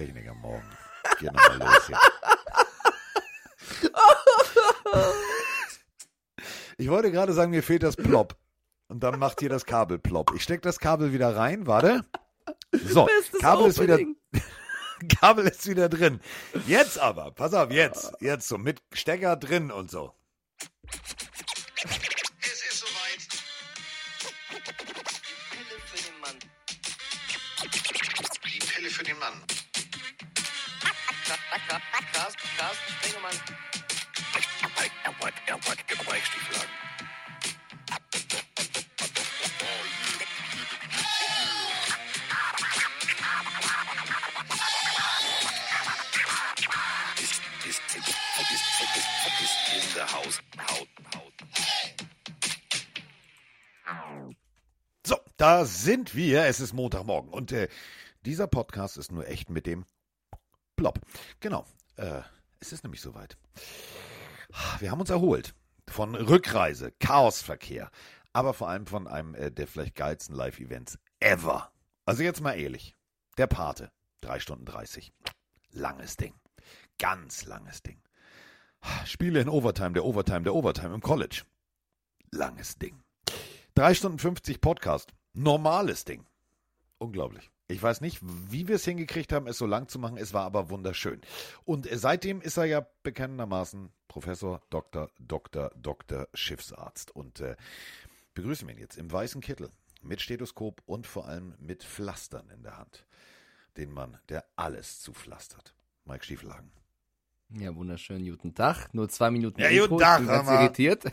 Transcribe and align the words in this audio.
Technik 0.00 0.28
am 0.30 0.40
Morgen. 0.40 0.64
Geht 1.18 1.30
nochmal 1.30 1.58
los 1.58 1.86
hier. 1.86 1.98
Ich 6.78 6.88
wollte 6.88 7.10
gerade 7.10 7.34
sagen, 7.34 7.50
mir 7.50 7.62
fehlt 7.62 7.82
das 7.82 7.96
Plop. 7.96 8.34
Und 8.88 9.00
dann 9.00 9.18
macht 9.18 9.40
hier 9.40 9.50
das 9.50 9.66
Kabel 9.66 9.98
Plop. 9.98 10.32
Ich 10.34 10.42
stecke 10.42 10.62
das 10.62 10.78
Kabel 10.78 11.12
wieder 11.12 11.36
rein, 11.36 11.66
warte. 11.66 12.06
So, 12.72 13.04
Bestes 13.04 13.40
Kabel 13.42 13.66
ist 13.66 13.78
wieder. 13.78 13.98
Kabel 15.20 15.46
ist 15.48 15.68
wieder 15.68 15.90
drin. 15.90 16.20
Jetzt 16.66 16.98
aber, 16.98 17.32
pass 17.32 17.52
auf, 17.52 17.70
jetzt, 17.70 18.14
jetzt 18.20 18.48
so 18.48 18.56
mit 18.56 18.82
Stecker 18.94 19.36
drin 19.36 19.70
und 19.70 19.90
so. 19.90 20.14
Sind 55.66 56.14
wir. 56.14 56.44
Es 56.44 56.60
ist 56.60 56.72
Montagmorgen 56.72 57.30
und 57.30 57.52
äh, 57.52 57.68
dieser 58.24 58.46
Podcast 58.46 58.96
ist 58.96 59.12
nur 59.12 59.26
echt 59.28 59.50
mit 59.50 59.66
dem 59.66 59.84
Plop. 60.76 61.00
Genau, 61.40 61.64
äh, 61.96 62.22
es 62.60 62.72
ist 62.72 62.84
nämlich 62.84 63.00
soweit. 63.00 63.36
Wir 64.78 64.90
haben 64.90 65.00
uns 65.00 65.10
erholt 65.10 65.54
von 65.88 66.14
Rückreise, 66.14 66.92
Chaosverkehr, 67.00 67.90
aber 68.32 68.54
vor 68.54 68.68
allem 68.68 68.86
von 68.86 69.06
einem 69.06 69.34
äh, 69.34 69.50
der 69.50 69.66
vielleicht 69.66 69.94
geilsten 69.94 70.34
Live-Events 70.34 70.98
ever. 71.20 71.70
Also 72.06 72.22
jetzt 72.22 72.40
mal 72.40 72.58
ehrlich, 72.58 72.96
der 73.38 73.46
Pate, 73.46 73.90
3 74.22 74.40
Stunden 74.40 74.64
30. 74.64 75.12
Langes 75.72 76.16
Ding. 76.16 76.34
Ganz 76.98 77.44
langes 77.44 77.82
Ding. 77.82 78.02
Spiele 79.04 79.40
in 79.40 79.48
Overtime, 79.48 79.92
der 79.92 80.04
Overtime, 80.04 80.42
der 80.42 80.54
Overtime 80.54 80.94
im 80.94 81.00
College. 81.00 81.42
Langes 82.30 82.78
Ding. 82.78 83.02
3 83.74 83.94
Stunden 83.94 84.18
50 84.18 84.60
Podcast. 84.60 85.12
Normales 85.32 86.04
Ding. 86.04 86.26
Unglaublich. 86.98 87.50
Ich 87.68 87.80
weiß 87.80 88.00
nicht, 88.00 88.18
wie 88.22 88.66
wir 88.66 88.76
es 88.76 88.84
hingekriegt 88.84 89.32
haben, 89.32 89.46
es 89.46 89.58
so 89.58 89.66
lang 89.66 89.88
zu 89.88 89.98
machen. 90.00 90.16
Es 90.16 90.34
war 90.34 90.44
aber 90.44 90.70
wunderschön. 90.70 91.20
Und 91.64 91.88
seitdem 91.90 92.40
ist 92.40 92.56
er 92.56 92.64
ja 92.64 92.86
bekanntermaßen 93.04 93.92
Professor, 94.08 94.60
Doktor, 94.70 95.08
Doktor, 95.20 95.70
Doktor, 95.76 96.28
Schiffsarzt. 96.34 97.14
Und 97.14 97.40
äh, 97.40 97.56
begrüßen 98.34 98.66
wir 98.66 98.74
ihn 98.74 98.80
jetzt 98.80 98.98
im 98.98 99.10
weißen 99.10 99.40
Kittel 99.40 99.70
mit 100.02 100.20
Stethoskop 100.20 100.82
und 100.84 101.06
vor 101.06 101.28
allem 101.28 101.54
mit 101.58 101.84
Pflastern 101.84 102.50
in 102.50 102.64
der 102.64 102.76
Hand. 102.76 103.06
Den 103.76 103.92
Mann, 103.92 104.18
der 104.28 104.44
alles 104.56 105.00
zupflastert. 105.00 105.74
Mike 106.04 106.24
Stiefelhagen. 106.24 106.72
Ja, 107.58 107.74
wunderschön, 107.74 108.24
guten 108.24 108.54
Tag. 108.54 108.94
Nur 108.94 109.08
zwei 109.08 109.30
Minuten. 109.30 109.60
Ja, 109.60 109.70
guten 109.86 109.98
Tag, 109.98 110.20
ich 110.20 110.26
bin 110.26 110.36
ganz 110.36 110.48
irritiert. 110.48 111.04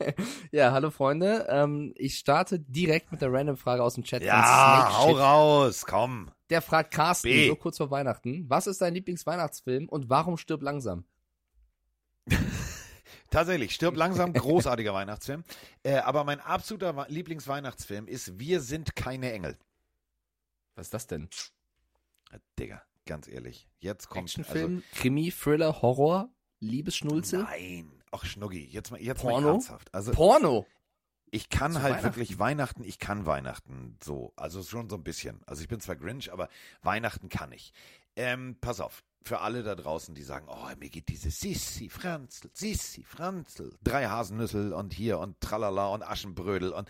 ja, 0.52 0.72
hallo 0.72 0.90
Freunde. 0.90 1.46
Ähm, 1.48 1.94
ich 1.96 2.18
starte 2.18 2.60
direkt 2.60 3.10
mit 3.10 3.22
der 3.22 3.32
Random-Frage 3.32 3.82
aus 3.82 3.94
dem 3.94 4.04
Chat. 4.04 4.22
Ja, 4.22 4.90
hau 4.92 5.12
raus, 5.12 5.86
komm. 5.86 6.30
Der 6.50 6.60
fragt 6.60 6.92
Carsten, 6.92 7.28
B. 7.28 7.48
so 7.48 7.56
kurz 7.56 7.78
vor 7.78 7.90
Weihnachten, 7.90 8.44
was 8.48 8.66
ist 8.66 8.82
dein 8.82 8.94
Lieblingsweihnachtsfilm 8.94 9.88
und 9.88 10.10
warum 10.10 10.36
stirb 10.36 10.62
langsam? 10.62 11.04
Tatsächlich, 13.30 13.74
stirb 13.74 13.96
langsam, 13.96 14.34
großartiger 14.34 14.92
Weihnachtsfilm. 14.92 15.42
Äh, 15.82 15.96
aber 15.96 16.24
mein 16.24 16.40
absoluter 16.40 17.06
Lieblingsweihnachtsfilm 17.08 18.08
ist 18.08 18.38
Wir 18.38 18.60
sind 18.60 18.94
keine 18.94 19.32
Engel. 19.32 19.56
Was 20.74 20.88
ist 20.88 20.94
das 20.94 21.06
denn? 21.06 21.30
Äh, 22.30 22.38
Digga, 22.58 22.82
ganz 23.08 23.26
ehrlich. 23.26 23.68
Jetzt 23.80 24.08
kommt 24.08 24.28
Actionfilm, 24.28 24.82
Krimi, 24.94 25.32
Thriller, 25.32 25.82
Horror, 25.82 26.30
Liebesschnulze, 26.60 27.38
Also, 27.38 27.50
nein. 27.50 27.90
Ach, 28.12 28.24
Schnuggi, 28.24 28.64
jetzt 28.64 28.90
mal, 28.90 29.00
jetzt 29.00 29.22
mal 29.24 29.30
Porno? 29.32 29.48
ernsthaft. 29.50 29.92
Also, 29.92 30.12
Porno. 30.12 30.66
ich 31.30 31.48
kann 31.48 31.72
Zu 31.72 31.82
halt 31.82 31.94
Weihnachten? 31.96 32.04
wirklich 32.06 32.38
Weihnachten, 32.38 32.84
ich 32.84 32.98
kann 32.98 33.26
Weihnachten 33.26 33.96
so. 34.02 34.32
Also 34.36 34.62
schon 34.62 34.88
so 34.88 34.96
ein 34.96 35.02
bisschen. 35.04 35.40
Also 35.46 35.62
ich 35.62 35.68
bin 35.68 35.80
zwar 35.80 35.96
Grinch, 35.96 36.32
aber 36.32 36.48
Weihnachten 36.82 37.28
kann 37.28 37.52
ich. 37.52 37.72
Ähm, 38.16 38.56
pass 38.60 38.80
auf. 38.80 39.02
Für 39.24 39.40
alle 39.40 39.62
da 39.62 39.74
draußen, 39.74 40.14
die 40.14 40.22
sagen, 40.22 40.46
oh, 40.48 40.68
mir 40.78 40.88
geht 40.88 41.08
diese 41.08 41.30
Sissi 41.30 41.88
Franzl, 41.90 42.48
Sissi 42.54 43.02
Franzl, 43.02 43.76
drei 43.82 44.06
Haselnüssel 44.06 44.72
und 44.72 44.94
hier 44.94 45.18
und 45.18 45.38
Tralala 45.40 45.88
und 45.88 46.02
Aschenbrödel 46.02 46.72
und 46.72 46.88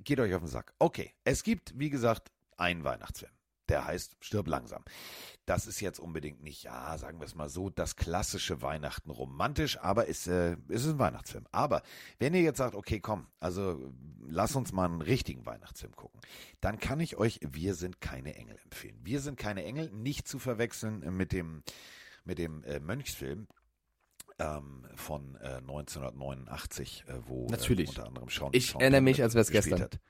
geht 0.00 0.18
euch 0.18 0.34
auf 0.34 0.40
den 0.40 0.48
Sack. 0.48 0.72
Okay, 0.78 1.14
es 1.24 1.42
gibt, 1.44 1.78
wie 1.78 1.90
gesagt, 1.90 2.32
einen 2.56 2.82
Weihnachtsfilm. 2.84 3.30
Der 3.68 3.84
heißt 3.84 4.16
Stirb 4.20 4.48
langsam. 4.48 4.84
Das 5.44 5.66
ist 5.66 5.80
jetzt 5.80 5.98
unbedingt 5.98 6.42
nicht, 6.42 6.64
ja, 6.64 6.96
sagen 6.98 7.20
wir 7.20 7.24
es 7.24 7.34
mal 7.34 7.48
so, 7.48 7.70
das 7.70 7.96
klassische 7.96 8.60
Weihnachten 8.60 9.10
romantisch, 9.10 9.78
aber 9.78 10.06
ist, 10.06 10.26
äh, 10.26 10.56
ist 10.68 10.86
ein 10.86 10.98
Weihnachtsfilm. 10.98 11.46
Aber 11.52 11.82
wenn 12.18 12.34
ihr 12.34 12.42
jetzt 12.42 12.58
sagt, 12.58 12.74
okay, 12.74 13.00
komm, 13.00 13.28
also 13.40 13.92
lass 14.20 14.54
uns 14.56 14.72
mal 14.72 14.84
einen 14.84 15.00
richtigen 15.00 15.46
Weihnachtsfilm 15.46 15.96
gucken, 15.96 16.20
dann 16.60 16.78
kann 16.78 17.00
ich 17.00 17.16
euch 17.16 17.40
Wir 17.42 17.74
sind 17.74 18.00
keine 18.00 18.34
Engel 18.34 18.58
empfehlen. 18.62 18.98
Wir 19.02 19.20
sind 19.20 19.38
keine 19.38 19.64
Engel, 19.64 19.90
nicht 19.90 20.28
zu 20.28 20.38
verwechseln 20.38 21.16
mit 21.16 21.32
dem, 21.32 21.62
mit 22.24 22.38
dem 22.38 22.62
äh, 22.64 22.78
Mönchsfilm 22.80 23.48
ähm, 24.38 24.86
von 24.94 25.36
äh, 25.36 25.56
1989, 25.56 27.04
äh, 27.08 27.12
wo 27.26 27.48
Natürlich. 27.48 27.88
Äh, 27.88 27.90
unter 27.90 28.06
anderem 28.06 28.28
Sean 28.28 28.50
Ich 28.52 28.70
Sean 28.70 28.80
erinnere 28.80 29.00
mich, 29.00 29.22
als 29.22 29.34
wär's 29.34 29.50
gespielt 29.50 29.76
gestern. 29.76 29.82
Hat. 29.82 30.00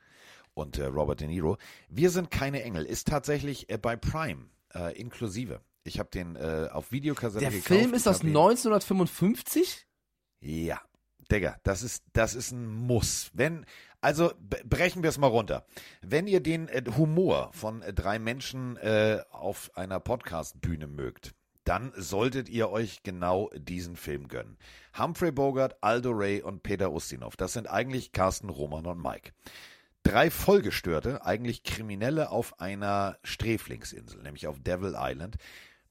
Und 0.58 0.76
äh, 0.78 0.84
Robert 0.86 1.20
De 1.20 1.28
Niro. 1.28 1.56
Wir 1.88 2.10
sind 2.10 2.30
keine 2.30 2.62
Engel 2.62 2.84
ist 2.84 3.08
tatsächlich 3.08 3.70
äh, 3.70 3.78
bei 3.78 3.96
Prime 3.96 4.46
äh, 4.74 4.98
inklusive. 5.00 5.60
Ich 5.84 5.98
habe 5.98 6.10
den 6.10 6.36
äh, 6.36 6.68
auf 6.72 6.92
Videokassette 6.92 7.40
Der 7.40 7.50
gekauft. 7.50 7.66
Film 7.68 7.94
ist 7.94 8.06
aus 8.08 8.18
hab 8.18 8.24
ihn- 8.24 8.36
1955? 8.36 9.86
ja, 10.40 10.80
Digga, 11.30 11.56
das 11.62 11.82
ist, 11.82 12.04
das 12.14 12.34
ist 12.34 12.52
ein 12.52 12.66
Muss. 12.66 13.30
Wenn, 13.34 13.66
also 14.00 14.32
brechen 14.64 15.02
wir 15.02 15.10
es 15.10 15.18
mal 15.18 15.26
runter. 15.26 15.66
Wenn 16.00 16.26
ihr 16.26 16.40
den 16.40 16.68
äh, 16.68 16.82
Humor 16.96 17.50
von 17.52 17.82
äh, 17.82 17.92
drei 17.92 18.18
Menschen 18.18 18.78
auf 19.30 19.70
einer 19.74 20.00
Podcast-Bühne 20.00 20.86
mögt, 20.86 21.34
dann 21.64 21.92
solltet 21.96 22.48
ihr 22.48 22.70
euch 22.70 23.02
genau 23.02 23.50
diesen 23.54 23.96
Film 23.96 24.28
gönnen. 24.28 24.56
Humphrey 24.98 25.30
Bogart, 25.32 25.76
Aldo 25.82 26.12
Ray 26.12 26.40
und 26.40 26.62
Peter 26.62 26.90
Ustinov. 26.92 27.36
Das 27.36 27.52
sind 27.52 27.66
eigentlich 27.68 28.12
Carsten, 28.12 28.48
Roman 28.48 28.86
und 28.86 29.02
Mike. 29.02 29.32
Drei 30.02 30.30
Vollgestörte, 30.30 31.24
eigentlich 31.24 31.62
Kriminelle 31.62 32.30
auf 32.30 32.60
einer 32.60 33.18
Sträflingsinsel, 33.22 34.22
nämlich 34.22 34.46
auf 34.46 34.58
Devil 34.58 34.94
Island, 34.96 35.36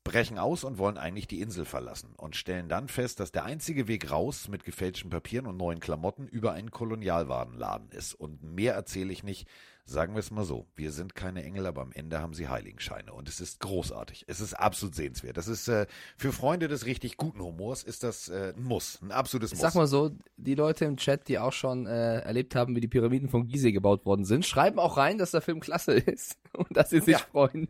brechen 0.03 0.39
aus 0.39 0.63
und 0.63 0.77
wollen 0.77 0.97
eigentlich 0.97 1.27
die 1.27 1.41
Insel 1.41 1.65
verlassen 1.65 2.13
und 2.15 2.37
stellen 2.37 2.69
dann 2.69 2.87
fest, 2.87 3.19
dass 3.19 3.33
der 3.33 3.43
einzige 3.43 3.87
Weg 3.89 4.09
raus 4.09 4.47
mit 4.47 4.63
gefälschten 4.63 5.09
Papieren 5.09 5.47
und 5.47 5.57
neuen 5.57 5.81
Klamotten 5.81 6.27
über 6.27 6.53
einen 6.53 6.71
Kolonialwarenladen 6.71 7.89
ist. 7.91 8.13
Und 8.13 8.41
mehr 8.41 8.73
erzähle 8.73 9.11
ich 9.11 9.23
nicht. 9.23 9.49
Sagen 9.89 10.13
wir 10.15 10.19
es 10.19 10.31
mal 10.31 10.43
so. 10.43 10.67
Wir 10.75 10.91
sind 10.91 11.15
keine 11.15 11.43
Engel, 11.45 11.65
aber 11.65 11.81
am 11.81 11.93
Ende 11.93 12.19
haben 12.19 12.33
sie 12.33 12.49
Heiligenscheine. 12.49 13.13
Und 13.13 13.29
es 13.29 13.39
ist 13.39 13.61
großartig. 13.61 14.25
Es 14.27 14.41
ist 14.41 14.53
absolut 14.53 14.95
sehenswert. 14.95 15.37
Das 15.37 15.47
ist 15.47 15.69
äh, 15.69 15.87
für 16.17 16.33
Freunde 16.33 16.67
des 16.67 16.85
richtig 16.85 17.15
guten 17.15 17.39
Humors 17.41 17.83
ist 17.83 18.03
das 18.03 18.27
äh, 18.27 18.53
ein 18.53 18.63
Muss. 18.63 18.99
Ein 19.01 19.11
absolutes 19.11 19.53
Ich 19.53 19.57
Muss. 19.57 19.61
sag 19.61 19.75
mal 19.75 19.87
so, 19.87 20.11
die 20.35 20.55
Leute 20.55 20.83
im 20.83 20.97
Chat, 20.97 21.29
die 21.29 21.39
auch 21.39 21.53
schon 21.53 21.87
äh, 21.87 22.19
erlebt 22.19 22.53
haben, 22.53 22.75
wie 22.75 22.81
die 22.81 22.89
Pyramiden 22.89 23.29
von 23.29 23.47
Gizeh 23.47 23.71
gebaut 23.71 24.05
worden 24.05 24.25
sind, 24.25 24.45
schreiben 24.45 24.77
auch 24.77 24.97
rein, 24.97 25.17
dass 25.17 25.31
der 25.31 25.39
Film 25.41 25.61
klasse 25.61 25.93
ist 25.93 26.37
und 26.53 26.75
dass 26.75 26.89
sie 26.89 26.99
sich 26.99 27.13
Ja. 27.13 27.19
freuen, 27.19 27.69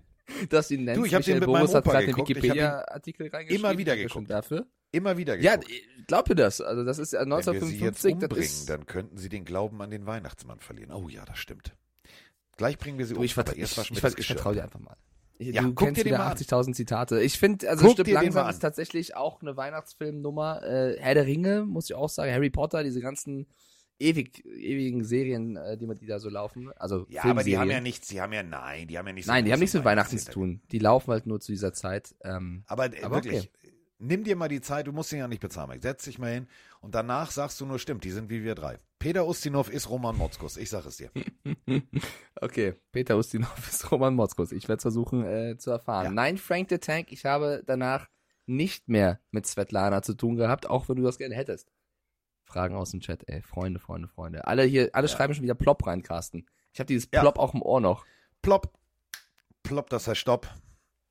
dass 0.49 0.69
sie 0.69 0.77
nennen. 0.77 0.99
Du, 0.99 1.05
ich 1.05 1.13
hab 1.13 1.21
den 1.21 1.35
mit 1.37 1.47
meinem 1.47 1.59
Boris 1.59 1.75
hat 1.75 1.85
Opa 1.85 1.99
den 1.99 2.07
geguckt. 2.07 2.31
Ich 2.31 2.37
ihn 2.37 2.41
Wikipedia-Artikel 2.43 3.27
reingeschrieben. 3.29 3.63
immer 3.65 3.77
wieder 3.77 3.95
geguckt. 3.95 4.29
dafür. 4.31 4.65
Immer 4.91 5.17
wieder 5.17 5.37
Ja, 5.39 5.55
geguckt. 5.57 5.71
glaubt 6.07 6.29
ihr 6.29 6.35
das? 6.35 6.61
Also 6.61 6.83
das 6.83 6.97
ist 6.97 7.13
ja 7.13 7.19
Wenn 7.21 7.29
wir 7.29 7.41
sie 7.43 7.77
jetzt 7.77 8.03
1955, 8.05 8.19
das 8.19 8.31
umbringen, 8.31 8.65
dann 8.67 8.85
könnten 8.87 9.17
sie 9.17 9.29
den 9.29 9.45
Glauben 9.45 9.79
an 9.83 9.91
den 9.91 10.07
Weihnachtsmann 10.07 10.59
verlieren. 10.61 10.91
Oh 10.91 11.09
ja, 11.09 11.23
das 11.25 11.37
stimmt. 11.37 11.75
Gleich 12.57 12.77
bringen 12.77 12.97
wir 12.97 13.05
sie 13.05 13.13
Du, 13.13 13.19
um. 13.19 13.25
ich, 13.25 13.33
vertra 13.33 13.53
ich, 13.55 13.61
ich, 13.61 14.17
ich 14.17 14.27
vertraue 14.27 14.55
dir 14.55 14.63
einfach 14.63 14.79
mal. 14.79 14.95
Ich, 15.39 15.53
Ja, 15.53 15.61
du 15.61 15.69
guck 15.73 15.85
kennst 15.87 16.01
dir 16.01 16.05
wieder 16.05 16.17
mal 16.17 16.31
an. 16.31 16.37
80.000 16.37 16.73
Zitate. 16.73 17.21
Ich 17.21 17.37
finde, 17.37 17.69
also 17.69 17.87
Guck 17.87 17.99
mal 17.99 18.11
langsam 18.11 18.45
an. 18.45 18.49
ist 18.51 18.59
tatsächlich 18.59 19.15
auch 19.15 19.41
eine 19.41 19.55
Weihnachtsfilmnummer. 19.55 20.63
Äh, 20.63 20.97
Herr 20.99 21.13
der 21.13 21.25
Ringe, 21.27 21.63
muss 21.65 21.85
ich 21.85 21.93
auch 21.95 22.09
sagen, 22.09 22.31
Harry 22.31 22.49
Potter, 22.49 22.83
diese 22.83 22.99
ganzen 23.01 23.45
ewig, 23.99 24.43
ewigen 24.45 25.03
Serien, 25.03 25.55
äh, 25.55 25.77
die, 25.77 25.87
die 25.95 26.07
da 26.07 26.19
so 26.19 26.29
laufen. 26.29 26.71
Also 26.77 27.05
Ja, 27.09 27.23
aber 27.25 27.43
die 27.43 27.57
haben 27.57 27.69
ja 27.69 27.81
nichts, 27.81 28.07
die 28.07 28.19
haben 28.21 28.33
ja, 28.33 28.43
nein, 28.43 28.87
die 28.87 28.97
haben 28.97 29.07
ja 29.07 29.13
nichts. 29.13 29.27
Nein, 29.27 29.45
die 29.45 29.51
haben 29.53 29.59
nichts 29.59 29.75
mit 29.75 29.85
Weihnachten 29.85 30.17
zu 30.17 30.31
tun. 30.31 30.61
Die 30.71 30.79
laufen 30.79 31.11
halt 31.11 31.27
nur 31.27 31.39
zu 31.39 31.51
dieser 31.51 31.73
Zeit. 31.73 32.15
Ähm, 32.23 32.63
Aber, 32.67 32.85
äh, 32.93 33.03
Aber 33.03 33.17
wirklich, 33.17 33.51
Nimm 33.99 34.23
dir 34.23 34.35
mal 34.35 34.47
die 34.47 34.61
Zeit, 34.61 34.85
du 34.85 34.91
musst 34.91 35.11
ihn 35.11 35.17
ja 35.17 35.27
nicht 35.27 35.41
bezahlen. 35.41 35.81
Setz 35.81 36.03
dich 36.03 36.19
mal 36.19 36.31
hin 36.31 36.47
und 36.81 36.93
danach 36.93 37.31
sagst 37.31 37.59
du 37.59 37.65
nur, 37.65 37.79
stimmt, 37.79 38.03
die 38.03 38.11
sind 38.11 38.29
wie 38.29 38.43
wir 38.43 38.53
drei. 38.53 38.77
Peter 38.99 39.27
Ustinov 39.27 39.69
ist 39.69 39.89
Roman 39.89 40.17
Motzkus, 40.17 40.57
ich 40.57 40.69
sag 40.69 40.85
es 40.85 40.97
dir. 40.97 41.11
Okay, 42.39 42.75
Peter 42.91 43.17
Ustinov 43.17 43.67
ist 43.67 43.91
Roman 43.91 44.13
Motzkus. 44.15 44.51
Ich 44.51 44.67
werde 44.67 44.77
es 44.77 44.83
versuchen 44.83 45.25
äh, 45.25 45.57
zu 45.57 45.71
erfahren. 45.71 46.05
Ja. 46.05 46.11
Nein, 46.11 46.37
Frank 46.37 46.69
the 46.69 46.77
Tank, 46.77 47.11
ich 47.11 47.25
habe 47.25 47.63
danach 47.65 48.07
nicht 48.45 48.87
mehr 48.89 49.19
mit 49.31 49.45
Svetlana 49.47 50.01
zu 50.03 50.13
tun 50.13 50.35
gehabt, 50.35 50.69
auch 50.69 50.87
wenn 50.87 50.97
du 50.97 51.03
das 51.03 51.17
gerne 51.17 51.35
hättest. 51.35 51.71
Fragen 52.43 52.75
aus 52.75 52.91
dem 52.91 52.99
Chat, 53.01 53.27
ey. 53.27 53.41
Freunde, 53.41 53.79
Freunde, 53.79 54.07
Freunde. 54.07 54.45
Alle 54.47 54.63
hier, 54.63 54.89
alle 54.93 55.07
schreiben 55.07 55.33
schon 55.33 55.43
wieder 55.43 55.55
Plop 55.55 55.85
rein, 55.85 56.01
Carsten. 56.03 56.45
Ich 56.73 56.79
habe 56.79 56.85
dieses 56.87 57.09
Ja. 57.11 57.21
Plop 57.21 57.39
auch 57.39 57.53
im 57.53 57.61
Ohr 57.61 57.81
noch. 57.81 58.05
Plopp, 58.41 58.71
plopp, 59.63 59.89
das 59.89 60.07
heißt 60.07 60.19
Stopp. 60.21 60.47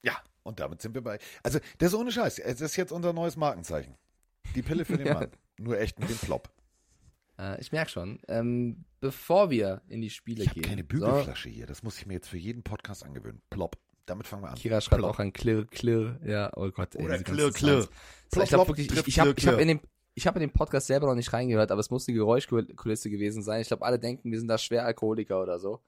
Ja, 0.02 0.16
und 0.44 0.60
damit 0.60 0.80
sind 0.80 0.94
wir 0.94 1.02
bei. 1.02 1.18
Also, 1.42 1.58
das 1.78 1.88
ist 1.92 1.98
ohne 1.98 2.12
Scheiß. 2.12 2.38
Es 2.38 2.60
ist 2.60 2.76
jetzt 2.76 2.92
unser 2.92 3.12
neues 3.12 3.36
Markenzeichen. 3.36 3.96
Die 4.54 4.62
Pille 4.62 4.84
für 4.84 4.96
den 4.96 5.06
Ja. 5.08 5.14
Mann. 5.14 5.30
Nur 5.58 5.78
echt 5.78 5.98
mit 5.98 6.08
dem 6.08 6.18
Plopp. 6.18 6.48
Äh, 7.38 7.60
ich 7.60 7.72
merke 7.72 7.90
schon. 7.90 8.20
Ähm, 8.28 8.84
bevor 9.00 9.50
wir 9.50 9.82
in 9.88 10.00
die 10.00 10.10
Spiele 10.10 10.42
Ich 10.42 10.48
habe 10.50 10.60
gehen. 10.60 10.68
keine 10.68 10.84
Bügelflasche 10.84 11.48
hier. 11.48 11.66
Das 11.66 11.82
muss 11.82 11.98
ich 11.98 12.06
mir 12.06 12.14
jetzt 12.14 12.28
für 12.28 12.38
jeden 12.38 12.62
Podcast 12.62 13.04
angewöhnen. 13.04 13.42
Plopp. 13.50 13.76
Damit 14.06 14.26
fangen 14.26 14.42
wir 14.44 14.50
an. 14.50 14.56
So, 14.56 14.62
Kira 14.62 14.80
schreibt 14.80 15.00
Plopp. 15.00 15.14
auch 15.14 15.18
ein 15.18 15.32
Klirr, 15.32 15.66
Klirr. 15.66 16.20
Ja, 16.24 16.50
oh 16.56 16.70
Gott. 16.70 16.94
ey, 16.94 17.04
Oder 17.04 17.18
Klirr, 17.18 17.50
Klirr. 17.52 17.82
So, 17.82 17.88
Plopp, 18.30 18.44
ich 18.44 18.48
glaube 18.50 18.68
wirklich, 18.68 18.90
ich, 18.92 19.06
ich 19.08 19.18
habe 19.20 19.34
ich 19.36 19.46
hab 19.46 19.58
in 19.58 19.68
dem 19.68 19.80
ich 20.18 20.26
habe 20.26 20.38
in 20.38 20.48
den 20.48 20.52
Podcast 20.52 20.86
selber 20.86 21.08
noch 21.08 21.14
nicht 21.14 21.30
reingehört, 21.34 21.70
aber 21.70 21.80
es 21.80 21.90
muss 21.90 22.06
die 22.06 22.14
Geräuschkulisse 22.14 23.10
gewesen 23.10 23.42
sein. 23.42 23.60
Ich 23.60 23.68
glaube, 23.68 23.84
alle 23.84 23.98
denken, 23.98 24.30
wir 24.32 24.38
sind 24.38 24.48
da 24.48 24.56
schwer 24.56 24.86
Alkoholiker 24.86 25.42
oder 25.42 25.58
so. 25.58 25.82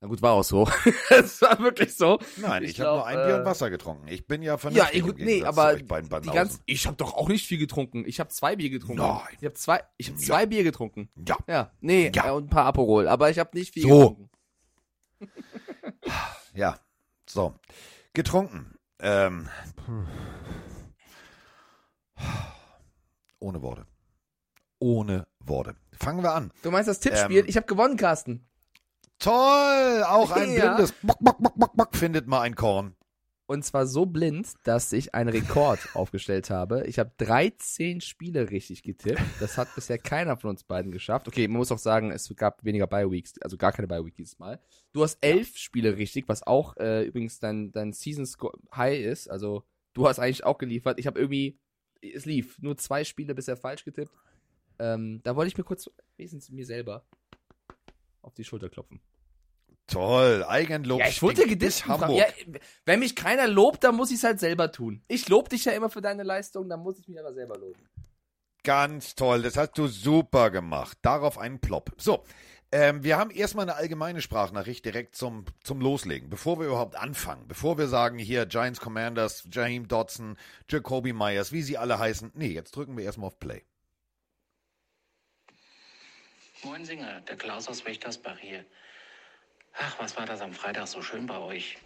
Na 0.00 0.08
gut, 0.08 0.20
war 0.20 0.32
auch 0.34 0.44
so. 0.44 0.68
es 1.10 1.40
war 1.40 1.58
wirklich 1.58 1.94
so. 1.96 2.18
Nein, 2.36 2.64
Ich 2.64 2.72
ich, 2.72 2.80
habe 2.80 2.96
nur 2.96 3.06
ein 3.06 3.16
Bier 3.16 3.36
äh, 3.36 3.38
und 3.38 3.44
Wasser 3.46 3.70
getrunken. 3.70 4.08
Ich 4.08 4.26
bin 4.26 4.42
ja 4.42 4.52
Ja, 4.52 4.58
vernünftig 4.58 4.94
eh 4.94 4.98
im 4.98 5.06
gut, 5.06 5.18
nee, 5.18 5.42
aber 5.42 5.76
die 5.76 6.28
ganz, 6.30 6.60
ich 6.66 6.86
habe 6.86 6.96
doch 6.98 7.14
auch 7.14 7.28
nicht 7.28 7.46
viel 7.46 7.56
getrunken. 7.58 8.04
Ich 8.06 8.20
habe 8.20 8.28
zwei 8.28 8.56
Bier 8.56 8.68
getrunken. 8.68 9.00
Nein. 9.02 9.20
Ich 9.40 9.44
habe 9.46 9.54
zwei, 9.54 9.82
ich 9.96 10.08
habe 10.10 10.18
zwei 10.18 10.44
Bier 10.46 10.64
getrunken. 10.64 11.08
Ja, 11.26 11.38
Ja, 11.48 11.72
nee, 11.80 12.12
Ja. 12.14 12.28
äh, 12.28 12.30
und 12.32 12.44
ein 12.44 12.50
paar 12.50 12.66
Aperol, 12.66 13.08
aber 13.08 13.30
ich 13.30 13.38
habe 13.38 13.56
nicht 13.56 13.72
viel 13.72 13.84
So. 13.84 13.88
getrunken. 13.88 14.30
ja. 16.54 16.78
So. 17.26 17.54
Getrunken. 18.12 18.74
Ähm. 19.00 19.48
Ohne 23.38 23.62
Worte. 23.62 23.86
Ohne 24.78 25.26
Worte. 25.40 25.74
Fangen 25.98 26.22
wir 26.22 26.34
an. 26.34 26.52
Du 26.62 26.70
meinst 26.70 26.88
das 26.88 27.00
Tippspiel? 27.00 27.40
Ähm, 27.40 27.44
ich 27.48 27.56
habe 27.56 27.66
gewonnen, 27.66 27.96
Carsten. 27.96 28.46
Toll! 29.18 30.04
Auch 30.06 30.30
ein 30.30 30.52
Ja. 30.56 30.74
blindes 30.74 30.92
Bock, 31.02 31.18
Bock, 31.20 31.38
Bock, 31.38 31.54
Bock, 31.56 31.76
Bock 31.76 31.96
findet 31.96 32.26
mal 32.26 32.40
ein 32.42 32.54
Korn. 32.54 32.94
Und 33.48 33.64
zwar 33.64 33.86
so 33.86 34.06
blind, 34.06 34.54
dass 34.64 34.92
ich 34.92 35.14
einen 35.14 35.28
Rekord 35.28 35.78
aufgestellt 35.94 36.50
habe. 36.50 36.84
Ich 36.88 36.98
habe 36.98 37.12
13 37.18 38.00
Spiele 38.00 38.50
richtig 38.50 38.82
getippt. 38.82 39.22
Das 39.38 39.56
hat 39.56 39.72
bisher 39.76 39.98
keiner 39.98 40.36
von 40.36 40.50
uns 40.50 40.64
beiden 40.64 40.90
geschafft. 40.90 41.28
Okay, 41.28 41.46
man 41.46 41.58
muss 41.58 41.70
auch 41.70 41.78
sagen, 41.78 42.10
es 42.10 42.28
gab 42.34 42.64
weniger 42.64 42.88
Bye-Weeks, 42.88 43.34
also 43.42 43.56
gar 43.56 43.70
keine 43.70 43.86
Bye-Week 43.86 44.16
dieses 44.16 44.40
Mal. 44.40 44.60
Du 44.92 45.04
hast 45.04 45.18
elf 45.20 45.56
Spiele 45.56 45.96
richtig, 45.96 46.28
was 46.28 46.44
auch 46.44 46.76
äh, 46.78 47.04
übrigens 47.04 47.38
dein, 47.38 47.70
dein 47.70 47.92
Season-High 47.92 49.00
ist. 49.04 49.30
Also 49.30 49.62
du 49.94 50.08
hast 50.08 50.18
eigentlich 50.18 50.42
auch 50.44 50.58
geliefert. 50.58 50.98
Ich 50.98 51.06
habe 51.06 51.20
irgendwie, 51.20 51.56
es 52.02 52.24
lief, 52.24 52.58
nur 52.60 52.76
zwei 52.76 53.04
Spiele 53.04 53.32
bisher 53.36 53.56
falsch 53.56 53.84
getippt. 53.84 54.10
Ähm, 54.80 55.20
da 55.22 55.36
wollte 55.36 55.48
ich 55.48 55.56
mir 55.56 55.64
kurz, 55.64 55.88
wenigstens 56.16 56.50
mir 56.50 56.66
selber, 56.66 57.06
auf 58.26 58.34
die 58.34 58.44
Schulter 58.44 58.68
klopfen. 58.68 59.00
Toll, 59.86 60.44
Eigenlob. 60.44 60.98
Ja, 60.98 61.08
ich 61.08 61.22
wurde 61.22 61.46
gedisst. 61.46 61.84
Ja, 61.86 62.26
wenn 62.84 62.98
mich 62.98 63.14
keiner 63.14 63.46
lobt, 63.46 63.84
dann 63.84 63.94
muss 63.94 64.10
ich 64.10 64.16
es 64.16 64.24
halt 64.24 64.40
selber 64.40 64.72
tun. 64.72 65.02
Ich 65.06 65.28
lobe 65.28 65.48
dich 65.48 65.64
ja 65.64 65.72
immer 65.72 65.90
für 65.90 66.00
deine 66.00 66.24
Leistung, 66.24 66.68
dann 66.68 66.80
muss 66.80 66.98
ich 66.98 67.06
mich 67.06 67.20
aber 67.20 67.32
selber 67.32 67.56
loben. 67.56 67.78
Ganz 68.64 69.14
toll, 69.14 69.42
das 69.42 69.56
hast 69.56 69.78
du 69.78 69.86
super 69.86 70.50
gemacht. 70.50 70.98
Darauf 71.02 71.38
einen 71.38 71.60
Plop. 71.60 71.92
So, 71.98 72.24
ähm, 72.72 73.04
wir 73.04 73.16
haben 73.16 73.30
erstmal 73.30 73.62
eine 73.64 73.76
allgemeine 73.76 74.20
Sprachnachricht 74.20 74.84
direkt 74.84 75.14
zum, 75.14 75.44
zum 75.62 75.80
Loslegen. 75.80 76.30
Bevor 76.30 76.58
wir 76.58 76.66
überhaupt 76.66 76.96
anfangen, 76.96 77.46
bevor 77.46 77.78
wir 77.78 77.86
sagen, 77.86 78.18
hier 78.18 78.44
Giants 78.46 78.80
Commanders, 78.80 79.46
Jaheim 79.52 79.86
Dodson, 79.86 80.36
Jacoby 80.68 81.12
Myers, 81.12 81.52
wie 81.52 81.62
sie 81.62 81.78
alle 81.78 82.00
heißen. 82.00 82.32
Nee, 82.34 82.48
jetzt 82.48 82.74
drücken 82.74 82.96
wir 82.96 83.04
erstmal 83.04 83.28
auf 83.28 83.38
Play. 83.38 83.62
Moin 86.66 86.84
Singer, 86.84 87.20
der 87.20 87.36
Klaus 87.36 87.68
aus 87.68 87.86
Wächtersbach 87.86 88.38
hier. 88.40 88.64
Ach, 89.74 90.00
was 90.00 90.16
war 90.16 90.26
das 90.26 90.40
am 90.40 90.52
Freitag 90.52 90.88
so 90.88 91.00
schön 91.00 91.24
bei 91.24 91.38
euch? 91.38 91.78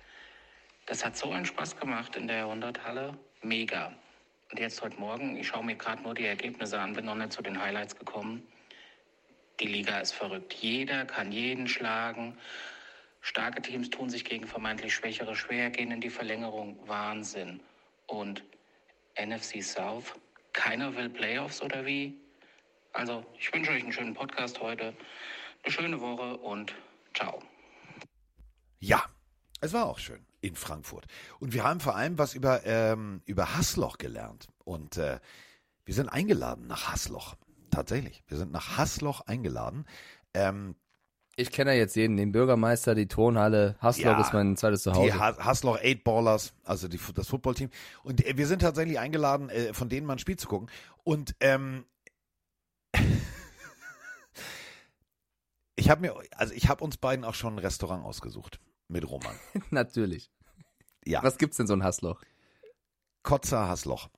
Das 0.86 1.04
hat 1.04 1.18
so 1.18 1.30
einen 1.30 1.44
Spaß 1.44 1.76
gemacht 1.76 2.16
in 2.16 2.26
der 2.26 2.38
Jahrhunderthalle. 2.38 3.12
Mega. 3.42 3.92
Und 4.50 4.58
jetzt 4.58 4.80
heute 4.80 4.98
Morgen, 4.98 5.36
ich 5.36 5.48
schaue 5.48 5.64
mir 5.64 5.76
gerade 5.76 6.02
nur 6.02 6.14
die 6.14 6.24
Ergebnisse 6.24 6.80
an, 6.80 6.94
bin 6.94 7.04
noch 7.04 7.14
nicht 7.14 7.30
zu 7.30 7.42
den 7.42 7.60
Highlights 7.60 7.94
gekommen. 7.94 8.42
Die 9.60 9.66
Liga 9.66 10.00
ist 10.00 10.12
verrückt. 10.12 10.54
Jeder 10.54 11.04
kann 11.04 11.30
jeden 11.30 11.68
schlagen. 11.68 12.38
Starke 13.20 13.60
Teams 13.60 13.90
tun 13.90 14.08
sich 14.08 14.24
gegen 14.24 14.46
vermeintlich 14.46 14.94
Schwächere 14.94 15.36
schwer, 15.36 15.68
gehen 15.68 15.90
in 15.90 16.00
die 16.00 16.08
Verlängerung. 16.08 16.78
Wahnsinn. 16.88 17.60
Und 18.06 18.42
NFC 19.22 19.62
South? 19.62 20.14
Keiner 20.54 20.96
will 20.96 21.10
Playoffs 21.10 21.60
oder 21.60 21.84
wie? 21.84 22.18
Also, 22.92 23.24
ich 23.38 23.52
wünsche 23.52 23.70
euch 23.70 23.82
einen 23.82 23.92
schönen 23.92 24.14
Podcast 24.14 24.60
heute, 24.60 24.94
eine 25.62 25.72
schöne 25.72 26.00
Woche 26.00 26.36
und 26.38 26.74
ciao. 27.14 27.40
Ja, 28.80 29.04
es 29.60 29.72
war 29.72 29.86
auch 29.86 29.98
schön 29.98 30.24
in 30.40 30.56
Frankfurt. 30.56 31.06
Und 31.38 31.52
wir 31.52 31.64
haben 31.64 31.80
vor 31.80 31.94
allem 31.96 32.18
was 32.18 32.34
über, 32.34 32.64
ähm, 32.64 33.22
über 33.26 33.56
Hassloch 33.56 33.98
gelernt. 33.98 34.48
Und 34.64 34.96
äh, 34.96 35.20
wir 35.84 35.94
sind 35.94 36.08
eingeladen 36.08 36.66
nach 36.66 36.90
Hassloch. 36.92 37.36
Tatsächlich. 37.70 38.24
Wir 38.26 38.38
sind 38.38 38.50
nach 38.50 38.78
Hassloch 38.78 39.20
eingeladen. 39.26 39.84
Ähm, 40.34 40.74
Ich 41.36 41.52
kenne 41.52 41.72
ja 41.72 41.76
jetzt 41.78 41.94
jeden, 41.94 42.16
den 42.16 42.32
Bürgermeister, 42.32 42.94
die 42.94 43.06
Turnhalle. 43.06 43.76
Hassloch 43.80 44.04
Ja, 44.06 44.20
ist 44.20 44.32
mein 44.32 44.56
zweites 44.56 44.82
die 44.82 44.90
Zuhause. 44.92 45.18
Ha- 45.18 45.36
Hassloch 45.38 45.78
Eight 45.78 46.02
Ballers, 46.02 46.54
also 46.64 46.88
die, 46.88 46.98
das 47.14 47.28
Footballteam. 47.28 47.70
Und 48.02 48.26
äh, 48.26 48.36
wir 48.36 48.46
sind 48.46 48.60
tatsächlich 48.62 48.98
eingeladen, 48.98 49.50
äh, 49.50 49.72
von 49.74 49.88
denen 49.88 50.06
mal 50.06 50.14
ein 50.14 50.18
Spiel 50.18 50.36
zu 50.36 50.48
gucken. 50.48 50.70
Und 51.04 51.36
ähm, 51.40 51.84
ich 55.90 55.92
habe 55.92 56.02
mir, 56.02 56.14
also 56.36 56.54
ich 56.54 56.68
habe 56.68 56.84
uns 56.84 56.96
beiden 56.98 57.24
auch 57.24 57.34
schon 57.34 57.54
ein 57.56 57.58
Restaurant 57.58 58.04
ausgesucht 58.04 58.60
mit 58.86 59.10
Roman. 59.10 59.34
Natürlich. 59.70 60.30
Ja, 61.04 61.20
Was 61.24 61.36
gibt's 61.36 61.56
denn 61.56 61.66
so 61.66 61.74
ein 61.74 61.82
Hassloch? 61.82 62.22
Kotzer 63.24 63.66
Hassloch. 63.66 64.08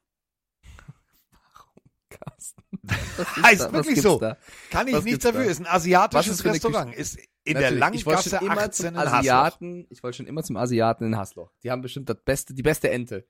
Carsten. 2.10 2.62
Was 2.82 3.36
Heißt 3.36 3.60
da? 3.62 3.72
Wirklich 3.72 4.02
so. 4.02 4.18
Da? 4.18 4.36
Kann 4.70 4.86
ich 4.86 4.94
Was 4.94 5.04
nichts 5.04 5.24
dafür. 5.24 5.44
da? 5.44 5.50
Ist 5.50 5.60
ein 5.60 5.66
asiatisches 5.66 6.40
ist 6.40 6.44
Restaurant. 6.44 6.94
Ist 6.94 7.18
in 7.44 7.54
der 7.54 7.70
Natürlich. 7.70 8.00
ich 8.00 8.06
wollte 8.06 8.28
Langgasse 8.30 8.36
schon 8.38 8.46
immer 8.46 8.62
18 8.62 8.72
zum 8.72 8.86
in 8.88 9.00
Hassloch. 9.00 9.18
Asiaten, 9.18 9.86
ich 9.88 10.02
wollte 10.02 10.16
schon 10.18 10.26
immer 10.26 10.42
zum 10.42 10.56
Asiaten 10.58 11.04
in 11.06 11.16
Hassloch. 11.16 11.52
Die 11.62 11.70
haben 11.70 11.80
bestimmt 11.80 12.10
das 12.10 12.18
beste, 12.22 12.52
die 12.52 12.62
beste 12.62 12.90
Ente. 12.90 13.26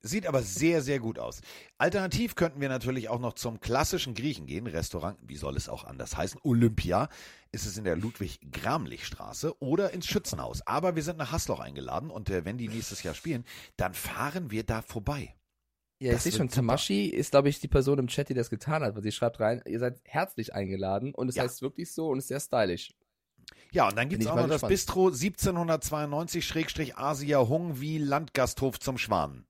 Sieht 0.00 0.26
aber 0.26 0.42
sehr, 0.42 0.80
sehr 0.80 1.00
gut 1.00 1.18
aus. 1.18 1.40
Alternativ 1.76 2.36
könnten 2.36 2.60
wir 2.60 2.68
natürlich 2.68 3.08
auch 3.08 3.18
noch 3.18 3.32
zum 3.32 3.58
klassischen 3.60 4.14
Griechen 4.14 4.46
gehen. 4.46 4.68
Restaurant, 4.68 5.18
wie 5.22 5.36
soll 5.36 5.56
es 5.56 5.68
auch 5.68 5.82
anders 5.84 6.16
heißen? 6.16 6.40
Olympia 6.44 7.08
ist 7.50 7.66
es 7.66 7.76
in 7.76 7.82
der 7.84 7.96
Ludwig-Gramlich-Straße 7.96 9.60
oder 9.60 9.92
ins 9.92 10.06
Schützenhaus. 10.06 10.64
Aber 10.66 10.94
wir 10.94 11.02
sind 11.02 11.18
nach 11.18 11.32
Hassloch 11.32 11.58
eingeladen 11.58 12.10
und 12.10 12.30
äh, 12.30 12.44
wenn 12.44 12.58
die 12.58 12.68
nächstes 12.68 13.02
Jahr 13.02 13.14
spielen, 13.14 13.44
dann 13.76 13.92
fahren 13.92 14.52
wir 14.52 14.62
da 14.62 14.82
vorbei. 14.82 15.34
Ja, 16.00 16.12
Das 16.12 16.26
ich 16.26 16.34
sehe 16.34 16.38
schon. 16.38 16.48
Tamashi 16.48 17.06
ist, 17.06 17.32
glaube 17.32 17.48
ich, 17.48 17.58
die 17.58 17.66
Person 17.66 17.98
im 17.98 18.06
Chat, 18.06 18.28
die 18.28 18.34
das 18.34 18.50
getan 18.50 18.84
hat, 18.84 18.94
weil 18.94 19.02
sie 19.02 19.10
schreibt 19.10 19.40
rein, 19.40 19.60
ihr 19.66 19.80
seid 19.80 20.00
herzlich 20.04 20.54
eingeladen 20.54 21.12
und 21.12 21.28
es 21.28 21.34
Ja. 21.34 21.42
heißt 21.42 21.60
wirklich 21.60 21.92
so 21.92 22.10
und 22.10 22.18
ist 22.18 22.28
sehr 22.28 22.38
stylisch. 22.38 22.94
Ja, 23.72 23.88
und 23.88 23.98
dann 23.98 24.08
gibt 24.08 24.22
es 24.22 24.28
auch 24.28 24.36
noch 24.36 24.42
das 24.42 24.60
gespannt. 24.60 24.70
Bistro 24.70 25.08
1792-Asia 25.08 27.48
Hung 27.48 27.80
wie 27.80 27.98
Landgasthof 27.98 28.78
zum 28.78 28.96
Schwanen. 28.96 29.47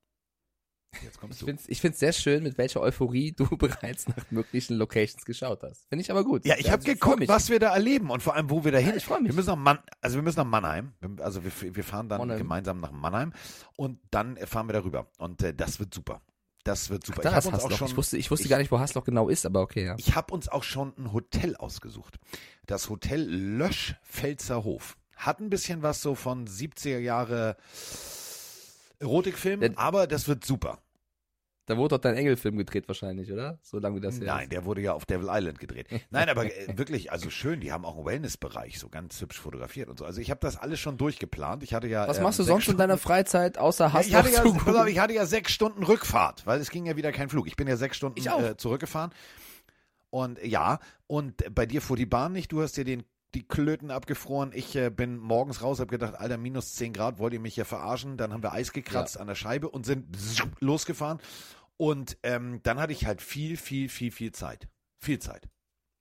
Jetzt 1.03 1.19
kommst 1.21 1.35
Ich 1.37 1.41
du. 1.41 1.47
finde 1.47 1.63
es 1.63 1.69
ich 1.69 1.81
find's 1.81 1.99
sehr 1.99 2.13
schön, 2.13 2.43
mit 2.43 2.59
welcher 2.59 2.81
Euphorie 2.81 3.33
du 3.33 3.45
bereits 3.57 4.09
nach 4.09 4.31
möglichen 4.31 4.77
Locations 4.77 5.25
geschaut 5.25 5.63
hast. 5.63 5.87
Finde 5.89 6.03
ich 6.03 6.11
aber 6.11 6.25
gut. 6.25 6.45
Ja, 6.45 6.57
ich 6.59 6.67
habe 6.71 6.79
Also, 6.83 6.93
geguckt, 6.93 7.19
mich. 7.21 7.29
was 7.29 7.49
wir 7.51 7.59
da 7.61 7.73
erleben 7.75 8.11
und 8.11 8.23
vor 8.23 8.35
allem, 8.35 8.51
wo 8.51 8.65
wir 8.65 8.73
da 8.73 8.79
hin. 8.79 8.91
Ja, 8.91 8.97
ich 8.97 9.05
freu 9.05 9.21
mich. 9.21 9.31
Wir 9.31 9.35
müssen 9.37 9.49
nach 9.49 9.57
Mann, 9.57 9.79
also 10.01 10.17
wir 10.17 10.23
müssen 10.23 10.39
nach 10.39 10.45
Mannheim. 10.45 10.93
Wir- 11.01 11.25
Also 11.25 11.43
wir, 11.45 11.53
wir 11.77 11.85
fahren 11.85 12.09
dann 12.09 12.19
Mannheim. 12.19 12.39
gemeinsam 12.39 12.81
nach 12.81 12.93
Mannheim 12.93 13.33
und 13.77 13.99
dann 14.11 14.37
fahren 14.47 14.69
wir 14.69 14.73
darüber. 14.75 15.09
Und 15.19 15.43
äh, 15.43 15.55
das 15.55 15.79
wird 15.81 15.93
super. 15.95 16.21
Das 16.65 16.91
wird 16.91 17.07
super. 17.07 17.23
Da 17.23 17.39
ich 17.39 17.47
uns 17.47 17.63
auch 17.65 17.71
schon, 17.71 17.89
ich 17.89 17.97
wusste, 17.97 18.17
ich 18.19 18.31
wusste 18.31 18.45
ich- 18.45 18.51
gar 18.51 18.59
nicht, 18.59 18.71
wo 18.71 18.79
Hassloch 18.79 19.05
genau 19.05 19.29
ist, 19.29 19.47
aber 19.47 19.61
okay, 19.63 19.87
ja. 19.87 19.95
ich 19.99 20.15
habe 20.15 20.35
uns 20.35 20.49
auch 20.49 20.65
schon 20.65 20.93
ein 20.99 21.13
Hotel 21.13 21.57
ausgesucht. 21.57 22.17
Das 22.67 22.91
Hotel 22.91 23.23
Lösch 23.23 23.95
Pfälzer 24.03 24.65
Hof. 24.65 24.97
Hat 25.17 25.41
ein 25.41 25.49
bisschen 25.51 25.83
was 25.83 26.03
so 26.03 26.15
von 26.15 26.47
70er 26.47 26.99
Jahre 26.99 27.57
Erotikfilm, 29.01 29.63
aber 29.77 30.07
das 30.07 30.27
wird 30.29 30.45
super. 30.45 30.79
Da 31.69 31.77
wurde 31.77 31.97
doch 31.97 32.01
dein 32.01 32.17
Engelfilm 32.17 32.57
gedreht 32.57 32.89
wahrscheinlich, 32.89 33.31
oder? 33.31 33.59
So 33.63 33.79
lange 33.79 33.97
wie 33.97 34.01
das 34.01 34.19
Nein, 34.19 34.45
ist. 34.45 34.53
der 34.53 34.65
wurde 34.65 34.81
ja 34.81 34.95
auf 34.95 35.05
Devil 35.05 35.29
Island 35.31 35.59
gedreht. 35.59 35.87
Nein, 36.11 36.31
aber 36.31 36.47
äh, 36.47 36.79
wirklich, 36.79 37.13
also 37.13 37.29
schön, 37.29 37.61
die 37.61 37.73
haben 37.73 37.85
auch 37.85 37.97
einen 37.97 38.07
Wellnessbereich 38.07 38.79
so 38.79 38.89
ganz 38.89 39.21
hübsch 39.21 39.39
fotografiert 39.39 39.91
und 39.91 39.99
so. 39.99 40.07
Also 40.07 40.23
ich 40.23 40.31
habe 40.31 40.41
das 40.41 40.57
alles 40.57 40.81
schon 40.81 40.97
durchgeplant. 40.97 41.63
Ich 41.63 41.75
hatte 41.75 41.87
ja 41.87 42.09
Was 42.09 42.17
ähm, 42.17 42.23
machst 42.23 42.39
du 42.39 42.43
sechs 42.43 42.53
sonst 42.55 42.69
in 42.69 42.79
deiner 42.79 42.97
Freizeit, 42.97 43.59
außer 43.59 43.85
Ja, 43.89 43.93
Hass 43.93 44.07
ich, 44.07 44.15
hatte 44.15 44.31
ja, 44.31 44.43
auf, 44.43 44.89
ich 44.89 44.99
hatte 44.99 45.13
ja 45.13 45.27
sechs 45.27 45.53
Stunden 45.53 45.83
Rückfahrt, 45.83 46.47
weil 46.47 46.59
es 46.59 46.71
ging 46.71 46.87
ja 46.87 46.97
wieder 46.97 47.13
kein 47.13 47.29
Flug. 47.29 47.47
Ich 47.47 47.57
bin 47.57 47.69
ja 47.69 47.77
sechs 47.77 47.99
Stunden 47.99 48.19
äh, 48.19 48.57
zurückgefahren. 48.57 49.11
Und 50.09 50.43
ja, 50.43 50.79
und 51.07 51.55
bei 51.55 51.67
dir 51.67 51.83
fuhr 51.83 51.99
die 51.99 52.07
Bahn 52.07 52.33
nicht. 52.33 52.51
Du 52.51 52.63
hast 52.63 52.79
dir 52.79 52.85
den, 52.85 53.05
die 53.35 53.47
Klöten 53.47 53.91
abgefroren. 53.91 54.53
Ich 54.55 54.75
äh, 54.75 54.91
bin 54.91 55.19
morgens 55.19 55.63
raus, 55.63 55.81
habe 55.81 55.91
gedacht, 55.91 56.15
Alter, 56.15 56.39
minus 56.39 56.75
10 56.77 56.95
Grad, 56.95 57.19
wollt 57.19 57.35
ihr 57.35 57.41
mich 57.41 57.55
hier 57.55 57.67
verarschen? 57.67 58.17
Dann 58.17 58.33
haben 58.33 58.43
wir 58.43 58.53
Eis 58.53 58.73
gekratzt 58.73 59.21
an 59.21 59.27
der 59.27 59.35
Scheibe 59.35 59.69
und 59.69 59.85
sind 59.85 60.07
losgefahren. 60.61 61.19
Und 61.79 62.19
ähm, 62.23 62.61
dann 62.65 62.79
hatte 62.79 62.93
ich 62.93 63.07
halt 63.07 63.23
viel, 63.23 63.57
viel, 63.57 63.89
viel, 63.89 64.11
viel 64.11 64.33
Zeit. 64.33 64.69
Viel 64.99 65.19
Zeit. 65.21 65.49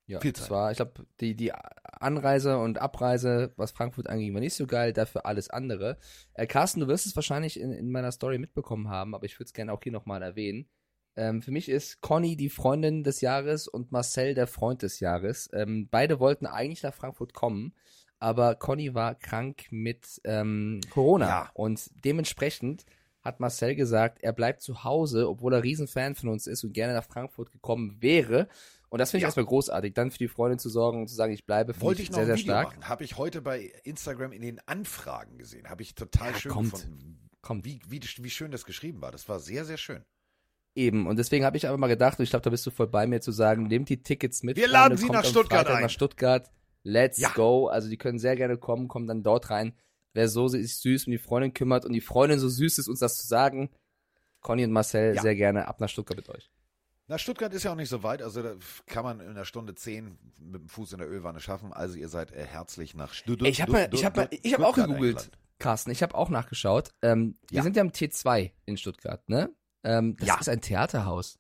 Ja, 0.07 0.19
Viel 0.19 0.31
das 0.31 0.43
Zeit. 0.43 0.51
war, 0.51 0.71
ich 0.71 0.77
glaube, 0.77 1.05
die, 1.19 1.35
die 1.35 1.51
Anreise 1.53 2.57
und 2.59 2.79
Abreise, 2.79 3.53
was 3.57 3.71
Frankfurt 3.71 4.07
anging, 4.09 4.33
war 4.33 4.39
nicht 4.39 4.53
so 4.55 4.65
geil, 4.65 4.93
dafür 4.93 5.25
alles 5.25 5.49
andere. 5.49 5.97
Äh, 6.33 6.47
Carsten, 6.47 6.79
du 6.79 6.87
wirst 6.87 7.05
es 7.05 7.15
wahrscheinlich 7.15 7.59
in, 7.59 7.71
in 7.71 7.91
meiner 7.91 8.11
Story 8.11 8.37
mitbekommen 8.37 8.89
haben, 8.89 9.13
aber 9.15 9.25
ich 9.25 9.35
würde 9.37 9.47
es 9.47 9.53
gerne 9.53 9.71
auch 9.73 9.81
hier 9.83 9.91
nochmal 9.91 10.21
erwähnen. 10.23 10.69
Ähm, 11.17 11.41
für 11.41 11.51
mich 11.51 11.67
ist 11.67 11.99
Conny 12.01 12.35
die 12.37 12.49
Freundin 12.49 13.03
des 13.03 13.21
Jahres 13.21 13.67
und 13.67 13.91
Marcel 13.91 14.33
der 14.33 14.47
Freund 14.47 14.81
des 14.81 14.99
Jahres. 14.99 15.49
Ähm, 15.53 15.89
beide 15.91 16.19
wollten 16.19 16.45
eigentlich 16.45 16.83
nach 16.83 16.93
Frankfurt 16.93 17.33
kommen, 17.33 17.73
aber 18.19 18.55
Conny 18.55 18.93
war 18.93 19.13
krank 19.15 19.65
mit 19.71 20.21
ähm, 20.23 20.79
Corona 20.89 21.27
Ja. 21.27 21.51
und 21.53 21.89
dementsprechend 22.05 22.85
hat 23.27 23.39
Marcel 23.39 23.75
gesagt, 23.75 24.23
er 24.23 24.33
bleibt 24.33 24.61
zu 24.61 24.83
Hause, 24.83 25.29
obwohl 25.29 25.53
er 25.53 25.63
Riesenfan 25.63 26.15
von 26.15 26.29
uns 26.29 26.47
ist 26.47 26.63
und 26.63 26.73
gerne 26.73 26.93
nach 26.93 27.03
Frankfurt 27.05 27.51
gekommen 27.51 27.97
wäre. 28.01 28.47
Und 28.89 28.99
das 28.99 29.11
finde 29.11 29.19
ich 29.19 29.21
Ja. 29.23 29.27
erstmal 29.27 29.45
großartig, 29.45 29.93
dann 29.93 30.11
für 30.11 30.17
die 30.17 30.27
Freundin 30.29 30.59
zu 30.59 30.69
sorgen 30.69 31.01
und 31.01 31.07
zu 31.07 31.15
sagen, 31.15 31.33
ich 31.33 31.45
bleibe, 31.45 31.79
Wollte 31.81 32.01
ich 32.01 32.09
sehr, 32.09 32.25
sehr 32.25 32.37
stark. 32.37 32.77
Habe 32.87 33.03
ich 33.03 33.17
heute 33.17 33.41
bei 33.41 33.71
Instagram 33.83 34.31
in 34.31 34.41
den 34.41 34.59
Anfragen 34.65 35.37
gesehen. 35.37 35.69
Habe 35.69 35.83
ich 35.83 35.93
total 35.93 36.31
Ja, 36.31 36.39
schön 36.39 36.51
kommt. 36.53 36.71
gefunden. 36.71 37.27
Kommt. 37.41 37.65
Wie, 37.65 37.79
wie, 37.87 38.01
wie 38.01 38.29
schön 38.29 38.49
das 38.51 38.65
geschrieben 38.65 39.01
war. 39.01 39.11
Das 39.11 39.27
war 39.29 39.39
sehr, 39.39 39.65
sehr 39.65 39.77
schön. 39.77 40.03
Eben, 40.75 41.07
und 41.07 41.17
deswegen 41.17 41.43
habe 41.43 41.57
ich 41.57 41.67
aber 41.67 41.77
mal 41.77 41.87
gedacht, 41.87 42.19
und 42.19 42.23
ich 42.23 42.29
glaube, 42.29 42.43
da 42.43 42.49
bist 42.49 42.65
du 42.65 42.71
voll 42.71 42.87
bei 42.87 43.07
mir 43.07 43.19
zu 43.19 43.31
sagen, 43.31 43.63
nehmt 43.67 43.89
die 43.89 44.01
Tickets 44.03 44.43
mit. 44.43 44.55
Wir 44.57 44.65
Freunde, 44.65 44.73
laden 44.73 44.97
sie 44.97 45.09
nach 45.09 45.25
Stuttgart 45.25 45.61
Freitag 45.65 45.75
ein. 45.77 45.83
nach 45.83 45.89
Stuttgart. 45.89 46.51
Let's 46.83 47.17
Ja. 47.17 47.29
go. 47.33 47.67
Also 47.67 47.89
die 47.89 47.97
können 47.97 48.19
sehr 48.19 48.35
gerne 48.37 48.57
kommen, 48.57 48.87
kommen 48.87 49.07
dann 49.07 49.23
dort 49.23 49.49
rein. 49.49 49.73
Wer 50.13 50.27
so 50.29 50.47
sich 50.47 50.75
süß 50.77 51.07
um 51.07 51.11
die 51.11 51.17
Freundin 51.17 51.53
kümmert 51.53 51.85
und 51.85 51.93
die 51.93 52.01
Freundin 52.01 52.39
so 52.39 52.49
süß 52.49 52.77
ist, 52.79 52.87
uns 52.87 52.99
das 52.99 53.17
zu 53.19 53.27
sagen, 53.27 53.69
Conny 54.41 54.63
und 54.63 54.71
Marcel 54.71 55.15
Ja. 55.15 55.21
sehr 55.21 55.35
gerne 55.35 55.67
ab 55.67 55.79
nach 55.79 55.89
Stuttgart 55.89 56.17
mit 56.17 56.29
euch. 56.29 56.49
Na, 57.09 57.17
Stuttgart 57.17 57.53
ist 57.53 57.63
ja 57.63 57.71
auch 57.71 57.75
nicht 57.75 57.87
so 57.89 58.03
weit, 58.03 58.21
also 58.21 58.43
da 58.43 58.55
kann 58.85 59.03
man 59.05 59.21
in 59.21 59.29
einer 59.29 59.45
Stunde 59.45 59.75
zehn 59.75 60.17
mit 60.37 60.61
dem 60.61 60.67
Fuß 60.67 60.91
in 60.93 60.97
der 60.99 61.09
Ölwanne 61.09 61.39
schaffen. 61.39 61.71
Also 61.71 61.95
ihr 61.95 62.09
seid 62.09 62.31
äh, 62.33 62.45
herzlich 62.45 62.95
nach 62.95 63.13
Stuttgart. 63.13 63.47
Ich 63.49 63.61
habe 63.61 63.71
mal, 63.71 63.89
ich 63.93 64.03
habe 64.03 64.21
mal, 64.21 64.29
ich 64.31 64.53
habe 64.53 64.67
auch 64.67 64.75
gegoogelt, 64.75 65.31
Carsten. 65.59 65.91
Ich 65.91 66.03
habe 66.03 66.15
auch 66.15 66.29
nachgeschaut. 66.29 66.89
Ähm, 67.01 67.37
Wir 67.49 67.57
Ja. 67.57 67.63
sind 67.63 67.75
ja 67.77 67.81
am 67.81 67.89
T2 67.89 68.51
in 68.65 68.77
Stuttgart, 68.77 69.27
ne? 69.29 69.49
Ähm, 69.83 70.17
das 70.17 70.27
Ja. 70.27 70.37
ist 70.39 70.49
ein 70.49 70.59
Theaterhaus. 70.61 71.39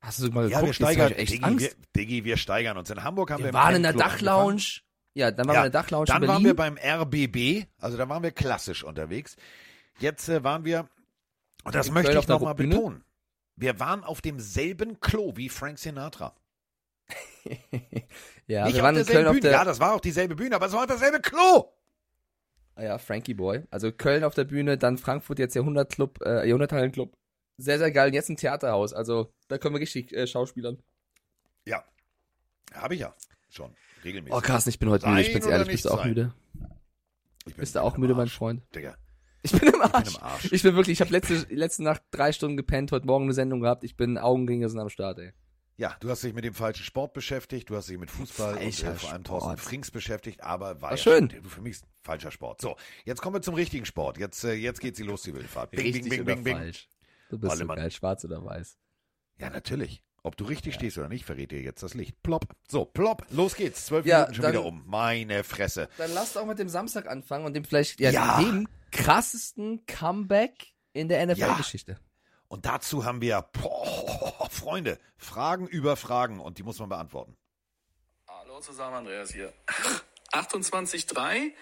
Hast 0.00 0.20
du 0.22 0.28
mal 0.30 0.48
Ja, 0.48 0.60
geguckt? 0.60 0.80
wir 0.80 0.86
Jetzt 0.88 1.00
hab 1.00 1.08
steigern, 1.08 1.26
Diggi, 1.26 1.58
wir, 1.60 1.70
Diggi, 1.96 2.24
wir 2.24 2.36
steigern 2.36 2.76
uns. 2.78 2.90
In 2.90 3.02
Hamburg 3.02 3.30
haben 3.30 3.40
wir, 3.40 3.46
wir 3.46 3.48
im 3.50 3.54
waren 3.54 3.74
in 3.76 3.82
der. 3.82 3.94
Dachlounge. 3.94 4.62
Ja, 5.14 5.30
dann 5.30 5.46
waren 5.46 5.54
Ja, 5.54 5.62
wir 5.62 5.66
in 5.66 5.72
der 5.72 5.80
Dachlounge 5.82 6.06
Dann 6.06 6.22
in 6.22 6.28
waren 6.28 6.42
Berlin. 6.42 6.46
wir 6.46 6.56
beim 6.56 6.76
RBB, 6.76 7.66
also 7.78 7.96
da 7.96 8.08
waren 8.08 8.22
wir 8.22 8.32
klassisch 8.32 8.82
unterwegs. 8.82 9.36
Jetzt 9.98 10.28
äh, 10.28 10.42
waren 10.42 10.64
wir, 10.64 10.88
und 11.64 11.74
das 11.74 11.88
In 11.88 11.94
möchte 11.94 12.08
Köln 12.08 12.18
ich 12.18 12.24
auf 12.24 12.28
nochmal 12.28 12.54
betonen, 12.54 13.04
wir 13.56 13.78
waren 13.78 14.02
auf 14.02 14.20
demselben 14.20 14.98
Klo 15.00 15.36
wie 15.36 15.48
Frank 15.48 15.78
Sinatra. 15.78 16.34
ja, 18.46 18.64
Nicht 18.64 18.74
wir 18.74 18.80
auf 18.80 18.82
waren 18.82 18.96
in 18.96 19.06
Köln 19.06 19.26
auf 19.26 19.32
Bühne, 19.32 19.40
der, 19.42 19.52
ja, 19.52 19.64
das 19.64 19.78
war 19.78 19.94
auch 19.94 20.00
dieselbe 20.00 20.34
Bühne, 20.34 20.56
aber 20.56 20.66
es 20.66 20.72
war 20.72 20.86
dasselbe 20.86 21.20
Klo. 21.20 21.70
Ah 22.74 22.82
ja, 22.82 22.98
Frankie 22.98 23.34
Boy. 23.34 23.62
Also 23.70 23.92
Köln 23.92 24.24
auf 24.24 24.34
der 24.34 24.44
Bühne, 24.44 24.76
dann 24.76 24.98
Frankfurt 24.98 25.38
jetzt 25.38 25.54
Jahrhundertclub, 25.54 26.20
äh, 26.22 26.48
Jahrhunderthallenclub. 26.48 27.16
Sehr, 27.56 27.78
sehr 27.78 27.92
geil. 27.92 28.08
Und 28.08 28.14
jetzt 28.14 28.30
ein 28.30 28.36
Theaterhaus. 28.36 28.92
Also 28.92 29.32
da 29.46 29.58
können 29.58 29.76
wir 29.76 29.80
richtig 29.80 30.12
äh, 30.12 30.26
schauspielern. 30.26 30.82
Ja, 31.66 31.84
habe 32.72 32.94
ich 32.94 33.00
ja 33.00 33.14
schon 33.48 33.72
regelmäßig. 34.04 34.36
Oh, 34.36 34.40
Carsten, 34.40 34.70
ich 34.70 34.78
bin 34.78 34.88
heute 34.90 35.02
Sein 35.02 35.14
müde. 35.14 35.26
Ich 35.26 35.32
bin's 35.32 35.46
ehrlich. 35.46 35.68
Bist 35.68 35.84
du 35.84 35.90
auch 35.90 35.98
sein? 35.98 36.08
müde? 36.08 36.34
Ich 37.46 37.54
bin- 37.54 37.60
Bist 37.60 37.74
du 37.74 37.80
auch 37.82 37.96
müde, 37.96 38.14
mein 38.14 38.22
Arsch, 38.22 38.36
Freund? 38.36 38.62
Digga. 38.74 38.96
Ich 39.42 39.52
bin 39.52 39.60
im 39.62 39.66
Ich 39.68 39.72
bin 39.72 39.82
Arsch. 39.82 40.14
im 40.16 40.22
Arsch. 40.22 40.52
Ich 40.52 40.62
bin 40.62 40.74
wirklich, 40.76 40.94
ich 40.94 41.00
habe 41.00 41.10
letzte, 41.10 41.34
letzte 41.54 41.82
Nacht 41.82 42.02
drei 42.10 42.32
Stunden 42.32 42.56
gepennt, 42.56 42.92
heute 42.92 43.06
Morgen 43.06 43.24
eine 43.24 43.34
Sendung 43.34 43.60
gehabt. 43.60 43.84
Ich 43.84 43.96
bin 43.96 44.16
Augenringe 44.18 44.68
sind 44.68 44.78
am 44.80 44.88
Start, 44.88 45.18
ey. 45.18 45.32
Ja, 45.76 45.96
du 46.00 46.08
hast 46.08 46.22
dich 46.22 46.32
mit 46.32 46.44
dem 46.44 46.54
falschen 46.54 46.84
Sport 46.84 47.14
beschäftigt, 47.14 47.68
du 47.68 47.74
hast 47.76 47.88
dich 47.88 47.98
mit 47.98 48.08
Fußball 48.10 48.54
und 48.54 48.60
Falscher 48.62 48.92
äh, 48.92 48.94
vor 48.94 49.10
allem 49.12 49.24
Thorsten. 49.24 49.56
Frings 49.56 49.90
beschäftigt, 49.90 50.40
aber 50.44 50.80
war 50.80 50.82
War 50.82 50.90
ja 50.92 50.96
schön. 50.96 51.28
Du 51.28 51.48
für 51.48 51.60
mich 51.62 51.78
falscher 52.02 52.30
Sport. 52.30 52.60
So, 52.60 52.76
jetzt 53.04 53.20
kommen 53.20 53.34
wir 53.34 53.42
zum 53.42 53.54
richtigen 53.56 53.84
Sport. 53.84 54.16
Jetzt, 54.16 54.44
äh, 54.44 54.52
jetzt 54.54 54.80
geht 54.80 54.94
sie 54.96 55.02
los, 55.02 55.22
die 55.22 55.34
Wildfahrt. 55.34 55.72
Bing, 55.72 55.80
Richtig 55.80 56.02
bing, 56.04 56.10
bing, 56.10 56.24
bing, 56.26 56.44
bing. 56.44 56.56
falsch? 56.56 56.88
Du 57.28 57.38
bist 57.38 57.50
so 57.52 57.58
Allemann. 57.58 57.76
geil, 57.76 57.90
schwarz 57.90 58.24
oder 58.24 58.44
weiß. 58.44 58.78
Ja, 59.40 59.50
natürlich. 59.50 60.02
Ob 60.26 60.38
du 60.38 60.44
richtig 60.44 60.74
stehst 60.74 60.96
oder 60.96 61.10
nicht, 61.10 61.26
verrät 61.26 61.50
dir 61.50 61.60
jetzt 61.60 61.82
das 61.82 61.92
Licht. 61.92 62.22
Plopp. 62.22 62.46
So, 62.66 62.86
plopp. 62.86 63.26
Los 63.30 63.54
geht's. 63.56 63.84
Zwölf 63.84 64.06
Ja, 64.06 64.20
Minuten 64.20 64.34
schon 64.36 64.42
dann- 64.42 64.52
wieder 64.52 64.64
um. 64.64 64.82
Meine 64.86 65.44
Fresse. 65.44 65.90
Dann 65.98 66.14
lasst 66.14 66.38
auch 66.38 66.46
mit 66.46 66.58
dem 66.58 66.70
Samstag 66.70 67.06
anfangen 67.08 67.44
und 67.44 67.52
dem 67.52 67.62
vielleicht 67.64 68.00
ja, 68.00 68.10
Ja. 68.10 68.40
dem 68.40 68.66
krassesten 68.90 69.84
Comeback 69.84 70.72
in 70.94 71.08
der 71.08 71.20
NFL-Geschichte. 71.26 71.98
Und 72.48 72.64
dazu 72.64 73.04
haben 73.04 73.20
wir, 73.20 73.42
boah, 73.52 74.48
Freunde, 74.50 74.98
Fragen 75.18 75.66
über 75.66 75.94
Fragen 75.94 76.40
und 76.40 76.56
die 76.56 76.62
muss 76.62 76.78
man 76.78 76.88
beantworten. 76.88 77.36
Hallo 78.26 78.60
zusammen, 78.60 78.94
Andreas 78.96 79.30
hier. 79.30 79.52
28-3, 80.32 81.52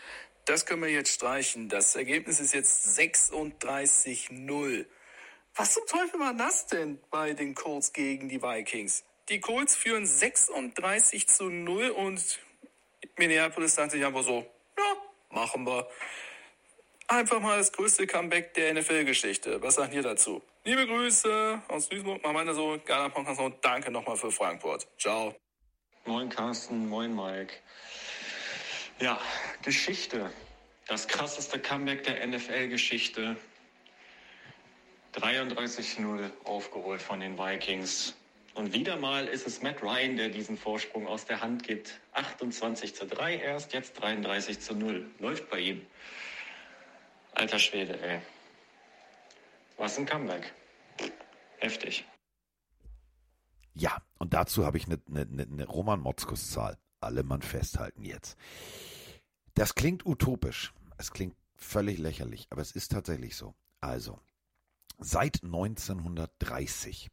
das 0.44 0.66
können 0.66 0.82
wir 0.82 0.88
jetzt 0.90 1.10
streichen. 1.12 1.68
Das 1.68 1.96
Ergebnis 1.96 2.38
ist 2.38 2.54
jetzt 2.54 2.96
36-0. 2.96 4.86
Was 5.54 5.74
zum 5.74 5.86
Teufel 5.86 6.18
war 6.18 6.32
das 6.32 6.66
denn 6.66 6.98
bei 7.10 7.34
den 7.34 7.54
Colts 7.54 7.92
gegen 7.92 8.28
die 8.28 8.42
Vikings? 8.42 9.04
Die 9.28 9.40
Colts 9.40 9.76
führen 9.76 10.06
36 10.06 11.28
zu 11.28 11.50
0 11.50 11.90
und 11.90 12.38
Minneapolis 13.18 13.74
dachte 13.74 13.90
sich 13.90 14.04
einfach 14.04 14.22
so, 14.22 14.46
ja, 14.78 14.96
machen 15.30 15.66
wir. 15.66 15.88
Einfach 17.06 17.40
mal 17.40 17.58
das 17.58 17.70
größte 17.72 18.06
Comeback 18.06 18.54
der 18.54 18.72
NFL-Geschichte. 18.72 19.60
Was 19.60 19.74
sagt 19.74 19.92
ihr 19.92 20.02
dazu? 20.02 20.42
Liebe 20.64 20.86
Grüße 20.86 21.60
aus 21.68 21.88
Duisburg, 21.88 22.22
mal 22.22 22.32
meine 22.32 22.54
so, 22.54 22.80
geiler 22.84 23.10
Podcast 23.10 23.40
und 23.40 23.56
danke 23.62 23.90
nochmal 23.90 24.16
für 24.16 24.30
Frankfurt. 24.30 24.86
Ciao. 24.98 25.34
Moin 26.06 26.30
Carsten, 26.30 26.88
moin 26.88 27.14
Mike. 27.14 27.52
Ja, 29.00 29.20
Geschichte. 29.62 30.32
Das 30.86 31.06
krasseste 31.06 31.58
Comeback 31.58 32.04
der 32.04 32.26
NFL-Geschichte. 32.26 33.36
33-0 35.14 36.30
aufgeholt 36.44 37.02
von 37.02 37.20
den 37.20 37.38
Vikings. 37.38 38.14
Und 38.54 38.72
wieder 38.72 38.96
mal 38.96 39.26
ist 39.26 39.46
es 39.46 39.62
Matt 39.62 39.82
Ryan, 39.82 40.16
der 40.16 40.28
diesen 40.28 40.58
Vorsprung 40.58 41.06
aus 41.06 41.24
der 41.24 41.40
Hand 41.40 41.62
gibt. 41.62 42.00
28 42.12 42.94
zu 42.94 43.06
3 43.06 43.36
erst, 43.36 43.72
jetzt 43.72 43.94
33 44.00 44.60
zu 44.60 44.74
0. 44.74 45.10
Läuft 45.18 45.48
bei 45.50 45.60
ihm. 45.60 45.86
Alter 47.32 47.58
Schwede, 47.58 47.98
ey. 48.02 48.20
Was 49.78 49.98
ein 49.98 50.04
Comeback. 50.06 50.52
Heftig. 51.58 52.04
Ja, 53.74 54.02
und 54.18 54.34
dazu 54.34 54.66
habe 54.66 54.76
ich 54.76 54.86
eine 54.86 55.00
ne, 55.06 55.26
ne, 55.26 55.64
Roman 55.64 56.00
Motzkus-Zahl. 56.00 56.76
Alle 57.00 57.22
Mann 57.22 57.42
festhalten 57.42 58.04
jetzt. 58.04 58.38
Das 59.54 59.74
klingt 59.74 60.06
utopisch. 60.06 60.72
Es 60.98 61.10
klingt 61.10 61.34
völlig 61.56 61.98
lächerlich, 61.98 62.46
aber 62.50 62.60
es 62.60 62.72
ist 62.72 62.92
tatsächlich 62.92 63.34
so. 63.34 63.54
Also, 63.80 64.20
seit 65.02 65.42
1930, 65.42 67.10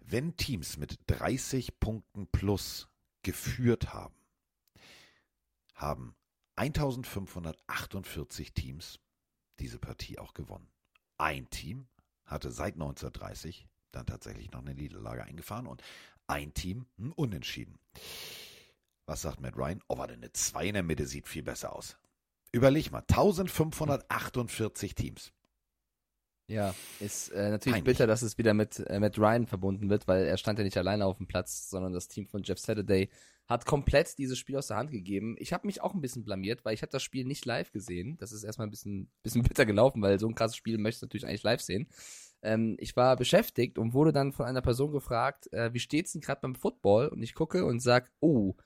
wenn 0.00 0.36
Teams 0.36 0.76
mit 0.76 0.98
30 1.06 1.78
Punkten 1.78 2.26
plus 2.26 2.88
geführt 3.22 3.92
haben, 3.92 4.14
haben 5.74 6.14
1548 6.56 8.52
Teams 8.52 8.98
diese 9.58 9.78
Partie 9.78 10.18
auch 10.18 10.34
gewonnen. 10.34 10.68
Ein 11.18 11.48
Team 11.50 11.86
hatte 12.24 12.50
seit 12.50 12.74
1930 12.74 13.68
dann 13.90 14.06
tatsächlich 14.06 14.50
noch 14.50 14.60
eine 14.60 14.74
Niederlage 14.74 15.24
eingefahren 15.24 15.66
und 15.66 15.82
ein 16.26 16.54
Team 16.54 16.86
ein 16.98 17.12
Unentschieden. 17.12 17.78
Was 19.06 19.22
sagt 19.22 19.40
Matt 19.40 19.56
Ryan? 19.56 19.82
Oh, 19.88 19.98
warte, 19.98 20.14
eine 20.14 20.32
2 20.32 20.66
in 20.66 20.74
der 20.74 20.82
Mitte 20.82 21.06
sieht 21.06 21.28
viel 21.28 21.42
besser 21.42 21.74
aus. 21.74 21.96
Überleg 22.52 22.90
mal, 22.90 23.00
1548 23.00 24.94
Teams. 24.94 25.32
Ja, 26.52 26.74
ist 27.00 27.30
äh, 27.30 27.50
natürlich 27.50 27.76
Peinlich. 27.76 27.84
bitter, 27.84 28.06
dass 28.06 28.20
es 28.20 28.36
wieder 28.36 28.52
mit 28.52 28.78
äh, 28.80 29.00
Matt 29.00 29.18
Ryan 29.18 29.46
verbunden 29.46 29.88
wird, 29.88 30.06
weil 30.06 30.26
er 30.26 30.36
stand 30.36 30.58
ja 30.58 30.64
nicht 30.64 30.76
alleine 30.76 31.06
auf 31.06 31.16
dem 31.16 31.26
Platz, 31.26 31.70
sondern 31.70 31.94
das 31.94 32.08
Team 32.08 32.26
von 32.26 32.42
Jeff 32.42 32.58
Saturday 32.58 33.08
hat 33.48 33.64
komplett 33.64 34.18
dieses 34.18 34.38
Spiel 34.38 34.56
aus 34.56 34.66
der 34.66 34.76
Hand 34.76 34.90
gegeben. 34.90 35.34
Ich 35.38 35.52
habe 35.54 35.66
mich 35.66 35.80
auch 35.80 35.94
ein 35.94 36.02
bisschen 36.02 36.24
blamiert, 36.24 36.64
weil 36.64 36.74
ich 36.74 36.82
habe 36.82 36.92
das 36.92 37.02
Spiel 37.02 37.24
nicht 37.24 37.46
live 37.46 37.72
gesehen. 37.72 38.18
Das 38.18 38.32
ist 38.32 38.44
erstmal 38.44 38.66
ein 38.66 38.70
bisschen, 38.70 39.10
bisschen 39.22 39.42
bitter 39.48 39.64
gelaufen, 39.64 40.02
weil 40.02 40.18
so 40.18 40.28
ein 40.28 40.34
krasses 40.34 40.56
Spiel 40.56 40.76
möchtest 40.76 41.02
du 41.02 41.06
natürlich 41.06 41.26
eigentlich 41.26 41.42
live 41.42 41.62
sehen. 41.62 41.88
Ähm, 42.42 42.76
ich 42.78 42.96
war 42.96 43.16
beschäftigt 43.16 43.78
und 43.78 43.94
wurde 43.94 44.12
dann 44.12 44.32
von 44.32 44.44
einer 44.44 44.62
Person 44.62 44.92
gefragt, 44.92 45.50
äh, 45.54 45.72
wie 45.72 45.80
steht's 45.80 46.12
denn 46.12 46.20
gerade 46.20 46.42
beim 46.42 46.54
Football? 46.54 47.08
Und 47.08 47.22
ich 47.22 47.34
gucke 47.34 47.64
und 47.64 47.80
sag, 47.80 48.10
oh, 48.20 48.56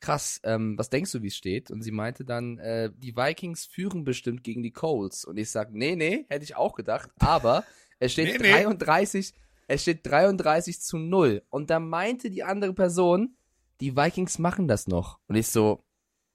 krass, 0.00 0.40
ähm, 0.44 0.76
was 0.78 0.90
denkst 0.90 1.12
du, 1.12 1.22
wie 1.22 1.28
es 1.28 1.36
steht? 1.36 1.70
Und 1.70 1.82
sie 1.82 1.90
meinte 1.90 2.24
dann, 2.24 2.58
äh, 2.58 2.90
die 2.96 3.16
Vikings 3.16 3.66
führen 3.66 4.04
bestimmt 4.04 4.42
gegen 4.42 4.62
die 4.62 4.72
Colts. 4.72 5.24
Und 5.24 5.36
ich 5.36 5.50
sag, 5.50 5.72
nee, 5.72 5.96
nee, 5.96 6.26
hätte 6.28 6.44
ich 6.44 6.56
auch 6.56 6.74
gedacht, 6.74 7.10
aber 7.18 7.64
es 7.98 8.12
steht 8.12 8.40
Nee, 8.40 8.48
nee. 8.48 8.62
33, 8.64 9.34
es 9.68 9.82
steht 9.82 10.06
33 10.06 10.80
zu 10.80 10.98
0. 10.98 11.42
Und 11.50 11.70
da 11.70 11.78
meinte 11.78 12.30
die 12.30 12.42
andere 12.42 12.72
Person, 12.72 13.36
die 13.80 13.96
Vikings 13.96 14.38
machen 14.38 14.68
das 14.68 14.88
noch. 14.88 15.18
Und 15.28 15.36
ich 15.36 15.48
so, 15.48 15.84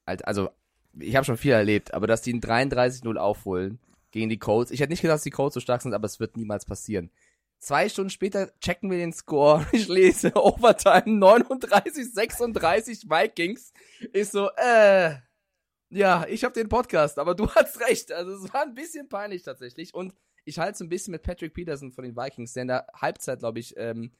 also, 0.04 0.50
ich 0.98 1.16
habe 1.16 1.24
schon 1.24 1.36
viel 1.36 1.52
erlebt, 1.52 1.92
aber 1.92 2.06
dass 2.06 2.22
die 2.22 2.32
ein 2.32 2.40
33-0 2.40 3.16
aufholen 3.16 3.80
gegen 4.12 4.30
die 4.30 4.38
Colts. 4.38 4.70
Ich 4.70 4.80
hätte 4.80 4.92
nicht 4.92 5.02
gedacht, 5.02 5.16
dass 5.16 5.24
die 5.24 5.30
Colts 5.30 5.54
so 5.54 5.60
stark 5.60 5.82
sind, 5.82 5.92
aber 5.92 6.06
es 6.06 6.20
wird 6.20 6.36
niemals 6.36 6.64
passieren. 6.64 7.10
Zwei 7.58 7.88
Stunden 7.88 8.10
später 8.10 8.52
checken 8.60 8.90
wir 8.90 8.98
den 8.98 9.12
Score. 9.12 9.66
Ich 9.72 9.88
lese 9.88 10.32
Overtime 10.34 11.18
39, 11.18 12.12
36 12.12 13.04
Vikings. 13.08 13.72
Ich 14.12 14.28
so, 14.28 14.50
äh, 14.56 15.16
ja, 15.90 16.26
ich 16.28 16.44
habe 16.44 16.54
den 16.54 16.68
Podcast, 16.68 17.18
aber 17.18 17.34
du 17.34 17.48
hast 17.54 17.80
recht. 17.80 18.12
Also 18.12 18.32
es 18.32 18.52
war 18.52 18.62
ein 18.62 18.74
bisschen 18.74 19.08
peinlich 19.08 19.42
tatsächlich. 19.42 19.94
Und 19.94 20.14
ich 20.44 20.58
halte 20.58 20.72
es 20.72 20.80
ein 20.80 20.88
bisschen 20.88 21.12
mit 21.12 21.22
Patrick 21.22 21.54
Peterson 21.54 21.92
von 21.92 22.04
den 22.04 22.16
Vikings, 22.16 22.52
der 22.52 22.62
in 22.62 22.68
der 22.68 22.86
Halbzeit, 22.94 23.40
glaube 23.40 23.58
ich, 23.58 23.76
ähm, 23.76 24.12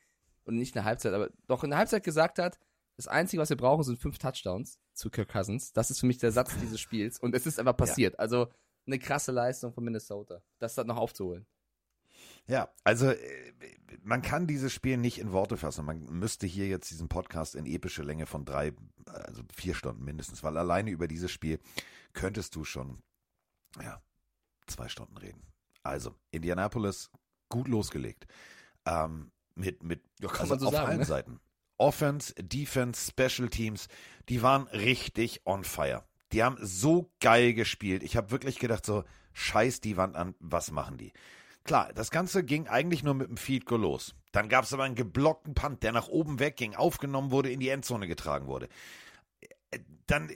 und 0.45 0.57
nicht 0.57 0.71
in 0.71 0.81
der 0.81 0.85
Halbzeit, 0.85 1.13
aber 1.13 1.31
doch 1.47 1.65
in 1.65 1.71
der 1.71 1.79
Halbzeit 1.79 2.05
gesagt 2.05 2.39
hat, 2.39 2.59
das 2.97 3.09
Einzige, 3.09 3.43
was 3.43 3.51
wir 3.51 3.57
brauchen, 3.57 3.85
sind 3.85 3.99
fünf 3.99 4.19
Touchdowns 4.19 4.81
zu 4.95 5.11
Kirk 5.11 5.29
Cousins. 5.29 5.73
Das 5.73 5.91
ist 5.91 6.01
für 6.01 6.07
mich 6.07 6.19
der 6.19 6.33
Satz 6.33 6.57
dieses 6.61 6.81
Spiels. 6.81 7.19
Und 7.19 7.35
es 7.35 7.47
ist 7.47 7.59
einfach 7.59 7.77
passiert. 7.77 8.19
Also 8.19 8.49
eine 8.87 8.99
krasse 8.99 9.33
Leistung 9.33 9.73
von 9.73 9.85
Minnesota, 9.85 10.43
das 10.59 10.75
dann 10.75 10.87
noch 10.87 10.97
aufzuholen. 10.97 11.47
Ja, 12.47 12.69
also 12.85 13.11
äh, 13.11 13.19
man 14.03 14.23
kann 14.23 14.47
dieses 14.47 14.73
Spiel 14.73 14.97
nicht 14.97 15.19
in 15.19 15.33
Worte 15.33 15.57
fassen. 15.57 15.85
Man 15.85 16.05
müsste 16.05 16.47
hier 16.47 16.69
jetzt 16.69 16.91
diesen 16.91 17.09
Podcast 17.09 17.55
in 17.57 17.67
epische 17.67 18.03
Länge 18.03 18.27
von 18.27 18.45
drei, 18.45 18.73
also 19.07 19.43
vier 19.53 19.75
Stunden 19.75 20.05
mindestens, 20.05 20.43
weil 20.43 20.57
alleine 20.57 20.91
über 20.91 21.09
dieses 21.09 21.31
Spiel 21.31 21.59
könntest 22.13 22.55
du 22.55 22.65
schon, 22.65 23.03
ja, 23.83 24.01
zwei 24.67 24.89
Stunden 24.89 25.17
reden. 25.17 25.43
Also, 25.83 26.15
Indianapolis 26.31 27.11
gut 27.49 27.69
losgelegt. 27.69 28.27
Ähm, 28.85 29.31
mit, 29.55 29.83
mit, 29.83 30.03
Ja, 30.21 30.29
kann 30.29 30.41
also 30.41 30.55
man 30.55 30.59
so 30.61 30.67
auf 30.67 30.73
sagen, 30.75 30.87
allen 30.89 30.99
ne? 30.99 31.05
Seiten. 31.05 31.41
Offense, 31.79 32.35
Defense, 32.35 33.11
Special 33.11 33.49
Teams, 33.49 33.89
die 34.29 34.43
waren 34.43 34.67
richtig 34.69 35.43
on 35.45 35.65
fire. 35.65 36.05
Die 36.33 36.43
haben 36.43 36.59
so 36.61 37.13
geil 37.21 37.55
gespielt. 37.55 38.03
Ich 38.03 38.17
habe 38.17 38.31
wirklich 38.31 38.59
gedacht, 38.59 38.87
so, 38.87 39.05
scheiß 39.33 39.81
die 39.81 39.97
Wand 39.97 40.17
an, 40.17 40.35
was 40.39 40.71
machen 40.71 40.97
die? 40.97 41.13
Klar, 41.67 41.93
das 41.93 42.13
Ganze 42.13 42.45
ging 42.45 42.69
eigentlich 42.69 43.03
nur 43.03 43.15
mit 43.15 43.29
dem 43.29 43.37
Field 43.37 43.67
Goal 43.67 43.81
los. 43.81 44.15
Dann 44.31 44.49
gab 44.49 44.65
es 44.65 44.73
aber 44.73 44.85
einen 44.85 44.95
geblockten 44.95 45.55
Punt, 45.55 45.83
der 45.83 45.91
nach 45.91 46.07
oben 46.07 46.39
wegging, 46.39 46.77
aufgenommen 46.77 47.33
wurde, 47.33 47.51
in 47.51 47.59
die 47.59 47.69
Endzone 47.71 48.07
getragen 48.07 48.47
wurde. 48.47 48.69
Äh, 49.73 49.81
Dann 50.07 50.31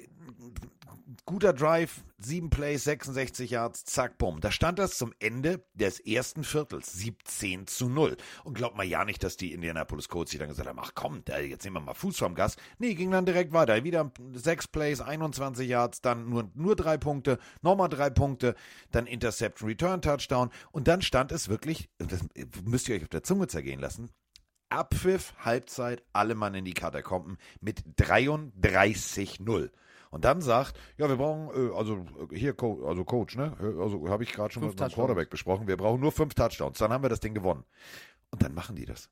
guter 1.25 1.52
Drive, 1.52 2.05
sieben 2.19 2.50
Plays, 2.50 2.85
66 2.85 3.50
Yards, 3.50 3.85
zack, 3.85 4.19
bumm. 4.19 4.40
Da 4.40 4.50
stand 4.50 4.79
das 4.79 4.97
zum 4.97 5.12
Ende 5.19 5.64
des 5.75 6.00
ersten 6.00 6.45
Viertels, 6.45 6.93
17 6.93 7.67
zu 7.67 7.88
0. 7.88 8.17
Und 8.45 8.55
glaubt 8.55 8.76
mal 8.76 8.85
ja 8.85 9.05
nicht, 9.05 9.23
dass 9.23 9.37
die 9.37 9.52
Indianapolis 9.52 10.09
Colts 10.09 10.31
sich 10.31 10.40
dann 10.40 10.49
gesagt 10.49 10.69
haben, 10.69 10.79
ach 10.79 10.93
komm, 10.95 11.23
jetzt 11.29 11.64
nehmen 11.64 11.76
wir 11.76 11.81
mal 11.81 11.95
Fuß 11.95 12.19
vom 12.19 12.35
Gas. 12.35 12.57
Nee, 12.79 12.95
ging 12.95 13.11
dann 13.11 13.26
direkt 13.26 13.52
weiter. 13.52 13.83
Wieder 13.85 14.11
sechs 14.35 14.69
Plays, 14.69 15.00
21 15.00 15.69
Yards, 15.69 16.00
dann 16.00 16.29
nur, 16.29 16.50
nur 16.55 16.76
drei 16.76 16.97
Punkte, 16.97 17.38
nochmal 17.62 17.88
drei 17.88 18.11
Punkte, 18.11 18.55
dann 18.90 19.07
Interception, 19.07 19.69
Return, 19.69 20.02
Touchdown. 20.02 20.50
Und 20.73 20.88
dann 20.88 21.02
stand 21.02 21.33
es 21.33 21.49
wirklich, 21.49 21.88
das 21.99 22.21
müsst 22.64 22.88
ihr 22.88 22.97
euch 22.97 23.02
auf 23.02 23.09
der 23.09 23.23
Zunge 23.23 23.49
zergehen 23.49 23.81
lassen, 23.81 24.11
Abpfiff, 24.71 25.35
Halbzeit, 25.38 26.02
alle 26.12 26.37
Mann 26.37 26.55
in 26.55 26.64
die 26.64 26.75
Katakomben 26.75 27.38
mit 27.61 27.83
33-0. 27.99 29.71
Und 30.11 30.25
dann 30.25 30.40
sagt, 30.40 30.76
ja, 30.99 31.09
wir 31.09 31.17
brauchen, 31.17 31.49
äh, 31.55 31.75
also 31.75 32.05
äh, 32.31 32.37
hier, 32.37 32.52
Co 32.52 32.85
also 32.87 33.05
Coach, 33.05 33.37
ne? 33.37 33.57
Also 33.81 34.09
habe 34.09 34.25
ich 34.25 34.33
gerade 34.33 34.52
schon 34.52 34.62
Fünf 34.62 34.75
mit 34.75 34.81
meinem. 34.81 34.93
Quarterback 34.93 35.31
besprochen, 35.31 35.69
wir 35.69 35.76
brauchen 35.76 36.00
nur 36.00 36.12
fünf 36.12 36.35
Touchdowns, 36.35 36.79
dann 36.79 36.93
haben 36.93 37.02
wir 37.05 37.09
das 37.09 37.21
Ding 37.21 37.35
gewonnen. 37.35 37.64
Und 38.31 38.43
dann 38.43 38.55
machen 38.55 38.76
die 38.76 38.87
das. 38.87 39.09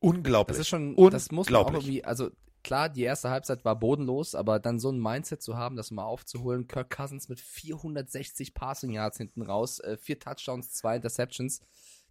Unglaublich. 0.00 0.56
Das 0.56 0.60
ist 0.60 0.68
schon, 0.68 0.96
das 1.10 1.30
muss 1.30 1.50
man 1.50 1.60
auch 1.60 1.72
irgendwie, 1.72 2.04
also 2.04 2.30
klar, 2.62 2.88
die 2.88 3.02
erste 3.02 3.30
Halbzeit 3.30 3.64
war 3.64 3.78
bodenlos, 3.78 4.34
aber 4.34 4.58
dann 4.58 4.78
so 4.78 4.90
ein 4.90 5.00
Mindset 5.00 5.42
zu 5.42 5.56
haben, 5.56 5.76
das 5.76 5.90
mal 5.90 6.04
aufzuholen. 6.04 6.66
Kirk 6.66 6.90
Cousins 6.90 7.28
mit 7.28 7.40
460 7.40 8.54
Passing 8.54 8.90
Yards 8.90 9.18
hinten 9.18 9.42
raus, 9.42 9.78
äh, 9.80 9.96
vier 9.96 10.18
Touchdowns, 10.18 10.72
zwei 10.72 10.96
Interceptions. 10.96 11.60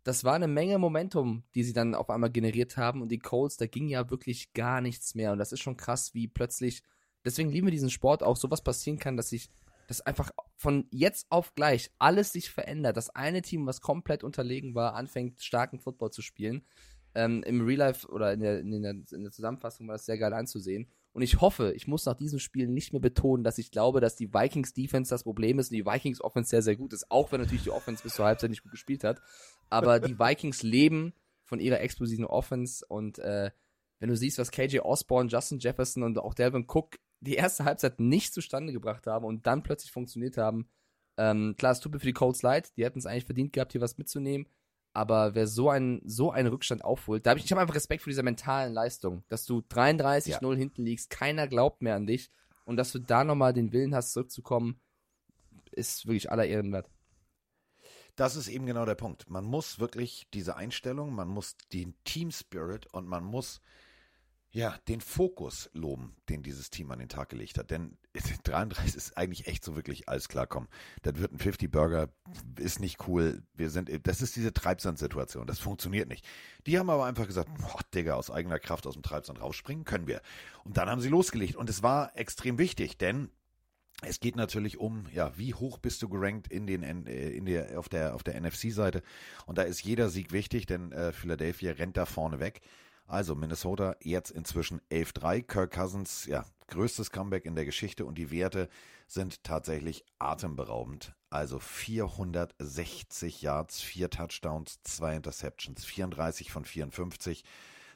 Das 0.04 0.24
war 0.24 0.36
eine 0.36 0.48
Menge 0.48 0.78
Momentum, 0.78 1.44
die 1.56 1.63
sie 1.63 1.74
dann 1.74 1.94
auf 1.94 2.10
einmal 2.10 2.30
generiert 2.32 2.78
haben 2.78 3.02
und 3.02 3.10
die 3.10 3.20
Colts, 3.20 3.58
da 3.58 3.68
ging 3.68 3.90
ja 3.90 4.10
wirklich 4.10 4.54
gar 4.54 4.82
nichts 4.82 5.13
mehr 5.13 5.34
und 5.34 5.40
das 5.40 5.52
ist 5.52 5.60
schon 5.60 5.78
krass, 5.78 6.13
wie 6.13 6.28
plötzlich, 6.28 6.84
deswegen 7.26 7.50
lieben 7.50 7.68
wir 7.68 7.72
diesen 7.72 7.90
Sport 7.90 8.24
auch, 8.24 8.38
sowas 8.38 8.62
passieren 8.62 9.00
kann, 9.00 9.18
dass 9.18 9.30
sich, 9.30 9.50
dass 9.88 10.02
einfach 10.02 10.32
von 10.56 10.88
jetzt 10.92 11.28
auf 11.30 11.56
gleich 11.56 11.92
alles 12.00 12.32
sich 12.32 12.50
verändert. 12.50 12.98
Das 12.98 13.10
eine 13.10 13.42
Team, 13.42 13.66
was 13.66 13.82
komplett 13.82 14.24
unterlegen 14.24 14.76
war, 14.76 14.96
anfängt 14.96 15.42
starken 15.42 15.80
Football 15.80 16.12
zu 16.12 16.22
spielen 16.22 16.64
ähm, 17.16 17.44
im 17.44 17.66
Real 17.66 17.80
Life 17.80 18.08
oder 18.08 18.34
in 18.34 18.40
der, 18.42 18.60
in, 18.60 18.82
der, 18.82 18.92
in 18.92 19.24
der 19.24 19.32
Zusammenfassung 19.32 19.88
war 19.88 19.96
das 19.96 20.06
sehr 20.06 20.18
geil 20.18 20.34
anzusehen. 20.34 20.88
Und 21.12 21.24
ich 21.24 21.42
hoffe, 21.42 21.74
ich 21.76 21.88
muss 21.88 22.06
nach 22.06 22.16
diesem 22.16 22.40
Spiel 22.40 22.68
nicht 22.68 22.94
mehr 22.94 23.02
betonen, 23.02 23.44
dass 23.44 23.58
ich 23.58 23.72
glaube, 23.72 24.00
dass 24.00 24.16
die 24.16 24.32
Vikings 24.32 24.74
Defense 24.74 25.10
das 25.10 25.24
Problem 25.24 25.58
ist 25.58 25.72
und 25.72 25.78
die 25.78 25.86
Vikings 25.86 26.22
Offense 26.22 26.50
sehr, 26.50 26.62
sehr 26.62 26.76
gut 26.76 26.94
ist. 26.94 27.10
Auch 27.10 27.32
wenn 27.32 27.42
natürlich 27.42 27.64
die 27.64 27.72
Offense 27.72 28.04
bis 28.04 28.14
zur 28.14 28.26
Halbzeit 28.26 28.52
nicht 28.52 28.62
gut 28.62 28.72
gespielt 28.72 29.04
hat. 29.04 29.20
Aber 29.70 30.00
die 30.00 30.20
Vikings 30.20 30.62
leben 30.62 31.14
von 31.44 31.60
ihrer 31.60 31.82
explosiven 31.82 32.26
Offense 32.26 32.86
und 32.88 33.18
äh, 33.20 33.50
wenn 34.00 34.10
du 34.10 34.16
siehst, 34.16 34.38
was 34.38 34.52
KJ 34.52 34.80
Osborne, 34.80 35.30
Justin 35.30 35.60
Jefferson 35.60 36.04
und 36.04 36.18
auch 36.20 36.34
Delvin 36.34 36.66
Cook 36.68 36.96
die 37.22 37.36
erste 37.36 37.66
Halbzeit 37.66 38.00
nicht 38.00 38.34
zustande 38.34 38.74
gebracht 38.74 39.08
haben 39.08 39.26
und 39.26 39.46
dann 39.48 39.64
plötzlich 39.64 39.92
funktioniert 39.92 40.38
haben, 40.38 40.70
ähm, 41.18 41.56
klar, 41.58 41.74
es 41.74 41.82
tut 41.82 41.94
mir 41.94 42.00
für 42.00 42.06
die 42.06 42.14
Colts 42.14 42.42
leid, 42.42 42.76
die 42.78 42.86
hätten 42.86 43.00
es 43.00 43.06
eigentlich 43.06 43.26
verdient 43.26 43.54
gehabt, 43.54 43.74
hier 43.74 43.82
was 43.82 43.98
mitzunehmen. 43.98 44.48
Aber 44.94 45.36
wer 45.36 45.48
so 45.48 45.70
einen, 45.70 46.02
so 46.04 46.32
einen 46.32 46.48
Rückstand 46.48 46.84
aufholt, 46.84 47.26
da 47.26 47.32
hab 47.32 47.38
ich, 47.38 47.46
ich 47.46 47.52
habe 47.52 47.62
einfach 47.62 47.76
Respekt 47.76 48.04
vor 48.04 48.10
dieser 48.10 48.24
mentalen 48.24 48.74
Leistung, 48.74 49.24
dass 49.28 49.46
du 49.46 49.60
33-0 49.60 50.56
hinten 50.56 50.84
liegst, 50.84 51.10
keiner 51.10 51.48
glaubt 51.48 51.82
mehr 51.82 51.96
an 51.96 52.08
dich 52.08 52.32
und 52.66 52.78
dass 52.78 52.92
du 52.92 53.00
da 53.00 53.24
nochmal 53.24 53.54
den 53.54 53.72
Willen 53.72 53.94
hast, 53.94 54.14
zurückzukommen, 54.14 54.80
ist 55.72 56.08
wirklich 56.08 56.32
aller 56.32 56.46
Ehren 56.46 56.72
wert. 56.72 56.90
Das 58.16 58.36
ist 58.36 58.48
eben 58.48 58.66
genau 58.66 58.86
der 58.86 58.96
Punkt. 58.96 59.30
Man 59.30 59.46
muss 59.46 59.80
wirklich 59.80 60.28
diese 60.34 60.56
Einstellung, 60.56 61.14
man 61.14 61.28
muss 61.28 61.56
den 61.72 61.96
Team 62.04 62.32
Spirit 62.32 62.88
und 62.94 63.08
man 63.08 63.24
muss 63.24 63.62
ja 64.52 64.76
den 64.88 65.00
Fokus 65.00 65.70
loben, 65.74 66.16
den 66.28 66.42
dieses 66.42 66.70
Team 66.70 66.92
an 66.92 67.00
den 67.00 67.10
Tag 67.10 67.30
gelegt 67.30 67.58
hat. 67.58 67.70
Denn 67.70 67.98
33 68.44 68.96
ist 68.96 69.18
eigentlich 69.18 69.48
echt 69.48 69.64
so 69.64 69.76
wirklich 69.76 70.10
alles 70.10 70.28
klar. 70.28 70.48
Komm, 70.48 70.68
das 71.04 71.18
wird 71.18 71.34
ein 71.34 71.40
50 71.40 71.72
Burger, 71.72 72.10
ist 72.58 72.80
nicht 72.80 73.08
cool. 73.08 73.44
Wir 73.54 73.70
sind, 73.70 73.90
das 74.08 74.22
ist 74.22 74.36
diese 74.36 74.54
Treibsandsituation. 74.54 75.46
Das 75.46 75.60
funktioniert 75.60 76.10
nicht. 76.10 76.28
Die 76.66 76.80
haben 76.80 76.90
aber 76.90 77.06
einfach 77.06 77.28
gesagt, 77.28 77.50
boah, 77.60 77.80
Digga, 77.94 78.16
aus 78.16 78.32
eigener 78.32 78.60
Kraft 78.60 78.88
aus 78.88 78.96
dem 78.96 79.04
Treibsand 79.04 79.42
rausspringen 79.42 79.86
können 79.86 80.08
wir. 80.08 80.22
Und 80.64 80.78
dann 80.78 80.90
haben 80.90 81.02
sie 81.02 81.10
losgelegt. 81.10 81.56
Und 81.56 81.70
es 81.70 81.84
war 81.84 82.18
extrem 82.18 82.58
wichtig, 82.58 82.98
denn 82.98 83.30
es 84.02 84.20
geht 84.20 84.36
natürlich 84.36 84.78
um, 84.78 85.08
ja, 85.14 85.38
wie 85.38 85.54
hoch 85.54 85.78
bist 85.78 86.02
du 86.02 86.08
gerankt 86.08 86.48
in 86.48 86.68
den 86.68 86.84
äh, 86.84 87.30
in 87.32 87.46
der 87.46 87.78
auf 87.78 87.90
der 87.90 88.16
auf 88.16 88.24
der 88.24 88.40
NFC-Seite 88.40 89.04
und 89.46 89.58
da 89.58 89.64
ist 89.64 89.84
jeder 89.84 90.10
Sieg 90.10 90.32
wichtig, 90.32 90.66
denn 90.66 90.94
äh, 90.94 91.12
Philadelphia 91.12 91.74
rennt 91.74 91.98
da 91.98 92.06
vorne 92.06 92.40
weg. 92.40 92.62
Also 93.10 93.34
Minnesota 93.34 93.95
jetzt 94.02 94.30
inzwischen 94.30 94.82
11-3, 94.91 95.41
Kirk 95.41 95.74
Cousins, 95.74 96.28
ja, 96.28 96.45
größtes 96.67 97.10
Comeback 97.10 97.45
in 97.45 97.56
der 97.56 97.65
Geschichte 97.65 98.06
und 98.06 98.19
die 98.19 98.30
Werte 98.30 98.69
sind 99.08 99.43
tatsächlich 99.43 100.06
atemberaubend. 100.19 101.15
Also 101.32 101.58
460 101.58 103.41
Yards, 103.41 103.82
vier 103.82 104.12
Touchdowns, 104.12 104.80
zwei 104.84 105.15
Interceptions, 105.15 105.84
34 105.86 106.52
von 106.52 106.65
54. 106.65 107.43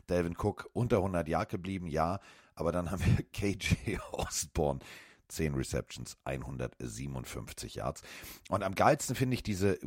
Delvin 0.10 0.36
Cook 0.36 0.67
unter 0.73 0.97
100 0.97 1.28
Yard 1.28 1.49
geblieben, 1.49 1.86
ja, 1.86 2.19
aber 2.56 2.71
dann 2.71 2.89
haben 2.89 3.04
wir 3.06 3.23
KJ 3.32 3.99
Osborne 4.12 4.80
10 5.28 5.54
Receptions, 5.54 6.17
157 6.23 7.76
Yards. 7.76 8.02
Und 8.49 8.63
am 8.63 8.73
geilsten 8.73 9.15
finde 9.15 9.36
ich 9.36 9.43
diese 9.43 9.78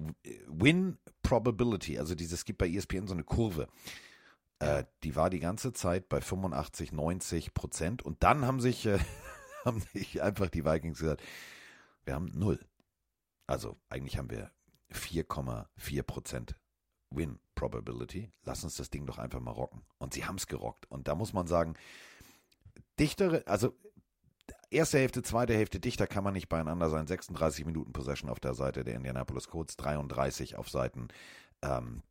Win 0.46 0.98
Probability, 1.24 1.98
also 1.98 2.14
dieses, 2.14 2.40
es 2.40 2.44
gibt 2.44 2.58
bei 2.58 2.68
ESPN 2.68 3.08
so 3.08 3.14
eine 3.14 3.24
Kurve. 3.24 3.66
Äh, 4.58 4.84
die 5.02 5.16
war 5.16 5.30
die 5.30 5.40
ganze 5.40 5.72
Zeit 5.72 6.08
bei 6.08 6.20
85, 6.20 6.92
90 6.92 7.54
Prozent. 7.54 8.02
Und 8.02 8.22
dann 8.22 8.46
haben 8.46 8.60
sich, 8.60 8.86
äh, 8.86 8.98
haben 9.64 9.80
sich 9.92 10.22
einfach 10.22 10.48
die 10.48 10.64
Vikings 10.64 10.98
gesagt, 10.98 11.22
wir 12.04 12.14
haben 12.14 12.30
null. 12.34 12.60
Also 13.46 13.76
eigentlich 13.88 14.18
haben 14.18 14.30
wir 14.30 14.50
4,4 14.92 16.02
Prozent 16.02 16.56
Win 17.10 17.38
Probability. 17.54 18.30
Lass 18.44 18.64
uns 18.64 18.76
das 18.76 18.90
Ding 18.90 19.06
doch 19.06 19.18
einfach 19.18 19.40
mal 19.40 19.52
rocken. 19.52 19.82
Und 19.98 20.14
sie 20.14 20.24
haben 20.24 20.36
es 20.36 20.46
gerockt. 20.46 20.90
Und 20.90 21.08
da 21.08 21.14
muss 21.14 21.32
man 21.32 21.46
sagen, 21.46 21.74
dichtere, 22.98 23.46
also 23.46 23.74
erste 24.70 24.98
Hälfte, 24.98 25.22
zweite 25.22 25.54
Hälfte, 25.54 25.80
dichter 25.80 26.06
kann 26.06 26.24
man 26.24 26.34
nicht 26.34 26.48
beieinander 26.48 26.90
sein. 26.90 27.06
36 27.06 27.64
Minuten 27.64 27.92
Possession 27.92 28.30
auf 28.30 28.40
der 28.40 28.54
Seite 28.54 28.84
der 28.84 28.94
Indianapolis 28.94 29.48
Colts, 29.48 29.76
33 29.76 30.56
auf 30.56 30.68
Seiten 30.68 31.08
ähm, 31.62 32.02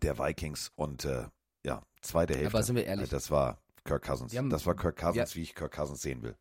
der 0.00 0.18
Vikings 0.18 0.72
und 0.74 1.04
äh, 1.04 1.26
ja, 1.64 1.82
zweite 2.00 2.34
Hälfte. 2.34 2.48
Aber 2.54 2.62
sind 2.62 2.76
wir 2.76 2.84
ehrlich? 2.86 3.08
Das 3.10 3.30
war 3.30 3.62
Kirk 3.84 4.04
Cousins. 4.04 4.36
Haben- 4.36 4.50
das 4.50 4.66
war 4.66 4.76
Kirk 4.76 4.96
Cousins, 4.96 5.34
wie 5.36 5.42
ich 5.42 5.54
Kirk 5.54 5.72
Cousins 5.72 6.02
sehen 6.02 6.22
will. 6.22 6.36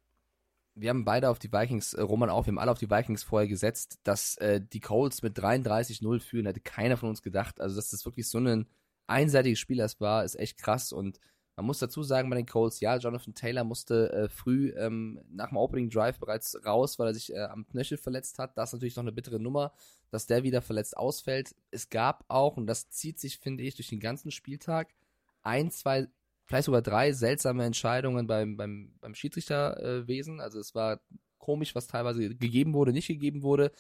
wir 0.74 0.90
haben 0.90 1.04
beide 1.04 1.30
auf 1.30 1.38
die 1.38 1.52
Vikings, 1.52 1.94
äh, 1.94 2.02
Roman 2.02 2.30
auch, 2.30 2.46
wir 2.46 2.52
haben 2.52 2.58
alle 2.60 2.72
auf 2.72 2.80
die 2.80 2.90
Vikings 2.90 3.24
vorher 3.24 3.48
gesetzt, 3.50 4.00
dass 4.04 4.38
äh, 4.38 4.62
die 4.62 4.80
Colts 4.80 5.22
mit 5.22 5.38
33-0 5.38 6.20
führen, 6.22 6.46
hätte 6.46 6.62
keiner 6.62 6.96
von 6.98 7.10
uns 7.10 7.22
gedacht. 7.22 7.60
Also, 7.60 7.76
dass 7.76 7.90
das 7.90 8.06
wirklich 8.06 8.30
so 8.30 8.38
ein 8.40 8.68
einseitiges 9.08 9.60
Spiel 9.60 9.78
das 9.78 10.00
war, 10.00 10.24
ist 10.24 10.40
echt 10.40 10.58
krass. 10.58 10.94
Und 10.94 11.20
man 11.58 11.66
muss 11.66 11.80
dazu 11.80 12.02
sagen 12.04 12.30
bei 12.30 12.38
den 12.38 12.46
Colts, 12.46 12.80
ja, 12.80 12.96
Jonathan 12.96 13.34
Taylor 13.36 13.66
musste 13.66 14.12
äh, 14.14 14.30
früh 14.30 14.70
ähm, 14.78 15.20
nach 15.30 15.50
dem 15.50 15.58
Opening 15.58 15.90
Drive 15.90 16.18
bereits 16.20 16.58
raus, 16.66 16.98
weil 16.98 17.08
er 17.08 17.14
sich 17.14 17.34
äh, 17.34 17.40
am 17.40 17.68
Knöchel 17.68 17.98
verletzt 17.98 18.40
hat. 18.40 18.58
Das 18.58 18.70
ist 18.70 18.74
natürlich 18.74 18.96
noch 18.96 19.04
eine 19.04 19.12
bittere 19.12 19.40
Nummer, 19.42 19.74
dass 20.10 20.26
der 20.26 20.44
wieder 20.44 20.62
verletzt 20.62 20.96
ausfällt. 20.96 21.54
Es 21.72 21.90
gab 21.90 22.24
auch, 22.30 22.56
und 22.56 22.66
das 22.68 22.90
zieht 22.90 23.20
sich, 23.20 23.40
finde 23.40 23.64
ich, 23.66 23.76
durch 23.76 23.90
den 23.90 24.00
ganzen 24.00 24.32
Spieltag, 24.32 24.94
ein, 25.44 25.72
zwei 25.72 26.08
vielleicht 26.46 26.66
sogar 26.66 26.82
drei 26.82 27.14
seltsame 27.14 27.64
Entscheidungen 27.64 28.28
beim, 28.28 28.58
beim, 28.58 28.94
beim 29.00 29.16
Schiedsrichterwesen. 29.16 30.42
also 30.42 30.60
es 30.60 30.76
war 30.76 31.00
komisch, 31.38 31.76
was 31.76 31.88
teilweise 31.88 32.36
gegeben 32.36 32.74
wurde, 32.74 32.92
nicht 32.92 33.08
gegeben 33.08 33.42
wurde. 33.42 33.72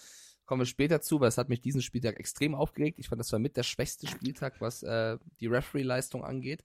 Kommen 0.46 0.62
wir 0.62 0.66
später 0.66 1.02
zu, 1.02 1.20
weil 1.20 1.28
es 1.28 1.38
hat 1.38 1.50
mich 1.50 1.62
diesen 1.62 1.82
Spieltag 1.82 2.20
extrem 2.20 2.56
aufgeregt. 2.56 2.98
Ich 3.00 3.10
fand, 3.10 3.20
das 3.20 3.32
war 3.32 3.40
mit 3.40 3.58
der 3.58 3.64
schwächste 3.64 4.08
Spieltag, 4.08 4.60
was 4.60 4.84
äh, 4.84 5.18
die 5.40 5.48
Referee-Leistung 5.48 6.24
angeht. 6.24 6.64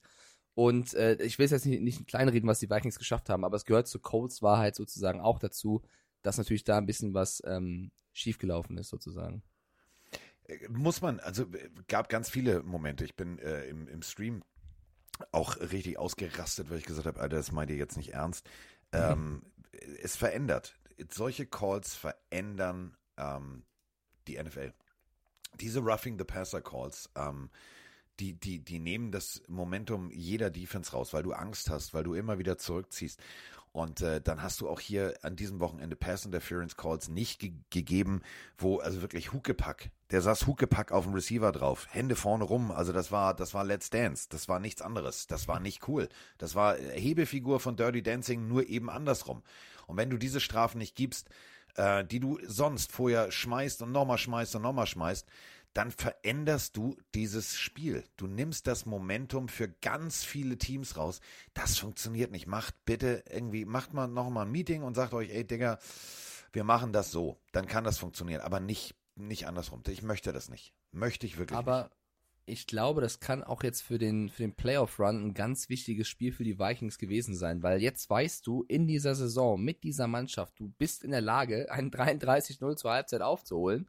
Und 0.55 0.95
äh, 0.95 1.23
ich 1.23 1.39
will 1.39 1.49
jetzt 1.49 1.67
nicht, 1.67 1.83
nicht 1.83 2.07
kleinreden, 2.07 2.49
was 2.49 2.61
die 2.61 2.71
Vikings 2.71 2.99
geschafft 2.99 3.29
haben, 3.29 3.45
aber 3.45 3.57
es 3.57 3.65
gehört 3.65 3.89
zur 3.89 4.01
Colts 4.01 4.43
Wahrheit 4.43 4.75
sozusagen 4.75 5.21
auch 5.21 5.39
dazu, 5.39 5.83
dass 6.23 6.39
natürlich 6.39 6.65
da 6.65 6.79
ein 6.79 6.87
bisschen 6.87 7.15
was 7.15 7.43
ähm, 7.45 7.91
schiefgelaufen 8.13 8.79
ist, 8.79 8.89
sozusagen. 8.89 9.43
Äh, 10.45 10.69
Muss 10.69 11.03
man, 11.03 11.21
also 11.21 11.43
äh, 11.43 11.69
gab 11.89 12.09
ganz 12.09 12.31
viele 12.31 12.63
Momente. 12.63 13.05
Ich 13.05 13.17
bin 13.17 13.39
äh, 13.39 13.65
im, 13.67 13.87
im 13.87 14.03
Stream 14.03 14.43
auch 15.33 15.57
richtig 15.61 15.99
ausgerastet, 15.99 16.71
weil 16.71 16.79
ich 16.79 16.85
gesagt 16.85 17.07
habe, 17.07 17.21
Alter, 17.21 17.37
das 17.37 17.53
meint 17.53 17.71
ihr 17.71 17.77
jetzt 17.77 17.97
nicht 17.97 18.15
ernst. 18.15 18.49
Ähm, 18.93 19.43
es 20.03 20.17
verändert. 20.17 20.75
Solche 21.11 21.47
Calls 21.47 21.95
verändern 21.95 22.97
ähm, 23.17 23.65
die 24.27 24.43
NFL. 24.43 24.73
Diese 25.61 25.81
Roughing 25.81 26.19
the 26.19 26.25
Passer 26.25 26.61
Calls, 26.61 27.11
ähm, 27.17 27.51
die, 28.21 28.35
die, 28.35 28.61
die 28.61 28.79
nehmen 28.79 29.13
das 29.13 29.43
Momentum 29.49 30.11
jeder 30.13 30.51
Defense 30.51 30.93
raus, 30.93 31.13
weil 31.13 31.23
du 31.23 31.33
Angst 31.33 31.71
hast, 31.71 31.95
weil 31.95 32.05
du 32.05 32.15
immer 32.15 32.39
wieder 32.39 32.59
zurückziehst. 32.59 33.21
Und 33.77 34.01
äh, 34.01 34.23
dann 34.23 34.43
hast 34.43 34.63
du 34.63 34.71
auch 34.71 34.81
hier 34.81 35.19
an 35.21 35.37
diesem 35.37 35.61
Wochenende 35.61 35.97
Pass 35.97 36.25
Interference 36.25 36.79
Calls 36.79 37.09
nicht 37.09 37.39
ge 37.41 37.53
gegeben, 37.69 38.23
wo 38.57 38.79
also 38.79 39.03
wirklich 39.03 39.35
Huckepack, 39.35 39.91
der 40.11 40.23
saß 40.23 40.47
Huckepack 40.47 40.93
auf 40.93 41.05
dem 41.05 41.13
Receiver 41.13 41.53
drauf, 41.53 41.87
Hände 41.91 42.17
vorne 42.17 42.45
rum, 42.45 42.71
also 42.71 42.95
das 42.95 43.13
war 43.13 43.35
das 43.37 43.53
war 43.53 43.65
Let's 43.65 43.91
Dance, 43.91 44.29
das 44.31 44.49
war 44.49 44.61
nichts 44.61 44.81
anderes, 44.81 45.27
das 45.27 45.47
war 45.47 45.61
nicht 45.61 45.87
cool. 45.89 46.09
Das 46.39 46.55
war 46.55 46.75
Hebefigur 46.77 47.61
von 47.61 47.77
Dirty 47.77 48.03
Dancing 48.03 48.49
nur 48.49 48.67
eben 48.67 48.89
andersrum. 48.89 49.43
Und 49.87 49.99
wenn 49.99 50.09
du 50.09 50.17
diese 50.17 50.41
Strafen 50.41 50.79
nicht 50.79 50.97
gibst, 50.97 51.29
äh, 51.75 52.03
die 52.03 52.21
du 52.21 52.39
sonst 52.47 52.93
vorher 52.93 53.31
schmeißt 53.31 53.83
und 53.83 53.93
nochmal 53.93 54.17
schmeißt 54.17 54.57
und 54.57 54.63
nochmal 54.63 54.87
schmeißt, 54.87 55.29
dann 55.77 55.91
veränderst 55.91 56.75
du 56.79 56.97
dieses 57.15 57.59
Spiel. 57.59 58.05
Du 58.17 58.27
nimmst 58.27 58.67
das 58.67 58.87
Momentum 58.87 59.49
für 59.49 59.69
ganz 59.69 60.25
viele 60.25 60.57
Teams 60.57 60.97
raus. 60.97 61.21
Das 61.53 61.77
funktioniert 61.77 62.31
nicht. 62.31 62.47
Macht 62.47 62.87
bitte 62.87 63.23
irgendwie, 63.31 63.67
macht 63.67 63.93
mal 63.93 64.07
nochmal 64.07 64.47
ein 64.47 64.53
Meeting 64.53 64.83
und 64.83 64.95
sagt 64.95 65.13
euch, 65.13 65.29
ey 65.29 65.47
Digga, 65.47 65.79
wir 66.53 66.65
machen 66.65 66.95
das 66.95 67.11
so. 67.11 67.43
Dann 67.53 67.67
kann 67.67 67.85
das 67.85 67.99
funktionieren, 67.99 68.41
aber 68.41 68.59
nicht, 68.59 68.95
nicht 69.17 69.47
andersrum. 69.47 69.83
Ich 69.89 70.03
möchte 70.03 70.33
das 70.33 70.49
nicht. 70.49 70.73
Möchte 70.93 71.27
ich 71.27 71.37
wirklich 71.37 71.59
Aber 71.59 71.83
nicht. 72.47 72.61
ich 72.61 72.67
glaube, 72.67 73.03
das 73.03 73.21
kann 73.21 73.45
auch 73.45 73.63
jetzt 73.63 73.83
für 73.83 73.99
den, 73.99 74.31
für 74.31 74.45
den 74.45 74.55
Playoff-Run 74.55 75.27
ein 75.27 75.35
ganz 75.35 75.69
wichtiges 75.69 76.09
Spiel 76.09 76.33
für 76.33 76.45
die 76.45 76.59
Vikings 76.59 76.97
gewesen 76.97 77.35
sein, 77.35 77.63
weil 77.63 77.83
jetzt 77.83 78.09
weißt 78.09 78.47
du, 78.47 78.63
in 78.63 78.87
dieser 78.87 79.15
Saison 79.15 79.61
mit 79.61 79.85
dieser 79.85 80.07
Mannschaft, 80.07 80.59
du 80.59 80.71
bist 80.79 81.05
in 81.05 81.11
der 81.11 81.21
Lage, 81.21 81.71
einen 81.71 81.91
33-0 81.91 82.77
zur 82.77 82.93
Halbzeit 82.93 83.21
aufzuholen 83.21 83.87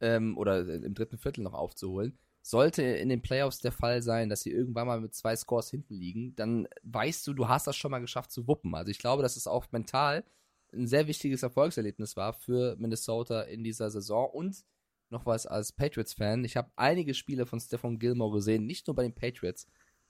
ähm, 0.00 0.36
oder 0.36 0.60
im 0.66 0.94
dritten 0.94 1.18
Viertel 1.18 1.42
noch 1.42 1.54
aufzuholen. 1.54 2.18
Sollte 2.42 2.82
in 2.82 3.08
den 3.08 3.20
Playoffs 3.20 3.58
der 3.58 3.72
Fall 3.72 4.00
sein, 4.02 4.28
dass 4.28 4.42
sie 4.42 4.50
irgendwann 4.50 4.86
mal 4.86 5.00
mit 5.00 5.14
zwei 5.14 5.36
Scores 5.36 5.70
hinten 5.70 5.94
liegen, 5.94 6.34
dann 6.36 6.66
weißt 6.82 7.26
du, 7.26 7.34
du 7.34 7.48
hast 7.48 7.66
das 7.66 7.76
schon 7.76 7.90
mal 7.90 7.98
geschafft 7.98 8.30
zu 8.30 8.46
wuppen. 8.46 8.74
Also 8.74 8.90
ich 8.90 8.98
glaube, 8.98 9.22
dass 9.22 9.36
es 9.36 9.46
auch 9.46 9.66
mental 9.70 10.24
ein 10.72 10.86
sehr 10.86 11.06
wichtiges 11.06 11.42
Erfolgserlebnis 11.42 12.16
war 12.16 12.32
für 12.32 12.76
Minnesota 12.76 13.42
in 13.42 13.64
dieser 13.64 13.90
Saison 13.90 14.30
und 14.30 14.64
noch 15.10 15.26
was 15.26 15.46
als 15.46 15.72
Patriots-Fan. 15.72 16.44
Ich 16.44 16.56
habe 16.56 16.70
einige 16.76 17.14
Spiele 17.14 17.46
von 17.46 17.60
Stephon 17.60 17.98
Gilmore 17.98 18.36
gesehen, 18.36 18.66
nicht 18.66 18.86
nur 18.86 18.96
bei 18.96 19.02
den 19.02 19.14
Patriots, 19.14 19.66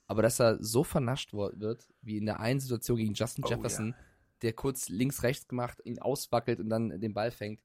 aber 0.07 0.21
dass 0.21 0.39
er 0.39 0.61
so 0.61 0.83
vernascht 0.83 1.33
wird, 1.33 1.87
wie 2.01 2.17
in 2.17 2.25
der 2.25 2.39
einen 2.39 2.59
Situation 2.59 2.97
gegen 2.97 3.13
Justin 3.13 3.45
Oh, 3.45 3.49
Jefferson, 3.49 3.95
der 4.41 4.53
kurz 4.53 4.89
links-rechts 4.89 5.47
gemacht, 5.47 5.79
ihn 5.83 5.99
auswackelt 5.99 6.59
und 6.59 6.69
dann 6.69 6.99
den 6.99 7.13
Ball 7.13 7.31
fängt. 7.31 7.61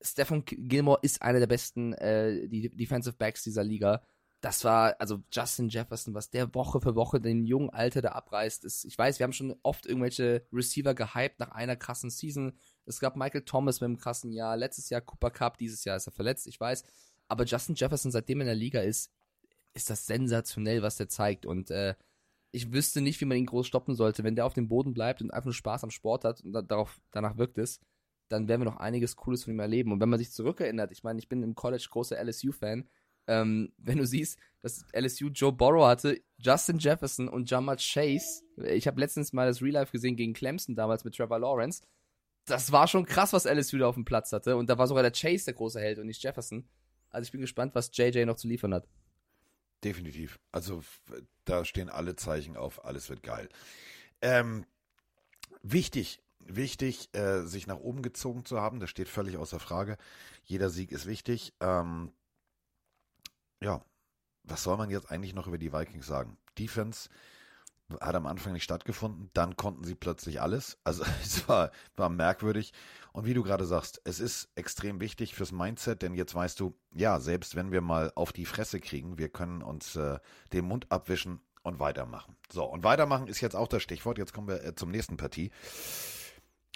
Stephon 0.00 0.44
Gilmore 0.44 1.00
ist 1.02 1.22
einer 1.22 1.40
der 1.40 1.46
besten 1.46 1.92
äh, 1.94 2.48
die 2.48 2.70
Defensive 2.70 3.16
Backs 3.16 3.42
dieser 3.42 3.64
Liga. 3.64 4.02
Das 4.40 4.62
war, 4.62 4.94
also 5.00 5.22
Justin 5.32 5.68
Jefferson, 5.68 6.14
was 6.14 6.30
der 6.30 6.54
Woche 6.54 6.80
für 6.80 6.94
Woche 6.94 7.20
den 7.20 7.44
jungen 7.44 7.70
Alter 7.70 8.02
da 8.02 8.12
abreißt. 8.12 8.64
Ist, 8.64 8.84
ich 8.84 8.96
weiß, 8.96 9.18
wir 9.18 9.24
haben 9.24 9.32
schon 9.32 9.56
oft 9.64 9.84
irgendwelche 9.84 10.46
Receiver 10.52 10.94
gehypt 10.94 11.40
nach 11.40 11.50
einer 11.50 11.74
krassen 11.74 12.10
Season. 12.10 12.52
Es 12.86 13.00
gab 13.00 13.16
Michael 13.16 13.42
Thomas 13.42 13.80
mit 13.80 13.86
einem 13.86 13.98
krassen 13.98 14.30
Jahr, 14.30 14.56
letztes 14.56 14.90
Jahr 14.90 15.00
Cooper 15.00 15.30
Cup, 15.30 15.58
dieses 15.58 15.84
Jahr 15.84 15.96
ist 15.96 16.06
er 16.06 16.12
verletzt, 16.12 16.46
ich 16.46 16.60
weiß. 16.60 16.84
Aber 17.26 17.44
Justin 17.44 17.74
Jefferson, 17.74 18.12
seitdem 18.12 18.38
er 18.38 18.42
in 18.42 18.48
der 18.48 18.54
Liga 18.54 18.80
ist, 18.80 19.10
ist 19.74 19.90
das 19.90 20.06
sensationell, 20.06 20.82
was 20.82 20.96
der 20.96 21.08
zeigt. 21.08 21.44
Und 21.44 21.72
äh, 21.72 21.96
ich 22.52 22.72
wüsste 22.72 23.00
nicht, 23.00 23.20
wie 23.20 23.24
man 23.26 23.36
ihn 23.36 23.46
groß 23.46 23.66
stoppen 23.66 23.94
sollte. 23.94 24.24
Wenn 24.24 24.36
der 24.36 24.46
auf 24.46 24.54
dem 24.54 24.68
Boden 24.68 24.94
bleibt 24.94 25.20
und 25.20 25.32
einfach 25.32 25.46
nur 25.46 25.54
Spaß 25.54 25.84
am 25.84 25.90
Sport 25.90 26.24
hat 26.24 26.40
und 26.42 26.52
da, 26.52 26.62
darauf, 26.62 27.00
danach 27.10 27.36
wirkt 27.36 27.58
es, 27.58 27.80
dann 28.28 28.48
werden 28.48 28.62
wir 28.62 28.70
noch 28.70 28.78
einiges 28.78 29.16
Cooles 29.16 29.44
von 29.44 29.54
ihm 29.54 29.60
erleben. 29.60 29.92
Und 29.92 30.00
wenn 30.00 30.08
man 30.08 30.18
sich 30.18 30.32
zurückerinnert, 30.32 30.92
ich 30.92 31.02
meine, 31.02 31.18
ich 31.18 31.28
bin 31.28 31.42
im 31.42 31.54
College 31.54 31.86
großer 31.90 32.22
LSU-Fan, 32.22 32.88
ähm, 33.26 33.72
wenn 33.78 33.98
du 33.98 34.06
siehst, 34.06 34.38
dass 34.60 34.84
LSU 34.92 35.28
Joe 35.28 35.52
Burrow 35.52 35.86
hatte, 35.86 36.20
Justin 36.38 36.78
Jefferson 36.78 37.28
und 37.28 37.50
Jamar 37.50 37.76
Chase, 37.76 38.42
ich 38.64 38.86
habe 38.86 39.00
letztens 39.00 39.32
mal 39.32 39.46
das 39.46 39.62
Real 39.62 39.74
Life 39.74 39.92
gesehen 39.92 40.16
gegen 40.16 40.32
Clemson 40.32 40.74
damals 40.74 41.04
mit 41.04 41.16
Trevor 41.16 41.38
Lawrence, 41.38 41.82
das 42.48 42.72
war 42.72 42.88
schon 42.88 43.04
krass, 43.04 43.32
was 43.32 43.44
LSU 43.44 43.78
da 43.78 43.88
auf 43.88 43.94
dem 43.94 44.04
Platz 44.04 44.32
hatte. 44.32 44.56
Und 44.56 44.70
da 44.70 44.78
war 44.78 44.86
sogar 44.86 45.02
der 45.02 45.12
Chase 45.12 45.44
der 45.44 45.54
große 45.54 45.80
Held 45.80 45.98
und 45.98 46.06
nicht 46.06 46.22
Jefferson. 46.22 46.66
Also 47.10 47.26
ich 47.26 47.32
bin 47.32 47.40
gespannt, 47.40 47.74
was 47.74 47.90
JJ 47.92 48.24
noch 48.24 48.36
zu 48.36 48.48
liefern 48.48 48.74
hat. 48.74 48.88
Definitiv. 49.84 50.38
Also 50.50 50.82
da 51.44 51.64
stehen 51.64 51.88
alle 51.88 52.16
Zeichen 52.16 52.56
auf, 52.56 52.84
alles 52.84 53.08
wird 53.08 53.22
geil. 53.22 53.48
Ähm, 54.20 54.66
wichtig, 55.62 56.20
wichtig, 56.48 57.14
äh, 57.14 57.42
sich 57.42 57.66
nach 57.66 57.78
oben 57.78 58.02
gezogen 58.02 58.44
zu 58.44 58.60
haben, 58.60 58.80
das 58.80 58.90
steht 58.90 59.08
völlig 59.08 59.36
außer 59.36 59.60
Frage. 59.60 59.96
Jeder 60.44 60.70
Sieg 60.70 60.92
ist 60.92 61.06
wichtig. 61.06 61.52
Ähm, 61.60 62.12
ja, 63.60 63.84
was 64.44 64.62
soll 64.62 64.76
man 64.76 64.90
jetzt 64.90 65.10
eigentlich 65.10 65.34
noch 65.34 65.46
über 65.46 65.58
die 65.58 65.72
Vikings 65.72 66.06
sagen? 66.06 66.38
Defense 66.58 67.08
hat 68.00 68.14
am 68.14 68.26
Anfang 68.26 68.52
nicht 68.52 68.64
stattgefunden, 68.64 69.30
dann 69.32 69.56
konnten 69.56 69.84
sie 69.84 69.94
plötzlich 69.94 70.40
alles. 70.40 70.78
Also 70.84 71.04
es 71.22 71.48
war, 71.48 71.70
war 71.96 72.08
merkwürdig. 72.08 72.72
Und 73.12 73.24
wie 73.24 73.34
du 73.34 73.42
gerade 73.42 73.64
sagst, 73.64 74.00
es 74.04 74.20
ist 74.20 74.48
extrem 74.54 75.00
wichtig 75.00 75.34
fürs 75.34 75.52
Mindset, 75.52 76.02
denn 76.02 76.14
jetzt 76.14 76.34
weißt 76.34 76.60
du, 76.60 76.74
ja, 76.94 77.20
selbst 77.20 77.56
wenn 77.56 77.72
wir 77.72 77.80
mal 77.80 78.12
auf 78.14 78.32
die 78.32 78.44
Fresse 78.44 78.80
kriegen, 78.80 79.18
wir 79.18 79.28
können 79.28 79.62
uns 79.62 79.96
äh, 79.96 80.18
den 80.52 80.66
Mund 80.66 80.86
abwischen 80.90 81.40
und 81.62 81.78
weitermachen. 81.80 82.36
So, 82.50 82.64
und 82.64 82.84
weitermachen 82.84 83.26
ist 83.26 83.40
jetzt 83.40 83.56
auch 83.56 83.68
das 83.68 83.82
Stichwort. 83.82 84.18
Jetzt 84.18 84.32
kommen 84.32 84.48
wir 84.48 84.62
äh, 84.62 84.74
zum 84.74 84.90
nächsten 84.90 85.16
Partie. 85.16 85.50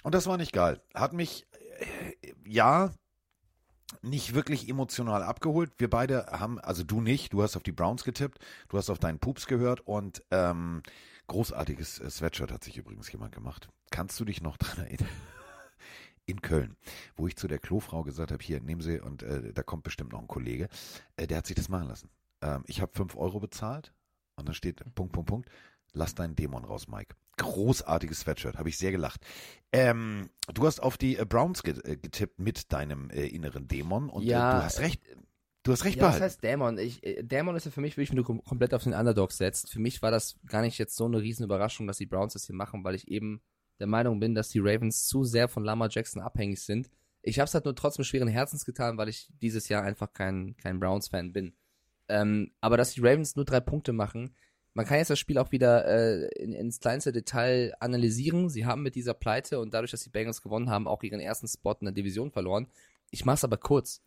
Und 0.03 0.13
das 0.13 0.27
war 0.27 0.37
nicht 0.37 0.53
geil. 0.53 0.81
Hat 0.93 1.13
mich, 1.13 1.47
äh, 1.79 2.33
ja, 2.45 2.91
nicht 4.01 4.33
wirklich 4.33 4.69
emotional 4.69 5.23
abgeholt. 5.23 5.71
Wir 5.77 5.89
beide 5.89 6.27
haben, 6.27 6.59
also 6.59 6.83
du 6.83 7.01
nicht, 7.01 7.33
du 7.33 7.41
hast 7.41 7.55
auf 7.55 7.63
die 7.63 7.71
Browns 7.71 8.03
getippt, 8.03 8.39
du 8.69 8.77
hast 8.77 8.89
auf 8.89 8.99
deinen 8.99 9.19
Pups 9.19 9.47
gehört 9.47 9.81
und 9.81 10.23
ähm, 10.31 10.81
großartiges 11.27 11.99
äh, 11.99 12.09
Sweatshirt 12.09 12.51
hat 12.51 12.63
sich 12.63 12.77
übrigens 12.77 13.11
jemand 13.11 13.33
gemacht. 13.33 13.69
Kannst 13.91 14.19
du 14.19 14.25
dich 14.25 14.41
noch 14.41 14.57
dran 14.57 14.85
erinnern? 14.85 15.09
In 16.25 16.41
Köln, 16.41 16.77
wo 17.17 17.27
ich 17.27 17.35
zu 17.35 17.49
der 17.49 17.59
Klofrau 17.59 18.03
gesagt 18.03 18.31
habe, 18.31 18.41
hier, 18.41 18.61
nehmen 18.61 18.79
Sie, 18.79 19.01
und 19.01 19.23
äh, 19.23 19.51
da 19.51 19.61
kommt 19.61 19.83
bestimmt 19.83 20.13
noch 20.13 20.21
ein 20.21 20.27
Kollege, 20.27 20.69
äh, 21.17 21.27
der 21.27 21.39
hat 21.39 21.47
sich 21.47 21.55
das 21.55 21.67
machen 21.67 21.89
lassen. 21.89 22.09
Ähm, 22.41 22.63
ich 22.65 22.79
habe 22.79 22.93
5 22.93 23.17
Euro 23.17 23.41
bezahlt 23.41 23.93
und 24.37 24.47
dann 24.47 24.55
steht 24.55 24.77
Punkt, 24.95 25.11
Punkt, 25.11 25.27
Punkt, 25.27 25.49
lass 25.93 26.15
deinen 26.15 26.35
Dämon 26.35 26.65
raus, 26.65 26.87
Mike. 26.87 27.15
Großartiges 27.37 28.21
Sweatshirt, 28.21 28.57
habe 28.57 28.69
ich 28.69 28.77
sehr 28.77 28.91
gelacht. 28.91 29.21
Ähm, 29.71 30.29
du 30.53 30.65
hast 30.67 30.81
auf 30.81 30.97
die 30.97 31.17
äh, 31.17 31.25
Browns 31.25 31.63
äh, 31.63 31.97
getippt 31.97 32.39
mit 32.39 32.71
deinem 32.71 33.09
äh, 33.09 33.25
inneren 33.25 33.67
Dämon 33.67 34.09
und 34.09 34.23
Ja, 34.23 34.51
äh, 34.51 34.59
du 34.59 34.65
hast 34.65 34.79
recht. 34.79 35.01
Du 35.63 35.71
hast 35.71 35.85
recht 35.85 35.95
Ja, 35.95 36.03
was 36.03 36.07
behalten. 36.17 36.23
heißt 36.25 36.43
Dämon? 36.43 36.77
Ich, 36.77 37.03
äh, 37.03 37.23
Dämon 37.23 37.55
ist 37.55 37.65
ja 37.65 37.71
für 37.71 37.81
mich 37.81 37.93
wirklich, 37.95 38.09
wenn 38.09 38.17
du 38.17 38.23
kom 38.23 38.43
komplett 38.43 38.73
auf 38.73 38.83
den 38.83 38.93
Underdog 38.93 39.31
setzt. 39.31 39.71
Für 39.71 39.79
mich 39.79 40.01
war 40.01 40.11
das 40.11 40.37
gar 40.45 40.61
nicht 40.61 40.77
jetzt 40.77 40.95
so 40.95 41.05
eine 41.05 41.21
riesen 41.21 41.45
Überraschung, 41.45 41.87
dass 41.87 41.97
die 41.97 42.05
Browns 42.05 42.33
das 42.33 42.45
hier 42.45 42.55
machen, 42.55 42.83
weil 42.83 42.95
ich 42.95 43.07
eben 43.07 43.41
der 43.79 43.87
Meinung 43.87 44.19
bin, 44.19 44.35
dass 44.35 44.49
die 44.49 44.59
Ravens 44.59 45.07
zu 45.07 45.23
sehr 45.23 45.47
von 45.47 45.63
Lamar 45.63 45.87
Jackson 45.89 46.21
abhängig 46.21 46.61
sind. 46.61 46.89
Ich 47.21 47.39
habe 47.39 47.45
es 47.45 47.53
halt 47.53 47.63
nur 47.65 47.75
trotzdem 47.75 48.03
schweren 48.03 48.27
Herzens 48.27 48.65
getan, 48.65 48.97
weil 48.97 49.07
ich 49.07 49.29
dieses 49.41 49.69
Jahr 49.69 49.83
einfach 49.83 50.11
kein, 50.11 50.55
kein 50.57 50.79
Browns-Fan 50.79 51.31
bin. 51.31 51.55
Ähm, 52.09 52.51
aber 52.59 52.75
dass 52.75 52.91
die 52.91 52.99
Ravens 53.01 53.37
nur 53.37 53.45
drei 53.45 53.61
Punkte 53.61 53.93
machen, 53.93 54.35
man 54.73 54.85
kann 54.85 54.97
jetzt 54.97 55.09
das 55.09 55.19
Spiel 55.19 55.37
auch 55.37 55.51
wieder 55.51 55.85
äh, 55.85 56.27
in, 56.41 56.53
ins 56.53 56.79
kleinste 56.79 57.11
Detail 57.11 57.73
analysieren. 57.79 58.49
Sie 58.49 58.65
haben 58.65 58.81
mit 58.81 58.95
dieser 58.95 59.13
Pleite 59.13 59.59
und 59.59 59.73
dadurch, 59.73 59.91
dass 59.91 60.03
die 60.03 60.09
Bengals 60.09 60.41
gewonnen 60.41 60.69
haben, 60.69 60.87
auch 60.87 61.03
ihren 61.03 61.19
ersten 61.19 61.47
Spot 61.47 61.75
in 61.79 61.85
der 61.85 61.93
Division 61.93 62.31
verloren. 62.31 62.67
Ich 63.11 63.25
mach's 63.25 63.43
aber 63.43 63.57
kurz. 63.57 64.01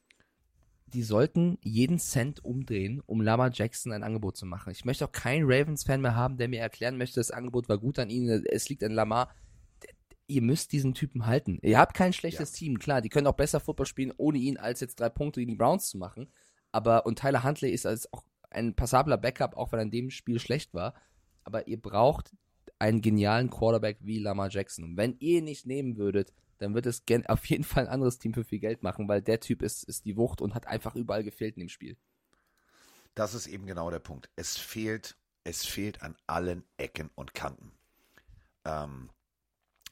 Die 0.88 1.02
sollten 1.02 1.59
jeden 1.62 1.98
Cent 1.98 2.44
umdrehen, 2.44 3.02
um 3.07 3.20
Lama 3.20 3.50
Jackson 3.52 3.92
ein 3.92 4.02
Angebot 4.02 4.37
zu 4.37 4.46
machen. 4.46 4.70
Ich 4.70 4.85
möchte 4.85 5.05
auch 5.05 5.12
keinen 5.12 5.44
Ravens-Fan 5.44 6.00
mehr 6.00 6.14
haben, 6.14 6.37
der 6.37 6.48
mir 6.48 6.61
erklären 6.61 6.96
möchte, 6.96 7.20
das 7.20 7.31
Angebot 7.31 7.68
war 7.68 7.79
gut 7.79 7.98
an 7.98 8.11
ihnen, 8.11 8.44
es 8.46 8.68
liegt 8.68 8.85
an 8.85 8.92
Lamar. 8.92 9.35
Ihr 10.29 10.42
müsst 10.42 10.72
diesen 10.72 10.94
Typen 10.94 11.26
halten. 11.26 11.59
Ihr 11.62 11.79
habt 11.79 11.94
kein 11.94 12.12
schlechtes 12.12 12.52
Team, 12.52 12.79
klar, 12.79 13.00
die 13.00 13.09
können 13.09 13.26
auch 13.29 13.37
besser 13.37 13.61
Football 13.61 13.87
spielen, 13.87 14.12
ohne 14.16 14.38
ihn 14.38 14.57
als 14.57 14.81
jetzt 14.81 14.98
drei 14.98 15.09
Punkte 15.09 15.40
gegen 15.40 15.52
die 15.52 15.57
Browns 15.57 15.88
zu 15.88 15.98
machen. 15.98 16.29
Aber, 16.72 17.07
und 17.07 17.18
Tyler 17.18 17.44
Huntley 17.44 17.70
ist 17.70 17.87
als 17.87 18.12
auch 18.12 18.24
ein 18.57 18.75
passabler 18.75 19.19
Backup, 19.19 19.57
auch 19.57 19.73
wenn 19.73 19.79
er 19.79 19.85
in 19.85 19.90
dem 19.90 20.11
Spiel 20.11 20.38
schlecht 20.38 20.75
war. 20.75 20.95
Aber 21.45 21.69
ihr 21.69 21.81
braucht 21.81 22.33
einen 22.79 23.01
genialen 23.01 23.51
Quarterback 23.51 23.99
wie 24.01 24.19
Lamar 24.19 24.51
Jackson. 24.51 24.85
Und 24.85 24.97
wenn 24.97 25.16
ihr 25.19 25.38
ihn 25.38 25.45
nicht 25.45 25.66
nehmen 25.66 25.97
würdet, 25.97 26.33
dann 26.59 26.75
wird 26.75 26.87
es 26.87 27.03
auf 27.29 27.45
jeden 27.47 27.64
Fall 27.64 27.87
ein 27.87 27.92
anderes 27.92 28.19
Team 28.19 28.35
für 28.35 28.45
viel 28.45 28.59
Geld 28.59 28.83
machen, 28.83 29.09
weil 29.09 29.23
der 29.23 29.40
Typ 29.40 29.62
ist, 29.62 29.85
ist 29.85 30.05
die 30.05 30.16
Wucht 30.16 30.40
und 30.40 30.55
hat 30.55 30.66
einfach 30.66 30.95
überall 30.95 31.25
gefehlt 31.25 31.57
in 31.57 31.61
dem 31.61 31.69
Spiel. 31.69 31.97
Das 33.14 33.35
ist 33.35 33.47
eben 33.47 33.66
genau 33.66 33.90
der 33.90 33.99
Punkt. 33.99 34.31
Es 34.37 34.59
fehlt, 34.59 35.16
es 35.45 35.64
fehlt 35.64 36.03
an 36.03 36.16
allen 36.27 36.64
Ecken 36.77 37.11
und 37.14 37.33
Kanten. 37.33 37.73
Ähm, 38.64 39.11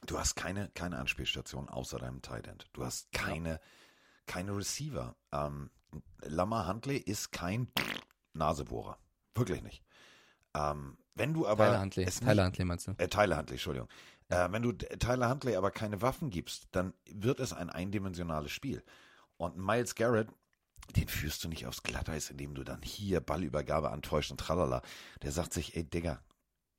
du 0.05 0.19
hast 0.19 0.35
keine, 0.35 0.69
keine 0.75 0.97
Anspielstation 0.97 1.69
außer 1.69 1.97
deinem 1.97 2.21
Tight 2.21 2.47
End. 2.47 2.69
Du 2.73 2.85
hast 2.85 3.11
keine, 3.11 3.59
keine 4.27 4.55
Receiver. 4.55 5.15
Ähm, 5.31 5.71
Lamar 6.21 6.67
Huntley 6.67 6.97
ist 6.97 7.31
kein 7.31 7.71
Nasebohrer. 8.35 8.97
Wirklich 9.33 9.61
nicht. 9.63 9.83
Ähm, 10.53 10.97
wenn 11.15 11.33
du 11.33 11.47
aber 11.47 11.65
Tyler 11.67 11.81
Huntley, 11.81 12.03
es 12.05 12.19
Tyler 12.19 12.45
Huntley 12.45 12.65
meinst 12.65 12.87
du? 12.87 12.93
äh, 12.97 13.07
Tyler 13.07 13.37
Huntley, 13.37 13.55
Entschuldigung. 13.55 13.89
Äh, 14.29 14.47
wenn 14.51 14.61
du 14.63 14.71
D- 14.71 14.87
Tyler 14.97 15.29
Huntley 15.29 15.55
aber 15.55 15.71
keine 15.71 16.01
Waffen 16.01 16.29
gibst, 16.29 16.67
dann 16.71 16.93
wird 17.11 17.39
es 17.39 17.53
ein 17.53 17.69
eindimensionales 17.69 18.51
Spiel. 18.51 18.83
Und 19.37 19.57
Miles 19.57 19.95
Garrett, 19.95 20.29
den 20.95 21.07
führst 21.07 21.43
du 21.43 21.49
nicht 21.49 21.65
aufs 21.67 21.83
Glatteis, 21.83 22.29
indem 22.29 22.53
du 22.55 22.63
dann 22.63 22.81
hier 22.81 23.19
Ballübergabe 23.21 23.91
antäuscht 23.91 24.31
und 24.31 24.39
tralala. 24.39 24.81
Der 25.21 25.31
sagt 25.31 25.53
sich, 25.53 25.75
ey 25.75 25.83
Digga, 25.83 26.21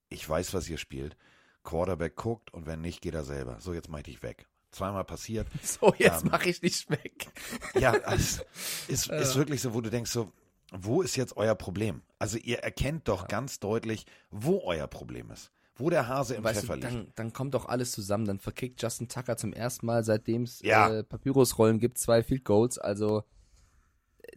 ich 0.09 0.27
weiß, 0.29 0.55
was 0.55 0.69
ihr 0.69 0.79
spielt. 0.79 1.17
Quarterback 1.65 2.17
guckt 2.17 2.53
und 2.55 2.67
wenn 2.67 2.81
nicht, 2.81 3.01
geht 3.01 3.15
er 3.15 3.25
selber. 3.25 3.61
So, 3.61 3.75
jetzt 3.75 3.89
mach 3.89 3.99
ich 3.99 4.05
dich 4.05 4.23
weg. 4.23 4.47
Zweimal 4.71 5.05
passiert. 5.05 5.49
So, 5.63 5.95
jetzt 5.99 6.25
Ähm, 6.25 6.31
mache 6.31 6.49
ich 6.49 6.61
dich 6.61 6.89
weg. 6.91 7.29
Ja, 7.75 7.95
es 8.13 8.41
ist, 8.89 9.09
ist 9.09 9.37
wirklich 9.37 9.61
so, 9.63 9.75
wo 9.75 9.81
du 9.81 9.91
denkst 9.91 10.11
so, 10.11 10.33
wo 10.73 11.03
ist 11.03 11.17
jetzt 11.17 11.37
euer 11.37 11.55
Problem? 11.55 12.03
Also 12.19 12.39
ihr 12.39 12.59
erkennt 12.59 13.09
doch 13.09 13.29
ganz 13.29 13.61
deutlich, 13.61 14.07
wo 14.31 14.61
euer 14.65 14.87
Problem 14.87 15.31
ist. 15.31 15.51
Wo 15.79 15.91
der 15.91 16.09
Hase 16.09 16.35
im 16.35 16.45
Weißt 16.45 16.61
Pfeffer 16.61 16.77
du, 16.79 16.87
liegt. 16.87 16.93
dann, 16.95 17.13
dann 17.17 17.33
kommt 17.35 17.53
doch 17.55 17.67
alles 17.67 17.93
zusammen. 17.93 18.25
Dann 18.25 18.39
verkickt 18.39 18.81
Justin 18.83 19.09
Tucker 19.09 19.37
zum 19.37 19.53
ersten 19.53 19.85
Mal, 19.87 20.05
seitdem 20.05 20.45
es 20.45 20.61
Ja. 20.63 20.89
äh, 20.91 21.05
Papyrusrollen 21.05 21.79
gibt, 21.79 21.99
zwei 21.99 22.23
Field 22.23 22.45
Goals. 22.45 22.79
Also, 22.79 23.25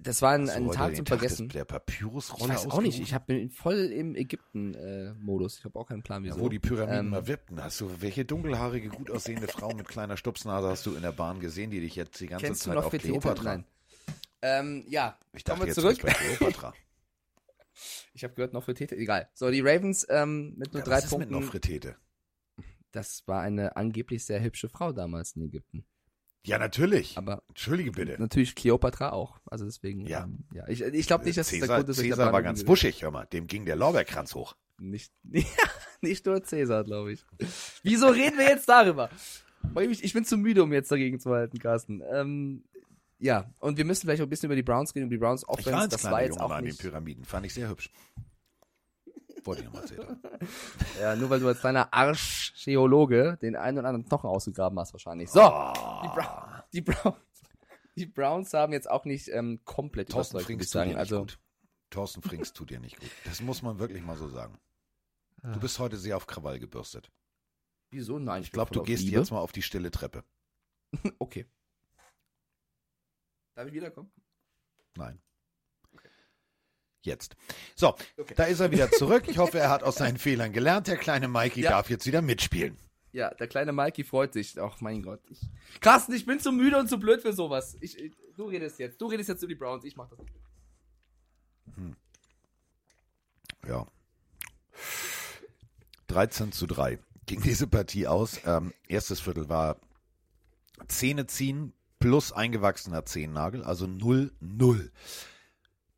das 0.01 0.21
war 0.21 0.31
ein, 0.33 0.45
du 0.45 0.51
ein 0.51 0.71
Tag 0.71 0.95
zum 0.97 1.05
Tag 1.05 1.19
Vergessen. 1.19 1.47
Des, 1.47 1.53
der 1.53 1.61
Ich 1.63 1.67
Papyrusrolle 1.69 2.53
weiß 2.53 2.67
auch 2.69 2.81
nicht. 2.81 2.99
Ich 2.99 3.13
hab- 3.13 3.25
bin 3.27 3.49
voll 3.49 3.77
im 3.77 4.15
Ägypten-Modus. 4.15 5.59
ich 5.59 5.65
habe 5.65 5.79
auch 5.79 5.87
keinen 5.87 6.03
Plan, 6.03 6.23
wieso. 6.23 6.35
Ja, 6.35 6.41
wo 6.41 6.49
die 6.49 6.59
Pyramiden 6.59 6.99
Ähm, 7.05 7.09
mal 7.09 7.27
wippten. 7.27 7.63
Hast 7.63 7.79
du, 7.81 7.89
welche 8.01 8.25
dunkelhaarige, 8.25 8.89
gut 8.89 9.09
aussehende 9.09 9.47
Frau 9.47 9.73
mit 9.73 9.87
kleiner 9.87 10.17
Stupsnase 10.17 10.67
hast 10.67 10.85
du 10.85 10.93
in 10.95 11.01
der 11.01 11.11
Bahn 11.13 11.39
gesehen, 11.39 11.71
die 11.71 11.79
dich 11.79 11.95
jetzt 11.95 12.19
die 12.19 12.27
ganze 12.27 12.45
Kennst 12.45 12.65
du 12.65 12.69
Zeit 12.71 12.75
noch 12.75 12.85
auf? 12.85 12.91
Kleopatra? 12.91 13.43
Nein. 13.43 13.65
Ähm, 14.41 14.86
ja, 14.88 15.17
Ich 15.34 15.43
kommen 15.43 15.60
dachte 15.60 15.62
wir 15.62 15.67
jetzt 15.67 15.75
zurück. 15.75 16.02
bist 16.02 16.04
du 16.04 16.08
bei 16.08 16.36
Kleopatra. 16.36 16.73
Ich 18.13 18.25
habe 18.25 18.34
gehört, 18.34 18.52
noch 18.52 18.63
für 18.65 18.73
Tete. 18.73 18.97
Egal. 18.97 19.30
So, 19.34 19.49
die 19.49 19.62
Ravens 19.62 20.06
ähm, 20.10 20.54
mit 20.58 20.73
nur 20.73 20.82
Ja, 20.82 20.86
drei 20.86 20.97
was 20.97 21.06
ist 21.06 21.12
mit 21.17 21.30
Punkten. 21.30 21.45
Nofretete? 21.45 21.95
Das 22.91 23.23
war 23.28 23.41
eine 23.41 23.78
angeblich 23.78 24.25
sehr 24.25 24.41
hübsche 24.43 24.67
Frau 24.67 24.91
damals 24.91 25.34
in 25.38 25.43
Ägypten. 25.43 25.86
Ja, 26.45 26.58
natürlich. 26.58 27.17
Aber 27.17 27.43
Entschuldige 27.47 27.91
bitte. 27.91 28.17
natürlich 28.19 28.56
Kleopatra 28.56 29.12
auch. 29.12 29.39
Also 29.45 29.63
deswegen. 29.65 30.06
Ja. 30.08 30.23
Ähm, 30.23 30.45
ja. 30.54 30.67
Ich, 30.67 30.82
ich 30.82 31.08
glaube 31.08 31.23
nicht, 31.23 31.38
dass 31.38 31.47
das 31.47 31.52
der 31.52 31.62
Cäsar, 31.62 31.78
Grund 31.78 31.89
ist, 31.89 31.99
Cäsar 31.99 32.34
war 32.34 32.41
ganz 32.43 32.67
wuschig, 32.67 33.02
hör 33.04 33.12
mal. 33.12 33.25
Dem 33.25 33.47
ging 33.47 33.65
der 33.65 33.75
Lorbeerkranz 33.75 34.36
hoch. 34.36 34.56
Nicht, 34.80 35.13
nicht 36.02 36.25
nur 36.25 36.43
Cäsar, 36.43 36.84
glaube 36.84 37.13
ich. 37.13 37.23
Wieso 37.84 38.08
reden 38.08 38.38
wir 38.38 38.47
jetzt 38.49 38.67
darüber? 38.67 39.10
Ich 40.02 40.13
bin 40.13 40.23
zu 40.25 40.38
müde, 40.38 40.63
um 40.63 40.71
jetzt 40.73 40.91
dagegen 40.91 41.19
zu 41.19 41.32
halten, 41.32 41.60
Carsten. 41.60 42.02
Ähm, 42.12 42.63
ja, 43.19 43.53
und 43.60 43.77
wir 43.77 43.86
müssen 43.86 44.01
vielleicht 44.01 44.21
auch 44.21 44.25
ein 44.25 44.29
bisschen 44.29 44.47
über 44.47 44.55
die 44.55 44.63
Browns 44.63 44.95
reden, 44.95 45.05
über 45.08 45.15
die 45.15 45.19
Browns 45.19 45.41
Ich 45.43 45.47
war 45.47 45.53
Offense. 45.60 45.89
Das 45.89 46.03
war 46.05 46.21
jetzt 46.21 46.29
Junge 46.36 46.39
mal 46.39 46.45
auch 46.45 46.58
an 46.58 46.63
den 46.63 46.69
nicht. 46.71 46.82
Pyramiden. 46.82 47.25
Fand 47.25 47.45
ich 47.45 47.53
sehr 47.53 47.69
hübsch. 47.69 47.91
Wollte 49.43 49.62
ich 49.62 49.65
nochmal 49.67 49.84
erzählen. 49.84 50.19
Ja, 50.99 51.15
nur 51.15 51.29
weil 51.29 51.39
du 51.39 51.47
als 51.47 51.60
kleiner 51.62 51.93
Arschgeologe 51.93 53.38
den 53.41 53.55
einen 53.55 53.77
oder 53.77 53.88
anderen 53.88 54.05
Knochen 54.08 54.29
ausgegraben 54.29 54.77
hast, 54.79 54.93
wahrscheinlich. 54.93 55.29
So, 55.29 55.41
Ah. 55.41 56.01
die, 56.03 56.08
Brown, 56.10 56.63
die, 56.73 56.82
Browns, 56.82 57.17
die 57.95 58.05
Browns 58.05 58.53
haben 58.53 58.73
jetzt 58.73 58.89
auch 58.89 59.05
nicht 59.05 59.29
ähm, 59.29 59.62
komplett 59.63 60.10
Thorsten 60.10 60.36
überzeugt, 60.38 60.45
Frings 60.47 60.63
ich 60.63 60.67
tut 60.69 60.73
sagen. 60.73 60.89
dir 60.89 60.95
nicht 60.95 60.99
Also, 60.99 61.19
gut. 61.19 61.39
Thorsten 61.89 62.21
Frings 62.21 62.53
tut 62.53 62.69
dir 62.69 62.79
nicht 62.79 62.99
gut. 62.99 63.10
Das 63.25 63.41
muss 63.41 63.62
man 63.62 63.79
wirklich 63.79 64.03
mal 64.03 64.17
so 64.17 64.27
sagen. 64.27 64.60
Ah. 65.41 65.53
Du 65.53 65.60
bist 65.62 65.79
heute 65.79 65.97
sehr 65.97 66.17
auf 66.17 66.27
Krawall 66.27 66.60
gebürstet. 66.60 67.10
wieso? 67.91 68.19
Nein, 68.19 68.43
Ich 68.43 68.51
glaube, 68.51 68.71
du 68.71 68.84
gehst 68.84 69.03
Liebe. 69.05 69.17
jetzt 69.19 69.32
mal 69.32 69.39
auf 69.39 69.51
die 69.53 69.62
stille 69.62 69.89
Treppe. 69.91 70.23
Okay. 71.19 71.45
Darf 73.59 73.67
ich 73.67 73.73
wiederkommen? 73.73 74.09
Nein. 74.95 75.19
Jetzt. 77.01 77.35
So, 77.75 77.93
da 78.37 78.45
ist 78.45 78.61
er 78.61 78.71
wieder 78.71 78.89
zurück. 78.89 79.25
Ich 79.27 79.37
hoffe, 79.37 79.59
er 79.59 79.69
hat 79.69 79.83
aus 79.83 79.95
seinen 79.97 80.17
Fehlern 80.17 80.53
gelernt. 80.53 80.87
Der 80.87 80.95
kleine 80.95 81.27
Mikey 81.27 81.59
Ja. 81.63 81.71
darf 81.71 81.89
jetzt 81.89 82.05
wieder 82.05 82.21
mitspielen. 82.21 82.77
Ja, 83.11 83.33
der 83.33 83.49
kleine 83.49 83.73
Mikey 83.73 84.05
freut 84.05 84.31
sich. 84.31 84.57
Ach, 84.61 84.79
mein 84.79 85.01
Gott. 85.03 85.19
Ich, 85.29 85.41
Carsten, 85.81 86.13
ich 86.13 86.25
bin 86.25 86.39
zu 86.39 86.53
müde 86.53 86.79
und 86.79 86.87
zu 86.87 87.01
blöd 87.01 87.21
für 87.21 87.33
sowas. 87.33 87.75
Ich, 87.81 87.99
ich, 87.99 88.13
du 88.37 88.45
redest 88.45 88.79
jetzt. 88.79 89.01
Du 89.01 89.07
redest 89.07 89.27
jetzt 89.27 89.43
über 89.43 89.49
die 89.49 89.59
Browns. 89.59 89.83
Ich 89.83 89.97
mach 89.97 90.07
das. 90.07 90.19
Ja. 93.67 93.85
13 96.07 96.53
zu 96.53 96.65
3 96.65 96.97
ging 97.25 97.41
diese 97.41 97.67
Partie 97.67 98.07
aus. 98.07 98.39
Ähm, 98.45 98.73
erstes 98.87 99.19
Viertel 99.19 99.49
war 99.49 99.75
Zähne 100.87 101.27
ziehen 101.27 101.73
plus 101.99 102.31
eingewachsener 102.31 103.05
Zehennagel, 103.05 103.63
also 103.63 103.85
0-0. 103.85 104.91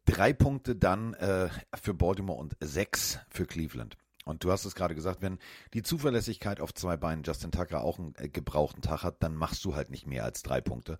Drei 0.05 0.33
Punkte 0.33 0.75
dann 0.75 1.13
äh, 1.13 1.49
für 1.79 1.93
Baltimore 1.93 2.39
und 2.39 2.57
sechs 2.59 3.19
für 3.29 3.45
Cleveland. 3.45 3.97
Und 4.25 4.43
du 4.43 4.51
hast 4.51 4.65
es 4.65 4.75
gerade 4.75 4.95
gesagt, 4.95 5.21
wenn 5.21 5.39
die 5.73 5.83
Zuverlässigkeit 5.83 6.59
auf 6.59 6.73
zwei 6.73 6.97
Beinen 6.97 7.23
Justin 7.23 7.51
Tucker 7.51 7.83
auch 7.83 7.99
einen 7.99 8.13
äh, 8.17 8.29
gebrauchten 8.29 8.81
Tag 8.81 9.03
hat, 9.03 9.23
dann 9.23 9.35
machst 9.35 9.63
du 9.65 9.75
halt 9.75 9.89
nicht 9.89 10.07
mehr 10.07 10.23
als 10.23 10.43
drei 10.43 10.61
Punkte. 10.61 10.97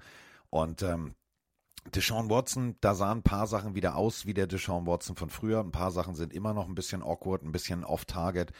Und 0.49 0.81
ähm, 0.81 1.15
Deshaun 1.95 2.29
Watson, 2.29 2.75
da 2.81 2.93
sahen 2.93 3.19
ein 3.19 3.23
paar 3.23 3.47
Sachen 3.47 3.73
wieder 3.73 3.95
aus 3.95 4.25
wie 4.25 4.35
der 4.35 4.47
Deshaun 4.47 4.85
Watson 4.85 5.15
von 5.15 5.29
früher. 5.29 5.59
Ein 5.59 5.71
paar 5.71 5.91
Sachen 5.91 6.13
sind 6.15 6.31
immer 6.31 6.53
noch 6.53 6.67
ein 6.67 6.75
bisschen 6.75 7.01
awkward, 7.01 7.43
ein 7.43 7.51
bisschen 7.51 7.83
off-target. 7.83 8.51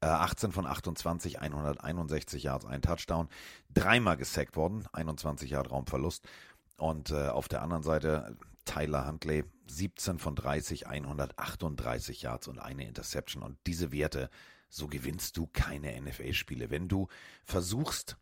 Äh, 0.00 0.06
18 0.06 0.52
von 0.52 0.66
28, 0.66 1.40
161 1.40 2.42
Yards, 2.42 2.64
ein 2.64 2.82
Touchdown. 2.82 3.28
Dreimal 3.74 4.16
gesackt 4.16 4.56
worden, 4.56 4.86
21 4.92 5.50
Yard 5.50 5.70
Raumverlust. 5.70 6.24
Und 6.76 7.10
äh, 7.10 7.28
auf 7.28 7.48
der 7.48 7.62
anderen 7.62 7.82
Seite 7.82 8.36
Tyler 8.64 9.06
Huntley, 9.06 9.44
17 9.66 10.18
von 10.18 10.36
30, 10.36 10.86
138 10.86 12.22
Yards 12.22 12.48
und 12.48 12.58
eine 12.58 12.86
Interception. 12.86 13.42
Und 13.42 13.58
diese 13.66 13.90
Werte, 13.92 14.30
so 14.68 14.86
gewinnst 14.86 15.36
du 15.36 15.46
keine 15.46 16.00
NFL-Spiele. 16.00 16.70
Wenn 16.70 16.86
du 16.86 17.08
versuchst, 17.44 18.16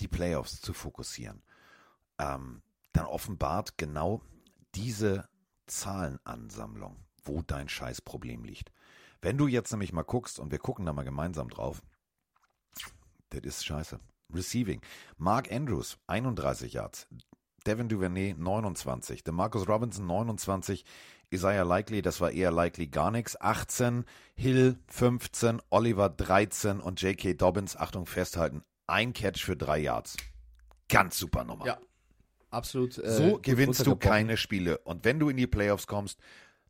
die 0.00 0.08
Playoffs 0.08 0.60
zu 0.60 0.72
fokussieren, 0.72 1.42
ähm, 2.18 2.62
dann 2.92 3.06
offenbart 3.06 3.76
genau 3.76 4.22
diese 4.74 5.28
Zahlenansammlung, 5.66 6.96
wo 7.24 7.42
dein 7.42 7.68
Scheißproblem 7.68 8.44
liegt. 8.44 8.70
Wenn 9.22 9.38
du 9.38 9.46
jetzt 9.46 9.70
nämlich 9.72 9.92
mal 9.92 10.02
guckst, 10.02 10.38
und 10.38 10.50
wir 10.50 10.58
gucken 10.58 10.86
da 10.86 10.92
mal 10.92 11.04
gemeinsam 11.04 11.48
drauf, 11.48 11.82
das 13.30 13.42
ist 13.42 13.64
scheiße. 13.64 13.98
Receiving. 14.32 14.80
Mark 15.16 15.52
Andrews, 15.52 15.98
31 16.06 16.72
Yards. 16.74 17.06
Devin 17.66 17.88
Duvernay, 17.88 18.34
29. 18.36 19.24
DeMarcus 19.24 19.68
Robinson, 19.68 20.06
29. 20.06 20.84
Isaiah 21.32 21.64
Likely, 21.64 22.02
das 22.02 22.20
war 22.20 22.30
eher 22.30 22.52
Likely 22.52 22.86
gar 22.86 23.10
nichts. 23.10 23.40
18. 23.40 24.04
Hill, 24.34 24.78
15. 24.88 25.60
Oliver, 25.70 26.08
13. 26.08 26.80
Und 26.80 27.02
J.K. 27.02 27.34
Dobbins, 27.34 27.76
Achtung, 27.76 28.06
festhalten. 28.06 28.62
Ein 28.86 29.12
Catch 29.12 29.44
für 29.44 29.56
drei 29.56 29.78
Yards. 29.78 30.16
Ganz 30.88 31.18
super 31.18 31.44
Nummer. 31.44 31.66
Ja. 31.66 31.78
Absolut. 32.50 32.96
Äh, 32.98 33.10
So 33.10 33.38
gewinnst 33.42 33.84
du 33.86 33.96
keine 33.96 34.36
Spiele. 34.36 34.78
Und 34.78 35.04
wenn 35.04 35.18
du 35.18 35.28
in 35.28 35.36
die 35.36 35.48
Playoffs 35.48 35.88
kommst, 35.88 36.20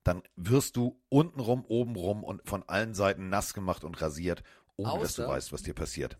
dann 0.06 0.22
wirst 0.36 0.76
du 0.76 1.00
untenrum, 1.08 1.64
obenrum 1.66 2.22
und 2.22 2.46
von 2.48 2.62
allen 2.68 2.94
Seiten 2.94 3.28
nass 3.28 3.54
gemacht 3.54 3.84
und 3.84 4.00
rasiert, 4.00 4.42
ohne 4.76 5.00
dass 5.00 5.14
du 5.14 5.22
Außer- 5.22 5.28
weißt, 5.28 5.52
was 5.52 5.62
dir 5.62 5.74
passiert. 5.74 6.18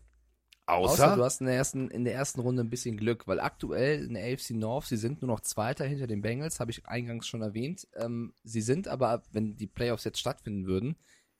Außer, 0.65 1.15
du 1.15 1.23
hast 1.23 1.39
in 1.39 1.47
der, 1.47 1.55
ersten, 1.55 1.89
in 1.89 2.03
der 2.03 2.13
ersten 2.13 2.41
Runde 2.41 2.61
ein 2.61 2.69
bisschen 2.69 2.97
Glück, 2.97 3.25
weil 3.25 3.39
aktuell 3.39 4.03
in 4.03 4.15
der 4.15 4.25
AFC 4.25 4.51
North, 4.51 4.87
sie 4.87 4.97
sind 4.97 5.21
nur 5.21 5.29
noch 5.29 5.39
Zweiter 5.39 5.85
hinter 5.85 6.07
den 6.07 6.21
Bengals, 6.21 6.59
habe 6.59 6.71
ich 6.71 6.85
eingangs 6.85 7.25
schon 7.25 7.41
erwähnt. 7.41 7.87
Ähm, 7.95 8.33
sie 8.43 8.59
sind 8.59 8.89
aber, 8.89 9.23
wenn 9.31 9.55
die 9.55 9.67
Playoffs 9.67 10.03
jetzt 10.03 10.19
stattfinden 10.19 10.65
würden, 10.65 10.97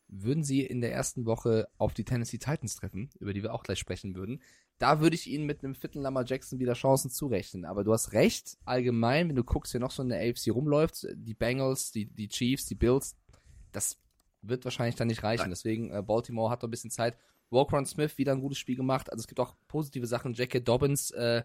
würden 0.08 0.46
sie 0.46 0.62
in 0.62 0.80
der 0.80 0.94
ersten 0.94 1.26
Woche 1.26 1.68
auf 1.78 1.94
die 1.94 2.06
Tennessee 2.06 2.38
Titans 2.38 2.78
treffen, 2.78 3.10
über 3.20 3.34
die 3.34 3.44
wir 3.44 3.54
auch 3.54 3.64
gleich 3.64 3.80
sprechen 3.80 4.16
würden. 4.16 4.42
Da 4.80 5.00
würde 5.00 5.16
ich 5.16 5.28
ihnen 5.28 5.46
mit 5.46 5.64
einem 5.64 5.74
fitten 5.74 6.02
Lamar 6.02 6.26
Jackson 6.26 6.60
wieder 6.60 6.74
Chancen 6.74 7.10
zurechnen. 7.10 7.66
Aber 7.66 7.84
du 7.84 7.94
hast 7.94 8.14
recht, 8.14 8.58
allgemein, 8.66 9.30
wenn 9.30 9.36
du 9.36 9.44
guckst, 9.44 9.74
wer 9.74 9.82
noch 9.82 9.92
so 9.92 10.04
in 10.04 10.10
der 10.10 10.20
AFC 10.20 10.52
rumläuft, 10.52 11.08
die 11.16 11.34
Bengals, 11.34 11.92
die, 11.92 12.06
die 12.06 12.28
Chiefs, 12.28 12.66
die 12.66 12.76
Bills, 12.76 13.16
das 13.72 13.98
wird 14.42 14.66
wahrscheinlich 14.66 14.96
dann 14.96 15.08
nicht 15.08 15.24
reichen. 15.24 15.44
Nein. 15.44 15.50
Deswegen, 15.50 15.92
äh, 15.92 16.02
Baltimore 16.02 16.52
hat 16.52 16.62
noch 16.62 16.68
ein 16.68 16.72
bisschen 16.72 16.92
Zeit. 16.92 17.18
Walker 17.50 17.84
Smith 17.86 18.18
wieder 18.18 18.34
ein 18.34 18.42
gutes 18.42 18.60
Spiel 18.60 18.76
gemacht. 18.76 19.12
Also 19.12 19.22
es 19.22 19.28
gibt 19.28 19.40
auch 19.40 19.56
positive 19.68 20.06
Sachen. 20.06 20.34
J.K. 20.34 20.60
Dobbins, 20.60 21.12
äh, 21.12 21.44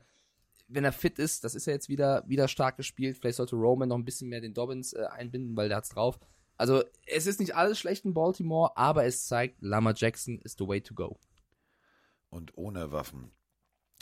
wenn 0.68 0.84
er 0.84 0.92
fit 0.92 1.18
ist, 1.18 1.44
das 1.44 1.54
ist 1.54 1.66
ja 1.66 1.72
jetzt 1.72 1.88
wieder, 1.88 2.24
wieder 2.26 2.48
stark 2.48 2.76
gespielt. 2.76 3.18
Vielleicht 3.18 3.36
sollte 3.36 3.56
Roman 3.56 3.88
noch 3.88 3.96
ein 3.96 4.04
bisschen 4.04 4.28
mehr 4.28 4.40
den 4.40 4.54
Dobbins 4.54 4.92
äh, 4.92 5.04
einbinden, 5.10 5.56
weil 5.56 5.68
der 5.68 5.78
hat's 5.78 5.90
drauf. 5.90 6.18
Also 6.56 6.82
es 7.06 7.26
ist 7.26 7.40
nicht 7.40 7.56
alles 7.56 7.78
schlecht 7.78 8.04
in 8.04 8.14
Baltimore, 8.14 8.76
aber 8.76 9.04
es 9.04 9.26
zeigt, 9.26 9.62
Lama 9.62 9.92
Jackson 9.96 10.38
is 10.40 10.54
the 10.58 10.66
way 10.66 10.80
to 10.80 10.94
go. 10.94 11.18
Und 12.32 12.56
ohne 12.56 12.92
Waffen 12.92 13.30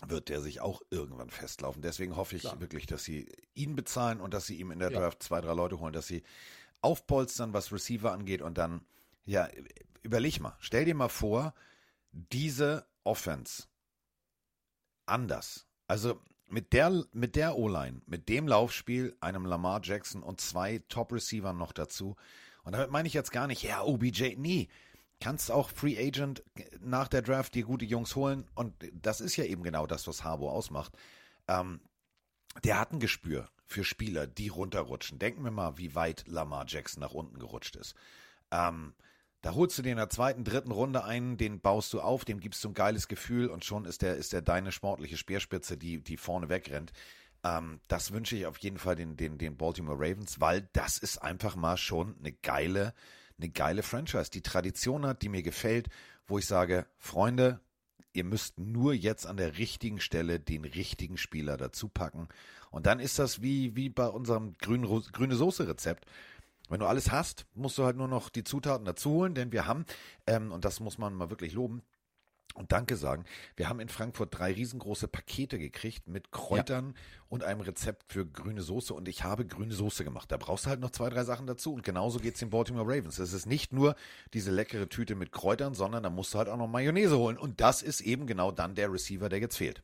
wird 0.07 0.29
der 0.31 0.41
sich 0.41 0.61
auch 0.61 0.81
irgendwann 0.89 1.29
festlaufen. 1.31 1.83
Deswegen 1.83 2.17
hoffe 2.17 2.37
ich 2.37 2.43
Klar. 2.43 2.61
wirklich, 2.61 2.87
dass 2.87 3.05
sie 3.05 3.31
ihn 3.55 3.77
bezahlen 3.77 4.21
und 4.21 4.33
dass 4.33 4.47
sie 4.47 4.59
ihm 4.59 4.71
in 4.71 4.79
der 4.79 4.91
Ja. 4.91 5.01
Draft 5.01 5.23
zwei, 5.23 5.41
drei 5.41 5.53
Leute 5.53 5.79
holen, 5.79 5.93
dass 5.93 6.07
sie 6.07 6.23
aufpolstern, 6.81 7.53
was 7.53 7.73
Receiver 7.73 8.11
angeht 8.13 8.41
und 8.41 8.57
dann, 8.57 8.87
ja, 9.27 9.49
überleg 10.03 10.41
mal, 10.41 10.57
stell 10.61 10.87
dir 10.87 10.95
mal 10.95 11.09
vor, 11.11 11.53
diese 12.13 12.87
Offense 13.05 13.65
anders. 15.05 15.67
Also 15.87 16.21
mit 16.47 16.73
der, 16.73 17.05
mit 17.13 17.37
der 17.37 17.57
O-Line, 17.57 18.01
mit 18.07 18.29
dem 18.29 18.49
Laufspiel, 18.49 19.17
einem 19.21 19.45
Lamar 19.45 19.81
Jackson 19.83 20.23
und 20.23 20.41
zwei 20.41 20.83
Top-Receivern 20.89 21.59
noch 21.59 21.73
dazu. 21.73 22.17
Und 22.63 22.73
damit 22.73 22.91
meine 22.91 23.07
ich 23.09 23.15
jetzt 23.15 23.33
gar 23.33 23.47
nicht, 23.47 23.63
ja, 23.63 23.83
OBJ, 23.83 24.37
nee. 24.37 24.69
Kannst 25.21 25.51
auch 25.51 25.71
Free 25.71 25.99
Agent 25.99 26.43
nach 26.81 27.09
der 27.09 27.23
Draft 27.23 27.55
dir 27.55 27.65
gute 27.65 27.85
Jungs 27.85 28.17
holen. 28.17 28.49
Und 28.55 28.75
das 28.93 29.21
ist 29.21 29.37
ja 29.37 29.45
eben 29.45 29.63
genau 29.63 29.87
das, 29.87 30.07
was 30.07 30.25
Harbo 30.25 30.51
ausmacht. 30.51 30.93
Ähm, 31.47 31.81
der 32.65 32.81
hat 32.81 32.93
ein 32.93 33.01
Gespür 33.01 33.49
für 33.67 33.85
Spieler, 33.85 34.27
die 34.27 34.49
runterrutschen. 34.49 35.19
Denken 35.19 35.45
wir 35.45 35.51
mal, 35.51 35.79
wie 35.79 35.95
weit 35.95 36.25
Lamar 36.27 36.65
Jackson 36.67 37.01
nach 37.01 37.13
unten 37.13 37.39
gerutscht 37.39 37.77
ist. 37.77 37.95
Ähm, 38.51 38.95
da 39.43 39.55
holst 39.55 39.79
du 39.79 39.83
dir 39.83 39.93
in 39.93 39.97
der 39.97 40.11
zweiten, 40.11 40.45
dritten 40.45 40.73
Runde 40.73 41.05
einen, 41.05 41.37
den 41.37 41.61
baust 41.61 41.93
du 41.93 42.01
auf, 42.01 42.25
dem 42.25 42.41
gibst 42.41 42.63
du 42.63 42.69
ein 42.69 42.75
geiles 42.75 43.09
Gefühl 43.09 43.49
und 43.49 43.65
schon 43.65 43.87
ist 43.87 44.03
der, 44.03 44.17
ist 44.17 44.33
der 44.33 44.43
deine 44.43 44.71
sportliche 44.73 45.17
Speerspitze, 45.17 45.79
die, 45.79 46.03
die 46.03 46.17
vorne 46.17 46.49
wegrennt. 46.49 46.93
Ähm, 47.43 47.81
das 47.89 48.13
wünsche 48.13 48.37
ich 48.37 48.47
auf 48.47 48.59
jeden 48.59 48.79
Fall 48.79 48.97
den, 48.97 49.17
den, 49.17 49.39
den 49.39 49.57
Baltimore 49.57 49.97
Ravens, 49.99 50.41
weil 50.41 50.69
das 50.73 50.99
ist 50.99 51.19
einfach 51.19 51.57
mal 51.57 51.79
schon 51.79 52.17
eine 52.19 52.33
geile, 52.33 52.93
eine 53.41 53.51
geile 53.51 53.83
Franchise, 53.83 54.31
die 54.31 54.43
Tradition 54.43 55.07
hat, 55.07 55.23
die 55.23 55.29
mir 55.29 55.43
gefällt, 55.43 55.89
wo 56.27 56.39
ich 56.39 56.47
sage, 56.47 56.87
Freunde, 56.99 57.61
ihr 58.13 58.25
müsst 58.25 58.59
nur 58.59 58.93
jetzt 58.93 59.27
an 59.27 59.37
der 59.37 59.59
richtigen 59.59 60.01
Stelle 60.01 60.41
den 60.41 60.65
richtigen 60.65 61.17
Spieler 61.17 61.57
dazu 61.57 61.89
packen. 61.89 62.29
Und 62.71 62.87
dann 62.87 63.01
ist 63.01 63.19
das 63.19 63.43
wie, 63.43 63.77
wie 63.77 63.89
bei 63.89 64.07
unserem 64.07 64.55
grün, 64.59 64.83
grüne 65.13 65.37
Soße 65.37 65.69
Rezept. 65.69 66.07
Wenn 66.69 66.81
du 66.81 66.87
alles 66.87 67.11
hast, 67.11 67.47
musst 67.55 67.79
du 67.79 67.85
halt 67.85 67.97
nur 67.97 68.09
noch 68.09 68.29
die 68.29 68.45
Zutaten 68.45 68.85
dazu 68.85 69.11
holen, 69.11 69.35
denn 69.35 69.53
wir 69.53 69.67
haben, 69.67 69.85
ähm, 70.27 70.53
und 70.53 70.65
das 70.65 70.79
muss 70.79 70.99
man 70.99 71.15
mal 71.15 71.31
wirklich 71.31 71.53
loben, 71.53 71.83
und 72.55 72.73
Danke 72.73 72.97
sagen. 72.97 73.25
Wir 73.57 73.69
haben 73.69 73.81
in 73.81 73.89
Frankfurt 73.89 74.39
drei 74.39 74.53
riesengroße 74.53 75.09
Pakete 75.09 75.59
gekriegt 75.59 76.09
mit 76.09 76.33
Kräutern 76.33 76.95
und 77.29 77.45
einem 77.45 77.61
Rezept 77.61 78.13
für 78.13 78.27
grüne 78.27 78.63
Soße 78.63 78.93
und 78.95 79.09
ich 79.09 79.25
habe 79.25 79.47
grüne 79.47 79.73
Soße 79.73 80.05
gemacht. 80.05 80.31
Da 80.33 80.37
brauchst 80.37 80.67
du 80.67 80.71
halt 80.71 80.81
noch 80.81 80.91
zwei, 80.91 81.11
drei 81.11 81.25
Sachen 81.25 81.47
dazu 81.47 81.73
und 81.73 81.83
genauso 81.83 82.19
geht's 82.19 82.41
den 82.41 82.51
Baltimore 82.51 82.87
Ravens. 82.87 83.19
Es 83.19 83.33
ist 83.33 83.47
nicht 83.47 83.73
nur 83.73 83.95
diese 84.35 84.51
leckere 84.51 84.89
Tüte 84.89 85.15
mit 85.15 85.33
Kräutern, 85.33 85.75
sondern 85.75 86.03
da 86.03 86.11
musst 86.11 86.35
du 86.35 86.39
halt 86.39 86.49
auch 86.49 86.57
noch 86.57 86.69
Mayonnaise 86.69 87.17
holen 87.17 87.39
und 87.39 87.61
das 87.61 87.83
ist 87.83 88.01
eben 88.01 88.27
genau 88.27 88.51
dann 88.53 88.75
der 88.75 88.93
Receiver, 88.93 89.29
der 89.29 89.41
jetzt 89.41 89.57
fehlt. 89.57 89.83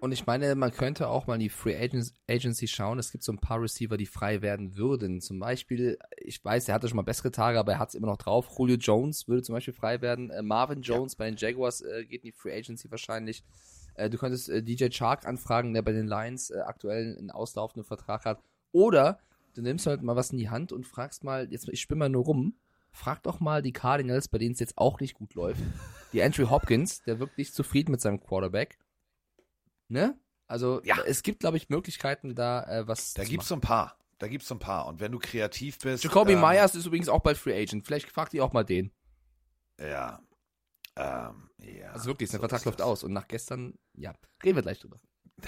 Und 0.00 0.12
ich 0.12 0.26
meine, 0.26 0.54
man 0.54 0.70
könnte 0.70 1.08
auch 1.08 1.26
mal 1.26 1.34
in 1.34 1.40
die 1.40 1.48
Free 1.48 1.76
Agency 2.28 2.68
schauen. 2.68 3.00
Es 3.00 3.10
gibt 3.10 3.24
so 3.24 3.32
ein 3.32 3.38
paar 3.38 3.60
Receiver, 3.60 3.96
die 3.96 4.06
frei 4.06 4.42
werden 4.42 4.76
würden. 4.76 5.20
Zum 5.20 5.40
Beispiel, 5.40 5.98
ich 6.18 6.44
weiß, 6.44 6.68
er 6.68 6.74
hatte 6.74 6.88
schon 6.88 6.96
mal 6.96 7.02
bessere 7.02 7.32
Tage, 7.32 7.58
aber 7.58 7.72
er 7.72 7.78
hat 7.80 7.88
es 7.88 7.94
immer 7.96 8.06
noch 8.06 8.16
drauf. 8.16 8.48
Julio 8.56 8.76
Jones 8.76 9.26
würde 9.26 9.42
zum 9.42 9.54
Beispiel 9.54 9.74
frei 9.74 10.00
werden. 10.00 10.30
Äh, 10.30 10.42
Marvin 10.42 10.82
Jones 10.82 11.16
bei 11.16 11.24
den 11.28 11.36
Jaguars 11.36 11.80
äh, 11.80 12.04
geht 12.04 12.22
in 12.22 12.30
die 12.30 12.32
Free 12.32 12.56
Agency 12.56 12.88
wahrscheinlich. 12.92 13.42
Äh, 13.94 14.08
du 14.08 14.18
könntest 14.18 14.48
äh, 14.48 14.62
DJ 14.62 14.88
Chark 14.90 15.26
anfragen, 15.26 15.74
der 15.74 15.82
bei 15.82 15.92
den 15.92 16.06
Lions 16.06 16.50
äh, 16.50 16.60
aktuell 16.60 17.16
einen 17.18 17.32
auslaufenden 17.32 17.84
Vertrag 17.84 18.24
hat. 18.24 18.40
Oder 18.70 19.18
du 19.54 19.62
nimmst 19.62 19.88
halt 19.88 20.02
mal 20.02 20.14
was 20.14 20.30
in 20.30 20.38
die 20.38 20.48
Hand 20.48 20.70
und 20.70 20.86
fragst 20.86 21.24
mal, 21.24 21.48
jetzt 21.50 21.68
ich 21.68 21.80
spinne 21.80 21.98
mal 21.98 22.08
nur 22.08 22.24
rum, 22.24 22.54
frag 22.92 23.24
doch 23.24 23.40
mal 23.40 23.62
die 23.62 23.72
Cardinals, 23.72 24.28
bei 24.28 24.38
denen 24.38 24.52
es 24.52 24.60
jetzt 24.60 24.78
auch 24.78 25.00
nicht 25.00 25.14
gut 25.14 25.34
läuft. 25.34 25.60
Die 26.12 26.22
Andrew 26.22 26.48
Hopkins, 26.50 27.02
der 27.02 27.18
wirkt 27.18 27.36
nicht 27.36 27.52
zufrieden 27.52 27.90
mit 27.90 28.00
seinem 28.00 28.20
Quarterback. 28.20 28.78
Ne? 29.88 30.18
Also 30.46 30.80
Ja. 30.84 30.98
es 31.06 31.22
gibt, 31.22 31.40
glaube 31.40 31.56
ich, 31.56 31.68
Möglichkeiten, 31.68 32.34
da 32.34 32.62
äh, 32.64 32.88
was 32.88 33.14
Da 33.14 33.24
zu 33.24 33.30
gibt's 33.30 33.48
so 33.48 33.54
ein 33.54 33.60
paar. 33.60 33.98
Da 34.18 34.26
gibt's 34.28 34.48
so 34.48 34.54
ein 34.54 34.58
paar. 34.58 34.86
Und 34.86 35.00
wenn 35.00 35.12
du 35.12 35.18
kreativ 35.18 35.78
bist. 35.78 36.02
Jacoby 36.04 36.32
ähm, 36.32 36.40
Myers 36.40 36.74
ist 36.74 36.86
übrigens 36.86 37.08
auch 37.08 37.20
bald 37.20 37.38
Free 37.38 37.54
Agent. 37.60 37.86
Vielleicht 37.86 38.10
fragt 38.10 38.34
ihr 38.34 38.44
auch 38.44 38.52
mal 38.52 38.64
den. 38.64 38.90
Ja. 39.80 40.20
Ähm, 40.96 41.50
ja. 41.62 41.90
Also 41.92 42.06
wirklich, 42.06 42.28
sein 42.30 42.40
so 42.40 42.48
Vertrag 42.48 42.64
läuft 42.64 42.80
das. 42.80 42.86
aus. 42.86 43.04
Und 43.04 43.12
nach 43.12 43.28
gestern, 43.28 43.74
ja, 43.94 44.12
reden 44.42 44.56
wir 44.56 44.62
gleich 44.62 44.80
drüber. 44.80 44.98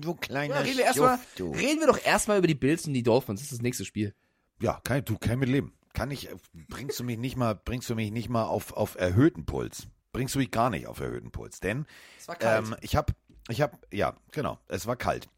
Du 0.00 0.14
kleiner 0.16 0.56
Ja, 0.56 0.60
reden, 0.62 0.78
wir 0.78 1.20
du. 1.36 1.52
reden 1.52 1.80
wir 1.80 1.86
doch 1.86 2.04
erstmal 2.04 2.38
über 2.38 2.48
die 2.48 2.56
Bills 2.56 2.84
und 2.86 2.94
die 2.94 3.04
Dolphins. 3.04 3.38
Das 3.40 3.44
ist 3.44 3.52
das 3.52 3.62
nächste 3.62 3.84
Spiel. 3.84 4.12
Ja, 4.60 4.80
kann, 4.82 5.04
du 5.04 5.16
kann 5.18 5.38
mit 5.38 5.48
leben. 5.48 5.72
Kann 5.94 6.10
ich, 6.10 6.28
bringst 6.68 6.98
du 6.98 7.04
mich 7.04 7.16
nicht 7.18 7.36
mal, 7.36 7.54
bringst 7.54 7.88
du 7.90 7.94
mich 7.94 8.10
nicht 8.10 8.28
mal 8.28 8.44
auf, 8.44 8.72
auf 8.72 8.96
erhöhten 8.96 9.44
Puls. 9.46 9.86
Bringst 10.12 10.34
du 10.34 10.38
mich 10.38 10.50
gar 10.50 10.70
nicht 10.70 10.86
auf 10.86 11.00
erhöhten 11.00 11.30
Puls. 11.30 11.60
Denn 11.60 11.86
Es 12.18 12.28
war 12.28 12.40
ähm, 12.42 12.76
ich 12.80 12.96
habe, 12.96 13.14
ich 13.48 13.60
habe, 13.60 13.78
ja, 13.90 14.14
genau, 14.30 14.58
es 14.68 14.86
war 14.86 14.96
kalt. 14.96 15.28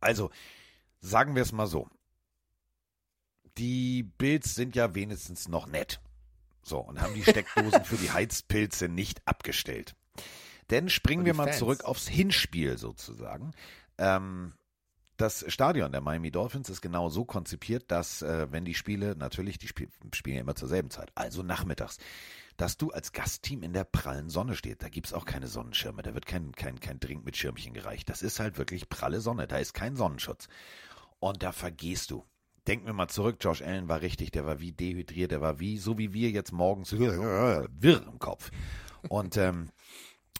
Also, 0.00 0.30
sagen 1.00 1.34
wir 1.34 1.42
es 1.42 1.52
mal 1.52 1.66
so. 1.66 1.88
Die 3.58 4.04
Bills 4.04 4.54
sind 4.54 4.76
ja 4.76 4.94
wenigstens 4.94 5.48
noch 5.48 5.66
nett. 5.66 6.00
So, 6.62 6.78
und 6.78 7.00
haben 7.00 7.14
die 7.14 7.22
Steckdosen 7.24 7.84
für 7.84 7.96
die 7.96 8.12
Heizpilze 8.12 8.88
nicht 8.88 9.20
abgestellt. 9.26 9.94
Denn 10.70 10.88
springen 10.88 11.24
wir 11.24 11.34
mal 11.34 11.48
Fans. 11.48 11.58
zurück 11.58 11.84
aufs 11.84 12.06
Hinspiel 12.08 12.78
sozusagen. 12.78 13.52
Ähm, 13.98 14.54
das 15.22 15.44
Stadion 15.46 15.92
der 15.92 16.00
Miami 16.00 16.32
Dolphins 16.32 16.68
ist 16.68 16.80
genau 16.80 17.08
so 17.08 17.24
konzipiert, 17.24 17.84
dass 17.92 18.22
äh, 18.22 18.48
wenn 18.50 18.64
die 18.64 18.74
Spiele, 18.74 19.14
natürlich, 19.16 19.56
die 19.56 19.68
Spiel, 19.68 19.88
spielen 20.12 20.34
ja 20.36 20.42
immer 20.42 20.56
zur 20.56 20.68
selben 20.68 20.90
Zeit, 20.90 21.12
also 21.14 21.44
nachmittags, 21.44 21.98
dass 22.56 22.76
du 22.76 22.90
als 22.90 23.12
Gastteam 23.12 23.62
in 23.62 23.72
der 23.72 23.84
prallen 23.84 24.30
Sonne 24.30 24.56
steht. 24.56 24.82
Da 24.82 24.88
gibt's 24.88 25.12
auch 25.12 25.24
keine 25.24 25.46
Sonnenschirme, 25.46 26.02
da 26.02 26.12
wird 26.12 26.26
kein, 26.26 26.50
kein, 26.50 26.80
kein 26.80 26.98
Drink 26.98 27.24
mit 27.24 27.36
Schirmchen 27.36 27.72
gereicht. 27.72 28.10
Das 28.10 28.20
ist 28.20 28.40
halt 28.40 28.58
wirklich 28.58 28.88
pralle 28.88 29.20
Sonne, 29.20 29.46
da 29.46 29.58
ist 29.58 29.74
kein 29.74 29.94
Sonnenschutz. 29.94 30.48
Und 31.20 31.44
da 31.44 31.52
vergehst 31.52 32.10
du. 32.10 32.24
Denken 32.66 32.86
wir 32.86 32.92
mal 32.92 33.08
zurück, 33.08 33.36
Josh 33.40 33.62
Allen 33.62 33.88
war 33.88 34.00
richtig, 34.00 34.32
der 34.32 34.44
war 34.44 34.58
wie 34.58 34.72
dehydriert, 34.72 35.30
der 35.30 35.40
war 35.40 35.60
wie, 35.60 35.78
so 35.78 35.98
wie 35.98 36.12
wir 36.12 36.30
jetzt 36.30 36.52
morgens 36.52 36.92
wirr 36.98 38.02
im 38.08 38.18
Kopf. 38.18 38.50
Und 39.08 39.36
ähm, 39.36 39.70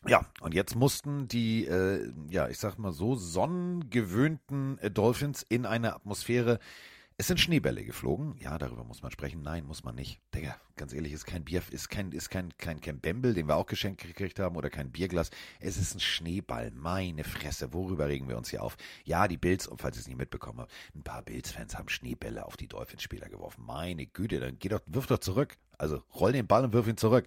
ja, 0.07 0.27
und 0.41 0.53
jetzt 0.53 0.75
mussten 0.75 1.29
die, 1.29 1.67
äh, 1.67 2.13
ja, 2.29 2.49
ich 2.49 2.59
sag 2.59 2.79
mal 2.79 2.93
so, 2.93 3.15
sonnengewöhnten 3.15 4.79
äh, 4.79 4.91
Dolphins 4.91 5.45
in 5.49 5.65
eine 5.65 5.95
Atmosphäre. 5.95 6.59
Es 7.19 7.29
sind 7.29 7.39
Schneebälle 7.39 7.85
geflogen. 7.85 8.35
Ja, 8.41 8.59
darüber 8.59 8.83
muss 8.83 9.03
man 9.03 9.13
sprechen. 9.13 9.43
Nein, 9.43 9.65
muss 9.65 9.85
man 9.85 9.95
nicht. 9.95 10.21
Digga, 10.35 10.57
ganz 10.77 10.93
ehrlich, 10.93 11.13
ist 11.13 11.25
kein 11.25 11.45
Bier, 11.45 11.63
ist 11.71 11.89
kein, 11.89 12.11
ist 12.11 12.31
kein, 12.31 12.57
kein, 12.59 12.81
kein 12.81 12.99
Bembel, 12.99 13.33
den 13.33 13.47
wir 13.47 13.55
auch 13.55 13.67
geschenkt 13.67 14.03
gekriegt 14.03 14.41
haben, 14.41 14.57
oder 14.57 14.71
kein 14.71 14.91
Bierglas. 14.91 15.31
Es 15.61 15.77
ist 15.77 15.95
ein 15.95 16.01
Schneeball. 16.01 16.73
Meine 16.73 17.23
Fresse, 17.23 17.73
worüber 17.73 18.09
regen 18.09 18.29
wir 18.29 18.37
uns 18.37 18.51
hier 18.51 18.63
auf? 18.63 18.77
Ja, 19.05 19.29
die 19.29 19.37
Bills, 19.37 19.69
und 19.69 19.81
falls 19.81 19.97
ihr 19.97 20.01
es 20.01 20.09
nicht 20.09 20.19
mitbekommen 20.19 20.61
habt, 20.61 20.73
ein 20.97 21.05
paar 21.05 21.23
Bills-Fans 21.23 21.79
haben 21.79 21.89
Schneebälle 21.89 22.45
auf 22.45 22.57
die 22.57 22.67
Dolphins-Spieler 22.67 23.29
geworfen. 23.29 23.63
Meine 23.65 24.07
Güte, 24.07 24.41
dann 24.41 24.59
geh 24.59 24.71
doch, 24.71 24.81
wirf 24.87 25.07
doch 25.07 25.19
zurück. 25.19 25.59
Also 25.79 26.03
roll 26.17 26.33
den 26.33 26.49
Ball 26.49 26.65
und 26.65 26.73
wirf 26.73 26.89
ihn 26.89 26.97
zurück. 26.97 27.27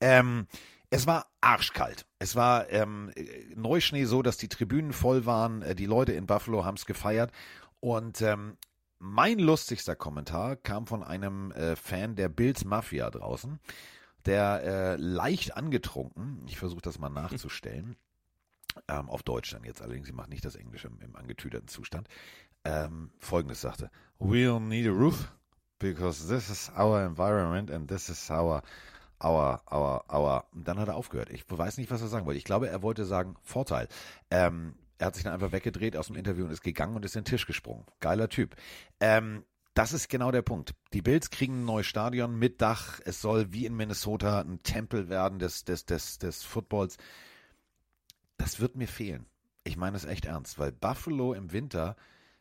Ähm, 0.00 0.48
es 0.90 1.06
war 1.06 1.26
arschkalt. 1.40 2.04
Es 2.18 2.36
war 2.36 2.68
ähm, 2.70 3.10
äh, 3.14 3.54
Neuschnee 3.54 4.04
so, 4.04 4.22
dass 4.22 4.36
die 4.36 4.48
Tribünen 4.48 4.92
voll 4.92 5.24
waren. 5.24 5.62
Äh, 5.62 5.74
Die 5.74 5.86
Leute 5.86 6.12
in 6.12 6.26
Buffalo 6.26 6.64
haben 6.64 6.76
es 6.76 6.84
gefeiert. 6.84 7.32
Und 7.78 8.20
ähm, 8.20 8.56
mein 8.98 9.38
lustigster 9.38 9.96
Kommentar 9.96 10.56
kam 10.56 10.86
von 10.86 11.02
einem 11.02 11.52
äh, 11.52 11.74
Fan 11.74 12.16
der 12.16 12.28
Bills 12.28 12.64
Mafia 12.64 13.08
draußen, 13.08 13.58
der 14.26 14.62
äh, 14.62 14.96
leicht 14.96 15.56
angetrunken, 15.56 16.42
ich 16.46 16.58
versuche 16.58 16.82
das 16.82 16.98
mal 16.98 17.08
nachzustellen, 17.08 17.96
ähm, 18.88 19.08
auf 19.08 19.22
Deutsch 19.22 19.52
dann 19.52 19.64
jetzt 19.64 19.80
allerdings, 19.80 20.08
ich 20.08 20.14
mache 20.14 20.28
nicht 20.28 20.44
das 20.44 20.54
Englische 20.54 20.88
im, 20.88 21.00
im 21.00 21.16
angetüterten 21.16 21.68
Zustand, 21.68 22.08
ähm, 22.64 23.10
folgendes 23.18 23.62
sagte, 23.62 23.90
We'll 24.18 24.60
need 24.60 24.86
a 24.86 24.92
roof 24.92 25.32
because 25.78 26.28
this 26.28 26.50
is 26.50 26.70
our 26.78 27.02
environment 27.02 27.70
and 27.70 27.88
this 27.88 28.10
is 28.10 28.30
our 28.30 28.62
aua, 29.20 29.62
aua, 29.66 30.04
aua. 30.08 30.44
Und 30.52 30.66
dann 30.66 30.78
hat 30.78 30.88
er 30.88 30.96
aufgehört. 30.96 31.30
Ich 31.30 31.44
weiß 31.48 31.78
nicht, 31.78 31.90
was 31.90 32.02
er 32.02 32.08
sagen 32.08 32.26
wollte. 32.26 32.38
Ich 32.38 32.44
glaube, 32.44 32.68
er 32.68 32.82
wollte 32.82 33.04
sagen 33.04 33.36
Vorteil. 33.42 33.86
Ähm, 34.30 34.74
er 34.98 35.06
hat 35.06 35.14
sich 35.14 35.24
dann 35.24 35.32
einfach 35.32 35.52
weggedreht 35.52 35.96
aus 35.96 36.08
dem 36.08 36.16
Interview 36.16 36.44
und 36.44 36.50
ist 36.50 36.62
gegangen 36.62 36.96
und 36.96 37.04
ist 37.04 37.16
in 37.16 37.22
den 37.22 37.30
Tisch 37.30 37.46
gesprungen. 37.46 37.84
Geiler 38.00 38.28
Typ. 38.28 38.56
Ähm, 38.98 39.44
das 39.74 39.92
ist 39.92 40.08
genau 40.08 40.30
der 40.30 40.42
Punkt. 40.42 40.74
Die 40.92 41.02
Bills 41.02 41.30
kriegen 41.30 41.62
ein 41.62 41.64
neues 41.64 41.86
Stadion 41.86 42.38
mit 42.38 42.60
Dach. 42.60 43.00
Es 43.04 43.20
soll 43.20 43.52
wie 43.52 43.66
in 43.66 43.76
Minnesota 43.76 44.40
ein 44.40 44.62
Tempel 44.62 45.08
werden 45.08 45.38
des, 45.38 45.64
des, 45.64 45.86
des, 45.86 46.18
des 46.18 46.42
Footballs. 46.42 46.96
Das 48.36 48.60
wird 48.60 48.76
mir 48.76 48.88
fehlen. 48.88 49.26
Ich 49.64 49.76
meine 49.76 49.96
es 49.96 50.04
echt 50.04 50.24
ernst, 50.24 50.58
weil 50.58 50.72
Buffalo 50.72 51.34
im 51.34 51.52
Winter, 51.52 51.96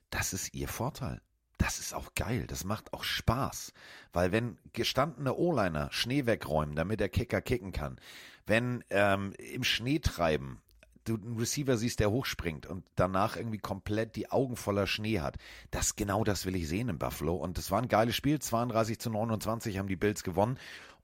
das 0.09 0.33
ist 0.33 0.53
ihr 0.53 0.67
Vorteil. 0.67 1.21
Das 1.59 1.77
ist 1.77 1.93
auch 1.93 2.15
geil. 2.15 2.47
Das 2.47 2.63
macht 2.63 2.93
auch 2.93 3.03
Spaß. 3.03 3.73
Weil 4.13 4.31
wenn 4.31 4.57
gestandene 4.73 5.35
O-Liner 5.35 5.91
Schnee 5.91 6.25
wegräumen, 6.25 6.75
damit 6.75 6.99
der 6.99 7.09
Kicker 7.09 7.41
kicken 7.41 7.71
kann, 7.71 7.99
wenn 8.47 8.83
ähm, 8.89 9.33
im 9.37 9.63
Schnee 9.63 9.99
treiben 9.99 10.61
du 11.09 11.15
einen 11.15 11.37
Receiver 11.37 11.77
siehst, 11.77 11.99
der 11.99 12.11
hochspringt 12.11 12.65
und 12.65 12.83
danach 12.95 13.35
irgendwie 13.35 13.57
komplett 13.57 14.15
die 14.15 14.31
Augen 14.31 14.55
voller 14.55 14.87
Schnee 14.87 15.19
hat. 15.19 15.37
Das 15.71 15.95
genau 15.95 16.23
das 16.23 16.45
will 16.45 16.55
ich 16.55 16.67
sehen 16.67 16.89
in 16.89 16.99
Buffalo. 16.99 17.35
Und 17.35 17.57
es 17.57 17.71
war 17.71 17.81
ein 17.81 17.87
geiles 17.87 18.15
Spiel. 18.15 18.39
32 18.39 18.99
zu 18.99 19.09
29 19.09 19.77
haben 19.77 19.87
die 19.87 19.95
Bills 19.95 20.23
gewonnen. 20.23 20.57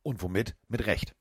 Und 0.04 0.22
womit? 0.22 0.56
Mit 0.70 0.86
Recht. 0.86 1.16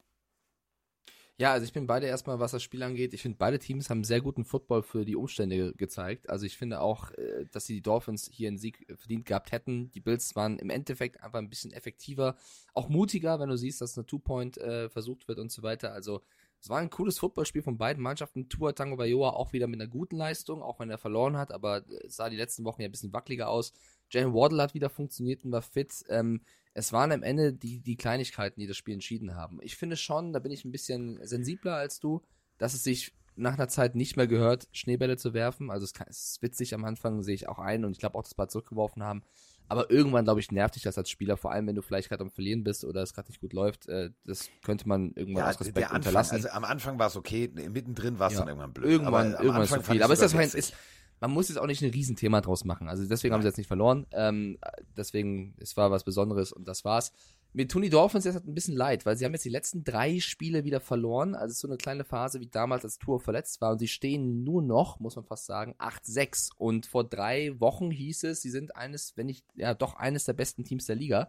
Ja, 1.37 1.53
also 1.53 1.65
ich 1.65 1.73
bin 1.73 1.89
beide 1.89 2.07
erstmal, 2.07 2.39
was 2.39 2.53
das 2.53 2.63
Spiel 2.63 2.85
angeht. 2.85 3.13
Ich 3.13 3.23
finde, 3.23 3.39
beide 3.39 3.59
Teams 3.59 3.91
haben 3.91 4.05
sehr 4.05 4.21
guten 4.21 4.45
Football 4.45 4.85
für 4.85 5.05
die 5.05 5.17
Umstände 5.17 5.75
gezeigt. 5.75 6.31
Also 6.31 6.47
ich 6.47 6.57
finde 6.57 6.81
auch, 6.81 7.11
äh, 7.13 7.47
dass 7.51 7.65
die 7.65 7.83
Dolphins 7.83 8.31
hier 8.33 8.47
einen 8.47 8.59
Sieg 8.59 8.87
verdient 8.97 9.27
gehabt 9.27 9.51
hätten. 9.51 9.91
Die 9.91 10.01
Bills 10.01 10.37
waren 10.37 10.61
im 10.61 10.71
Endeffekt 10.71 11.21
einfach 11.25 11.41
ein 11.41 11.51
bisschen 11.51 11.73
effektiver, 11.73 12.37
auch 12.73 12.89
mutiger, 12.89 13.41
wenn 13.41 13.49
du 13.49 13.57
siehst, 13.57 13.81
dass 13.81 13.99
eine 13.99 14.07
Two-Point 14.07 14.59
äh, 14.59 14.89
versucht 14.89 15.27
wird 15.27 15.41
und 15.41 15.51
so 15.51 15.65
weiter. 15.65 15.93
Also 15.93 16.23
es 16.61 16.71
war 16.71 16.79
ein 16.79 16.89
cooles 16.89 17.19
Footballspiel 17.19 17.63
von 17.63 17.79
beiden 17.79 18.03
Mannschaften. 18.03 18.49
Tua 18.49 18.73
Tango 18.73 18.97
Bayoa 18.97 19.31
auch 19.31 19.53
wieder 19.53 19.67
mit 19.67 19.81
einer 19.81 19.91
guten 19.91 20.17
Leistung, 20.17 20.63
auch 20.63 20.79
wenn 20.79 20.89
er 20.89 20.99
verloren 20.99 21.37
hat, 21.37 21.51
aber 21.51 21.85
es 22.07 22.15
sah 22.17 22.31
die 22.31 22.37
letzten 22.37 22.65
Wochen 22.65 22.81
ja 22.81 22.89
ein 22.89 22.93
bisschen 22.93 23.13
wackeliger 23.13 23.49
aus. 23.49 23.73
Jalen 24.09 24.35
Waddle 24.35 24.63
hat 24.63 24.75
wieder 24.75 24.89
funktioniert 24.89 25.45
und 25.45 25.51
war 25.51 25.63
fit. 25.63 26.05
Ähm, 26.09 26.43
es 26.75 26.93
waren 26.93 27.13
am 27.13 27.23
Ende 27.23 27.53
die, 27.53 27.81
die 27.81 27.97
Kleinigkeiten, 27.97 28.61
die 28.61 28.67
das 28.67 28.77
Spiel 28.77 28.95
entschieden 28.95 29.35
haben. 29.37 29.59
Ich 29.63 29.77
finde 29.77 29.97
schon, 29.97 30.33
da 30.33 30.41
bin 30.41 30.53
ich 30.53 30.65
ein 30.65 30.73
bisschen 30.73 31.25
sensibler 31.27 31.77
als 31.77 32.01
du, 32.01 32.23
dass 32.59 32.75
es 32.75 32.85
sich 32.85 33.13
nach 33.37 33.55
einer 33.55 33.69
Zeit 33.69 33.95
nicht 33.97 34.17
mehr 34.17 34.27
gehört, 34.29 34.69
Schneebälle 34.73 35.17
zu 35.17 35.35
werfen. 35.35 35.71
Also 35.71 35.85
es, 35.85 35.93
kann, 35.93 36.07
es 36.09 36.31
ist 36.31 36.43
witzig 36.43 36.75
am 36.75 36.85
Anfang, 36.85 37.23
sehe 37.23 37.35
ich 37.35 37.49
auch 37.49 37.59
ein 37.59 37.85
und 37.85 37.93
ich 37.93 37.99
glaube 37.99 38.17
auch, 38.17 38.23
dass 38.23 38.35
paar 38.35 38.49
zurückgeworfen 38.49 39.03
haben. 39.03 39.23
Aber 39.67 39.91
irgendwann, 39.91 40.25
glaube 40.25 40.41
ich, 40.41 40.53
nervt 40.53 40.77
dich 40.77 40.83
das 40.83 40.99
als 40.99 41.09
Spieler, 41.11 41.37
vor 41.37 41.51
allem 41.51 41.67
wenn 41.67 41.75
du 41.75 41.83
vielleicht 41.83 42.11
gerade 42.11 42.23
am 42.23 42.31
Verlieren 42.31 42.63
bist 42.65 42.85
oder 42.85 43.03
es 43.03 43.15
gerade 43.15 43.29
nicht 43.29 43.41
gut 43.41 43.53
läuft. 43.55 43.89
Äh, 43.89 44.11
das 44.25 44.51
könnte 44.63 44.87
man 44.87 45.13
irgendwann 45.15 45.45
Ja, 45.45 45.51
aus 45.51 45.59
Respekt 45.61 45.79
Anfang, 45.87 45.97
unterlassen. 45.97 46.35
also 46.35 46.49
am 46.51 46.65
Anfang 46.65 46.99
war 46.99 47.07
es 47.07 47.17
okay, 47.17 47.49
mittendrin 47.49 48.19
war 48.19 48.29
es 48.29 48.35
Ja. 48.35 48.41
dann 48.41 48.49
irgendwann 48.49 48.73
blöd. 48.73 48.91
Irgendwann, 48.91 49.35
Aber 49.35 49.43
irgendwann 49.43 49.63
ist 49.63 49.73
Anfang 49.73 49.85
zu 49.85 49.93
viel. 49.93 50.03
Aber 50.03 50.13
ist 50.13 50.23
das 50.23 50.35
mein, 50.35 50.49
ist, 50.51 50.75
man 51.21 51.31
muss 51.31 51.49
jetzt 51.49 51.59
auch 51.59 51.67
nicht 51.67 51.83
ein 51.83 51.91
Riesenthema 51.91 52.41
draus 52.41 52.65
machen. 52.65 52.89
Also 52.89 53.07
deswegen 53.07 53.35
haben 53.35 53.43
sie 53.43 53.49
jetzt 53.49 53.59
nicht 53.59 53.69
verloren. 53.69 54.07
Ähm, 54.13 54.59
deswegen, 54.97 55.55
es 55.59 55.77
war 55.77 55.91
was 55.91 56.05
Besonderes 56.05 56.53
und 56.53 56.69
das 56.69 56.85
war's. 56.85 57.13
Mir 57.53 57.69
tun 57.69 57.83
die 57.83 57.91
Dolphins 57.91 58.25
jetzt 58.25 58.35
halt 58.35 58.49
ein 58.49 58.55
bisschen 58.55 58.77
leid, 58.77 59.07
weil 59.07 59.17
sie 59.17 59.25
haben 59.25 59.33
jetzt 59.33 59.45
die 59.45 59.51
letzten 59.51 59.85
drei 59.85 60.19
Spiele 60.19 60.65
wieder 60.65 60.81
verloren. 60.81 61.37
Also 61.37 61.53
es 61.53 61.53
ist 61.53 61.61
so 61.61 61.69
eine 61.69 61.77
kleine 61.77 62.05
Phase 62.05 62.41
wie 62.41 62.49
damals, 62.49 62.85
als 62.85 62.99
Tour 62.99 63.21
verletzt 63.21 63.61
war. 63.61 63.73
Und 63.73 63.79
sie 63.79 63.87
stehen 63.87 64.43
nur 64.43 64.61
noch, 64.61 64.99
muss 64.99 65.15
man 65.15 65.25
fast 65.25 65.47
sagen, 65.47 65.77
8-6. 65.79 66.51
Und 66.59 66.87
vor 66.87 67.05
drei 67.05 67.59
Wochen 67.61 67.93
hieß 67.93 68.25
es, 68.25 68.43
sie 68.43 68.51
sind 68.51 68.75
eines, 68.75 69.17
wenn 69.17 69.27
nicht, 69.27 69.47
ja 69.55 69.73
doch 69.73 69.95
eines 69.95 70.25
der 70.25 70.33
besten 70.33 70.65
Teams 70.65 70.87
der 70.87 70.97
Liga. 70.97 71.29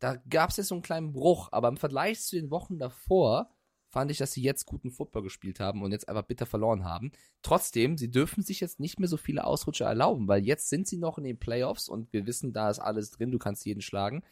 Da 0.00 0.16
gab 0.28 0.50
es 0.50 0.56
jetzt 0.56 0.68
so 0.68 0.74
einen 0.74 0.82
kleinen 0.82 1.12
Bruch. 1.12 1.50
Aber 1.52 1.68
im 1.68 1.76
Vergleich 1.76 2.20
zu 2.20 2.34
den 2.34 2.50
Wochen 2.50 2.80
davor 2.80 3.48
fand 3.90 4.10
ich, 4.10 4.18
dass 4.18 4.32
sie 4.32 4.42
jetzt 4.42 4.66
guten 4.66 4.90
Football 4.90 5.22
gespielt 5.24 5.60
haben 5.60 5.82
und 5.82 5.92
jetzt 5.92 6.08
einfach 6.08 6.22
bitter 6.22 6.46
verloren 6.46 6.84
haben. 6.84 7.12
Trotzdem, 7.42 7.98
sie 7.98 8.10
dürfen 8.10 8.42
sich 8.42 8.60
jetzt 8.60 8.80
nicht 8.80 8.98
mehr 9.00 9.08
so 9.08 9.16
viele 9.16 9.44
Ausrutscher 9.44 9.86
erlauben, 9.86 10.28
weil 10.28 10.44
jetzt 10.44 10.68
sind 10.68 10.86
sie 10.86 10.96
noch 10.96 11.18
in 11.18 11.24
den 11.24 11.38
Playoffs 11.38 11.88
und 11.88 12.12
wir 12.12 12.26
wissen, 12.26 12.52
da 12.52 12.70
ist 12.70 12.78
alles 12.78 13.10
drin, 13.10 13.30
du 13.32 13.38
kannst 13.38 13.66
jeden 13.66 13.82
schlagen. 13.82 14.22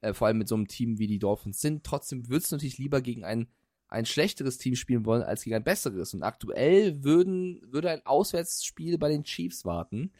Äh, 0.00 0.12
vor 0.14 0.26
allem 0.26 0.38
mit 0.38 0.48
so 0.48 0.54
einem 0.56 0.68
Team 0.68 0.98
wie 0.98 1.06
die 1.06 1.18
Dolphins 1.20 1.60
sind. 1.60 1.84
Trotzdem 1.84 2.28
würdest 2.28 2.50
du 2.50 2.56
natürlich 2.56 2.78
lieber 2.78 3.00
gegen 3.00 3.24
ein, 3.24 3.46
ein 3.88 4.04
schlechteres 4.04 4.58
Team 4.58 4.74
spielen 4.74 5.06
wollen, 5.06 5.22
als 5.22 5.44
gegen 5.44 5.56
ein 5.56 5.64
besseres. 5.64 6.12
Und 6.12 6.22
aktuell 6.24 7.02
würden, 7.04 7.62
würde 7.70 7.90
ein 7.90 8.04
Auswärtsspiel 8.04 8.98
bei 8.98 9.08
den 9.08 9.22
Chiefs 9.24 9.64
warten. 9.64 10.12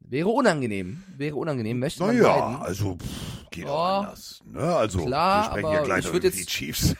Wäre 0.00 0.28
unangenehm. 0.30 1.02
Wäre 1.16 1.36
unangenehm. 1.36 1.78
Möchte 1.78 2.02
man 2.02 2.16
Naja, 2.16 2.36
meiden. 2.38 2.62
also 2.62 2.96
pff, 2.96 3.50
geht 3.50 3.64
Ja. 3.64 3.70
auch 3.70 4.02
anders. 4.04 4.42
Ne? 4.46 4.60
Also 4.60 5.04
Klar, 5.04 5.42
wir 5.42 5.50
sprechen 5.60 5.72
ja 5.74 5.82
gleich 5.84 6.06
über 6.08 6.20
die 6.20 6.30
Chiefs. 6.46 6.94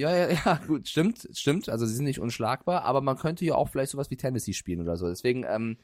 Ja, 0.00 0.16
ja, 0.16 0.30
ja, 0.30 0.54
gut, 0.66 0.88
stimmt, 0.88 1.28
stimmt. 1.32 1.68
Also 1.68 1.84
sie 1.84 1.94
sind 1.94 2.06
nicht 2.06 2.20
unschlagbar, 2.20 2.84
aber 2.84 3.02
man 3.02 3.18
könnte 3.18 3.44
ja 3.44 3.54
auch 3.54 3.68
vielleicht 3.68 3.92
sowas 3.92 4.10
wie 4.10 4.16
Tennessee 4.16 4.54
spielen 4.54 4.80
oder 4.80 4.96
so. 4.96 5.06
Deswegen, 5.08 5.44
ähm, 5.46 5.76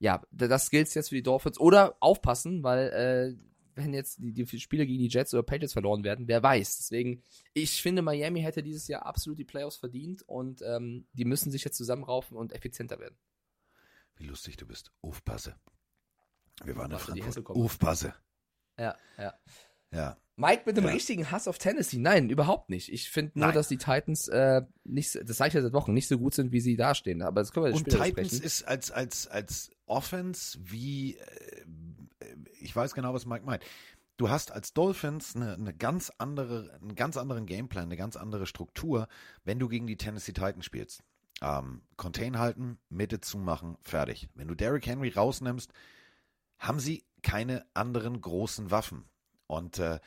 ja, 0.00 0.22
das 0.32 0.70
gilt 0.70 0.92
jetzt 0.92 1.10
für 1.10 1.14
die 1.14 1.22
Dolphins. 1.22 1.60
Oder 1.60 1.96
aufpassen, 2.00 2.64
weil 2.64 2.88
äh, 2.88 3.36
wenn 3.76 3.94
jetzt 3.94 4.18
die, 4.18 4.32
die 4.32 4.58
Spiele 4.58 4.86
gegen 4.86 4.98
die 4.98 5.08
Jets 5.08 5.32
oder 5.34 5.44
Patriots 5.44 5.74
verloren 5.74 6.02
werden, 6.02 6.26
wer 6.26 6.42
weiß. 6.42 6.78
Deswegen, 6.78 7.22
ich 7.54 7.80
finde, 7.80 8.02
Miami 8.02 8.42
hätte 8.42 8.64
dieses 8.64 8.88
Jahr 8.88 9.06
absolut 9.06 9.38
die 9.38 9.44
Playoffs 9.44 9.76
verdient 9.76 10.22
und 10.22 10.62
ähm, 10.62 11.06
die 11.12 11.24
müssen 11.24 11.52
sich 11.52 11.62
jetzt 11.62 11.76
zusammenraufen 11.76 12.36
und 12.36 12.52
effizienter 12.52 12.98
werden. 12.98 13.16
Wie 14.16 14.24
lustig 14.24 14.56
du 14.56 14.66
bist. 14.66 14.90
Aufpasse. 15.00 15.54
Wir 16.64 16.76
waren 16.76 16.90
in 16.90 16.98
Frankfurt. 16.98 17.46
Aufpasse. 17.50 18.14
Ja, 18.76 18.96
ja. 19.16 19.34
Ja. 19.92 20.16
Mike 20.40 20.62
mit 20.66 20.76
dem 20.76 20.84
Ja. 20.84 20.90
richtigen 20.90 21.30
Hass 21.30 21.46
auf 21.48 21.58
Tennessee. 21.58 21.98
Nein, 21.98 22.30
überhaupt 22.30 22.70
nicht. 22.70 22.90
Ich 22.92 23.10
finde 23.10 23.38
nur, 23.38 23.46
Nein. 23.46 23.54
dass 23.54 23.68
die 23.68 23.76
Titans 23.78 24.28
äh, 24.28 24.62
nicht, 24.84 25.14
das 25.28 25.36
sage 25.36 25.48
ich 25.48 25.54
ja 25.54 25.62
seit 25.62 25.72
Wochen, 25.72 25.92
nicht 25.92 26.08
so 26.08 26.18
gut 26.18 26.34
sind, 26.34 26.52
wie 26.52 26.60
sie 26.60 26.76
dastehen. 26.76 27.22
Aber 27.22 27.40
das 27.40 27.52
können 27.52 27.66
wir 27.66 27.72
Und 27.74 27.80
später 27.80 28.02
Titans 28.04 28.30
besprechen. 28.30 28.44
ist 28.46 28.62
als, 28.64 28.90
als, 28.90 29.26
als 29.28 29.70
Offense 29.86 30.58
wie, 30.62 31.16
äh, 31.16 31.64
ich 32.60 32.74
weiß 32.74 32.94
genau, 32.94 33.12
was 33.14 33.26
Mike 33.26 33.44
meint. 33.44 33.62
Du 34.16 34.28
hast 34.28 34.52
als 34.52 34.72
Dolphins 34.74 35.34
eine, 35.34 35.54
eine 35.54 35.72
ganz 35.74 36.12
andere, 36.18 36.78
einen 36.82 36.94
ganz 36.94 37.16
anderen 37.16 37.46
Gameplan, 37.46 37.84
eine 37.84 37.96
ganz 37.96 38.16
andere 38.16 38.46
Struktur, 38.46 39.08
wenn 39.44 39.58
du 39.58 39.68
gegen 39.68 39.86
die 39.86 39.96
Tennessee 39.96 40.32
Titans 40.32 40.64
spielst. 40.64 41.02
Ähm, 41.42 41.80
Contain 41.96 42.38
halten, 42.38 42.78
Mitte 42.90 43.20
zumachen, 43.20 43.78
fertig. 43.80 44.28
Wenn 44.34 44.48
du 44.48 44.54
Derrick 44.54 44.86
Henry 44.86 45.08
rausnimmst, 45.08 45.72
haben 46.58 46.80
sie 46.80 47.02
keine 47.22 47.64
anderen 47.72 48.20
großen 48.20 48.70
Waffen. 48.70 49.04
Und 49.46 49.78
äh, 49.78 50.00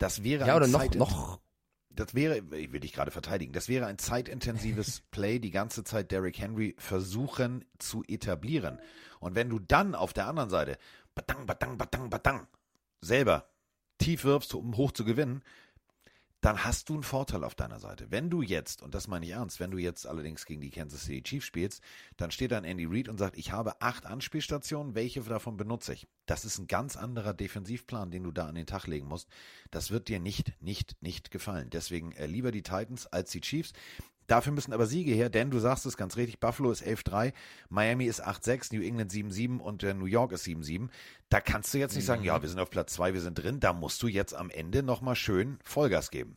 das 0.00 0.24
wäre 0.24 0.46
Ja, 0.46 0.56
ein 0.56 0.62
oder 0.62 0.66
noch, 0.66 0.94
noch, 0.94 1.40
das 1.90 2.14
wäre, 2.14 2.38
ich 2.56 2.72
will 2.72 2.80
dich 2.80 2.92
gerade 2.92 3.10
verteidigen, 3.10 3.52
das 3.52 3.68
wäre 3.68 3.86
ein 3.86 3.98
zeitintensives 3.98 5.02
Play, 5.10 5.38
die 5.38 5.50
ganze 5.50 5.84
Zeit 5.84 6.10
Derrick 6.10 6.38
Henry 6.38 6.74
versuchen 6.78 7.64
zu 7.78 8.02
etablieren. 8.08 8.80
Und 9.20 9.34
wenn 9.34 9.50
du 9.50 9.58
dann 9.58 9.94
auf 9.94 10.12
der 10.12 10.26
anderen 10.26 10.50
Seite 10.50 10.78
batang, 11.14 11.46
batang, 11.46 11.76
batang, 11.76 12.10
batang 12.10 12.46
selber 13.00 13.50
tief 13.98 14.24
wirfst, 14.24 14.54
um 14.54 14.76
hoch 14.76 14.92
zu 14.92 15.04
gewinnen, 15.04 15.42
dann 16.40 16.64
hast 16.64 16.88
du 16.88 16.94
einen 16.94 17.02
Vorteil 17.02 17.44
auf 17.44 17.54
deiner 17.54 17.78
Seite. 17.80 18.10
Wenn 18.10 18.30
du 18.30 18.40
jetzt, 18.40 18.82
und 18.82 18.94
das 18.94 19.08
meine 19.08 19.26
ich 19.26 19.32
ernst, 19.32 19.60
wenn 19.60 19.70
du 19.70 19.78
jetzt 19.78 20.06
allerdings 20.06 20.46
gegen 20.46 20.60
die 20.60 20.70
Kansas 20.70 21.04
City 21.04 21.22
Chiefs 21.22 21.46
spielst, 21.46 21.82
dann 22.16 22.30
steht 22.30 22.52
dann 22.52 22.64
Andy 22.64 22.86
Reid 22.86 23.08
und 23.08 23.18
sagt, 23.18 23.36
ich 23.36 23.52
habe 23.52 23.80
acht 23.82 24.06
Anspielstationen, 24.06 24.94
welche 24.94 25.20
davon 25.20 25.56
benutze 25.56 25.92
ich? 25.92 26.08
Das 26.26 26.44
ist 26.44 26.58
ein 26.58 26.66
ganz 26.66 26.96
anderer 26.96 27.34
Defensivplan, 27.34 28.10
den 28.10 28.22
du 28.22 28.32
da 28.32 28.46
an 28.46 28.54
den 28.54 28.66
Tag 28.66 28.86
legen 28.86 29.06
musst. 29.06 29.28
Das 29.70 29.90
wird 29.90 30.08
dir 30.08 30.18
nicht, 30.18 30.54
nicht, 30.62 30.96
nicht 31.02 31.30
gefallen. 31.30 31.68
Deswegen 31.70 32.12
äh, 32.12 32.26
lieber 32.26 32.52
die 32.52 32.62
Titans 32.62 33.06
als 33.06 33.30
die 33.30 33.42
Chiefs. 33.42 33.72
Dafür 34.30 34.52
müssen 34.52 34.72
aber 34.72 34.86
Siege 34.86 35.12
her, 35.12 35.28
denn 35.28 35.50
du 35.50 35.58
sagst 35.58 35.86
es 35.86 35.96
ganz 35.96 36.16
richtig, 36.16 36.38
Buffalo 36.38 36.70
ist 36.70 36.86
11-3, 36.86 37.32
Miami 37.68 38.04
ist 38.04 38.24
8-6, 38.24 38.72
New 38.72 38.80
England 38.80 39.10
7-7 39.10 39.58
und 39.58 39.82
äh, 39.82 39.92
New 39.92 40.04
York 40.04 40.30
ist 40.30 40.46
7-7. 40.46 40.88
Da 41.30 41.40
kannst 41.40 41.74
du 41.74 41.78
jetzt 41.78 41.96
nicht 41.96 42.04
sagen, 42.04 42.22
ja, 42.22 42.40
wir 42.40 42.48
sind 42.48 42.60
auf 42.60 42.70
Platz 42.70 42.92
2, 42.92 43.12
wir 43.12 43.20
sind 43.22 43.34
drin. 43.34 43.58
Da 43.58 43.72
musst 43.72 44.00
du 44.04 44.06
jetzt 44.06 44.32
am 44.32 44.48
Ende 44.48 44.84
nochmal 44.84 45.16
schön 45.16 45.58
Vollgas 45.64 46.12
geben. 46.12 46.36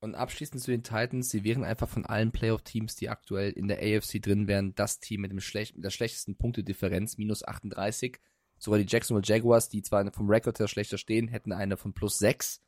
Und 0.00 0.16
abschließend 0.16 0.60
zu 0.60 0.72
den 0.72 0.82
Titans, 0.82 1.30
sie 1.30 1.44
wären 1.44 1.62
einfach 1.62 1.88
von 1.88 2.04
allen 2.04 2.32
Playoff-Teams, 2.32 2.96
die 2.96 3.08
aktuell 3.08 3.52
in 3.52 3.68
der 3.68 3.78
AFC 3.78 4.20
drin 4.20 4.48
wären, 4.48 4.74
das 4.74 4.98
Team 4.98 5.20
mit, 5.20 5.30
dem 5.30 5.38
schlecht, 5.38 5.76
mit 5.76 5.84
der 5.84 5.90
schlechtesten 5.90 6.36
Punktedifferenz, 6.36 7.18
minus 7.18 7.46
38. 7.46 8.18
Sogar 8.58 8.80
die 8.80 8.86
Jacksonville 8.88 9.24
Jaguars, 9.24 9.68
die 9.68 9.82
zwar 9.82 10.10
vom 10.12 10.28
Rekord 10.28 10.58
her 10.58 10.66
schlechter 10.66 10.98
stehen, 10.98 11.28
hätten 11.28 11.52
eine 11.52 11.76
von 11.76 11.92
plus 11.92 12.18
6. 12.18 12.65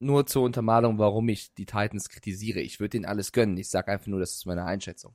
Nur 0.00 0.26
zur 0.26 0.42
Untermalung, 0.42 0.98
warum 0.98 1.28
ich 1.28 1.54
die 1.54 1.66
Titans 1.66 2.08
kritisiere. 2.08 2.60
Ich 2.60 2.80
würde 2.80 2.90
denen 2.90 3.04
alles 3.06 3.32
gönnen. 3.32 3.56
Ich 3.56 3.68
sage 3.70 3.92
einfach 3.92 4.08
nur, 4.08 4.20
das 4.20 4.32
ist 4.32 4.46
meine 4.46 4.64
Einschätzung. 4.64 5.14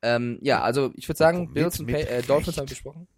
Ähm, 0.00 0.38
ja, 0.40 0.62
also 0.62 0.92
ich 0.94 1.08
würde 1.08 1.18
sagen, 1.18 1.44
Mit- 1.46 1.54
Bills 1.54 1.80
und 1.80 1.88
äh, 1.88 2.22
Dolphins 2.22 2.56
haben 2.56 2.66
wir 2.66 2.70
besprochen. 2.74 3.08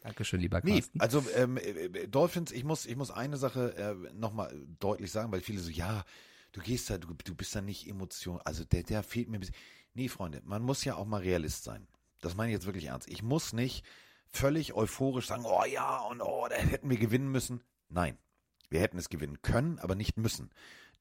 Dankeschön, 0.00 0.40
lieber 0.40 0.60
Nee, 0.64 0.80
Carsten. 0.80 1.00
also 1.00 1.22
ähm, 1.36 1.58
äh, 1.58 2.08
Dolphins, 2.08 2.52
ich 2.52 2.64
muss, 2.64 2.86
ich 2.86 2.96
muss 2.96 3.10
eine 3.10 3.36
Sache 3.36 3.76
äh, 3.76 4.12
nochmal 4.14 4.50
deutlich 4.78 5.12
sagen, 5.12 5.30
weil 5.30 5.42
viele 5.42 5.60
so, 5.60 5.70
ja, 5.70 6.04
du 6.52 6.60
gehst 6.62 6.88
da, 6.88 6.96
du, 6.96 7.08
du 7.22 7.34
bist 7.34 7.54
da 7.54 7.60
nicht 7.60 7.86
emotional, 7.86 8.40
also 8.46 8.64
der, 8.64 8.82
der 8.82 9.02
fehlt 9.02 9.28
mir 9.28 9.36
ein 9.36 9.40
bisschen. 9.40 9.54
Nee, 9.92 10.08
Freunde, 10.08 10.40
man 10.44 10.62
muss 10.62 10.84
ja 10.84 10.94
auch 10.94 11.04
mal 11.04 11.20
Realist 11.20 11.64
sein. 11.64 11.86
Das 12.22 12.34
meine 12.34 12.50
ich 12.50 12.54
jetzt 12.54 12.66
wirklich 12.66 12.86
ernst. 12.86 13.08
Ich 13.10 13.22
muss 13.22 13.52
nicht 13.52 13.84
völlig 14.32 14.72
euphorisch 14.72 15.26
sagen, 15.26 15.44
oh 15.44 15.64
ja, 15.70 15.98
und 15.98 16.22
oh, 16.22 16.46
da 16.48 16.56
hätten 16.56 16.88
wir 16.88 16.96
gewinnen 16.96 17.30
müssen. 17.30 17.62
Nein, 17.90 18.16
wir 18.70 18.80
hätten 18.80 18.98
es 18.98 19.08
gewinnen 19.08 19.42
können, 19.42 19.78
aber 19.80 19.94
nicht 19.94 20.16
müssen. 20.16 20.50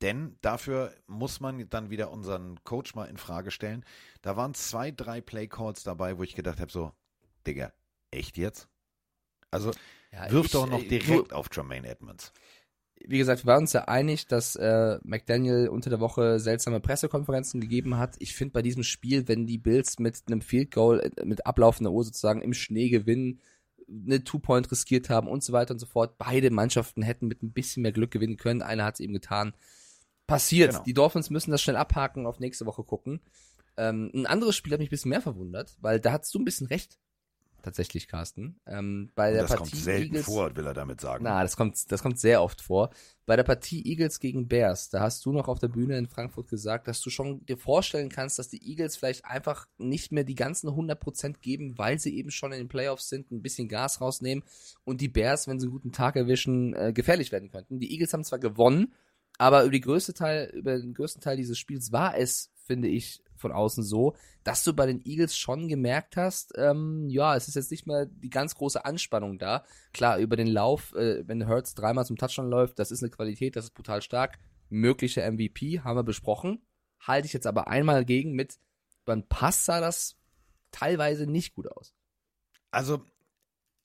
Denn 0.01 0.37
dafür 0.41 0.93
muss 1.07 1.39
man 1.39 1.69
dann 1.69 1.89
wieder 1.89 2.11
unseren 2.11 2.63
Coach 2.63 2.95
mal 2.95 3.05
in 3.05 3.17
Frage 3.17 3.51
stellen. 3.51 3.83
Da 4.21 4.37
waren 4.37 4.53
zwei, 4.53 4.91
drei 4.91 5.21
Playcalls 5.21 5.83
dabei, 5.83 6.17
wo 6.17 6.23
ich 6.23 6.35
gedacht 6.35 6.59
habe, 6.59 6.71
so, 6.71 6.93
Digga, 7.45 7.73
echt 8.11 8.37
jetzt? 8.37 8.67
Also 9.51 9.71
Ja, 10.11 10.31
wirf 10.31 10.45
ich, 10.45 10.51
doch 10.51 10.69
noch 10.69 10.81
äh, 10.81 10.87
direkt 10.87 11.33
auf 11.33 11.47
Jermaine 11.51 11.87
Edmonds. 11.87 12.31
wie 13.05 13.17
gesagt, 13.17 13.43
wir 13.43 13.51
waren 13.51 13.63
uns 13.63 13.73
ja 13.73 13.85
einig, 13.85 14.27
dass 14.27 14.55
äh, 14.55 14.99
McDaniel 15.03 15.67
unter 15.67 15.89
der 15.89 15.99
Woche 15.99 16.39
seltsame 16.39 16.79
Pressekonferenzen 16.79 17.59
gegeben 17.59 17.97
hat. 17.97 18.15
Ich 18.19 18.35
finde 18.35 18.53
bei 18.53 18.61
diesem 18.61 18.83
Spiel, 18.83 19.27
wenn 19.27 19.47
die 19.47 19.57
Bills 19.57 19.99
mit 19.99 20.17
einem 20.27 20.41
Field 20.41 20.71
Goal, 20.71 20.99
äh, 21.01 21.25
mit 21.25 21.45
ablaufender 21.45 21.91
Uhr 21.91 22.03
sozusagen 22.05 22.41
im 22.41 22.53
Schnee 22.53 22.89
gewinnen, 22.89 23.41
eine 23.89 24.23
Two-Point 24.23 24.71
riskiert 24.71 25.09
haben 25.09 25.27
und 25.27 25.43
so 25.43 25.53
weiter 25.53 25.73
und 25.73 25.79
so 25.79 25.85
fort, 25.85 26.17
beide 26.17 26.51
Mannschaften 26.51 27.01
hätten 27.01 27.27
mit 27.27 27.43
ein 27.43 27.51
bisschen 27.51 27.83
mehr 27.83 27.91
Glück 27.91 28.11
gewinnen 28.11 28.37
können. 28.37 28.61
Einer 28.61 28.85
hat 28.85 28.95
es 28.95 28.99
eben 28.99 29.13
getan. 29.13 29.53
Passiert. 30.27 30.71
Genau. 30.71 30.83
Die 30.83 30.93
Dolphins 30.93 31.29
müssen 31.29 31.51
das 31.51 31.61
schnell 31.61 31.75
abhaken, 31.75 32.25
auf 32.25 32.39
nächste 32.39 32.65
Woche 32.65 32.83
gucken. 32.83 33.21
Ähm, 33.77 34.11
ein 34.13 34.25
anderes 34.25 34.55
Spiel 34.55 34.73
hat 34.73 34.79
mich 34.79 34.89
ein 34.89 34.91
bisschen 34.91 35.09
mehr 35.09 35.21
verwundert, 35.21 35.77
weil 35.81 35.99
da 35.99 36.11
hast 36.11 36.33
du 36.33 36.39
ein 36.39 36.45
bisschen 36.45 36.67
recht. 36.67 36.99
Tatsächlich, 37.61 38.07
Carsten. 38.07 38.59
Ähm, 38.65 39.11
bei 39.15 39.31
der 39.31 39.43
das 39.43 39.51
Partie 39.51 39.71
kommt 39.71 39.83
selten 39.83 40.03
Eagles, 40.15 40.25
vor, 40.25 40.55
will 40.55 40.65
er 40.65 40.73
damit 40.73 41.01
sagen. 41.01 41.23
na, 41.23 41.41
das 41.41 41.57
kommt, 41.57 41.91
das 41.91 42.01
kommt 42.01 42.19
sehr 42.19 42.41
oft 42.41 42.61
vor. 42.61 42.89
Bei 43.25 43.35
der 43.35 43.43
Partie 43.43 43.85
Eagles 43.85 44.19
gegen 44.19 44.47
Bears, 44.47 44.89
da 44.89 45.01
hast 45.01 45.25
du 45.25 45.31
noch 45.31 45.47
auf 45.47 45.59
der 45.59 45.67
Bühne 45.67 45.97
in 45.97 46.07
Frankfurt 46.07 46.49
gesagt, 46.49 46.87
dass 46.87 47.01
du 47.01 47.09
schon 47.09 47.45
dir 47.45 47.57
vorstellen 47.57 48.09
kannst, 48.09 48.39
dass 48.39 48.49
die 48.49 48.67
Eagles 48.67 48.97
vielleicht 48.97 49.25
einfach 49.25 49.67
nicht 49.77 50.11
mehr 50.11 50.23
die 50.23 50.35
ganzen 50.35 50.69
100% 50.69 51.35
geben, 51.41 51.77
weil 51.77 51.99
sie 51.99 52.15
eben 52.17 52.31
schon 52.31 52.51
in 52.51 52.59
den 52.59 52.69
Playoffs 52.69 53.09
sind, 53.09 53.31
ein 53.31 53.41
bisschen 53.41 53.67
Gas 53.67 54.01
rausnehmen 54.01 54.43
und 54.83 55.01
die 55.01 55.09
Bears, 55.09 55.47
wenn 55.47 55.59
sie 55.59 55.65
einen 55.65 55.73
guten 55.73 55.91
Tag 55.91 56.15
erwischen, 56.15 56.73
äh, 56.73 56.93
gefährlich 56.93 57.31
werden 57.31 57.51
könnten. 57.51 57.79
Die 57.79 57.91
Eagles 57.91 58.13
haben 58.13 58.23
zwar 58.23 58.39
gewonnen, 58.39 58.93
aber 59.37 59.63
über, 59.63 59.71
die 59.71 59.81
größte 59.81 60.13
Teil, 60.13 60.51
über 60.53 60.77
den 60.77 60.93
größten 60.93 61.21
Teil 61.21 61.37
dieses 61.37 61.57
Spiels 61.57 61.91
war 61.91 62.17
es, 62.17 62.51
finde 62.69 62.87
ich, 62.87 63.23
von 63.35 63.51
außen 63.51 63.83
so, 63.83 64.15
dass 64.43 64.63
du 64.63 64.73
bei 64.73 64.85
den 64.85 65.03
Eagles 65.03 65.35
schon 65.35 65.67
gemerkt 65.67 66.17
hast, 66.17 66.53
ähm, 66.55 67.09
ja, 67.09 67.35
es 67.35 67.47
ist 67.47 67.55
jetzt 67.55 67.71
nicht 67.71 67.87
mehr 67.87 68.05
die 68.05 68.29
ganz 68.29 68.53
große 68.53 68.85
Anspannung 68.85 69.39
da. 69.39 69.63
Klar, 69.91 70.19
über 70.19 70.35
den 70.35 70.45
Lauf, 70.45 70.93
äh, 70.93 71.27
wenn 71.27 71.47
Hurts 71.47 71.73
dreimal 71.73 72.05
zum 72.05 72.17
Touchdown 72.17 72.47
läuft, 72.47 72.77
das 72.77 72.91
ist 72.91 73.01
eine 73.01 73.09
Qualität, 73.09 73.55
das 73.55 73.65
ist 73.65 73.73
brutal 73.73 74.03
stark. 74.03 74.37
Mögliche 74.69 75.21
MVP 75.21 75.79
haben 75.79 75.97
wir 75.97 76.03
besprochen. 76.03 76.61
Halte 76.99 77.25
ich 77.25 77.33
jetzt 77.33 77.47
aber 77.47 77.67
einmal 77.69 78.05
gegen 78.05 78.33
mit, 78.33 78.59
beim 79.03 79.27
Pass 79.27 79.65
sah 79.65 79.79
das 79.79 80.15
teilweise 80.69 81.25
nicht 81.25 81.55
gut 81.55 81.67
aus. 81.71 81.95
Also, 82.69 83.03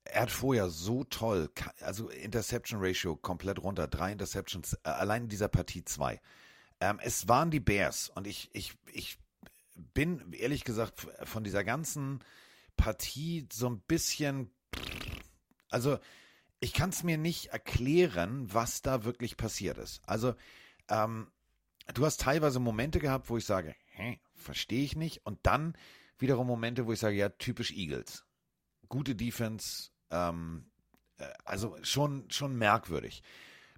er 0.04 0.22
hat 0.22 0.30
vorher 0.30 0.68
so 0.68 1.04
toll, 1.04 1.48
also 1.80 2.10
Interception 2.10 2.80
Ratio 2.82 3.16
komplett 3.16 3.62
runter, 3.62 3.88
drei 3.88 4.12
Interceptions, 4.12 4.74
äh, 4.84 4.90
allein 4.90 5.22
in 5.22 5.28
dieser 5.30 5.48
Partie 5.48 5.86
zwei. 5.86 6.20
Ähm, 6.80 6.98
es 7.02 7.28
waren 7.28 7.50
die 7.50 7.60
Bears 7.60 8.08
und 8.08 8.26
ich, 8.26 8.50
ich, 8.52 8.74
ich 8.92 9.18
bin 9.74 10.32
ehrlich 10.32 10.64
gesagt 10.64 11.06
von 11.24 11.44
dieser 11.44 11.64
ganzen 11.64 12.22
Partie 12.76 13.46
so 13.52 13.68
ein 13.68 13.80
bisschen, 13.80 14.50
also 15.70 15.98
ich 16.60 16.72
kann 16.72 16.90
es 16.90 17.02
mir 17.02 17.18
nicht 17.18 17.46
erklären, 17.46 18.52
was 18.52 18.82
da 18.82 19.04
wirklich 19.04 19.36
passiert 19.36 19.78
ist. 19.78 20.00
Also, 20.08 20.34
ähm, 20.88 21.30
du 21.92 22.06
hast 22.06 22.20
teilweise 22.20 22.60
Momente 22.60 22.98
gehabt, 23.00 23.28
wo 23.28 23.36
ich 23.36 23.44
sage, 23.44 23.74
hä, 23.92 24.18
verstehe 24.34 24.84
ich 24.84 24.96
nicht. 24.96 25.26
Und 25.26 25.38
dann 25.42 25.76
wiederum 26.18 26.46
Momente, 26.46 26.86
wo 26.86 26.92
ich 26.92 27.00
sage, 27.00 27.16
ja, 27.16 27.28
typisch 27.28 27.72
Eagles. 27.72 28.24
Gute 28.88 29.14
Defense, 29.14 29.90
ähm, 30.10 30.70
äh, 31.18 31.26
also 31.44 31.76
schon, 31.82 32.30
schon 32.30 32.56
merkwürdig. 32.56 33.22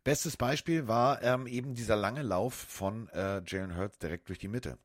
Bestes 0.07 0.37
Beispiel 0.37 0.87
war 0.87 1.21
ähm, 1.25 1.49
eben 1.49 1.75
dieser 1.75 1.97
lange 1.97 2.23
Lauf 2.23 2.55
von 2.55 3.09
äh, 3.09 3.43
Jalen 3.45 3.77
Hurts 3.77 3.99
direkt 3.99 4.29
durch 4.29 4.39
die 4.39 4.47
Mitte. 4.47 4.79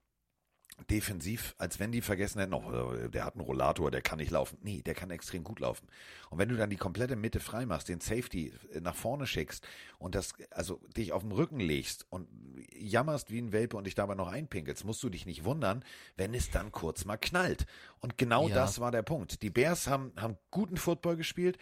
Defensiv, 0.90 1.54
als 1.60 1.80
wenn 1.80 1.92
die 1.92 2.02
vergessen 2.02 2.40
hätten, 2.40 2.56
oh, 2.56 2.92
der 3.08 3.24
hat 3.24 3.36
einen 3.36 3.46
Rollator, 3.46 3.92
der 3.92 4.02
kann 4.02 4.18
nicht 4.18 4.32
laufen. 4.32 4.58
Nee, 4.64 4.82
der 4.82 4.96
kann 4.96 5.12
extrem 5.12 5.44
gut 5.44 5.60
laufen. 5.60 5.86
Und 6.32 6.40
wenn 6.40 6.50
du 6.50 6.58
dann 6.58 6.72
die 6.72 6.76
komplette 6.76 7.16
Mitte 7.16 7.40
frei 7.40 7.68
machst, 7.68 7.88
den 7.88 8.00
Safety 8.00 8.52
äh, 8.74 8.80
nach 8.82 8.96
vorne 8.96 9.28
schickst 9.28 9.64
und 10.00 10.16
das, 10.16 10.34
also 10.50 10.82
dich 10.98 11.14
auf 11.14 11.22
den 11.22 11.34
Rücken 11.34 11.60
legst 11.60 12.08
und 12.10 12.28
jammerst 12.74 13.30
wie 13.30 13.44
ein 13.44 13.52
Welpe 13.52 13.78
und 13.78 13.84
dich 13.84 13.94
dabei 13.94 14.16
noch 14.16 14.28
einpinkelst, 14.28 14.86
musst 14.86 15.04
du 15.04 15.10
dich 15.10 15.28
nicht 15.28 15.44
wundern, 15.44 15.86
wenn 16.18 16.34
es 16.34 16.50
dann 16.50 16.72
kurz 16.72 17.06
mal 17.06 17.18
knallt. 17.18 17.68
Und 18.00 18.18
genau 18.18 18.48
Ja. 18.48 18.56
das 18.56 18.80
war 18.80 18.90
der 18.90 19.04
Punkt. 19.04 19.44
Die 19.44 19.52
Bears 19.52 19.86
haben, 19.86 20.14
haben 20.18 20.40
guten 20.50 20.78
Football 20.78 21.16
gespielt, 21.16 21.60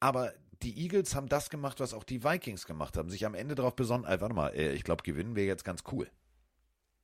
aber 0.00 0.32
die 0.62 0.82
Eagles 0.82 1.14
haben 1.14 1.28
das 1.28 1.50
gemacht, 1.50 1.80
was 1.80 1.94
auch 1.94 2.04
die 2.04 2.24
Vikings 2.24 2.66
gemacht 2.66 2.96
haben, 2.96 3.10
sich 3.10 3.26
am 3.26 3.34
Ende 3.34 3.54
darauf 3.54 3.76
besonnen, 3.76 4.06
ey, 4.06 4.20
warte 4.20 4.34
mal, 4.34 4.48
äh, 4.50 4.72
ich 4.72 4.84
glaube, 4.84 5.02
gewinnen 5.02 5.36
wir 5.36 5.44
jetzt 5.44 5.64
ganz 5.64 5.84
cool. 5.92 6.08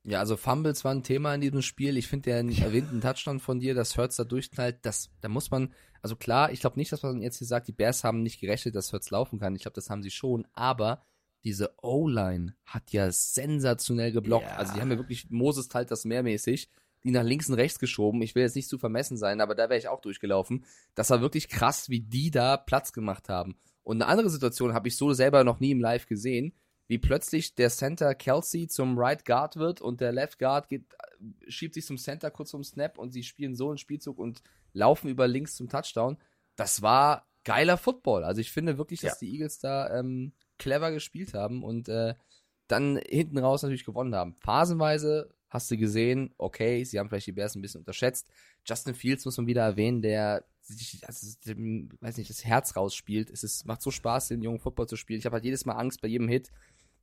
Ja, 0.03 0.19
also 0.19 0.35
Fumbles 0.35 0.83
waren 0.83 0.99
ein 0.99 1.03
Thema 1.03 1.35
in 1.35 1.41
diesem 1.41 1.61
Spiel. 1.61 1.95
Ich 1.97 2.07
finde 2.07 2.31
den 2.31 2.51
erwähnten 2.61 3.01
Touchdown 3.01 3.39
von 3.39 3.59
dir, 3.59 3.75
dass 3.75 3.97
Hurts 3.97 4.15
da 4.15 4.23
durchknallt, 4.23 4.79
das, 4.83 5.11
da 5.21 5.29
muss 5.29 5.51
man, 5.51 5.73
also 6.01 6.15
klar, 6.15 6.51
ich 6.51 6.59
glaube 6.59 6.79
nicht, 6.79 6.91
dass 6.91 7.03
man 7.03 7.21
jetzt 7.21 7.37
hier 7.37 7.47
sagt, 7.47 7.67
die 7.67 7.73
Bears 7.73 8.03
haben 8.03 8.23
nicht 8.23 8.39
gerechnet, 8.39 8.75
dass 8.75 8.91
Hurts 8.91 9.11
laufen 9.11 9.39
kann. 9.39 9.55
Ich 9.55 9.61
glaube, 9.61 9.75
das 9.75 9.89
haben 9.89 10.01
sie 10.01 10.11
schon, 10.11 10.47
aber 10.53 11.03
diese 11.43 11.73
O-Line 11.81 12.55
hat 12.65 12.91
ja 12.91 13.11
sensationell 13.11 14.11
geblockt. 14.11 14.47
Ja. 14.47 14.57
Also 14.57 14.73
die 14.73 14.81
haben 14.81 14.91
ja 14.91 14.97
wirklich 14.97 15.29
Moses 15.29 15.67
teilt 15.67 15.91
das 15.91 16.05
mehrmäßig, 16.05 16.69
die 17.03 17.11
nach 17.11 17.23
links 17.23 17.49
und 17.49 17.55
rechts 17.55 17.79
geschoben. 17.79 18.21
Ich 18.21 18.35
will 18.35 18.43
jetzt 18.43 18.55
nicht 18.55 18.69
zu 18.69 18.77
vermessen 18.77 19.17
sein, 19.17 19.41
aber 19.41 19.55
da 19.55 19.69
wäre 19.69 19.79
ich 19.79 19.87
auch 19.87 20.01
durchgelaufen. 20.01 20.65
Das 20.95 21.09
war 21.09 21.21
wirklich 21.21 21.49
krass, 21.49 21.89
wie 21.89 22.01
die 22.01 22.31
da 22.31 22.57
Platz 22.57 22.93
gemacht 22.93 23.29
haben. 23.29 23.55
Und 23.83 24.01
eine 24.01 24.11
andere 24.11 24.29
Situation 24.29 24.73
habe 24.73 24.87
ich 24.87 24.95
so 24.97 25.13
selber 25.13 25.43
noch 25.43 25.59
nie 25.59 25.71
im 25.71 25.79
Live 25.81 26.05
gesehen 26.05 26.53
wie 26.91 26.97
plötzlich 26.97 27.55
der 27.55 27.69
Center 27.69 28.13
Kelsey 28.13 28.67
zum 28.67 28.99
Right 28.99 29.23
Guard 29.23 29.55
wird 29.55 29.79
und 29.79 30.01
der 30.01 30.11
Left 30.11 30.39
Guard 30.39 30.67
geht, 30.67 30.83
schiebt 31.47 31.73
sich 31.73 31.85
zum 31.85 31.97
Center 31.97 32.29
kurz 32.31 32.49
zum 32.49 32.65
Snap 32.65 32.97
und 32.97 33.11
sie 33.11 33.23
spielen 33.23 33.55
so 33.55 33.69
einen 33.69 33.77
Spielzug 33.77 34.19
und 34.19 34.43
laufen 34.73 35.07
über 35.07 35.25
links 35.25 35.55
zum 35.55 35.69
Touchdown. 35.69 36.17
Das 36.57 36.81
war 36.81 37.29
geiler 37.45 37.77
Football. 37.77 38.25
Also 38.25 38.41
ich 38.41 38.51
finde 38.51 38.77
wirklich, 38.77 38.99
dass 38.99 39.21
Ja. 39.21 39.25
die 39.25 39.31
Eagles 39.35 39.59
da 39.59 39.89
ähm, 39.97 40.33
clever 40.57 40.91
gespielt 40.91 41.33
haben 41.33 41.63
und 41.63 41.87
äh, 41.87 42.15
dann 42.67 42.97
hinten 43.07 43.37
raus 43.37 43.63
natürlich 43.63 43.85
gewonnen 43.85 44.13
haben. 44.13 44.35
Phasenweise 44.41 45.33
hast 45.51 45.69
du 45.69 45.77
gesehen, 45.77 46.33
okay, 46.37 46.83
sie 46.83 46.97
haben 46.97 47.09
vielleicht 47.09 47.27
die 47.27 47.33
Bears 47.33 47.55
ein 47.55 47.61
bisschen 47.61 47.81
unterschätzt. 47.81 48.27
Justin 48.65 48.95
Fields 48.95 49.25
muss 49.25 49.37
man 49.37 49.45
wieder 49.47 49.61
erwähnen, 49.63 50.01
der 50.01 50.45
sich, 50.61 51.01
also, 51.07 51.27
dem, 51.45 51.89
weiß 51.99 52.17
nicht, 52.17 52.29
das 52.29 52.43
Herz 52.45 52.75
rausspielt. 52.75 53.29
Es 53.29 53.43
ist, 53.43 53.65
macht 53.65 53.81
so 53.81 53.91
Spaß, 53.91 54.29
den 54.29 54.41
jungen 54.41 54.59
Football 54.59 54.87
zu 54.87 54.95
spielen. 54.95 55.19
Ich 55.19 55.25
habe 55.25 55.35
halt 55.35 55.45
jedes 55.45 55.65
Mal 55.65 55.73
Angst 55.73 56.01
bei 56.01 56.07
jedem 56.07 56.29
Hit, 56.29 56.51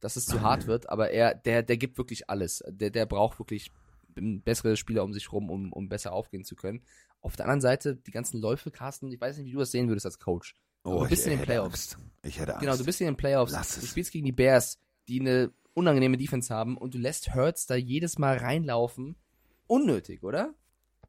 dass 0.01 0.17
es 0.17 0.27
zu 0.27 0.41
hart 0.41 0.67
wird, 0.67 0.89
aber 0.89 1.11
er, 1.11 1.35
der, 1.35 1.63
der 1.63 1.77
gibt 1.77 1.99
wirklich 1.99 2.31
alles. 2.31 2.63
Der, 2.69 2.91
der 2.91 3.05
braucht 3.07 3.39
wirklich 3.39 3.71
bessere 4.15 4.77
Spieler 4.77 5.05
um 5.05 5.13
sich 5.13 5.31
rum, 5.33 5.51
um, 5.51 5.73
um 5.73 5.89
besser 5.89 6.13
aufgehen 6.13 6.45
zu 6.45 6.57
können. 6.57 6.83
Auf 7.21 7.37
der 7.37 7.47
anderen 7.47 7.61
Seite, 7.61 7.97
die 7.97 8.11
ganzen 8.13 8.41
Läufe, 8.41 8.71
Carsten, 8.71 9.11
ich 9.13 9.21
weiß 9.21 9.37
nicht, 9.37 9.47
wie 9.47 9.53
du 9.53 9.59
das 9.59 9.71
sehen 9.73 9.89
würdest 9.89 10.07
als 10.07 10.19
Coach. 10.19 10.55
Oh, 10.85 11.03
du 11.03 11.09
bist 11.09 11.27
in 11.27 11.33
den 11.33 11.43
Playoffs. 11.43 11.95
Angst. 11.95 11.99
Ich 12.23 12.39
hätte 12.39 12.55
Angst. 12.55 12.65
Genau, 12.65 12.77
du 12.77 12.85
bist 12.85 13.01
in 13.01 13.07
den 13.09 13.17
Playoffs. 13.17 13.53
Lass 13.53 13.75
Du 13.75 13.81
es. 13.83 13.89
spielst 13.91 14.13
gegen 14.13 14.25
die 14.25 14.33
Bears, 14.33 14.79
die 15.09 15.21
eine 15.21 15.53
unangenehme 15.75 16.17
Defense 16.17 16.55
haben 16.55 16.77
und 16.77 16.95
du 16.95 16.99
lässt 16.99 17.35
Hurts 17.35 17.67
da 17.67 17.75
jedes 17.75 18.19
Mal 18.19 18.39
reinlaufen. 18.39 19.17
Unnötig, 19.67 20.23
oder? 20.23 20.55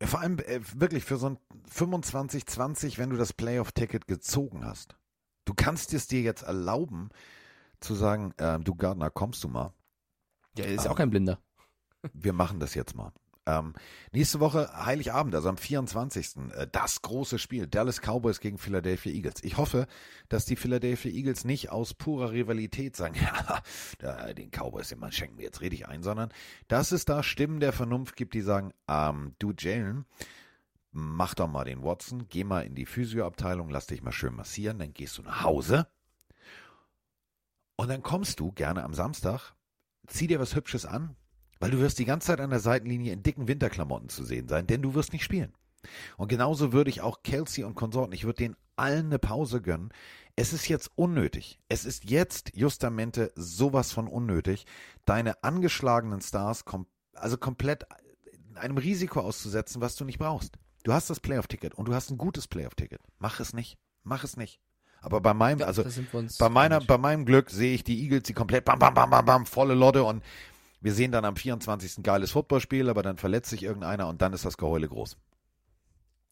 Vor 0.01 0.21
allem 0.21 0.39
äh, 0.39 0.61
wirklich 0.75 1.03
für 1.03 1.17
so 1.17 1.27
ein 1.27 1.37
25-20, 1.69 2.97
wenn 2.97 3.09
du 3.09 3.17
das 3.17 3.33
Playoff-Ticket 3.33 4.07
gezogen 4.07 4.65
hast. 4.65 4.95
Du 5.45 5.53
kannst 5.53 5.93
es 5.93 6.07
dir 6.07 6.21
jetzt 6.21 6.43
erlauben, 6.43 7.09
zu 7.79 7.95
sagen, 7.95 8.33
äh, 8.37 8.59
du 8.59 8.75
Gardner, 8.75 9.09
kommst 9.09 9.43
du 9.43 9.47
mal? 9.47 9.73
Ja, 10.57 10.65
ist 10.65 10.83
ja 10.83 10.85
Ähm, 10.85 10.91
auch 10.91 10.97
kein 10.97 11.09
Blinder. 11.09 11.39
Wir 12.13 12.33
machen 12.33 12.59
das 12.59 12.75
jetzt 12.75 12.95
mal. 12.95 13.11
Ähm, 13.49 13.73
nächste 14.11 14.39
Woche 14.39 14.69
Heiligabend, 14.85 15.33
also 15.33 15.49
am 15.49 15.57
24. 15.57 16.37
Äh, 16.51 16.67
das 16.71 17.01
große 17.01 17.39
Spiel. 17.39 17.67
Dallas 17.67 18.01
Cowboys 18.01 18.39
gegen 18.39 18.57
Philadelphia 18.57 19.11
Eagles. 19.11 19.43
Ich 19.43 19.57
hoffe, 19.57 19.87
dass 20.27 20.45
die 20.45 20.55
Philadelphia 20.55 21.11
Eagles 21.11 21.45
nicht 21.45 21.71
aus 21.71 21.93
purer 21.93 22.31
Rivalität 22.31 22.95
sagen, 22.95 23.15
ja, 24.01 24.33
den 24.33 24.51
Cowboys, 24.51 24.89
den 24.89 25.11
schenken 25.11 25.37
wir 25.37 25.45
jetzt 25.45 25.61
richtig 25.61 25.87
ein, 25.87 26.03
sondern 26.03 26.31
dass 26.67 26.91
es 26.91 27.05
da 27.05 27.23
Stimmen 27.23 27.59
der 27.59 27.73
Vernunft 27.73 28.15
gibt, 28.15 28.33
die 28.33 28.41
sagen, 28.41 28.71
ähm, 28.87 29.35
du 29.39 29.53
Jalen, 29.57 30.05
mach 30.91 31.33
doch 31.33 31.47
mal 31.47 31.65
den 31.65 31.83
Watson, 31.83 32.27
geh 32.29 32.43
mal 32.43 32.61
in 32.61 32.75
die 32.75 32.85
Physioabteilung, 32.85 33.69
lass 33.69 33.87
dich 33.87 34.03
mal 34.03 34.11
schön 34.11 34.35
massieren, 34.35 34.79
dann 34.79 34.93
gehst 34.93 35.17
du 35.17 35.23
nach 35.23 35.43
Hause 35.43 35.87
und 37.75 37.89
dann 37.89 38.03
kommst 38.03 38.39
du 38.39 38.51
gerne 38.51 38.83
am 38.83 38.93
Samstag, 38.93 39.53
zieh 40.07 40.27
dir 40.27 40.39
was 40.39 40.55
Hübsches 40.55 40.85
an, 40.85 41.15
weil 41.59 41.71
du 41.71 41.79
wirst 41.79 41.99
die 41.99 42.05
ganze 42.05 42.27
Zeit 42.27 42.41
an 42.41 42.49
der 42.49 42.59
Seitenlinie 42.59 43.13
in 43.13 43.23
dicken 43.23 43.47
Winterklamotten 43.47 44.09
zu 44.09 44.23
sehen 44.23 44.47
sein, 44.47 44.67
denn 44.67 44.81
du 44.81 44.95
wirst 44.95 45.13
nicht 45.13 45.23
spielen. 45.23 45.53
Und 46.17 46.27
genauso 46.27 46.73
würde 46.73 46.89
ich 46.89 47.01
auch 47.01 47.23
Kelsey 47.23 47.63
und 47.63 47.75
Konsorten, 47.75 48.13
ich 48.13 48.25
würde 48.25 48.37
denen 48.37 48.55
allen 48.75 49.07
eine 49.07 49.19
Pause 49.19 49.61
gönnen. 49.61 49.91
Es 50.35 50.53
ist 50.53 50.67
jetzt 50.67 50.91
unnötig. 50.95 51.59
Es 51.67 51.85
ist 51.85 52.09
jetzt 52.09 52.55
justamente 52.55 53.31
sowas 53.35 53.91
von 53.91 54.07
unnötig, 54.07 54.65
deine 55.05 55.43
angeschlagenen 55.43 56.21
Stars 56.21 56.65
kom 56.65 56.87
also 57.13 57.37
komplett 57.37 57.85
einem 58.55 58.77
Risiko 58.77 59.19
auszusetzen, 59.19 59.81
was 59.81 59.95
du 59.95 60.05
nicht 60.05 60.19
brauchst. 60.19 60.57
Du 60.83 60.93
hast 60.93 61.09
das 61.09 61.19
Playoff-Ticket 61.19 61.73
und 61.75 61.87
du 61.87 61.93
hast 61.93 62.09
ein 62.09 62.17
gutes 62.17 62.47
Playoff-Ticket. 62.47 63.01
Mach 63.17 63.41
es 63.41 63.53
nicht. 63.53 63.77
Mach 64.03 64.23
es 64.23 64.37
nicht. 64.37 64.61
Aber 65.01 65.21
bei 65.21 65.33
meinem, 65.33 65.61
also 65.61 65.83
bei 66.39 66.49
meiner, 66.49 66.81
bei 66.81 66.97
meinem 66.97 67.25
Glück 67.25 67.49
sehe 67.49 67.73
ich 67.73 67.83
die 67.83 68.01
Eagles, 68.03 68.23
die 68.23 68.33
komplett 68.33 68.65
bam, 68.65 68.79
bam, 68.79 68.93
bam, 68.93 69.09
bam, 69.09 69.25
bam, 69.25 69.45
volle 69.45 69.73
Lotte 69.73 70.03
und 70.03 70.23
wir 70.81 70.93
sehen 70.93 71.11
dann 71.11 71.25
am 71.25 71.35
24. 71.35 71.99
ein 71.99 72.03
geiles 72.03 72.31
Footballspiel, 72.31 72.89
aber 72.89 73.03
dann 73.03 73.17
verletzt 73.17 73.49
sich 73.49 73.63
irgendeiner 73.63 74.07
und 74.07 74.21
dann 74.21 74.33
ist 74.33 74.45
das 74.45 74.57
Geheule 74.57 74.87
groß. 74.87 75.17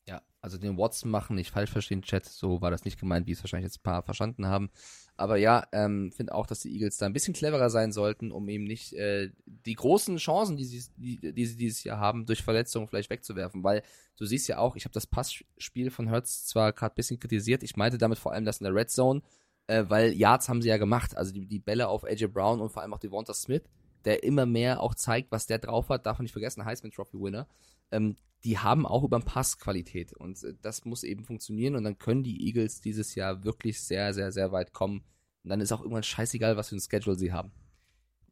Ja, 0.08 0.22
also 0.40 0.58
den 0.58 0.78
Watson 0.78 1.12
machen, 1.12 1.36
nicht 1.36 1.52
falsch 1.52 1.72
verstehen, 1.72 2.02
Chat, 2.02 2.26
so 2.26 2.62
war 2.62 2.72
das 2.72 2.86
nicht 2.86 2.98
gemeint, 2.98 3.28
wie 3.28 3.34
es 3.34 3.44
wahrscheinlich 3.44 3.68
jetzt 3.68 3.80
ein 3.80 3.84
paar 3.84 4.04
verstanden 4.04 4.48
haben. 4.48 4.70
Aber 5.18 5.36
ja, 5.36 5.68
ähm, 5.74 6.12
finde 6.14 6.34
auch, 6.34 6.46
dass 6.46 6.62
die 6.62 6.72
Eagles 6.72 6.98
da 6.98 7.08
ein 7.08 7.14
bisschen 7.14 7.34
cleverer 7.34 7.70
sein 7.70 7.92
sollten, 7.92 8.32
um 8.32 8.48
eben 8.48 8.64
nicht 8.64 8.94
äh, 8.94 9.32
die 9.46 9.74
großen 9.74 10.16
Chancen, 10.18 10.56
die 10.56 10.64
sie, 10.64 10.84
die, 10.96 11.34
die 11.34 11.46
sie 11.46 11.58
dieses 11.58 11.84
Jahr 11.84 12.00
haben, 12.00 12.26
durch 12.26 12.44
Verletzungen 12.44 12.88
vielleicht 12.88 13.10
wegzuwerfen. 13.10 13.64
Weil 13.64 13.82
du 14.16 14.26
siehst 14.26 14.48
ja 14.48 14.60
auch, 14.60 14.76
ich 14.76 14.86
habe 14.86 14.94
das 14.94 15.08
Passspiel 15.08 15.90
von 15.90 16.08
Hertz 16.08 16.46
zwar 16.46 16.72
gerade 16.72 16.94
ein 16.94 16.96
bisschen 16.96 17.20
kritisiert, 17.20 17.64
ich 17.64 17.76
meinte 17.76 17.98
damit 17.98 18.20
vor 18.20 18.32
allem 18.32 18.46
das 18.46 18.60
in 18.60 18.66
der 18.66 18.76
Red 18.76 18.92
Zone, 18.92 19.24
äh, 19.66 19.86
weil 19.88 20.14
Yards 20.14 20.48
haben 20.48 20.62
sie 20.62 20.70
ja 20.70 20.78
gemacht. 20.78 21.18
Also 21.18 21.34
die, 21.34 21.48
die 21.48 21.60
Bälle 21.60 21.88
auf 21.88 22.06
AJ 22.06 22.28
Brown 22.28 22.62
und 22.62 22.70
vor 22.70 22.84
allem 22.84 22.94
auch 22.94 23.00
Devonta 23.00 23.34
Smith, 23.34 23.64
der 24.08 24.24
immer 24.24 24.46
mehr 24.48 24.82
auch 24.82 24.96
zeigt, 24.96 25.32
was 25.32 25.46
der 25.46 25.60
drauf 25.60 25.90
hat, 25.90 26.06
darf 26.08 26.18
man 26.18 26.24
nicht 26.24 26.32
vergessen, 26.32 26.66
Heisman 26.66 26.92
Trophy 26.92 27.20
Winner. 27.20 27.48
Ähm, 27.92 28.18
die 28.44 28.58
haben 28.58 28.86
auch 28.86 29.04
über 29.04 29.20
den 29.20 29.26
Pass 29.26 29.60
Qualität 29.60 30.14
und 30.14 30.44
äh, 30.44 30.54
das 30.62 30.86
muss 30.86 31.04
eben 31.04 31.24
funktionieren 31.26 31.76
und 31.76 31.84
dann 31.84 31.98
können 32.00 32.24
die 32.24 32.48
Eagles 32.48 32.82
dieses 32.82 33.14
Jahr 33.16 33.44
wirklich 33.44 33.82
sehr, 33.82 34.14
sehr, 34.14 34.32
sehr 34.32 34.52
weit 34.52 34.74
kommen 34.74 35.04
und 35.44 35.50
dann 35.50 35.62
ist 35.62 35.72
auch 35.72 35.82
irgendwann 35.82 36.04
scheißegal, 36.04 36.58
was 36.58 36.70
für 36.70 36.76
ein 36.76 36.82
Schedule 36.82 37.16
sie 37.18 37.32
haben. 37.32 37.50
Ähm, 37.50 37.54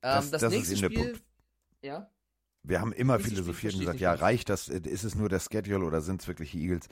Das- 0.02 0.32
das 0.32 0.44
ist 0.44 0.50
nächste 0.52 0.74
eben 0.74 0.82
der 0.82 0.90
Spiel, 0.90 1.12
Punkt. 1.12 1.24
ja, 1.84 2.10
Wir 2.64 2.82
haben 2.82 2.94
immer 2.94 3.20
philosophiert 3.20 3.74
und 3.76 3.82
gesagt, 3.82 4.00
ja, 4.00 4.14
reicht 4.14 4.50
das? 4.50 4.68
Ist 4.70 5.04
es 5.04 5.16
nur 5.16 5.30
der 5.30 5.40
Schedule 5.40 5.86
oder 5.86 6.02
sind 6.02 6.22
es 6.22 6.28
wirklich 6.28 6.52
die 6.52 6.62
Eagles? 6.64 6.88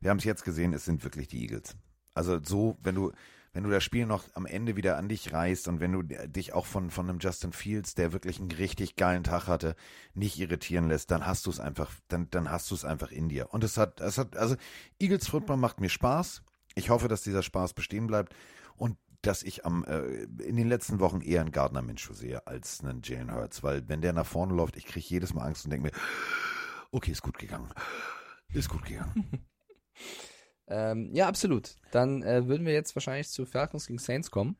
Wir 0.00 0.10
haben 0.10 0.18
es 0.18 0.24
jetzt 0.24 0.44
gesehen, 0.44 0.72
es 0.72 0.84
sind 0.86 1.04
wirklich 1.04 1.28
die 1.28 1.42
Eagles. 1.42 1.76
Also 2.14 2.40
so, 2.42 2.76
wenn 2.82 2.94
du, 2.94 3.12
wenn 3.52 3.64
du 3.64 3.70
das 3.70 3.82
Spiel 3.82 4.06
noch 4.06 4.24
am 4.34 4.46
Ende 4.46 4.76
wieder 4.76 4.96
an 4.96 5.08
dich 5.08 5.32
reißt 5.32 5.66
und 5.68 5.80
wenn 5.80 5.92
du 5.92 6.02
dich 6.02 6.52
auch 6.52 6.66
von, 6.66 6.90
von 6.90 7.08
einem 7.08 7.18
Justin 7.18 7.52
Fields, 7.52 7.94
der 7.94 8.12
wirklich 8.12 8.38
einen 8.38 8.52
richtig 8.52 8.96
geilen 8.96 9.24
Tag 9.24 9.48
hatte, 9.48 9.74
nicht 10.14 10.38
irritieren 10.38 10.88
lässt, 10.88 11.10
dann 11.10 11.26
hast 11.26 11.46
du 11.46 11.50
es 11.50 11.58
einfach, 11.58 11.90
dann, 12.08 12.30
dann 12.30 12.50
hast 12.50 12.70
du 12.70 12.74
es 12.74 12.84
einfach 12.84 13.10
in 13.10 13.28
dir. 13.28 13.52
Und 13.52 13.64
es 13.64 13.76
hat, 13.76 14.00
es 14.00 14.18
hat, 14.18 14.36
also 14.36 14.56
Eagles 15.00 15.28
Football 15.28 15.56
macht 15.56 15.80
mir 15.80 15.88
Spaß. 15.88 16.42
Ich 16.76 16.90
hoffe, 16.90 17.08
dass 17.08 17.22
dieser 17.22 17.42
Spaß 17.42 17.74
bestehen 17.74 18.06
bleibt 18.06 18.34
und 18.76 18.96
dass 19.22 19.42
ich 19.42 19.66
am 19.66 19.84
äh, 19.84 20.22
in 20.42 20.56
den 20.56 20.68
letzten 20.68 21.00
Wochen 21.00 21.20
eher 21.20 21.40
einen 21.40 21.52
Gardner 21.52 21.82
Minshew 21.82 22.14
sehe 22.14 22.46
als 22.46 22.80
einen 22.82 23.02
Jalen 23.02 23.34
Hurts, 23.34 23.62
weil 23.62 23.86
wenn 23.88 24.00
der 24.00 24.12
nach 24.12 24.26
vorne 24.26 24.54
läuft, 24.54 24.76
ich 24.76 24.86
kriege 24.86 25.06
jedes 25.06 25.34
Mal 25.34 25.44
Angst 25.44 25.64
und 25.64 25.72
denke 25.72 25.88
mir, 25.88 25.92
okay, 26.92 27.10
ist 27.10 27.22
gut 27.22 27.38
gegangen. 27.38 27.68
Ist 28.52 28.68
gut 28.68 28.84
gegangen. 28.84 29.46
ähm, 30.70 31.10
ja, 31.14 31.26
absolut. 31.28 31.76
Dann 31.90 32.22
äh, 32.22 32.46
würden 32.46 32.64
wir 32.66 32.72
jetzt 32.72 32.94
wahrscheinlich 32.96 33.28
zu 33.28 33.44
Falcons 33.46 33.86
gegen 33.86 33.98
Saints 33.98 34.30
kommen. 34.30 34.56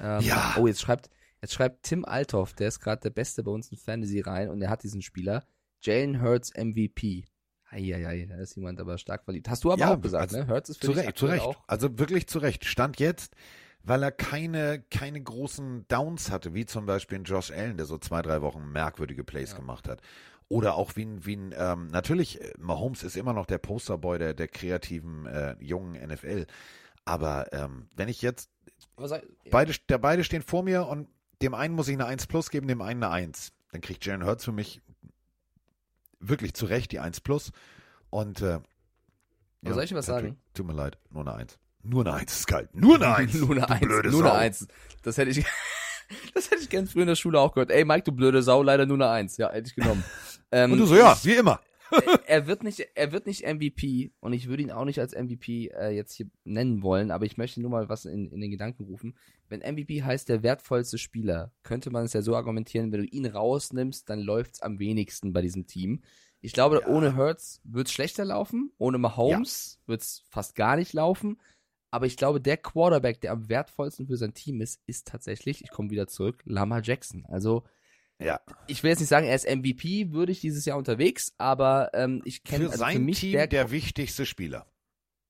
Ähm, 0.00 0.20
Ja. 0.22 0.54
Oh, 0.58 0.66
jetzt 0.66 0.80
schreibt, 0.80 1.10
jetzt 1.40 1.54
schreibt 1.54 1.84
Tim 1.84 2.04
Althoff, 2.04 2.52
der 2.54 2.68
ist 2.68 2.80
gerade 2.80 3.00
der 3.02 3.10
Beste 3.10 3.42
bei 3.42 3.50
uns 3.50 3.70
in 3.70 3.78
Fantasy 3.78 4.20
rein 4.20 4.48
und 4.50 4.60
er 4.62 4.70
hat 4.70 4.82
diesen 4.82 5.02
Spieler. 5.02 5.44
Jalen 5.82 6.20
Hurts 6.22 6.50
MVP. 6.56 7.24
Eieiei, 7.70 8.26
da 8.26 8.36
ist 8.36 8.54
jemand 8.56 8.80
aber 8.80 8.98
stark 8.98 9.24
verliebt. 9.24 9.48
Hast 9.48 9.64
du 9.64 9.72
aber 9.72 9.80
Ja, 9.80 9.94
auch 9.94 10.00
gesagt, 10.00 10.32
also 10.32 10.38
ne? 10.44 10.48
Hurts 10.48 10.70
ist 10.70 10.76
für 10.78 10.86
zu 10.86 10.92
dich 10.92 10.98
Recht, 11.06 11.18
zu 11.18 11.26
aktuell 11.26 11.32
Recht. 11.32 11.44
auch. 11.44 11.62
Also 11.66 11.98
wirklich 11.98 12.26
zu 12.28 12.38
Recht. 12.38 12.64
Stand 12.64 13.00
jetzt, 13.00 13.34
weil 13.82 14.02
er 14.02 14.12
keine, 14.12 14.82
keine 14.90 15.20
großen 15.22 15.86
Downs 15.88 16.30
hatte, 16.30 16.54
wie 16.54 16.66
zum 16.66 16.86
Beispiel 16.86 17.18
ein 17.18 17.24
Josh 17.24 17.50
Allen, 17.50 17.76
der 17.76 17.86
so 17.86 17.98
zwei, 17.98 18.22
drei 18.22 18.42
Wochen 18.42 18.70
merkwürdige 18.70 19.24
Plays 19.24 19.50
Ja. 19.52 19.56
gemacht 19.58 19.88
hat. 19.88 20.00
Oder 20.48 20.74
auch 20.74 20.96
wie 20.96 21.04
ein, 21.04 21.24
wie 21.24 21.36
ein 21.36 21.54
ähm, 21.56 21.86
natürlich, 21.88 22.40
äh, 22.40 22.52
Mahomes 22.58 23.02
ist 23.02 23.16
immer 23.16 23.32
noch 23.32 23.46
der 23.46 23.58
Posterboy 23.58 24.18
der, 24.18 24.34
der 24.34 24.48
kreativen 24.48 25.26
äh, 25.26 25.56
jungen 25.58 25.94
NFL. 25.94 26.46
Aber 27.04 27.52
ähm, 27.52 27.88
wenn 27.96 28.08
ich 28.08 28.22
jetzt, 28.22 28.50
sag, 28.98 29.22
beide, 29.50 29.74
der, 29.88 29.98
beide 29.98 30.24
stehen 30.24 30.42
vor 30.42 30.62
mir 30.62 30.86
und 30.86 31.08
dem 31.42 31.54
einen 31.54 31.74
muss 31.74 31.88
ich 31.88 31.94
eine 31.94 32.06
1 32.06 32.26
plus 32.26 32.50
geben, 32.50 32.68
dem 32.68 32.82
einen 32.82 33.02
eine 33.02 33.12
1. 33.12 33.52
Dann 33.72 33.80
kriegt 33.80 34.04
Jalen 34.06 34.24
Hurts 34.24 34.44
für 34.44 34.52
mich 34.52 34.80
wirklich 36.20 36.54
zu 36.54 36.66
Recht 36.66 36.92
die 36.92 37.00
1 37.00 37.20
plus. 37.20 37.50
Und 38.10 38.40
äh, 38.40 38.60
Aber 39.64 39.74
soll 39.74 39.84
ich 39.84 39.90
dir 39.90 39.96
was 39.96 40.06
sagen? 40.06 40.38
Tut 40.54 40.66
mir 40.66 40.72
leid, 40.74 40.98
nur 41.10 41.22
eine 41.22 41.34
1. 41.34 41.58
Nur 41.82 42.06
eine 42.06 42.14
1 42.14 42.32
ist 42.32 42.46
kalt. 42.46 42.74
Nur 42.74 42.96
eine 42.96 43.14
1. 43.16 43.34
nur 43.34 43.50
eine 43.50 43.60
du 43.66 43.72
Eins. 43.72 43.80
blöde 43.80 44.10
nur 44.10 44.20
eine 44.24 44.32
Eins. 44.32 44.66
Das 45.02 45.18
hätte 45.18 45.30
ich, 45.30 45.44
das 46.34 46.50
hätte 46.50 46.62
ich 46.62 46.68
gern 46.68 46.86
früher 46.86 47.02
in 47.02 47.08
der 47.08 47.14
Schule 47.16 47.40
auch 47.40 47.52
gehört. 47.52 47.70
Ey, 47.70 47.84
Mike, 47.84 48.04
du 48.04 48.12
blöde 48.12 48.42
Sau, 48.42 48.62
leider 48.62 48.86
nur 48.86 48.96
eine 48.96 49.08
Eins. 49.08 49.36
Ja, 49.36 49.52
hätte 49.52 49.68
ich 49.68 49.74
genommen. 49.74 50.04
ähm, 50.52 50.72
Und 50.72 50.78
du 50.78 50.86
so, 50.86 50.96
ja, 50.96 51.16
wie 51.22 51.34
immer. 51.34 51.60
er 52.26 52.46
wird 52.46 52.64
nicht, 52.64 52.84
er 52.94 53.12
wird 53.12 53.26
nicht 53.26 53.46
MVP 53.46 54.10
und 54.20 54.32
ich 54.32 54.48
würde 54.48 54.62
ihn 54.62 54.72
auch 54.72 54.84
nicht 54.86 54.98
als 55.00 55.14
MVP 55.14 55.68
äh, 55.68 55.90
jetzt 55.90 56.14
hier 56.14 56.26
nennen 56.44 56.82
wollen, 56.82 57.10
aber 57.10 57.24
ich 57.26 57.36
möchte 57.36 57.60
nur 57.60 57.70
mal 57.70 57.88
was 57.88 58.04
in, 58.06 58.30
in 58.32 58.40
den 58.40 58.50
Gedanken 58.50 58.84
rufen. 58.84 59.16
Wenn 59.48 59.60
MVP 59.60 60.02
heißt 60.02 60.28
der 60.28 60.42
wertvollste 60.42 60.98
Spieler, 60.98 61.52
könnte 61.62 61.90
man 61.90 62.04
es 62.04 62.14
ja 62.14 62.22
so 62.22 62.34
argumentieren, 62.34 62.90
wenn 62.90 63.02
du 63.02 63.06
ihn 63.06 63.26
rausnimmst, 63.26 64.08
dann 64.08 64.20
läuft's 64.20 64.60
am 64.62 64.78
wenigsten 64.78 65.32
bei 65.32 65.42
diesem 65.42 65.66
Team. 65.66 66.00
Ich 66.40 66.52
glaube, 66.52 66.80
Ja. 66.82 66.88
ohne 66.88 67.16
Hurts 67.16 67.60
wird's 67.64 67.92
schlechter 67.92 68.24
laufen, 68.24 68.72
ohne 68.78 68.98
Mahomes 68.98 69.78
wird's 69.86 70.24
fast 70.30 70.54
gar 70.56 70.76
nicht 70.76 70.94
laufen. 70.94 71.38
Aber 71.94 72.06
ich 72.06 72.16
glaube, 72.16 72.40
der 72.40 72.56
Quarterback, 72.56 73.20
der 73.20 73.30
am 73.30 73.48
wertvollsten 73.48 74.08
für 74.08 74.16
sein 74.16 74.34
Team 74.34 74.60
ist, 74.60 74.80
ist 74.86 75.06
tatsächlich, 75.06 75.62
ich 75.62 75.70
komme 75.70 75.90
wieder 75.90 76.08
zurück, 76.08 76.42
Lama 76.44 76.80
Jackson. 76.82 77.24
Also 77.26 77.62
Ja. 78.20 78.40
ich 78.66 78.82
will 78.82 78.90
jetzt 78.90 78.98
nicht 78.98 79.08
sagen, 79.08 79.26
er 79.28 79.36
ist 79.36 79.46
MVP, 79.48 80.10
würde 80.10 80.32
ich 80.32 80.40
dieses 80.40 80.64
Jahr 80.64 80.76
unterwegs, 80.76 81.34
aber 81.38 81.90
ähm, 81.94 82.20
ich 82.24 82.42
kenne 82.42 82.64
Für 82.64 82.72
also 82.72 82.84
für 82.84 82.90
sein 82.90 83.04
mich 83.04 83.20
Team 83.20 83.32
der, 83.32 83.46
der, 83.46 83.70
wichtigste 83.70 84.26
Spieler. 84.26 84.66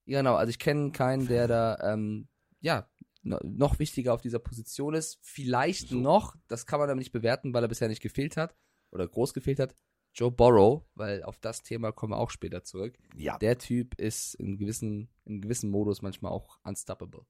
genau, 0.07 0.37
also 0.37 0.49
ich 0.49 0.59
kenne 0.59 0.91
keinen, 0.91 1.27
der 1.29 1.49
da 1.49 1.93
ähm, 1.93 2.29
ja 2.61 2.89
no, 3.23 3.39
noch 3.43 3.79
wichtiger 3.79 4.15
auf 4.15 4.23
dieser 4.23 4.39
Position 4.39 4.95
ist. 4.95 5.19
Vielleicht 5.21 5.89
So. 5.89 5.97
noch, 5.97 6.35
das 6.49 6.65
kann 6.65 6.79
man 6.81 6.89
aber 6.89 6.99
nicht 6.99 7.13
bewerten, 7.13 7.53
weil 7.53 7.63
er 7.65 7.69
bisher 7.69 7.89
nicht 7.89 8.01
gefehlt 8.03 8.39
hat 8.39 8.57
oder 8.91 9.07
groß 9.07 9.35
gefehlt 9.35 9.59
hat. 9.61 9.75
Joe 10.15 10.31
Burrow, 10.31 10.85
weil 10.95 11.23
auf 11.25 11.39
das 11.39 11.63
Thema 11.63 11.91
kommen 11.93 12.13
wir 12.13 12.19
auch 12.19 12.31
später 12.31 12.63
zurück. 12.63 12.97
Ja. 13.17 13.37
Der 13.39 13.59
Typ 13.59 14.01
ist 14.01 14.35
in 14.35 14.59
gewissen, 14.59 15.09
in 15.25 15.41
gewissem 15.41 15.71
Modus 15.71 16.03
manchmal 16.03 16.33
auch 16.33 16.59
unstoppable. 16.63 17.27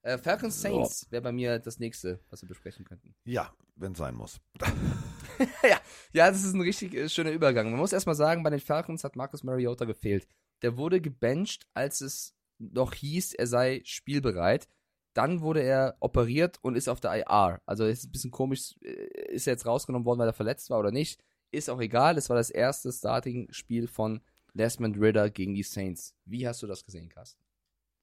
Äh, 0.00 0.18
Falcons 0.18 0.60
Saints 0.60 1.06
wäre 1.10 1.22
bei 1.22 1.32
mir 1.32 1.58
das 1.58 1.78
nächste, 1.78 2.20
was 2.30 2.42
wir 2.42 2.48
besprechen 2.48 2.84
könnten. 2.84 3.14
Ja, 3.24 3.54
wenn 3.76 3.94
sein 3.94 4.14
muss. 4.14 4.40
ja, 5.62 5.80
ja, 6.12 6.30
das 6.30 6.44
ist 6.44 6.54
ein 6.54 6.60
richtig 6.60 6.94
äh, 6.94 7.08
schöner 7.08 7.32
Übergang. 7.32 7.70
Man 7.70 7.80
muss 7.80 7.92
erstmal 7.92 8.16
sagen, 8.16 8.42
bei 8.42 8.50
den 8.50 8.60
Falcons 8.60 9.04
hat 9.04 9.16
Marcus 9.16 9.42
Mariota 9.42 9.84
gefehlt. 9.84 10.26
Der 10.62 10.76
wurde 10.76 11.00
gebencht, 11.00 11.66
als 11.74 12.00
es 12.00 12.34
noch 12.58 12.94
hieß, 12.94 13.34
er 13.34 13.46
sei 13.46 13.82
spielbereit. 13.84 14.68
Dann 15.14 15.42
wurde 15.42 15.62
er 15.62 15.96
operiert 16.00 16.58
und 16.62 16.74
ist 16.74 16.88
auf 16.88 17.00
der 17.00 17.14
IR. 17.14 17.60
Also 17.66 17.84
ist 17.84 18.04
ein 18.04 18.12
bisschen 18.12 18.30
komisch, 18.30 18.74
äh, 18.82 19.32
ist 19.32 19.46
er 19.46 19.52
jetzt 19.52 19.66
rausgenommen 19.66 20.06
worden, 20.06 20.20
weil 20.20 20.28
er 20.28 20.32
verletzt 20.32 20.70
war 20.70 20.78
oder 20.78 20.90
nicht. 20.90 21.22
Ist 21.52 21.68
auch 21.68 21.80
egal. 21.80 22.16
Es 22.16 22.30
war 22.30 22.36
das 22.36 22.48
erste 22.48 22.90
Starting-Spiel 22.90 23.86
von 23.86 24.22
Desmond 24.54 24.98
Ritter 24.98 25.28
gegen 25.28 25.54
die 25.54 25.62
Saints. 25.62 26.16
Wie 26.24 26.48
hast 26.48 26.62
du 26.62 26.66
das 26.66 26.82
gesehen, 26.82 27.10
Carsten? 27.10 27.42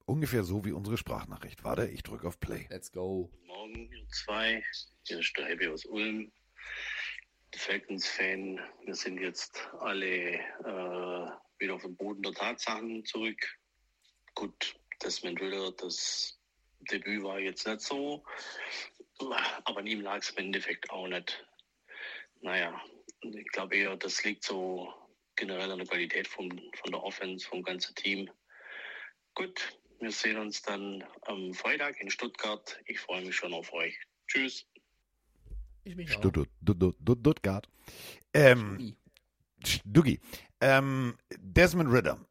Ungefähr 0.06 0.44
so 0.44 0.64
wie 0.66 0.72
unsere 0.72 0.98
Sprachnachricht. 0.98 1.64
Warte, 1.64 1.88
ich 1.88 2.04
drücke 2.04 2.28
auf 2.28 2.40
Play. 2.40 2.68
Let's 2.70 2.92
go. 2.92 3.32
Morgen, 3.46 3.92
ihr 3.92 4.08
zwei. 4.10 4.64
Hier 5.04 5.20
ist 5.20 5.36
der 5.36 5.48
Happy 5.48 5.68
aus 5.68 5.84
Ulm. 5.86 6.32
Falcons-Fan. 7.56 8.60
Wir 8.86 8.94
sind 8.94 9.20
jetzt 9.20 9.68
alle 9.80 10.36
äh, 10.36 11.32
wieder 11.58 11.74
auf 11.74 11.82
den 11.82 11.96
Boden 11.96 12.22
der 12.22 12.34
Tatsachen 12.34 13.04
zurück. 13.06 13.40
Gut, 14.36 14.76
Desmond 15.04 15.42
Ritter, 15.42 15.72
das 15.72 16.40
Debüt 16.92 17.24
war 17.24 17.40
jetzt 17.40 17.66
nicht 17.66 17.82
so. 17.82 18.24
Aber 19.66 19.80
an 19.80 19.88
ihm 19.88 20.02
lag 20.02 20.20
es 20.20 20.30
im 20.30 20.38
Endeffekt 20.38 20.92
auch 20.92 21.08
nicht. 21.08 21.44
Naja, 22.42 22.80
ich 23.22 23.48
glaube 23.48 23.76
eher, 23.76 23.96
das 23.98 24.24
liegt 24.24 24.44
so 24.44 24.94
generell 25.36 25.72
an 25.72 25.80
der 25.80 25.88
Qualität 25.88 26.28
vom, 26.28 26.50
von 26.50 26.92
der 26.92 27.04
Offense, 27.04 27.48
vom 27.48 27.64
ganzen 27.64 27.96
Team. 27.96 28.30
Gut, 29.36 29.78
wir 30.00 30.12
sehen 30.12 30.38
uns 30.38 30.62
dann 30.62 31.04
am 31.24 31.54
Freitag 31.54 32.00
in 32.02 32.10
Stuttgart. 32.10 32.80
Ich 32.86 33.00
freue 33.00 33.24
mich 33.26 33.36
schon 33.36 33.54
auf 33.54 33.72
euch. 33.74 33.98
Tschüss. 34.28 34.66
Ich 35.84 35.96
mich 35.96 36.10
auch. 36.16 36.20
Stuttgart. 36.20 36.50
Stuttgart. 37.22 37.70
Ähm, 38.34 38.96
Stuggi. 39.66 40.20
Ähm, 40.62 41.18
Desmond 41.38 41.92
Ritter. 41.92 42.26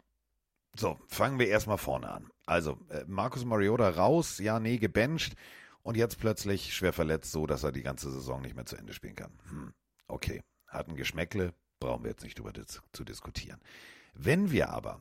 So, 0.76 0.99
fangen 1.09 1.39
wir 1.39 1.49
erstmal 1.49 1.78
vorne 1.78 2.11
an. 2.11 2.30
Also, 2.47 2.78
äh, 2.91 3.05
Markus 3.07 3.45
Mariota 3.45 3.89
raus, 3.89 4.39
ja, 4.39 4.61
nee, 4.61 4.78
gebencht 4.78 5.34
und 5.82 5.97
jetzt 5.97 6.20
plötzlich 6.20 6.74
schwer 6.74 6.93
verletzt, 6.93 7.32
so 7.32 7.47
dass 7.47 7.64
er 7.64 7.72
die 7.72 7.82
ganze 7.82 8.11
Saison 8.11 8.41
nicht 8.43 8.55
mehr 8.55 8.66
zu 8.66 8.76
Ende 8.76 8.93
spielen 8.93 9.16
kann. 9.16 9.32
Hm, 9.49 9.74
okay, 10.07 10.43
hat 10.69 10.89
ein 10.89 10.97
Geschmäckle, 10.97 11.55
brauchen 11.81 12.05
wir 12.05 12.11
jetzt 12.11 12.25
nicht 12.25 12.39
drüber 12.39 12.53
zu 12.93 13.05
diskutieren. 13.05 13.61
Wenn 14.14 14.51
wir 14.51 14.71
aber 14.71 15.01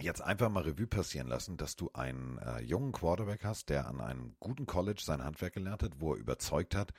jetzt 0.00 0.22
einfach 0.22 0.48
mal 0.48 0.62
Revue 0.62 0.86
passieren 0.86 1.28
lassen, 1.28 1.56
dass 1.56 1.76
du 1.76 1.90
einen 1.92 2.38
äh, 2.38 2.60
jungen 2.60 2.92
Quarterback 2.92 3.44
hast, 3.44 3.68
der 3.68 3.86
an 3.86 4.00
einem 4.00 4.34
guten 4.40 4.66
College 4.66 5.02
sein 5.04 5.22
Handwerk 5.22 5.54
gelernt 5.54 5.82
hat, 5.82 6.00
wo 6.00 6.14
er 6.14 6.20
überzeugt 6.20 6.74
hat, 6.74 6.92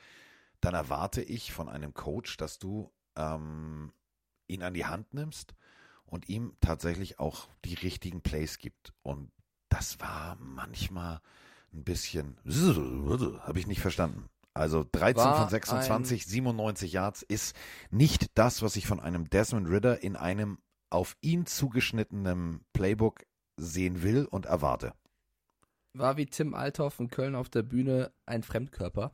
dann 0.60 0.74
erwarte 0.74 1.22
ich 1.22 1.52
von 1.52 1.68
einem 1.68 1.92
Coach, 1.92 2.36
dass 2.36 2.58
du 2.58 2.92
ähm, 3.16 3.92
ihn 4.46 4.62
an 4.62 4.74
die 4.74 4.86
Hand 4.86 5.12
nimmst 5.12 5.54
und 6.06 6.28
ihm 6.28 6.56
tatsächlich 6.60 7.18
auch 7.18 7.48
die 7.64 7.74
richtigen 7.74 8.22
Plays 8.22 8.58
gibt. 8.58 8.92
Und 9.02 9.30
das 9.68 9.98
war 10.00 10.36
manchmal 10.36 11.20
ein 11.72 11.84
bisschen, 11.84 12.38
habe 13.40 13.58
ich 13.58 13.66
nicht 13.66 13.80
verstanden. 13.80 14.28
Also 14.54 14.84
13 14.92 15.16
War 15.16 15.40
von 15.40 15.48
26, 15.48 16.26
97 16.26 16.92
Yards 16.92 17.22
ist 17.22 17.56
nicht 17.90 18.26
das, 18.38 18.62
was 18.62 18.76
ich 18.76 18.86
von 18.86 19.00
einem 19.00 19.28
Desmond 19.28 19.68
Ritter 19.68 20.02
in 20.02 20.14
einem 20.14 20.58
auf 20.90 21.16
ihn 21.20 21.44
zugeschnittenen 21.44 22.64
Playbook 22.72 23.24
sehen 23.56 24.02
will 24.04 24.26
und 24.26 24.46
erwarte. 24.46 24.94
War 25.92 26.16
wie 26.16 26.26
Tim 26.26 26.54
Althoff 26.54 27.00
in 27.00 27.08
Köln 27.08 27.34
auf 27.34 27.48
der 27.48 27.62
Bühne 27.62 28.12
ein 28.26 28.44
Fremdkörper. 28.44 29.12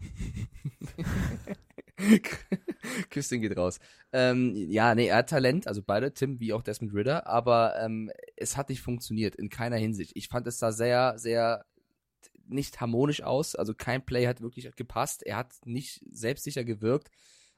Küsschen 3.11 3.41
geht 3.41 3.57
raus. 3.57 3.78
Ähm, 4.12 4.55
ja, 4.55 4.95
nee, 4.95 5.09
er 5.09 5.18
hat 5.18 5.30
Talent, 5.30 5.66
also 5.66 5.82
beide, 5.82 6.12
Tim 6.12 6.41
wie 6.41 6.53
auch 6.53 6.62
Desmond 6.62 6.95
Ritter, 6.95 7.26
aber 7.26 7.76
ähm, 7.80 8.11
es 8.36 8.57
hat 8.57 8.68
nicht 8.68 8.80
funktioniert, 8.80 9.36
in 9.36 9.51
keiner 9.51 9.76
Hinsicht. 9.76 10.12
Ich 10.14 10.28
fand 10.28 10.47
es 10.47 10.59
da 10.59 10.72
sehr, 10.72 11.18
sehr 11.18 11.64
nicht 12.51 12.81
harmonisch 12.81 13.23
aus, 13.23 13.55
also 13.55 13.75
kein 13.75 14.05
Play 14.05 14.27
hat 14.27 14.41
wirklich 14.41 14.71
gepasst, 14.77 15.23
er 15.25 15.37
hat 15.37 15.55
nicht 15.65 16.03
selbstsicher 16.11 16.65
gewirkt. 16.65 17.11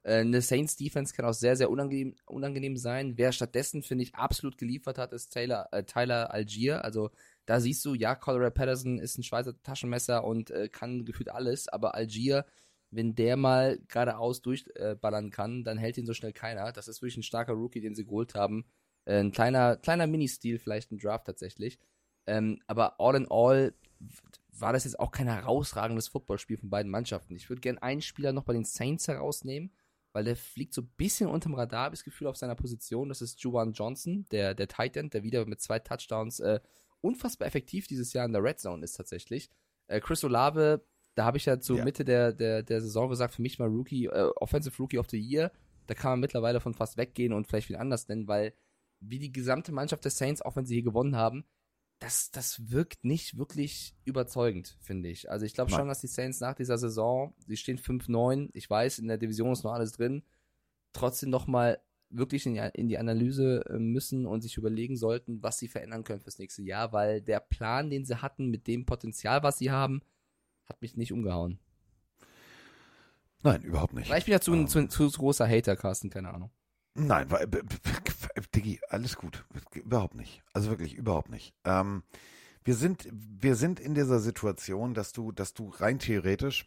Äh, 0.02 0.20
eine 0.20 0.42
Saints 0.42 0.76
Defense 0.76 1.14
kann 1.14 1.24
auch 1.24 1.34
sehr, 1.34 1.56
sehr 1.56 1.70
unangenehm, 1.70 2.14
unangenehm 2.26 2.76
sein. 2.76 3.16
Wer 3.16 3.32
stattdessen, 3.32 3.82
finde 3.82 4.04
ich, 4.04 4.14
absolut 4.14 4.58
geliefert 4.58 4.98
hat, 4.98 5.12
ist 5.12 5.30
Taylor, 5.30 5.68
äh, 5.72 5.84
Tyler 5.84 6.32
Algier. 6.32 6.84
Also 6.84 7.10
da 7.46 7.60
siehst 7.60 7.84
du, 7.84 7.94
ja, 7.94 8.14
Colorado 8.14 8.52
Patterson 8.52 8.98
ist 8.98 9.18
ein 9.18 9.22
Schweizer 9.22 9.60
Taschenmesser 9.62 10.24
und 10.24 10.50
äh, 10.50 10.68
kann 10.68 11.04
gefühlt 11.04 11.30
alles, 11.30 11.68
aber 11.68 11.94
Algier, 11.94 12.46
wenn 12.90 13.14
der 13.14 13.36
mal 13.36 13.78
geradeaus 13.88 14.42
durchballern 14.42 15.30
kann, 15.30 15.64
dann 15.64 15.78
hält 15.78 15.96
ihn 15.96 16.06
so 16.06 16.14
schnell 16.14 16.32
keiner. 16.32 16.72
Das 16.72 16.88
ist 16.88 17.00
wirklich 17.00 17.16
ein 17.16 17.22
starker 17.22 17.54
Rookie, 17.54 17.80
den 17.80 17.94
sie 17.94 18.04
geholt 18.04 18.34
haben. 18.34 18.66
Äh, 19.04 19.20
ein 19.20 19.32
kleiner, 19.32 19.76
kleiner 19.76 20.06
Mini-Stil, 20.06 20.58
vielleicht 20.58 20.92
ein 20.92 20.98
Draft 20.98 21.26
tatsächlich. 21.26 21.78
Ähm, 22.26 22.60
aber 22.66 23.00
all 23.00 23.16
in 23.16 23.26
all 23.30 23.74
war 24.58 24.72
das 24.72 24.84
jetzt 24.84 25.00
auch 25.00 25.10
kein 25.10 25.26
herausragendes 25.28 26.08
Footballspiel 26.08 26.58
von 26.58 26.70
beiden 26.70 26.90
Mannschaften. 26.90 27.34
Ich 27.36 27.48
würde 27.48 27.60
gerne 27.60 27.82
einen 27.82 28.02
Spieler 28.02 28.32
noch 28.32 28.44
bei 28.44 28.52
den 28.52 28.64
Saints 28.64 29.08
herausnehmen, 29.08 29.72
weil 30.12 30.24
der 30.24 30.36
fliegt 30.36 30.74
so 30.74 30.82
ein 30.82 30.92
bisschen 30.96 31.28
unterm 31.28 31.54
Radar, 31.54 31.84
habe 31.86 31.94
ich 31.94 32.00
das 32.00 32.04
Gefühl, 32.04 32.26
auf 32.26 32.36
seiner 32.36 32.54
Position. 32.54 33.08
Das 33.08 33.22
ist 33.22 33.40
Juwan 33.42 33.72
Johnson, 33.72 34.26
der, 34.30 34.54
der 34.54 34.68
Tight 34.68 34.96
End, 34.96 35.14
der 35.14 35.22
wieder 35.22 35.46
mit 35.46 35.60
zwei 35.60 35.78
Touchdowns 35.78 36.40
äh, 36.40 36.60
unfassbar 37.00 37.48
effektiv 37.48 37.86
dieses 37.86 38.12
Jahr 38.12 38.26
in 38.26 38.32
der 38.32 38.42
Red 38.42 38.60
Zone 38.60 38.84
ist 38.84 38.92
tatsächlich. 38.92 39.50
Äh, 39.86 40.00
Chris 40.00 40.22
Olave, 40.22 40.84
da 41.14 41.24
habe 41.24 41.38
ich 41.38 41.46
ja 41.46 41.58
zur 41.58 41.78
Ja. 41.78 41.84
Mitte 41.84 42.04
der, 42.04 42.32
der, 42.32 42.62
der 42.62 42.80
Saison 42.82 43.08
gesagt, 43.08 43.34
für 43.34 43.42
mich 43.42 43.58
mal 43.58 43.68
Rookie, 43.68 44.06
äh, 44.06 44.30
Offensive 44.36 44.76
Rookie 44.78 44.98
of 44.98 45.08
the 45.10 45.18
Year. 45.18 45.50
Da 45.86 45.94
kann 45.94 46.12
man 46.12 46.20
mittlerweile 46.20 46.60
von 46.60 46.74
fast 46.74 46.96
weggehen 46.96 47.32
und 47.32 47.46
vielleicht 47.46 47.70
wieder 47.70 47.80
anders 47.80 48.06
nennen, 48.08 48.28
weil 48.28 48.54
wie 49.00 49.18
die 49.18 49.32
gesamte 49.32 49.72
Mannschaft 49.72 50.04
der 50.04 50.12
Saints, 50.12 50.42
auch 50.42 50.56
wenn 50.56 50.66
sie 50.66 50.74
hier 50.74 50.84
gewonnen 50.84 51.16
haben, 51.16 51.44
das, 52.02 52.32
das 52.32 52.70
wirkt 52.72 53.04
nicht 53.04 53.38
wirklich 53.38 53.94
überzeugend, 54.04 54.76
finde 54.80 55.08
ich. 55.08 55.30
Also 55.30 55.46
ich 55.46 55.54
glaube 55.54 55.70
schon, 55.70 55.86
dass 55.86 56.00
die 56.00 56.08
Saints 56.08 56.40
nach 56.40 56.54
dieser 56.54 56.76
Saison, 56.76 57.32
sie 57.46 57.56
stehen 57.56 57.78
5-9, 57.78 58.50
ich 58.54 58.68
weiß, 58.68 58.98
in 58.98 59.06
der 59.06 59.18
Division 59.18 59.52
ist 59.52 59.62
noch 59.62 59.72
alles 59.72 59.92
drin, 59.92 60.24
trotzdem 60.92 61.30
nochmal 61.30 61.80
wirklich 62.10 62.44
in 62.44 62.54
die, 62.54 62.70
in 62.74 62.88
die 62.88 62.98
Analyse 62.98 63.64
äh, 63.68 63.78
müssen 63.78 64.26
und 64.26 64.42
sich 64.42 64.56
überlegen 64.56 64.96
sollten, 64.96 65.42
was 65.44 65.58
sie 65.58 65.68
verändern 65.68 66.02
können 66.02 66.20
fürs 66.20 66.38
nächste 66.38 66.62
Jahr, 66.62 66.92
weil 66.92 67.22
der 67.22 67.38
Plan, 67.38 67.88
den 67.88 68.04
sie 68.04 68.20
hatten, 68.20 68.50
mit 68.50 68.66
dem 68.66 68.84
Potenzial, 68.84 69.44
was 69.44 69.58
sie 69.58 69.70
haben, 69.70 70.02
hat 70.66 70.82
mich 70.82 70.96
nicht 70.96 71.12
umgehauen. 71.12 71.60
Nein, 73.44 73.62
überhaupt 73.62 73.94
nicht. 73.94 74.06
Vielleicht 74.06 74.26
bin 74.26 74.34
ich 74.34 74.40
ja 74.40 74.40
zu, 74.40 74.54
Ähm. 74.54 74.66
zu, 74.66 74.86
zu 74.88 75.08
großer 75.10 75.48
Hater, 75.48 75.76
Carsten, 75.76 76.10
keine 76.10 76.34
Ahnung. 76.34 76.50
Nein, 76.94 77.30
weil, 77.30 77.48
Diggi, 78.54 78.80
alles 78.88 79.16
gut. 79.16 79.44
Überhaupt 79.74 80.14
nicht. 80.14 80.42
Also 80.52 80.70
wirklich, 80.70 80.94
überhaupt 80.94 81.30
nicht. 81.30 81.54
Ähm, 81.64 82.02
wir 82.64 82.74
sind, 82.74 83.08
wir 83.10 83.56
sind 83.56 83.80
in 83.80 83.94
dieser 83.94 84.20
Situation, 84.20 84.94
dass 84.94 85.12
du, 85.12 85.32
dass 85.32 85.54
du 85.54 85.68
rein 85.70 85.98
theoretisch, 85.98 86.66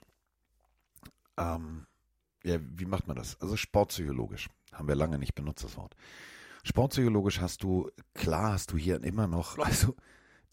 ähm, 1.38 1.86
ja, 2.44 2.58
wie 2.60 2.86
macht 2.86 3.08
man 3.08 3.16
das? 3.16 3.40
Also 3.40 3.56
sportpsychologisch, 3.56 4.50
haben 4.74 4.88
wir 4.88 4.96
lange 4.96 5.20
nicht 5.20 5.36
benutzt, 5.36 5.64
das 5.64 5.78
Wort. 5.78 5.96
Sportpsychologisch 6.64 7.40
hast 7.40 7.62
du, 7.64 7.90
klar 8.14 8.54
hast 8.54 8.72
du 8.72 8.78
hier 8.78 9.04
immer 9.04 9.28
noch, 9.28 9.58
also 9.60 9.96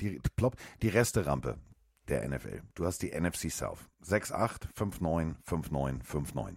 die, 0.00 0.20
plopp, 0.36 0.56
die 0.82 0.88
Resterampe 0.88 1.58
der 2.08 2.28
NFL. 2.28 2.62
Du 2.74 2.84
hast 2.84 2.98
die 3.02 3.18
NFC 3.18 3.50
South. 3.50 3.88
6-8, 4.04 4.72
5-9, 4.76 5.36
5-9, 5.46 6.02
5-9 6.04 6.56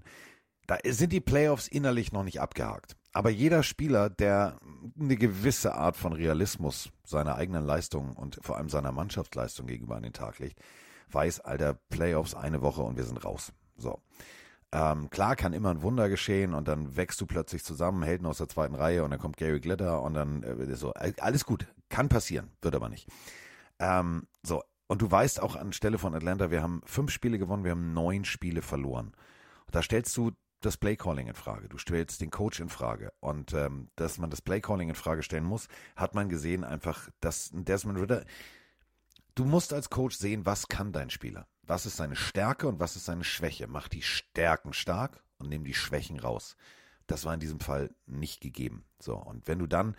da 0.68 0.78
sind 0.86 1.14
die 1.14 1.22
Playoffs 1.22 1.68
innerlich 1.68 2.12
noch 2.12 2.24
nicht 2.24 2.42
abgehakt. 2.42 2.96
Aber 3.16 3.30
jeder 3.30 3.64
Spieler, 3.64 4.10
der 4.10 4.60
eine 5.00 5.16
gewisse 5.16 5.74
Art 5.74 5.96
von 5.96 6.12
Realismus 6.12 6.92
seiner 7.06 7.36
eigenen 7.36 7.66
Leistung 7.66 8.12
und 8.12 8.38
vor 8.42 8.58
allem 8.58 8.68
seiner 8.68 8.92
Mannschaftsleistung 8.92 9.68
gegenüber 9.68 9.96
an 9.96 10.04
den 10.04 10.12
Tag 10.12 10.40
legt, 10.40 10.60
weiß, 11.12 11.40
alter, 11.40 11.76
Playoffs 11.90 12.36
eine 12.36 12.62
Woche 12.62 12.82
und 12.82 12.98
wir 12.98 13.06
sind 13.06 13.24
raus. 13.24 13.54
So. 13.78 14.02
Ähm, 14.74 15.10
klar 15.12 15.38
kann 15.38 15.54
immer 15.54 15.70
ein 15.70 15.82
Wunder 15.82 16.10
geschehen 16.10 16.54
und 16.54 16.68
dann 16.68 16.98
wächst 16.98 17.22
du 17.22 17.26
plötzlich 17.26 17.64
zusammen, 17.64 18.04
Helden 18.04 18.26
aus 18.26 18.40
der 18.40 18.50
zweiten 18.50 18.76
Reihe 18.76 19.06
und 19.06 19.12
dann 19.12 19.20
kommt 19.22 19.38
Gary 19.38 19.62
Glitter 19.62 20.02
und 20.02 20.14
dann 20.14 20.44
äh, 20.44 20.76
so. 20.76 20.92
Alles 20.92 21.46
gut, 21.46 21.68
kann 21.88 22.10
passieren, 22.10 22.52
wird 22.62 22.76
aber 22.76 22.90
nicht. 22.90 23.08
Ähm, 23.80 24.28
so. 24.44 24.62
Und 24.88 25.02
du 25.02 25.10
weißt 25.10 25.42
auch 25.42 25.56
anstelle 25.56 26.00
von 26.00 26.16
Atlanta, 26.16 26.52
wir 26.52 26.62
haben 26.62 26.82
fünf 26.84 27.12
Spiele 27.12 27.40
gewonnen, 27.40 27.64
wir 27.64 27.72
haben 27.72 27.94
neun 27.94 28.26
Spiele 28.26 28.62
verloren. 28.62 29.14
Da 29.72 29.82
stellst 29.82 30.18
du 30.18 30.32
das 30.66 30.78
Playcalling 30.78 31.28
in 31.28 31.36
Frage. 31.36 31.70
Du 31.70 31.78
stellst 31.78 32.22
den 32.22 32.32
Coach 32.32 32.60
in 32.60 32.70
Frage. 32.70 33.14
Und 33.20 33.54
ähm, 33.54 33.90
dass 33.96 34.18
man 34.18 34.30
das 34.30 34.42
Playcalling 34.42 34.90
in 34.90 34.96
Frage 34.96 35.24
stellen 35.24 35.44
muss, 35.44 35.68
hat 35.96 36.16
man 36.16 36.30
gesehen 36.30 36.64
einfach, 36.64 37.10
dass 37.20 37.52
Desmond 37.54 38.00
Ritter. 38.00 38.26
Du 39.36 39.46
musst 39.46 39.74
als 39.74 39.90
Coach 39.90 40.16
sehen, 40.16 40.46
was 40.46 40.68
kann 40.68 40.92
dein 40.92 41.10
Spieler? 41.10 41.48
Was 41.64 41.86
ist 41.86 41.98
seine 41.98 42.16
Stärke 42.16 42.68
und 42.68 42.80
was 42.80 42.96
ist 42.96 43.06
seine 43.06 43.24
Schwäche? 43.24 43.68
Mach 43.68 43.88
die 43.88 44.02
Stärken 44.02 44.74
stark 44.74 45.24
und 45.38 45.50
nimm 45.50 45.64
die 45.64 45.74
Schwächen 45.74 46.20
raus. 46.20 46.56
Das 47.08 47.26
war 47.26 47.34
in 47.34 47.40
diesem 47.40 47.60
Fall 47.60 47.94
nicht 48.06 48.42
gegeben. 48.42 48.86
So, 49.00 49.16
und 49.16 49.48
wenn 49.48 49.60
du 49.60 49.68
dann 49.68 49.96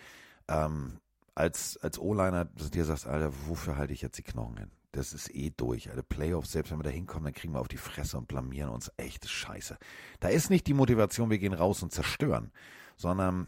ähm, 0.49 1.01
als, 1.35 1.77
als 1.77 1.99
O-Liner 1.99 2.47
dir 2.47 2.85
sagst, 2.85 3.07
Alter, 3.07 3.33
wofür 3.47 3.77
halte 3.77 3.93
ich 3.93 4.03
jetzt 4.03 4.19
die 4.19 4.23
Knochen 4.23 4.57
hin? 4.57 4.71
Das 4.97 5.12
ist 5.12 5.34
eh 5.34 5.51
durch. 5.57 5.90
Alter, 5.90 6.03
Playoffs, 6.03 6.53
selbst 6.53 6.72
wenn 6.72 6.78
wir 6.78 6.84
da 6.84 6.90
hinkommen, 6.90 7.24
dann 7.24 7.34
kriegen 7.34 7.53
wir 7.53 7.61
auf 7.61 7.68
die 7.68 7.76
Fresse 7.76 8.16
und 8.16 8.28
blamieren 8.28 8.70
uns. 8.70 8.90
Echt 8.97 9.28
scheiße. 9.28 9.76
Da 10.20 10.28
ist 10.28 10.51
nicht 10.51 10.66
die 10.66 10.74
Motivation, 10.74 11.30
wir 11.30 11.38
gehen 11.38 11.53
raus 11.53 11.82
und 11.82 11.92
zerstören, 11.92 12.51
sondern 12.97 13.47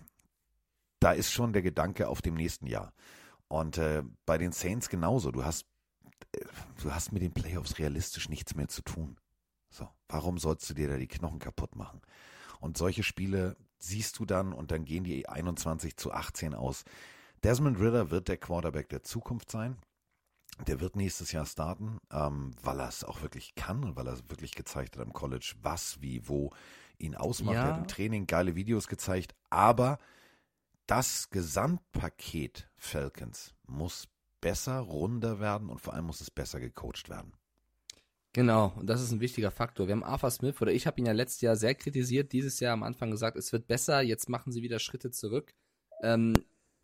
da 1.01 1.13
ist 1.13 1.33
schon 1.33 1.53
der 1.53 1.63
Gedanke 1.63 2.09
auf 2.09 2.23
dem 2.23 2.35
nächsten 2.35 2.67
Jahr. 2.67 2.93
Und 3.49 3.79
äh, 3.79 4.03
bei 4.27 4.37
den 4.37 4.53
Saints 4.53 4.89
genauso. 4.91 5.31
Du 5.31 5.45
hast, 5.45 5.65
äh, 6.33 6.45
du 6.83 6.93
hast 6.93 7.13
mit 7.13 7.23
den 7.23 7.33
Playoffs 7.33 7.79
realistisch 7.79 8.29
nichts 8.29 8.55
mehr 8.55 8.69
zu 8.69 8.83
tun. 8.83 9.17
So, 9.71 9.89
warum 10.09 10.39
sollst 10.39 10.69
du 10.69 10.75
dir 10.75 10.89
da 10.89 10.97
die 10.97 11.09
Knochen 11.09 11.39
kaputt 11.39 11.77
machen? 11.77 12.03
Und 12.61 12.77
solche 12.77 13.03
Spiele 13.03 13.57
siehst 13.79 14.19
du 14.19 14.27
dann 14.27 14.53
und 14.53 14.71
dann 14.71 14.85
gehen 14.85 15.05
die 15.05 15.29
21 15.29 15.97
zu 15.97 16.13
18 16.13 16.55
aus. 16.55 16.85
Desmond 17.43 17.79
Ritter 17.79 18.11
wird 18.11 18.29
der 18.29 18.37
Quarterback 18.37 18.89
der 18.89 19.03
Zukunft 19.03 19.51
sein. 19.51 19.79
Der 20.67 20.81
wird 20.81 20.97
nächstes 20.97 21.33
Jahr 21.33 21.47
starten, 21.47 21.99
ähm, 22.11 22.53
weil 22.63 22.81
er 22.81 22.89
es 22.89 23.05
auch 23.05 23.23
wirklich 23.23 23.55
kann 23.55 23.85
und 23.85 23.97
weil 23.97 24.09
er 24.09 24.19
wirklich 24.29 24.55
gezeigt 24.55 24.97
hat 24.97 25.07
am 25.07 25.13
College, 25.13 25.55
was, 25.63 26.03
wie, 26.03 26.29
wo 26.29 26.51
ihn 26.99 27.15
ausmacht. 27.15 27.55
Ja. 27.55 27.63
Er 27.63 27.73
hat 27.75 27.79
im 27.79 27.89
Training 27.89 28.27
geile 28.27 28.57
Videos 28.57 28.89
gezeigt, 28.89 29.35
aber 29.51 29.99
das 30.87 31.31
Gesamtpaket 31.31 32.69
Falcons 32.77 33.55
muss 33.67 34.09
besser, 34.41 34.81
runder 34.81 35.41
werden 35.41 35.69
und 35.69 35.81
vor 35.81 35.95
allem 35.95 36.07
muss 36.07 36.21
es 36.21 36.31
besser 36.31 36.61
gecoacht 36.61 37.09
werden. 37.09 37.33
Genau, 38.33 38.73
und 38.77 38.87
das 38.87 39.03
ist 39.03 39.11
ein 39.11 39.21
wichtiger 39.21 39.51
Faktor. 39.51 39.87
Wir 39.87 39.93
haben 39.95 40.05
Arthur 40.05 40.31
Smith, 40.31 40.61
oder 40.61 40.73
ich 40.73 40.87
habe 40.87 41.01
ihn 41.01 41.07
ja 41.07 41.13
letztes 41.13 41.41
Jahr 41.41 41.57
sehr 41.57 41.75
kritisiert, 41.75 42.33
dieses 42.33 42.61
Jahr 42.61 42.73
am 42.73 42.83
Anfang 42.83 43.11
gesagt, 43.11 43.37
es 43.37 43.53
wird 43.53 43.67
besser, 43.67 44.01
jetzt 44.01 44.29
machen 44.29 44.53
sie 44.53 44.63
wieder 44.63 44.79
Schritte 44.79 45.11
zurück. 45.11 45.55
Ähm, 46.03 46.35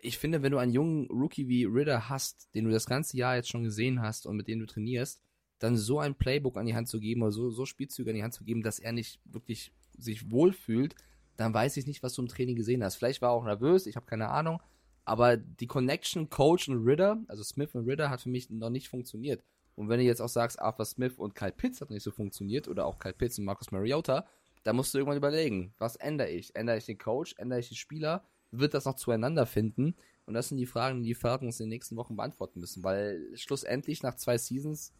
ich 0.04 0.18
finde, 0.18 0.42
wenn 0.42 0.52
du 0.52 0.58
einen 0.58 0.72
jungen 0.72 1.06
Rookie 1.10 1.48
wie 1.48 1.64
Ritter 1.64 2.08
hast, 2.10 2.54
den 2.54 2.66
du 2.66 2.70
das 2.70 2.86
ganze 2.86 3.16
Jahr 3.16 3.36
jetzt 3.36 3.48
schon 3.48 3.64
gesehen 3.64 4.02
hast 4.02 4.26
und 4.26 4.36
mit 4.36 4.48
dem 4.48 4.60
du 4.60 4.66
trainierst, 4.66 5.22
dann 5.58 5.76
so 5.76 5.98
ein 5.98 6.14
Playbook 6.14 6.58
an 6.58 6.66
die 6.66 6.74
Hand 6.74 6.88
zu 6.88 7.00
geben 7.00 7.22
oder 7.22 7.32
so, 7.32 7.50
so 7.50 7.64
Spielzüge 7.64 8.10
an 8.10 8.16
die 8.16 8.22
Hand 8.22 8.34
zu 8.34 8.44
geben, 8.44 8.62
dass 8.62 8.78
er 8.78 8.92
nicht 8.92 9.18
wirklich 9.24 9.72
sich 9.96 10.30
wohlfühlt, 10.30 10.94
dann 11.36 11.54
weiß 11.54 11.78
ich 11.78 11.86
nicht, 11.86 12.02
was 12.02 12.12
du 12.12 12.22
im 12.22 12.28
Training 12.28 12.54
gesehen 12.54 12.84
hast. 12.84 12.96
Vielleicht 12.96 13.22
war 13.22 13.30
er 13.30 13.32
auch 13.32 13.44
nervös, 13.44 13.86
ich 13.86 13.96
habe 13.96 14.04
keine 14.04 14.28
Ahnung, 14.28 14.60
aber 15.06 15.38
die 15.38 15.66
Connection 15.66 16.28
Coach 16.28 16.68
und 16.68 16.84
Ritter, 16.84 17.22
also 17.28 17.42
Smith 17.42 17.74
und 17.74 17.88
Ritter, 17.88 18.10
hat 18.10 18.20
für 18.20 18.28
mich 18.28 18.50
noch 18.50 18.70
nicht 18.70 18.88
funktioniert. 18.88 19.42
Und 19.74 19.88
wenn 19.88 19.98
du 19.98 20.04
jetzt 20.04 20.20
auch 20.20 20.28
sagst, 20.28 20.60
Arthur 20.60 20.84
Smith 20.84 21.14
und 21.16 21.34
Kyle 21.34 21.52
Pitts 21.52 21.80
hat 21.80 21.90
nicht 21.90 22.02
so 22.02 22.10
funktioniert 22.10 22.68
oder 22.68 22.84
auch 22.84 22.98
Kyle 22.98 23.14
Pitts 23.14 23.38
und 23.38 23.46
Marcus 23.46 23.72
Mariota, 23.72 24.26
dann 24.64 24.76
musst 24.76 24.92
du 24.92 24.98
irgendwann 24.98 25.16
überlegen, 25.16 25.72
was 25.78 25.96
ändere 25.96 26.30
ich? 26.30 26.54
Ändere 26.54 26.76
ich 26.76 26.86
den 26.86 26.98
Coach? 26.98 27.34
Ändere 27.38 27.60
ich 27.60 27.68
die 27.68 27.74
Spieler? 27.74 28.24
Wird 28.58 28.74
das 28.74 28.84
noch 28.84 28.96
zueinander 28.96 29.46
finden? 29.46 29.94
Und 30.26 30.34
das 30.34 30.48
sind 30.48 30.58
die 30.58 30.66
Fragen, 30.66 31.02
die 31.02 31.08
die 31.08 31.14
Falcons 31.14 31.60
in 31.60 31.66
den 31.66 31.70
nächsten 31.70 31.96
Wochen 31.96 32.16
beantworten 32.16 32.60
müssen, 32.60 32.82
weil 32.82 33.30
schlussendlich 33.34 34.02
nach 34.02 34.16
zwei 34.16 34.38
Seasons 34.38 34.92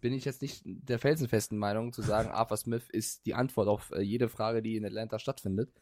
bin 0.00 0.12
ich 0.12 0.24
jetzt 0.24 0.42
nicht 0.42 0.62
der 0.64 0.98
felsenfesten 0.98 1.58
Meinung 1.58 1.92
zu 1.92 2.02
sagen, 2.02 2.30
Arthur 2.32 2.56
Smith 2.56 2.88
ist 2.90 3.26
die 3.26 3.34
Antwort 3.34 3.68
auf 3.68 3.90
äh, 3.92 4.00
jede 4.00 4.28
Frage, 4.28 4.62
die 4.62 4.76
in 4.76 4.84
Atlanta 4.84 5.18
stattfindet. 5.18 5.72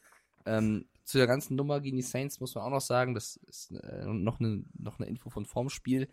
Ähm, 0.47 0.87
zu 1.05 1.19
der 1.19 1.27
ganzen 1.27 1.57
Nummer 1.57 1.81
gegen 1.81 1.97
die 1.97 2.03
Saints 2.03 2.41
muss 2.41 2.55
man 2.55 2.65
auch 2.65 2.71
noch 2.71 2.81
sagen, 2.81 3.15
das 3.15 3.37
ist 3.37 3.73
äh, 3.73 4.07
noch 4.07 4.41
eine 4.41 4.65
noch 4.79 4.99
eine 4.99 5.09
Info 5.09 5.29
von 5.29 5.45
vorm 5.45 5.69
Spiel. 5.69 6.09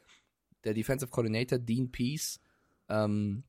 der 0.63 0.74
Defensive 0.74 1.11
Coordinator 1.11 1.59
Dean 1.59 1.91
Peace 1.91 2.41
ähm, 2.89 3.43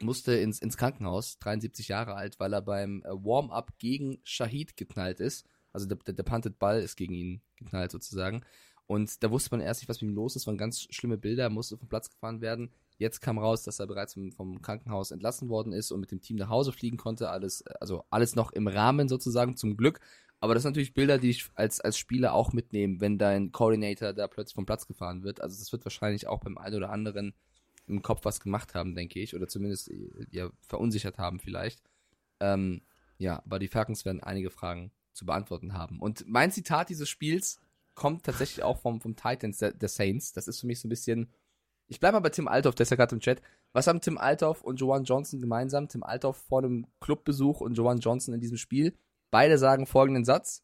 musste 0.00 0.34
ins, 0.34 0.60
ins 0.60 0.76
Krankenhaus, 0.76 1.38
73 1.38 1.88
Jahre 1.88 2.14
alt, 2.14 2.38
weil 2.40 2.52
er 2.52 2.62
beim 2.62 3.02
äh, 3.04 3.10
Warm-up 3.10 3.78
gegen 3.78 4.18
Shahid 4.24 4.76
geknallt 4.76 5.20
ist. 5.20 5.46
Also 5.74 5.86
der, 5.86 5.98
der, 5.98 6.14
der 6.14 6.22
punted 6.22 6.58
Ball 6.58 6.80
ist 6.80 6.96
gegen 6.96 7.12
ihn 7.12 7.42
geknallt 7.56 7.90
sozusagen. 7.90 8.44
Und 8.86 9.22
da 9.22 9.30
wusste 9.30 9.50
man 9.50 9.60
erst 9.60 9.80
nicht, 9.80 9.88
was 9.88 10.00
mit 10.00 10.10
ihm 10.10 10.14
los 10.14 10.36
ist. 10.36 10.46
Waren 10.46 10.58
ganz 10.58 10.86
schlimme 10.90 11.18
Bilder, 11.18 11.50
musste 11.50 11.76
vom 11.76 11.88
Platz 11.88 12.10
gefahren 12.10 12.40
werden. 12.40 12.70
Jetzt 12.96 13.20
kam 13.20 13.38
raus, 13.38 13.62
dass 13.62 13.80
er 13.80 13.86
bereits 13.86 14.14
vom, 14.14 14.30
vom 14.30 14.62
Krankenhaus 14.62 15.10
entlassen 15.10 15.48
worden 15.48 15.72
ist 15.72 15.90
und 15.90 16.00
mit 16.00 16.10
dem 16.10 16.20
Team 16.20 16.36
nach 16.36 16.48
Hause 16.48 16.72
fliegen 16.72 16.96
konnte. 16.96 17.30
Alles, 17.30 17.66
also 17.80 18.04
alles 18.10 18.36
noch 18.36 18.52
im 18.52 18.68
Rahmen 18.68 19.08
sozusagen, 19.08 19.56
zum 19.56 19.76
Glück. 19.76 20.00
Aber 20.40 20.52
das 20.52 20.62
sind 20.62 20.72
natürlich 20.72 20.94
Bilder, 20.94 21.18
die 21.18 21.30
ich 21.30 21.46
als, 21.54 21.80
als 21.80 21.96
Spieler 21.96 22.34
auch 22.34 22.52
mitnehme, 22.52 23.00
wenn 23.00 23.18
dein 23.18 23.50
Coordinator 23.50 24.12
da 24.12 24.28
plötzlich 24.28 24.54
vom 24.54 24.66
Platz 24.66 24.86
gefahren 24.86 25.24
wird. 25.24 25.40
Also 25.40 25.58
das 25.58 25.72
wird 25.72 25.84
wahrscheinlich 25.86 26.26
auch 26.26 26.40
beim 26.40 26.58
einen 26.58 26.76
oder 26.76 26.90
anderen 26.90 27.34
im 27.86 28.02
Kopf 28.02 28.24
was 28.24 28.40
gemacht 28.40 28.74
haben, 28.74 28.94
denke 28.94 29.20
ich. 29.20 29.34
Oder 29.34 29.48
zumindest 29.48 29.90
ja, 30.30 30.50
verunsichert 30.60 31.18
haben 31.18 31.40
vielleicht. 31.40 31.82
Ähm, 32.40 32.82
ja, 33.16 33.42
aber 33.44 33.58
die 33.58 33.68
Falcons 33.68 34.04
werden 34.04 34.22
einige 34.22 34.50
Fragen 34.50 34.92
zu 35.14 35.24
beantworten 35.26 35.72
haben. 35.72 36.00
Und 36.00 36.24
mein 36.28 36.52
Zitat 36.52 36.90
dieses 36.90 37.08
Spiels 37.08 37.60
kommt 37.94 38.24
tatsächlich 38.24 38.62
auch 38.64 38.78
vom, 38.78 39.00
vom 39.00 39.16
Titans 39.16 39.58
der, 39.58 39.72
der 39.72 39.88
Saints. 39.88 40.32
Das 40.32 40.48
ist 40.48 40.60
für 40.60 40.66
mich 40.66 40.80
so 40.80 40.88
ein 40.88 40.90
bisschen. 40.90 41.32
Ich 41.86 42.00
bleibe 42.00 42.14
mal 42.14 42.20
bei 42.20 42.30
Tim 42.30 42.48
Althoff, 42.48 42.74
der 42.74 42.84
ist 42.84 42.90
ja 42.90 42.96
gerade 42.96 43.14
im 43.14 43.20
Chat. 43.20 43.42
Was 43.72 43.86
haben 43.86 44.00
Tim 44.00 44.18
Althoff 44.18 44.62
und 44.62 44.76
Joan 44.76 45.04
Johnson 45.04 45.40
gemeinsam? 45.40 45.88
Tim 45.88 46.02
Althoff 46.02 46.38
vor 46.48 46.60
einem 46.60 46.86
Clubbesuch 47.00 47.60
und 47.60 47.74
Joan 47.74 47.98
Johnson 47.98 48.34
in 48.34 48.40
diesem 48.40 48.56
Spiel. 48.56 48.96
Beide 49.30 49.58
sagen 49.58 49.86
folgenden 49.86 50.24
Satz. 50.24 50.62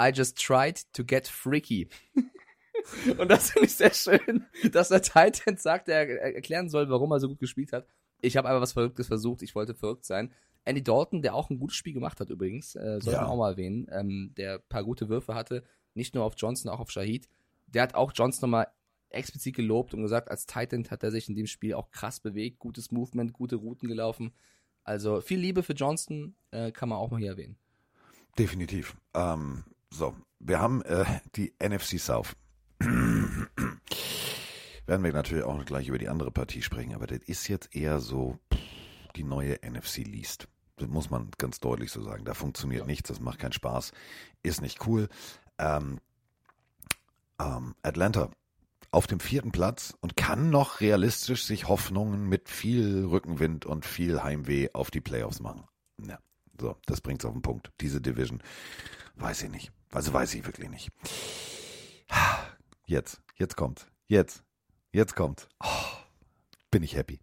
I 0.00 0.10
just 0.14 0.38
tried 0.38 0.80
to 0.92 1.04
get 1.04 1.26
freaky. 1.26 1.88
und 3.18 3.28
das 3.30 3.50
finde 3.50 3.66
ich 3.66 3.74
sehr 3.74 3.92
schön, 3.92 4.46
dass 4.72 4.88
der 4.88 5.02
Titan 5.02 5.56
sagt, 5.56 5.88
er 5.88 6.34
erklären 6.34 6.68
soll, 6.68 6.88
warum 6.88 7.10
er 7.12 7.20
so 7.20 7.28
gut 7.28 7.40
gespielt 7.40 7.72
hat. 7.72 7.86
Ich 8.20 8.36
habe 8.36 8.48
einfach 8.48 8.62
was 8.62 8.72
Verrücktes 8.72 9.08
versucht, 9.08 9.42
ich 9.42 9.54
wollte 9.54 9.74
verrückt 9.74 10.04
sein. 10.04 10.32
Andy 10.64 10.82
Dalton, 10.82 11.22
der 11.22 11.34
auch 11.34 11.50
ein 11.50 11.58
gutes 11.58 11.76
Spiel 11.76 11.92
gemacht 11.92 12.20
hat 12.20 12.30
übrigens, 12.30 12.74
äh, 12.76 13.00
soll 13.00 13.14
Ja. 13.14 13.22
man 13.22 13.30
auch 13.30 13.36
mal 13.36 13.50
erwähnen, 13.52 13.86
ähm, 13.90 14.32
der 14.36 14.54
ein 14.54 14.60
paar 14.68 14.84
gute 14.84 15.08
Würfe 15.08 15.34
hatte, 15.34 15.64
nicht 15.94 16.14
nur 16.14 16.24
auf 16.24 16.34
Johnson, 16.36 16.70
auch 16.70 16.80
auf 16.80 16.90
Shahid. 16.90 17.28
Der 17.66 17.82
hat 17.82 17.94
auch 17.94 18.12
Johnson 18.14 18.48
nochmal 18.50 18.68
explizit 19.10 19.56
gelobt 19.56 19.92
und 19.94 20.02
gesagt, 20.02 20.30
als 20.30 20.46
Titan 20.46 20.86
hat 20.90 21.02
er 21.02 21.10
sich 21.10 21.28
in 21.28 21.34
dem 21.34 21.46
Spiel 21.46 21.74
auch 21.74 21.90
krass 21.90 22.20
bewegt, 22.20 22.58
gutes 22.58 22.90
Movement, 22.92 23.32
gute 23.32 23.56
Routen 23.56 23.88
gelaufen. 23.88 24.32
Also 24.84 25.20
viel 25.20 25.38
Liebe 25.38 25.62
für 25.62 25.74
Johnston 25.74 26.34
äh, 26.50 26.72
kann 26.72 26.88
man 26.88 26.98
auch 26.98 27.10
mal 27.10 27.18
hier 27.20 27.30
erwähnen. 27.32 27.56
Definitiv. 28.38 28.96
Ähm, 29.14 29.64
so, 29.90 30.14
wir 30.38 30.60
haben 30.60 30.82
äh, 30.82 31.04
die 31.36 31.52
NFC 31.62 31.98
South. 32.00 32.34
Werden 32.80 33.48
wir 35.04 35.12
natürlich 35.12 35.44
auch 35.44 35.62
gleich 35.64 35.88
über 35.88 35.98
die 35.98 36.08
andere 36.08 36.30
Partie 36.30 36.62
sprechen, 36.62 36.94
aber 36.94 37.06
das 37.06 37.18
ist 37.20 37.48
jetzt 37.48 37.74
eher 37.74 38.00
so 38.00 38.38
die 39.16 39.24
neue 39.24 39.58
NFC 39.62 39.98
Least. 39.98 40.48
Das 40.76 40.88
muss 40.88 41.10
man 41.10 41.30
ganz 41.38 41.60
deutlich 41.60 41.90
so 41.90 42.02
sagen. 42.02 42.24
Da 42.24 42.34
funktioniert 42.34 42.86
nichts, 42.86 43.08
das 43.08 43.20
macht 43.20 43.38
keinen 43.38 43.52
Spaß, 43.52 43.92
ist 44.42 44.62
nicht 44.62 44.86
cool. 44.86 45.08
Ähm, 45.58 46.00
ähm, 47.38 47.74
Atlanta 47.82 48.30
auf 48.90 49.06
dem 49.06 49.20
vierten 49.20 49.52
Platz 49.52 49.94
und 50.00 50.16
kann 50.16 50.50
noch 50.50 50.80
realistisch 50.80 51.44
sich 51.44 51.68
Hoffnungen 51.68 52.28
mit 52.28 52.48
viel 52.48 53.06
Rückenwind 53.06 53.64
und 53.64 53.86
viel 53.86 54.22
Heimweh 54.22 54.68
auf 54.74 54.90
die 54.90 55.00
Playoffs 55.00 55.40
machen. 55.40 55.64
Ja, 56.06 56.18
so, 56.60 56.76
das 56.86 57.00
bringt's 57.00 57.24
auf 57.24 57.32
den 57.32 57.42
Punkt. 57.42 57.70
Diese 57.80 58.00
Division, 58.00 58.42
weiß 59.16 59.42
ich 59.44 59.50
nicht. 59.50 59.72
Also 59.90 60.12
weiß 60.12 60.34
ich 60.34 60.46
wirklich 60.46 60.68
nicht. 60.68 60.90
Jetzt, 62.86 63.22
jetzt 63.36 63.56
kommt, 63.56 63.86
jetzt, 64.08 64.42
jetzt 64.92 65.16
kommt. 65.16 65.48
Oh, 65.62 65.68
bin 66.70 66.82
ich 66.82 66.94
happy. 66.94 67.20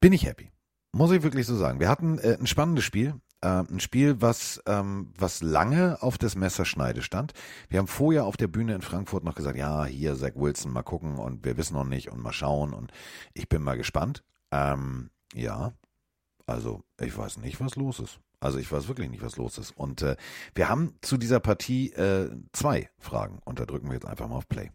Bin 0.00 0.12
ich 0.12 0.26
happy. 0.26 0.50
Muss 0.92 1.10
ich 1.10 1.22
wirklich 1.22 1.46
so 1.46 1.56
sagen. 1.56 1.80
Wir 1.80 1.88
hatten 1.88 2.18
äh, 2.18 2.36
ein 2.38 2.46
spannendes 2.46 2.84
Spiel. 2.84 3.14
Äh, 3.40 3.62
ein 3.70 3.78
Spiel, 3.78 4.20
was, 4.20 4.60
ähm, 4.66 5.12
was 5.16 5.42
lange 5.42 6.02
auf 6.02 6.18
das 6.18 6.34
Messerschneide 6.34 7.02
stand. 7.02 7.34
Wir 7.68 7.78
haben 7.78 7.86
vorher 7.86 8.24
auf 8.24 8.36
der 8.36 8.48
Bühne 8.48 8.74
in 8.74 8.82
Frankfurt 8.82 9.22
noch 9.22 9.36
gesagt, 9.36 9.56
ja, 9.56 9.84
hier 9.84 10.16
Zach 10.16 10.32
Wilson, 10.34 10.72
mal 10.72 10.82
gucken 10.82 11.18
und 11.18 11.44
wir 11.44 11.56
wissen 11.56 11.74
noch 11.74 11.84
nicht 11.84 12.10
und 12.10 12.20
mal 12.20 12.32
schauen 12.32 12.74
und 12.74 12.90
ich 13.34 13.48
bin 13.48 13.62
mal 13.62 13.76
gespannt. 13.76 14.24
Ähm, 14.50 15.10
ja, 15.34 15.72
also 16.46 16.82
ich 17.00 17.16
weiß 17.16 17.36
nicht, 17.38 17.60
was 17.60 17.76
los 17.76 18.00
ist. 18.00 18.18
Also 18.40 18.58
ich 18.58 18.70
weiß 18.70 18.88
wirklich 18.88 19.10
nicht, 19.10 19.22
was 19.22 19.36
los 19.36 19.58
ist. 19.58 19.72
Und 19.76 20.02
äh, 20.02 20.16
wir 20.54 20.68
haben 20.68 20.96
zu 21.02 21.16
dieser 21.16 21.38
Partie 21.38 21.92
äh, 21.92 22.30
zwei 22.52 22.88
Fragen 22.98 23.40
und 23.44 23.60
da 23.60 23.66
drücken 23.66 23.88
wir 23.88 23.94
jetzt 23.94 24.06
einfach 24.06 24.28
mal 24.28 24.36
auf 24.36 24.48
Play. 24.48 24.70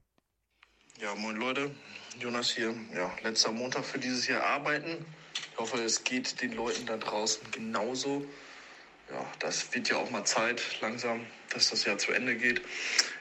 Ja, 1.02 1.16
moin 1.16 1.38
Leute, 1.38 1.72
Jonas 2.20 2.52
hier. 2.52 2.74
Ja, 2.96 3.12
letzter 3.24 3.52
Montag 3.52 3.84
für 3.84 4.00
dieses 4.00 4.28
Jahr 4.28 4.44
arbeiten. 4.44 5.06
Ich 5.34 5.58
hoffe, 5.58 5.82
es 5.84 6.04
geht 6.04 6.42
den 6.42 6.54
Leuten 6.54 6.86
da 6.86 6.98
draußen 6.98 7.52
genauso. 7.52 8.26
Ja, 9.10 9.26
das 9.40 9.74
wird 9.74 9.90
ja 9.90 9.98
auch 9.98 10.10
mal 10.10 10.26
Zeit 10.26 10.62
langsam, 10.82 11.26
dass 11.50 11.70
das 11.70 11.86
Jahr 11.86 11.98
zu 11.98 12.12
Ende 12.12 12.36
geht. 12.36 12.62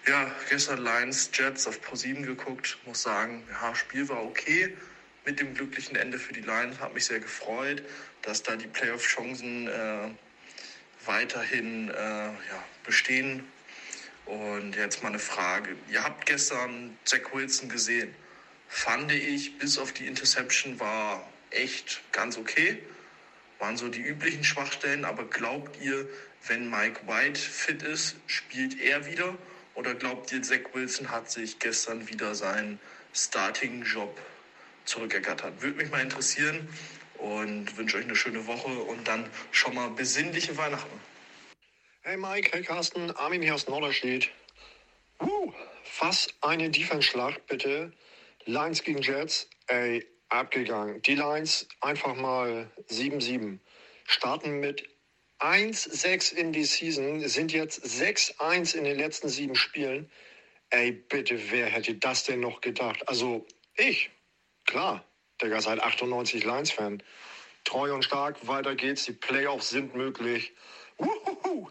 Ja, 0.06 0.34
gestern 0.48 0.82
Lions 0.82 1.30
Jets 1.32 1.66
auf 1.66 1.80
Pro7 1.80 2.22
geguckt. 2.22 2.78
Muss 2.86 3.02
sagen, 3.02 3.42
ja, 3.50 3.74
Spiel 3.74 4.08
war 4.08 4.24
okay. 4.24 4.76
Mit 5.24 5.38
dem 5.38 5.54
glücklichen 5.54 5.96
Ende 5.96 6.18
für 6.18 6.32
die 6.32 6.40
Lions 6.40 6.80
hat 6.80 6.94
mich 6.94 7.04
sehr 7.04 7.20
gefreut, 7.20 7.82
dass 8.22 8.42
da 8.42 8.56
die 8.56 8.66
Playoff-Chancen 8.66 9.68
äh, 9.68 10.10
weiterhin 11.04 11.90
äh, 11.90 11.94
ja, 11.94 12.64
bestehen. 12.84 13.44
Und 14.26 14.76
jetzt 14.76 15.02
mal 15.02 15.10
eine 15.10 15.18
Frage. 15.18 15.76
Ihr 15.90 16.02
habt 16.02 16.26
gestern 16.26 16.96
Zach 17.04 17.32
Wilson 17.32 17.68
gesehen. 17.68 18.14
Fand 18.68 19.12
ich, 19.12 19.58
bis 19.58 19.78
auf 19.78 19.92
die 19.92 20.06
Interception 20.06 20.80
war 20.80 21.28
echt 21.54 22.00
ganz 22.12 22.36
okay. 22.36 22.82
Waren 23.58 23.76
so 23.76 23.88
die 23.88 24.00
üblichen 24.00 24.44
Schwachstellen. 24.44 25.04
Aber 25.04 25.24
glaubt 25.24 25.80
ihr, 25.80 26.08
wenn 26.46 26.68
Mike 26.68 27.06
White 27.06 27.40
fit 27.40 27.82
ist, 27.82 28.16
spielt 28.26 28.80
er 28.80 29.06
wieder? 29.06 29.36
Oder 29.74 29.94
glaubt 29.94 30.32
ihr, 30.32 30.42
Zach 30.42 30.60
Wilson 30.72 31.10
hat 31.10 31.30
sich 31.30 31.58
gestern 31.58 32.08
wieder 32.08 32.34
seinen 32.34 32.78
Starting-Job 33.14 34.18
zurückergattert? 34.84 35.62
Würde 35.62 35.78
mich 35.78 35.90
mal 35.90 36.02
interessieren 36.02 36.68
und 37.18 37.76
wünsche 37.76 37.96
euch 37.96 38.04
eine 38.04 38.16
schöne 38.16 38.46
Woche 38.46 38.68
und 38.68 39.06
dann 39.08 39.30
schon 39.50 39.74
mal 39.74 39.88
besinnliche 39.90 40.56
Weihnachten. 40.56 41.00
Hey 42.02 42.16
Mike, 42.16 42.50
hey 42.52 42.62
Carsten, 42.62 43.12
Armin 43.12 43.42
hier 43.42 43.54
aus 43.54 43.68
Norderstedt. 43.68 44.28
Uh, 45.20 45.52
fast 45.84 46.34
eine 46.40 46.68
Defense-Schlacht, 46.68 47.46
bitte. 47.46 47.92
Lions 48.44 48.82
gegen 48.82 49.00
Jets, 49.00 49.48
ey, 49.68 50.04
abgegangen. 50.32 51.02
Die 51.02 51.14
Lions 51.14 51.68
einfach 51.80 52.16
mal 52.16 52.70
7-7. 52.88 53.58
Starten 54.06 54.60
mit 54.60 54.88
1-6 55.38 56.34
in 56.34 56.52
die 56.52 56.64
Season, 56.64 57.26
sind 57.28 57.52
jetzt 57.52 57.84
6-1 57.84 58.76
in 58.76 58.84
den 58.84 58.98
letzten 58.98 59.28
sieben 59.28 59.54
Spielen. 59.54 60.10
Ey, 60.70 60.92
bitte, 60.92 61.50
wer 61.50 61.66
hätte 61.66 61.94
das 61.94 62.24
denn 62.24 62.40
noch 62.40 62.60
gedacht? 62.60 63.06
Also, 63.08 63.46
ich, 63.76 64.10
klar, 64.64 65.04
Digga, 65.42 65.60
seit 65.60 65.80
98 65.80 66.44
Lions-Fan. 66.44 67.02
Treu 67.64 67.94
und 67.94 68.04
stark, 68.04 68.46
weiter 68.46 68.74
geht's, 68.74 69.04
die 69.04 69.12
Playoffs 69.12 69.70
sind 69.70 69.94
möglich. 69.94 70.52
Wuhuhu. 70.98 71.68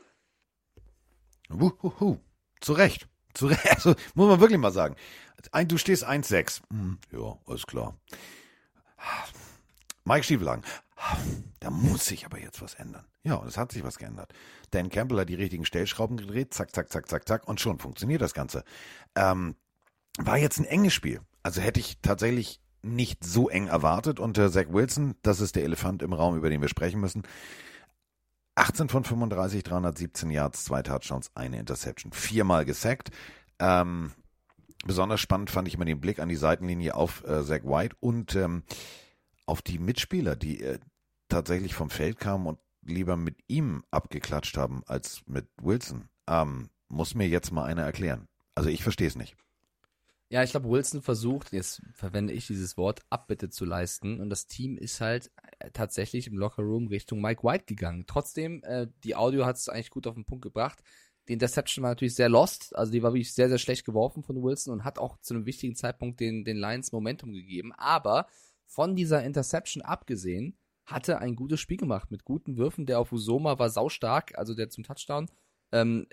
Wuhuhu. 1.50 2.18
Zu 2.60 2.74
Recht. 2.74 3.08
Zu 3.34 3.48
Recht. 3.48 3.66
Also, 3.70 3.96
muss 4.14 4.28
man 4.28 4.40
wirklich 4.40 4.60
mal 4.60 4.72
sagen. 4.72 4.96
Du 5.66 5.78
stehst 5.78 6.08
1,6. 6.08 6.62
Hm, 6.70 7.00
ja, 7.12 7.38
alles 7.46 7.66
klar. 7.66 7.98
Mike 10.06 10.24
Stiefelagen. 10.24 10.64
Da 11.60 11.70
muss 11.70 12.06
sich 12.06 12.26
aber 12.26 12.40
jetzt 12.40 12.62
was 12.62 12.76
ändern. 12.76 13.06
Ja, 13.24 13.36
und 13.36 13.48
es 13.48 13.58
hat 13.58 13.72
sich 13.72 13.84
was 13.84 13.98
geändert. 13.98 14.34
Dan 14.72 14.90
Campbell 14.90 15.20
hat 15.20 15.30
die 15.30 15.36
richtigen 15.36 15.66
Stellschrauben 15.66 16.18
gedreht. 16.18 16.54
Zack, 16.54 16.74
zack, 16.74 16.92
zack, 16.92 17.08
zack, 17.08 17.28
zack. 17.28 17.48
Und 17.48 17.60
schon 17.60 17.80
funktioniert 17.80 18.22
das 18.22 18.34
Ganze. 18.34 18.64
Ähm, 19.16 19.56
war 20.18 20.38
jetzt 20.38 20.60
ein 20.60 20.66
enges 20.66 20.94
Spiel. 20.94 21.22
Also 21.44 21.62
hätte 21.62 21.80
ich 21.80 22.00
tatsächlich 22.02 22.62
nicht 22.84 23.24
so 23.24 23.50
eng 23.50 23.68
erwartet. 23.68 24.20
Und 24.20 24.38
äh, 24.38 24.52
Zach 24.52 24.68
Wilson, 24.70 25.16
das 25.22 25.40
ist 25.40 25.56
der 25.56 25.64
Elefant 25.64 26.02
im 26.02 26.14
Raum, 26.14 26.36
über 26.36 26.50
den 26.50 26.62
wir 26.62 26.70
sprechen 26.70 27.00
müssen. 27.00 27.24
18 28.56 28.90
von 28.90 29.04
35, 29.04 29.64
317 29.64 30.30
Yards, 30.30 30.66
zwei 30.66 30.82
Touchdowns, 30.84 31.32
eine 31.36 31.60
Interception. 31.60 32.12
Viermal 32.12 32.66
gesackt. 32.66 33.12
Ähm, 33.60 34.12
besonders 34.86 35.20
spannend 35.20 35.50
fand 35.50 35.68
ich 35.68 35.76
immer 35.76 35.86
den 35.86 36.02
Blick 36.02 36.20
an 36.20 36.30
die 36.30 36.36
Seitenlinie 36.36 36.96
auf 36.96 37.24
äh, 37.26 37.44
Zach 37.44 37.64
White 37.64 37.96
und 38.00 38.36
ähm, 38.36 38.64
auf 39.46 39.62
die 39.62 39.80
Mitspieler, 39.80 40.36
die 40.36 40.62
äh, 40.62 40.80
tatsächlich 41.30 41.74
vom 41.74 41.90
Feld 41.90 42.20
kamen 42.20 42.48
und 42.48 42.60
lieber 42.84 43.16
mit 43.16 43.38
ihm 43.48 43.84
abgeklatscht 43.92 44.58
haben 44.58 44.84
als 44.86 45.22
mit 45.28 45.48
Wilson. 45.62 46.10
Ähm, 46.28 46.70
muss 46.90 47.16
mir 47.16 47.28
jetzt 47.28 47.52
mal 47.52 47.66
einer 47.66 47.84
erklären. 47.84 48.28
Also 48.56 48.70
ich 48.70 48.84
verstehe 48.84 49.08
es 49.08 49.16
nicht. 49.16 49.36
Ja, 50.30 50.44
ich 50.44 50.52
glaube, 50.52 50.70
Wilson 50.70 51.02
versucht, 51.02 51.52
jetzt 51.52 51.82
verwende 51.94 52.32
ich 52.32 52.48
dieses 52.48 52.78
Wort, 52.78 53.02
Abbitte 53.10 53.50
zu 53.50 53.66
leisten. 53.66 54.22
Und 54.22 54.30
das 54.30 54.48
Team 54.48 54.78
ist 54.78 55.02
halt 55.02 55.30
äh, 55.60 55.72
tatsächlich 55.72 56.28
im 56.28 56.38
Lockerroom 56.38 56.88
Richtung 56.88 57.20
Mike 57.20 57.44
White 57.44 57.66
gegangen. 57.66 58.06
Trotzdem, 58.08 58.64
äh, 58.64 58.88
die 59.04 59.16
Audio 59.16 59.46
hat 59.46 59.58
es 59.58 59.68
eigentlich 59.68 59.90
gut 59.90 60.08
auf 60.08 60.16
den 60.16 60.24
Punkt 60.24 60.44
gebracht. 60.44 60.84
Die 61.28 61.34
Interception 61.34 61.84
war 61.84 61.92
natürlich 61.92 62.16
sehr 62.16 62.30
lost, 62.30 62.76
also 62.76 62.92
die 62.92 63.04
war 63.04 63.14
wirklich 63.14 63.34
sehr, 63.34 63.48
sehr 63.48 63.60
schlecht 63.60 63.86
geworfen 63.86 64.24
von 64.24 64.42
Wilson 64.42 64.74
und 64.74 64.84
hat 64.84 65.00
auch 65.00 65.18
zu 65.22 65.34
einem 65.34 65.46
wichtigen 65.46 65.76
Zeitpunkt 65.76 66.20
den, 66.20 66.44
den 66.44 66.58
Lions 66.58 66.92
Momentum 66.92 67.32
gegeben. 67.32 67.72
Aber 67.74 68.28
von 68.66 68.96
dieser 68.96 69.24
Interception 69.24 69.84
abgesehen, 69.84 70.58
hatte 70.86 71.20
ein 71.20 71.36
gutes 71.36 71.60
Spiel 71.60 71.78
gemacht 71.78 72.12
mit 72.12 72.26
guten 72.26 72.58
Würfen. 72.58 72.86
Der 72.86 73.00
auf 73.00 73.12
Usoma 73.12 73.58
war 73.60 73.70
saustark, 73.70 74.38
also 74.38 74.54
der 74.54 74.70
zum 74.70 74.84
Touchdown. 74.84 75.30
Ähm, 75.72 76.08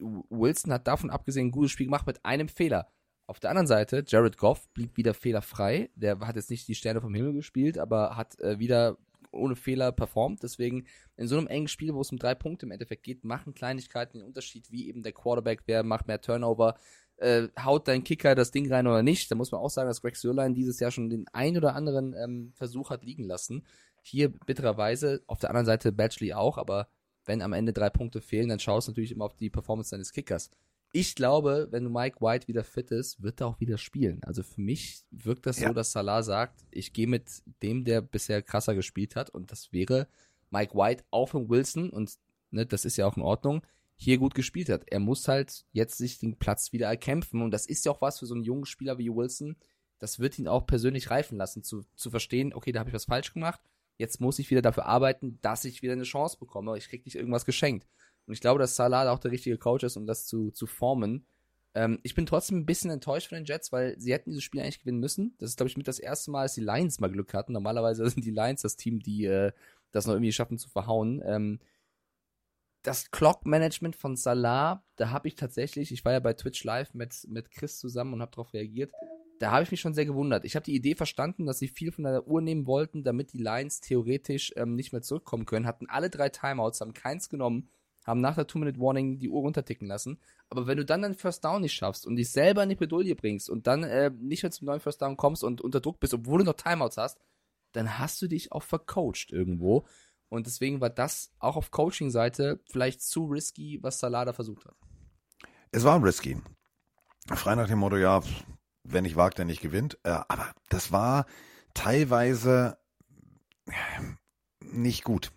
Wilson 0.00 0.72
hat 0.72 0.86
davon 0.86 1.10
abgesehen 1.10 1.48
ein 1.48 1.52
gutes 1.52 1.70
Spiel 1.70 1.86
gemacht 1.86 2.06
mit 2.06 2.24
einem 2.24 2.48
Fehler. 2.48 2.88
Auf 3.28 3.40
der 3.40 3.50
anderen 3.50 3.66
Seite, 3.66 4.04
Jared 4.06 4.36
Goff 4.36 4.68
blieb 4.72 4.96
wieder 4.96 5.14
fehlerfrei. 5.14 5.90
Der 5.96 6.18
hat 6.20 6.36
jetzt 6.36 6.50
nicht 6.50 6.68
die 6.68 6.74
Sterne 6.74 7.00
vom 7.00 7.14
Himmel 7.14 7.32
gespielt, 7.32 7.78
aber 7.78 8.16
hat 8.16 8.38
äh, 8.40 8.58
wieder 8.58 8.98
ohne 9.36 9.56
Fehler 9.56 9.92
performt. 9.92 10.42
Deswegen 10.42 10.86
in 11.16 11.28
so 11.28 11.36
einem 11.36 11.46
engen 11.46 11.68
Spiel, 11.68 11.94
wo 11.94 12.00
es 12.00 12.10
um 12.10 12.18
drei 12.18 12.34
Punkte 12.34 12.66
im 12.66 12.72
Endeffekt 12.72 13.04
geht, 13.04 13.24
machen 13.24 13.54
Kleinigkeiten 13.54 14.18
den 14.18 14.26
Unterschied, 14.26 14.70
wie 14.70 14.88
eben 14.88 15.02
der 15.02 15.12
Quarterback, 15.12 15.62
wer 15.66 15.82
macht 15.82 16.06
mehr 16.06 16.20
Turnover, 16.20 16.76
äh, 17.18 17.48
haut 17.62 17.88
dein 17.88 18.04
Kicker 18.04 18.34
das 18.34 18.50
Ding 18.50 18.70
rein 18.72 18.86
oder 18.86 19.02
nicht. 19.02 19.30
Da 19.30 19.34
muss 19.34 19.52
man 19.52 19.60
auch 19.60 19.70
sagen, 19.70 19.88
dass 19.88 20.02
Greg 20.02 20.16
Sörlein 20.16 20.54
dieses 20.54 20.80
Jahr 20.80 20.90
schon 20.90 21.10
den 21.10 21.26
ein 21.32 21.56
oder 21.56 21.74
anderen 21.74 22.14
ähm, 22.14 22.52
Versuch 22.54 22.90
hat 22.90 23.04
liegen 23.04 23.24
lassen. 23.24 23.64
Hier 24.02 24.28
bittererweise, 24.28 25.22
auf 25.26 25.38
der 25.38 25.50
anderen 25.50 25.66
Seite 25.66 25.92
Batchley 25.92 26.32
auch, 26.32 26.58
aber 26.58 26.88
wenn 27.24 27.42
am 27.42 27.52
Ende 27.52 27.72
drei 27.72 27.90
Punkte 27.90 28.20
fehlen, 28.20 28.48
dann 28.48 28.60
schaust 28.60 28.86
du 28.86 28.92
natürlich 28.92 29.12
immer 29.12 29.24
auf 29.24 29.36
die 29.36 29.50
Performance 29.50 29.90
deines 29.90 30.12
Kickers. 30.12 30.50
Ich 30.98 31.14
glaube, 31.14 31.68
wenn 31.72 31.92
Mike 31.92 32.22
White 32.22 32.48
wieder 32.48 32.64
fit 32.64 32.90
ist, 32.90 33.22
wird 33.22 33.42
er 33.42 33.48
auch 33.48 33.60
wieder 33.60 33.76
spielen. 33.76 34.22
Also 34.24 34.42
für 34.42 34.62
mich 34.62 35.04
wirkt 35.10 35.44
das 35.44 35.60
Ja. 35.60 35.68
so, 35.68 35.74
dass 35.74 35.92
Salah 35.92 36.22
sagt, 36.22 36.64
ich 36.70 36.94
gehe 36.94 37.06
mit 37.06 37.42
dem, 37.62 37.84
der 37.84 38.00
bisher 38.00 38.40
krasser 38.40 38.74
gespielt 38.74 39.14
hat 39.14 39.28
und 39.28 39.52
das 39.52 39.74
wäre 39.74 40.08
Mike 40.48 40.74
White, 40.74 41.04
auch 41.10 41.28
von 41.28 41.50
Wilson 41.50 41.90
und 41.90 42.14
ne, 42.50 42.64
das 42.64 42.86
ist 42.86 42.96
ja 42.96 43.06
auch 43.06 43.18
in 43.18 43.22
Ordnung, 43.22 43.60
hier 43.96 44.16
gut 44.16 44.34
gespielt 44.34 44.70
hat. 44.70 44.84
Er 44.86 45.00
muss 45.00 45.28
halt 45.28 45.66
jetzt 45.72 45.98
sich 45.98 46.18
den 46.18 46.38
Platz 46.38 46.72
wieder 46.72 46.86
erkämpfen 46.86 47.42
und 47.42 47.50
das 47.50 47.66
ist 47.66 47.84
ja 47.84 47.92
auch 47.92 48.00
was 48.00 48.18
für 48.20 48.26
so 48.26 48.34
einen 48.34 48.44
jungen 48.44 48.64
Spieler 48.64 48.96
wie 48.96 49.10
Wilson. 49.10 49.56
Das 49.98 50.18
wird 50.18 50.38
ihn 50.38 50.48
auch 50.48 50.66
persönlich 50.66 51.10
reifen 51.10 51.36
lassen, 51.36 51.62
zu, 51.62 51.84
zu 51.94 52.10
verstehen, 52.10 52.54
okay, 52.54 52.72
da 52.72 52.80
habe 52.80 52.88
ich 52.88 52.94
was 52.94 53.04
falsch 53.04 53.34
gemacht. 53.34 53.60
Jetzt 53.98 54.18
muss 54.20 54.38
ich 54.38 54.50
wieder 54.50 54.62
dafür 54.62 54.86
arbeiten, 54.86 55.38
dass 55.42 55.66
ich 55.66 55.82
wieder 55.82 55.92
eine 55.92 56.04
Chance 56.04 56.38
bekomme. 56.38 56.78
Ich 56.78 56.88
krieg 56.88 57.04
nicht 57.04 57.16
irgendwas 57.16 57.44
geschenkt. 57.44 57.86
Und 58.26 58.34
ich 58.34 58.40
glaube, 58.40 58.58
dass 58.58 58.76
Salah 58.76 59.10
auch 59.10 59.18
der 59.18 59.30
richtige 59.30 59.58
Coach 59.58 59.84
ist, 59.84 59.96
um 59.96 60.06
das 60.06 60.26
zu, 60.26 60.50
zu 60.50 60.66
formen. 60.66 61.26
Ähm, 61.74 62.00
ich 62.02 62.14
bin 62.14 62.26
trotzdem 62.26 62.58
ein 62.58 62.66
bisschen 62.66 62.90
enttäuscht 62.90 63.28
von 63.28 63.36
den 63.36 63.44
Jets, 63.44 63.70
weil 63.72 63.98
sie 64.00 64.12
hätten 64.12 64.30
dieses 64.30 64.44
Spiel 64.44 64.60
eigentlich 64.60 64.80
gewinnen 64.80 64.98
müssen. 65.00 65.34
Das 65.38 65.50
ist, 65.50 65.56
glaube 65.56 65.68
ich, 65.68 65.76
mit 65.76 65.86
das 65.86 65.98
erste 65.98 66.30
Mal, 66.30 66.44
dass 66.44 66.54
die 66.54 66.62
Lions 66.62 67.00
mal 67.00 67.10
Glück 67.10 67.34
hatten. 67.34 67.52
Normalerweise 67.52 68.08
sind 68.10 68.24
die 68.24 68.30
Lions 68.30 68.62
das 68.62 68.76
Team, 68.76 69.00
die 69.00 69.26
äh, 69.26 69.52
das 69.92 70.06
noch 70.06 70.14
irgendwie 70.14 70.32
schaffen 70.32 70.58
zu 70.58 70.68
verhauen. 70.68 71.22
Ähm, 71.24 71.60
das 72.82 73.10
Clock-Management 73.10 73.96
von 73.96 74.16
Salah, 74.16 74.84
da 74.94 75.10
habe 75.10 75.28
ich 75.28 75.34
tatsächlich, 75.34 75.90
ich 75.90 76.04
war 76.04 76.12
ja 76.12 76.20
bei 76.20 76.34
Twitch 76.34 76.62
Live 76.62 76.94
mit, 76.94 77.26
mit 77.28 77.50
Chris 77.50 77.78
zusammen 77.78 78.14
und 78.14 78.22
habe 78.22 78.30
darauf 78.30 78.52
reagiert, 78.54 78.92
da 79.38 79.50
habe 79.50 79.64
ich 79.64 79.70
mich 79.70 79.80
schon 79.80 79.92
sehr 79.92 80.06
gewundert. 80.06 80.44
Ich 80.44 80.54
habe 80.56 80.64
die 80.64 80.74
Idee 80.74 80.94
verstanden, 80.94 81.46
dass 81.46 81.58
sie 81.58 81.68
viel 81.68 81.92
von 81.92 82.04
der 82.04 82.26
Uhr 82.26 82.40
nehmen 82.40 82.66
wollten, 82.66 83.02
damit 83.02 83.32
die 83.32 83.42
Lions 83.42 83.80
theoretisch 83.80 84.52
ähm, 84.56 84.76
nicht 84.76 84.92
mehr 84.92 85.02
zurückkommen 85.02 85.46
können. 85.46 85.66
Hatten 85.66 85.90
alle 85.90 86.10
drei 86.10 86.28
Timeouts, 86.28 86.80
haben 86.80 86.94
keins 86.94 87.28
genommen, 87.28 87.68
haben 88.06 88.20
nach 88.20 88.36
der 88.36 88.46
Two-Minute-Warning 88.46 89.18
die 89.18 89.28
Uhr 89.28 89.40
runterticken 89.40 89.88
lassen. 89.88 90.18
Aber 90.48 90.66
wenn 90.66 90.78
du 90.78 90.84
dann 90.84 91.02
den 91.02 91.14
First 91.14 91.44
Down 91.44 91.62
nicht 91.62 91.74
schaffst 91.74 92.06
und 92.06 92.16
dich 92.16 92.30
selber 92.30 92.62
in 92.62 92.68
die 92.68 92.76
Bredouille 92.76 93.16
bringst 93.16 93.50
und 93.50 93.66
dann 93.66 93.82
äh, 93.82 94.10
nicht 94.10 94.42
mehr 94.42 94.52
zum 94.52 94.66
neuen 94.66 94.80
First 94.80 95.02
Down 95.02 95.16
kommst 95.16 95.42
und 95.42 95.60
unter 95.60 95.80
Druck 95.80 95.98
bist, 95.98 96.14
obwohl 96.14 96.38
du 96.38 96.44
noch 96.44 96.54
Timeouts 96.54 96.96
hast, 96.96 97.18
dann 97.72 97.98
hast 97.98 98.22
du 98.22 98.28
dich 98.28 98.52
auch 98.52 98.62
vercoacht 98.62 99.32
irgendwo. 99.32 99.86
Und 100.28 100.46
deswegen 100.46 100.80
war 100.80 100.90
das 100.90 101.32
auch 101.38 101.56
auf 101.56 101.70
Coaching-Seite 101.70 102.60
vielleicht 102.70 103.02
zu 103.02 103.26
risky, 103.26 103.78
was 103.82 103.98
Salah 103.98 104.24
da 104.24 104.32
versucht 104.32 104.64
hat. 104.64 104.74
Es 105.72 105.84
war 105.84 106.02
risky. 106.02 106.40
Frei 107.34 107.54
nach 107.56 107.68
dem 107.68 107.80
Motto, 107.80 107.96
ja, 107.96 108.22
wenn 108.84 109.02
nicht 109.02 109.16
wagt, 109.16 109.38
der 109.38 109.44
nicht 109.44 109.60
gewinnt. 109.60 109.98
Äh, 110.04 110.10
aber 110.28 110.52
das 110.68 110.92
war 110.92 111.26
teilweise 111.74 112.78
äh, 113.66 113.72
nicht 114.60 115.04
gut. 115.04 115.32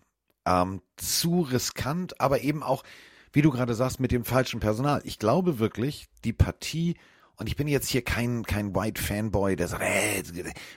Ähm, 0.50 0.82
zu 0.96 1.42
riskant, 1.42 2.20
aber 2.20 2.42
eben 2.42 2.62
auch, 2.62 2.82
wie 3.32 3.42
du 3.42 3.50
gerade 3.50 3.74
sagst, 3.74 4.00
mit 4.00 4.12
dem 4.12 4.24
falschen 4.24 4.60
Personal. 4.60 5.00
Ich 5.04 5.18
glaube 5.18 5.58
wirklich, 5.58 6.08
die 6.24 6.32
Partie, 6.32 6.96
und 7.36 7.46
ich 7.46 7.56
bin 7.56 7.68
jetzt 7.68 7.88
hier 7.88 8.02
kein, 8.02 8.42
kein 8.44 8.74
White-Fanboy, 8.74 9.56
der 9.56 9.68
sagt, 9.68 9.82
äh, 9.82 10.22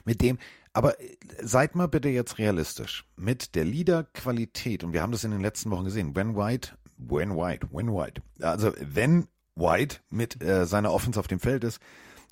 mit 0.05 0.21
dem, 0.21 0.37
aber 0.73 0.99
äh, 0.99 1.15
seid 1.41 1.75
mal 1.75 1.87
bitte 1.87 2.09
jetzt 2.09 2.37
realistisch. 2.37 3.05
Mit 3.15 3.55
der 3.55 3.65
Leader-Qualität, 3.65 4.83
und 4.83 4.93
wir 4.93 5.01
haben 5.01 5.11
das 5.11 5.23
in 5.23 5.31
den 5.31 5.41
letzten 5.41 5.71
Wochen 5.71 5.85
gesehen, 5.85 6.15
when 6.15 6.35
White, 6.35 6.77
when 6.97 7.35
White, 7.35 7.67
when 7.71 7.93
White, 7.93 8.21
also 8.41 8.73
wenn 8.79 9.27
White 9.55 9.97
mit 10.09 10.43
äh, 10.43 10.65
seiner 10.65 10.91
Offense 10.91 11.19
auf 11.19 11.27
dem 11.27 11.39
Feld 11.39 11.63
ist, 11.63 11.79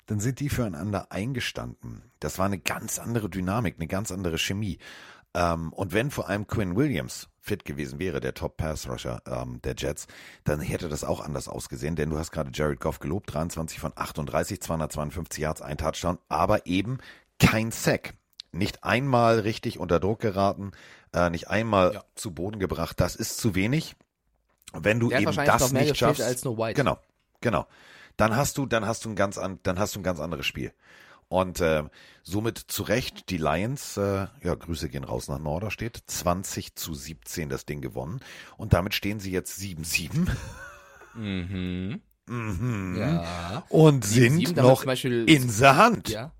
dann 0.06 0.20
sind 0.20 0.40
die 0.40 0.48
füreinander 0.48 1.12
eingestanden. 1.12 2.02
Das 2.20 2.38
war 2.38 2.46
eine 2.46 2.58
ganz 2.58 2.98
andere 2.98 3.30
Dynamik, 3.30 3.76
eine 3.78 3.86
ganz 3.86 4.10
andere 4.10 4.38
Chemie. 4.38 4.78
Ähm, 5.34 5.72
und 5.72 5.92
wenn 5.92 6.10
vor 6.10 6.28
allem 6.28 6.46
Quinn 6.46 6.76
Williams 6.76 7.28
fit 7.40 7.64
gewesen 7.64 7.98
wäre, 7.98 8.20
der 8.20 8.34
Top-Pass-Rusher 8.34 9.22
ähm, 9.26 9.60
der 9.62 9.74
Jets, 9.76 10.06
dann 10.44 10.60
hätte 10.60 10.88
das 10.88 11.04
auch 11.04 11.20
anders 11.20 11.48
ausgesehen, 11.48 11.96
denn 11.96 12.10
du 12.10 12.18
hast 12.18 12.30
gerade 12.30 12.50
Jared 12.54 12.80
Goff 12.80 13.00
gelobt, 13.00 13.32
23 13.34 13.80
von 13.80 13.92
38, 13.96 14.60
252 14.60 15.40
Yards, 15.42 15.62
ein 15.62 15.78
Touchdown, 15.78 16.18
aber 16.28 16.66
eben 16.66 16.98
kein 17.40 17.70
Sack. 17.72 18.14
Nicht 18.52 18.84
einmal 18.84 19.40
richtig 19.40 19.78
unter 19.80 19.98
Druck 19.98 20.20
geraten, 20.20 20.72
äh, 21.14 21.30
nicht 21.30 21.48
einmal 21.48 21.94
Ja. 21.94 22.04
zu 22.14 22.32
Boden 22.32 22.58
gebracht, 22.60 23.00
das 23.00 23.16
ist 23.16 23.38
zu 23.38 23.54
wenig. 23.54 23.96
Wenn 24.74 25.00
du 25.00 25.08
Der 25.08 25.20
eben 25.20 25.34
das 25.34 25.72
nicht 25.72 25.96
schaffst, 25.96 26.22
als 26.22 26.44
nur 26.44 26.56
White. 26.58 26.74
genau, 26.74 26.98
genau, 27.40 27.66
dann 28.16 28.36
hast 28.36 28.56
du, 28.58 28.66
dann 28.66 28.86
hast 28.86 29.04
du 29.04 29.08
ein 29.10 29.16
ganz, 29.16 29.36
an, 29.38 29.58
dann 29.62 29.78
hast 29.78 29.96
du 29.96 30.00
ein 30.00 30.02
ganz 30.02 30.20
anderes 30.20 30.46
Spiel. 30.46 30.72
Und 31.32 31.62
äh, 31.62 31.84
somit 32.22 32.58
zu 32.58 32.82
Recht 32.82 33.30
die 33.30 33.38
Lions, 33.38 33.96
äh, 33.96 34.26
ja, 34.42 34.54
Grüße 34.54 34.90
gehen 34.90 35.02
raus 35.02 35.28
nach 35.28 35.38
Norderstedt, 35.38 36.02
20 36.06 36.74
zu 36.74 36.92
17 36.92 37.48
das 37.48 37.64
Ding 37.64 37.80
gewonnen. 37.80 38.20
Und 38.58 38.74
damit 38.74 38.92
stehen 38.92 39.18
sie 39.18 39.32
jetzt 39.32 39.58
7-7. 39.58 40.28
Mhm. 41.14 42.02
Mhm. 42.28 42.96
Ja. 42.98 43.64
Und 43.70 44.04
7-7, 44.04 44.46
sind 44.46 44.56
noch 44.58 44.84
Beispiel- 44.84 45.24
in 45.26 45.50
der 45.58 45.76
Hand. 45.76 46.10
Ja. 46.10 46.34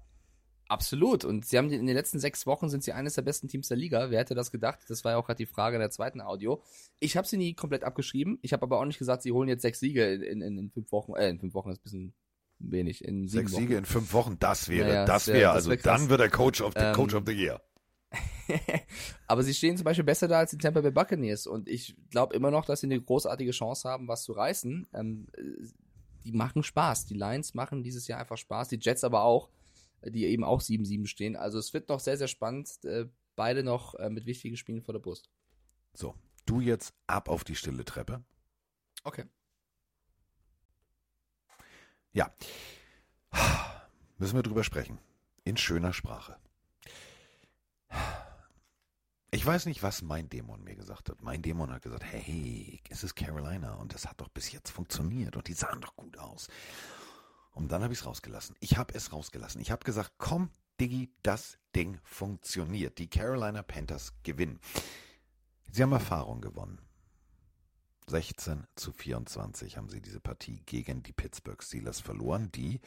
Absolut. 0.69 1.25
Und 1.25 1.47
sie 1.47 1.57
haben 1.57 1.71
in 1.71 1.87
den 1.87 1.97
letzten 1.97 2.19
sechs 2.19 2.47
Wochen 2.47 2.69
sind 2.69 2.85
sie 2.85 2.93
eines 2.93 3.15
der 3.15 3.23
besten 3.23 3.49
Teams 3.49 3.69
der 3.69 3.79
Liga. 3.79 4.11
Wer 4.11 4.21
hätte 4.21 4.35
das 4.35 4.51
gedacht? 4.51 4.79
Das 4.89 5.05
war 5.05 5.13
ja 5.13 5.19
auch 5.19 5.27
gerade 5.27 5.39
die 5.39 5.47
Frage 5.47 5.77
in 5.77 5.81
der 5.81 5.91
zweiten 5.91 6.21
Audio. 6.21 6.63
Ich 6.99 7.17
habe 7.17 7.27
sie 7.27 7.39
nie 7.39 7.55
komplett 7.55 7.83
abgeschrieben. 7.85 8.39
Ich 8.43 8.53
habe 8.53 8.63
aber 8.65 8.79
auch 8.79 8.85
nicht 8.85 8.99
gesagt, 8.99 9.23
sie 9.23 9.33
holen 9.33 9.49
jetzt 9.49 9.63
sechs 9.63 9.81
Siege 9.81 10.05
in, 10.15 10.43
in, 10.43 10.59
in 10.59 10.71
fünf 10.71 10.93
Wochen. 10.93 11.15
Äh, 11.15 11.31
in 11.31 11.39
fünf 11.41 11.55
Wochen 11.55 11.71
ist 11.71 11.81
ein 11.81 11.83
bisschen 11.83 12.15
wenig. 12.71 13.05
In 13.05 13.29
sieben 13.29 13.47
Sechs 13.47 13.53
Wochen. 13.53 13.61
Siege 13.63 13.77
in 13.77 13.85
fünf 13.85 14.13
Wochen, 14.13 14.37
das 14.39 14.69
wäre, 14.69 14.89
Naja, 14.89 15.05
das 15.05 15.27
wär- 15.27 15.35
wäre, 15.35 15.45
das 15.49 15.55
also 15.57 15.71
wär 15.71 15.77
dann 15.79 16.09
wird 16.09 16.21
er 16.21 16.31
Coach 16.31 16.61
of 16.61 16.73
the, 16.75 16.81
Ähm, 16.81 16.95
Coach 16.95 17.15
of 17.15 17.25
the 17.27 17.33
Year. 17.33 17.61
Aber 19.27 19.43
sie 19.43 19.55
stehen 19.55 19.77
zum 19.77 19.85
Beispiel 19.85 20.05
besser 20.05 20.29
da 20.29 20.39
als 20.39 20.51
die 20.51 20.59
Tampa 20.59 20.81
Bay 20.81 20.91
Buccaneers 20.91 21.47
und 21.47 21.69
ich 21.69 21.97
glaube 22.11 22.35
immer 22.37 22.51
noch, 22.51 22.65
dass 22.67 22.81
sie 22.81 22.87
eine 22.87 23.01
großartige 23.01 23.53
Chance 23.53 23.89
haben, 23.89 24.09
was 24.09 24.25
zu 24.25 24.33
reißen. 24.33 24.87
Ähm, 24.95 25.27
äh, 25.37 25.43
die 26.25 26.33
machen 26.33 26.63
Spaß. 26.63 27.07
Die 27.07 27.15
Lions 27.15 27.55
machen 27.55 27.83
dieses 27.83 28.07
Jahr 28.07 28.21
einfach 28.21 28.37
Spaß. 28.37 28.69
Die 28.69 28.79
Jets 28.81 29.03
aber 29.03 29.25
auch, 29.25 29.49
die 30.05 30.25
eben 30.27 30.45
auch 30.45 30.61
7-7 30.61 31.07
stehen. 31.07 31.35
Also 31.37 31.59
es 31.59 31.73
wird 31.75 31.89
noch 31.89 32.01
sehr, 32.01 32.17
sehr 32.17 32.29
spannend. 32.29 32.69
Äh, 32.85 33.07
beide 33.35 33.65
noch 33.65 33.95
äh, 33.97 34.09
mit 34.11 34.27
wichtigen 34.27 34.57
Spielen 34.57 34.83
vor 34.83 34.93
der 34.93 35.01
Brust. 35.01 35.31
So, 35.95 36.15
du 36.47 36.61
jetzt 36.61 36.95
ab 37.07 37.29
auf 37.29 37.43
die 37.45 37.57
stille 37.57 37.85
Treppe. 37.85 38.23
Okay. 39.05 39.25
Ja. 42.13 42.31
Müssen 44.19 44.37
wir 44.37 44.43
drüber 44.43 44.65
sprechen. 44.65 44.99
In 45.45 45.57
schöner 45.57 45.93
Sprache. 45.93 46.37
Ich 49.35 49.47
weiß 49.47 49.65
nicht, 49.65 49.83
was 49.83 50.03
mein 50.03 50.29
Dämon 50.29 50.63
mir 50.63 50.75
gesagt 50.75 51.09
hat. 51.09 51.23
Mein 51.23 51.41
Dämon 51.41 51.73
hat 51.73 51.81
gesagt, 51.81 52.05
hey, 52.05 52.83
es 52.91 53.03
ist 53.03 53.15
Carolina 53.15 53.77
und 53.77 53.95
das 53.95 54.05
hat 54.05 54.21
doch 54.21 54.29
bis 54.29 54.53
jetzt 54.53 54.69
funktioniert 54.71 55.37
und 55.37 55.49
die 55.49 55.55
sahen 55.55 55.81
doch 55.81 55.97
gut 55.97 56.19
aus. 56.19 56.49
Und 57.53 57.73
dann 57.73 57.83
habe 57.83 57.95
ich 57.95 58.01
es 58.01 58.07
rausgelassen. 58.07 58.57
Ich 58.61 58.77
habe 58.77 58.93
es 58.95 59.11
rausgelassen. 59.11 59.63
Ich 59.63 59.71
habe 59.71 59.85
gesagt, 59.85 60.13
komm, 60.19 60.51
Diggi, 60.79 61.15
das 61.23 61.57
Ding 61.75 61.99
funktioniert. 62.03 62.99
Die 62.99 63.09
Carolina 63.09 63.63
Panthers 63.63 64.13
gewinnen. 64.23 64.61
Sie 65.71 65.83
haben 65.83 65.93
Erfahrung 65.93 66.43
gewonnen. 66.43 66.79
16 68.07 68.67
zu 68.75 68.93
24 68.93 69.77
haben 69.77 69.89
sie 69.89 70.01
diese 70.01 70.21
Partie 70.21 70.63
gegen 70.67 71.03
die 71.03 71.13
Pittsburgh 71.13 71.63
Steelers 71.63 72.01
verloren, 72.01 72.51
die 72.53 72.81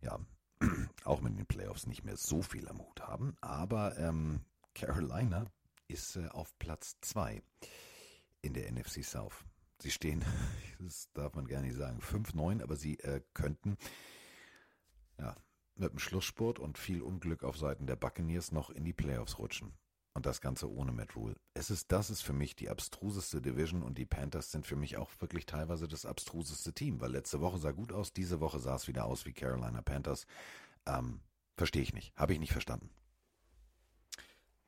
ja 0.00 0.18
auch 1.04 1.20
mit 1.20 1.38
den 1.38 1.46
Playoffs 1.46 1.86
nicht 1.86 2.04
mehr 2.04 2.16
so 2.16 2.42
viel 2.42 2.68
am 2.68 2.80
Hut 2.80 3.00
haben. 3.02 3.36
Aber 3.40 3.96
ähm, 3.98 4.40
Carolina 4.74 5.46
ist 5.88 6.16
äh, 6.16 6.28
auf 6.28 6.58
Platz 6.58 6.96
2 7.02 7.42
in 8.42 8.54
der 8.54 8.70
NFC 8.70 9.04
South. 9.04 9.44
Sie 9.78 9.90
stehen, 9.90 10.24
das 10.80 11.10
darf 11.12 11.34
man 11.34 11.46
gar 11.46 11.60
nicht 11.60 11.76
sagen, 11.76 12.00
5-9, 12.00 12.62
aber 12.62 12.76
sie 12.76 12.98
äh, 13.00 13.20
könnten 13.34 13.76
ja, 15.18 15.36
mit 15.76 15.92
dem 15.92 15.98
Schlussspurt 15.98 16.58
und 16.58 16.78
viel 16.78 17.02
Unglück 17.02 17.44
auf 17.44 17.58
Seiten 17.58 17.86
der 17.86 17.96
Buccaneers 17.96 18.52
noch 18.52 18.70
in 18.70 18.84
die 18.84 18.92
Playoffs 18.92 19.38
rutschen. 19.38 19.72
Und 20.14 20.26
das 20.26 20.40
Ganze 20.40 20.70
ohne 20.70 20.92
Matt 20.92 21.16
Rule. 21.16 21.34
Es 21.54 21.70
ist, 21.70 21.90
das 21.90 22.08
ist 22.08 22.22
für 22.22 22.32
mich 22.32 22.54
die 22.54 22.70
abstruseste 22.70 23.42
Division 23.42 23.82
und 23.82 23.98
die 23.98 24.06
Panthers 24.06 24.52
sind 24.52 24.64
für 24.64 24.76
mich 24.76 24.96
auch 24.96 25.10
wirklich 25.18 25.44
teilweise 25.44 25.88
das 25.88 26.06
abstruseste 26.06 26.72
Team, 26.72 27.00
weil 27.00 27.10
letzte 27.10 27.40
Woche 27.40 27.58
sah 27.58 27.72
gut 27.72 27.92
aus, 27.92 28.12
diese 28.12 28.40
Woche 28.40 28.60
sah 28.60 28.76
es 28.76 28.86
wieder 28.86 29.06
aus 29.06 29.26
wie 29.26 29.32
Carolina 29.32 29.82
Panthers. 29.82 30.26
Ähm, 30.86 31.20
Verstehe 31.56 31.82
ich 31.82 31.94
nicht. 31.94 32.12
Habe 32.16 32.32
ich 32.32 32.40
nicht 32.40 32.52
verstanden. 32.52 32.90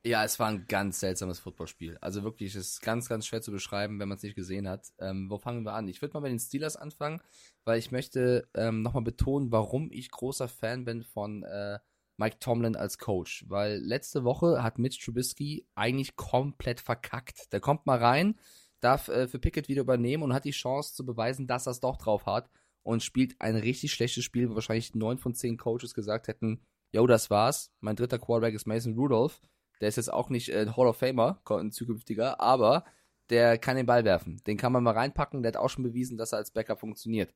Ja, 0.05 0.25
es 0.25 0.39
war 0.39 0.47
ein 0.47 0.67
ganz 0.69 1.01
seltsames 1.01 1.41
Footballspiel. 1.41 1.99
Also 2.01 2.23
wirklich, 2.23 2.55
es 2.55 2.69
ist 2.69 2.83
ganz, 2.83 3.09
ganz 3.09 3.27
schwer 3.27 3.43
zu 3.43 3.51
beschreiben, 3.51 3.99
wenn 3.99 4.09
man 4.09 4.17
es 4.17 4.23
nicht 4.23 4.37
gesehen 4.37 4.69
hat. 4.69 4.93
Ähm, 5.01 5.29
wo 5.29 5.37
fangen 5.37 5.65
wir 5.65 5.73
an? 5.73 5.89
Ich 5.89 6.01
würde 6.01 6.15
mal 6.15 6.21
bei 6.21 6.29
den 6.29 6.39
Steelers 6.39 6.77
anfangen, 6.77 7.21
weil 7.65 7.81
ich 7.81 7.91
möchte 7.91 8.49
ähm, 8.55 8.83
nochmal 8.83 9.03
betonen, 9.03 9.51
warum 9.51 9.91
ich 9.91 10.13
großer 10.13 10.47
Fan 10.47 10.85
bin 10.85 11.03
von 11.03 11.43
äh, 11.43 11.81
Mike 12.17 12.39
Tomlin 12.41 12.77
als 12.77 12.99
Coach. 12.99 13.45
Weil 13.49 13.79
letzte 13.79 14.25
Woche 14.25 14.63
hat 14.63 14.79
Mitch 14.79 15.05
Trubisky 15.05 15.67
eigentlich 15.75 16.17
komplett 16.17 16.81
verkackt. 16.81 17.53
Der 17.53 17.61
kommt 17.61 17.87
mal 17.87 17.99
rein, 17.99 18.39
darf 18.81 19.09
äh, 19.09 19.29
für 19.29 19.39
Pickett 19.39 19.69
wieder 19.69 19.83
übernehmen 19.83 20.23
und 20.23 20.33
hat 20.33 20.45
die 20.45 20.51
Chance 20.51 20.95
zu 20.95 21.05
beweisen, 21.05 21.47
dass 21.47 21.67
er 21.67 21.73
es 21.73 21.81
doch 21.81 21.97
drauf 21.97 22.27
hat 22.27 22.51
und 22.83 23.03
spielt 23.03 23.41
ein 23.41 23.57
richtig 23.57 23.93
schlechtes 23.93 24.25
Spiel, 24.25 24.51
wo 24.51 24.55
wahrscheinlich 24.55 24.95
neun 24.95 25.19
von 25.19 25.35
zehn 25.35 25.57
Coaches 25.57 25.95
gesagt 25.95 26.29
hätten, 26.29 26.61
yo, 26.93 27.07
das 27.07 27.31
war's. 27.31 27.73
Mein 27.81 27.97
dritter 27.97 28.19
Quarterback 28.19 28.55
ist 28.55 28.67
Mason 28.67 28.95
Rudolph. 28.95 29.41
Der 29.81 29.89
ist 29.89 29.97
jetzt 29.97 30.13
auch 30.13 30.31
nicht 30.31 30.49
äh, 30.49 30.67
Hall 30.77 30.87
of 30.87 30.97
Famer, 30.97 31.41
ein 31.51 31.73
zukünftiger, 31.73 32.41
aber 32.41 32.85
der 33.29 33.59
kann 33.59 33.77
den 33.77 33.87
Ball 33.87 34.05
werfen. 34.05 34.41
Den 34.47 34.57
kann 34.57 34.73
man 34.73 34.85
mal 34.85 34.95
reinpacken. 34.95 35.43
Der 35.43 35.53
hat 35.53 35.57
auch 35.57 35.69
schon 35.69 35.85
bewiesen, 35.85 36.17
dass 36.17 36.33
er 36.33 36.39
als 36.39 36.53
Backup 36.53 36.81
funktioniert. 36.81 37.35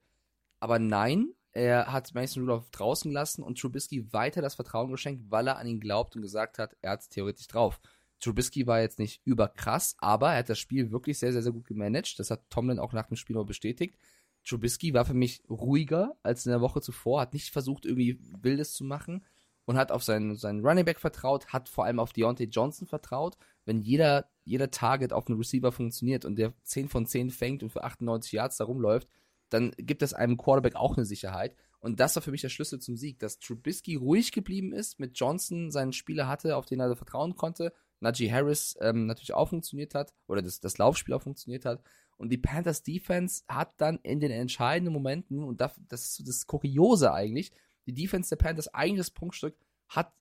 Aber 0.61 0.79
nein, 0.79 1.35
er 1.53 1.93
hat 1.93 2.15
Mason 2.15 2.43
Rudolph 2.43 2.71
draußen 2.71 3.11
gelassen 3.11 3.43
und 3.43 3.59
Trubisky 3.59 4.13
weiter 4.13 4.41
das 4.41 4.55
Vertrauen 4.55 4.91
geschenkt, 4.91 5.31
weil 5.31 5.49
er 5.49 5.59
an 5.59 5.67
ihn 5.67 5.81
glaubt 5.81 6.15
und 6.15 6.23
gesagt 6.23 6.59
hat, 6.59 6.77
er 6.81 6.93
hat 6.93 7.01
es 7.01 7.09
theoretisch 7.09 7.49
drauf. 7.49 7.81
Trubisky 8.21 8.67
war 8.67 8.81
jetzt 8.81 8.99
nicht 8.99 9.23
überkrass, 9.25 9.97
aber 9.99 10.33
er 10.33 10.39
hat 10.39 10.49
das 10.49 10.59
Spiel 10.59 10.93
wirklich 10.93 11.19
sehr, 11.19 11.33
sehr, 11.33 11.43
sehr 11.43 11.53
gut 11.53 11.67
gemanagt. 11.67 12.19
Das 12.19 12.31
hat 12.31 12.49
Tomlin 12.51 12.79
auch 12.79 12.93
nach 12.93 13.07
dem 13.07 13.17
Spiel 13.17 13.35
noch 13.35 13.47
bestätigt. 13.47 13.97
Trubisky 14.45 14.95
war 14.95 15.05
für 15.05 15.15
mich 15.15 15.43
ruhiger 15.49 16.17
als 16.23 16.47
in 16.47 16.53
der 16.53 16.61
Woche 16.61 16.81
zuvor, 16.81 17.21
hat 17.23 17.33
nicht 17.35 17.51
versucht, 17.51 17.85
irgendwie 17.85 18.19
Wildes 18.41 18.73
zu 18.75 18.85
machen 18.85 19.25
und 19.65 19.77
hat 19.77 19.93
auf 19.93 20.03
seinen, 20.03 20.37
seinen 20.37 20.65
Running 20.65 20.85
Back 20.85 21.01
vertraut, 21.01 21.47
hat 21.49 21.69
vor 21.69 21.85
allem 21.85 22.01
auf 22.01 22.13
Deontay 22.13 22.45
Johnson 22.45 22.87
vertraut. 22.87 23.37
Wenn 23.65 23.81
jeder, 23.81 24.29
jeder 24.45 24.71
Target 24.71 25.13
auf 25.13 25.27
einen 25.27 25.39
Receiver 25.39 25.73
funktioniert 25.73 26.25
und 26.25 26.37
der 26.37 26.55
10 26.63 26.89
von 26.89 27.07
10 27.07 27.31
fängt 27.31 27.63
und 27.63 27.71
für 27.71 27.85
98 27.85 28.33
Yards 28.33 28.57
da 28.57 28.65
rumläuft, 28.65 29.09
dann 29.51 29.73
gibt 29.77 30.03
es 30.03 30.15
einem 30.15 30.37
Quarterback 30.37 30.77
auch 30.77 30.97
eine 30.97 31.05
Sicherheit. 31.05 31.55
Und 31.81 32.01
das 32.01 32.15
war 32.15 32.23
für 32.23 32.31
mich 32.31 32.43
der 32.43 32.49
Schlüssel 32.51 32.79
zum 32.79 32.97
Sieg, 32.97 33.19
dass 33.19 33.39
Trubisky 33.39 33.97
ruhig 33.97 34.33
geblieben 34.33 34.73
ist, 34.73 35.01
mit 35.01 35.19
Johnson 35.19 35.71
seinen 35.71 35.93
Spieler 35.93 36.29
hatte, 36.29 36.57
auf 36.57 36.67
den 36.67 36.81
er 36.81 36.95
vertrauen 36.97 37.37
konnte, 37.37 37.73
Najee 38.01 38.31
Harris 38.31 38.77
ähm, 38.81 39.07
natürlich 39.07 39.35
auch 39.35 39.49
funktioniert 39.49 39.95
hat, 39.95 40.15
oder 40.27 40.43
das, 40.43 40.61
das 40.61 40.79
Laufspiel 40.79 41.15
auch 41.15 41.23
funktioniert 41.23 41.65
hat. 41.65 41.83
Und 42.17 42.31
die 42.31 42.39
Panthers 42.39 42.83
Defense 42.83 43.45
hat 43.49 43.73
dann 43.79 43.99
in 44.03 44.21
den 44.21 44.31
entscheidenden 44.31 44.93
Momenten, 44.93 45.43
und 45.45 45.61
das, 45.61 45.81
das 45.89 46.19
ist 46.19 46.29
das 46.29 46.47
Kuriose 46.47 47.13
eigentlich, 47.13 47.53
die 47.87 47.95
Defense 47.95 48.31
der 48.31 48.37
Panthers, 48.37 48.73
eigentlich 48.75 48.99
das 48.99 49.11
Punktstück, 49.11 49.57
hat 49.89 50.13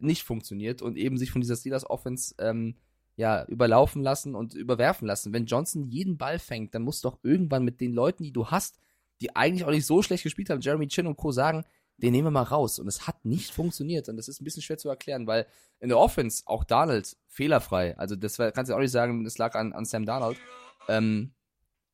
nicht 0.00 0.22
funktioniert 0.22 0.82
und 0.82 0.96
eben 0.96 1.18
sich 1.18 1.30
von 1.30 1.40
dieser 1.40 1.56
Steelers 1.56 1.88
Offense 1.88 2.34
ähm, 2.38 2.76
ja, 3.18 3.44
überlaufen 3.46 4.00
lassen 4.00 4.36
und 4.36 4.54
überwerfen 4.54 5.08
lassen. 5.08 5.32
Wenn 5.32 5.46
Johnson 5.46 5.88
jeden 5.88 6.16
Ball 6.18 6.38
fängt, 6.38 6.72
dann 6.72 6.82
muss 6.82 7.00
doch 7.00 7.18
irgendwann 7.24 7.64
mit 7.64 7.80
den 7.80 7.92
Leuten, 7.92 8.22
die 8.22 8.32
du 8.32 8.46
hast, 8.46 8.78
die 9.20 9.34
eigentlich 9.34 9.64
auch 9.64 9.72
nicht 9.72 9.86
so 9.86 10.02
schlecht 10.02 10.22
gespielt 10.22 10.50
haben, 10.50 10.60
Jeremy 10.60 10.86
Chin 10.86 11.08
und 11.08 11.16
Co. 11.16 11.32
sagen, 11.32 11.64
den 11.96 12.12
nehmen 12.12 12.28
wir 12.28 12.30
mal 12.30 12.44
raus. 12.44 12.78
Und 12.78 12.86
es 12.86 13.08
hat 13.08 13.24
nicht 13.24 13.52
funktioniert. 13.52 14.08
Und 14.08 14.18
das 14.18 14.28
ist 14.28 14.40
ein 14.40 14.44
bisschen 14.44 14.62
schwer 14.62 14.78
zu 14.78 14.88
erklären, 14.88 15.26
weil 15.26 15.48
in 15.80 15.88
der 15.88 15.98
Offense 15.98 16.44
auch 16.46 16.62
Donald 16.62 17.16
fehlerfrei. 17.26 17.98
Also 17.98 18.14
das 18.14 18.38
war, 18.38 18.52
kannst 18.52 18.70
du 18.70 18.76
auch 18.76 18.78
nicht 18.78 18.92
sagen, 18.92 19.24
das 19.24 19.36
lag 19.36 19.56
an, 19.56 19.72
an 19.72 19.84
Sam 19.84 20.06
Donald. 20.06 20.38
Ähm, 20.86 21.32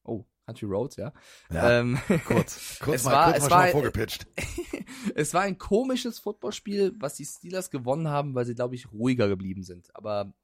oh, 0.05 0.27
Country 0.45 0.66
Roads, 0.66 0.97
ja. 0.97 1.11
Ja, 1.51 1.81
ähm, 1.81 1.99
kurz, 2.27 2.79
kurz 2.81 2.97
es 2.97 3.05
mal, 3.05 3.12
war, 3.12 3.33
kurz 3.33 3.45
es 3.45 3.49
mal 3.49 3.64
war, 3.64 3.68
vorgepitcht. 3.68 4.27
es 5.14 5.33
war 5.33 5.41
ein 5.41 5.57
komisches 5.57 6.18
Footballspiel, 6.18 6.93
was 6.99 7.14
die 7.14 7.25
Steelers 7.25 7.70
gewonnen 7.70 8.09
haben, 8.09 8.35
weil 8.35 8.45
sie, 8.45 8.55
glaube 8.55 8.75
ich, 8.75 8.93
ruhiger 8.93 9.27
geblieben 9.27 9.62
sind. 9.62 9.89
Aber 9.97 10.35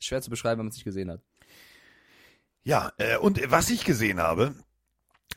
schwer 0.00 0.22
zu 0.22 0.30
beschreiben, 0.30 0.58
wenn 0.58 0.66
man 0.66 0.70
es 0.70 0.76
nicht 0.76 0.84
gesehen 0.84 1.10
hat. 1.10 1.22
Ja, 2.62 2.92
äh, 2.98 3.16
und 3.18 3.40
was 3.50 3.70
ich 3.70 3.84
gesehen 3.84 4.20
habe, 4.20 4.54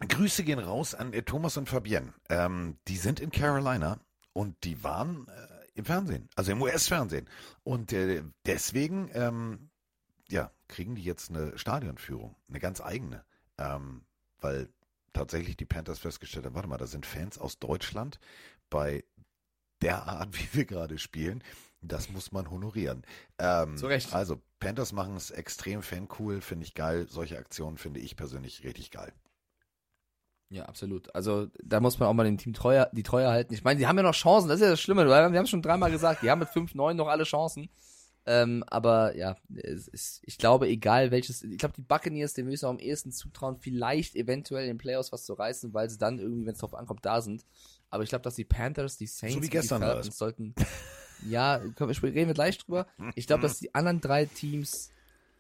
Grüße 0.07 0.43
gehen 0.43 0.59
raus 0.59 0.95
an 0.95 1.13
äh, 1.13 1.23
Thomas 1.23 1.57
und 1.57 1.69
Fabienne. 1.69 2.13
Ähm, 2.29 2.77
die 2.87 2.97
sind 2.97 3.19
in 3.19 3.31
Carolina 3.31 3.99
und 4.33 4.63
die 4.63 4.83
waren 4.83 5.27
äh, 5.27 5.47
im 5.75 5.85
Fernsehen, 5.85 6.29
also 6.35 6.51
im 6.51 6.61
US-Fernsehen. 6.61 7.29
Und 7.63 7.93
äh, 7.93 8.23
deswegen, 8.45 9.09
ähm, 9.13 9.69
ja, 10.29 10.51
kriegen 10.67 10.95
die 10.95 11.03
jetzt 11.03 11.29
eine 11.29 11.57
Stadionführung, 11.57 12.35
eine 12.47 12.59
ganz 12.59 12.81
eigene. 12.81 13.25
Ähm, 13.57 14.05
weil 14.39 14.69
tatsächlich 15.13 15.57
die 15.57 15.65
Panthers 15.65 15.99
festgestellt 15.99 16.45
haben, 16.45 16.55
warte 16.55 16.67
mal, 16.67 16.77
da 16.77 16.87
sind 16.87 17.05
Fans 17.05 17.37
aus 17.37 17.59
Deutschland 17.59 18.19
bei 18.69 19.03
der 19.81 20.07
Art, 20.07 20.29
wie 20.39 20.57
wir 20.57 20.65
gerade 20.65 20.97
spielen. 20.97 21.43
Das 21.81 22.09
muss 22.09 22.31
man 22.31 22.49
honorieren. 22.49 23.03
Ähm, 23.37 23.77
Zu 23.77 23.87
Recht. 23.87 24.13
Also, 24.13 24.41
Panthers 24.59 24.91
machen 24.91 25.15
es 25.15 25.31
extrem 25.31 25.81
fancool, 25.81 26.41
finde 26.41 26.65
ich 26.65 26.73
geil. 26.73 27.07
Solche 27.09 27.37
Aktionen 27.37 27.77
finde 27.77 27.99
ich 28.01 28.15
persönlich 28.15 28.63
richtig 28.63 28.91
geil. 28.91 29.13
Ja, 30.49 30.65
absolut. 30.65 31.13
Also 31.13 31.47
da 31.63 31.79
muss 31.79 31.99
man 31.99 32.09
auch 32.09 32.13
mal 32.13 32.23
dem 32.23 32.39
Team 32.39 32.53
treuer, 32.53 32.89
die 32.91 33.03
Treue 33.03 33.29
halten. 33.29 33.53
Ich 33.53 33.63
meine, 33.63 33.79
die 33.79 33.85
haben 33.85 33.97
ja 33.97 34.03
noch 34.03 34.15
Chancen, 34.15 34.49
das 34.49 34.59
ist 34.59 34.65
ja 34.65 34.71
das 34.71 34.81
Schlimme. 34.81 35.05
Wir 35.05 35.15
haben 35.15 35.35
es 35.35 35.49
schon 35.49 35.61
dreimal 35.61 35.91
gesagt, 35.91 36.23
die 36.23 36.31
haben 36.31 36.39
mit 36.39 36.49
5-9 36.49 36.95
noch 36.95 37.07
alle 37.07 37.23
Chancen. 37.23 37.69
Ähm, 38.25 38.63
aber 38.67 39.15
ja, 39.15 39.37
ist, 39.53 40.21
ich 40.23 40.37
glaube, 40.37 40.67
egal 40.67 41.11
welches, 41.11 41.43
ich 41.43 41.57
glaube, 41.57 41.75
die 41.75 41.81
Buccaneers, 41.81 42.33
denen 42.33 42.49
müssen 42.49 42.65
wir 42.65 42.69
am 42.69 42.79
ehesten 42.79 43.11
zutrauen, 43.11 43.57
vielleicht 43.57 44.15
eventuell 44.15 44.63
in 44.63 44.69
den 44.69 44.77
Playoffs 44.77 45.11
was 45.11 45.25
zu 45.25 45.33
reißen, 45.33 45.73
weil 45.73 45.89
sie 45.89 45.97
dann 45.97 46.19
irgendwie, 46.19 46.45
wenn 46.45 46.53
es 46.53 46.59
drauf 46.59 46.73
ankommt, 46.73 47.05
da 47.05 47.21
sind. 47.21 47.45
Aber 47.89 48.03
ich 48.03 48.09
glaube, 48.09 48.23
dass 48.23 48.35
die 48.35 48.45
Panthers, 48.45 48.97
die 48.97 49.07
Saints, 49.07 49.35
So 49.35 49.41
die 49.41 49.67
Falcons 49.67 50.17
sollten, 50.17 50.53
ja, 51.27 51.59
können 51.75 51.89
wir, 51.89 52.03
reden 52.03 52.27
wir 52.27 52.33
gleich 52.33 52.57
drüber. 52.57 52.87
Ich 53.15 53.27
glaube, 53.27 53.41
dass 53.43 53.59
die 53.59 53.73
anderen 53.75 54.01
drei 54.01 54.25
Teams 54.25 54.91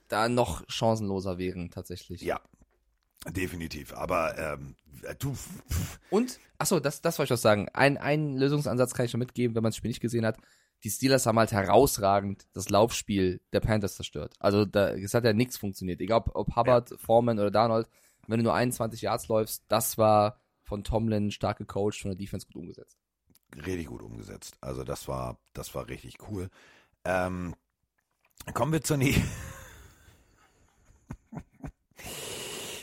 da 0.07 0.27
noch 0.27 0.63
chancenloser 0.67 1.37
wären, 1.37 1.71
tatsächlich. 1.71 2.21
Ja, 2.21 2.41
definitiv. 3.27 3.93
Aber 3.93 4.37
ähm, 4.37 4.75
du, 5.19 5.33
pff, 5.33 5.99
Und, 6.09 6.39
achso, 6.57 6.79
das, 6.79 7.01
das 7.01 7.17
wollte 7.19 7.33
ich 7.33 7.37
noch 7.37 7.41
sagen. 7.41 7.69
Ein, 7.73 7.97
einen 7.97 8.37
Lösungsansatz 8.37 8.93
kann 8.93 9.05
ich 9.05 9.11
schon 9.11 9.19
mitgeben, 9.19 9.55
wenn 9.55 9.63
man 9.63 9.71
das 9.71 9.77
Spiel 9.77 9.89
nicht 9.89 10.01
gesehen 10.01 10.25
hat. 10.25 10.37
Die 10.83 10.89
Steelers 10.89 11.25
haben 11.25 11.37
halt 11.37 11.51
herausragend 11.51 12.47
das 12.53 12.69
Laufspiel 12.69 13.41
der 13.51 13.59
Panthers 13.59 13.95
zerstört. 13.95 14.33
Also 14.39 14.65
da, 14.65 14.91
es 14.91 15.13
hat 15.13 15.25
ja 15.25 15.33
nichts 15.33 15.57
funktioniert. 15.57 15.99
Egal 15.99 16.19
ob, 16.19 16.35
ob 16.35 16.55
Hubbard, 16.55 16.95
Foreman 16.97 17.37
oder 17.37 17.51
Darnold, 17.51 17.89
wenn 18.27 18.39
du 18.39 18.43
nur 18.45 18.53
21 18.53 19.01
Yards 19.01 19.27
läufst, 19.27 19.63
das 19.67 19.97
war 19.97 20.39
von 20.63 20.83
Tomlin 20.83 21.31
stark 21.31 21.57
gecoacht, 21.57 21.99
von 21.99 22.11
der 22.11 22.17
Defense 22.17 22.45
gut 22.47 22.55
umgesetzt. 22.55 22.97
Richtig 23.55 23.87
gut 23.87 24.01
umgesetzt. 24.01 24.57
Also 24.61 24.83
das 24.83 25.07
war, 25.07 25.37
das 25.53 25.73
war 25.75 25.87
richtig 25.87 26.17
cool. 26.29 26.49
Ähm, 27.05 27.55
kommen 28.53 28.71
wir 28.71 28.81
zur 28.81 28.97
nächsten. 28.97 29.29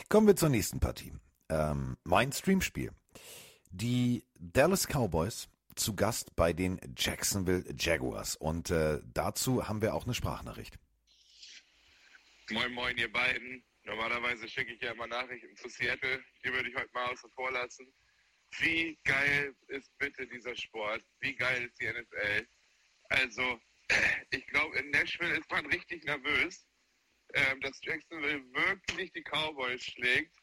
kommen 0.08 0.26
wir 0.26 0.36
zur 0.36 0.48
nächsten 0.48 0.80
Partie. 0.80 1.12
Ähm, 1.48 1.96
mein 2.04 2.32
Streamspiel. 2.32 2.92
Die 3.70 4.24
Dallas 4.34 4.86
Cowboys 4.86 5.48
zu 5.74 5.94
Gast 5.94 6.34
bei 6.36 6.52
den 6.52 6.80
Jacksonville 6.96 7.64
Jaguars. 7.78 8.36
Und 8.36 8.70
äh, 8.70 9.00
dazu 9.12 9.68
haben 9.68 9.82
wir 9.82 9.94
auch 9.94 10.04
eine 10.04 10.14
Sprachnachricht. 10.14 10.78
Moin, 12.50 12.72
moin, 12.72 12.96
ihr 12.96 13.12
beiden. 13.12 13.62
Normalerweise 13.84 14.48
schicke 14.48 14.72
ich 14.72 14.80
ja 14.80 14.92
immer 14.92 15.06
Nachrichten 15.06 15.54
zu 15.56 15.68
Seattle. 15.68 16.22
Die 16.44 16.52
würde 16.52 16.68
ich 16.68 16.74
heute 16.74 16.90
mal 16.92 17.12
außen 17.12 17.30
vor 17.32 17.52
lassen. 17.52 17.86
Wie 18.58 18.98
geil 19.04 19.54
ist 19.68 19.96
bitte 19.98 20.26
dieser 20.26 20.54
Sport? 20.56 21.04
Wie 21.20 21.34
geil 21.34 21.64
ist 21.64 21.80
die 21.80 21.88
NFL? 21.88 22.46
Also, 23.10 23.60
ich 24.30 24.46
glaube, 24.46 24.78
in 24.78 24.90
Nashville 24.90 25.36
ist 25.36 25.50
man 25.50 25.66
richtig 25.66 26.04
nervös, 26.04 26.66
ähm, 27.34 27.60
dass 27.60 27.80
Jacksonville 27.82 28.44
wirklich 28.52 29.12
die 29.12 29.22
Cowboys 29.22 29.82
schlägt. 29.82 30.34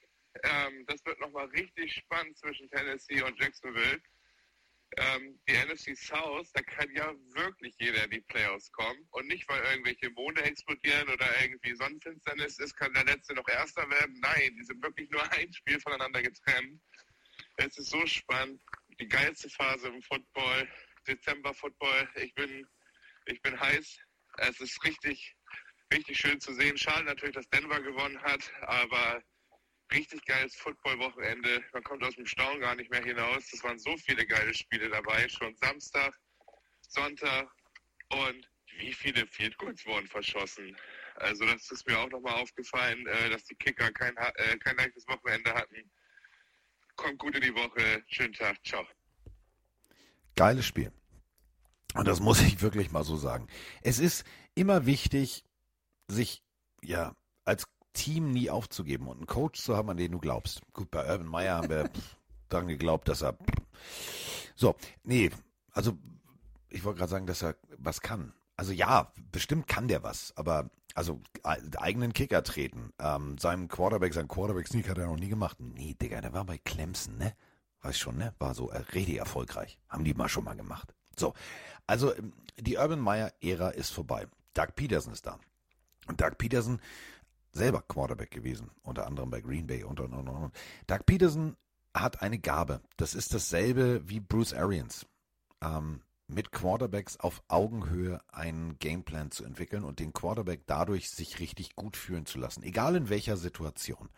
Ähm, 0.44 0.86
das 0.88 1.04
wird 1.06 1.20
nochmal 1.20 1.46
richtig 1.48 1.94
spannend 1.94 2.38
zwischen 2.38 2.70
Tennessee 2.70 3.22
und 3.22 3.40
Jacksonville. 3.40 4.02
Ähm, 4.98 5.40
die 5.48 5.54
NFC 5.54 5.98
South, 5.98 6.52
da 6.54 6.62
kann 6.62 6.88
ja 6.94 7.14
wirklich 7.34 7.74
jeder 7.80 8.04
in 8.04 8.12
die 8.12 8.22
Playoffs 8.22 8.72
kommen. 8.72 9.08
Und 9.12 9.28
nicht, 9.28 9.48
weil 9.50 9.64
irgendwelche 9.64 10.10
Monde 10.12 10.44
explodieren 10.44 11.10
oder 11.10 11.26
irgendwie 11.42 11.76
Sonnenfinsternis 11.76 12.60
ist, 12.60 12.76
kann 12.76 12.94
der 12.94 13.06
Letzte 13.06 13.34
noch 13.34 13.48
Erster 13.48 13.90
werden. 13.90 14.20
Nein, 14.20 14.56
die 14.56 14.64
sind 14.64 14.84
wirklich 14.84 15.10
nur 15.10 15.24
ein 15.32 15.52
Spiel 15.52 15.80
voneinander 15.80 16.22
getrennt. 16.22 16.80
Es 17.58 17.78
ist 17.78 17.90
so 17.92 18.06
spannend. 18.06 18.62
Die 19.00 19.08
geilste 19.08 19.50
Phase 19.50 19.88
im 19.88 20.02
Football, 20.02 20.68
Dezember-Football. 21.08 22.10
Ich 22.16 22.34
bin, 22.34 22.68
ich 23.26 23.42
bin 23.42 23.60
heiß. 23.60 23.98
Es 24.38 24.60
ist 24.60 24.84
richtig, 24.84 25.36
richtig 25.94 26.18
schön 26.18 26.40
zu 26.40 26.54
sehen. 26.54 26.78
Schade 26.78 27.06
natürlich, 27.06 27.36
dass 27.36 27.50
Denver 27.50 27.82
gewonnen 27.82 28.22
hat, 28.22 28.52
aber 28.62 29.24
richtig 29.92 30.26
geiles 30.26 30.56
Football-Wochenende. 30.56 31.64
Man 31.74 31.84
kommt 31.84 32.04
aus 32.04 32.16
dem 32.16 32.26
Staunen 32.26 32.62
gar 32.62 32.76
nicht 32.76 32.90
mehr 32.90 33.04
hinaus. 33.04 33.52
Es 33.54 33.64
waren 33.64 33.80
so 33.80 33.96
viele 33.98 34.26
geile 34.26 34.54
Spiele 34.54 34.90
dabei. 34.90 35.28
Schon 35.30 35.56
Samstag, 35.56 36.18
Sonntag 36.90 37.52
und 38.10 38.50
wie 38.78 38.94
viele 38.94 39.28
Field 39.28 39.58
Goals 39.58 39.86
wurden 39.86 40.08
verschossen? 40.08 40.76
Also 41.16 41.46
das 41.46 41.70
ist 41.70 41.88
mir 41.88 42.00
auch 42.00 42.10
nochmal 42.10 42.36
aufgefallen, 42.36 43.06
äh, 43.06 43.30
dass 43.30 43.44
die 43.46 43.56
Kicker 43.56 43.92
kein, 43.92 44.16
äh, 44.18 44.58
kein 44.58 44.78
leichtes 44.78 45.08
Wochenende 45.08 45.54
hatten. 45.54 45.92
Kommt 46.96 47.20
gut 47.20 47.36
in 47.36 47.42
die 47.42 47.54
Woche. 47.54 48.04
Schönen 48.08 48.34
Tag. 48.34 48.58
Ciao. 48.64 48.84
Geiles 50.36 50.66
Spiel. 50.66 50.92
Und 51.96 52.08
das 52.08 52.20
muss 52.20 52.42
ich 52.42 52.62
wirklich 52.62 52.92
mal 52.92 53.04
so 53.04 53.18
sagen. 53.18 53.48
Es 53.82 54.00
ist 54.00 54.26
immer 54.56 54.86
wichtig, 54.86 55.44
sich 56.08 56.44
ja 56.82 57.16
als 57.46 57.68
Team 57.94 58.32
nie 58.32 58.50
aufzugeben 58.50 59.08
und 59.08 59.18
einen 59.18 59.28
Coach 59.28 59.62
zu 59.62 59.78
haben, 59.78 59.90
an 59.90 59.98
den 59.98 60.12
du 60.12 60.20
glaubst. 60.20 60.62
Gut, 60.74 60.90
bei 60.90 61.08
Urban 61.08 61.28
Meyer 61.28 61.58
haben 61.58 61.70
wir 61.70 61.90
pff, 61.94 62.18
daran 62.50 62.68
geglaubt, 62.68 63.08
dass 63.08 63.22
er. 63.22 63.38
So, 64.56 64.76
nee, 65.04 65.30
also 65.72 65.98
ich 66.70 66.84
wollte 66.84 67.00
gerade 67.00 67.12
sagen, 67.12 67.28
dass 67.28 67.44
er 67.44 67.56
was 67.78 68.02
kann. 68.02 68.34
Also 68.56 68.72
ja, 68.72 69.12
bestimmt 69.32 69.68
kann 69.68 69.88
der 69.88 70.04
was, 70.04 70.36
aber 70.36 70.70
also 70.94 71.22
e- 71.46 71.78
eigenen 71.78 72.14
Kicker 72.14 72.44
treten, 72.44 72.94
ähm, 73.00 73.38
seinem 73.38 73.68
Quarterback, 73.68 74.14
sein 74.14 74.28
Quarterback-Sneak 74.28 74.90
hat 74.90 74.98
er 74.98 75.08
noch 75.08 75.18
nie 75.18 75.30
gemacht. 75.30 75.58
Nee, 75.60 75.96
Digga, 76.00 76.22
der 76.22 76.34
war 76.34 76.46
bei 76.46 76.58
Clemson, 76.58 77.18
ne? 77.18 77.34
Weiß 77.82 77.98
schon, 77.98 78.18
ne? 78.18 78.34
War 78.40 78.54
so 78.54 78.70
äh, 78.70 78.78
richtig 78.94 79.18
erfolgreich. 79.18 79.78
Haben 79.90 80.04
die 80.04 80.14
mal 80.14 80.30
schon 80.30 80.44
mal 80.44 80.56
gemacht. 80.56 80.94
So, 81.18 81.34
also 81.88 82.16
ähm, 82.16 82.34
die 82.58 82.78
Urban 82.78 83.00
Meyer-Ära 83.00 83.70
ist 83.70 83.92
vorbei. 83.92 84.28
Doug 84.54 84.76
Peterson 84.76 85.14
ist 85.14 85.26
da. 85.26 85.40
Und 86.08 86.22
Doug 86.22 86.38
Peterson 86.38 86.80
selber 87.52 87.82
Quarterback 87.82 88.32
gewesen, 88.32 88.72
unter 88.84 89.06
anderem 89.06 89.30
bei 89.30 89.42
Green 89.42 89.68
Bay 89.68 89.84
und 89.84 90.00
und 90.00 90.14
und 90.14 90.28
und. 90.28 90.54
Doug 90.88 91.06
Peterson 91.06 91.56
hat 91.94 92.22
eine 92.22 92.40
Gabe. 92.40 92.82
Das 92.98 93.14
ist 93.14 93.34
dasselbe 93.34 94.08
wie 94.10 94.20
Bruce 94.20 94.54
Arians. 94.54 95.06
Ähm, 95.62 96.02
mit 96.34 96.52
Quarterbacks 96.52 97.20
auf 97.20 97.44
Augenhöhe 97.48 98.22
einen 98.32 98.78
Gameplan 98.80 99.32
zu 99.32 99.44
entwickeln 99.44 99.84
und 99.84 100.00
den 100.00 100.14
Quarterback 100.14 100.62
dadurch 100.66 101.10
sich 101.10 101.40
richtig 101.40 101.76
gut 101.76 101.98
fühlen 101.98 102.26
zu 102.26 102.40
lassen, 102.40 102.64
egal 102.64 102.96
in 102.96 103.10
welcher 103.10 103.38
Situation. 103.38 104.10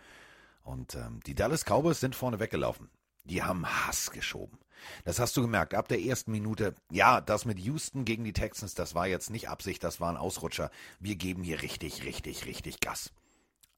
Und 0.64 0.96
ähm, 0.96 1.20
die 1.26 1.36
Dallas 1.36 1.64
Cowboys 1.66 2.00
sind 2.00 2.16
vorne 2.16 2.40
weggelaufen. 2.40 2.90
Die 3.24 3.44
haben 3.44 3.66
Hass 3.66 4.12
geschoben. 4.12 4.60
Das 5.04 5.20
hast 5.20 5.36
du 5.38 5.42
gemerkt, 5.42 5.74
ab 5.74 5.88
der 5.88 6.02
ersten 6.02 6.32
Minute. 6.32 6.76
Ja, 6.92 7.22
das 7.22 7.46
mit 7.46 7.60
Houston 7.60 8.06
gegen 8.06 8.24
die 8.24 8.34
Texans, 8.34 8.76
das 8.76 8.94
war 8.94 9.08
jetzt 9.08 9.30
nicht 9.30 9.50
Absicht, 9.50 9.84
das 9.84 10.00
war 10.00 10.10
ein 10.10 10.18
Ausrutscher. 10.18 10.70
Wir 11.00 11.16
geben 11.16 11.44
hier 11.44 11.62
richtig, 11.62 12.04
richtig, 12.04 12.46
richtig 12.46 12.80
Gas. 12.80 13.12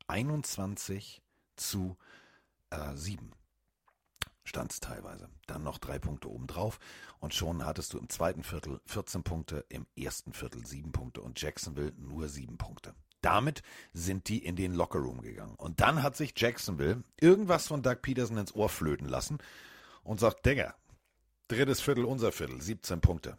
21 0.08 1.22
zu 1.56 1.98
äh, 2.70 2.96
7 2.96 3.32
stand 4.48 4.72
es 4.72 4.80
teilweise. 4.80 5.30
Dann 5.46 5.64
noch 5.64 5.78
drei 5.78 6.00
Punkte 6.00 6.30
obendrauf 6.30 6.80
und 7.20 7.34
schon 7.34 7.66
hattest 7.66 7.94
du 7.94 8.00
im 8.00 8.10
zweiten 8.10 8.44
Viertel 8.44 8.80
14 8.86 9.24
Punkte, 9.24 9.66
im 9.70 9.86
ersten 9.96 10.34
Viertel 10.34 10.66
7 10.66 10.92
Punkte 10.92 11.22
und 11.22 11.40
Jacksonville 11.40 11.94
nur 11.98 12.30
7 12.30 12.58
Punkte. 12.58 12.96
Damit 13.22 13.62
sind 13.94 14.30
die 14.30 14.44
in 14.44 14.56
den 14.56 14.74
Lockerroom 14.74 15.22
gegangen. 15.22 15.56
Und 15.56 15.82
dann 15.82 16.04
hat 16.04 16.16
sich 16.16 16.34
Jacksonville 16.38 17.04
irgendwas 17.20 17.68
von 17.68 17.82
Doug 17.82 17.98
Peterson 18.02 18.38
ins 18.38 18.56
Ohr 18.56 18.70
flöten 18.70 19.08
lassen 19.08 19.40
und 20.04 20.20
sagt, 20.20 20.46
Digga, 20.46 20.76
drittes 21.48 21.82
Viertel 21.82 22.06
unser 22.06 22.32
Viertel, 22.32 22.62
17 22.62 23.02
Punkte. 23.02 23.38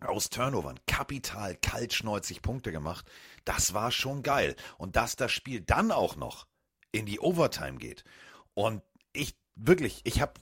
Aus 0.00 0.30
Turnovern, 0.30 0.78
kapital 0.86 1.56
kaltschneuzig 1.56 2.40
Punkte 2.40 2.70
gemacht. 2.70 3.04
Das 3.44 3.74
war 3.74 3.90
schon 3.90 4.22
geil. 4.22 4.54
Und 4.78 4.94
dass 4.94 5.16
das 5.16 5.32
Spiel 5.32 5.60
dann 5.60 5.90
auch 5.90 6.14
noch 6.14 6.46
in 6.92 7.04
die 7.04 7.18
Overtime 7.18 7.78
geht. 7.78 8.04
Und 8.54 8.82
ich 9.12 9.36
wirklich, 9.58 10.00
ich 10.04 10.20
hab 10.20 10.38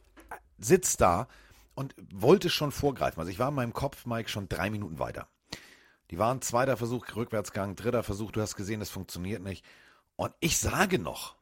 sitz 0.59 0.97
da 0.97 1.29
und 1.75 1.95
wollte 2.13 2.51
schon 2.51 2.73
vorgreifen. 2.73 3.21
Also 3.21 3.31
ich 3.31 3.39
war 3.39 3.49
in 3.49 3.55
meinem 3.55 3.73
Kopf, 3.73 4.07
Mike, 4.07 4.29
schon 4.29 4.49
drei 4.49 4.71
Minuten 4.71 4.99
weiter. 4.99 5.29
Die 6.11 6.19
waren 6.19 6.41
zweiter 6.41 6.77
Versuch, 6.77 7.05
Rückwärtsgang, 7.15 7.75
dritter 7.75 8.03
Versuch, 8.03 8.31
du 8.31 8.41
hast 8.41 8.55
gesehen, 8.55 8.81
das 8.81 8.91
funktioniert 8.91 9.43
nicht. 9.43 9.65
Und 10.15 10.33
ich 10.41 10.59
sage 10.59 10.99
noch, 10.99 11.37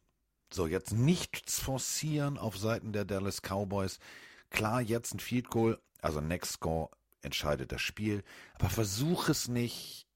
so 0.52 0.66
jetzt 0.66 0.92
nichts 0.92 1.60
forcieren 1.60 2.38
auf 2.38 2.56
Seiten 2.56 2.92
der 2.92 3.04
Dallas 3.04 3.42
Cowboys. 3.42 3.98
Klar, 4.50 4.80
jetzt 4.80 5.14
ein 5.14 5.20
Field 5.20 5.50
Goal, 5.50 5.78
also 6.00 6.20
Next 6.20 6.52
Score 6.52 6.90
entscheidet 7.22 7.72
das 7.72 7.82
Spiel, 7.82 8.22
aber 8.54 8.70
versuch 8.70 9.28
es 9.28 9.48
nicht. 9.48 10.06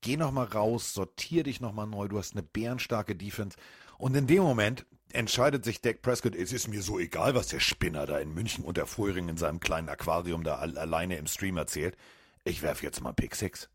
Geh 0.00 0.16
noch 0.16 0.32
mal 0.32 0.46
raus, 0.46 0.94
sortier 0.94 1.44
dich 1.44 1.60
noch 1.60 1.72
mal 1.72 1.86
neu. 1.86 2.08
Du 2.08 2.18
hast 2.18 2.32
eine 2.32 2.42
bärenstarke 2.42 3.14
Defense 3.14 3.56
und 3.98 4.16
in 4.16 4.26
dem 4.26 4.42
Moment 4.42 4.84
entscheidet 5.12 5.64
sich 5.64 5.80
Dak 5.80 6.02
Prescott, 6.02 6.34
es 6.34 6.52
ist 6.52 6.68
mir 6.68 6.82
so 6.82 6.98
egal, 6.98 7.34
was 7.34 7.48
der 7.48 7.60
Spinner 7.60 8.06
da 8.06 8.18
in 8.18 8.32
München 8.34 8.64
unter 8.64 8.86
Vorring 8.86 9.28
in 9.28 9.36
seinem 9.36 9.60
kleinen 9.60 9.88
Aquarium 9.88 10.44
da 10.44 10.56
al- 10.56 10.78
alleine 10.78 11.16
im 11.16 11.26
Stream 11.26 11.56
erzählt. 11.56 11.96
Ich 12.44 12.62
werf 12.62 12.82
jetzt 12.82 13.00
mal 13.00 13.12
Pick 13.12 13.34
6. 13.36 13.68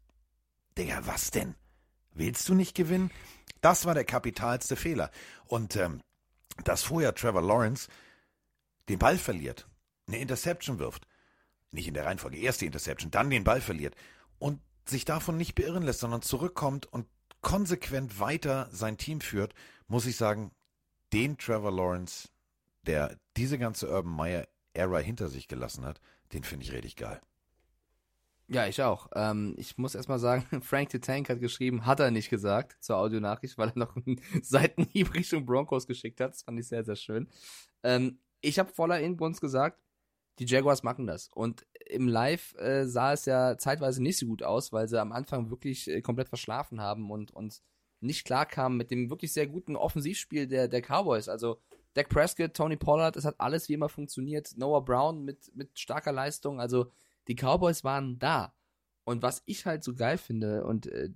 Digga, 0.78 1.02
was 1.06 1.32
denn? 1.32 1.56
Willst 2.14 2.48
du 2.50 2.54
nicht 2.54 2.76
gewinnen? 2.76 3.12
Das 3.62 3.86
war 3.86 3.94
der 3.94 4.06
kapitalste 4.06 4.76
Fehler. 4.76 5.12
Und 5.46 5.76
ähm, 5.76 6.02
dass 6.64 6.84
vorher 6.84 7.14
Trevor 7.16 7.42
Lawrence 7.42 7.88
den 8.90 9.00
Ball 9.00 9.18
verliert, 9.18 9.68
eine 10.08 10.20
Interception 10.20 10.80
wirft, 10.80 11.08
nicht 11.72 11.88
in 11.88 11.94
der 11.94 12.06
Reihenfolge, 12.06 12.38
erste 12.38 12.66
Interception, 12.66 13.12
dann 13.12 13.30
den 13.30 13.44
Ball 13.44 13.62
verliert 13.62 13.96
und 14.40 14.62
sich 14.88 15.06
davon 15.06 15.38
nicht 15.38 15.56
beirren 15.56 15.84
lässt, 15.84 16.00
sondern 16.00 16.22
zurückkommt 16.22 16.86
und 16.86 17.08
konsequent 17.42 18.20
weiter 18.20 18.70
sein 18.72 18.98
Team 18.98 19.22
führt, 19.22 19.54
muss 19.88 20.06
ich 20.06 20.16
sagen, 20.16 20.52
den 21.18 21.36
Trevor 21.36 21.72
Lawrence, 21.72 22.30
der 22.86 23.18
diese 23.38 23.58
ganze 23.58 23.90
Urban 23.90 24.14
Meyer 24.14 24.48
Era 24.74 25.00
hinter 25.00 25.30
sich 25.30 25.48
gelassen 25.48 25.84
hat, 25.84 26.00
den 26.32 26.44
finde 26.44 26.64
ich 26.64 26.72
richtig 26.72 26.96
geil. 26.96 27.20
Ja, 28.48 28.68
ich 28.68 28.84
auch. 28.84 29.10
Ähm, 29.16 29.56
ich 29.58 29.80
muss 29.80 29.96
erstmal 29.96 30.20
sagen, 30.20 30.46
Frank 30.62 30.92
the 30.92 31.00
Tank 31.00 31.30
hat 31.30 31.40
geschrieben, 31.40 31.88
hat 31.88 32.00
er 32.00 32.12
nicht 32.12 32.30
gesagt 32.30 32.78
zur 32.82 32.98
Audionachricht, 32.98 33.58
weil 33.58 33.70
er 33.70 33.80
noch 33.80 33.96
einen 33.96 34.22
Seitenhieb 34.44 35.16
Richtung 35.16 35.44
Broncos 35.44 35.88
geschickt 35.88 36.22
hat. 36.22 36.34
Das 36.34 36.44
fand 36.44 36.60
ich 36.60 36.68
sehr, 36.68 36.86
sehr 36.86 36.96
schön. 36.96 37.28
Ähm, 37.82 38.20
ich 38.42 38.60
habe 38.60 38.72
voller 38.72 39.00
Inbrunst 39.00 39.42
gesagt, 39.42 39.82
die 40.38 40.46
Jaguars 40.46 40.84
machen 40.84 41.08
das. 41.08 41.30
Und 41.34 41.66
im 41.88 42.08
Live 42.08 42.54
äh, 42.60 42.86
sah 42.86 43.14
es 43.14 43.26
ja 43.26 43.58
zeitweise 43.58 44.04
nicht 44.04 44.20
so 44.20 44.28
gut 44.28 44.44
aus, 44.44 44.72
weil 44.72 44.88
sie 44.88 45.02
am 45.02 45.12
Anfang 45.12 45.50
wirklich 45.50 45.90
äh, 45.90 46.02
komplett 46.02 46.30
verschlafen 46.30 46.80
haben 46.80 47.10
und, 47.10 47.32
und 47.32 47.64
nicht 48.00 48.26
klar 48.26 48.46
kamen 48.46 48.78
mit 48.78 48.92
dem 48.92 49.10
wirklich 49.10 49.34
sehr 49.34 49.48
guten 49.48 49.76
Offensivspiel 49.76 50.48
der, 50.48 50.68
der 50.68 50.82
Cowboys. 50.82 51.30
Also 51.30 51.60
Dak 51.94 52.10
Prescott, 52.10 52.54
Tony 52.54 52.78
Pollard, 52.78 53.16
es 53.16 53.26
hat 53.26 53.40
alles 53.40 53.70
wie 53.70 53.74
immer 53.74 53.90
funktioniert. 53.90 54.54
Noah 54.56 54.86
Brown 54.86 55.24
mit, 55.24 55.56
mit 55.56 55.78
starker 55.80 56.12
Leistung. 56.12 56.60
Also 56.60 56.92
die 57.28 57.36
Cowboys 57.36 57.84
waren 57.84 58.20
da. 58.20 58.54
Und 59.04 59.24
was 59.24 59.42
ich 59.46 59.66
halt 59.66 59.84
so 59.84 59.96
geil 59.96 60.18
finde, 60.18 60.66
und 60.66 60.88
äh, 60.88 61.10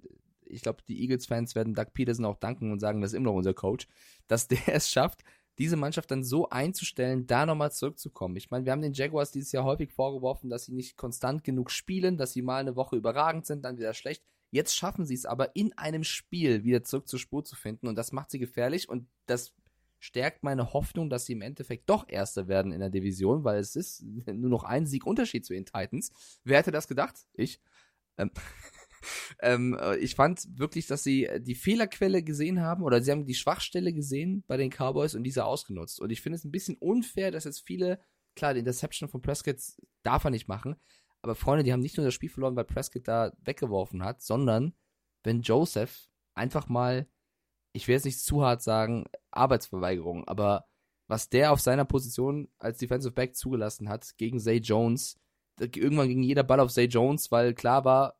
ich 0.46 0.62
glaube, 0.62 0.82
die 0.88 1.02
Eagles-Fans 1.02 1.56
werden 1.56 1.74
Doug 1.74 1.94
Peterson 1.94 2.26
auch 2.26 2.38
danken 2.38 2.72
und 2.72 2.80
sagen, 2.80 3.02
das 3.02 3.12
ist 3.12 3.18
immer 3.18 3.32
noch 3.32 3.38
unser 3.38 3.54
Coach, 3.54 3.88
dass 4.28 4.48
der 4.48 4.60
es 4.68 4.90
schafft, 4.90 5.24
diese 5.58 5.76
Mannschaft 5.76 6.10
dann 6.10 6.24
so 6.24 6.50
einzustellen, 6.50 7.28
da 7.28 7.46
nochmal 7.46 7.72
zurückzukommen. 7.72 8.36
Ich 8.36 8.50
meine, 8.50 8.66
wir 8.66 8.72
haben 8.72 8.82
den 8.82 8.94
Jaguars 8.94 9.32
dieses 9.32 9.52
Jahr 9.52 9.64
häufig 9.64 9.92
vorgeworfen, 9.92 10.50
dass 10.50 10.66
sie 10.66 10.74
nicht 10.74 10.98
konstant 10.98 11.44
genug 11.44 11.70
spielen, 11.70 12.18
dass 12.18 12.34
sie 12.34 12.42
mal 12.42 12.62
eine 12.62 12.76
Woche 12.76 12.96
überragend 12.96 13.46
sind, 13.46 13.64
dann 13.64 13.78
wieder 13.78 13.94
schlecht. 13.94 14.24
Jetzt 14.52 14.76
schaffen 14.76 15.06
sie 15.06 15.16
es 15.16 15.26
aber 15.26 15.56
in 15.56 15.74
einem 15.78 16.04
Spiel 16.04 16.64
wieder 16.64 16.84
zurück 16.84 17.08
zur 17.08 17.20
Spur 17.20 17.44
zu 17.44 17.56
finden 17.56 17.88
und 17.88 17.96
das 17.96 18.12
macht 18.12 18.30
sie 18.30 18.40
gefährlich 18.40 18.90
und 18.90 19.08
das 19.26 19.54
stärkt 20.02 20.44
meine 20.44 20.74
Hoffnung, 20.74 21.10
dass 21.10 21.26
sie 21.26 21.34
im 21.34 21.42
Endeffekt 21.42 21.90
doch 21.90 22.10
Erster 22.10 22.48
werden 22.48 22.74
in 22.74 22.80
der 22.80 22.90
Division, 22.90 23.44
weil 23.44 23.60
es 23.60 23.76
ist 23.76 24.04
nur 24.26 24.50
noch 24.50 24.64
ein 24.64 24.86
Sieg 24.86 25.06
Unterschied 25.06 25.46
zu 25.46 25.54
den 25.54 25.66
Titans. 25.66 26.12
Wer 26.44 26.58
hätte 26.58 26.72
das 26.72 26.88
gedacht? 26.88 27.16
Ich. 27.34 27.62
Ähm, 28.18 28.32
ähm, 29.42 29.78
äh, 29.80 29.98
ich 29.98 30.16
fand 30.16 30.48
wirklich, 30.58 30.88
dass 30.88 31.04
sie 31.04 31.28
äh, 31.28 31.40
die 31.40 31.56
Fehlerquelle 31.56 32.24
gesehen 32.24 32.62
haben 32.62 32.84
oder 32.84 33.02
sie 33.02 33.12
haben 33.12 33.26
die 33.26 33.36
Schwachstelle 33.36 33.94
gesehen 33.94 34.44
bei 34.48 34.58
den 34.58 34.72
Cowboys 34.72 35.16
und 35.16 35.24
diese 35.24 35.46
ausgenutzt. 35.46 36.02
Und 36.02 36.10
ich 36.10 36.22
finde 36.22 36.38
es 36.38 36.44
ein 36.44 36.52
bisschen 36.52 36.78
unfair, 36.78 37.32
dass 37.32 37.46
jetzt 37.46 37.62
viele, 37.62 38.02
klar, 38.36 38.54
die 38.54 38.60
Interception 38.60 39.08
von 39.08 39.22
Prescott 39.22 39.62
darf 40.04 40.24
er 40.24 40.32
nicht 40.32 40.48
machen, 40.48 40.76
aber 41.22 41.36
Freunde, 41.36 41.64
die 41.64 41.74
haben 41.74 41.82
nicht 41.82 41.98
nur 41.98 42.06
das 42.06 42.14
Spiel 42.14 42.30
verloren, 42.30 42.56
weil 42.56 42.66
Prescott 42.66 43.08
da 43.08 43.32
weggeworfen 43.44 44.04
hat, 44.04 44.22
sondern 44.22 44.74
wenn 45.24 45.42
Joseph 45.42 46.10
einfach 46.34 46.68
mal, 46.68 47.08
ich 47.74 47.88
will 47.88 47.96
jetzt 47.96 48.06
nicht 48.06 48.20
zu 48.20 48.44
hart 48.44 48.62
sagen, 48.62 49.06
Arbeitsverweigerung, 49.32 50.28
aber 50.28 50.66
was 51.08 51.30
der 51.30 51.52
auf 51.52 51.60
seiner 51.60 51.86
Position 51.86 52.50
als 52.58 52.78
Defensive 52.78 53.14
Back 53.14 53.36
zugelassen 53.36 53.90
hat 53.90 54.18
gegen 54.18 54.40
Zay 54.40 54.58
Jones, 54.58 55.20
irgendwann 55.60 56.08
ging 56.08 56.24
jeder 56.24 56.44
Ball 56.44 56.60
auf 56.60 56.72
Zay 56.72 56.86
Jones, 56.86 57.32
weil 57.32 57.54
klar 57.54 57.86
war, 57.86 58.16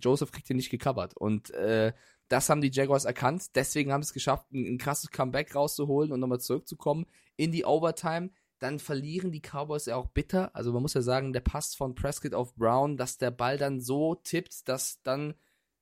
Joseph 0.00 0.30
kriegt 0.30 0.48
ihn 0.48 0.56
nicht 0.56 0.70
gecovert. 0.70 1.16
Und 1.16 1.50
äh, 1.50 1.92
das 2.28 2.48
haben 2.48 2.60
die 2.60 2.70
Jaguars 2.72 3.04
erkannt. 3.04 3.56
Deswegen 3.56 3.92
haben 3.92 4.02
sie 4.02 4.08
es 4.08 4.14
geschafft, 4.14 4.50
ein, 4.52 4.74
ein 4.74 4.78
krasses 4.78 5.10
Comeback 5.10 5.54
rauszuholen 5.54 6.12
und 6.12 6.20
nochmal 6.20 6.40
zurückzukommen 6.40 7.06
in 7.36 7.52
die 7.52 7.64
Overtime. 7.64 8.30
Dann 8.58 8.78
verlieren 8.78 9.30
die 9.30 9.40
Cowboys 9.40 9.86
ja 9.86 9.96
auch 9.96 10.08
bitter. 10.08 10.54
Also 10.54 10.72
man 10.72 10.82
muss 10.82 10.94
ja 10.94 11.02
sagen, 11.02 11.32
der 11.32 11.40
Pass 11.40 11.74
von 11.74 11.94
Prescott 11.94 12.34
auf 12.34 12.54
Brown, 12.56 12.96
dass 12.96 13.18
der 13.18 13.30
Ball 13.30 13.56
dann 13.56 13.80
so 13.80 14.16
tippt, 14.16 14.68
dass 14.68 15.00
dann 15.02 15.34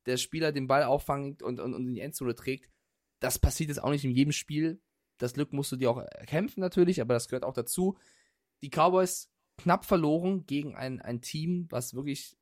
der 0.05 0.17
Spieler 0.17 0.51
den 0.51 0.67
Ball 0.67 0.83
auffangt 0.83 1.41
und, 1.41 1.59
und, 1.59 1.73
und 1.73 1.87
in 1.87 1.93
die 1.93 2.01
Endzone 2.01 2.35
trägt. 2.35 2.71
Das 3.19 3.39
passiert 3.39 3.69
jetzt 3.69 3.83
auch 3.83 3.89
nicht 3.89 4.05
in 4.05 4.11
jedem 4.11 4.31
Spiel. 4.31 4.81
Das 5.17 5.33
Glück 5.33 5.53
musst 5.53 5.71
du 5.71 5.75
dir 5.75 5.89
auch 5.89 6.03
kämpfen 6.27 6.59
natürlich, 6.61 7.01
aber 7.01 7.13
das 7.13 7.27
gehört 7.27 7.43
auch 7.43 7.53
dazu. 7.53 7.97
Die 8.61 8.69
Cowboys 8.69 9.31
knapp 9.57 9.85
verloren 9.85 10.45
gegen 10.45 10.75
ein, 10.75 11.01
ein 11.01 11.21
Team, 11.21 11.65
was 11.69 11.95
wirklich 11.95 12.37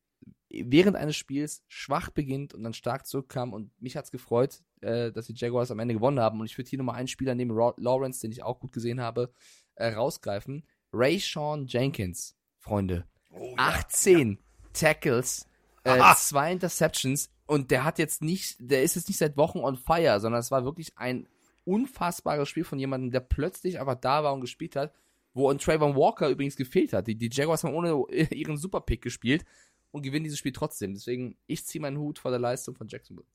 während 0.50 0.96
eines 0.96 1.16
Spiels 1.16 1.64
schwach 1.68 2.10
beginnt 2.10 2.54
und 2.54 2.64
dann 2.64 2.74
stark 2.74 3.06
zurückkam 3.06 3.54
und 3.54 3.72
mich 3.82 3.96
hat's 3.96 4.12
gefreut, 4.12 4.62
äh, 4.82 5.12
dass 5.12 5.28
die 5.28 5.34
Jaguars 5.36 5.72
am 5.72 5.80
Ende 5.80 5.94
gewonnen 5.94 6.20
haben 6.20 6.40
und 6.40 6.46
ich 6.46 6.58
würde 6.58 6.70
hier 6.70 6.80
nochmal 6.80 6.96
einen 6.96 7.08
Spieler 7.08 7.36
Ro 7.50 7.74
Lawrence, 7.78 8.22
den 8.22 8.32
ich 8.32 8.44
auch 8.44 8.60
gut 8.60 8.72
gesehen 8.72 9.02
habe, 9.02 9.32
äh, 9.76 9.88
rausgreifen. 9.88 10.66
Ray 10.92 11.20
Sean 11.20 11.68
Jenkins, 11.68 12.36
Freunde. 12.58 13.06
Oh, 13.32 13.54
18 13.58 14.40
Tackles, 14.74 15.48
äh, 15.84 16.02
zwei 16.16 16.52
Interceptions 16.52 17.30
und 17.46 17.72
der 17.72 17.84
hat 17.84 18.00
jetzt 18.00 18.22
nicht, 18.22 18.58
der 18.60 18.84
ist 18.84 18.96
jetzt 18.96 19.08
nicht 19.08 19.18
seit 19.18 19.38
Wochen 19.38 19.60
on 19.60 19.78
fire, 19.78 20.20
sondern 20.20 20.40
es 20.40 20.52
war 20.52 20.66
wirklich 20.66 20.98
ein 20.98 21.28
unfassbares 21.66 22.50
Spiel 22.50 22.64
von 22.64 22.80
jemandem, 22.80 23.12
der 23.12 23.20
plötzlich 23.20 23.80
einfach 23.80 23.96
da 23.96 24.24
war 24.24 24.34
und 24.34 24.42
gespielt 24.42 24.76
hat, 24.76 24.94
wo 25.34 25.50
ein 25.50 25.58
Trayvon 25.58 25.96
Walker 25.96 26.30
übrigens 26.30 26.56
gefehlt 26.56 26.94
hat. 26.94 27.08
Die, 27.08 27.16
die 27.16 27.30
Jaguars 27.32 27.64
haben 27.64 27.76
ohne 27.76 28.04
ihren 28.32 28.58
Superpick 28.58 29.02
gespielt 29.02 29.46
und 29.92 30.02
gewinnen 30.02 30.24
dieses 30.24 30.40
Spiel 30.40 30.54
trotzdem. 30.54 30.94
Deswegen, 30.94 31.38
ich 31.46 31.66
ziehe 31.66 31.82
meinen 31.82 31.98
Hut 31.98 32.20
vor 32.20 32.32
der 32.32 32.40
Leistung 32.40 32.76
von 32.76 32.88
Jacksonville. 32.88 33.28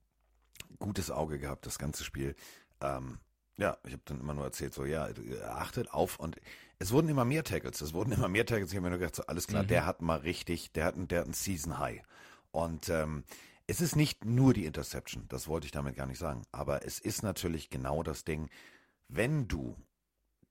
Gutes 0.79 1.11
Auge 1.11 1.39
gehabt, 1.39 1.67
das 1.67 1.79
ganze 1.79 2.05
Spiel. 2.05 2.35
Ähm, 2.81 3.19
ja, 3.61 3.77
ich 3.85 3.93
habe 3.93 4.03
dann 4.07 4.21
immer 4.21 4.35
nur 4.35 4.45
erzählt, 4.45 4.75
so, 4.75 4.85
ja, 4.85 5.09
achtet 5.51 5.93
auf 5.93 6.19
und 6.19 6.37
es 6.79 6.93
wurden 6.93 7.09
immer 7.09 7.25
mehr 7.25 7.45
Tackles, 7.45 7.81
es 7.83 7.93
wurden 7.93 8.13
immer 8.13 8.29
mehr 8.29 8.47
Tackles. 8.47 8.71
Ich 8.71 8.77
habe 8.77 8.85
mir 8.85 8.91
nur 8.91 8.99
gedacht, 8.99 9.17
so, 9.17 9.27
alles 9.27 9.47
klar, 9.47 9.63
Mhm. 9.65 9.69
der 9.69 9.87
hat 9.87 10.01
mal 10.03 10.19
richtig, 10.19 10.73
der 10.73 10.87
hat, 10.87 10.95
einen- 10.97 11.09
der 11.09 11.21
hat 11.21 11.27
einen 11.27 11.35
Season 11.35 11.79
High. 11.79 12.03
Und 12.53 12.89
ähm, 12.89 13.25
es 13.67 13.81
ist 13.81 13.95
nicht 13.95 14.25
nur 14.25 14.55
die 14.55 14.65
Interception, 14.65 15.27
das 15.29 15.47
wollte 15.47 15.67
ich 15.67 15.73
damit 15.73 15.95
gar 15.95 16.07
nicht 16.07 16.19
sagen, 16.19 16.43
aber 16.51 16.85
es 16.85 16.99
ist 16.99 17.23
natürlich 17.23 17.71
genau 17.71 18.03
das 18.03 18.25
Ding, 18.25 18.49
wenn 19.09 19.47
du 19.47 19.77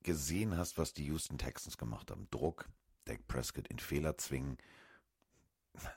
gesehen 0.02 0.56
hast, 0.56 0.78
was 0.78 0.94
die 0.94 1.04
Houston 1.06 1.36
Texans 1.36 1.76
gemacht 1.76 2.10
haben, 2.10 2.28
Druck, 2.30 2.68
Dak 3.04 3.26
Prescott 3.26 3.68
in 3.68 3.78
Fehler 3.78 4.16
zwingen, 4.16 4.56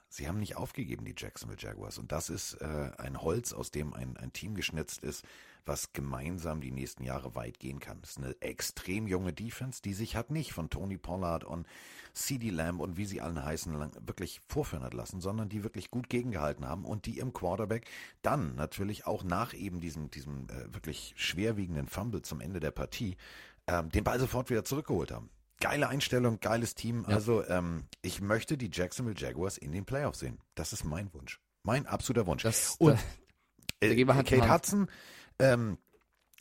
sie 0.10 0.28
haben 0.28 0.40
nicht 0.40 0.56
aufgegeben, 0.58 1.06
die 1.06 1.16
Jacksonville 1.18 1.60
Jaguars. 1.62 1.98
Und 1.98 2.12
das 2.12 2.30
ist 2.30 2.56
äh, 2.56 2.92
ein 2.98 3.22
Holz, 3.22 3.54
aus 3.54 3.72
dem 3.72 3.94
ein, 3.94 4.18
ein 4.18 4.34
Team 4.34 4.56
geschnitzt 4.56 5.02
ist, 5.04 5.24
was 5.66 5.94
gemeinsam 5.94 6.62
die 6.62 6.72
nächsten 6.72 7.04
Jahre 7.04 7.36
weit 7.36 7.60
gehen 7.60 7.80
kann. 7.80 8.00
Das 8.02 8.12
ist 8.12 8.18
eine 8.18 8.36
extrem 8.42 9.08
junge 9.08 9.34
Defense, 9.34 9.82
die 9.82 9.94
sich 9.94 10.16
hat 10.16 10.32
nicht 10.32 10.54
von 10.54 10.70
Tony 10.70 10.98
Pollard 10.98 11.44
und 11.44 11.68
CD 12.14 12.50
Lamb 12.50 12.80
und 12.80 12.98
wie 12.98 13.06
sie 13.06 13.22
allen 13.22 13.44
heißen, 13.44 13.74
wirklich 14.08 14.42
vorführen 14.48 14.84
hat 14.84 14.94
lassen, 14.94 15.22
sondern 15.22 15.50
die 15.50 15.64
wirklich 15.64 15.90
gut 15.90 16.10
gegengehalten 16.10 16.68
haben 16.68 16.86
und 16.86 17.06
die 17.06 17.20
im 17.20 17.34
Quarterback 17.34 17.90
dann 18.22 18.56
natürlich 18.56 19.08
auch 19.08 19.24
nach 19.24 19.54
eben 19.54 19.80
diesem, 19.80 20.12
diesem 20.12 20.48
äh, 20.50 20.74
wirklich 20.74 21.14
schwerwiegenden 21.16 21.88
Fumble 21.88 22.22
zum 22.22 22.42
Ende 22.42 22.60
der 22.60 22.72
Partie 22.72 23.18
ähm, 23.68 23.90
den 23.90 24.04
Ball 24.04 24.20
sofort 24.20 24.50
wieder 24.50 24.64
zurückgeholt 24.64 25.12
haben. 25.12 25.30
Geile 25.60 25.88
Einstellung, 25.88 26.40
geiles 26.40 26.76
Team. 26.76 27.06
Ja. 27.08 27.16
Also 27.16 27.46
ähm, 27.48 27.86
ich 28.02 28.22
möchte 28.22 28.58
die 28.58 28.70
Jacksonville 28.72 29.16
Jaguars 29.18 29.58
in 29.58 29.72
den 29.72 29.86
Playoffs 29.86 30.20
sehen. 30.20 30.40
Das 30.56 30.74
ist 30.74 30.84
mein 30.84 31.14
Wunsch. 31.14 31.40
Mein 31.64 31.88
absoluter 31.88 32.28
Wunsch. 32.28 32.44
Das, 32.44 32.76
Und 32.80 33.00
da 33.80 33.88
äh, 33.88 34.06
Kate. 34.06 34.50
Hudson, 34.50 34.88
ähm, 35.44 35.78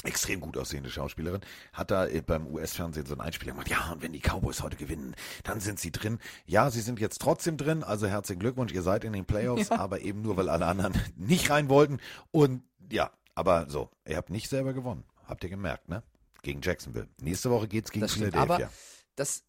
extrem 0.05 0.41
gut 0.41 0.57
aussehende 0.57 0.91
Schauspielerin, 0.91 1.41
hat 1.73 1.91
da 1.91 2.07
äh, 2.07 2.23
beim 2.23 2.47
US-Fernsehen 2.47 3.07
so 3.07 3.15
einen 3.15 3.21
Einspieler 3.21 3.53
gemacht. 3.53 3.69
Ja, 3.69 3.93
und 3.93 4.03
wenn 4.03 4.13
die 4.13 4.21
Cowboys 4.21 4.63
heute 4.63 4.77
gewinnen, 4.77 5.15
dann 5.45 5.61
sind 5.61 5.79
sie 5.79 5.93
drin. 5.93 6.19
Ja, 6.45 6.71
sie 6.71 6.81
sind 6.81 7.01
jetzt 7.01 7.21
trotzdem 7.21 7.57
drin. 7.57 7.83
Also 7.83 8.07
herzlichen 8.07 8.41
Glückwunsch, 8.41 8.73
ihr 8.73 8.83
seid 8.83 9.05
in 9.05 9.13
den 9.13 9.25
Playoffs, 9.25 9.71
aber 9.71 10.01
eben 10.01 10.23
nur, 10.23 10.37
weil 10.37 10.49
alle 10.49 10.67
anderen 10.67 10.95
nicht 11.17 11.51
rein 11.51 11.69
wollten. 11.69 11.99
Und 12.31 12.63
ja, 12.91 13.11
aber 13.35 13.69
so, 13.69 13.91
ihr 14.07 14.17
habt 14.17 14.31
nicht 14.31 14.49
selber 14.49 14.73
gewonnen. 14.73 15.05
Habt 15.27 15.45
ihr 15.45 15.51
gemerkt, 15.51 15.89
ne? 15.89 16.03
Gegen 16.43 16.61
Jacksonville. 16.61 17.09
Nächste 17.21 17.51
Woche 17.51 17.69
geht's 17.69 17.93
gegen 17.93 18.09
Philadelphia. 18.09 18.43
aber 18.43 18.71
das, 19.15 19.45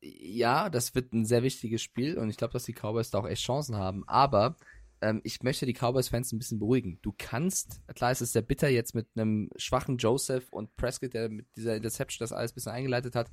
ja, 0.00 0.68
das 0.68 0.94
wird 0.96 1.12
ein 1.12 1.24
sehr 1.24 1.44
wichtiges 1.44 1.80
Spiel 1.80 2.18
und 2.18 2.28
ich 2.28 2.36
glaube, 2.36 2.52
dass 2.52 2.64
die 2.64 2.74
Cowboys 2.74 3.10
da 3.10 3.18
auch 3.18 3.28
echt 3.28 3.42
Chancen 3.42 3.76
haben. 3.76 4.02
Aber 4.08 4.56
ähm, 5.02 5.20
ich 5.24 5.42
möchte 5.42 5.66
die 5.66 5.74
Cowboys-Fans 5.74 6.32
ein 6.32 6.38
bisschen 6.38 6.58
beruhigen. 6.58 6.98
Du 7.02 7.12
kannst, 7.16 7.80
klar, 7.94 8.10
es 8.12 8.22
ist 8.22 8.32
sehr 8.32 8.42
bitter 8.42 8.68
jetzt 8.68 8.94
mit 8.94 9.08
einem 9.14 9.50
schwachen 9.56 9.98
Joseph 9.98 10.50
und 10.52 10.74
Prescott, 10.76 11.12
der 11.14 11.28
mit 11.28 11.46
dieser 11.56 11.76
Interception 11.76 12.24
das 12.24 12.32
alles 12.32 12.52
ein 12.52 12.54
bisschen 12.54 12.72
eingeleitet 12.72 13.14
hat. 13.14 13.30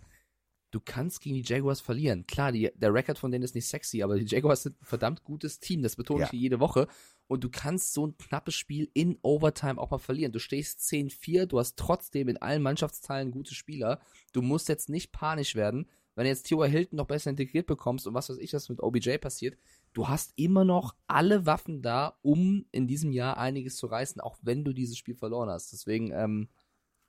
Du 0.72 0.80
kannst 0.80 1.22
gegen 1.22 1.36
die 1.36 1.41
Jaguars 1.44 1.82
verlieren. 1.82 2.28
Klar, 2.28 2.52
die, 2.52 2.70
der 2.76 2.94
Rekord 2.94 3.18
von 3.18 3.32
denen 3.32 3.44
ist 3.44 3.56
nicht 3.56 3.68
sexy, 3.68 4.04
aber 4.04 4.20
die 4.20 4.26
Jaguars 4.26 4.62
sind 4.64 4.80
ein 4.80 4.86
verdammt 4.86 5.24
gutes 5.24 5.60
Team. 5.60 5.82
Das 5.82 5.96
betone 5.96 6.20
ich 6.22 6.28
Ja. 6.28 6.32
hier 6.32 6.40
jede 6.41 6.60
Woche. 6.60 6.88
Und 7.28 7.44
du 7.44 7.50
kannst 7.50 7.94
so 7.94 8.06
ein 8.06 8.18
knappes 8.18 8.54
Spiel 8.54 8.90
in 8.94 9.18
Overtime 9.24 9.80
auch 9.80 9.90
mal 9.90 9.98
verlieren. 9.98 10.32
Du 10.32 10.38
stehst 10.40 10.82
10-4, 10.82 11.48
du 11.48 11.58
hast 11.58 11.76
trotzdem 11.78 12.28
in 12.28 12.38
allen 12.38 12.62
Mannschaftsteilen 12.62 13.32
gute 13.32 13.56
Spieler. 13.56 14.00
Du 14.32 14.44
musst 14.44 14.70
jetzt 14.70 14.90
nicht 14.90 15.12
panisch 15.12 15.56
werden, 15.56 15.90
wenn 16.14 16.26
du 16.26 16.30
jetzt 16.30 16.44
T.Y. 16.48 16.70
Hilton 16.70 16.98
noch 16.98 17.08
besser 17.08 17.32
integriert 17.32 17.66
bekommst 17.66 18.06
und 18.06 18.14
was 18.14 18.30
weiß 18.30 18.38
ich, 18.38 18.54
was 18.54 18.70
mit 18.70 18.80
OBJ 18.80 19.18
passiert. 19.18 19.58
Du 19.94 20.07
hast 20.07 20.34
immer 20.36 20.66
noch 20.66 20.95
alle 21.07 21.45
Waffen 21.45 21.82
da, 21.82 22.18
um 22.22 22.66
in 22.72 22.88
diesem 22.88 23.11
Jahr 23.11 23.38
einiges 23.38 23.76
zu 23.76 23.88
reißen, 23.88 24.22
auch 24.22 24.38
wenn 24.41 24.64
du 24.64 24.74
dieses 24.74 24.98
Spiel 24.98 25.16
verloren 25.16 25.49
hast. 25.49 25.74
Deswegen, 25.74 26.11
ähm, 26.11 26.49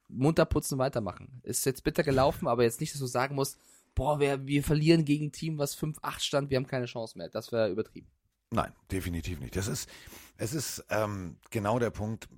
munter 0.09 0.45
putzen, 0.45 0.79
weitermachen. 0.79 1.41
Ist 1.43 1.67
jetzt 1.67 1.85
bitter 1.85 2.03
gelaufen, 2.03 2.49
aber 2.49 2.65
jetzt 2.65 2.81
nicht, 2.81 2.93
dass 2.93 3.01
du 3.01 3.07
sagen 3.07 3.35
musst, 3.35 3.59
boah, 3.95 4.21
wir, 4.21 4.47
wir 4.47 4.63
verlieren 4.63 5.05
gegen 5.05 5.27
ein 5.27 5.33
Team, 5.33 5.59
was 5.59 5.77
5-8 5.77 6.21
stand, 6.21 6.51
wir 6.51 6.57
haben 6.57 6.67
keine 6.67 6.87
Chance 6.87 7.17
mehr. 7.19 7.29
Das 7.29 7.53
wäre 7.53 7.71
übertrieben. 7.71 8.09
Nein, 8.51 8.73
definitiv 8.91 9.41
nicht. 9.41 9.55
Das 9.55 9.69
ist, 9.69 9.89
es 10.37 10.55
ist 10.55 10.85
ähm, 10.91 11.37
genau 11.51 11.79
der 11.79 11.91
Punkt. 11.91 12.29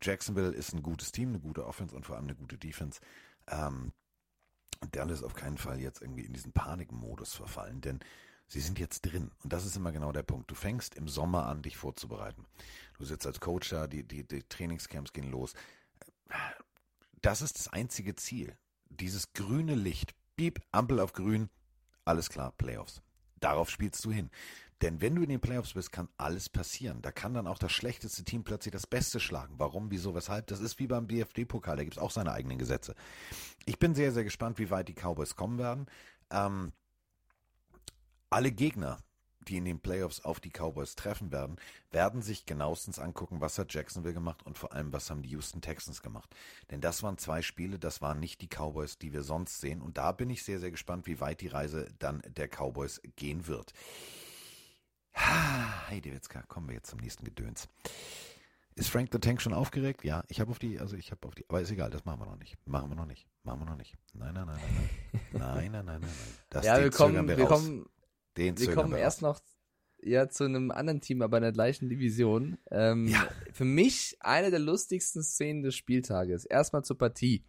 Jacksonville 0.00 0.50
ist 0.50 0.74
ein 0.74 0.82
gutes 0.82 1.10
Team, 1.10 1.30
eine 1.30 1.40
gute 1.40 1.66
Offense 1.66 1.96
und 1.96 2.06
vor 2.06 2.16
allem 2.16 2.26
eine 2.26 2.36
gute 2.36 2.58
Defense. 2.58 3.00
Ähm, 3.48 3.92
Dallas 4.92 5.22
auf 5.22 5.34
keinen 5.34 5.56
Fall 5.56 5.80
jetzt 5.80 6.02
irgendwie 6.02 6.24
in 6.24 6.32
diesen 6.32 6.52
Panikmodus 6.52 7.34
verfallen, 7.34 7.80
denn 7.80 8.00
sie 8.46 8.60
sind 8.60 8.78
jetzt 8.78 9.02
drin. 9.02 9.30
Und 9.42 9.52
das 9.52 9.64
ist 9.64 9.76
immer 9.76 9.92
genau 9.92 10.12
der 10.12 10.22
Punkt. 10.22 10.50
Du 10.50 10.54
fängst 10.54 10.94
im 10.94 11.08
Sommer 11.08 11.46
an, 11.46 11.62
dich 11.62 11.76
vorzubereiten. 11.76 12.44
Du 12.98 13.04
sitzt 13.04 13.26
als 13.26 13.40
Coach 13.40 13.70
da, 13.70 13.86
die, 13.86 14.02
die, 14.02 14.26
die 14.26 14.42
Trainingscamps 14.42 15.12
gehen 15.12 15.30
los. 15.30 15.54
Das 17.22 17.42
ist 17.42 17.58
das 17.58 17.68
einzige 17.68 18.14
Ziel. 18.14 18.56
Dieses 18.88 19.32
grüne 19.32 19.74
Licht. 19.74 20.14
Piep, 20.36 20.60
Ampel 20.70 21.00
auf 21.00 21.12
grün. 21.12 21.48
Alles 22.04 22.28
klar, 22.28 22.52
Playoffs. 22.52 23.02
Darauf 23.40 23.70
spielst 23.70 24.04
du 24.04 24.12
hin. 24.12 24.30
Denn 24.82 25.00
wenn 25.00 25.14
du 25.14 25.22
in 25.22 25.30
den 25.30 25.40
Playoffs 25.40 25.72
bist, 25.72 25.90
kann 25.90 26.08
alles 26.18 26.50
passieren. 26.50 27.00
Da 27.00 27.10
kann 27.10 27.32
dann 27.32 27.46
auch 27.46 27.58
das 27.58 27.72
schlechteste 27.72 28.24
Team 28.24 28.44
plötzlich 28.44 28.72
das 28.72 28.86
Beste 28.86 29.20
schlagen. 29.20 29.54
Warum, 29.58 29.90
wieso, 29.90 30.14
weshalb? 30.14 30.46
Das 30.48 30.60
ist 30.60 30.78
wie 30.78 30.86
beim 30.86 31.08
DFB-Pokal, 31.08 31.76
da 31.76 31.84
gibt 31.84 31.96
es 31.96 32.02
auch 32.02 32.10
seine 32.10 32.32
eigenen 32.32 32.58
Gesetze. 32.58 32.94
Ich 33.64 33.78
bin 33.78 33.94
sehr, 33.94 34.12
sehr 34.12 34.24
gespannt, 34.24 34.58
wie 34.58 34.70
weit 34.70 34.88
die 34.88 34.94
Cowboys 34.94 35.34
kommen 35.34 35.58
werden. 35.58 35.86
Ähm, 36.30 36.72
alle 38.30 38.52
Gegner, 38.52 38.98
die 39.48 39.56
in 39.56 39.64
den 39.64 39.80
Playoffs 39.80 40.20
auf 40.20 40.40
die 40.40 40.50
Cowboys 40.50 40.96
treffen 40.96 41.30
werden, 41.30 41.56
werden 41.90 42.22
sich 42.22 42.46
genauestens 42.46 42.98
angucken, 42.98 43.40
was 43.40 43.58
hat 43.58 43.72
Jacksonville 43.72 44.14
gemacht 44.14 44.44
und 44.44 44.58
vor 44.58 44.72
allem, 44.72 44.92
was 44.92 45.08
haben 45.10 45.22
die 45.22 45.30
Houston 45.30 45.60
Texans 45.60 46.02
gemacht. 46.02 46.34
Denn 46.70 46.80
das 46.80 47.02
waren 47.02 47.18
zwei 47.18 47.42
Spiele, 47.42 47.78
das 47.78 48.02
waren 48.02 48.18
nicht 48.18 48.40
die 48.40 48.48
Cowboys, 48.48 48.98
die 48.98 49.12
wir 49.12 49.22
sonst 49.22 49.60
sehen. 49.60 49.80
Und 49.80 49.98
da 49.98 50.12
bin 50.12 50.30
ich 50.30 50.42
sehr, 50.42 50.58
sehr 50.58 50.70
gespannt, 50.70 51.06
wie 51.06 51.20
weit 51.20 51.40
die 51.40 51.48
Reise 51.48 51.88
dann 51.98 52.22
der 52.26 52.48
Cowboys 52.48 53.00
gehen 53.14 53.46
wird. 53.46 53.72
Heidi 55.88 56.12
Witzka, 56.12 56.42
kommen 56.42 56.68
wir 56.68 56.74
jetzt 56.74 56.90
zum 56.90 56.98
nächsten 56.98 57.24
Gedöns. 57.24 57.68
Ist 58.74 58.90
Frank 58.90 59.08
the 59.10 59.18
Tank 59.18 59.40
schon 59.40 59.54
aufgeregt? 59.54 60.04
Ja, 60.04 60.22
ich 60.28 60.38
habe 60.38 60.50
auf 60.50 60.58
die, 60.58 60.78
also 60.78 60.96
ich 60.96 61.10
habe 61.10 61.26
auf 61.26 61.34
die, 61.34 61.48
aber 61.48 61.62
ist 61.62 61.70
egal, 61.70 61.88
das 61.88 62.04
machen 62.04 62.20
wir 62.20 62.26
noch 62.26 62.36
nicht. 62.36 62.58
Machen 62.66 62.90
wir 62.90 62.94
noch 62.94 63.06
nicht. 63.06 63.26
Machen 63.42 63.60
wir 63.60 63.64
noch 63.64 63.76
nicht. 63.76 63.96
Nein, 64.12 64.34
nein, 64.34 64.46
nein, 64.46 64.58
nein, 64.60 64.74
nein. 64.76 65.20
Nein, 65.32 65.72
nein, 65.72 65.72
nein, 65.72 65.84
nein, 65.86 66.00
nein. 66.02 66.10
Das, 66.50 66.66
ja, 66.66 66.78
wir 66.78 66.90
kommen, 66.90 67.26
wir 67.26 67.38
wir 67.38 67.46
kommen, 67.46 67.86
Den 68.36 68.58
wir 68.58 68.74
kommen 68.74 68.92
wir 68.92 68.98
erst 68.98 69.22
noch 69.22 69.40
ja, 70.02 70.28
zu 70.28 70.44
einem 70.44 70.70
anderen 70.70 71.00
Team, 71.00 71.22
aber 71.22 71.38
in 71.38 71.42
der 71.42 71.52
gleichen 71.52 71.88
Division. 71.88 72.58
Ähm, 72.70 73.08
Ja. 73.08 73.28
Für 73.52 73.64
mich 73.64 74.16
eine 74.20 74.50
der 74.50 74.60
lustigsten 74.60 75.22
Szenen 75.22 75.62
des 75.62 75.74
Spieltages. 75.74 76.44
Erstmal 76.44 76.84
zur 76.84 76.98
Partie. 76.98 77.44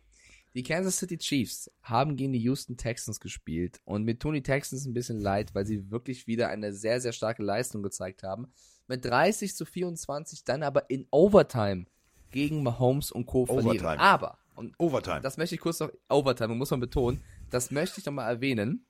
Die 0.55 0.63
Kansas 0.63 0.97
City 0.97 1.17
Chiefs 1.19 1.69
haben 1.83 2.15
gegen 2.15 2.33
die 2.33 2.39
Houston 2.39 2.77
Texans 2.77 3.19
gespielt 3.19 3.79
und 3.85 4.05
mir 4.05 4.17
tun 4.17 4.33
die 4.33 4.41
Texans 4.41 4.85
ein 4.85 4.93
bisschen 4.93 5.19
leid, 5.19 5.53
weil 5.53 5.67
sie 5.67 5.91
wirklich 5.91 6.25
wieder 6.25 6.47
eine 6.47 6.73
sehr, 6.73 6.99
sehr 6.99 7.11
starke 7.11 7.43
Leistung 7.43 7.83
gezeigt 7.83 8.23
haben. 8.23 8.47
Mit 8.87 9.05
30 9.05 9.55
zu 9.55 9.65
24 9.65 10.45
dann 10.45 10.63
aber 10.63 10.89
in 10.89 11.05
Overtime 11.11 11.85
gegen 12.31 12.63
Mahomes 12.63 13.11
und 13.11 13.27
Co. 13.27 13.45
verlieren. 13.45 13.67
Overtime. 13.67 13.99
Aber, 13.99 14.39
und 14.55 14.73
Overtime. 14.79 15.21
das 15.21 15.37
möchte 15.37 15.53
ich 15.53 15.61
kurz 15.61 15.79
noch, 15.79 15.91
Overtime, 16.09 16.55
muss 16.55 16.71
man 16.71 16.79
betonen, 16.79 17.21
das 17.51 17.69
möchte 17.69 17.99
ich 17.99 18.05
noch 18.05 18.13
mal 18.13 18.27
erwähnen, 18.27 18.83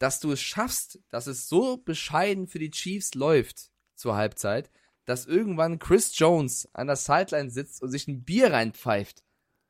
dass 0.00 0.18
du 0.18 0.32
es 0.32 0.40
schaffst, 0.40 0.98
dass 1.10 1.26
es 1.26 1.48
so 1.48 1.76
bescheiden 1.76 2.48
für 2.48 2.58
die 2.58 2.70
Chiefs 2.70 3.14
läuft 3.14 3.70
zur 3.94 4.16
Halbzeit, 4.16 4.70
dass 5.04 5.26
irgendwann 5.26 5.78
Chris 5.78 6.18
Jones 6.18 6.68
an 6.72 6.86
der 6.86 6.96
Sideline 6.96 7.50
sitzt 7.50 7.82
und 7.82 7.90
sich 7.90 8.08
ein 8.08 8.24
Bier 8.24 8.52
reinpfeift. 8.52 9.22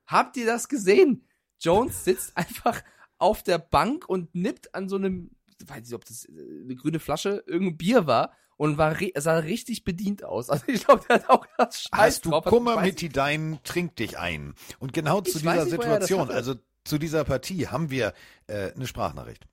Habt 0.07 0.37
ihr 0.37 0.47
das 0.47 0.69
gesehen? 0.69 1.27
Jones 1.61 2.05
sitzt 2.05 2.37
einfach 2.37 2.81
auf 3.19 3.43
der 3.43 3.59
Bank 3.59 4.09
und 4.09 4.35
nippt 4.35 4.75
an 4.75 4.89
so 4.89 4.97
einem, 4.97 5.33
weiß 5.65 5.83
nicht, 5.83 5.95
ob 5.95 6.05
das 6.05 6.25
äh, 6.27 6.31
eine 6.65 6.77
grüne 6.77 7.01
Flasche, 7.01 7.43
irgendein 7.47 7.77
Bier 7.77 8.07
war 8.07 8.33
und 8.57 8.79
war, 8.79 8.97
sah 9.17 9.39
richtig 9.39 9.83
bedient 9.83 10.23
aus. 10.23 10.49
Also 10.51 10.65
ich 10.69 10.85
glaube, 10.85 11.03
der 11.09 11.17
hat 11.17 11.29
auch 11.29 11.45
das 11.59 11.83
Scheiß 11.83 11.91
Hast 11.91 12.25
du 12.25 12.31
drauf. 12.31 12.47
Also 12.47 12.57
Kummer 12.57 12.77
weiß 12.77 12.87
mit 12.87 13.01
die 13.01 13.09
Deinen, 13.09 13.61
trink 13.65 13.97
dich 13.97 14.17
ein. 14.17 14.55
Und 14.79 14.93
genau 14.93 15.23
zu 15.23 15.39
Ich 15.39 15.45
weiß 15.45 15.65
dieser 15.65 15.77
nicht, 15.77 15.83
Situation, 15.83 16.31
also 16.31 16.55
zu 16.85 16.99
dieser 16.99 17.25
Partie, 17.25 17.67
haben 17.67 17.91
wir 17.91 18.15
äh, 18.47 18.73
eine 18.73 18.87
Sprachnachricht. 18.87 19.50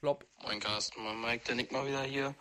Plopp. 0.00 0.24
Moin 0.44 0.60
Carsten, 0.60 1.02
moin 1.02 1.20
Mike, 1.20 1.44
der 1.46 1.56
Nick 1.56 1.72
mal 1.72 1.84
wieder 1.84 2.02
hier. 2.02 2.34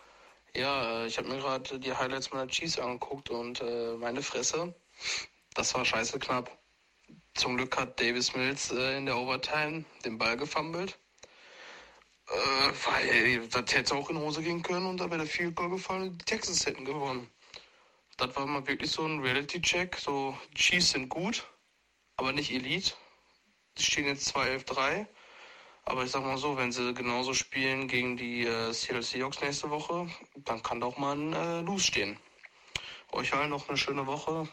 Ja, 0.55 1.01
äh, 1.01 1.07
ich 1.07 1.17
habe 1.17 1.27
mir 1.27 1.37
gerade 1.37 1.79
die 1.79 1.91
Highlights 1.93 2.31
meiner 2.31 2.47
Chiefs 2.47 2.77
angeguckt 2.77 3.31
und 3.31 3.61
äh, 3.61 3.95
meine 3.97 4.21
Fresse, 4.21 4.75
das 5.55 5.73
war 5.73 5.83
scheiße 5.83 6.19
knapp. 6.19 6.55
Zum 7.33 7.57
Glück 7.57 7.75
hat 7.75 7.99
Davis 7.99 8.35
Mills 8.35 8.71
äh, 8.71 8.97
in 8.97 9.07
der 9.07 9.17
Overtime 9.17 9.85
den 10.05 10.19
Ball 10.19 10.37
gefummelt. 10.37 10.99
Äh, 12.27 12.71
weil 12.85 13.47
das 13.47 13.73
hätte 13.73 13.95
auch 13.95 14.09
in 14.11 14.19
Hose 14.19 14.43
gehen 14.43 14.61
können 14.61 14.85
und 14.85 14.97
da 14.99 15.05
wäre 15.09 15.19
der 15.19 15.27
Field 15.27 15.55
Goal 15.55 15.69
gefallen 15.69 16.09
und 16.09 16.21
die 16.21 16.25
Texans 16.25 16.65
hätten 16.65 16.85
gewonnen. 16.85 17.27
Das 18.17 18.35
war 18.35 18.45
mal 18.45 18.67
wirklich 18.67 18.91
so 18.91 19.03
ein 19.03 19.19
Reality-Check. 19.19 19.95
So, 19.95 20.37
Chiefs 20.53 20.91
sind 20.91 21.09
gut, 21.09 21.47
aber 22.17 22.33
nicht 22.33 22.51
Elite. 22.51 22.93
Die 23.77 23.83
stehen 23.83 24.05
jetzt 24.05 24.35
2-11-3. 24.35 25.07
Aber 25.87 26.03
ich 26.03 26.11
sag 26.11 26.21
mal 26.23 26.37
so, 26.37 26.57
wenn 26.57 26.73
sie 26.73 26.93
genauso 26.93 27.33
spielen 27.33 27.87
gegen 27.87 28.17
die 28.17 28.45
äh, 28.45 28.73
Seattle 28.73 29.01
Seahawks 29.01 29.39
nächste 29.39 29.69
Woche, 29.69 30.09
dann 30.35 30.61
kann 30.61 30.81
doch 30.81 30.97
mal 30.97 31.15
ein 31.15 31.31
äh, 31.31 31.61
Lose 31.61 31.85
stehen. 31.85 32.17
Euch 33.13 33.33
allen 33.33 33.51
noch 33.51 33.69
eine 33.69 33.77
schöne 33.77 34.05
Woche. 34.05 34.49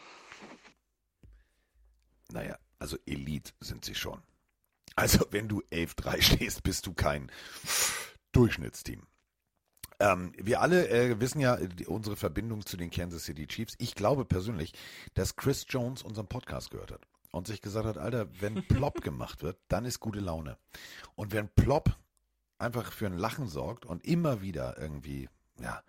Naja, 2.31 2.57
also 2.79 2.97
Elite 3.05 3.51
sind 3.59 3.83
sie 3.83 3.95
schon. 3.95 4.23
Also 4.95 5.25
wenn 5.31 5.49
du 5.49 5.61
11-3 5.73 6.21
stehst, 6.35 6.63
bist 6.63 6.87
du 6.87 6.93
kein 6.93 7.29
Durchschnittsteam. 8.31 9.05
Ähm, 9.99 10.31
wir 10.37 10.61
alle 10.61 10.87
äh, 10.87 11.19
wissen 11.19 11.41
ja 11.41 11.57
die, 11.57 11.85
unsere 11.85 12.15
Verbindung 12.15 12.65
zu 12.65 12.77
den 12.77 12.91
Kansas 12.91 13.25
City 13.25 13.45
Chiefs. 13.45 13.75
Ich 13.77 13.93
glaube 13.93 14.23
persönlich, 14.23 14.71
dass 15.15 15.35
Chris 15.35 15.65
Jones 15.67 16.01
unseren 16.01 16.27
Podcast 16.27 16.71
gehört 16.71 16.93
hat 16.93 17.05
und 17.35 17.47
sich 17.47 17.61
gesagt 17.61 17.85
hat, 17.85 17.97
Alter, 17.97 18.27
wenn 18.39 18.65
Plop 18.65 19.01
gemacht 19.01 19.43
wird, 19.43 19.57
dann 19.67 19.83
ist 19.83 19.99
gute 19.99 20.21
Laune. 20.21 20.57
Und 21.15 21.33
wenn 21.33 21.49
Plop 21.49 21.97
einfach 22.57 22.93
für 22.93 23.07
ein 23.07 23.17
Lachen 23.17 23.49
sorgt 23.49 23.85
und 23.85 24.05
immer 24.05 24.41
wieder 24.41 24.77
irgendwie, 24.77 25.27
ja, 25.59 25.83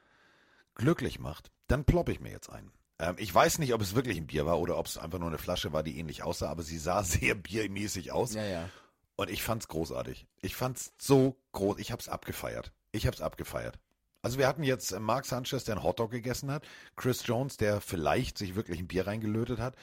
glücklich 0.74 1.20
macht, 1.20 1.52
dann 1.68 1.84
plopp 1.84 2.08
ich 2.08 2.18
mir 2.18 2.32
jetzt 2.32 2.50
ein. 2.50 2.72
Ähm, 2.98 3.14
ich 3.18 3.32
weiß 3.32 3.60
nicht, 3.60 3.74
ob 3.74 3.80
es 3.80 3.94
wirklich 3.94 4.16
ein 4.16 4.26
Bier 4.26 4.44
war 4.44 4.58
oder 4.58 4.76
ob 4.76 4.86
es 4.86 4.98
einfach 4.98 5.20
nur 5.20 5.28
eine 5.28 5.38
Flasche 5.38 5.72
war, 5.72 5.84
die 5.84 5.98
ähnlich 5.98 6.24
aussah, 6.24 6.50
aber 6.50 6.64
sie 6.64 6.78
sah 6.78 7.02
sehr 7.04 7.36
biermäßig 7.36 8.10
aus. 8.10 8.34
Ja, 8.34 8.44
ja. 8.44 8.68
Und 9.14 9.30
ich 9.30 9.44
fand's 9.44 9.68
großartig. 9.68 10.26
Ich 10.42 10.56
fand's 10.56 10.94
so 10.98 11.36
groß. 11.52 11.78
Ich 11.78 11.92
hab's 11.92 12.08
abgefeiert. 12.08 12.72
Ich 12.90 13.06
hab's 13.06 13.20
abgefeiert. 13.20 13.78
Also 14.20 14.38
wir 14.38 14.48
hatten 14.48 14.64
jetzt 14.64 14.90
äh, 14.90 14.98
Mark 14.98 15.26
Sanchez, 15.26 15.62
der 15.62 15.76
einen 15.76 15.84
Hotdog 15.84 16.10
gegessen 16.10 16.50
hat, 16.50 16.66
Chris 16.96 17.24
Jones, 17.24 17.56
der 17.56 17.80
vielleicht 17.80 18.36
sich 18.36 18.56
wirklich 18.56 18.80
ein 18.80 18.88
Bier 18.88 19.06
reingelötet 19.06 19.60
hat. 19.60 19.76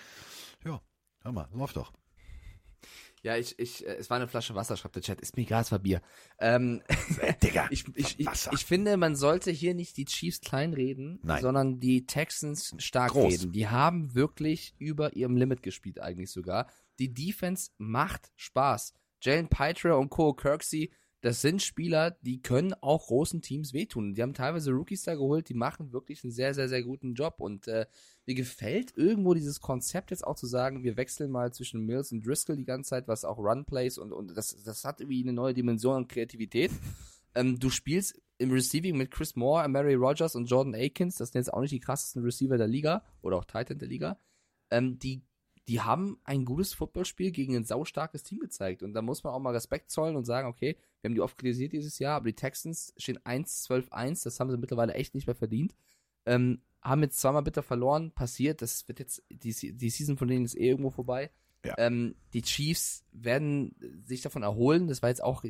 Ja, 0.65 0.81
hör 1.23 1.31
mal, 1.31 1.49
läuft 1.53 1.77
doch. 1.77 1.91
Ja, 3.23 3.37
ich, 3.37 3.57
ich, 3.57 3.87
äh, 3.87 3.95
es 3.95 4.09
war 4.09 4.17
eine 4.17 4.27
Flasche 4.27 4.53
Wasser, 4.53 4.75
schreibt 4.75 4.95
der 4.95 5.01
Chat. 5.01 5.21
Ist 5.21 5.37
mir 5.37 5.43
egal, 5.43 5.61
es 5.61 5.71
war 5.71 5.79
Bier. 5.79 6.01
Ähm, 6.39 6.81
Digga, 7.41 7.67
ich, 7.71 7.85
ich, 7.95 8.19
ich, 8.19 8.27
ich 8.51 8.65
finde, 8.65 8.97
man 8.97 9.15
sollte 9.15 9.49
hier 9.49 9.73
nicht 9.73 9.95
die 9.95 10.05
Chiefs 10.05 10.41
kleinreden, 10.41 11.19
Nein. 11.23 11.41
sondern 11.41 11.79
die 11.79 12.05
Texans 12.05 12.75
stark 12.79 13.13
Groß. 13.13 13.33
reden. 13.33 13.51
Die 13.53 13.69
haben 13.69 14.13
wirklich 14.13 14.75
über 14.77 15.15
ihrem 15.15 15.37
Limit 15.37 15.63
gespielt, 15.63 16.01
eigentlich 16.01 16.31
sogar. 16.31 16.67
Die 16.99 17.13
Defense 17.13 17.71
macht 17.77 18.31
Spaß. 18.35 18.93
Jalen 19.21 19.47
Pitre 19.47 19.95
und 19.97 20.09
Cole 20.09 20.35
Kirksey, 20.35 20.91
das 21.23 21.39
sind 21.39 21.61
Spieler, 21.61 22.11
die 22.21 22.41
können 22.41 22.73
auch 22.81 23.07
großen 23.07 23.41
Teams 23.41 23.71
wehtun. 23.71 24.13
Die 24.13 24.21
haben 24.21 24.33
teilweise 24.33 24.71
Rookies 24.71 25.03
da 25.03 25.15
geholt, 25.15 25.47
die 25.47 25.53
machen 25.53 25.93
wirklich 25.93 26.21
einen 26.25 26.33
sehr, 26.33 26.53
sehr, 26.53 26.67
sehr 26.67 26.83
guten 26.83 27.13
Job. 27.13 27.35
Und 27.39 27.69
äh, 27.69 27.85
mir 28.25 28.35
gefällt 28.35 28.95
irgendwo 28.95 29.33
dieses 29.33 29.59
Konzept 29.59 30.11
jetzt 30.11 30.25
auch 30.25 30.35
zu 30.35 30.47
sagen, 30.47 30.83
wir 30.83 30.97
wechseln 30.97 31.31
mal 31.31 31.53
zwischen 31.53 31.85
Mills 31.85 32.11
und 32.11 32.25
Driscoll 32.25 32.55
die 32.55 32.65
ganze 32.65 32.91
Zeit, 32.91 33.07
was 33.07 33.25
auch 33.25 33.37
Runplays 33.37 33.97
und, 33.97 34.13
und 34.13 34.35
das, 34.35 34.63
das 34.63 34.85
hat 34.85 35.01
irgendwie 35.01 35.21
eine 35.23 35.33
neue 35.33 35.53
Dimension 35.53 35.95
an 35.95 36.07
Kreativität. 36.07 36.71
ähm, 37.35 37.59
du 37.59 37.69
spielst 37.69 38.21
im 38.37 38.51
Receiving 38.51 38.97
mit 38.97 39.11
Chris 39.11 39.35
Moore, 39.35 39.67
Mary 39.67 39.95
Rogers 39.95 40.35
und 40.35 40.45
Jordan 40.45 40.75
Akins, 40.75 41.17
das 41.17 41.31
sind 41.31 41.39
jetzt 41.39 41.53
auch 41.53 41.61
nicht 41.61 41.73
die 41.73 41.79
krassesten 41.79 42.23
Receiver 42.23 42.57
der 42.57 42.67
Liga 42.67 43.03
oder 43.21 43.37
auch 43.37 43.45
Titan 43.45 43.79
der 43.79 43.87
Liga. 43.87 44.17
Ähm, 44.71 44.99
die 44.99 45.21
die 45.67 45.79
haben 45.79 46.19
ein 46.25 46.45
gutes 46.45 46.73
Footballspiel 46.73 47.31
gegen 47.31 47.55
ein 47.55 47.63
saustarkes 47.63 48.23
Team 48.23 48.39
gezeigt. 48.39 48.83
Und 48.83 48.93
da 48.93 49.01
muss 49.01 49.23
man 49.23 49.33
auch 49.33 49.39
mal 49.39 49.53
Respekt 49.53 49.91
zollen 49.91 50.15
und 50.15 50.25
sagen, 50.25 50.47
okay, 50.47 50.77
wir 51.01 51.09
haben 51.09 51.15
die 51.15 51.21
oft 51.21 51.37
kritisiert 51.37 51.71
dieses 51.71 51.99
Jahr, 51.99 52.17
aber 52.17 52.25
die 52.25 52.35
Texans 52.35 52.93
stehen 52.97 53.19
1-12-1, 53.19 54.23
das 54.23 54.39
haben 54.39 54.51
sie 54.51 54.57
mittlerweile 54.57 54.93
echt 54.93 55.15
nicht 55.15 55.27
mehr 55.27 55.35
verdient. 55.35 55.73
Ähm, 56.25 56.61
haben 56.83 57.01
jetzt 57.03 57.19
zweimal 57.19 57.43
bitter 57.43 57.63
verloren, 57.63 58.11
passiert, 58.11 58.61
das 58.61 58.87
wird 58.87 58.99
jetzt, 58.99 59.23
die, 59.29 59.73
die 59.75 59.89
Season 59.89 60.17
von 60.17 60.27
denen 60.27 60.45
ist 60.45 60.55
eh 60.55 60.69
irgendwo 60.69 60.89
vorbei. 60.89 61.31
Ja. 61.65 61.75
Ähm, 61.77 62.15
die 62.33 62.41
Chiefs 62.41 63.05
werden 63.11 63.75
sich 64.05 64.21
davon 64.21 64.43
erholen, 64.43 64.87
das 64.87 65.01
war 65.01 65.09
jetzt 65.09 65.23
auch 65.23 65.43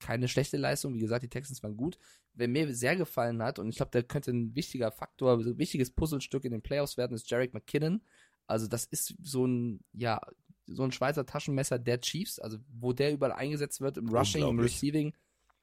keine 0.00 0.26
schlechte 0.26 0.56
Leistung, 0.56 0.94
wie 0.94 1.00
gesagt, 1.00 1.22
die 1.22 1.28
Texans 1.28 1.62
waren 1.62 1.76
gut. 1.76 1.98
Wer 2.34 2.48
mir 2.48 2.74
sehr 2.74 2.96
gefallen 2.96 3.42
hat, 3.42 3.58
und 3.58 3.68
ich 3.68 3.76
glaube, 3.76 3.92
der 3.92 4.02
könnte 4.02 4.32
ein 4.32 4.54
wichtiger 4.56 4.90
Faktor, 4.90 5.38
ein 5.38 5.58
wichtiges 5.58 5.90
Puzzlestück 5.90 6.44
in 6.44 6.52
den 6.52 6.62
Playoffs 6.62 6.96
werden, 6.96 7.14
ist 7.14 7.30
Jarek 7.30 7.54
McKinnon. 7.54 8.02
Also 8.46 8.66
das 8.66 8.84
ist 8.84 9.14
so 9.22 9.46
ein, 9.46 9.84
ja, 9.92 10.20
so 10.66 10.82
ein 10.82 10.92
Schweizer 10.92 11.24
Taschenmesser 11.24 11.78
der 11.78 12.00
Chiefs, 12.00 12.38
also 12.38 12.58
wo 12.68 12.92
der 12.92 13.12
überall 13.12 13.32
eingesetzt 13.32 13.80
wird, 13.80 13.98
im 13.98 14.08
Rushing, 14.08 14.46
im. 14.46 14.58
Receiving. 14.58 15.14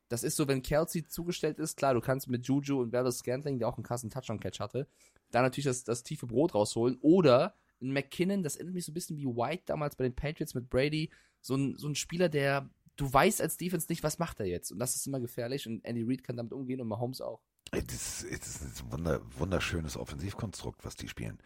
Das 0.10 0.24
ist 0.24 0.36
so, 0.36 0.48
wenn 0.48 0.64
Kelsey 0.64 1.06
zugestellt 1.06 1.60
ist, 1.60 1.78
klar, 1.78 1.94
du 1.94 2.02
kannst 2.02 2.28
mit 2.28 2.46
Juju 2.46 2.82
und 2.82 2.92
Valdez 2.92 3.20
Scantling, 3.20 3.60
der 3.60 3.68
auch 3.68 3.78
einen 3.78 3.84
krassen 3.84 4.10
Touchdown-Catch 4.10 4.60
hatte, 4.60 4.88
da 5.32 5.42
natürlich 5.42 5.66
das, 5.66 5.84
das 5.84 6.04
tiefe 6.04 6.26
Brot 6.26 6.56
rausholen. 6.56 6.98
Oder 7.02 7.56
ein 7.82 7.94
McKinnon, 7.94 8.44
das 8.44 8.56
erinnert 8.56 8.74
mich 8.74 8.86
so 8.86 8.92
ein 8.92 8.96
bisschen 8.96 9.18
wie 9.18 9.26
White 9.26 9.64
damals 9.68 9.96
bei 9.96 10.04
den 10.04 10.16
Patriots 10.16 10.56
mit 10.56 10.70
Brady, 10.70 11.12
so 11.42 11.56
ein, 11.56 11.78
so 11.78 11.88
ein 11.88 11.96
Spieler, 11.96 12.28
der, 12.28 12.70
du 12.96 13.12
weißt 13.12 13.40
als 13.40 13.58
Defense 13.58 13.88
nicht, 13.90 14.04
was 14.04 14.20
macht 14.20 14.40
er 14.40 14.48
jetzt. 14.48 14.72
Und 14.72 14.80
das 14.80 14.96
ist 14.96 15.06
immer 15.06 15.20
gefährlich 15.20 15.68
und 15.68 15.86
Andy 15.86 16.04
Reid 16.04 16.24
kann 16.24 16.38
damit 16.38 16.54
umgehen 16.54 16.82
und 16.82 16.88
Mahomes 16.88 17.22
auch. 17.22 17.42
Es 17.72 18.24
ist, 18.24 18.62
ein 18.62 18.92
wunder, 18.92 19.22
wunderschönes 19.38 19.96
Offensivkonstrukt, 19.96 20.84
was 20.84 20.96
die 20.96 21.08
spielen. 21.08 21.38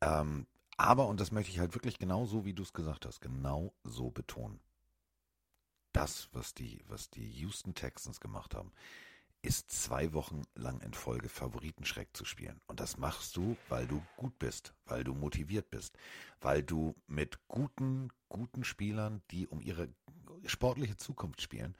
Ähm, 0.00 0.46
aber, 0.76 1.06
und 1.06 1.20
das 1.20 1.30
möchte 1.30 1.52
ich 1.52 1.60
halt 1.60 1.74
wirklich 1.74 1.98
genau 1.98 2.26
so, 2.26 2.44
wie 2.44 2.54
du 2.54 2.62
es 2.62 2.72
gesagt 2.72 3.06
hast, 3.06 3.20
genau 3.20 3.72
so 3.84 4.10
betonen. 4.10 4.60
Das, 6.00 6.30
was 6.32 6.54
die, 6.54 6.82
was 6.88 7.10
die 7.10 7.28
Houston 7.42 7.74
Texans 7.74 8.20
gemacht 8.20 8.54
haben, 8.54 8.72
ist 9.42 9.70
zwei 9.70 10.14
Wochen 10.14 10.44
lang 10.54 10.80
in 10.80 10.94
Folge 10.94 11.28
Favoritenschreck 11.28 12.08
zu 12.16 12.24
spielen. 12.24 12.58
Und 12.68 12.80
das 12.80 12.96
machst 12.96 13.36
du, 13.36 13.54
weil 13.68 13.86
du 13.86 14.02
gut 14.16 14.38
bist, 14.38 14.72
weil 14.86 15.04
du 15.04 15.12
motiviert 15.12 15.68
bist, 15.68 15.98
weil 16.40 16.62
du 16.62 16.94
mit 17.06 17.38
guten, 17.48 18.08
guten 18.30 18.64
Spielern, 18.64 19.20
die 19.30 19.46
um 19.46 19.60
ihre 19.60 19.90
sportliche 20.46 20.96
Zukunft 20.96 21.42
spielen, 21.42 21.76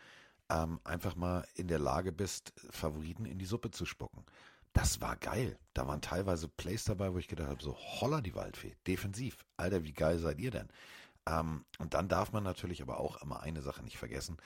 ähm, 0.50 0.80
einfach 0.84 1.16
mal 1.16 1.46
in 1.54 1.68
der 1.68 1.78
Lage 1.78 2.12
bist, 2.12 2.52
Favoriten 2.68 3.24
in 3.24 3.38
die 3.38 3.46
Suppe 3.46 3.70
zu 3.70 3.86
spucken. 3.86 4.26
Das 4.74 5.00
war 5.00 5.16
geil. 5.16 5.58
Da 5.72 5.88
waren 5.88 6.02
teilweise 6.02 6.46
Plays 6.46 6.84
dabei, 6.84 7.14
wo 7.14 7.16
ich 7.16 7.26
gedacht 7.26 7.48
habe, 7.48 7.62
so 7.62 7.74
holla 7.74 8.20
die 8.20 8.34
Waldfee, 8.34 8.76
defensiv. 8.86 9.46
Alter, 9.56 9.82
wie 9.82 9.94
geil 9.94 10.18
seid 10.18 10.38
ihr 10.40 10.50
denn? 10.50 10.68
Ähm, 11.26 11.64
und 11.78 11.94
dann 11.94 12.08
darf 12.08 12.32
man 12.32 12.42
natürlich 12.42 12.82
aber 12.82 12.98
auch 12.98 13.22
immer 13.22 13.40
eine 13.40 13.62
Sache 13.62 13.82
nicht 13.82 13.98
vergessen, 13.98 14.38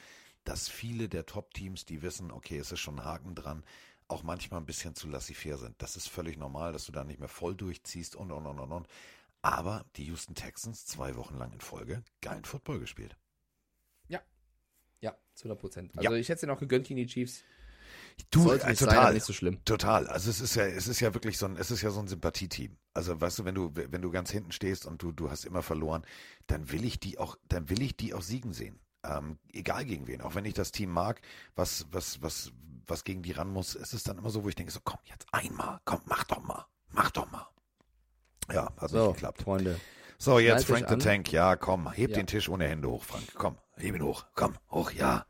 dass 0.44 0.68
viele 0.68 1.08
der 1.08 1.26
Top-Teams, 1.26 1.86
die 1.86 2.02
wissen, 2.02 2.30
okay, 2.30 2.58
es 2.58 2.72
ist 2.72 2.80
schon 2.80 2.98
ein 2.98 3.04
Haken 3.04 3.34
dran, 3.34 3.64
auch 4.08 4.22
manchmal 4.22 4.60
ein 4.60 4.66
bisschen 4.66 4.94
zu 4.94 5.08
laissez-faire 5.08 5.58
sind. 5.58 5.80
Das 5.80 5.96
ist 5.96 6.08
völlig 6.08 6.36
normal, 6.36 6.72
dass 6.72 6.84
du 6.84 6.92
da 6.92 7.04
nicht 7.04 7.20
mehr 7.20 7.28
voll 7.28 7.54
durchziehst 7.54 8.16
und, 8.16 8.30
und, 8.30 8.46
und, 8.46 8.58
und, 8.58 8.72
und. 8.72 8.88
Aber 9.40 9.84
die 9.96 10.04
Houston 10.06 10.34
Texans 10.34 10.86
zwei 10.86 11.16
Wochen 11.16 11.36
lang 11.36 11.52
in 11.52 11.60
Folge 11.60 12.02
geilen 12.20 12.44
Football 12.44 12.80
gespielt. 12.80 13.16
Ja, 15.00 15.16
zu 15.34 15.44
100 15.44 15.60
Prozent. 15.60 15.94
Ja. 15.94 16.10
Also 16.10 16.14
ich 16.14 16.28
hätte 16.28 16.36
es 16.36 16.42
ihnen 16.42 16.52
auch 16.52 16.60
gegönnt 16.60 16.86
gegen 16.86 16.98
die 16.98 17.06
Chiefs. 17.06 17.44
Du, 18.30 18.42
Sollte 18.44 18.66
äh, 18.66 18.70
nicht 18.70 18.78
sein, 18.80 18.88
total, 18.88 19.04
aber 19.04 19.12
nicht 19.14 19.24
so 19.24 19.32
schlimm. 19.32 19.64
total. 19.64 20.06
Also 20.08 20.30
es 20.30 20.40
ist 20.40 20.54
ja, 20.56 20.64
es 20.66 20.88
ist 20.88 21.00
ja 21.00 21.14
wirklich 21.14 21.38
so 21.38 21.46
ein, 21.46 21.56
es 21.56 21.70
ist 21.70 21.82
ja 21.82 21.90
so 21.90 22.00
ein 22.00 22.08
Sympathieteam. 22.08 22.76
Also 22.92 23.20
weißt 23.20 23.38
du, 23.40 23.44
wenn 23.44 23.54
du, 23.54 23.70
wenn 23.74 24.02
du 24.02 24.10
ganz 24.10 24.30
hinten 24.30 24.52
stehst 24.52 24.86
und 24.86 25.02
du, 25.02 25.12
du 25.12 25.30
hast 25.30 25.44
immer 25.44 25.62
verloren, 25.62 26.04
dann 26.46 26.70
will 26.72 26.84
ich 26.84 26.98
die 27.00 27.18
auch, 27.18 27.36
dann 27.48 27.68
will 27.70 27.82
ich 27.82 27.96
die 27.96 28.14
auch 28.14 28.22
siegen 28.22 28.52
sehen. 28.52 28.78
Ähm, 29.04 29.38
egal 29.52 29.84
gegen 29.84 30.06
wen. 30.06 30.20
Auch 30.20 30.34
wenn 30.34 30.44
ich 30.44 30.54
das 30.54 30.72
Team 30.72 30.90
mag, 30.90 31.20
was, 31.54 31.86
was, 31.90 32.22
was, 32.22 32.52
was 32.86 33.04
gegen 33.04 33.22
die 33.22 33.32
ran 33.32 33.48
muss, 33.50 33.74
ist 33.74 33.92
es 33.94 34.02
dann 34.02 34.18
immer 34.18 34.30
so, 34.30 34.44
wo 34.44 34.48
ich 34.48 34.54
denke, 34.54 34.72
so 34.72 34.80
komm 34.82 34.98
jetzt 35.04 35.26
einmal, 35.32 35.78
komm, 35.84 36.00
mach 36.06 36.24
doch 36.24 36.42
mal, 36.42 36.64
mach 36.90 37.10
doch 37.10 37.30
mal. 37.30 37.46
Ja, 38.52 38.72
hat 38.76 38.90
So, 38.90 39.06
nicht 39.08 39.14
geklappt. 39.16 39.42
Freunde. 39.42 39.80
So, 40.18 40.38
jetzt 40.38 40.66
Frank 40.66 40.88
the 40.88 40.94
an. 40.94 41.00
Tank. 41.00 41.32
Ja, 41.32 41.56
komm, 41.56 41.90
heb 41.92 42.10
Ja. 42.10 42.16
den 42.16 42.26
Tisch 42.26 42.48
ohne 42.48 42.66
Hände 42.68 42.88
hoch, 42.88 43.04
Frank. 43.04 43.24
Komm, 43.34 43.58
heb 43.76 43.94
ihn 43.94 44.02
hoch. 44.02 44.24
Komm, 44.34 44.54
hoch, 44.70 44.90
ja. 44.92 45.26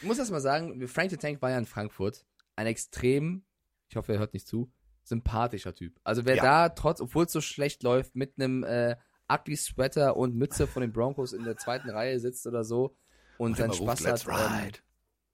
Ich 0.00 0.06
muss 0.06 0.18
erst 0.18 0.30
mal 0.30 0.40
sagen, 0.40 0.86
Frank 0.88 1.10
the 1.10 1.16
Tank 1.16 1.42
war 1.42 1.50
ja 1.50 1.58
in 1.58 1.66
Frankfurt 1.66 2.24
ein 2.56 2.66
extrem, 2.66 3.44
ich 3.88 3.96
hoffe, 3.96 4.12
er 4.12 4.18
hört 4.18 4.32
nicht 4.34 4.46
zu, 4.46 4.70
sympathischer 5.04 5.74
Typ. 5.74 5.98
Also 6.04 6.24
wer 6.24 6.36
Ja. 6.36 6.42
da 6.42 6.68
trotz, 6.70 7.00
obwohl 7.00 7.24
es 7.24 7.32
so 7.32 7.40
schlecht 7.40 7.82
läuft, 7.82 8.14
mit 8.14 8.34
einem 8.38 8.62
äh, 8.64 8.96
ugly 9.30 9.56
Sweater 9.56 10.16
und 10.16 10.34
Mütze 10.36 10.66
von 10.66 10.82
den 10.82 10.92
Broncos 10.92 11.32
in 11.32 11.44
der 11.44 11.56
zweiten 11.56 11.90
Reihe 11.90 12.20
sitzt 12.20 12.46
oder 12.46 12.64
so 12.64 12.96
und 13.38 13.56
seinen 13.56 13.70
ruft, 13.70 13.82
Spaß 13.82 14.00
"Let's 14.00 14.26
hat. 14.26 14.50
ähm, 14.50 14.64
ride." 14.66 14.78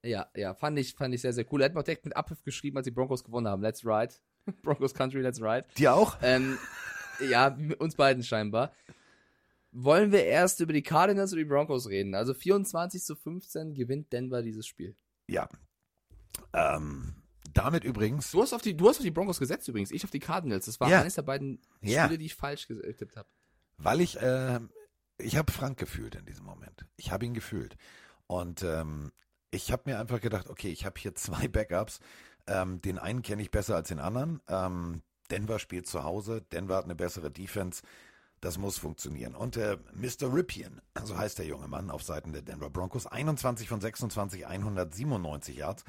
ja, 0.03 0.27
ja, 0.35 0.53
fand 0.53 0.77
ich, 0.79 0.93
fand 0.95 1.13
ich 1.15 1.21
sehr, 1.21 1.33
sehr 1.33 1.45
cool. 1.51 1.61
Er 1.61 1.65
hat 1.65 1.73
mir 1.73 1.79
auch 1.79 1.83
direkt 1.83 2.05
mit 2.05 2.15
Abpfiff 2.15 2.43
geschrieben, 2.43 2.77
als 2.77 2.85
die 2.85 2.91
Broncos 2.91 3.23
gewonnen 3.23 3.47
haben. 3.47 3.61
Let's 3.61 3.85
ride. 3.85 4.13
Broncos 4.63 4.93
Country, 4.93 5.21
let's 5.21 5.41
ride. 5.41 5.65
Dir 5.77 5.93
auch? 5.93 6.17
Ähm, 6.21 6.57
ja, 7.29 7.57
uns 7.79 7.95
beiden 7.95 8.23
scheinbar. 8.23 8.71
Wollen 9.77 10.11
wir 10.13 10.23
erst 10.23 10.61
über 10.61 10.71
die 10.71 10.83
Cardinals 10.83 11.33
oder 11.33 11.41
die 11.41 11.49
Broncos 11.49 11.87
reden? 11.89 12.15
Also 12.15 12.33
24 12.33 13.03
zu 13.03 13.15
15 13.15 13.73
gewinnt 13.73 14.13
Denver 14.13 14.41
dieses 14.41 14.65
Spiel. 14.65 14.95
Ja. 15.27 15.49
Ähm, 16.53 17.15
damit 17.53 17.83
übrigens. 17.83 18.31
Du 18.31 18.41
hast 18.41 18.53
auf 18.53 18.61
die, 18.61 18.75
du 18.75 18.87
hast 18.87 18.97
auf 18.97 19.03
die 19.03 19.11
Broncos 19.11 19.39
gesetzt 19.39 19.67
übrigens, 19.67 19.91
ich 19.91 20.03
auf 20.03 20.11
die 20.11 20.19
Cardinals. 20.19 20.65
Das 20.65 20.79
war 20.79 20.89
Ja. 20.89 21.01
eines 21.01 21.15
der 21.15 21.21
beiden 21.23 21.61
Ja. 21.81 22.05
Spiele, 22.05 22.17
die 22.17 22.25
ich 22.25 22.35
falsch 22.35 22.67
ge- 22.67 22.81
getippt 22.81 23.17
habe. 23.17 23.27
Weil 23.77 24.01
ich, 24.01 24.19
äh, 24.21 24.59
ich 25.17 25.35
habe 25.37 25.51
Frank 25.51 25.77
gefühlt 25.77 26.15
in 26.15 26.25
diesem 26.25 26.45
Moment. 26.45 26.85
Ich 26.95 27.11
habe 27.11 27.25
ihn 27.25 27.33
gefühlt. 27.33 27.75
Und 28.27 28.63
ähm, 28.63 29.11
ich 29.51 29.71
habe 29.71 29.83
mir 29.85 29.99
einfach 29.99 30.21
gedacht, 30.21 30.49
okay, 30.49 30.69
ich 30.69 30.85
habe 30.85 30.99
hier 30.99 31.15
zwei 31.15 31.47
Backups. 31.47 31.99
Ähm, 32.47 32.81
den 32.81 32.97
einen 32.97 33.21
kenne 33.23 33.41
ich 33.41 33.51
besser 33.51 33.75
als 33.75 33.89
den 33.89 33.99
anderen. 33.99 34.41
Ähm, 34.47 35.01
Denver 35.31 35.59
spielt 35.59 35.87
zu 35.87 36.03
Hause. 36.03 36.41
Denver 36.51 36.75
hat 36.77 36.85
eine 36.85 36.95
bessere 36.95 37.31
Defense. 37.31 37.81
Das 38.41 38.57
muss 38.57 38.77
funktionieren. 38.77 39.35
Und 39.35 39.57
äh, 39.57 39.77
Mr. 39.93 40.33
Ripien, 40.33 40.81
so 41.03 41.17
heißt 41.17 41.39
der 41.39 41.45
junge 41.45 41.67
Mann 41.67 41.89
auf 41.89 42.03
Seiten 42.03 42.33
der 42.33 42.41
Denver 42.41 42.69
Broncos, 42.69 43.07
21 43.07 43.67
von 43.67 43.81
26, 43.81 44.45
197 44.45 45.55
Yards. 45.55 45.83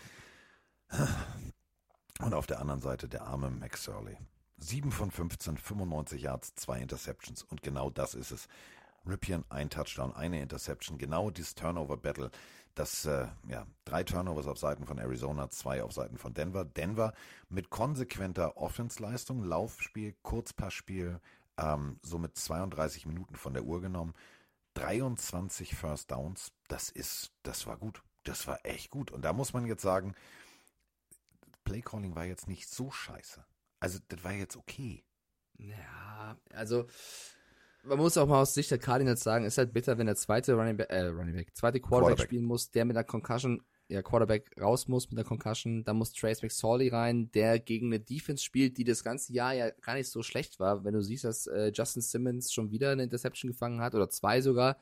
Und 2.21 2.35
auf 2.35 2.47
der 2.47 2.61
anderen 2.61 2.81
Seite 2.81 3.09
der 3.09 3.23
arme 3.23 3.51
Max 3.51 3.85
Surley. 3.85 4.17
7 4.59 4.91
von 4.91 5.11
15, 5.11 5.59
95 5.59 6.23
Yards, 6.23 6.55
zwei 6.55 6.81
Interceptions. 6.81 7.43
Und 7.43 7.63
genau 7.63 7.91
das 7.91 8.15
ist 8.15 8.31
es. 8.31 8.49
Ripien, 9.07 9.45
ein 9.51 9.71
Touchdown, 9.71 10.15
eine 10.15 10.41
Interception. 10.41 10.99
Genau 10.99 11.31
dieses 11.31 11.55
Turnover-Battle. 11.55 12.31
Das, 12.75 13.07
äh, 13.07 13.29
ja, 13.49 13.67
drei 13.85 14.05
Turnovers 14.05 14.47
auf 14.47 14.59
Seiten 14.59 14.85
von 14.85 14.99
Arizona, 14.99 15.49
zwei 15.51 15.83
auf 15.83 15.93
Seiten 15.93 16.19
von 16.19 16.35
Denver. 16.35 16.65
Denver 16.65 17.15
mit 17.49 17.71
konsequenter 17.71 18.57
Offensleistung, 18.57 19.45
Laufspiel, 19.45 20.15
Kurzpassspiel, 20.23 21.21
ähm, 21.59 21.99
somit 22.03 22.37
32 22.37 23.07
Minuten 23.07 23.37
von 23.37 23.55
der 23.55 23.65
Uhr 23.65 23.81
genommen. 23.81 24.15
23 24.75 25.75
First 25.75 26.11
Downs, 26.11 26.53
das 26.69 26.91
ist, 26.91 27.33
das 27.43 27.67
war 27.67 27.77
gut. 27.79 28.03
Das 28.25 28.47
war 28.47 28.59
echt 28.65 28.91
gut. 28.91 29.11
Und 29.11 29.25
da 29.25 29.33
muss 29.33 29.53
man 29.53 29.67
jetzt 29.67 29.83
sagen, 29.83 30.15
Playcalling 31.65 32.15
war 32.15 32.25
jetzt 32.25 32.49
nicht 32.49 32.69
so 32.69 32.91
scheiße. 32.91 33.45
Also, 33.81 33.99
das 34.09 34.23
war 34.25 34.33
jetzt 34.33 34.57
okay. 34.57 35.05
Ja, 35.59 36.37
also 36.53 36.87
man 37.87 37.99
muss 37.99 38.17
auch 38.17 38.27
mal 38.27 38.43
aus 38.43 38.55
Sicht 38.55 38.71
der 38.71 38.79
Cardinals 38.79 39.23
sagen, 39.23 39.45
ist 39.45 39.59
halt 39.59 39.73
bitter, 39.73 39.97
wenn 39.99 40.07
der 40.07 40.17
zweite 40.17 40.55
Running 40.55 40.77
Back, 40.77 40.91
äh, 40.91 41.07
Running 41.07 41.35
Back, 41.35 41.57
zweite 41.57 41.81
Quarterback, 41.81 42.17
Quarterback. 42.17 42.27
spielen 42.27 42.45
muss, 42.45 42.71
der 42.71 42.85
mit 42.85 42.97
einer 42.97 43.05
Concussion, 43.05 43.63
ja, 43.89 44.03
Quarterback 44.03 44.51
raus 44.61 44.89
muss 44.89 45.11
mit 45.11 45.19
einer 45.19 45.29
Concussion, 45.29 45.85
dann 45.85 45.97
muss 45.97 46.13
Trace 46.13 46.43
McSorley 46.43 46.89
rein, 46.89 47.31
der 47.33 47.61
gegen 47.61 47.87
eine 47.87 48.01
Defense 48.01 48.43
spielt, 48.43 48.79
die 48.79 48.85
das 48.85 49.05
ganze 49.05 49.33
Jahr 49.33 49.55
ja 49.55 49.71
gar 49.71 49.95
nicht 49.95 50.09
so 50.09 50.23
schlecht 50.23 50.59
war. 50.59 50.85
Wenn 50.85 50.95
du 50.95 51.03
siehst, 51.03 51.25
dass 51.25 51.47
äh, 51.47 51.71
Justin 51.73 52.03
Simmons 52.03 52.53
schon 52.53 52.71
wieder 52.71 52.91
eine 52.91 53.05
Interception 53.05 53.51
gefangen 53.51 53.81
hat 53.81 53.95
oder 53.95 54.11
zwei 54.11 54.41
sogar, 54.41 54.79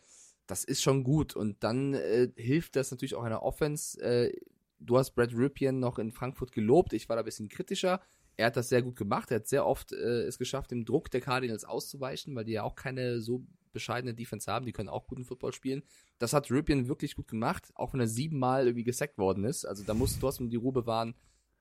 das 0.46 0.64
ist 0.64 0.82
schon 0.82 1.04
gut. 1.04 1.36
Und 1.36 1.62
dann 1.62 1.94
äh, 1.94 2.30
hilft 2.36 2.76
das 2.76 2.90
natürlich 2.90 3.14
auch 3.14 3.24
einer 3.24 3.42
Offense. 3.42 4.00
Äh, 4.00 4.32
du 4.80 4.96
hast 4.96 5.12
Brad 5.14 5.34
Ripien 5.34 5.80
noch 5.80 5.98
in 5.98 6.12
Frankfurt 6.12 6.52
gelobt, 6.52 6.92
ich 6.94 7.08
war 7.08 7.16
da 7.16 7.22
ein 7.22 7.26
bisschen 7.26 7.48
kritischer. 7.48 8.00
Er 8.36 8.46
hat 8.46 8.56
das 8.56 8.68
sehr 8.68 8.82
gut 8.82 8.96
gemacht. 8.96 9.30
Er 9.30 9.36
hat 9.36 9.46
sehr 9.46 9.66
oft 9.66 9.92
äh, 9.92 10.22
es 10.22 10.38
geschafft, 10.38 10.70
dem 10.70 10.84
Druck 10.84 11.10
der 11.10 11.20
Cardinals 11.20 11.64
auszuweichen, 11.64 12.34
weil 12.34 12.44
die 12.44 12.52
ja 12.52 12.64
auch 12.64 12.74
keine 12.74 13.20
so 13.20 13.44
bescheidene 13.74 14.14
Defense 14.14 14.50
haben. 14.50 14.64
Die 14.64 14.72
können 14.72 14.88
auch 14.88 15.06
guten 15.06 15.24
Football 15.24 15.52
spielen. 15.52 15.82
Das 16.18 16.32
hat 16.32 16.50
Ripien 16.50 16.88
wirklich 16.88 17.14
gut 17.14 17.28
gemacht, 17.28 17.70
auch 17.74 17.92
wenn 17.92 18.00
er 18.00 18.08
siebenmal 18.08 18.66
irgendwie 18.66 18.84
gesackt 18.84 19.18
worden 19.18 19.44
ist. 19.44 19.66
Also 19.66 19.84
da 19.84 19.92
musst 19.92 20.16
du 20.16 20.20
trotzdem 20.20 20.48
die 20.48 20.56
Ruhe 20.56 20.72
bewahren, 20.72 21.14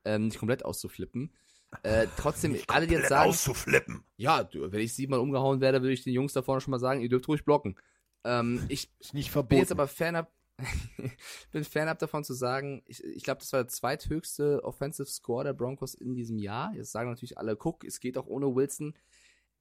ähm, 0.06 0.26
nicht 0.26 0.38
komplett 0.38 0.64
auszuflippen. 0.64 1.34
Äh, 1.82 2.06
trotzdem, 2.16 2.56
alle, 2.68 2.86
die 2.86 2.94
jetzt 2.94 3.08
sagen, 3.08 3.30
auszuflippen. 3.30 4.04
ja, 4.16 4.48
wenn 4.52 4.80
ich 4.80 4.94
siebenmal 4.94 5.20
umgehauen 5.20 5.60
werde, 5.60 5.82
würde 5.82 5.92
ich 5.92 6.04
den 6.04 6.12
Jungs 6.12 6.32
da 6.32 6.42
vorne 6.42 6.60
schon 6.60 6.70
mal 6.70 6.78
sagen, 6.78 7.00
ihr 7.00 7.08
dürft 7.08 7.28
ruhig 7.28 7.44
blocken. 7.44 7.76
Ähm, 8.24 8.64
ich 8.68 8.90
Ist 9.00 9.14
nicht 9.14 9.32
bin 9.32 9.58
jetzt 9.58 9.72
aber 9.72 9.88
fernab, 9.88 10.32
bin 11.52 11.64
fernab 11.64 11.98
davon 11.98 12.24
zu 12.24 12.32
sagen, 12.32 12.82
ich, 12.86 13.02
ich 13.02 13.24
glaube, 13.24 13.40
das 13.40 13.52
war 13.52 13.60
der 13.60 13.68
zweithöchste 13.68 14.62
Offensive 14.62 15.08
Score 15.08 15.44
der 15.44 15.52
Broncos 15.52 15.94
in 15.94 16.14
diesem 16.14 16.38
Jahr. 16.38 16.72
Jetzt 16.74 16.92
sagen 16.92 17.10
natürlich 17.10 17.38
alle, 17.38 17.56
guck, 17.56 17.84
es 17.84 18.00
geht 18.00 18.16
auch 18.16 18.26
ohne 18.26 18.54
Wilson. 18.54 18.94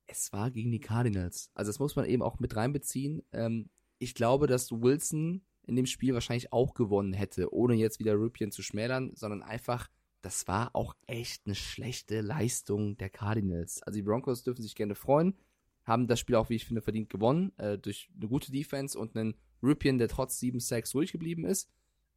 Es 0.08 0.34
war 0.34 0.52
gegen 0.52 0.72
die 0.72 0.80
Cardinals. 0.80 1.50
Also 1.54 1.70
das 1.70 1.80
muss 1.80 1.96
man 1.96 2.06
eben 2.06 2.22
auch 2.22 2.40
mit 2.40 2.56
reinbeziehen. 2.56 3.24
Ähm, 3.32 3.70
ich 4.00 4.16
glaube, 4.16 4.48
dass 4.48 4.72
Wilson 4.72 5.46
in 5.66 5.76
dem 5.76 5.86
Spiel 5.86 6.14
wahrscheinlich 6.14 6.52
auch 6.52 6.74
gewonnen 6.74 7.14
hätte, 7.14 7.54
ohne 7.54 7.76
jetzt 7.76 8.00
wieder 8.00 8.20
Ripien 8.20 8.52
zu 8.52 8.62
schmälern, 8.62 9.12
sondern 9.16 9.44
einfach, 9.44 9.90
das 10.22 10.48
war 10.48 10.76
auch 10.76 10.96
echt 11.08 11.46
eine 11.46 11.56
schlechte 11.56 12.22
Leistung 12.22 12.98
der 12.98 13.10
Cardinals. 13.10 13.82
Also 13.84 13.98
die 13.98 14.04
Broncos 14.04 14.44
dürfen 14.44 14.62
sich 14.62 14.76
gerne 14.76 14.96
freuen, 14.96 15.38
haben 15.86 16.08
das 16.08 16.20
Spiel 16.20 16.36
auch, 16.36 16.50
wie 16.50 16.56
ich 16.56 16.66
finde, 16.66 16.82
verdient 16.82 17.10
gewonnen, 17.10 17.52
äh, 17.58 17.78
durch 17.78 18.10
eine 18.18 18.28
gute 18.28 18.52
Defense 18.52 18.98
und 18.98 19.16
einen 19.16 19.36
Ripien, 19.62 19.98
der 19.98 20.10
trotz 20.10 20.40
7 20.40 20.60
Sacks 20.60 20.94
ruhig 20.96 21.12
geblieben 21.12 21.46
ist. 21.46 21.70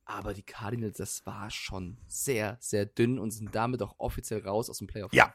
Aber 0.04 0.34
die 0.34 0.42
Cardinals, 0.42 0.98
das 0.98 1.26
war 1.26 1.50
schon 1.50 1.98
sehr, 2.06 2.58
sehr 2.60 2.86
dünn 2.86 3.18
und 3.18 3.32
sind 3.32 3.54
damit 3.54 3.82
auch 3.82 3.96
offiziell 3.98 4.40
raus 4.40 4.70
aus 4.70 4.78
dem 4.78 4.86
Playoff. 4.86 5.12
Ja. 5.12 5.34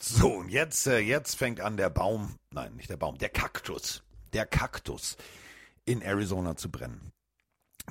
So, 0.00 0.34
und 0.34 0.48
jetzt, 0.48 0.86
äh, 0.86 0.98
jetzt 0.98 1.34
fängt 1.34 1.60
an 1.60 1.76
der 1.76 1.90
Baum, 1.90 2.36
nein, 2.52 2.74
nicht 2.76 2.90
der 2.90 2.96
Baum, 2.96 3.18
der 3.18 3.30
Kaktus, 3.30 4.02
der 4.32 4.46
Kaktus 4.46 5.16
in 5.84 6.02
Arizona 6.02 6.56
zu 6.56 6.70
brennen. 6.70 7.12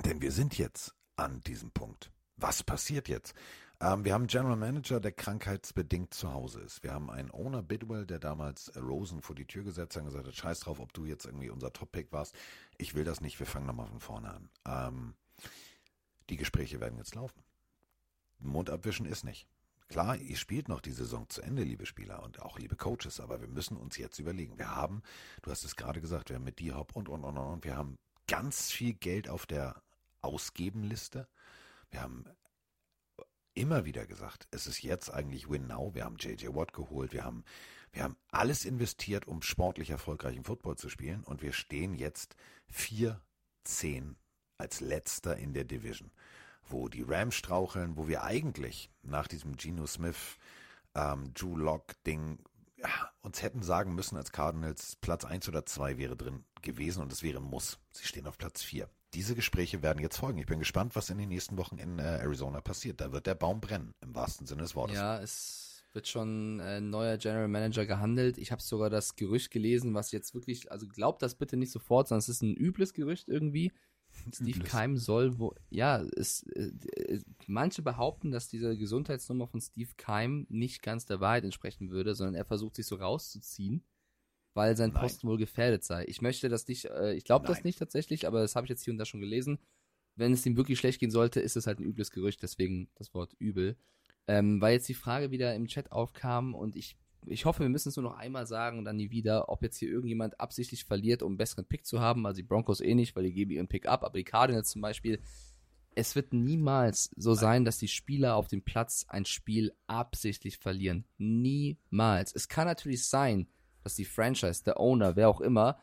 Denn 0.04 0.22
wir 0.22 0.32
sind 0.32 0.56
jetzt 0.56 0.94
an 1.16 1.40
diesem 1.42 1.70
Punkt. 1.70 2.10
Was 2.36 2.62
passiert 2.62 3.08
jetzt? 3.08 3.34
Ähm, 3.80 4.04
wir 4.04 4.14
haben 4.14 4.22
einen 4.22 4.28
General 4.28 4.56
Manager, 4.56 5.00
der 5.00 5.12
krankheitsbedingt 5.12 6.14
zu 6.14 6.32
Hause 6.32 6.60
ist. 6.60 6.82
Wir 6.82 6.92
haben 6.92 7.10
einen 7.10 7.30
Owner 7.30 7.62
Bidwell, 7.62 8.06
der 8.06 8.18
damals 8.18 8.72
Rosen 8.76 9.20
vor 9.20 9.36
die 9.36 9.46
Tür 9.46 9.64
gesetzt 9.64 9.96
hat 9.96 10.02
und 10.02 10.08
gesagt 10.08 10.26
hat, 10.26 10.34
scheiß 10.34 10.60
drauf, 10.60 10.80
ob 10.80 10.92
du 10.92 11.04
jetzt 11.04 11.26
irgendwie 11.26 11.50
unser 11.50 11.72
Top-Pick 11.72 12.10
warst. 12.12 12.34
Ich 12.76 12.94
will 12.94 13.04
das 13.04 13.20
nicht, 13.20 13.38
wir 13.38 13.46
fangen 13.46 13.66
nochmal 13.66 13.88
von 13.88 14.00
vorne 14.00 14.30
an. 14.30 14.50
Ähm, 14.66 15.14
die 16.30 16.36
Gespräche 16.36 16.80
werden 16.80 16.98
jetzt 16.98 17.14
laufen. 17.14 17.42
Mund 18.38 18.70
abwischen 18.70 19.06
ist 19.06 19.24
nicht. 19.24 19.46
Klar, 19.88 20.18
ihr 20.18 20.36
spielt 20.36 20.68
noch 20.68 20.82
die 20.82 20.92
Saison 20.92 21.28
zu 21.30 21.40
Ende, 21.40 21.62
liebe 21.62 21.86
Spieler 21.86 22.22
und 22.22 22.42
auch 22.42 22.58
liebe 22.58 22.76
Coaches, 22.76 23.20
aber 23.20 23.40
wir 23.40 23.48
müssen 23.48 23.76
uns 23.78 23.96
jetzt 23.96 24.18
überlegen. 24.18 24.58
Wir 24.58 24.74
haben, 24.74 25.02
du 25.42 25.50
hast 25.50 25.64
es 25.64 25.76
gerade 25.76 26.02
gesagt, 26.02 26.28
wir 26.28 26.36
haben 26.36 26.44
mit 26.44 26.60
D-Hop 26.60 26.94
und, 26.94 27.08
und, 27.08 27.24
und, 27.24 27.38
und, 27.38 27.64
wir 27.64 27.74
haben 27.74 27.96
ganz 28.26 28.70
viel 28.70 28.92
Geld 28.92 29.30
auf 29.30 29.46
der 29.46 29.82
Ausgebenliste. 30.20 31.26
Wir 31.90 32.02
haben 32.02 32.26
immer 33.54 33.86
wieder 33.86 34.06
gesagt, 34.06 34.46
es 34.50 34.66
ist 34.66 34.82
jetzt 34.82 35.10
eigentlich 35.10 35.48
Win 35.48 35.66
Now. 35.66 35.94
Wir 35.94 36.04
haben 36.04 36.16
JJ 36.18 36.48
Watt 36.48 36.74
geholt, 36.74 37.14
wir 37.14 37.24
haben, 37.24 37.44
wir 37.92 38.02
haben 38.02 38.16
alles 38.30 38.66
investiert, 38.66 39.26
um 39.26 39.40
sportlich 39.40 39.88
erfolgreichen 39.88 40.44
Football 40.44 40.76
zu 40.76 40.90
spielen 40.90 41.24
und 41.24 41.40
wir 41.40 41.54
stehen 41.54 41.94
jetzt 41.94 42.36
4-10 42.74 44.16
als 44.58 44.80
letzter 44.80 45.38
in 45.38 45.54
der 45.54 45.64
Division 45.64 46.10
wo 46.70 46.88
die 46.88 47.02
Rams 47.02 47.34
straucheln, 47.34 47.96
wo 47.96 48.08
wir 48.08 48.22
eigentlich 48.22 48.90
nach 49.02 49.28
diesem 49.28 49.56
Geno 49.56 49.86
Smith, 49.86 50.36
ähm, 50.94 51.32
Drew 51.34 51.56
Lock 51.56 52.02
Ding 52.04 52.38
ja, 52.78 52.88
uns 53.22 53.42
hätten 53.42 53.62
sagen 53.62 53.94
müssen 53.94 54.16
als 54.16 54.32
Cardinals, 54.32 54.96
Platz 54.96 55.24
1 55.24 55.48
oder 55.48 55.66
2 55.66 55.98
wäre 55.98 56.16
drin 56.16 56.44
gewesen 56.62 57.02
und 57.02 57.12
es 57.12 57.22
wäre 57.22 57.40
Muss. 57.40 57.78
Sie 57.92 58.06
stehen 58.06 58.26
auf 58.26 58.38
Platz 58.38 58.62
4. 58.62 58.88
Diese 59.14 59.34
Gespräche 59.34 59.82
werden 59.82 60.00
jetzt 60.00 60.18
folgen. 60.18 60.38
Ich 60.38 60.46
bin 60.46 60.58
gespannt, 60.58 60.94
was 60.94 61.10
in 61.10 61.18
den 61.18 61.30
nächsten 61.30 61.56
Wochen 61.56 61.78
in 61.78 61.98
äh, 61.98 62.02
Arizona 62.02 62.60
passiert. 62.60 63.00
Da 63.00 63.10
wird 63.10 63.26
der 63.26 63.34
Baum 63.34 63.60
brennen, 63.60 63.94
im 64.00 64.14
wahrsten 64.14 64.46
Sinne 64.46 64.62
des 64.62 64.76
Wortes. 64.76 64.96
Ja, 64.96 65.20
es 65.20 65.82
wird 65.92 66.06
schon 66.06 66.60
ein 66.60 66.90
neuer 66.90 67.16
General 67.16 67.48
Manager 67.48 67.86
gehandelt. 67.86 68.38
Ich 68.38 68.52
habe 68.52 68.62
sogar 68.62 68.90
das 68.90 69.16
Gerücht 69.16 69.50
gelesen, 69.50 69.94
was 69.94 70.12
jetzt 70.12 70.34
wirklich, 70.34 70.70
also 70.70 70.86
glaubt 70.86 71.22
das 71.22 71.34
bitte 71.34 71.56
nicht 71.56 71.72
sofort, 71.72 72.08
sondern 72.08 72.20
es 72.20 72.28
ist 72.28 72.42
ein 72.42 72.54
übles 72.54 72.92
Gerücht 72.92 73.28
irgendwie. 73.28 73.72
Steve 74.32 74.58
Übles. 74.58 74.70
Keim 74.70 74.96
soll 74.96 75.38
wo, 75.38 75.54
ja, 75.70 76.02
es, 76.16 76.42
äh, 76.54 76.70
äh, 76.96 77.20
manche 77.46 77.82
behaupten, 77.82 78.30
dass 78.30 78.48
diese 78.48 78.76
Gesundheitsnummer 78.76 79.46
von 79.46 79.60
Steve 79.60 79.90
Keim 79.96 80.46
nicht 80.48 80.82
ganz 80.82 81.06
der 81.06 81.20
Wahrheit 81.20 81.44
entsprechen 81.44 81.90
würde, 81.90 82.14
sondern 82.14 82.34
er 82.34 82.44
versucht 82.44 82.76
sich 82.76 82.86
so 82.86 82.96
rauszuziehen, 82.96 83.84
weil 84.54 84.76
sein 84.76 84.90
Nein. 84.90 85.00
Posten 85.00 85.28
wohl 85.28 85.38
gefährdet 85.38 85.84
sei. 85.84 86.04
Ich 86.06 86.22
möchte 86.22 86.48
das 86.48 86.66
nicht, 86.68 86.86
äh, 86.86 87.14
ich 87.14 87.24
glaube 87.24 87.46
das 87.46 87.64
nicht 87.64 87.78
tatsächlich, 87.78 88.26
aber 88.26 88.40
das 88.40 88.56
habe 88.56 88.66
ich 88.66 88.70
jetzt 88.70 88.84
hier 88.84 88.92
und 88.92 88.98
da 88.98 89.04
schon 89.04 89.20
gelesen. 89.20 89.58
Wenn 90.16 90.32
es 90.32 90.44
ihm 90.44 90.56
wirklich 90.56 90.78
schlecht 90.78 90.98
gehen 90.98 91.10
sollte, 91.10 91.40
ist 91.40 91.56
es 91.56 91.66
halt 91.66 91.78
ein 91.78 91.84
übles 91.84 92.10
Gerücht, 92.10 92.42
deswegen 92.42 92.90
das 92.96 93.14
Wort 93.14 93.34
übel. 93.38 93.76
Ähm, 94.26 94.60
weil 94.60 94.74
jetzt 94.74 94.88
die 94.88 94.94
Frage 94.94 95.30
wieder 95.30 95.54
im 95.54 95.68
Chat 95.68 95.90
aufkam 95.92 96.54
und 96.54 96.76
ich, 96.76 96.96
ich 97.26 97.44
hoffe, 97.44 97.60
wir 97.60 97.68
müssen 97.68 97.88
es 97.88 97.96
nur 97.96 98.04
noch 98.04 98.16
einmal 98.16 98.46
sagen 98.46 98.78
und 98.78 98.84
dann 98.84 98.96
nie 98.96 99.10
wieder, 99.10 99.48
ob 99.48 99.62
jetzt 99.62 99.78
hier 99.78 99.90
irgendjemand 99.90 100.40
absichtlich 100.40 100.84
verliert, 100.84 101.22
um 101.22 101.32
einen 101.32 101.38
besseren 101.38 101.66
Pick 101.66 101.84
zu 101.84 102.00
haben. 102.00 102.26
Also 102.26 102.38
die 102.38 102.46
Broncos 102.46 102.80
eh 102.80 102.94
nicht, 102.94 103.16
weil 103.16 103.24
die 103.24 103.32
geben 103.32 103.52
ihren 103.52 103.68
Pick 103.68 103.86
ab, 103.86 104.04
aber 104.04 104.18
die 104.18 104.24
Cardinals 104.24 104.70
zum 104.70 104.82
Beispiel. 104.82 105.20
Es 105.94 106.14
wird 106.14 106.32
niemals 106.32 107.10
so 107.16 107.34
sein, 107.34 107.64
dass 107.64 107.78
die 107.78 107.88
Spieler 107.88 108.36
auf 108.36 108.46
dem 108.46 108.62
Platz 108.62 109.04
ein 109.08 109.24
Spiel 109.24 109.72
absichtlich 109.88 110.58
verlieren. 110.58 111.04
Niemals. 111.16 112.32
Es 112.32 112.48
kann 112.48 112.66
natürlich 112.66 113.04
sein, 113.06 113.48
dass 113.82 113.96
die 113.96 114.04
Franchise, 114.04 114.62
der 114.62 114.78
Owner, 114.78 115.16
wer 115.16 115.28
auch 115.28 115.40
immer, 115.40 115.78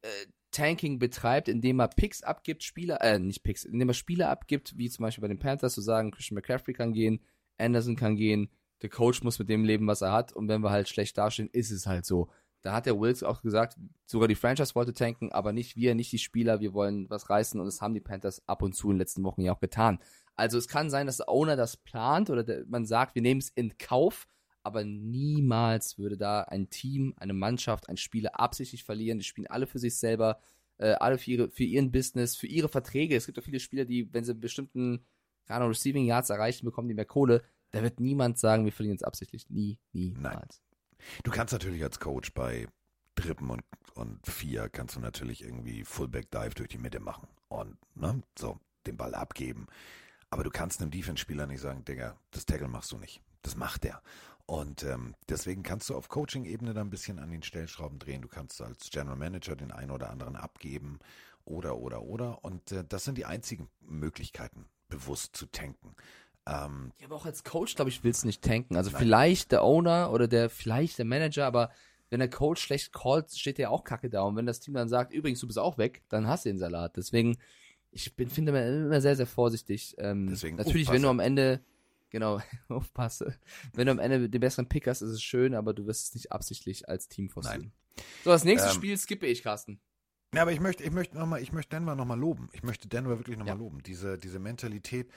äh, 0.00 0.08
Tanking 0.50 0.98
betreibt, 0.98 1.48
indem 1.48 1.80
er 1.80 1.88
Picks 1.88 2.22
abgibt, 2.22 2.62
Spieler, 2.62 3.02
äh, 3.02 3.18
nicht 3.18 3.42
Picks, 3.42 3.64
indem 3.64 3.90
er 3.90 3.94
Spieler 3.94 4.30
abgibt, 4.30 4.78
wie 4.78 4.88
zum 4.88 5.02
Beispiel 5.02 5.22
bei 5.22 5.28
den 5.28 5.38
Panthers, 5.38 5.74
zu 5.74 5.82
sagen, 5.82 6.10
Christian 6.10 6.36
McCaffrey 6.36 6.72
kann 6.72 6.94
gehen, 6.94 7.20
Anderson 7.58 7.96
kann 7.96 8.16
gehen, 8.16 8.48
der 8.82 8.90
Coach 8.90 9.22
muss 9.22 9.38
mit 9.38 9.48
dem 9.48 9.64
leben, 9.64 9.86
was 9.86 10.02
er 10.02 10.12
hat, 10.12 10.32
und 10.32 10.48
wenn 10.48 10.62
wir 10.62 10.70
halt 10.70 10.88
schlecht 10.88 11.18
dastehen, 11.18 11.48
ist 11.52 11.70
es 11.70 11.86
halt 11.86 12.04
so. 12.04 12.28
Da 12.62 12.72
hat 12.72 12.86
der 12.86 12.98
Wilkes 12.98 13.22
auch 13.22 13.40
gesagt, 13.42 13.76
sogar 14.04 14.26
die 14.26 14.34
Franchise 14.34 14.74
wollte 14.74 14.92
tanken, 14.92 15.30
aber 15.30 15.52
nicht 15.52 15.76
wir, 15.76 15.94
nicht 15.94 16.10
die 16.10 16.18
Spieler, 16.18 16.60
wir 16.60 16.74
wollen 16.74 17.08
was 17.08 17.30
reißen 17.30 17.60
und 17.60 17.66
das 17.66 17.80
haben 17.80 17.94
die 17.94 18.00
Panthers 18.00 18.42
ab 18.48 18.62
und 18.62 18.74
zu 18.74 18.88
in 18.88 18.94
den 18.94 18.98
letzten 18.98 19.22
Wochen 19.22 19.42
ja 19.42 19.54
auch 19.54 19.60
getan. 19.60 20.00
Also 20.34 20.58
es 20.58 20.68
kann 20.68 20.90
sein, 20.90 21.06
dass 21.06 21.18
der 21.18 21.28
Owner 21.28 21.56
das 21.56 21.76
plant 21.76 22.30
oder 22.30 22.44
der, 22.44 22.64
man 22.66 22.84
sagt, 22.84 23.14
wir 23.14 23.22
nehmen 23.22 23.40
es 23.40 23.50
in 23.50 23.78
Kauf, 23.78 24.26
aber 24.62 24.84
niemals 24.84 25.98
würde 25.98 26.16
da 26.16 26.42
ein 26.42 26.68
Team, 26.68 27.14
eine 27.16 27.32
Mannschaft, 27.32 27.88
ein 27.88 27.96
Spieler 27.96 28.38
absichtlich 28.38 28.84
verlieren. 28.84 29.18
Die 29.18 29.24
spielen 29.24 29.46
alle 29.46 29.66
für 29.66 29.78
sich 29.78 29.96
selber, 29.96 30.38
äh, 30.78 30.92
alle 30.92 31.18
für, 31.18 31.30
ihre, 31.30 31.50
für 31.50 31.64
ihren 31.64 31.90
Business, 31.90 32.36
für 32.36 32.46
ihre 32.46 32.68
Verträge. 32.68 33.16
Es 33.16 33.26
gibt 33.26 33.38
auch 33.38 33.44
viele 33.44 33.60
Spieler, 33.60 33.84
die, 33.84 34.12
wenn 34.12 34.24
sie 34.24 34.34
bestimmten 34.34 35.04
keine 35.46 35.68
Receiving 35.68 36.04
Yards 36.04 36.30
erreichen, 36.30 36.66
bekommen 36.66 36.88
die 36.88 36.94
mehr 36.94 37.06
Kohle. 37.06 37.42
Da 37.70 37.82
wird 37.82 38.00
niemand 38.00 38.38
sagen, 38.38 38.64
wir 38.64 38.72
verlieren 38.72 38.96
jetzt 38.96 39.04
absichtlich. 39.04 39.48
Nie, 39.50 39.78
niemals. 39.92 40.62
Du 41.22 41.30
kannst 41.30 41.52
natürlich 41.52 41.82
als 41.82 42.00
Coach 42.00 42.32
bei 42.32 42.66
Trippen 43.14 43.50
und, 43.50 43.62
und 43.94 44.26
Vier 44.26 44.68
kannst 44.68 44.96
du 44.96 45.00
natürlich 45.00 45.42
irgendwie 45.42 45.84
Fullback 45.84 46.30
Dive 46.30 46.54
durch 46.54 46.68
die 46.68 46.78
Mitte 46.78 47.00
machen 47.00 47.28
und 47.48 47.76
ne, 47.94 48.22
so 48.38 48.58
den 48.86 48.96
Ball 48.96 49.14
abgeben. 49.14 49.66
Aber 50.30 50.44
du 50.44 50.50
kannst 50.50 50.80
einem 50.80 50.90
Defense-Spieler 50.90 51.46
nicht 51.46 51.60
sagen, 51.60 51.84
Digga, 51.84 52.18
das 52.30 52.46
Tackle 52.46 52.68
machst 52.68 52.92
du 52.92 52.98
nicht. 52.98 53.22
Das 53.42 53.56
macht 53.56 53.84
der. 53.84 54.02
Und 54.46 54.82
ähm, 54.82 55.14
deswegen 55.28 55.62
kannst 55.62 55.90
du 55.90 55.94
auf 55.94 56.08
Coaching-Ebene 56.08 56.74
da 56.74 56.80
ein 56.80 56.90
bisschen 56.90 57.18
an 57.18 57.30
den 57.30 57.42
Stellschrauben 57.42 57.98
drehen. 57.98 58.22
Du 58.22 58.28
kannst 58.28 58.60
als 58.62 58.88
General 58.90 59.16
Manager 59.16 59.56
den 59.56 59.72
einen 59.72 59.90
oder 59.90 60.10
anderen 60.10 60.36
abgeben 60.36 61.00
oder, 61.44 61.76
oder, 61.76 62.02
oder. 62.02 62.44
Und 62.44 62.72
äh, 62.72 62.84
das 62.88 63.04
sind 63.04 63.18
die 63.18 63.26
einzigen 63.26 63.68
Möglichkeiten, 63.80 64.66
bewusst 64.88 65.36
zu 65.36 65.46
tanken. 65.46 65.94
Ähm, 66.48 66.92
Ja, 66.98 67.06
aber 67.06 67.16
auch 67.16 67.26
als 67.26 67.44
Coach, 67.44 67.74
glaube 67.76 67.90
ich, 67.90 68.02
willst 68.04 68.22
du 68.22 68.26
nicht 68.26 68.42
tanken. 68.42 68.76
Also 68.76 68.90
Nein. 68.90 69.00
vielleicht 69.00 69.52
der 69.52 69.62
Owner 69.62 70.12
oder 70.12 70.28
der, 70.28 70.48
vielleicht 70.50 70.98
der 70.98 71.04
Manager, 71.04 71.46
aber 71.46 71.70
wenn 72.10 72.20
der 72.20 72.30
Coach 72.30 72.62
schlecht 72.62 72.92
callt, 72.92 73.30
steht 73.32 73.58
der 73.58 73.70
auch 73.70 73.84
kacke 73.84 74.08
da. 74.08 74.22
Und 74.22 74.36
wenn 74.36 74.46
das 74.46 74.60
Team 74.60 74.74
dann 74.74 74.88
sagt, 74.88 75.12
übrigens, 75.12 75.40
du 75.40 75.46
bist 75.46 75.58
auch 75.58 75.76
weg, 75.78 76.02
dann 76.08 76.26
hast 76.26 76.44
du 76.44 76.48
den 76.48 76.58
Salat. 76.58 76.96
Deswegen, 76.96 77.36
ich 77.90 78.16
bin, 78.16 78.30
finde 78.30 78.50
immer, 78.50 78.64
immer 78.66 79.00
sehr, 79.00 79.16
sehr 79.16 79.26
vorsichtig. 79.26 79.94
Ähm, 79.98 80.28
Deswegen 80.30 80.56
natürlich, 80.56 80.90
wenn 80.90 81.02
du 81.02 81.08
am 81.08 81.20
Ende, 81.20 81.60
genau, 82.10 82.40
aufpasse, 82.68 83.38
wenn 83.74 83.86
du 83.86 83.92
am 83.92 83.98
Ende 83.98 84.28
den 84.30 84.40
besseren 84.40 84.68
Pick 84.68 84.86
hast, 84.86 85.02
ist 85.02 85.10
es 85.10 85.22
schön, 85.22 85.54
aber 85.54 85.74
du 85.74 85.86
wirst 85.86 86.06
es 86.08 86.14
nicht 86.14 86.32
absichtlich 86.32 86.88
als 86.88 87.08
Team 87.08 87.28
forcieren. 87.28 87.72
So, 88.24 88.30
das 88.30 88.44
nächste 88.44 88.68
Ähm, 88.70 88.74
Spiel 88.74 88.96
skippe 88.96 89.26
ich, 89.26 89.42
Carsten. 89.42 89.80
Ja, 90.34 90.42
aber 90.42 90.52
ich 90.52 90.60
möchte, 90.60 90.84
ich 90.84 90.90
möchte 90.90 91.16
noch 91.18 91.26
mal, 91.26 91.40
ich 91.42 91.52
möchte 91.52 91.70
Denver 91.76 91.94
nochmal 91.94 92.18
loben. 92.18 92.48
Ich 92.52 92.62
möchte 92.62 92.86
Denver 92.86 93.18
wirklich 93.18 93.36
nochmal 93.38 93.54
Ja. 93.56 93.58
loben. 93.58 93.82
Diese, 93.82 94.18
diese 94.18 94.38
Mentalität 94.38 95.10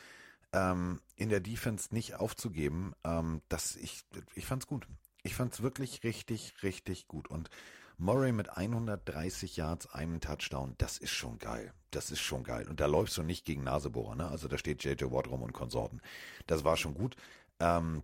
ähm, 0.53 1.01
in 1.15 1.29
der 1.29 1.39
Defense 1.39 1.93
nicht 1.93 2.15
aufzugeben, 2.15 2.93
ähm, 3.03 3.41
das 3.49 3.75
ich, 3.75 4.03
ich 4.35 4.45
fand's 4.45 4.67
gut. 4.67 4.87
Ich 5.23 5.35
fand's 5.35 5.61
wirklich 5.61 6.03
richtig, 6.03 6.63
richtig 6.63 7.07
gut. 7.07 7.27
Und 7.27 7.49
Murray 7.97 8.31
mit 8.31 8.49
130 8.49 9.57
Yards, 9.57 9.93
einem 9.93 10.19
Touchdown, 10.19 10.73
das 10.79 10.97
ist 10.97 11.11
schon 11.11 11.37
geil. 11.37 11.73
Das 11.91 12.09
ist 12.09 12.21
schon 12.21 12.43
geil. 12.43 12.67
Und 12.67 12.79
da 12.79 12.87
läufst 12.87 13.17
du 13.17 13.23
nicht 13.23 13.45
gegen 13.45 13.63
Nasebohrer, 13.63 14.15
ne? 14.15 14.27
Also 14.27 14.47
da 14.47 14.57
steht 14.57 14.83
JJ 14.83 15.05
Watt 15.11 15.27
rum 15.27 15.43
und 15.43 15.53
Konsorten. 15.53 16.01
Das 16.47 16.63
war 16.63 16.77
schon 16.77 16.95
gut. 16.95 17.15
Ähm, 17.59 18.03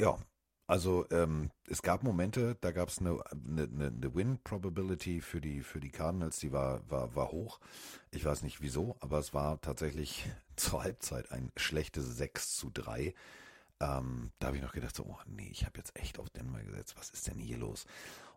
ja, 0.00 0.18
also 0.66 1.06
ähm, 1.10 1.50
es 1.68 1.82
gab 1.82 2.02
Momente, 2.02 2.56
da 2.60 2.72
gab 2.72 2.88
es 2.88 2.98
eine, 2.98 3.22
eine, 3.30 3.62
eine 3.64 3.86
eine 3.88 4.14
Win-Probability 4.14 5.20
für 5.20 5.40
die, 5.40 5.62
für 5.62 5.80
die 5.80 5.90
Cardinals, 5.90 6.38
die 6.38 6.52
war, 6.52 6.88
war, 6.90 7.14
war 7.14 7.30
hoch. 7.30 7.60
Ich 8.10 8.24
weiß 8.24 8.42
nicht 8.42 8.60
wieso, 8.60 8.96
aber 9.00 9.18
es 9.18 9.34
war 9.34 9.60
tatsächlich 9.60 10.28
zur 10.56 10.82
Halbzeit 10.82 11.30
ein 11.32 11.52
schlechtes 11.56 12.16
6 12.16 12.56
zu 12.56 12.70
3. 12.70 13.14
Ähm, 13.80 14.30
da 14.38 14.46
habe 14.46 14.56
ich 14.56 14.62
noch 14.62 14.72
gedacht, 14.72 14.94
so, 14.94 15.04
oh 15.04 15.18
nee, 15.26 15.48
ich 15.50 15.64
habe 15.64 15.78
jetzt 15.78 15.98
echt 15.98 16.18
auf 16.18 16.30
Denver 16.30 16.62
gesetzt, 16.62 16.94
was 16.96 17.10
ist 17.10 17.26
denn 17.26 17.38
hier 17.38 17.58
los? 17.58 17.84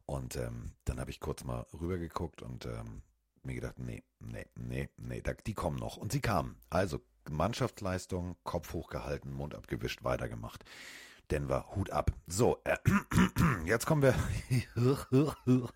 Und 0.06 0.36
ähm, 0.36 0.74
dann 0.86 1.00
habe 1.00 1.12
ich 1.12 1.20
kurz 1.20 1.44
mal 1.44 1.66
rübergeguckt 1.74 2.42
und 2.42 2.66
ähm, 2.66 3.02
mir 3.44 3.56
gedacht, 3.56 3.80
nee, 3.80 4.04
nee, 4.20 4.46
nee, 4.56 4.90
nee, 4.98 5.22
da, 5.22 5.34
die 5.34 5.54
kommen 5.54 5.78
noch. 5.78 5.98
Und 5.98 6.12
sie 6.12 6.22
kamen. 6.22 6.58
Also 6.70 7.00
Mannschaftsleistung, 7.30 8.36
Kopf 8.44 8.74
hochgehalten, 8.74 9.34
Mund 9.34 9.56
abgewischt, 9.56 10.04
weitergemacht. 10.04 10.64
Denver, 11.32 11.66
Hut 11.76 11.90
ab. 11.90 12.12
So, 12.28 12.60
äh, 12.64 12.78
jetzt 13.66 13.86
kommen 13.86 14.02
wir. 14.02 14.16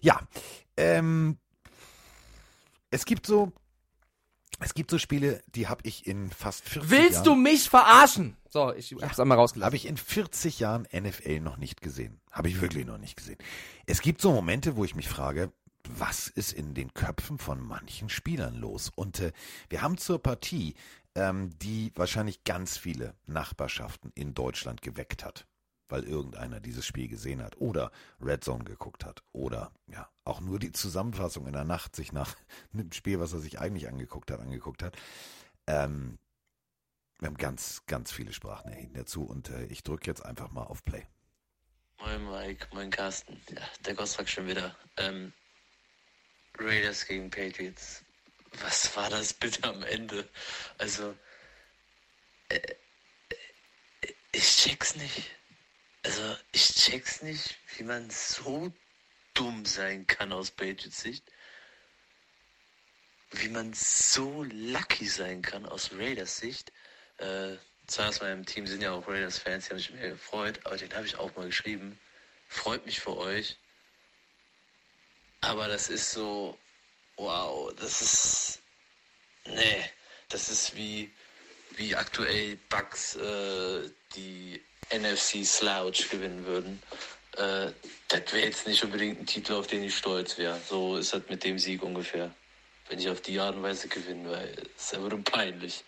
ja, 0.00 0.20
ähm, 0.76 1.38
es 2.90 3.04
gibt 3.04 3.26
so, 3.26 3.52
es 4.60 4.74
gibt 4.74 4.90
so 4.90 4.98
Spiele, 4.98 5.42
die 5.48 5.66
habe 5.68 5.82
ich 5.84 6.06
in 6.06 6.30
fast 6.30 6.68
40 6.68 6.90
Willst 6.90 7.12
Jahren, 7.12 7.24
du 7.24 7.34
mich 7.34 7.68
verarschen? 7.68 8.36
So, 8.48 8.72
ich 8.74 8.94
hab's 9.00 9.18
einmal 9.18 9.38
rausgelassen. 9.38 9.66
habe 9.66 9.76
ich 9.76 9.86
in 9.86 9.96
40 9.96 10.60
Jahren 10.60 10.86
NFL 10.92 11.40
noch 11.40 11.56
nicht 11.56 11.80
gesehen. 11.80 12.20
Habe 12.30 12.48
ich 12.48 12.60
wirklich 12.60 12.84
noch 12.86 12.98
nicht 12.98 13.16
gesehen. 13.16 13.38
Es 13.86 14.02
gibt 14.02 14.20
so 14.20 14.32
Momente, 14.32 14.76
wo 14.76 14.84
ich 14.84 14.94
mich 14.94 15.08
frage, 15.08 15.52
was 15.88 16.28
ist 16.28 16.52
in 16.52 16.74
den 16.74 16.94
Köpfen 16.94 17.38
von 17.38 17.60
manchen 17.60 18.08
Spielern 18.08 18.54
los? 18.54 18.90
Und 18.94 19.20
äh, 19.20 19.32
wir 19.68 19.82
haben 19.82 19.98
zur 19.98 20.22
Partie, 20.22 20.74
ähm, 21.14 21.50
die 21.58 21.92
wahrscheinlich 21.94 22.44
ganz 22.44 22.76
viele 22.76 23.14
Nachbarschaften 23.26 24.12
in 24.14 24.34
Deutschland 24.34 24.82
geweckt 24.82 25.24
hat, 25.24 25.46
weil 25.88 26.04
irgendeiner 26.04 26.60
dieses 26.60 26.86
Spiel 26.86 27.08
gesehen 27.08 27.42
hat 27.42 27.56
oder 27.58 27.90
Red 28.20 28.44
Zone 28.44 28.64
geguckt 28.64 29.04
hat 29.04 29.22
oder 29.32 29.72
ja 29.86 30.08
auch 30.24 30.40
nur 30.40 30.58
die 30.58 30.72
Zusammenfassung 30.72 31.46
in 31.46 31.52
der 31.52 31.64
Nacht 31.64 31.96
sich 31.96 32.12
nach 32.12 32.36
einem 32.72 32.92
Spiel, 32.92 33.20
was 33.20 33.32
er 33.32 33.40
sich 33.40 33.60
eigentlich 33.60 33.88
angeguckt 33.88 34.30
hat, 34.30 34.40
angeguckt 34.40 34.82
hat. 34.82 34.96
Ähm, 35.66 36.18
wir 37.18 37.28
haben 37.28 37.36
ganz, 37.36 37.82
ganz 37.86 38.10
viele 38.10 38.32
Sprachnachrichten 38.32 38.94
dazu 38.94 39.24
und 39.24 39.50
äh, 39.50 39.66
ich 39.66 39.84
drücke 39.84 40.10
jetzt 40.10 40.24
einfach 40.24 40.50
mal 40.50 40.64
auf 40.64 40.84
Play. 40.84 41.06
Moin 42.00 42.24
Mike, 42.24 42.66
moin 42.72 42.90
Carsten. 42.90 43.40
Ja, 43.48 43.62
der 43.84 43.94
Gosrak 43.94 44.28
schon 44.28 44.48
wieder. 44.48 44.74
Ähm, 44.96 45.32
Raiders 46.64 47.06
gegen 47.06 47.30
Patriots. 47.30 48.02
Was 48.60 48.94
war 48.96 49.10
das 49.10 49.32
bitte 49.32 49.64
am 49.64 49.82
Ende? 49.82 50.28
Also, 50.78 51.16
äh, 52.48 52.56
äh, 52.56 54.14
ich 54.32 54.56
check's 54.56 54.96
nicht. 54.96 55.30
Also, 56.04 56.36
ich 56.52 56.68
check's 56.74 57.22
nicht, 57.22 57.56
wie 57.76 57.84
man 57.84 58.10
so 58.10 58.72
dumm 59.34 59.64
sein 59.64 60.06
kann 60.06 60.32
aus 60.32 60.50
Patriots 60.50 61.00
Sicht. 61.00 61.24
Wie 63.30 63.48
man 63.48 63.72
so 63.72 64.44
lucky 64.44 65.06
sein 65.06 65.40
kann 65.42 65.64
aus 65.64 65.92
Raiders 65.92 66.36
Sicht. 66.36 66.72
Äh, 67.18 67.56
zwei 67.86 68.08
aus 68.08 68.20
meinem 68.20 68.44
Team 68.44 68.66
sind 68.66 68.82
ja 68.82 68.92
auch 68.92 69.08
Raiders-Fans, 69.08 69.64
die 69.64 69.70
haben 69.70 69.78
sich 69.78 69.90
mehr 69.90 70.10
gefreut, 70.10 70.60
aber 70.64 70.76
den 70.76 70.92
habe 70.94 71.06
ich 71.06 71.16
auch 71.16 71.34
mal 71.36 71.46
geschrieben. 71.46 71.98
Freut 72.48 72.84
mich 72.86 73.00
für 73.00 73.16
euch. 73.16 73.58
Aber 75.42 75.66
das 75.68 75.88
ist 75.88 76.12
so, 76.12 76.56
wow, 77.16 77.72
das 77.74 78.00
ist, 78.00 78.62
nee, 79.46 79.84
das 80.28 80.48
ist 80.48 80.76
wie, 80.76 81.10
wie 81.76 81.94
aktuell 81.94 82.56
Bucks 82.68 83.16
äh, 83.16 83.90
die 84.14 84.60
NFC 84.90 85.44
Slouch 85.44 86.08
gewinnen 86.10 86.44
würden. 86.46 86.82
Äh, 87.36 87.72
das 88.08 88.32
wäre 88.32 88.46
jetzt 88.46 88.66
nicht 88.68 88.84
unbedingt 88.84 89.20
ein 89.20 89.26
Titel, 89.26 89.54
auf 89.54 89.66
den 89.66 89.82
ich 89.82 89.96
stolz 89.96 90.38
wäre. 90.38 90.60
So 90.68 90.96
ist 90.96 91.12
das 91.12 91.22
mit 91.28 91.42
dem 91.42 91.58
Sieg 91.58 91.82
ungefähr. 91.82 92.32
Wenn 92.88 93.00
ich 93.00 93.08
auf 93.08 93.20
die 93.20 93.40
Art 93.40 93.56
und 93.56 93.64
Weise 93.64 93.88
gewinne, 93.88 94.30
weil 94.30 94.54
es 94.76 94.92
ja 94.92 95.00
würde 95.00 95.16
peinlich. 95.18 95.82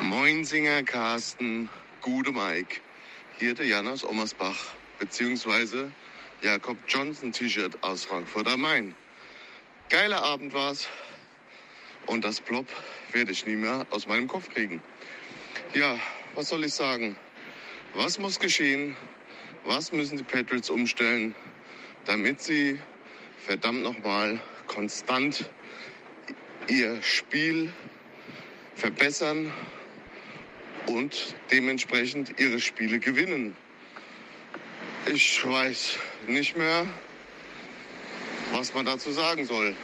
Moin 0.00 0.44
Singer 0.44 0.84
Carsten, 0.84 1.68
gute 2.00 2.30
Mike. 2.30 2.80
Hier 3.38 3.54
der 3.54 3.66
Jan 3.66 3.88
aus 3.88 4.04
Ommersbach, 4.04 4.74
beziehungsweise 4.98 5.90
Jakob 6.42 6.76
Johnson 6.86 7.32
T-Shirt 7.32 7.82
aus 7.82 8.04
Frankfurt 8.04 8.46
am 8.48 8.60
Main. 8.60 8.94
Geiler 9.88 10.22
Abend 10.22 10.52
war's. 10.52 10.88
Und 12.06 12.24
das 12.24 12.40
Plop 12.40 12.66
werde 13.12 13.32
ich 13.32 13.46
nie 13.46 13.56
mehr 13.56 13.86
aus 13.90 14.06
meinem 14.06 14.28
Kopf 14.28 14.48
kriegen. 14.50 14.82
Ja, 15.72 15.98
was 16.34 16.48
soll 16.48 16.64
ich 16.64 16.74
sagen? 16.74 17.16
Was 17.94 18.18
muss 18.18 18.38
geschehen? 18.38 18.96
Was 19.64 19.92
müssen 19.92 20.18
die 20.18 20.24
Patriots 20.24 20.68
umstellen, 20.68 21.34
damit 22.04 22.42
sie 22.42 22.78
verdammt 23.46 23.82
nochmal 23.82 24.40
konstant 24.66 25.48
ihr 26.68 27.02
Spiel 27.02 27.72
verbessern 28.74 29.52
und 30.86 31.34
dementsprechend 31.50 32.38
ihre 32.38 32.60
Spiele 32.60 32.98
gewinnen. 32.98 33.56
Ich 35.06 35.44
weiß 35.44 35.98
nicht 36.26 36.56
mehr, 36.56 36.86
was 38.52 38.72
man 38.72 38.86
dazu 38.86 39.12
sagen 39.12 39.44
soll. 39.44 39.76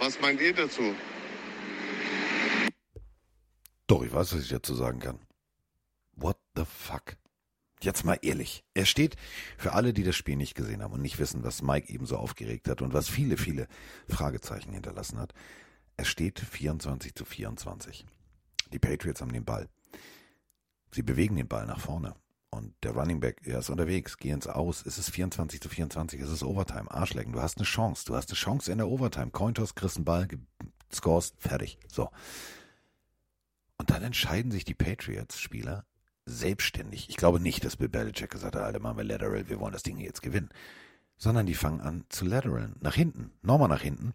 Was 0.00 0.20
meint 0.20 0.40
ihr 0.40 0.52
dazu? 0.52 0.94
Doch, 3.86 4.02
ich 4.02 4.12
weiß, 4.12 4.34
was 4.34 4.42
ich 4.42 4.48
dazu 4.48 4.74
sagen 4.74 4.98
kann. 4.98 5.20
What 6.14 6.38
the 6.56 6.64
fuck? 6.64 7.16
Jetzt 7.82 8.04
mal 8.04 8.18
ehrlich. 8.22 8.64
Er 8.74 8.86
steht 8.86 9.16
für 9.58 9.72
alle, 9.72 9.92
die 9.92 10.02
das 10.02 10.16
Spiel 10.16 10.36
nicht 10.36 10.54
gesehen 10.54 10.82
haben 10.82 10.92
und 10.92 11.02
nicht 11.02 11.20
wissen, 11.20 11.44
was 11.44 11.62
Mike 11.62 11.92
eben 11.92 12.06
so 12.06 12.16
aufgeregt 12.16 12.68
hat 12.68 12.82
und 12.82 12.92
was 12.92 13.08
viele, 13.08 13.36
viele 13.36 13.68
Fragezeichen 14.08 14.72
hinterlassen 14.72 15.18
hat. 15.18 15.34
Es 15.96 16.08
steht 16.08 16.40
24 16.40 17.14
zu 17.14 17.24
24. 17.24 18.06
Die 18.72 18.78
Patriots 18.78 19.20
haben 19.20 19.32
den 19.32 19.44
Ball. 19.44 19.68
Sie 20.90 21.02
bewegen 21.02 21.36
den 21.36 21.48
Ball 21.48 21.66
nach 21.66 21.80
vorne. 21.80 22.16
Und 22.54 22.74
der 22.82 22.92
Running 22.92 23.18
Back, 23.18 23.40
er 23.46 23.60
ist 23.60 23.70
unterwegs, 23.70 24.18
geh 24.18 24.28
ins 24.28 24.46
Aus, 24.46 24.84
es 24.84 24.98
ist 24.98 25.08
24 25.08 25.58
zu 25.58 25.70
24, 25.70 26.20
es 26.20 26.30
ist 26.30 26.42
Overtime, 26.42 26.90
Arschlecken, 26.90 27.32
du 27.32 27.40
hast 27.40 27.56
eine 27.56 27.64
Chance, 27.64 28.04
du 28.04 28.14
hast 28.14 28.28
eine 28.28 28.36
Chance 28.36 28.70
in 28.70 28.76
der 28.76 28.88
Overtime, 28.88 29.30
Cointos, 29.30 29.74
kriegst 29.74 29.96
einen 29.96 30.04
Ball, 30.04 30.28
scorest, 30.92 31.34
fertig, 31.38 31.78
so. 31.88 32.10
Und 33.78 33.88
dann 33.88 34.02
entscheiden 34.02 34.52
sich 34.52 34.66
die 34.66 34.74
Patriots-Spieler 34.74 35.86
selbstständig. 36.26 37.08
Ich 37.08 37.16
glaube 37.16 37.40
nicht, 37.40 37.64
dass 37.64 37.76
Bill 37.76 37.88
Belichick 37.88 38.28
gesagt 38.28 38.54
hat, 38.54 38.62
Alter, 38.62 38.80
machen 38.80 38.98
wir 38.98 39.04
Lateral, 39.04 39.48
wir 39.48 39.58
wollen 39.58 39.72
das 39.72 39.82
Ding 39.82 39.96
jetzt 39.98 40.20
gewinnen. 40.20 40.50
Sondern 41.16 41.46
die 41.46 41.54
fangen 41.54 41.80
an 41.80 42.04
zu 42.10 42.26
lateralen, 42.26 42.76
nach 42.80 42.94
hinten, 42.94 43.32
nochmal 43.40 43.68
nach 43.68 43.80
hinten. 43.80 44.12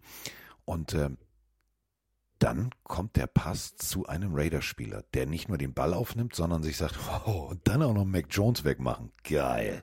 Und 0.64 0.94
äh, 0.94 1.10
dann 2.38 2.70
kommt 2.84 3.16
der 3.16 3.26
Pass 3.26 3.76
zu 3.76 4.06
einem 4.06 4.34
Raiders-Spieler, 4.34 5.04
der 5.14 5.26
nicht 5.26 5.48
nur 5.48 5.58
den 5.58 5.74
Ball 5.74 5.94
aufnimmt, 5.94 6.34
sondern 6.34 6.62
sich 6.62 6.76
sagt, 6.76 6.98
wow, 7.06 7.50
und 7.50 7.66
dann 7.66 7.82
auch 7.82 7.94
noch 7.94 8.04
Mac 8.04 8.26
Jones 8.30 8.64
wegmachen. 8.64 9.12
Geil. 9.24 9.82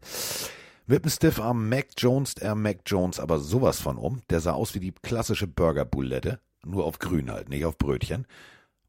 Mit 0.87 1.03
dem 1.03 1.09
Stiffarm 1.09 1.67
Mac 1.67 1.87
Jones, 1.97 2.35
er 2.35 2.55
Mac 2.55 2.81
Jones 2.85 3.19
aber 3.19 3.39
sowas 3.39 3.79
von 3.79 3.97
um. 3.97 4.21
Der 4.29 4.39
sah 4.39 4.53
aus 4.53 4.75
wie 4.75 4.79
die 4.79 4.91
klassische 4.91 5.47
Burger-Bulette, 5.47 6.39
nur 6.63 6.85
auf 6.85 6.99
grün 6.99 7.31
halt, 7.31 7.49
nicht 7.49 7.65
auf 7.65 7.77
Brötchen. 7.77 8.27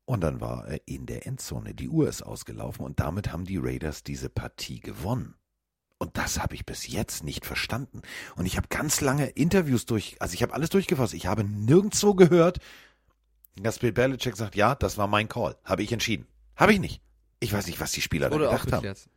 Und 0.04 0.20
dann 0.20 0.40
war 0.40 0.68
er 0.68 0.80
in 0.86 1.06
der 1.06 1.26
Endzone. 1.26 1.74
Die 1.74 1.88
Uhr 1.88 2.08
ist 2.08 2.22
ausgelaufen 2.22 2.84
und 2.84 3.00
damit 3.00 3.32
haben 3.32 3.44
die 3.44 3.58
Raiders 3.58 4.04
diese 4.04 4.28
Partie 4.28 4.78
gewonnen. 4.78 5.34
Und 5.98 6.18
das 6.18 6.38
habe 6.38 6.54
ich 6.54 6.66
bis 6.66 6.86
jetzt 6.86 7.24
nicht 7.24 7.46
verstanden. 7.46 8.02
Und 8.36 8.46
ich 8.46 8.56
habe 8.56 8.68
ganz 8.68 9.00
lange 9.00 9.28
Interviews 9.28 9.86
durch, 9.86 10.16
also 10.20 10.34
ich 10.34 10.42
habe 10.42 10.52
alles 10.52 10.70
durchgefasst. 10.70 11.14
Ich 11.14 11.26
habe 11.26 11.42
nirgendwo 11.42 12.14
gehört, 12.14 12.58
dass 13.62 13.78
Bill 13.78 13.92
Belichick 13.92 14.36
sagt, 14.36 14.56
ja, 14.56 14.74
das 14.74 14.98
war 14.98 15.06
mein 15.06 15.28
Call. 15.28 15.56
Habe 15.64 15.82
ich 15.82 15.92
entschieden. 15.92 16.26
Habe 16.56 16.72
ich 16.72 16.80
nicht. 16.80 17.00
Ich 17.40 17.52
weiß 17.52 17.66
nicht, 17.66 17.80
was 17.80 17.92
die 17.92 18.00
Spieler 18.00 18.30
da 18.30 18.36
gedacht 18.36 18.52
haben. 18.72 18.74
aufgeklärt. 18.74 19.08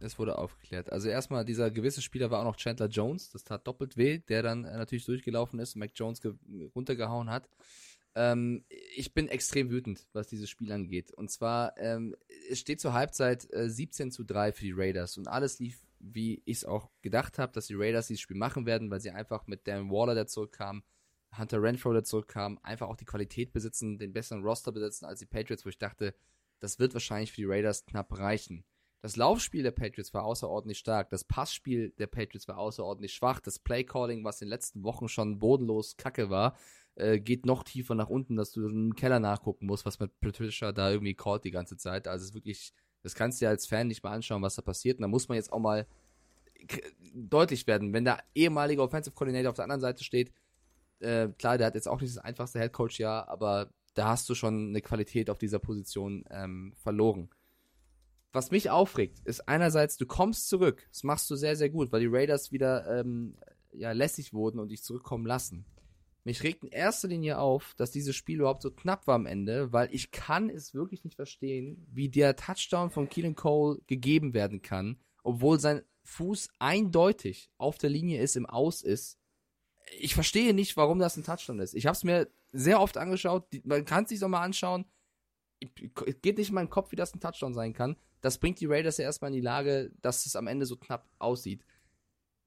Es 0.00 0.18
wurde 0.18 0.36
aufgeklärt. 0.36 0.90
Also 0.90 1.08
erstmal, 1.08 1.44
dieser 1.44 1.70
gewisse 1.70 2.02
Spieler 2.02 2.30
war 2.30 2.40
auch 2.40 2.44
noch 2.44 2.56
Chandler 2.56 2.88
Jones. 2.88 3.30
Das 3.30 3.44
tat 3.44 3.66
doppelt 3.66 3.96
weh, 3.96 4.18
der 4.18 4.42
dann 4.42 4.64
äh, 4.64 4.76
natürlich 4.76 5.04
durchgelaufen 5.04 5.60
ist 5.60 5.74
und 5.76 5.80
Mac 5.80 5.92
Jones 5.94 6.20
ge- 6.20 6.34
runtergehauen 6.74 7.30
hat. 7.30 7.48
Ähm, 8.14 8.64
ich 8.96 9.14
bin 9.14 9.28
extrem 9.28 9.70
wütend, 9.70 10.06
was 10.12 10.26
dieses 10.28 10.50
Spiel 10.50 10.72
angeht. 10.72 11.12
Und 11.12 11.30
zwar, 11.30 11.78
ähm, 11.78 12.16
es 12.50 12.58
steht 12.58 12.80
zur 12.80 12.92
Halbzeit 12.94 13.48
äh, 13.52 13.70
17 13.70 14.10
zu 14.10 14.24
3 14.24 14.52
für 14.52 14.64
die 14.64 14.72
Raiders. 14.76 15.16
Und 15.18 15.28
alles 15.28 15.60
lief, 15.60 15.80
wie 16.00 16.42
ich 16.44 16.58
es 16.58 16.64
auch 16.64 16.90
gedacht 17.02 17.38
habe, 17.38 17.52
dass 17.52 17.68
die 17.68 17.74
Raiders 17.74 18.08
dieses 18.08 18.20
Spiel 18.20 18.36
machen 18.36 18.66
werden, 18.66 18.90
weil 18.90 19.00
sie 19.00 19.12
einfach 19.12 19.46
mit 19.46 19.66
Darren 19.68 19.88
Waller, 19.90 20.14
der 20.14 20.26
zurückkam, 20.26 20.82
Hunter 21.36 21.62
Renfro, 21.62 21.92
der 21.92 22.04
zurückkam, 22.04 22.58
einfach 22.62 22.88
auch 22.88 22.96
die 22.96 23.04
Qualität 23.04 23.52
besitzen, 23.52 23.98
den 23.98 24.12
besseren 24.12 24.42
Roster 24.42 24.72
besitzen 24.72 25.06
als 25.06 25.20
die 25.20 25.26
Patriots, 25.26 25.64
wo 25.64 25.70
ich 25.70 25.78
dachte, 25.78 26.14
das 26.60 26.78
wird 26.78 26.94
wahrscheinlich 26.94 27.32
für 27.32 27.40
die 27.40 27.46
Raiders 27.46 27.86
knapp 27.86 28.18
reichen. 28.18 28.64
Das 29.00 29.16
Laufspiel 29.16 29.64
der 29.64 29.72
Patriots 29.72 30.14
war 30.14 30.24
außerordentlich 30.24 30.78
stark. 30.78 31.10
Das 31.10 31.24
Passspiel 31.24 31.90
der 31.98 32.06
Patriots 32.06 32.46
war 32.46 32.58
außerordentlich 32.58 33.12
schwach. 33.12 33.40
Das 33.40 33.58
Playcalling, 33.58 34.24
was 34.24 34.40
in 34.40 34.46
den 34.46 34.50
letzten 34.50 34.84
Wochen 34.84 35.08
schon 35.08 35.40
bodenlos 35.40 35.96
kacke 35.96 36.30
war, 36.30 36.56
äh, 36.94 37.18
geht 37.18 37.44
noch 37.44 37.64
tiefer 37.64 37.96
nach 37.96 38.08
unten, 38.08 38.36
dass 38.36 38.52
du 38.52 38.64
im 38.64 38.94
Keller 38.94 39.18
nachgucken 39.18 39.66
musst, 39.66 39.84
was 39.86 39.98
mit 39.98 40.20
Patricia 40.20 40.70
da 40.70 40.92
irgendwie 40.92 41.14
callt 41.14 41.42
die 41.42 41.50
ganze 41.50 41.76
Zeit. 41.76 42.06
Also 42.06 42.22
es 42.22 42.28
ist 42.28 42.34
wirklich, 42.34 42.72
das 43.02 43.16
kannst 43.16 43.40
du 43.40 43.46
dir 43.46 43.48
als 43.48 43.66
Fan 43.66 43.88
nicht 43.88 44.04
mal 44.04 44.12
anschauen, 44.12 44.42
was 44.42 44.54
da 44.54 44.62
passiert. 44.62 44.98
Und 44.98 45.02
da 45.02 45.08
muss 45.08 45.28
man 45.28 45.34
jetzt 45.34 45.52
auch 45.52 45.58
mal 45.58 45.88
deutlich 47.12 47.66
werden, 47.66 47.92
wenn 47.92 48.04
der 48.04 48.22
ehemalige 48.36 48.82
Offensive 48.82 49.16
Coordinator 49.16 49.50
auf 49.50 49.56
der 49.56 49.64
anderen 49.64 49.80
Seite 49.80 50.04
steht, 50.04 50.32
äh, 51.02 51.28
klar, 51.38 51.58
der 51.58 51.68
hat 51.68 51.74
jetzt 51.74 51.88
auch 51.88 52.00
nicht 52.00 52.16
das 52.16 52.24
einfachste 52.24 52.58
Headcoach 52.58 52.98
ja, 52.98 53.26
aber 53.28 53.70
da 53.94 54.08
hast 54.08 54.28
du 54.28 54.34
schon 54.34 54.68
eine 54.68 54.80
Qualität 54.80 55.28
auf 55.30 55.38
dieser 55.38 55.58
Position 55.58 56.24
ähm, 56.30 56.72
verloren. 56.76 57.28
Was 58.32 58.50
mich 58.50 58.70
aufregt, 58.70 59.20
ist 59.24 59.46
einerseits, 59.46 59.98
du 59.98 60.06
kommst 60.06 60.48
zurück. 60.48 60.86
Das 60.90 61.04
machst 61.04 61.28
du 61.30 61.36
sehr, 61.36 61.54
sehr 61.54 61.68
gut, 61.68 61.92
weil 61.92 62.00
die 62.00 62.08
Raiders 62.10 62.50
wieder 62.50 63.00
ähm, 63.00 63.36
ja, 63.72 63.92
lässig 63.92 64.32
wurden 64.32 64.58
und 64.58 64.70
dich 64.70 64.82
zurückkommen 64.82 65.26
lassen. 65.26 65.66
Mich 66.24 66.42
regt 66.42 66.62
in 66.62 66.70
erster 66.70 67.08
Linie 67.08 67.38
auf, 67.38 67.74
dass 67.76 67.90
dieses 67.90 68.14
Spiel 68.14 68.38
überhaupt 68.38 68.62
so 68.62 68.70
knapp 68.70 69.06
war 69.06 69.16
am 69.16 69.26
Ende, 69.26 69.72
weil 69.72 69.88
ich 69.92 70.12
kann 70.12 70.48
es 70.48 70.72
wirklich 70.72 71.04
nicht 71.04 71.16
verstehen, 71.16 71.84
wie 71.90 72.08
der 72.08 72.36
Touchdown 72.36 72.90
von 72.90 73.08
Keelan 73.08 73.34
Cole 73.34 73.80
gegeben 73.86 74.32
werden 74.32 74.62
kann, 74.62 74.98
obwohl 75.24 75.58
sein 75.58 75.82
Fuß 76.04 76.48
eindeutig 76.58 77.50
auf 77.58 77.76
der 77.78 77.90
Linie 77.90 78.20
ist, 78.20 78.36
im 78.36 78.46
Aus 78.46 78.82
ist. 78.82 79.18
Ich 79.98 80.14
verstehe 80.14 80.54
nicht, 80.54 80.76
warum 80.76 80.98
das 80.98 81.16
ein 81.16 81.24
Touchdown 81.24 81.60
ist. 81.60 81.74
Ich 81.74 81.86
habe 81.86 81.96
es 81.96 82.04
mir 82.04 82.28
sehr 82.52 82.80
oft 82.80 82.96
angeschaut. 82.96 83.46
Man 83.64 83.84
kann 83.84 84.04
es 84.04 84.10
sich 84.10 84.20
doch 84.20 84.28
mal 84.28 84.42
anschauen. 84.42 84.84
Es 85.60 86.20
geht 86.22 86.38
nicht 86.38 86.48
in 86.48 86.54
meinen 86.54 86.70
Kopf, 86.70 86.92
wie 86.92 86.96
das 86.96 87.14
ein 87.14 87.20
Touchdown 87.20 87.54
sein 87.54 87.72
kann. 87.72 87.96
Das 88.20 88.38
bringt 88.38 88.60
die 88.60 88.66
Raiders 88.66 88.98
ja 88.98 89.04
erstmal 89.04 89.30
in 89.30 89.36
die 89.36 89.40
Lage, 89.40 89.92
dass 90.00 90.26
es 90.26 90.36
am 90.36 90.46
Ende 90.46 90.66
so 90.66 90.76
knapp 90.76 91.08
aussieht. 91.18 91.64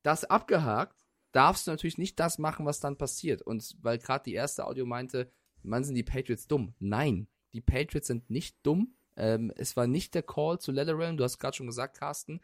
Das 0.04 0.24
abgehakt, 0.24 1.06
darfst 1.32 1.68
du 1.68 1.72
natürlich 1.72 1.98
nicht 1.98 2.20
das 2.20 2.38
machen, 2.38 2.66
was 2.66 2.80
dann 2.80 2.98
passiert. 2.98 3.42
Und 3.42 3.76
weil 3.82 3.98
gerade 3.98 4.24
die 4.24 4.34
erste 4.34 4.66
Audio 4.66 4.86
meinte, 4.86 5.30
man 5.64 5.84
sind 5.84 5.96
die 5.96 6.04
Patriots 6.04 6.48
dumm. 6.48 6.74
Nein, 6.80 7.28
die 7.54 7.62
Patriots 7.62 8.08
sind 8.08 8.30
nicht 8.30 8.58
dumm. 8.64 8.96
Ähm, 9.18 9.52
es 9.56 9.76
war 9.76 9.88
nicht 9.88 10.14
der 10.14 10.24
Call 10.24 10.60
zu 10.60 10.72
Lederer, 10.72 11.14
du 11.14 11.24
hast 11.24 11.40
gerade 11.40 11.56
schon 11.56 11.68
gesagt, 11.68 11.98
Carsten. 11.98 12.42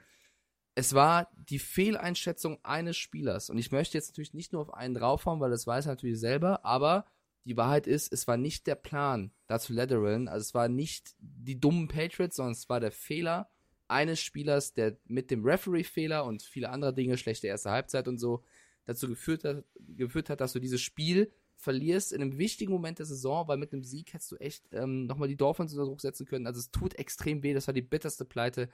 Es 0.73 0.93
war 0.93 1.29
die 1.49 1.59
Fehleinschätzung 1.59 2.59
eines 2.63 2.97
Spielers. 2.97 3.49
Und 3.49 3.57
ich 3.57 3.71
möchte 3.71 3.97
jetzt 3.97 4.09
natürlich 4.09 4.33
nicht 4.33 4.53
nur 4.53 4.61
auf 4.61 4.73
einen 4.73 4.93
draufhauen, 4.93 5.39
weil 5.39 5.51
das 5.51 5.67
weiß 5.67 5.85
er 5.85 5.93
natürlich 5.93 6.19
selber, 6.19 6.65
aber 6.65 7.05
die 7.43 7.57
Wahrheit 7.57 7.87
ist, 7.87 8.13
es 8.13 8.27
war 8.27 8.37
nicht 8.37 8.67
der 8.67 8.75
Plan, 8.75 9.31
da 9.47 9.59
zu 9.59 9.73
Lederern. 9.73 10.27
Also 10.27 10.43
es 10.43 10.53
war 10.53 10.69
nicht 10.69 11.15
die 11.19 11.59
dummen 11.59 11.87
Patriots, 11.87 12.35
sondern 12.35 12.53
es 12.53 12.69
war 12.69 12.79
der 12.79 12.91
Fehler 12.91 13.49
eines 13.87 14.21
Spielers, 14.21 14.73
der 14.73 14.97
mit 15.05 15.31
dem 15.31 15.43
Referee-Fehler 15.43 16.23
und 16.23 16.43
viele 16.43 16.69
andere 16.69 16.93
Dinge, 16.93 17.17
schlechte 17.17 17.47
erste 17.47 17.71
Halbzeit 17.71 18.07
und 18.07 18.19
so, 18.19 18.43
dazu 18.85 19.07
geführt 19.07 19.43
hat, 19.43 19.65
geführt 19.79 20.29
hat, 20.29 20.39
dass 20.39 20.53
du 20.53 20.59
dieses 20.59 20.81
Spiel 20.81 21.31
verlierst 21.57 22.13
in 22.13 22.21
einem 22.21 22.37
wichtigen 22.37 22.71
Moment 22.71 22.99
der 22.99 23.05
Saison, 23.05 23.47
weil 23.47 23.57
mit 23.57 23.73
einem 23.73 23.83
Sieg 23.83 24.13
hättest 24.13 24.31
du 24.31 24.35
echt 24.37 24.67
ähm, 24.71 25.05
nochmal 25.05 25.27
die 25.27 25.37
Dolphins 25.37 25.73
unter 25.73 25.85
Druck 25.85 26.01
setzen 26.01 26.25
können. 26.25 26.47
Also 26.47 26.59
es 26.59 26.71
tut 26.71 26.95
extrem 26.95 27.43
weh, 27.43 27.53
das 27.53 27.67
war 27.67 27.73
die 27.73 27.81
bitterste 27.81 28.25
Pleite 28.25 28.69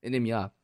in 0.00 0.12
dem 0.12 0.24
Jahr. 0.24 0.54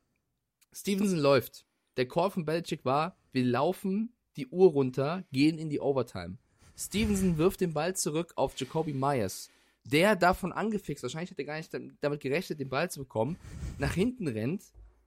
Stevenson 0.73 1.19
läuft. 1.19 1.65
Der 1.97 2.07
Call 2.07 2.31
von 2.31 2.45
Belichick 2.45 2.85
war, 2.85 3.16
wir 3.32 3.45
laufen 3.45 4.12
die 4.36 4.47
Uhr 4.47 4.70
runter, 4.70 5.24
gehen 5.32 5.59
in 5.59 5.69
die 5.69 5.81
Overtime. 5.81 6.39
Stevenson 6.77 7.39
wirft 7.39 7.61
den 7.61 7.73
Ball 7.73 7.97
zurück 7.97 8.32
auf 8.36 8.59
Jacoby 8.59 8.93
Myers. 8.93 9.51
Der 9.85 10.16
davon 10.16 10.53
angefixt, 10.53 11.03
wahrscheinlich 11.03 11.31
hat 11.31 11.39
er 11.39 11.45
gar 11.45 11.57
nicht 11.57 11.74
damit 12.01 12.20
gerechnet, 12.20 12.61
den 12.61 12.69
Ball 12.69 12.90
zu 12.90 13.01
bekommen, 13.01 13.36
nach 13.78 13.95
hinten 13.95 14.28
rennt 14.28 14.62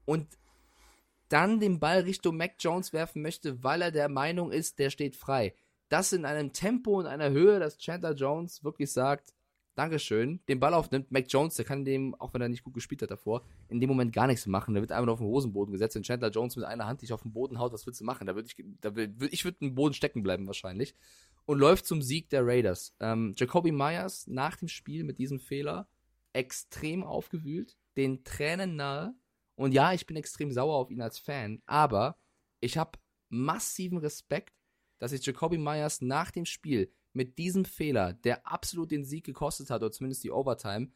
und 0.06 0.28
dann 1.30 1.60
den 1.62 1.80
Ball 1.80 2.02
Richtung 2.02 2.36
Mac 2.36 2.56
Jones 2.60 2.92
werfen 2.92 3.22
möchte, 3.22 3.64
weil 3.64 3.82
er 3.82 3.92
der 3.92 4.10
Meinung 4.10 4.52
ist, 4.52 4.80
der 4.80 4.90
steht 4.90 5.16
frei. 5.16 5.54
Das 5.88 6.12
in 6.12 6.26
einem 6.26 6.52
Tempo 6.52 7.00
und 7.00 7.06
einer 7.06 7.30
Höhe, 7.30 7.60
dass 7.60 7.78
Chandler 7.78 8.14
Jones 8.14 8.64
wirklich 8.64 8.92
sagt, 8.92 9.34
Dankeschön, 9.82 10.40
den 10.48 10.60
Ball 10.60 10.76
aufnimmt. 10.76 11.12
Mac 11.12 11.26
Jones, 11.28 11.56
der 11.56 11.66
kann 11.66 11.84
dem, 11.84 12.14
auch 12.14 12.36
wenn 12.36 12.42
er 12.44 12.50
nicht 12.50 12.64
gut 12.64 12.76
gespielt 12.76 13.02
hat 13.02 13.10
davor, 13.10 13.42
in 13.68 13.80
dem 13.80 13.90
Moment 13.90 14.14
gar 14.14 14.28
nichts 14.28 14.46
machen. 14.46 14.76
Der 14.76 14.84
wird 14.84 14.92
einfach 14.92 15.08
nur 15.08 15.14
auf 15.14 15.20
den 15.22 15.28
Hosenboden 15.28 15.72
gesetzt. 15.72 15.96
Wenn 15.96 16.04
Chandler 16.04 16.30
Jones 16.30 16.56
mit 16.56 16.66
einer 16.66 16.86
Hand 16.86 17.02
dich 17.02 17.12
auf 17.12 17.24
den 17.24 17.34
Boden 17.34 17.58
haut, 17.58 17.74
was 17.74 17.88
willst 17.88 18.00
du 18.00 18.06
machen? 18.06 18.28
Da 18.28 18.36
würde 18.36 18.48
ich, 18.48 18.64
da 18.80 18.96
würd, 18.96 19.34
ich 19.34 19.44
würde 19.44 19.58
im 19.62 19.74
Boden 19.74 19.96
stecken 19.96 20.22
bleiben 20.22 20.46
wahrscheinlich. 20.46 20.94
Und 21.46 21.58
läuft 21.58 21.88
zum 21.88 22.04
Sieg 22.04 22.30
der 22.30 22.46
Raiders. 22.46 22.96
Ähm, 23.00 23.34
Jacoby 23.36 23.72
Myers 23.72 24.28
nach 24.28 24.56
dem 24.56 24.68
Spiel 24.68 25.04
mit 25.04 25.18
diesem 25.18 25.40
Fehler 25.40 25.88
extrem 26.32 27.04
aufgewühlt, 27.04 27.76
den 27.98 28.24
Tränen 28.24 28.76
nahe. 28.76 29.16
Und 29.56 29.72
ja, 29.72 29.94
ich 29.94 30.06
bin 30.06 30.16
extrem 30.16 30.52
sauer 30.52 30.76
auf 30.76 30.92
ihn 30.92 31.02
als 31.02 31.18
Fan, 31.18 31.60
aber 31.66 32.20
ich 32.60 32.78
habe 32.78 33.00
massiven 33.30 33.98
Respekt, 33.98 34.54
dass 35.00 35.10
sich 35.10 35.26
Jacoby 35.26 35.58
Myers 35.58 36.02
nach 36.02 36.30
dem 36.30 36.46
Spiel 36.46 36.94
mit 37.14 37.38
diesem 37.38 37.66
Fehler, 37.66 38.14
der 38.14 38.48
absolut 38.48 38.92
den 38.92 39.06
Sieg 39.06 39.26
gekostet 39.26 39.70
hat, 39.70 39.82
oder 39.82 39.92
zumindest 39.92 40.24
die 40.24 40.32
Overtime, 40.32 40.92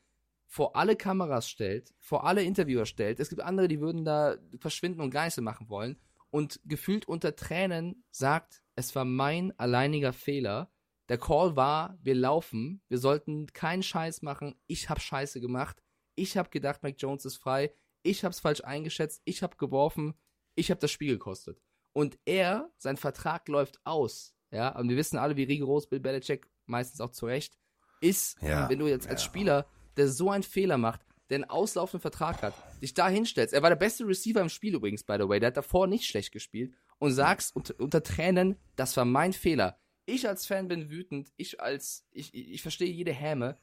vor 0.48 0.76
alle 0.76 0.96
Kameras 0.96 1.50
stellt, 1.50 1.94
vor 2.00 2.26
alle 2.26 2.44
Interviewer 2.44 2.86
stellt. 2.86 3.20
Es 3.20 3.30
gibt 3.30 3.42
andere, 3.42 3.68
die 3.68 3.82
würden 3.82 4.06
da 4.06 4.38
verschwinden 4.60 5.02
und 5.02 5.14
mehr 5.14 5.32
machen 5.42 5.70
wollen. 5.70 5.98
Und 6.30 6.60
gefühlt 6.66 7.08
unter 7.08 7.36
Tränen 7.36 8.04
sagt, 8.12 8.62
es 8.76 8.96
war 8.96 9.06
mein 9.06 9.58
alleiniger 9.58 10.14
Fehler. 10.14 10.72
Der 11.10 11.18
Call 11.18 11.56
war, 11.56 11.98
wir 12.02 12.16
laufen, 12.16 12.82
wir 12.88 12.98
sollten 12.98 13.48
keinen 13.54 13.84
Scheiß 13.84 14.22
machen. 14.22 14.56
Ich 14.68 14.90
habe 14.90 15.00
Scheiße 15.00 15.40
gemacht. 15.40 15.82
Ich 16.16 16.38
habe 16.38 16.50
gedacht, 16.50 16.84
Mac 16.84 16.96
Jones 16.98 17.26
ist 17.26 17.38
frei. 17.38 17.74
Ich 18.04 18.24
habe 18.24 18.32
es 18.32 18.40
falsch 18.40 18.62
eingeschätzt. 18.62 19.22
Ich 19.26 19.44
habe 19.44 19.58
geworfen. 19.58 20.14
Ich 20.56 20.72
habe 20.72 20.80
das 20.80 20.92
Spiel 20.92 21.14
gekostet. 21.14 21.62
Und 21.94 22.20
er, 22.26 22.70
sein 22.78 22.98
Vertrag 22.98 23.48
läuft 23.48 23.80
aus. 23.86 24.35
Ja, 24.56 24.70
und 24.70 24.88
wir 24.88 24.96
wissen 24.96 25.18
alle, 25.18 25.36
wie 25.36 25.44
rigoros 25.44 25.88
Bill 25.88 26.00
Belichick 26.00 26.48
meistens 26.66 27.02
auch 27.02 27.12
zurecht 27.12 27.58
ist, 28.00 28.42
Ja, 28.42 28.70
wenn 28.70 28.80
du 28.80 28.88
jetzt 28.88 29.08
als 29.08 29.22
ja. 29.22 29.30
Spieler, 29.30 29.66
der 29.98 30.08
so 30.08 30.30
einen 30.30 30.44
Fehler 30.44 30.78
macht, 30.78 31.02
der 31.30 31.36
einen 31.36 31.50
auslaufenden 31.50 32.02
Vertrag 32.02 32.42
hat, 32.42 32.54
dich 32.82 32.94
da 32.94 33.10
hinstellst. 33.10 33.54
Er 33.54 33.62
war 33.62 33.70
der 33.70 33.76
beste 33.76 34.08
Receiver 34.08 34.40
im 34.40 34.50
Spiel 34.50 34.76
übrigens, 34.76 35.04
by 35.04 35.18
the 35.20 35.28
way. 35.28 35.40
Der 35.40 35.48
hat 35.48 35.58
davor 35.58 35.88
nicht 35.88 36.06
schlecht 36.06 36.32
gespielt. 36.32 36.74
Und 37.00 37.12
sagst 37.12 37.54
unter, 37.54 37.78
unter 37.80 38.02
Tränen, 38.02 38.58
das 38.78 38.96
war 38.96 39.04
mein 39.04 39.34
Fehler. 39.34 39.78
Ich 40.06 40.26
als 40.28 40.46
Fan 40.46 40.70
bin 40.70 40.90
wütend. 40.90 41.34
Ich 41.36 41.60
als, 41.60 42.08
ich, 42.12 42.34
ich 42.34 42.54
ich 42.54 42.62
verstehe 42.62 42.90
jede 42.90 43.12
Häme. 43.12 43.58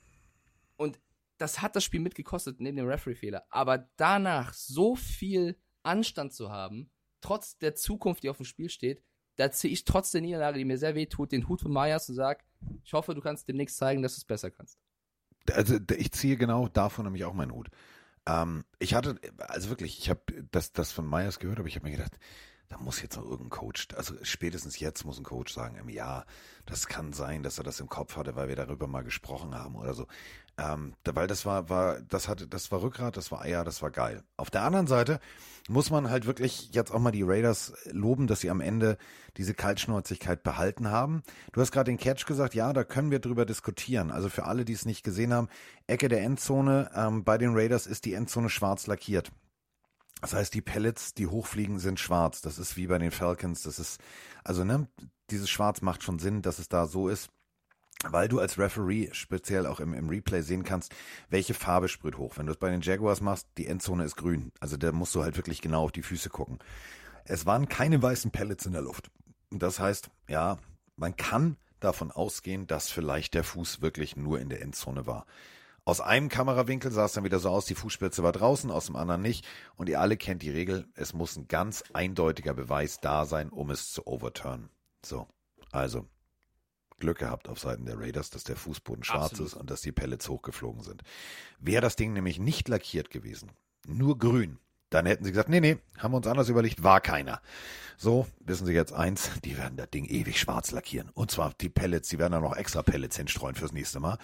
Und 0.76 1.00
das 1.38 1.62
hat 1.62 1.74
das 1.74 1.84
Spiel 1.84 2.00
mitgekostet, 2.00 2.60
neben 2.60 2.76
dem 2.76 2.86
Referee-Fehler. 2.86 3.46
Aber 3.48 3.88
danach 3.96 4.52
so 4.52 4.96
viel 4.96 5.56
Anstand 5.82 6.34
zu 6.34 6.50
haben, 6.50 6.90
trotz 7.22 7.56
der 7.58 7.74
Zukunft, 7.74 8.22
die 8.22 8.28
auf 8.28 8.36
dem 8.36 8.44
Spiel 8.44 8.68
steht, 8.68 9.02
da 9.36 9.50
ziehe 9.50 9.72
ich 9.72 9.84
trotz 9.84 10.10
der 10.10 10.20
Niederlage, 10.20 10.58
die 10.58 10.64
mir 10.64 10.78
sehr 10.78 10.94
weh 10.94 11.06
tut, 11.06 11.32
den 11.32 11.48
Hut 11.48 11.60
von 11.60 11.72
Myers 11.72 12.08
und 12.08 12.14
sage, 12.14 12.44
ich 12.84 12.92
hoffe, 12.92 13.14
du 13.14 13.20
kannst 13.20 13.48
demnächst 13.48 13.76
zeigen, 13.76 14.02
dass 14.02 14.14
du 14.14 14.18
es 14.18 14.24
besser 14.24 14.50
kannst. 14.50 14.78
Also 15.52 15.78
ich 15.96 16.12
ziehe 16.12 16.36
genau 16.36 16.68
davon 16.68 17.04
nämlich 17.04 17.24
auch 17.24 17.34
meinen 17.34 17.52
Hut. 17.52 17.68
Ähm, 18.26 18.64
ich 18.78 18.94
hatte, 18.94 19.18
also 19.38 19.70
wirklich, 19.70 19.98
ich 19.98 20.10
habe 20.10 20.20
das, 20.50 20.72
das 20.72 20.92
von 20.92 21.08
Myers 21.08 21.38
gehört, 21.38 21.58
aber 21.58 21.68
ich 21.68 21.76
habe 21.76 21.86
mir 21.86 21.96
gedacht, 21.96 22.18
da 22.68 22.78
muss 22.78 23.02
jetzt 23.02 23.16
noch 23.16 23.24
irgendein 23.24 23.50
Coach, 23.50 23.88
also 23.96 24.14
spätestens 24.22 24.78
jetzt 24.78 25.04
muss 25.04 25.18
ein 25.18 25.24
Coach 25.24 25.52
sagen, 25.52 25.76
ähm, 25.78 25.88
ja, 25.88 26.24
das 26.64 26.86
kann 26.86 27.12
sein, 27.12 27.42
dass 27.42 27.58
er 27.58 27.64
das 27.64 27.80
im 27.80 27.88
Kopf 27.88 28.16
hatte, 28.16 28.34
weil 28.34 28.48
wir 28.48 28.56
darüber 28.56 28.86
mal 28.86 29.02
gesprochen 29.02 29.54
haben 29.54 29.74
oder 29.74 29.92
so. 29.94 30.06
Ähm, 30.58 30.94
weil 31.04 31.26
das 31.26 31.46
war, 31.46 31.70
war, 31.70 32.00
das 32.02 32.28
hatte, 32.28 32.46
das 32.46 32.70
war 32.70 32.82
Rückgrat, 32.82 33.16
das 33.16 33.32
war 33.32 33.40
Eier, 33.40 33.64
das 33.64 33.80
war 33.80 33.90
geil. 33.90 34.22
Auf 34.36 34.50
der 34.50 34.62
anderen 34.62 34.86
Seite 34.86 35.18
muss 35.68 35.90
man 35.90 36.10
halt 36.10 36.26
wirklich 36.26 36.70
jetzt 36.72 36.92
auch 36.92 36.98
mal 36.98 37.10
die 37.10 37.22
Raiders 37.22 37.72
loben, 37.90 38.26
dass 38.26 38.40
sie 38.40 38.50
am 38.50 38.60
Ende 38.60 38.98
diese 39.38 39.54
Kaltschnäuzigkeit 39.54 40.42
behalten 40.42 40.90
haben. 40.90 41.22
Du 41.52 41.60
hast 41.60 41.72
gerade 41.72 41.90
den 41.90 41.98
Catch 41.98 42.26
gesagt, 42.26 42.54
ja, 42.54 42.72
da 42.72 42.84
können 42.84 43.10
wir 43.10 43.20
drüber 43.20 43.46
diskutieren. 43.46 44.10
Also 44.10 44.28
für 44.28 44.44
alle, 44.44 44.64
die 44.64 44.74
es 44.74 44.84
nicht 44.84 45.04
gesehen 45.04 45.32
haben, 45.32 45.48
Ecke 45.86 46.08
der 46.08 46.22
Endzone, 46.22 46.90
ähm, 46.94 47.24
bei 47.24 47.38
den 47.38 47.54
Raiders 47.54 47.86
ist 47.86 48.04
die 48.04 48.14
Endzone 48.14 48.50
schwarz 48.50 48.86
lackiert. 48.86 49.32
Das 50.20 50.34
heißt, 50.34 50.52
die 50.54 50.62
Pellets, 50.62 51.14
die 51.14 51.26
hochfliegen, 51.26 51.78
sind 51.78 51.98
schwarz. 51.98 52.42
Das 52.42 52.58
ist 52.58 52.76
wie 52.76 52.86
bei 52.86 52.98
den 52.98 53.10
Falcons. 53.10 53.62
Das 53.62 53.78
ist, 53.78 54.00
also, 54.44 54.64
ne, 54.64 54.86
dieses 55.30 55.50
Schwarz 55.50 55.80
macht 55.80 56.02
schon 56.02 56.18
Sinn, 56.18 56.42
dass 56.42 56.58
es 56.58 56.68
da 56.68 56.86
so 56.86 57.08
ist 57.08 57.30
weil 58.10 58.28
du 58.28 58.40
als 58.40 58.58
Referee 58.58 59.10
speziell 59.12 59.66
auch 59.66 59.80
im, 59.80 59.94
im 59.94 60.08
Replay 60.08 60.42
sehen 60.42 60.64
kannst, 60.64 60.94
welche 61.30 61.54
Farbe 61.54 61.88
sprüht 61.88 62.18
hoch. 62.18 62.36
Wenn 62.36 62.46
du 62.46 62.52
es 62.52 62.58
bei 62.58 62.70
den 62.70 62.80
Jaguars 62.80 63.20
machst, 63.20 63.46
die 63.58 63.66
Endzone 63.66 64.04
ist 64.04 64.16
grün. 64.16 64.52
Also 64.60 64.76
da 64.76 64.92
musst 64.92 65.14
du 65.14 65.22
halt 65.22 65.36
wirklich 65.36 65.60
genau 65.60 65.84
auf 65.84 65.92
die 65.92 66.02
Füße 66.02 66.30
gucken. 66.30 66.58
Es 67.24 67.46
waren 67.46 67.68
keine 67.68 68.02
weißen 68.02 68.30
Pellets 68.30 68.66
in 68.66 68.72
der 68.72 68.82
Luft. 68.82 69.10
Das 69.50 69.78
heißt, 69.78 70.10
ja, 70.28 70.58
man 70.96 71.16
kann 71.16 71.56
davon 71.80 72.10
ausgehen, 72.10 72.66
dass 72.66 72.90
vielleicht 72.90 73.34
der 73.34 73.44
Fuß 73.44 73.82
wirklich 73.82 74.16
nur 74.16 74.40
in 74.40 74.48
der 74.48 74.62
Endzone 74.62 75.06
war. 75.06 75.26
Aus 75.84 76.00
einem 76.00 76.28
Kamerawinkel 76.28 76.92
sah 76.92 77.06
es 77.06 77.12
dann 77.12 77.24
wieder 77.24 77.40
so 77.40 77.50
aus, 77.50 77.64
die 77.64 77.74
Fußspitze 77.74 78.22
war 78.22 78.30
draußen, 78.30 78.70
aus 78.70 78.86
dem 78.86 78.94
anderen 78.94 79.20
nicht. 79.20 79.46
Und 79.74 79.88
ihr 79.88 80.00
alle 80.00 80.16
kennt 80.16 80.42
die 80.42 80.50
Regel, 80.50 80.86
es 80.94 81.12
muss 81.12 81.36
ein 81.36 81.48
ganz 81.48 81.82
eindeutiger 81.92 82.54
Beweis 82.54 83.00
da 83.00 83.26
sein, 83.26 83.48
um 83.48 83.70
es 83.70 83.90
zu 83.90 84.06
overturnen. 84.06 84.70
So, 85.04 85.26
also 85.72 86.06
Glück 87.02 87.18
gehabt 87.18 87.48
auf 87.48 87.58
Seiten 87.58 87.84
der 87.84 87.98
Raiders, 87.98 88.30
dass 88.30 88.44
der 88.44 88.56
Fußboden 88.56 89.04
schwarz 89.04 89.32
Absolut. 89.32 89.52
ist 89.52 89.58
und 89.58 89.70
dass 89.70 89.82
die 89.82 89.92
Pellets 89.92 90.28
hochgeflogen 90.28 90.82
sind. 90.82 91.02
Wäre 91.58 91.82
das 91.82 91.96
Ding 91.96 92.12
nämlich 92.14 92.38
nicht 92.38 92.68
lackiert 92.68 93.10
gewesen, 93.10 93.50
nur 93.86 94.16
grün, 94.18 94.58
dann 94.92 95.06
hätten 95.06 95.24
sie 95.24 95.30
gesagt, 95.30 95.48
nee, 95.48 95.60
nee, 95.60 95.78
haben 95.98 96.12
wir 96.12 96.18
uns 96.18 96.26
anders 96.26 96.48
überlegt, 96.48 96.82
war 96.82 97.00
keiner. 97.00 97.40
So, 97.96 98.26
wissen 98.40 98.66
Sie 98.66 98.72
jetzt 98.72 98.92
eins, 98.92 99.30
die 99.44 99.56
werden 99.56 99.76
das 99.76 99.90
Ding 99.90 100.04
ewig 100.04 100.38
schwarz 100.38 100.70
lackieren. 100.70 101.08
Und 101.10 101.30
zwar 101.30 101.54
die 101.60 101.68
Pellets, 101.68 102.08
die 102.08 102.18
werden 102.18 102.32
da 102.32 102.40
noch 102.40 102.56
extra 102.56 102.82
Pellets 102.82 103.16
hinstreuen 103.16 103.54
fürs 103.54 103.72
nächste 103.72 104.00
Mal. 104.00 104.18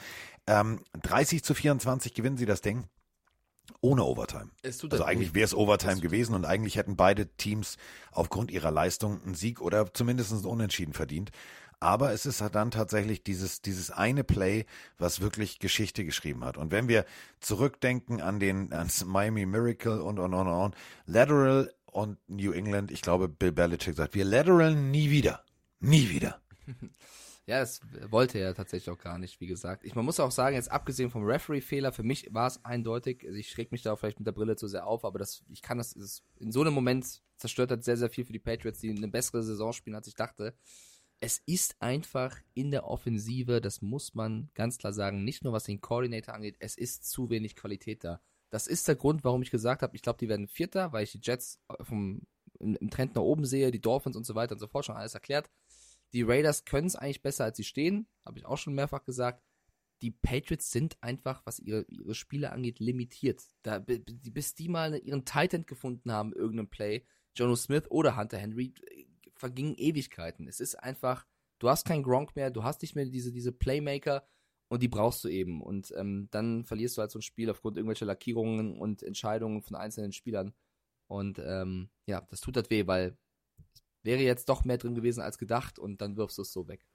Ähm, 0.46 0.84
30 1.02 1.42
zu 1.42 1.54
24 1.54 2.14
gewinnen 2.14 2.36
sie 2.36 2.46
das 2.46 2.60
Ding. 2.60 2.84
Ohne 3.80 4.04
Overtime. 4.04 4.50
also 4.64 5.04
eigentlich 5.04 5.34
wäre 5.34 5.44
es 5.44 5.54
Overtime 5.54 6.00
gewesen 6.00 6.34
und 6.34 6.46
eigentlich 6.46 6.76
hätten 6.76 6.96
beide 6.96 7.28
Teams 7.36 7.76
aufgrund 8.12 8.50
ihrer 8.50 8.70
Leistung 8.70 9.22
einen 9.22 9.34
Sieg 9.34 9.60
oder 9.60 9.92
zumindest 9.92 10.32
einen 10.32 10.44
Unentschieden 10.46 10.94
verdient. 10.94 11.30
Aber 11.80 12.12
es 12.12 12.26
ist 12.26 12.42
dann 12.52 12.70
tatsächlich 12.70 13.22
dieses, 13.22 13.62
dieses 13.62 13.90
eine 13.90 14.24
Play, 14.24 14.66
was 14.98 15.20
wirklich 15.20 15.60
Geschichte 15.60 16.04
geschrieben 16.04 16.44
hat. 16.44 16.56
Und 16.56 16.72
wenn 16.72 16.88
wir 16.88 17.04
zurückdenken 17.40 18.20
an 18.20 18.40
den 18.40 18.72
ans 18.72 19.04
Miami 19.04 19.46
Miracle 19.46 20.00
und 20.00 20.18
und 20.18 20.34
und 20.34 20.48
und, 20.48 20.74
Lateral 21.06 21.72
und 21.86 22.18
New 22.28 22.52
England, 22.52 22.90
ich 22.90 23.00
glaube, 23.00 23.28
Bill 23.28 23.52
Belichick 23.52 23.94
sagt, 23.94 24.14
wir 24.14 24.24
lateralen 24.24 24.90
nie 24.90 25.10
wieder. 25.10 25.44
Nie 25.80 26.08
wieder. 26.10 26.40
Ja, 27.46 27.60
das 27.60 27.80
wollte 28.10 28.38
er 28.38 28.54
tatsächlich 28.54 28.90
auch 28.90 29.02
gar 29.02 29.18
nicht, 29.18 29.40
wie 29.40 29.46
gesagt. 29.46 29.82
Ich, 29.82 29.94
man 29.94 30.04
muss 30.04 30.20
auch 30.20 30.30
sagen, 30.30 30.54
jetzt 30.54 30.70
abgesehen 30.70 31.08
vom 31.08 31.24
Referee-Fehler, 31.24 31.92
für 31.92 32.02
mich 32.02 32.28
war 32.30 32.46
es 32.46 32.62
eindeutig, 32.62 33.24
also 33.24 33.38
ich 33.38 33.48
schräg 33.48 33.72
mich 33.72 33.80
da 33.80 33.96
vielleicht 33.96 34.20
mit 34.20 34.26
der 34.26 34.32
Brille 34.32 34.56
zu 34.56 34.68
sehr 34.68 34.86
auf, 34.86 35.02
aber 35.02 35.18
das, 35.18 35.42
ich 35.48 35.62
kann 35.62 35.78
das, 35.78 35.94
das 35.94 36.22
in 36.38 36.52
so 36.52 36.60
einem 36.60 36.74
Moment 36.74 37.22
zerstört 37.38 37.70
hat 37.70 37.84
sehr, 37.84 37.96
sehr 37.96 38.10
viel 38.10 38.26
für 38.26 38.34
die 38.34 38.38
Patriots, 38.38 38.80
die 38.80 38.90
eine 38.90 39.08
bessere 39.08 39.42
Saison 39.42 39.72
spielen, 39.72 39.96
als 39.96 40.06
ich 40.06 40.14
dachte 40.14 40.52
es 41.20 41.42
ist 41.46 41.80
einfach 41.80 42.38
in 42.54 42.70
der 42.70 42.86
Offensive, 42.86 43.60
das 43.60 43.82
muss 43.82 44.14
man 44.14 44.50
ganz 44.54 44.78
klar 44.78 44.92
sagen, 44.92 45.24
nicht 45.24 45.42
nur 45.42 45.52
was 45.52 45.64
den 45.64 45.80
Coordinator 45.80 46.34
angeht, 46.34 46.56
es 46.60 46.76
ist 46.76 47.10
zu 47.10 47.28
wenig 47.30 47.56
Qualität 47.56 48.04
da. 48.04 48.20
Das 48.50 48.66
ist 48.66 48.86
der 48.88 48.96
Grund, 48.96 49.24
warum 49.24 49.42
ich 49.42 49.50
gesagt 49.50 49.82
habe, 49.82 49.94
ich 49.96 50.02
glaube, 50.02 50.18
die 50.18 50.28
werden 50.28 50.48
Vierter, 50.48 50.92
weil 50.92 51.04
ich 51.04 51.12
die 51.12 51.20
Jets 51.22 51.60
vom, 51.82 52.22
im, 52.60 52.76
im 52.76 52.90
Trend 52.90 53.14
nach 53.14 53.22
oben 53.22 53.44
sehe, 53.44 53.70
die 53.70 53.80
Dolphins 53.80 54.16
und 54.16 54.24
so 54.24 54.34
weiter 54.34 54.52
und 54.52 54.60
so 54.60 54.68
fort, 54.68 54.84
schon 54.84 54.96
alles 54.96 55.14
erklärt. 55.14 55.50
Die 56.12 56.22
Raiders 56.22 56.64
können 56.64 56.86
es 56.86 56.96
eigentlich 56.96 57.20
besser, 57.20 57.44
als 57.44 57.56
sie 57.56 57.64
stehen, 57.64 58.06
habe 58.24 58.38
ich 58.38 58.46
auch 58.46 58.56
schon 58.56 58.74
mehrfach 58.74 59.04
gesagt. 59.04 59.42
Die 60.00 60.12
Patriots 60.12 60.70
sind 60.70 60.96
einfach, 61.02 61.44
was 61.44 61.58
ihre, 61.58 61.84
ihre 61.88 62.14
Spiele 62.14 62.52
angeht, 62.52 62.78
limitiert. 62.78 63.42
Da, 63.62 63.80
bis 63.80 64.54
die 64.54 64.68
mal 64.68 64.94
ihren 64.94 65.24
Titan 65.24 65.66
gefunden 65.66 66.12
haben, 66.12 66.32
irgendeinem 66.32 66.70
Play, 66.70 67.04
Jono 67.34 67.56
Smith 67.56 67.90
oder 67.90 68.16
Hunter 68.16 68.38
Henry, 68.38 68.72
vergingen 69.38 69.74
Ewigkeiten. 69.76 70.48
Es 70.48 70.60
ist 70.60 70.74
einfach, 70.74 71.26
du 71.58 71.68
hast 71.68 71.86
keinen 71.86 72.02
Gronk 72.02 72.36
mehr, 72.36 72.50
du 72.50 72.64
hast 72.64 72.82
nicht 72.82 72.94
mehr 72.94 73.06
diese, 73.06 73.32
diese 73.32 73.52
Playmaker 73.52 74.26
und 74.68 74.82
die 74.82 74.88
brauchst 74.88 75.24
du 75.24 75.28
eben. 75.28 75.62
Und 75.62 75.92
ähm, 75.96 76.28
dann 76.30 76.64
verlierst 76.64 76.96
du 76.96 77.00
halt 77.00 77.10
so 77.10 77.18
ein 77.18 77.22
Spiel 77.22 77.50
aufgrund 77.50 77.76
irgendwelcher 77.76 78.06
Lackierungen 78.06 78.78
und 78.78 79.02
Entscheidungen 79.02 79.62
von 79.62 79.76
einzelnen 79.76 80.12
Spielern. 80.12 80.52
Und 81.06 81.38
ähm, 81.38 81.88
ja, 82.06 82.20
das 82.28 82.40
tut 82.40 82.56
halt 82.56 82.68
weh, 82.70 82.86
weil 82.86 83.16
wäre 84.02 84.22
jetzt 84.22 84.48
doch 84.48 84.64
mehr 84.64 84.78
drin 84.78 84.94
gewesen 84.94 85.22
als 85.22 85.38
gedacht 85.38 85.78
und 85.78 86.00
dann 86.00 86.16
wirfst 86.16 86.38
du 86.38 86.42
es 86.42 86.52
so 86.52 86.68
weg. 86.68 86.86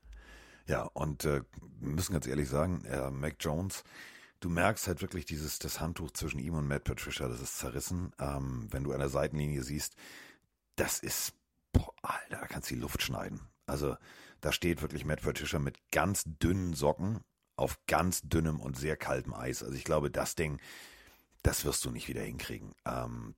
Ja, 0.67 0.83
und 0.93 1.25
äh, 1.25 1.41
müssen 1.79 2.13
ganz 2.13 2.27
ehrlich 2.27 2.47
sagen, 2.47 2.85
äh, 2.85 3.11
Mac 3.11 3.35
Jones, 3.39 3.83
du 4.39 4.49
merkst 4.49 4.87
halt 4.87 5.01
wirklich 5.01 5.25
dieses, 5.25 5.59
das 5.59 5.81
Handtuch 5.81 6.11
zwischen 6.11 6.39
ihm 6.39 6.53
und 6.53 6.67
Matt 6.67 6.85
Patricia, 6.85 7.27
das 7.27 7.41
ist 7.41 7.57
zerrissen. 7.57 8.13
Ähm, 8.19 8.67
wenn 8.71 8.83
du 8.83 8.93
an 8.93 8.99
der 8.99 9.09
Seitenlinie 9.09 9.63
siehst, 9.63 9.95
das 10.75 10.99
ist 10.99 11.33
boah, 11.73 11.93
Alter, 12.01 12.37
da 12.39 12.47
kannst 12.47 12.71
du 12.71 12.75
die 12.75 12.81
Luft 12.81 13.01
schneiden. 13.01 13.41
Also 13.65 13.97
da 14.39 14.51
steht 14.51 14.81
wirklich 14.81 15.05
Matt 15.05 15.21
Patricia 15.21 15.59
mit 15.59 15.77
ganz 15.91 16.23
dünnen 16.25 16.73
Socken 16.73 17.19
auf 17.55 17.79
ganz 17.87 18.21
dünnem 18.23 18.59
und 18.59 18.77
sehr 18.77 18.97
kaltem 18.97 19.33
Eis. 19.33 19.63
Also 19.63 19.75
ich 19.75 19.83
glaube, 19.83 20.09
das 20.09 20.35
Ding, 20.35 20.59
das 21.43 21.65
wirst 21.65 21.85
du 21.85 21.91
nicht 21.91 22.07
wieder 22.07 22.21
hinkriegen. 22.21 22.73
Ähm, 22.85 23.35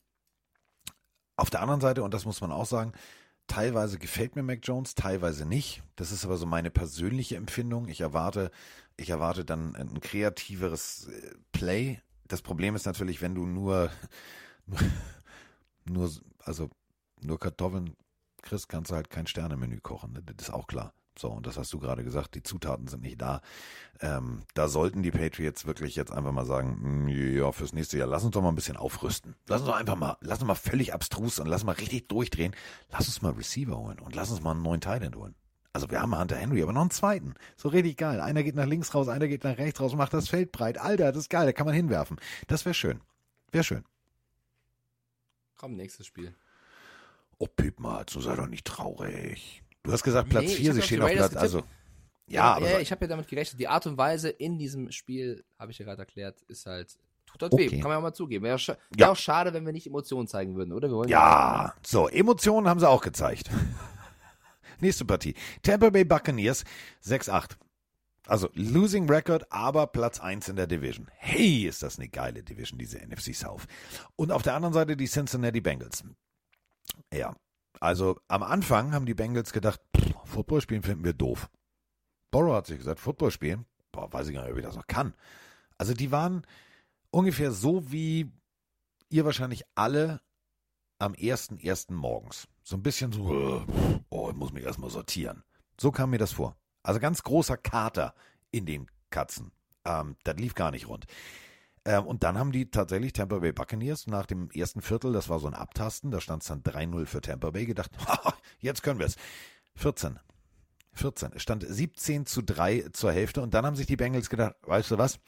auf 1.36 1.50
der 1.50 1.62
anderen 1.62 1.82
Seite, 1.82 2.04
und 2.04 2.14
das 2.14 2.26
muss 2.26 2.42
man 2.42 2.52
auch 2.52 2.66
sagen, 2.66 2.94
teilweise 3.48 4.00
gefällt 4.00 4.36
mir 4.36 4.44
Mac 4.44 4.60
Jones, 4.64 4.96
teilweise 4.96 5.46
nicht. 5.46 5.84
Das 5.96 6.12
ist 6.12 6.26
aber 6.26 6.38
so 6.38 6.46
meine 6.46 6.72
persönliche 6.72 7.36
Empfindung. 7.36 7.88
Ich 7.88 8.02
erwarte, 8.02 8.52
ich 8.98 9.10
erwarte 9.10 9.44
dann 9.44 9.76
ein 9.76 10.00
kreativeres 10.00 11.08
äh, 11.08 11.36
Play. 11.52 12.02
Das 12.28 12.42
Problem 12.42 12.76
ist 12.76 12.86
natürlich, 12.86 13.22
wenn 13.22 13.36
du 13.36 13.46
nur, 13.46 13.92
nur, 14.66 14.80
nur 15.86 16.12
also 16.40 16.70
nur 17.22 17.40
Kartoffeln 17.40 17.96
kriegst, 18.46 18.70
kannst 18.70 18.92
du 18.92 18.96
halt 18.96 19.10
kein 19.10 19.28
Sternemenü 19.28 19.80
kochen. 19.82 20.14
Ne? 20.14 20.24
Das 20.24 20.48
ist 20.48 20.54
auch 20.54 20.68
klar. 20.68 20.94
So, 21.18 21.30
und 21.30 21.48
das 21.48 21.58
hast 21.58 21.72
du 21.72 21.80
gerade 21.80 22.04
gesagt, 22.04 22.36
die 22.36 22.44
Zutaten 22.44 22.88
sind 22.88 23.02
nicht 23.02 23.22
da. 23.22 23.42
Ähm, 24.02 24.44
da 24.54 24.68
sollten 24.68 25.02
die 25.02 25.12
Patriots 25.12 25.66
wirklich 25.66 25.96
jetzt 25.96 26.12
einfach 26.12 26.34
mal 26.34 26.46
sagen, 26.46 26.78
hm, 26.82 27.08
ja, 27.08 27.52
fürs 27.54 27.72
nächste 27.72 27.98
Jahr, 27.98 28.08
lass 28.08 28.26
uns 28.26 28.34
doch 28.34 28.42
mal 28.42 28.50
ein 28.50 28.56
bisschen 28.56 28.76
aufrüsten. 28.76 29.36
Lass 29.48 29.62
uns 29.62 29.70
doch 29.70 29.78
einfach 29.78 29.96
mal, 29.96 30.18
lass 30.20 30.40
uns 30.40 30.48
mal 30.48 30.56
völlig 30.56 30.94
abstrus 30.94 31.40
und 31.40 31.48
lass 31.48 31.62
uns 31.62 31.68
mal 31.68 31.76
richtig 31.76 32.10
durchdrehen. 32.10 32.54
Lass 32.92 33.08
uns 33.08 33.22
mal 33.22 33.32
Receiver 33.32 33.78
holen 33.78 34.00
und 34.00 34.14
lass 34.14 34.30
uns 34.30 34.42
mal 34.42 34.52
einen 34.52 34.62
neuen 34.62 34.82
Thailand 34.82 35.16
holen. 35.16 35.36
Also 35.72 35.90
wir 35.90 36.02
haben 36.02 36.18
Hunter 36.18 36.38
Henry, 36.38 36.62
aber 36.64 36.74
noch 36.74 36.82
einen 36.82 36.90
zweiten. 36.90 37.34
So 37.58 37.70
richtig 37.70 37.98
geil. 37.98 38.22
Einer 38.22 38.44
geht 38.44 38.56
nach 38.56 38.66
links 38.66 38.94
raus, 38.94 39.08
einer 39.08 39.28
geht 39.28 39.44
nach 39.44 39.58
rechts 39.58 39.80
raus, 39.80 39.94
macht 39.94 40.14
das 40.14 40.30
Feld 40.30 40.52
breit. 40.52 40.78
Alter, 40.78 41.12
das 41.12 41.24
ist 41.24 41.30
geil, 41.30 41.46
da 41.46 41.54
kann 41.54 41.66
man 41.66 41.76
hinwerfen. 41.76 42.18
Das 42.48 42.66
wäre 42.66 42.74
schön. 42.74 43.02
Wäre 43.52 43.64
schön. 43.64 43.84
Komm, 45.58 45.76
nächstes 45.76 46.06
Spiel. 46.08 46.36
Oh, 47.38 47.48
Piepmatz, 47.48 48.14
du 48.14 48.22
sei 48.22 48.36
doch 48.36 48.48
nicht 48.48 48.66
traurig. 48.66 49.64
Du 49.84 49.92
hast 49.92 50.04
gesagt 50.04 50.30
Platz 50.30 50.54
4, 50.54 50.74
nee, 50.74 50.80
sie 50.80 50.82
stehen 50.82 51.02
auf 51.02 51.12
Platz, 51.12 51.36
also. 51.36 51.60
Ja, 52.28 52.58
ja, 52.60 52.68
aber. 52.68 52.82
ich 52.82 52.92
habe 52.92 53.06
ja 53.06 53.10
damit 53.10 53.28
gerechnet. 53.28 53.60
Die 53.60 53.68
Art 53.68 53.86
und 53.86 53.98
Weise 53.98 54.30
in 54.30 54.58
diesem 54.58 54.92
Spiel, 54.92 55.44
habe 55.60 55.72
ich 55.72 55.78
ja 55.78 55.86
gerade 55.86 56.02
erklärt, 56.02 56.42
ist 56.48 56.66
halt. 56.66 56.98
Tut 57.28 57.42
halt 57.44 57.54
okay. 57.54 57.72
weh, 57.72 57.80
kann 57.80 57.84
man 57.84 57.92
ja 57.92 57.98
auch 57.98 58.04
mal 58.04 58.14
zugeben. 58.14 58.46
Wäre 58.46 58.58
ja. 58.58 58.78
Wär 58.92 59.12
auch 59.12 59.16
schade, 59.16 59.54
wenn 59.54 59.66
wir 59.66 59.74
nicht 59.74 59.88
Emotionen 59.88 60.28
zeigen 60.28 60.56
würden, 60.56 60.72
oder? 60.72 60.88
ja, 61.08 61.66
ja 61.66 61.74
so, 61.86 62.08
Emotionen 62.08 62.68
haben 62.68 62.80
sie 62.80 62.90
auch 62.90 63.02
gezeigt. 63.02 63.50
Nächste 64.80 65.06
Partie. 65.06 65.36
Tampa 65.62 65.90
Bay 65.90 66.04
Buccaneers 66.04 66.64
6-8. 67.06 67.58
Also 68.28 68.50
Losing 68.54 69.08
Record, 69.08 69.52
aber 69.52 69.88
Platz 69.88 70.20
1 70.20 70.50
in 70.50 70.56
der 70.56 70.68
Division. 70.68 71.08
Hey, 71.18 71.68
ist 71.68 71.84
das 71.84 72.00
eine 72.00 72.10
geile 72.10 72.44
Division, 72.44 72.80
diese 72.80 72.98
NFC 72.98 73.36
South. 73.36 73.68
Und 74.16 74.32
auf 74.32 74.42
der 74.42 74.56
anderen 74.56 74.74
Seite 74.74 74.98
die 74.98 75.08
Cincinnati 75.08 75.62
Bengals. 75.62 76.04
Ja, 77.14 77.36
also 77.80 78.20
am 78.28 78.44
Anfang 78.44 78.94
haben 78.94 79.06
die 79.06 79.14
Bengals 79.14 79.54
gedacht, 79.54 79.82
Football 80.26 80.62
spielen 80.62 80.84
finden 80.84 81.04
wir 81.04 81.14
doof. 81.14 81.50
Borrow 82.32 82.56
hat 82.56 82.68
sich 82.68 82.78
gesagt, 82.78 83.00
Football 83.00 83.32
spielen, 83.32 83.66
boah, 83.92 84.12
weiß 84.12 84.28
ich 84.28 84.34
gar 84.34 84.44
nicht, 84.44 84.52
ob 84.52 84.58
ich 84.58 84.66
das 84.66 84.76
noch 84.76 84.88
kann. 84.88 85.14
Also 85.78 85.94
die 85.94 86.12
waren 86.12 86.46
ungefähr 87.12 87.52
so 87.52 87.92
wie 87.92 88.32
ihr 89.10 89.26
wahrscheinlich 89.26 89.64
alle 89.76 90.22
am 91.00 91.14
1.1. 91.14 91.94
morgens. 91.94 92.48
So 92.64 92.76
ein 92.76 92.84
bisschen 92.84 93.12
so, 93.12 93.66
oh, 94.10 94.30
ich 94.30 94.36
muss 94.36 94.52
mich 94.52 94.64
erstmal 94.64 94.90
sortieren. 94.90 95.44
So 95.80 95.92
kam 95.92 96.10
mir 96.10 96.18
das 96.18 96.34
vor. 96.34 96.58
Also 96.84 97.00
ganz 97.00 97.24
großer 97.24 97.58
Kater 97.58 98.14
in 98.52 98.66
den 98.66 98.88
Katzen. 99.10 99.52
Ähm, 99.86 100.16
das 100.24 100.36
lief 100.38 100.56
gar 100.56 100.72
nicht 100.72 100.88
rund. 100.88 101.06
Ähm, 101.86 102.06
und 102.06 102.24
dann 102.24 102.38
haben 102.38 102.52
die 102.52 102.70
tatsächlich 102.70 103.14
Tampa 103.14 103.40
Bay 103.40 103.52
Buccaneers 103.52 104.08
nach 104.08 104.26
dem 104.26 104.50
ersten 104.52 104.82
Viertel, 104.82 105.14
das 105.14 105.30
war 105.30 105.40
so 105.40 105.48
ein 105.48 105.54
Abtasten, 105.54 106.12
da 106.12 106.20
stand 106.20 106.42
es 106.42 106.50
dann 106.50 106.64
3-0 106.64 107.06
für 107.06 107.22
Tampa 107.22 107.52
Bay, 107.52 107.66
gedacht, 107.66 107.92
jetzt 108.60 108.84
können 108.84 109.00
wir 109.00 109.06
es. 109.06 109.16
14. 109.76 110.20
14. 110.94 111.32
Es 111.36 111.42
stand 111.42 111.66
17 111.68 112.26
zu 112.26 112.42
3 112.42 112.90
zur 112.94 113.12
Hälfte 113.12 113.42
und 113.42 113.54
dann 113.54 113.66
haben 113.66 113.76
sich 113.76 113.88
die 113.88 113.98
Bengals 113.98 114.30
gedacht, 114.30 114.56
weißt 114.64 114.92
du 114.92 114.98
was? 114.98 115.20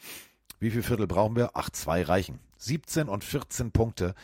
Wie 0.60 0.70
viel 0.70 0.82
Viertel 0.82 1.06
brauchen 1.06 1.36
wir? 1.36 1.50
Ach, 1.54 1.70
zwei 1.70 2.02
reichen. 2.02 2.40
17 2.58 3.08
und 3.08 3.22
14 3.22 3.70
Punkte 3.70 4.14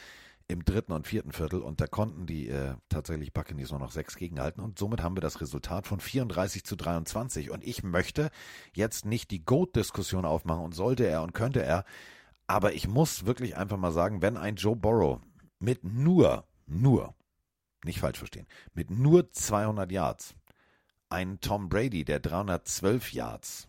im 0.48 0.64
dritten 0.64 0.92
und 0.92 1.06
vierten 1.06 1.32
Viertel 1.32 1.62
und 1.62 1.80
da 1.80 1.86
konnten 1.86 2.26
die 2.26 2.48
äh, 2.48 2.74
tatsächlich 2.88 3.32
Buccaneers 3.32 3.70
nur 3.70 3.80
noch 3.80 3.92
sechs 3.92 4.16
gegenhalten 4.16 4.60
und 4.60 4.78
somit 4.78 5.02
haben 5.02 5.16
wir 5.16 5.22
das 5.22 5.40
Resultat 5.40 5.86
von 5.86 6.00
34 6.00 6.64
zu 6.64 6.76
23 6.76 7.50
und 7.50 7.64
ich 7.64 7.82
möchte 7.82 8.30
jetzt 8.74 9.06
nicht 9.06 9.30
die 9.30 9.44
Goat-Diskussion 9.44 10.26
aufmachen 10.26 10.64
und 10.64 10.74
sollte 10.74 11.06
er 11.06 11.22
und 11.22 11.32
könnte 11.32 11.62
er, 11.62 11.84
aber 12.46 12.74
ich 12.74 12.88
muss 12.88 13.26
wirklich 13.26 13.56
einfach 13.56 13.76
mal 13.76 13.92
sagen, 13.92 14.22
wenn 14.22 14.36
ein 14.36 14.56
Joe 14.56 14.76
Burrow 14.76 15.20
mit 15.58 15.84
nur, 15.84 16.46
nur, 16.66 17.14
nicht 17.84 18.00
falsch 18.00 18.18
verstehen, 18.18 18.46
mit 18.74 18.90
nur 18.90 19.30
200 19.30 19.90
Yards 19.90 20.34
einen 21.08 21.40
Tom 21.40 21.68
Brady, 21.68 22.04
der 22.04 22.20
312 22.20 23.12
Yards 23.12 23.68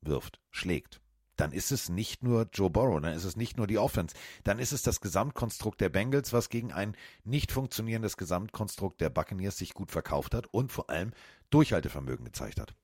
wirft, 0.00 0.40
schlägt, 0.50 1.00
dann 1.36 1.52
ist 1.52 1.72
es 1.72 1.88
nicht 1.88 2.22
nur 2.22 2.48
Joe 2.52 2.70
Burrow, 2.70 3.00
dann 3.00 3.14
ist 3.14 3.24
es 3.24 3.36
nicht 3.36 3.56
nur 3.56 3.66
die 3.66 3.78
Offense, 3.78 4.14
dann 4.44 4.58
ist 4.58 4.72
es 4.72 4.82
das 4.82 5.00
Gesamtkonstrukt 5.00 5.80
der 5.80 5.88
Bengals, 5.88 6.32
was 6.32 6.50
gegen 6.50 6.72
ein 6.72 6.94
nicht 7.24 7.50
funktionierendes 7.50 8.16
Gesamtkonstrukt 8.16 9.00
der 9.00 9.10
Buccaneers 9.10 9.56
sich 9.56 9.72
gut 9.72 9.90
verkauft 9.90 10.34
hat 10.34 10.46
und 10.48 10.70
vor 10.70 10.90
allem 10.90 11.12
Durchhaltevermögen 11.48 12.26
gezeigt 12.26 12.60
hat. 12.60 12.74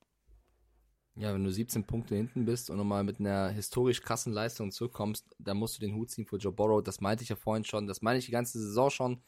Ja, 1.19 1.33
wenn 1.33 1.45
du 1.45 1.51
17 1.51 1.85
Punkte 1.85 2.15
hinten 2.15 2.45
bist 2.45 2.69
und 2.69 2.77
nochmal 2.77 3.03
mit 3.03 3.21
einer 3.21 3.49
historisch 3.49 4.03
krassen 4.03 4.33
Leistung 4.33 4.71
zurückkommst, 4.71 5.35
dann 5.39 5.57
musst 5.57 5.77
du 5.77 5.81
den 5.81 5.95
Hut 5.95 6.11
ziehen 6.11 6.27
für 6.27 6.37
Joe 6.37 6.53
Burrow. 6.53 6.83
Das 6.83 7.01
meinte 7.01 7.23
ich 7.25 7.31
ja 7.31 7.37
vorhin 7.37 7.65
schon, 7.65 7.87
das 7.87 8.03
meine 8.03 8.19
ich 8.19 8.27
die 8.27 8.33
ganze 8.33 8.59
Saison 8.61 8.91
schon 8.91 9.23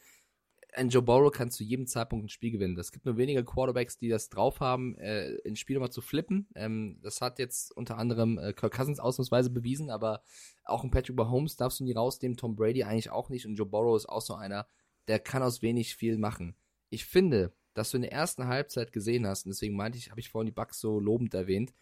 ein 0.73 0.89
Joe 0.89 1.01
Burrow 1.01 1.31
kann 1.31 1.51
zu 1.51 1.63
jedem 1.63 1.87
Zeitpunkt 1.87 2.25
ein 2.25 2.29
Spiel 2.29 2.51
gewinnen. 2.51 2.77
Es 2.77 2.91
gibt 2.91 3.05
nur 3.05 3.17
wenige 3.17 3.43
Quarterbacks, 3.43 3.97
die 3.97 4.09
das 4.09 4.29
drauf 4.29 4.59
haben, 4.59 4.95
äh, 4.97 5.37
ein 5.45 5.55
Spiel 5.55 5.79
mal 5.79 5.89
zu 5.89 6.01
flippen. 6.01 6.47
Ähm, 6.55 6.99
das 7.01 7.21
hat 7.21 7.39
jetzt 7.39 7.75
unter 7.75 7.97
anderem 7.97 8.37
äh, 8.37 8.53
Kirk 8.53 8.73
Cousins 8.73 8.99
ausnahmsweise 8.99 9.49
bewiesen, 9.49 9.89
aber 9.89 10.21
auch 10.63 10.83
ein 10.83 10.91
Patrick 10.91 11.15
Mahomes 11.15 11.55
darfst 11.55 11.79
du 11.79 11.83
nie 11.83 11.93
rausnehmen, 11.93 12.37
Tom 12.37 12.55
Brady 12.55 12.83
eigentlich 12.83 13.09
auch 13.09 13.29
nicht 13.29 13.45
und 13.45 13.55
Joe 13.55 13.65
Burrow 13.65 13.95
ist 13.95 14.07
auch 14.07 14.21
so 14.21 14.35
einer, 14.35 14.67
der 15.07 15.19
kann 15.19 15.43
aus 15.43 15.61
wenig 15.61 15.95
viel 15.95 16.17
machen. 16.17 16.55
Ich 16.89 17.05
finde, 17.05 17.53
dass 17.79 17.91
du 17.91 17.97
in 17.97 18.03
der 18.03 18.11
ersten 18.11 18.47
Halbzeit 18.47 18.91
gesehen 18.91 19.25
hast, 19.25 19.45
und 19.45 19.49
deswegen 19.49 19.75
meinte 19.75 19.97
ich, 19.97 20.11
habe 20.11 20.19
ich 20.19 20.29
vorhin 20.29 20.47
die 20.47 20.51
Bucks 20.51 20.79
so 20.79 20.99
lobend 20.99 21.33
erwähnt, 21.33 21.73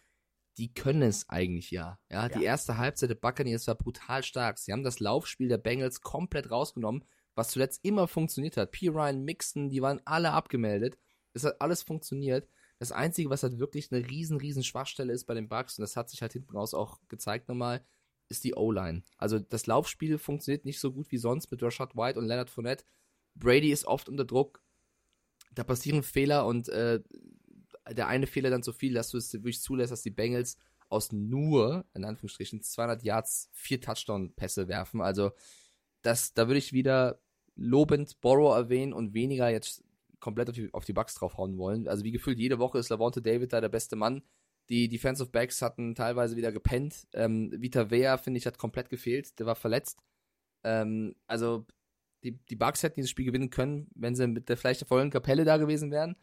die 0.56 0.72
können 0.72 1.02
es 1.02 1.28
eigentlich 1.28 1.70
ja. 1.70 1.98
ja. 2.10 2.22
Ja, 2.22 2.28
die 2.28 2.44
erste 2.44 2.78
Halbzeit 2.78 3.10
der 3.10 3.14
Buccaneers 3.14 3.68
war 3.68 3.76
brutal 3.76 4.24
stark. 4.24 4.58
Sie 4.58 4.72
haben 4.72 4.82
das 4.82 4.98
Laufspiel 4.98 5.48
der 5.48 5.58
Bengals 5.58 6.00
komplett 6.00 6.50
rausgenommen 6.50 7.04
was 7.38 7.50
zuletzt 7.50 7.84
immer 7.84 8.08
funktioniert 8.08 8.56
hat. 8.56 8.72
P. 8.72 8.88
Ryan, 8.88 9.24
Mixon, 9.24 9.70
die 9.70 9.80
waren 9.80 10.02
alle 10.04 10.32
abgemeldet. 10.32 10.98
Es 11.32 11.44
hat 11.44 11.60
alles 11.60 11.82
funktioniert. 11.84 12.48
Das 12.80 12.90
Einzige, 12.92 13.30
was 13.30 13.44
halt 13.44 13.60
wirklich 13.60 13.92
eine 13.92 14.06
riesen, 14.06 14.38
riesen 14.38 14.64
Schwachstelle 14.64 15.12
ist 15.12 15.24
bei 15.24 15.34
den 15.34 15.48
Bucks, 15.48 15.78
und 15.78 15.82
das 15.82 15.96
hat 15.96 16.10
sich 16.10 16.20
halt 16.20 16.32
hinten 16.32 16.50
raus 16.50 16.74
auch 16.74 16.98
gezeigt 17.08 17.48
nochmal, 17.48 17.84
ist 18.28 18.42
die 18.42 18.54
O-Line. 18.54 19.04
Also 19.16 19.38
das 19.38 19.66
Laufspiel 19.66 20.18
funktioniert 20.18 20.64
nicht 20.64 20.80
so 20.80 20.92
gut 20.92 21.10
wie 21.12 21.16
sonst 21.16 21.50
mit 21.50 21.62
Rashad 21.62 21.96
White 21.96 22.18
und 22.18 22.26
Leonard 22.26 22.50
Fournette. 22.50 22.84
Brady 23.36 23.70
ist 23.70 23.86
oft 23.86 24.08
unter 24.08 24.24
Druck. 24.24 24.60
Da 25.58 25.64
passieren 25.64 26.04
Fehler 26.04 26.46
und 26.46 26.68
äh, 26.68 27.00
der 27.90 28.06
eine 28.06 28.28
Fehler 28.28 28.48
dann 28.48 28.62
so 28.62 28.72
viel, 28.72 28.94
dass 28.94 29.10
du 29.10 29.18
es 29.18 29.32
wirklich 29.32 29.60
zulässt, 29.60 29.90
dass 29.90 30.02
die 30.02 30.10
Bengals 30.10 30.56
aus 30.88 31.10
nur, 31.10 31.84
in 31.94 32.04
Anführungsstrichen, 32.04 32.62
200 32.62 33.02
Yards 33.02 33.50
vier 33.52 33.80
Touchdown-Pässe 33.80 34.68
werfen. 34.68 35.00
Also 35.00 35.32
das, 36.02 36.32
da 36.32 36.46
würde 36.46 36.58
ich 36.58 36.72
wieder 36.72 37.20
lobend 37.56 38.20
Borrow 38.20 38.54
erwähnen 38.54 38.92
und 38.92 39.14
weniger 39.14 39.48
jetzt 39.48 39.82
komplett 40.20 40.48
auf 40.48 40.54
die, 40.54 40.72
auf 40.72 40.84
die 40.84 40.92
Bugs 40.92 41.16
draufhauen 41.16 41.58
wollen. 41.58 41.88
Also 41.88 42.04
wie 42.04 42.12
gefühlt 42.12 42.38
jede 42.38 42.60
Woche 42.60 42.78
ist 42.78 42.88
Lavonte 42.90 43.20
David 43.20 43.52
da 43.52 43.60
der 43.60 43.68
beste 43.68 43.96
Mann. 43.96 44.22
Die 44.68 44.88
Defensive 44.88 45.30
Backs 45.30 45.60
hatten 45.60 45.96
teilweise 45.96 46.36
wieder 46.36 46.52
gepennt. 46.52 47.08
Ähm, 47.14 47.50
Vita 47.56 47.90
Vea, 47.90 48.16
finde 48.16 48.38
ich, 48.38 48.46
hat 48.46 48.58
komplett 48.58 48.90
gefehlt. 48.90 49.36
Der 49.40 49.46
war 49.46 49.56
verletzt. 49.56 50.04
Ähm, 50.62 51.16
also 51.26 51.66
die, 52.24 52.32
die 52.32 52.56
Bucks 52.56 52.82
hätten 52.82 52.96
dieses 52.96 53.10
Spiel 53.10 53.26
gewinnen 53.26 53.50
können, 53.50 53.88
wenn 53.94 54.14
sie 54.14 54.26
mit 54.26 54.48
der 54.48 54.56
vielleicht 54.56 54.80
der 54.80 54.88
vollen 54.88 55.10
Kapelle 55.10 55.44
da 55.44 55.56
gewesen 55.56 55.90
wären. 55.90 56.16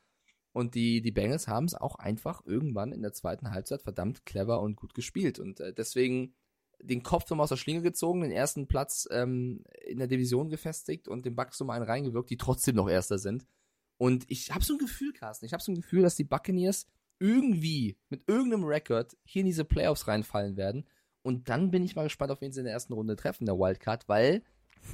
Und 0.52 0.76
die, 0.76 1.02
die 1.02 1.12
Bengals 1.12 1.48
haben 1.48 1.66
es 1.66 1.76
auch 1.76 1.96
einfach 1.96 2.42
irgendwann 2.46 2.94
in 2.94 3.02
der 3.02 3.12
zweiten 3.12 3.52
Halbzeit 3.52 3.82
verdammt 3.82 4.26
clever 4.26 4.62
und 4.62 4.78
gut 4.78 4.94
gespielt. 4.94 5.38
Und 5.38 5.60
äh, 5.60 5.74
deswegen 5.74 6.34
den 6.82 7.04
Kopf 7.04 7.30
aus 7.32 7.50
der 7.50 7.58
Schlinge 7.58 7.82
gezogen, 7.82 8.22
den 8.22 8.32
ersten 8.32 8.68
Platz 8.68 9.08
ähm, 9.12 9.64
in 9.86 9.98
der 9.98 10.08
Division 10.08 10.50
gefestigt 10.50 11.08
und 11.08 11.26
den 11.26 11.36
Bucks 11.36 11.60
um 11.62 11.70
einen 11.70 11.86
reingewirkt, 11.86 12.30
die 12.30 12.38
trotzdem 12.38 12.76
noch 12.76 12.90
Erster 12.90 13.18
sind. 13.18 13.46
Und 13.98 14.26
ich 14.30 14.52
habe 14.54 14.64
so 14.64 14.74
ein 14.74 14.80
Gefühl, 14.80 15.14
Carsten, 15.14 15.46
ich 15.46 15.54
habe 15.54 15.64
so 15.64 15.72
ein 15.72 15.76
Gefühl, 15.76 16.02
dass 16.04 16.16
die 16.16 16.24
Buccaneers 16.24 16.88
irgendwie 17.20 17.98
mit 18.10 18.28
irgendeinem 18.28 18.66
Rekord 18.66 19.16
hier 19.24 19.42
in 19.42 19.46
diese 19.46 19.66
Playoffs 19.66 20.08
reinfallen 20.08 20.58
werden. 20.58 20.86
Und 21.22 21.50
dann 21.50 21.72
bin 21.72 21.84
ich 21.84 21.96
mal 21.96 22.04
gespannt, 22.04 22.32
auf 22.32 22.42
wen 22.42 22.52
sie 22.52 22.60
in 22.60 22.66
der 22.66 22.74
ersten 22.74 22.94
Runde 22.94 23.16
treffen, 23.16 23.46
der 23.46 23.58
Wildcard, 23.58 24.08
weil 24.08 24.44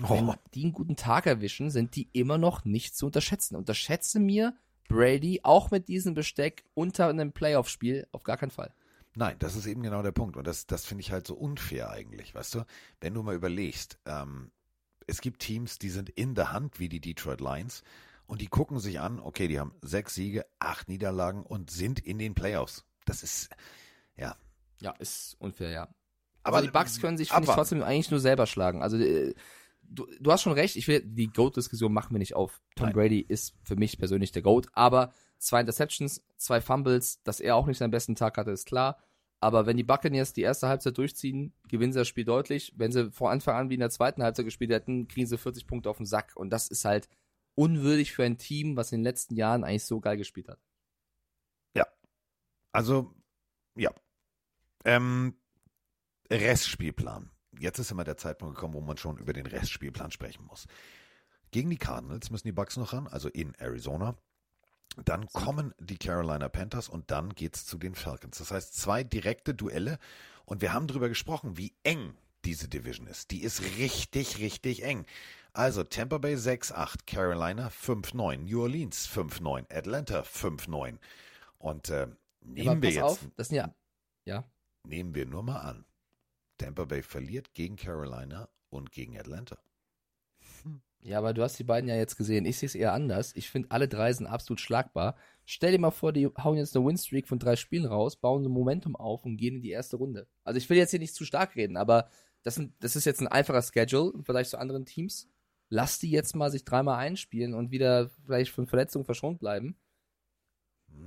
oh. 0.04 0.10
wenn 0.10 0.34
die 0.54 0.64
einen 0.64 0.74
guten 0.74 0.96
Tag 0.96 1.26
erwischen, 1.26 1.70
sind 1.70 1.96
die 1.96 2.10
immer 2.14 2.38
noch 2.38 2.66
nicht 2.66 2.96
zu 2.96 3.06
unterschätzen. 3.08 3.56
Unterschätze 3.56 4.20
mir 4.20 4.56
Brady 4.88 5.42
auch 5.44 5.72
mit 5.72 5.88
diesem 5.88 6.14
Besteck 6.14 6.66
unter 6.74 7.08
einem 7.08 7.32
Playoff-Spiel 7.32 8.08
auf 8.12 8.24
gar 8.24 8.38
keinen 8.38 8.52
Fall. 8.52 8.74
Nein, 9.16 9.36
das 9.40 9.56
ist 9.56 9.66
eben 9.66 9.84
genau 9.84 10.02
der 10.02 10.12
Punkt. 10.12 10.38
Und 10.38 10.48
das, 10.48 10.68
das 10.68 10.86
finde 10.86 11.02
ich 11.02 11.12
halt 11.12 11.28
so 11.28 11.36
unfair 11.36 11.90
eigentlich, 11.90 12.34
weißt 12.34 12.56
du? 12.56 12.66
Wenn 13.02 13.14
du 13.14 13.24
mal 13.24 13.36
überlegst, 13.36 14.00
ähm, 14.06 14.52
es 15.08 15.22
gibt 15.22 15.42
Teams, 15.42 15.80
die 15.80 15.90
sind 15.90 16.10
in 16.10 16.36
der 16.36 16.54
Hand, 16.54 16.80
wie 16.80 16.90
die 16.90 17.02
Detroit 17.02 17.42
Lions, 17.42 17.84
und 18.28 18.40
die 18.40 18.48
gucken 18.48 18.80
sich 18.80 19.02
an, 19.02 19.20
okay, 19.20 19.50
die 19.50 19.60
haben 19.60 19.74
sechs 19.82 20.16
Siege, 20.16 20.46
acht 20.60 20.88
Niederlagen 20.88 21.44
und 21.44 21.70
sind 21.70 22.00
in 22.00 22.18
den 22.18 22.34
Playoffs. 22.34 22.86
Das 23.06 23.24
ist, 23.24 23.50
ja. 24.16 24.38
Ja, 24.80 24.92
ist 25.00 25.36
unfair, 25.40 25.72
ja. 25.72 25.82
Aber, 26.44 26.58
aber 26.58 26.62
die 26.62 26.72
Bucks 26.72 27.02
können 27.02 27.18
sich, 27.18 27.30
finde 27.30 27.50
ich, 27.50 27.54
trotzdem 27.54 27.84
eigentlich 27.84 28.10
nur 28.10 28.22
selber 28.22 28.48
schlagen. 28.48 28.82
Also, 28.82 28.98
äh, 28.98 29.36
du, 29.92 30.08
du 30.20 30.32
hast 30.32 30.42
schon 30.42 30.54
recht, 30.54 30.76
ich 30.76 30.88
will, 30.88 31.02
die 31.04 31.28
GOAT-Diskussion 31.28 31.94
machen 31.94 32.14
wir 32.14 32.20
nicht 32.20 32.36
auf. 32.36 32.62
Tom 32.76 32.88
Nein. 32.88 32.94
Brady 32.94 33.20
ist 33.20 33.56
für 33.64 33.76
mich 33.76 33.98
persönlich 33.98 34.32
der 34.32 34.42
GOAT, 34.42 34.68
aber 34.74 35.14
zwei 35.38 35.60
Interceptions, 35.60 36.24
zwei 36.38 36.62
Fumbles, 36.62 37.22
dass 37.24 37.40
er 37.40 37.56
auch 37.56 37.68
nicht 37.68 37.78
seinen 37.78 37.92
besten 37.92 38.16
Tag 38.16 38.38
hatte, 38.38 38.52
ist 38.52 38.66
klar. 38.66 38.98
Aber 39.40 39.66
wenn 39.66 39.76
die 39.76 39.84
Buccaneers 39.84 40.34
die 40.34 40.44
erste 40.44 40.68
Halbzeit 40.68 40.98
durchziehen, 40.98 41.54
gewinnen 41.68 41.94
sie 41.94 42.00
das 42.00 42.08
Spiel 42.08 42.26
deutlich. 42.26 42.74
Wenn 42.78 42.92
sie 42.92 43.12
vor 43.12 43.32
Anfang 43.32 43.56
an 43.56 43.70
wie 43.70 43.74
in 43.74 43.80
der 43.80 43.90
zweiten 43.90 44.22
Halbzeit 44.22 44.46
gespielt 44.46 44.72
hätten, 44.72 45.08
kriegen 45.08 45.26
sie 45.26 45.38
40 45.38 45.66
Punkte 45.66 45.90
auf 45.90 45.98
den 45.98 46.06
Sack. 46.06 46.34
Und 46.36 46.52
das 46.52 46.68
ist 46.68 46.86
halt 46.86 47.10
unwürdig 47.56 48.14
für 48.14 48.24
ein 48.24 48.38
Team, 48.38 48.78
was 48.78 48.92
in 48.92 49.00
den 49.00 49.04
letzten 49.04 49.36
Jahren 49.36 49.64
eigentlich 49.64 49.86
so 49.86 50.00
geil 50.00 50.18
gespielt 50.18 50.48
hat. 50.48 50.60
Ja. 51.76 51.88
Also, 52.72 53.16
ja. 53.76 53.92
Ähm, 54.86 55.36
Restspielplan. 56.30 57.32
Jetzt 57.60 57.80
ist 57.80 57.92
immer 57.92 58.04
der 58.04 58.18
Zeitpunkt 58.18 58.56
gekommen, 58.56 58.74
wo 58.74 58.82
man 58.82 58.98
schon 58.98 59.18
über 59.18 59.34
den 59.34 59.46
Restspielplan 59.46 60.12
sprechen 60.12 60.46
muss. 60.46 60.68
Gegen 61.52 61.70
die 61.70 61.78
Cardinals 61.78 62.30
müssen 62.30 62.48
die 62.48 62.54
Bucks 62.54 62.78
noch 62.78 62.94
ran, 62.94 63.08
also 63.08 63.28
in 63.28 63.54
Arizona. 63.56 64.16
Dann 65.06 65.28
kommen 65.28 65.74
die 65.80 65.98
Carolina 65.98 66.50
Panthers 66.50 66.90
und 66.90 67.12
dann 67.12 67.34
geht's 67.34 67.66
zu 67.66 67.78
den 67.78 67.96
Falcons. 67.96 68.38
Das 68.38 68.52
heißt, 68.52 68.76
zwei 68.76 69.04
direkte 69.04 69.54
Duelle. 69.54 70.00
Und 70.46 70.62
wir 70.62 70.74
haben 70.74 70.88
darüber 70.88 71.10
gesprochen, 71.10 71.58
wie 71.58 71.74
eng 71.84 72.14
diese 72.44 72.68
Division 72.68 73.08
ist. 73.08 73.32
Die 73.32 73.42
ist 73.42 73.62
richtig, 73.78 74.40
richtig 74.40 74.84
eng. 74.84 75.06
Also 75.54 75.84
Tampa 75.84 76.18
Bay 76.18 76.36
6-8, 76.36 77.06
Carolina 77.06 77.68
5-9, 77.68 78.38
New 78.38 78.62
Orleans 78.62 79.10
5-9, 79.10 79.74
Atlanta 79.74 80.22
5-9. 80.22 80.98
Und 81.58 81.90
äh, 81.90 82.08
nehmen 82.42 82.66
ja, 82.66 82.82
wir 82.82 82.90
jetzt. 82.90 83.04
Auf, 83.04 83.28
das 83.36 83.50
sind 83.50 83.58
ja, 83.58 83.74
ja. 84.26 84.46
Nehmen 84.84 85.14
wir 85.14 85.26
nur 85.26 85.44
mal 85.44 85.60
an. 85.60 85.86
Tampa 86.62 86.86
Bay 86.86 87.02
verliert 87.02 87.54
gegen 87.56 87.76
Carolina 87.76 88.48
und 88.70 88.92
gegen 88.92 89.18
Atlanta. 89.18 89.58
Ja, 91.04 91.18
aber 91.18 91.34
du 91.34 91.42
hast 91.42 91.58
die 91.58 91.64
beiden 91.64 91.90
ja 91.90 91.96
jetzt 91.96 92.16
gesehen. 92.16 92.46
Ich 92.46 92.60
sehe 92.60 92.68
es 92.68 92.76
eher 92.76 92.94
anders. 92.94 93.36
Ich 93.36 93.50
finde, 93.50 93.72
alle 93.72 93.88
drei 93.88 94.14
sind 94.14 94.28
absolut 94.28 94.60
schlagbar. 94.60 95.16
Stell 95.44 95.72
dir 95.72 95.80
mal 95.80 95.90
vor, 95.90 96.14
die 96.14 96.28
hauen 96.28 96.58
jetzt 96.58 96.76
eine 96.76 96.86
Winstreak 96.86 97.28
von 97.28 97.40
drei 97.40 97.56
Spielen 97.56 97.88
raus, 97.88 98.16
bauen 98.16 98.46
ein 98.46 98.52
Momentum 98.52 98.96
auf 98.96 99.26
und 99.26 99.38
gehen 99.38 99.56
in 99.56 99.62
die 99.64 99.72
erste 99.72 99.98
Runde. 99.98 100.28
Also 100.44 100.60
ich 100.60 100.70
will 100.70 100.78
jetzt 100.78 100.92
hier 100.92 101.00
nicht 101.00 101.16
zu 101.16 101.26
stark 101.26 101.56
reden, 101.56 101.78
aber 101.78 102.10
das, 102.44 102.54
sind, 102.54 102.76
das 102.80 102.96
ist 102.96 103.06
jetzt 103.06 103.22
ein 103.22 103.28
einfacher 103.28 103.64
Schedule 103.64 104.14
im 104.14 104.24
Vergleich 104.24 104.50
zu 104.50 104.60
anderen 104.60 104.86
Teams. 104.86 105.28
Lass 105.70 105.98
die 105.98 106.12
jetzt 106.12 106.36
mal 106.36 106.52
sich 106.52 106.64
dreimal 106.64 107.00
einspielen 107.00 107.56
und 107.56 107.72
wieder 107.72 108.12
vielleicht 108.24 108.52
von 108.52 108.68
Verletzungen 108.68 109.06
verschont 109.06 109.40
bleiben. 109.40 109.76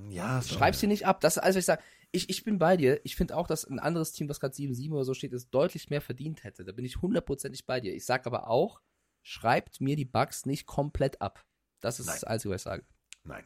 Ja, 0.09 0.43
so. 0.43 0.55
Schreib 0.55 0.75
sie 0.75 0.89
nicht 0.89 1.07
ab. 1.07 1.21
Das 1.21 1.37
ist 1.37 1.43
alles, 1.43 1.55
was 1.55 1.61
ich 1.61 1.67
sage. 1.67 1.83
Ich, 2.15 2.31
ich 2.31 2.45
bin 2.45 2.59
bei 2.59 2.77
dir. 2.77 3.01
Ich 3.05 3.17
finde 3.17 3.37
auch, 3.37 3.47
dass 3.47 3.65
ein 3.65 3.79
anderes 3.79 4.13
Team, 4.13 4.29
was 4.29 4.41
gerade 4.41 4.55
7-7 4.55 4.93
oder 4.93 5.05
so 5.05 5.15
steht, 5.15 5.33
es 5.33 5.51
deutlich 5.51 5.91
mehr 5.91 6.01
verdient 6.01 6.45
hätte. 6.45 6.65
Da 6.65 6.73
bin 6.73 6.85
ich 6.85 7.03
hundertprozentig 7.03 7.67
bei 7.67 7.81
dir. 7.81 7.95
Ich 7.95 8.05
sage 8.05 8.27
aber 8.27 8.49
auch, 8.49 8.81
schreibt 9.23 9.81
mir 9.81 9.97
die 9.97 10.05
Bugs 10.05 10.47
nicht 10.47 10.67
komplett 10.67 11.21
ab. 11.21 11.45
Das 11.81 11.99
ist 11.99 12.07
Nein. 12.07 12.15
das 12.15 12.25
Einzige, 12.25 12.55
was 12.55 12.61
ich 12.61 12.65
sage. 12.65 12.85
Nein. 13.25 13.45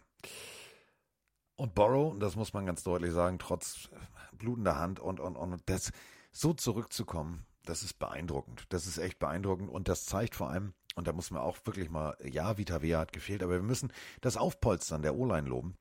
Und 1.56 1.74
Borrow, 1.74 2.16
das 2.18 2.36
muss 2.36 2.52
man 2.52 2.66
ganz 2.66 2.84
deutlich 2.84 3.12
sagen, 3.12 3.38
trotz 3.38 3.88
blutender 4.32 4.78
Hand 4.78 5.00
und, 5.00 5.18
und, 5.18 5.36
und 5.36 5.62
das 5.66 5.90
so 6.30 6.52
zurückzukommen, 6.52 7.46
das 7.64 7.82
ist 7.82 7.98
beeindruckend. 7.98 8.66
Das 8.68 8.86
ist 8.86 8.98
echt 8.98 9.18
beeindruckend 9.18 9.70
und 9.70 9.88
das 9.88 10.04
zeigt 10.04 10.34
vor 10.34 10.50
allem, 10.50 10.74
und 10.94 11.08
da 11.08 11.12
muss 11.12 11.30
man 11.30 11.42
auch 11.42 11.56
wirklich 11.64 11.90
mal, 11.90 12.16
ja, 12.22 12.58
Vita 12.58 12.82
Vea 12.82 12.98
hat 12.98 13.12
gefehlt, 13.12 13.42
aber 13.42 13.54
wir 13.54 13.62
müssen 13.62 13.92
das 14.20 14.36
Aufpolstern 14.36 15.02
der 15.02 15.14
O-Line 15.16 15.48
loben. 15.48 15.76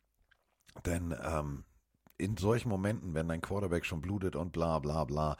Denn 0.86 1.16
ähm, 1.24 1.66
in 2.18 2.38
solchen 2.38 2.70
Momenten, 2.70 3.14
wenn 3.14 3.28
dein 3.28 3.42
Quarterback 3.42 3.86
schon 3.86 4.02
blutet 4.02 4.36
und 4.36 4.52
bla 4.52 4.80
bla 4.80 5.04
bla 5.06 5.38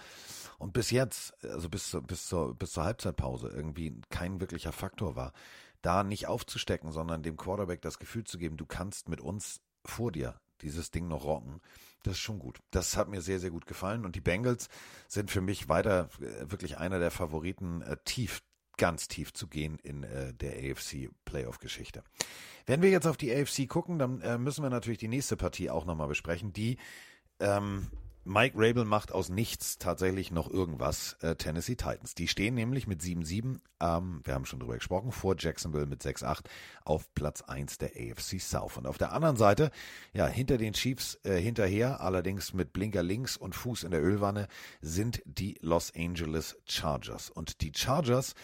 und 0.60 0.74
bis 0.74 0.92
jetzt, 0.92 1.34
also 1.44 1.70
bis, 1.70 1.90
zur- 1.90 2.02
bis, 2.02 2.28
zur, 2.28 2.56
bis 2.56 2.72
zur 2.72 2.84
Halbzeitpause 2.84 3.50
irgendwie 3.50 4.00
kein 4.10 4.40
wirklicher 4.40 4.72
Faktor 4.72 5.16
war, 5.16 5.34
da 5.82 6.04
nicht 6.04 6.28
aufzustecken, 6.28 6.92
sondern 6.92 7.24
dem 7.24 7.38
Quarterback 7.38 7.82
das 7.82 8.00
Gefühl 8.00 8.24
zu 8.24 8.38
geben, 8.38 8.58
du 8.58 8.66
kannst 8.66 9.10
mit 9.10 9.22
uns 9.22 9.62
vor 9.86 10.12
dir 10.12 10.40
dieses 10.62 10.92
Ding 10.92 11.08
noch 11.08 11.24
rocken, 11.24 11.62
das 12.04 12.14
ist 12.14 12.20
schon 12.20 12.40
gut. 12.40 12.60
Das 12.72 12.98
hat 12.98 13.10
mir 13.10 13.22
sehr, 13.22 13.40
sehr 13.40 13.52
gut 13.52 13.66
gefallen 13.68 14.06
und 14.06 14.16
die 14.16 14.22
Bengals 14.22 14.70
sind 15.08 15.30
für 15.30 15.42
mich 15.42 15.70
weiter 15.70 16.10
äh, 16.20 16.50
wirklich 16.52 16.78
einer 16.78 17.00
der 17.00 17.12
Favoriten, 17.12 17.82
äh, 17.82 17.98
tief, 18.06 18.42
ganz 18.78 19.08
tief 19.08 19.34
zu 19.34 19.48
gehen 19.48 19.78
in 19.84 20.04
äh, 20.04 20.34
der 20.34 20.54
AFC 20.54 21.10
Playoff-Geschichte. 21.26 22.04
Wenn 22.66 22.82
wir 22.82 22.90
jetzt 22.90 23.08
auf 23.08 23.18
die 23.18 23.34
AFC 23.34 23.68
gucken, 23.68 24.00
dann 24.00 24.22
äh, 24.22 24.38
müssen 24.38 24.64
wir 24.64 24.70
natürlich 24.70 25.00
die 25.00 25.08
nächste 25.08 25.38
Partie 25.38 25.70
auch 25.70 25.86
nochmal 25.86 26.08
besprechen, 26.08 26.54
die 26.54 26.78
ähm, 27.40 27.88
Mike 28.28 28.56
Rabel 28.58 28.84
macht 28.84 29.14
aus 29.14 29.30
nichts 29.30 29.78
tatsächlich 29.78 30.32
noch 30.32 30.50
irgendwas 30.50 31.14
äh, 31.22 31.36
Tennessee 31.36 31.76
Titans. 31.76 32.14
Die 32.14 32.28
stehen 32.28 32.56
nämlich 32.56 32.86
mit 32.86 33.02
7-7, 33.02 33.60
ähm, 33.80 34.22
wir 34.26 34.34
haben 34.34 34.46
schon 34.46 34.60
drüber 34.60 34.76
gesprochen, 34.76 35.14
vor 35.14 35.36
Jacksonville 35.40 35.86
mit 35.86 36.02
6-8 36.02 36.42
auf 36.84 37.14
Platz 37.14 37.42
1 37.44 37.78
der 37.78 37.92
AFC 37.92 38.42
South. 38.42 38.76
Und 38.76 38.86
auf 38.86 38.98
der 38.98 39.14
anderen 39.14 39.38
Seite, 39.38 39.72
ja, 40.12 40.28
hinter 40.28 40.58
den 40.58 40.74
Chiefs 40.74 41.18
äh, 41.24 41.40
hinterher, 41.40 42.02
allerdings 42.02 42.54
mit 42.54 42.74
Blinker 42.74 43.02
links 43.02 43.38
und 43.38 43.56
Fuß 43.56 43.84
in 43.84 43.92
der 43.92 44.04
Ölwanne, 44.04 44.50
sind 44.82 45.22
die 45.24 45.58
Los 45.62 45.94
Angeles 45.96 46.58
Chargers. 46.66 47.30
Und 47.30 47.62
die 47.62 47.72
Chargers, 47.74 48.36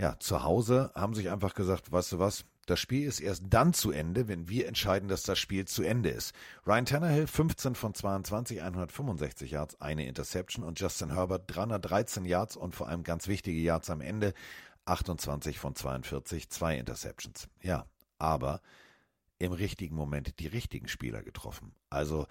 ja, 0.00 0.18
zu 0.18 0.42
Hause 0.42 0.90
haben 0.94 1.14
sich 1.14 1.30
einfach 1.30 1.54
gesagt, 1.54 1.92
weißt 1.92 2.12
du 2.12 2.18
was, 2.18 2.46
das 2.64 2.80
Spiel 2.80 3.06
ist 3.06 3.20
erst 3.20 3.44
dann 3.48 3.74
zu 3.74 3.90
Ende, 3.90 4.28
wenn 4.28 4.48
wir 4.48 4.66
entscheiden, 4.66 5.08
dass 5.08 5.24
das 5.24 5.38
Spiel 5.38 5.66
zu 5.66 5.82
Ende 5.82 6.08
ist. 6.08 6.34
Ryan 6.66 6.86
Tannehill 6.86 7.26
15 7.26 7.74
von 7.74 7.94
22, 7.94 8.62
165 8.62 9.50
Yards, 9.50 9.80
eine 9.80 10.06
Interception 10.06 10.64
und 10.64 10.80
Justin 10.80 11.12
Herbert 11.12 11.44
313 11.48 12.24
Yards 12.24 12.56
und 12.56 12.74
vor 12.74 12.88
allem 12.88 13.02
ganz 13.02 13.28
wichtige 13.28 13.60
Yards 13.60 13.90
am 13.90 14.00
Ende, 14.00 14.32
28 14.86 15.58
von 15.58 15.74
42, 15.74 16.48
zwei 16.48 16.78
Interceptions. 16.78 17.48
Ja, 17.60 17.86
aber 18.18 18.62
im 19.38 19.52
richtigen 19.52 19.96
Moment 19.96 20.38
die 20.38 20.46
richtigen 20.46 20.88
Spieler 20.88 21.22
getroffen. 21.22 21.74
Also 21.90 22.26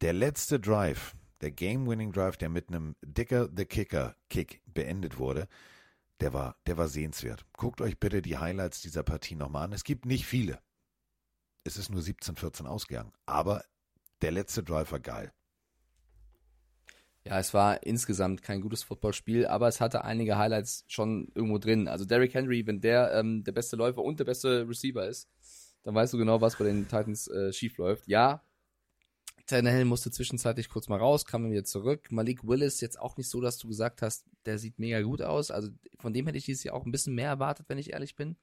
der 0.00 0.14
letzte 0.14 0.60
Drive, 0.60 1.14
der 1.42 1.50
Game-Winning 1.50 2.12
Drive, 2.12 2.36
der 2.38 2.48
mit 2.48 2.68
einem 2.68 2.94
Dicker 3.02 3.48
the 3.54 3.66
Kicker 3.66 4.16
Kick 4.30 4.62
beendet 4.66 5.18
wurde, 5.18 5.48
der 6.20 6.32
war, 6.32 6.56
der 6.66 6.78
war 6.78 6.88
sehenswert. 6.88 7.44
Guckt 7.56 7.80
euch 7.80 7.98
bitte 7.98 8.22
die 8.22 8.38
Highlights 8.38 8.82
dieser 8.82 9.02
Partie 9.02 9.34
nochmal 9.34 9.64
an. 9.64 9.72
Es 9.72 9.84
gibt 9.84 10.06
nicht 10.06 10.26
viele. 10.26 10.60
Es 11.64 11.76
ist 11.76 11.90
nur 11.90 12.02
17-14 12.02 12.66
ausgegangen. 12.66 13.12
Aber 13.26 13.64
der 14.20 14.32
letzte 14.32 14.62
Drive 14.62 14.92
war 14.92 15.00
geil. 15.00 15.32
Ja, 17.24 17.38
es 17.38 17.54
war 17.54 17.84
insgesamt 17.84 18.42
kein 18.42 18.60
gutes 18.60 18.82
Footballspiel, 18.82 19.46
aber 19.46 19.68
es 19.68 19.80
hatte 19.80 20.04
einige 20.04 20.38
Highlights 20.38 20.84
schon 20.88 21.28
irgendwo 21.34 21.58
drin. 21.58 21.86
Also 21.86 22.04
Derrick 22.04 22.34
Henry, 22.34 22.66
wenn 22.66 22.80
der 22.80 23.12
ähm, 23.12 23.44
der 23.44 23.52
beste 23.52 23.76
Läufer 23.76 24.02
und 24.02 24.18
der 24.18 24.24
beste 24.24 24.68
Receiver 24.68 25.06
ist, 25.06 25.28
dann 25.84 25.94
weißt 25.94 26.12
du 26.12 26.18
genau, 26.18 26.40
was 26.40 26.56
bei 26.56 26.64
den 26.64 26.88
Titans 26.88 27.28
äh, 27.28 27.52
schief 27.52 27.78
läuft. 27.78 28.08
Ja, 28.08 28.42
Tannehill 29.46 29.84
musste 29.84 30.10
zwischenzeitlich 30.10 30.68
kurz 30.68 30.88
mal 30.88 30.98
raus, 30.98 31.24
kam 31.24 31.50
wieder 31.50 31.64
zurück. 31.64 32.10
Malik 32.10 32.46
Willis 32.46 32.80
jetzt 32.80 32.98
auch 32.98 33.16
nicht 33.16 33.28
so, 33.28 33.40
dass 33.40 33.58
du 33.58 33.68
gesagt 33.68 34.02
hast, 34.02 34.24
der 34.46 34.58
sieht 34.58 34.78
mega 34.78 35.00
gut 35.02 35.22
aus. 35.22 35.50
Also 35.50 35.70
von 35.98 36.12
dem 36.12 36.26
hätte 36.26 36.38
ich 36.38 36.44
dieses 36.44 36.64
Jahr 36.64 36.74
auch 36.74 36.86
ein 36.86 36.92
bisschen 36.92 37.14
mehr 37.14 37.28
erwartet, 37.28 37.66
wenn 37.68 37.78
ich 37.78 37.92
ehrlich 37.92 38.14
bin. 38.14 38.36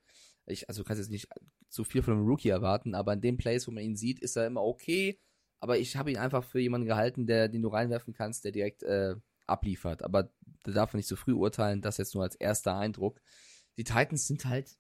Ich, 0.45 0.67
also 0.67 0.81
du 0.84 0.88
kannst 0.88 0.99
jetzt 0.99 1.11
nicht 1.11 1.27
zu 1.69 1.84
viel 1.84 2.01
von 2.01 2.15
einem 2.15 2.27
Rookie 2.27 2.49
erwarten, 2.49 2.95
aber 2.95 3.13
in 3.13 3.21
dem 3.21 3.38
Place, 3.38 3.67
wo 3.67 3.71
man 3.71 3.84
ihn 3.84 3.95
sieht, 3.95 4.19
ist 4.19 4.35
er 4.35 4.47
immer 4.47 4.63
okay. 4.63 5.19
Aber 5.59 5.77
ich 5.77 5.95
habe 5.95 6.11
ihn 6.11 6.17
einfach 6.17 6.43
für 6.43 6.59
jemanden 6.59 6.88
gehalten, 6.88 7.27
der, 7.27 7.49
den 7.49 7.61
du 7.61 7.69
reinwerfen 7.69 8.13
kannst, 8.13 8.45
der 8.45 8.51
direkt 8.51 8.84
äh, 8.84 9.15
abliefert. 9.45 10.03
Aber 10.03 10.31
da 10.63 10.71
darf 10.71 10.93
man 10.93 10.99
nicht 10.99 11.07
so 11.07 11.15
früh 11.15 11.34
urteilen, 11.34 11.81
das 11.81 11.97
jetzt 11.97 12.15
nur 12.15 12.23
als 12.23 12.35
erster 12.35 12.77
Eindruck. 12.77 13.21
Die 13.77 13.84
Titans 13.84 14.27
sind 14.27 14.45
halt 14.45 14.77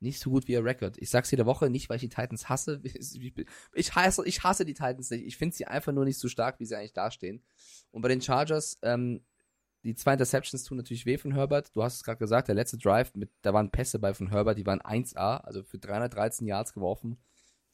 nicht 0.00 0.18
so 0.18 0.30
gut 0.30 0.48
wie 0.48 0.52
ihr 0.52 0.64
Record. 0.64 0.96
Ich 0.98 1.10
sag's 1.10 1.30
jede 1.30 1.46
Woche 1.46 1.68
nicht, 1.70 1.88
weil 1.88 1.96
ich 1.96 2.02
die 2.02 2.08
Titans 2.08 2.48
hasse. 2.48 2.82
Ich 3.74 3.94
hasse, 3.94 4.26
ich 4.26 4.42
hasse 4.42 4.64
die 4.64 4.74
Titans 4.74 5.10
nicht. 5.10 5.24
Ich 5.26 5.36
finde 5.36 5.54
sie 5.54 5.66
einfach 5.66 5.92
nur 5.92 6.04
nicht 6.04 6.18
so 6.18 6.28
stark, 6.28 6.58
wie 6.58 6.64
sie 6.64 6.76
eigentlich 6.76 6.92
dastehen. 6.92 7.42
Und 7.90 8.02
bei 8.02 8.08
den 8.08 8.20
Chargers, 8.20 8.78
ähm, 8.82 9.22
die 9.84 9.94
zwei 9.94 10.12
Interceptions 10.12 10.64
tun 10.64 10.76
natürlich 10.76 11.06
weh 11.06 11.18
von 11.18 11.32
Herbert. 11.32 11.74
Du 11.74 11.82
hast 11.82 11.96
es 11.96 12.04
gerade 12.04 12.18
gesagt, 12.18 12.48
der 12.48 12.54
letzte 12.54 12.78
Drive, 12.78 13.14
mit, 13.14 13.30
da 13.42 13.54
waren 13.54 13.70
Pässe 13.70 13.98
bei 13.98 14.14
von 14.14 14.28
Herbert, 14.28 14.58
die 14.58 14.66
waren 14.66 14.80
1A, 14.80 15.38
also 15.38 15.62
für 15.62 15.78
313 15.78 16.46
Yards 16.46 16.74
geworfen. 16.74 17.18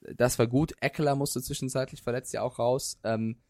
Das 0.01 0.39
war 0.39 0.47
gut. 0.47 0.75
Eckler 0.81 1.17
musste 1.17 1.43
zwischenzeitlich 1.43 2.03
verletzt 2.03 2.33
ja 2.33 2.43
auch 2.43 2.59
raus. 2.59 2.99
Ähm, 3.03 3.41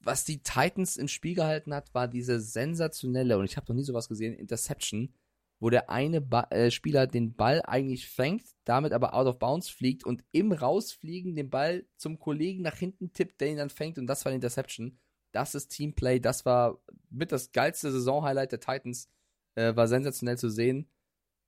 was 0.00 0.24
die 0.24 0.42
Titans 0.42 0.96
im 0.96 1.08
Spiel 1.08 1.34
gehalten 1.34 1.74
hat, 1.74 1.92
war 1.92 2.06
diese 2.06 2.40
sensationelle, 2.40 3.38
und 3.38 3.44
ich 3.44 3.56
habe 3.56 3.66
noch 3.68 3.76
nie 3.76 3.84
sowas 3.84 4.08
gesehen, 4.08 4.34
Interception, 4.34 5.12
wo 5.60 5.70
der 5.70 5.90
eine 5.90 6.20
ba 6.20 6.46
äh, 6.50 6.70
Spieler 6.70 7.06
den 7.06 7.34
Ball 7.34 7.62
eigentlich 7.62 8.08
fängt, 8.08 8.44
damit 8.64 8.92
aber 8.92 9.14
out 9.14 9.26
of 9.26 9.38
bounds 9.38 9.68
fliegt 9.68 10.04
und 10.04 10.24
im 10.32 10.52
Rausfliegen 10.52 11.34
den 11.34 11.50
Ball 11.50 11.86
zum 11.96 12.18
Kollegen 12.18 12.62
nach 12.62 12.76
hinten 12.76 13.12
tippt, 13.12 13.40
der 13.40 13.48
ihn 13.48 13.56
dann 13.56 13.70
fängt 13.70 13.98
und 13.98 14.06
das 14.06 14.24
war 14.24 14.30
die 14.30 14.36
Interception. 14.36 14.98
Das 15.32 15.54
ist 15.54 15.68
Teamplay, 15.68 16.20
das 16.20 16.44
war 16.46 16.80
mit 17.10 17.32
das 17.32 17.52
geilste 17.52 17.90
Saisonhighlight 17.90 18.52
der 18.52 18.60
Titans, 18.60 19.10
äh, 19.56 19.74
war 19.76 19.88
sensationell 19.88 20.38
zu 20.38 20.48
sehen. 20.48 20.88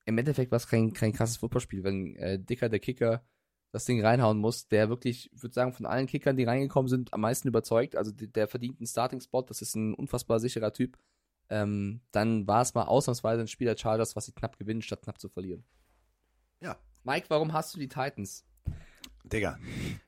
Im 0.04 0.18
Endeffekt 0.18 0.50
war 0.50 0.56
es 0.56 0.66
kein, 0.66 0.92
kein 0.92 1.12
krasses 1.12 1.38
Footballspiel, 1.38 1.84
wenn 1.84 2.16
äh, 2.16 2.38
Dicker, 2.38 2.68
der 2.68 2.80
Kicker, 2.80 3.24
das 3.72 3.84
Ding 3.84 4.04
reinhauen 4.04 4.38
muss, 4.38 4.66
der 4.66 4.88
wirklich, 4.88 5.32
ich 5.32 5.42
würde 5.42 5.54
sagen, 5.54 5.72
von 5.72 5.86
allen 5.86 6.06
Kickern, 6.06 6.36
die 6.36 6.44
reingekommen 6.44 6.88
sind, 6.88 7.12
am 7.12 7.20
meisten 7.20 7.48
überzeugt. 7.48 7.96
Also 7.96 8.10
der, 8.12 8.48
verdient 8.48 8.80
einen 8.80 8.86
Starting-Spot, 8.86 9.42
das 9.42 9.62
ist 9.62 9.76
ein 9.76 9.94
unfassbar 9.94 10.40
sicherer 10.40 10.72
Typ. 10.72 10.98
Ähm, 11.51 12.01
dann 12.12 12.47
war 12.47 12.62
es 12.62 12.74
mal 12.74 12.85
ausnahmsweise 12.85 13.43
ein 13.43 13.48
Spiel 13.48 13.66
der 13.66 13.77
Chargers, 13.77 14.16
was 14.16 14.27
sie 14.27 14.32
knapp 14.32 14.56
gewinnen, 14.59 14.82
statt 14.82 15.02
knapp 15.02 15.20
zu 15.20 15.28
verlieren. 15.28 15.64
Ja. 16.60 16.77
Mike, 17.02 17.27
warum 17.28 17.52
hast 17.52 17.74
du 17.74 17.78
die 17.78 17.89
Titans? 17.89 18.44
Digga, 19.24 19.59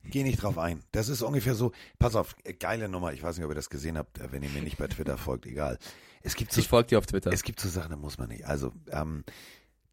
geh 0.05 0.23
nicht 0.23 0.41
drauf 0.41 0.57
ein. 0.57 0.83
Das 0.91 1.09
ist 1.09 1.21
ungefähr 1.21 1.55
so, 1.55 1.71
pass 1.99 2.15
auf, 2.15 2.35
äh, 2.43 2.53
geile 2.53 2.89
Nummer. 2.89 3.13
Ich 3.13 3.21
weiß 3.21 3.37
nicht, 3.37 3.45
ob 3.45 3.51
ihr 3.51 3.55
das 3.55 3.69
gesehen 3.69 3.97
habt, 3.97 4.19
äh, 4.19 4.31
wenn 4.31 4.43
ihr 4.43 4.49
mir 4.49 4.61
nicht 4.61 4.77
bei 4.77 4.87
Twitter 4.87 5.17
folgt, 5.17 5.45
egal. 5.45 5.77
Es 6.21 6.35
gibt 6.35 6.51
so, 6.51 6.61
Ich 6.61 6.67
folge 6.67 6.89
dir 6.89 6.97
auf 6.97 7.05
Twitter. 7.05 7.31
Es 7.31 7.43
gibt 7.43 7.59
so 7.59 7.69
Sachen, 7.69 7.91
da 7.91 7.97
muss 7.97 8.17
man 8.17 8.29
nicht. 8.29 8.45
Also, 8.45 8.71
ähm, 8.89 9.23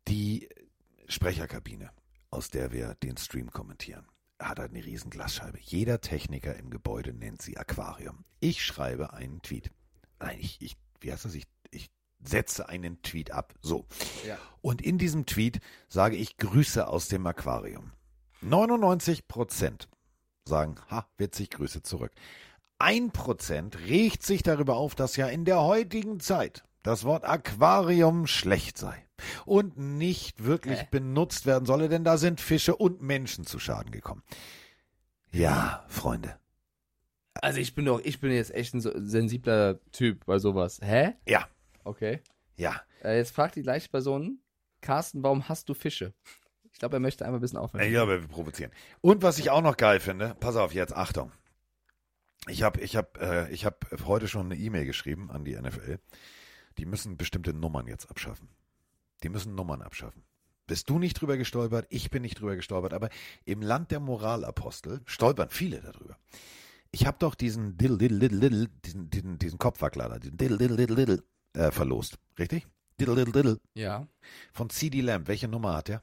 die 0.09 0.49
Sprecherkabine, 1.09 1.91
aus 2.31 2.51
der 2.51 2.73
wir 2.73 2.95
den 2.95 3.17
Stream 3.17 3.51
kommentieren, 3.51 4.07
hat 4.39 4.59
halt 4.59 4.71
eine 4.71 4.85
riesen 4.85 5.11
Glasscheibe. 5.11 5.59
Jeder 5.61 6.01
Techniker 6.01 6.57
im 6.57 6.71
Gebäude 6.71 7.13
nennt 7.13 7.43
sie 7.43 7.59
Aquarium. 7.59 8.25
Ich 8.39 8.65
schreibe 8.65 9.13
einen 9.13 9.43
Tweet. 9.43 9.71
Nein, 10.19 10.39
ich, 10.41 10.61
ich 10.63 10.77
wie 11.01 11.13
heißt 11.13 11.25
das? 11.25 11.35
Ich, 11.35 11.47
ich 11.71 11.91
setze 12.23 12.69
einen 12.69 13.03
Tweet 13.03 13.31
ab. 13.31 13.55
So. 13.61 13.87
Ja. 14.27 14.39
Und 14.61 14.83
in 14.83 14.99
diesem 14.99 15.27
Tweet 15.27 15.61
sage 15.89 16.17
ich 16.17 16.37
Grüße 16.37 16.87
aus 16.87 17.09
dem 17.09 17.27
Aquarium. 17.27 17.93
99 18.43 19.29
Prozent 19.29 19.89
sagen, 20.45 20.77
ha, 20.91 21.07
witzig, 21.19 21.51
Grüße 21.51 21.83
zurück. 21.83 22.13
Ein 22.79 23.11
Prozent 23.11 23.79
regt 23.79 24.23
sich 24.23 24.43
darüber 24.43 24.77
auf, 24.77 24.95
dass 24.95 25.17
ja 25.17 25.27
in 25.29 25.45
der 25.45 25.61
heutigen 25.61 26.19
Zeit 26.21 26.65
das 26.83 27.05
Wort 27.05 27.25
Aquarium 27.25 28.27
schlecht 28.27 28.79
sei 28.79 29.07
und 29.45 29.77
nicht 29.77 30.45
wirklich 30.45 30.81
Hä? 30.81 30.89
benutzt 30.91 31.45
werden 31.45 31.67
solle, 31.67 31.91
denn 31.91 32.05
da 32.05 32.17
sind 32.17 32.41
Fische 32.41 32.75
und 32.75 33.03
Menschen 33.03 33.45
zu 33.45 33.59
Schaden 33.59 33.91
gekommen. 33.91 34.23
Ja, 35.31 35.85
Freunde. 35.89 36.39
Also 37.43 37.59
ich 37.61 37.75
bin 37.75 37.85
doch, 37.87 38.01
ich 38.01 38.21
bin 38.21 38.31
jetzt 38.33 38.55
echt 38.55 38.75
ein 38.75 38.81
sensibler 38.81 39.79
Typ 39.93 40.25
bei 40.27 40.39
sowas. 40.39 40.81
Hä? 40.83 41.15
Ja, 41.27 41.49
Okay. 41.85 42.21
ja. 42.57 42.81
Äh, 43.03 43.17
jetzt 43.17 43.35
fragt 43.35 43.57
die 43.57 43.63
gleiche 43.63 43.89
Person, 43.89 44.41
Carsten, 44.83 45.23
warum 45.23 45.49
hast 45.49 45.69
du 45.69 45.75
Fische? 45.75 46.13
Ich 46.73 46.79
glaube, 46.79 46.97
er 46.97 47.01
möchte 47.01 47.25
einmal 47.25 47.39
ein 47.39 47.43
bisschen 47.43 47.59
aufhören. 47.59 47.91
Ja, 47.91 48.03
aber 48.03 48.21
wir 48.21 48.29
provozieren. 48.29 48.71
Und 49.01 49.23
was 49.23 49.39
ich 49.39 49.51
auch 49.51 49.63
noch 49.63 49.77
geil 49.77 50.01
finde, 50.01 50.37
pass 50.41 50.57
auf 50.57 50.73
jetzt, 50.75 50.95
Achtung. 50.95 51.33
Ich 52.49 52.63
habe 52.63 52.81
ich 52.81 52.97
hab, 52.97 53.19
äh, 53.21 53.51
ich 53.51 53.65
hab 53.67 53.87
heute 54.07 54.29
schon 54.29 54.47
eine 54.47 54.57
E-Mail 54.57 54.87
geschrieben 54.87 55.31
an 55.31 55.45
die 55.45 55.55
NFL. 55.61 55.99
Die 56.79 56.87
müssen 56.87 57.17
bestimmte 57.17 57.53
Nummern 57.53 57.87
jetzt 57.87 58.09
abschaffen. 58.11 58.49
Die 59.23 59.29
müssen 59.29 59.55
Nummern 59.55 59.83
abschaffen. 59.83 60.23
Bist 60.67 60.89
du 60.89 60.99
nicht 60.99 61.15
drüber 61.21 61.37
gestolpert? 61.37 61.87
Ich 61.91 62.11
bin 62.11 62.23
nicht 62.23 62.41
drüber 62.41 62.57
gestolpert. 62.57 62.95
Aber 62.95 63.11
im 63.45 63.61
Land 63.61 63.91
der 63.91 64.01
Moralapostel 64.01 65.01
stolpern 65.05 65.51
viele 65.51 65.81
darüber. 65.81 66.17
Ich 66.93 67.07
habe 67.07 67.17
doch 67.21 67.35
diesen 67.35 67.77
Diddle 67.77 67.99
Diddle 67.99 68.19
Diddle 68.19 68.41
Diddle, 68.41 68.69
diesen, 68.85 69.11
diesen, 69.11 69.39
diesen 69.39 69.59
Kopfwackler 69.59 70.09
da, 70.09 70.19
diesen 70.19 70.37
Diddle 70.37 70.59
Diddle 70.59 70.77
Diddle 70.77 70.97
Diddle 70.97 71.23
äh, 71.55 71.71
verlost. 71.71 72.19
Richtig? 72.39 72.67
Diddle 73.01 73.15
Diddle 73.17 73.33
Diddle. 73.33 73.61
Ja. 73.75 74.07
Von 74.53 74.71
CD 74.71 75.01
Lamb. 75.01 75.29
Welche 75.29 75.49
Nummer 75.49 75.75
hat 75.77 75.89
der? 75.89 76.03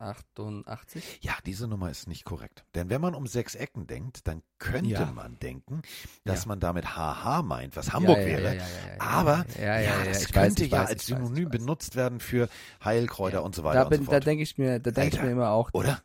88? 0.00 1.18
Ja, 1.22 1.32
diese 1.44 1.66
Nummer 1.66 1.90
ist 1.90 2.06
nicht 2.06 2.24
korrekt. 2.24 2.64
Denn 2.76 2.88
wenn 2.88 3.00
man 3.00 3.16
um 3.16 3.26
sechs 3.26 3.56
Ecken 3.56 3.88
denkt, 3.88 4.28
dann 4.28 4.42
könnte 4.58 4.90
Ja. 4.90 5.06
man 5.06 5.38
denken, 5.40 5.82
dass 6.24 6.44
Ja. 6.44 6.48
man 6.48 6.60
damit 6.60 6.94
HH 6.96 7.42
meint, 7.42 7.74
was 7.76 7.92
Hamburg 7.92 8.18
ja, 8.18 8.26
wäre. 8.26 8.62
Aber 9.00 9.44
ja, 9.60 10.04
das 10.04 10.22
weiß, 10.22 10.32
könnte 10.32 10.64
ja 10.66 10.78
weiß, 10.82 10.88
als 10.90 11.00
weiß, 11.00 11.06
Synonym 11.18 11.48
benutzt 11.50 11.96
werden 11.96 12.20
für 12.20 12.48
Heilkräuter 12.84 13.42
und 13.42 13.56
so 13.56 13.64
weiter 13.64 13.80
Da, 13.80 13.86
und 13.86 13.94
so 13.96 14.04
da 14.04 14.10
fort. 14.12 14.26
denke 14.26 14.44
ich 14.44 14.56
mir, 14.56 14.78
da 14.78 14.92
denke 14.92 15.16
ich 15.16 15.22
mir 15.22 15.30
immer 15.32 15.50
auch, 15.50 15.70
oder? 15.72 16.00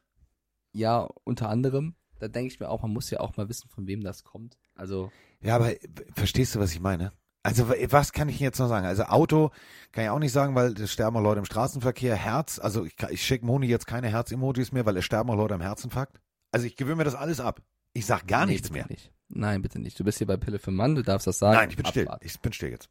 Ja, 0.72 1.08
unter 1.24 1.50
anderem. 1.50 1.94
Da 2.20 2.28
denke 2.28 2.54
ich 2.54 2.60
mir 2.60 2.70
auch, 2.70 2.82
man 2.82 2.92
muss 2.92 3.10
ja 3.10 3.20
auch 3.20 3.36
mal 3.38 3.50
wissen, 3.50 3.70
von 3.70 3.88
wem 3.88 4.02
das 4.04 4.24
kommt. 4.24 4.58
Also, 4.76 5.12
Ja, 5.42 5.56
aber 5.56 5.72
äh, 5.72 5.80
verstehst 6.16 6.56
du, 6.56 6.60
was 6.60 6.72
ich 6.74 6.80
meine? 6.80 7.12
Also 7.46 7.68
wa- 7.68 7.76
was 7.90 8.14
kann 8.14 8.30
ich 8.30 8.40
jetzt 8.40 8.60
noch 8.60 8.70
sagen? 8.70 8.86
Also 8.86 9.04
Auto 9.04 9.52
kann 9.92 10.06
ich 10.06 10.10
auch 10.10 10.20
nicht 10.20 10.32
sagen, 10.32 10.56
weil 10.56 10.72
es 10.80 10.92
sterben 10.94 11.18
auch 11.18 11.22
Leute 11.22 11.40
im 11.40 11.46
Straßenverkehr. 11.46 12.16
Herz, 12.16 12.60
also 12.60 12.86
ich, 12.86 12.96
ich 13.10 13.26
schicke 13.26 13.46
Moni 13.46 13.68
jetzt 13.68 13.86
keine 13.88 14.08
Herz-Emojis 14.10 14.72
mehr, 14.72 14.86
weil 14.86 14.96
es 14.98 15.04
sterben 15.04 15.30
auch 15.30 15.36
Leute 15.36 15.54
am 15.56 15.62
Herzinfarkt. 15.62 16.22
Also 16.52 16.66
ich 16.66 16.78
gewöhne 16.78 16.98
mir 16.98 17.04
das 17.04 17.16
alles 17.16 17.40
ab. 17.42 17.62
Ich 17.92 18.06
sag 18.06 18.28
gar 18.28 18.46
nee, 18.46 18.54
nichts 18.54 18.72
mehr. 18.72 18.86
Nicht. 18.88 19.12
Nein, 19.28 19.62
bitte 19.62 19.80
nicht. 19.80 20.00
Du 20.00 20.04
bist 20.06 20.20
hier 20.20 20.28
bei 20.28 20.38
Pille 20.38 20.60
für 20.60 20.72
Mann, 20.72 20.96
du 20.96 21.02
darfst 21.04 21.28
das 21.28 21.40
sagen. 21.40 21.58
Nein, 21.58 21.70
ich 21.72 21.76
bin 21.76 21.86
still. 21.86 22.04
Abwarten. 22.08 22.26
Ich 22.26 22.40
bin 22.40 22.54
still 22.54 22.70
jetzt. 22.70 22.90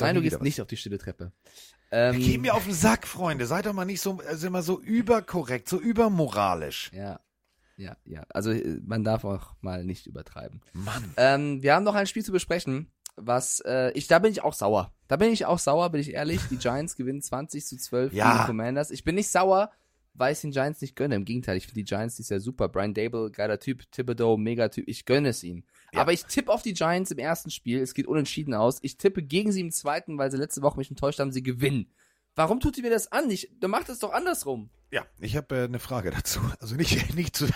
Nein, 0.00 0.14
du 0.16 0.20
gehst 0.20 0.36
was. 0.36 0.42
nicht 0.42 0.60
auf 0.60 0.66
die 0.68 0.76
stille 0.76 0.98
Treppe. 0.98 1.32
Ähm, 1.90 2.18
Geh 2.18 2.36
mir 2.36 2.52
auf 2.54 2.64
den 2.64 2.74
Sack, 2.74 3.06
Freunde. 3.06 3.46
Seid 3.46 3.64
doch 3.64 3.72
mal 3.72 3.86
nicht 3.86 4.02
so, 4.02 4.18
also 4.28 4.46
immer 4.46 4.60
so 4.62 4.78
überkorrekt, 4.80 5.66
so 5.68 5.80
übermoralisch. 5.80 6.90
Ja. 6.92 7.20
Ja, 7.78 7.96
ja. 8.04 8.24
Also 8.30 8.50
äh, 8.50 8.80
man 8.84 9.04
darf 9.04 9.24
auch 9.24 9.54
mal 9.62 9.84
nicht 9.84 10.06
übertreiben. 10.06 10.60
Mann. 10.74 11.14
Ähm, 11.16 11.62
wir 11.62 11.74
haben 11.74 11.84
noch 11.84 11.94
ein 11.94 12.06
Spiel 12.06 12.24
zu 12.24 12.32
besprechen, 12.32 12.90
was 13.16 13.60
äh, 13.60 13.92
ich, 13.92 14.08
da 14.08 14.18
bin 14.18 14.30
ich 14.32 14.42
auch 14.42 14.52
sauer. 14.52 14.92
Da 15.06 15.16
bin 15.16 15.32
ich 15.32 15.46
auch 15.46 15.58
sauer, 15.58 15.88
bin 15.90 16.00
ich 16.00 16.12
ehrlich. 16.12 16.40
Die 16.50 16.56
Giants 16.58 16.96
gewinnen 16.96 17.22
20 17.22 17.64
zu 17.64 17.76
12 17.78 18.12
Ja. 18.12 18.32
gegen 18.32 18.46
Commanders. 18.46 18.90
Ich 18.90 19.04
bin 19.04 19.14
nicht 19.14 19.30
sauer, 19.30 19.70
weil 20.14 20.32
ich 20.32 20.40
den 20.40 20.50
Giants 20.50 20.80
nicht 20.80 20.96
gönne. 20.96 21.14
Im 21.14 21.24
Gegenteil, 21.24 21.56
ich 21.56 21.66
finde 21.66 21.76
die 21.80 21.84
Giants 21.84 22.16
die 22.16 22.22
ist 22.22 22.30
ja 22.30 22.40
super. 22.40 22.68
Brian 22.68 22.94
Dable, 22.94 23.30
geiler 23.30 23.60
Typ, 23.60 23.90
Thibodeau, 23.92 24.36
mega 24.36 24.68
Typ. 24.68 24.84
Ich 24.88 25.04
gönne 25.04 25.28
es 25.28 25.44
ihnen. 25.44 25.64
Ja. 25.94 26.00
Aber 26.00 26.12
ich 26.12 26.24
tippe 26.26 26.52
auf 26.52 26.62
die 26.62 26.74
Giants 26.74 27.12
im 27.12 27.18
ersten 27.18 27.50
Spiel. 27.50 27.80
Es 27.80 27.94
geht 27.94 28.08
unentschieden 28.08 28.54
aus. 28.54 28.78
Ich 28.82 28.98
tippe 28.98 29.22
gegen 29.22 29.52
sie 29.52 29.60
im 29.60 29.70
zweiten, 29.70 30.18
weil 30.18 30.30
sie 30.32 30.36
letzte 30.36 30.62
Woche 30.62 30.76
mich 30.78 30.90
enttäuscht 30.90 31.20
haben, 31.20 31.30
sie 31.32 31.42
gewinnen. 31.44 31.92
Warum 32.38 32.60
tut 32.60 32.76
ihr 32.76 32.84
mir 32.84 32.90
das 32.90 33.10
an? 33.10 33.28
Ich, 33.30 33.50
du 33.58 33.66
macht 33.66 33.88
es 33.88 33.98
doch 33.98 34.12
andersrum. 34.12 34.70
Ja, 34.92 35.04
ich 35.18 35.36
habe 35.36 35.56
äh, 35.56 35.64
eine 35.64 35.80
Frage 35.80 36.12
dazu. 36.12 36.38
Also 36.60 36.76
nicht, 36.76 37.12
nicht, 37.16 37.34
zu, 37.34 37.48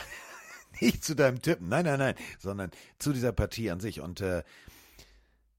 nicht 0.80 1.04
zu 1.04 1.14
deinem 1.14 1.40
Tippen, 1.40 1.68
nein, 1.68 1.84
nein, 1.84 2.00
nein, 2.00 2.14
sondern 2.40 2.72
zu 2.98 3.12
dieser 3.12 3.30
Partie 3.30 3.70
an 3.70 3.78
sich. 3.78 4.00
Und 4.00 4.20
äh, 4.20 4.42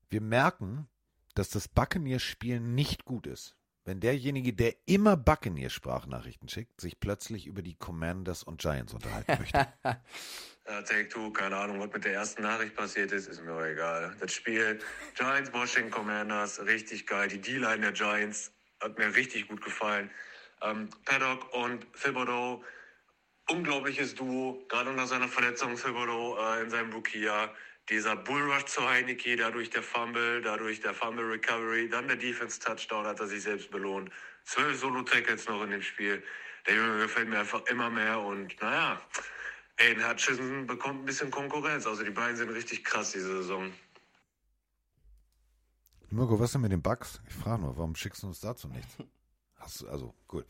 wir 0.10 0.20
merken, 0.20 0.90
dass 1.36 1.50
das 1.50 1.70
Buccaneers-Spiel 1.70 2.60
nicht 2.60 3.06
gut 3.06 3.26
ist. 3.26 3.56
Wenn 3.86 4.02
derjenige, 4.02 4.52
der 4.52 4.76
immer 4.88 5.16
Buccaneers-Sprachnachrichten 5.16 6.50
schickt, 6.50 6.82
sich 6.82 7.00
plötzlich 7.00 7.48
über 7.48 7.62
die 7.62 7.76
Commanders 7.76 8.44
und 8.44 8.60
Giants 8.60 8.94
unterhalten 8.94 9.38
möchte. 9.40 9.68
Take 10.66 11.08
Two, 11.08 11.32
keine 11.32 11.56
Ahnung, 11.56 11.80
was 11.80 11.94
mit 11.94 12.04
der 12.04 12.14
ersten 12.14 12.42
Nachricht 12.42 12.76
passiert 12.76 13.14
ist, 13.14 13.30
ist 13.30 13.42
mir 13.42 13.54
auch 13.54 13.64
egal. 13.64 14.18
Das 14.20 14.34
Spiel 14.34 14.80
Giants, 15.16 15.54
Washington 15.54 15.92
Commanders, 15.92 16.60
richtig 16.66 17.08
geil. 17.08 17.30
Die 17.30 17.40
D-Line 17.40 17.80
der 17.80 17.94
Giants 17.94 18.52
hat 18.84 18.98
mir 18.98 19.16
richtig 19.16 19.48
gut 19.48 19.62
gefallen. 19.64 20.12
Ähm, 20.62 20.90
Paddock 21.06 21.54
und 21.54 21.86
Thibodeau, 21.94 22.64
unglaubliches 23.50 24.16
Duo, 24.16 24.66
gerade 24.70 24.92
nach 24.94 25.08
seiner 25.08 25.28
Verletzung 25.28 25.76
Thibodeau 25.76 26.38
äh, 26.38 26.62
in 26.62 26.70
seinem 26.70 26.92
Rookie-Jahr. 26.94 27.54
Dieser 27.90 28.16
Bullrush 28.16 28.66
zu 28.66 28.90
Heineke, 28.90 29.36
dadurch 29.36 29.70
der 29.70 29.84
Fumble, 29.84 30.42
dadurch 30.42 30.80
der 30.80 30.94
Fumble 30.94 31.26
Recovery, 31.26 31.90
dann 31.90 32.08
der 32.08 32.16
Defense-Touchdown 32.16 33.06
hat 33.06 33.20
er 33.20 33.28
sich 33.28 33.44
selbst 33.44 33.72
belohnt. 33.72 34.10
Zwölf 34.46 34.80
Solo-Tackles 34.80 35.48
noch 35.50 35.64
in 35.64 35.72
dem 35.72 35.82
Spiel. 35.82 36.24
Der 36.66 36.76
Junge 36.76 37.00
gefällt 37.00 37.28
mir 37.28 37.40
einfach 37.40 37.66
immer 37.66 37.90
mehr 37.90 38.20
und 38.20 38.62
naja, 38.62 39.02
Aiden 39.78 40.08
Hutchinson 40.08 40.66
bekommt 40.66 41.02
ein 41.02 41.06
bisschen 41.06 41.30
Konkurrenz. 41.30 41.86
Also 41.86 42.04
die 42.04 42.12
beiden 42.12 42.38
sind 42.38 42.50
richtig 42.50 42.86
krass 42.86 43.12
diese 43.12 43.38
Saison. 43.38 43.74
Mirko, 46.14 46.40
was 46.40 46.52
denn 46.52 46.62
mit 46.62 46.72
den 46.72 46.84
Bugs? 46.84 47.22
Ich 47.28 47.34
frage 47.34 47.64
nur, 47.64 47.76
warum 47.76 47.96
schickst 47.96 48.22
du 48.22 48.28
uns 48.28 48.40
dazu 48.40 48.68
nichts? 48.68 48.98
Hast 49.56 49.82
du, 49.82 49.88
also, 49.88 50.14
gut. 50.28 50.46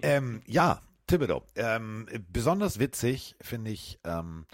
Ähm, 0.00 0.42
ja, 0.46 0.80
Thibodeau. 1.08 1.42
Ähm, 1.56 2.06
besonders 2.30 2.78
witzig 2.78 3.34
finde 3.40 3.72
ich, 3.72 3.98
ähm, 4.04 4.46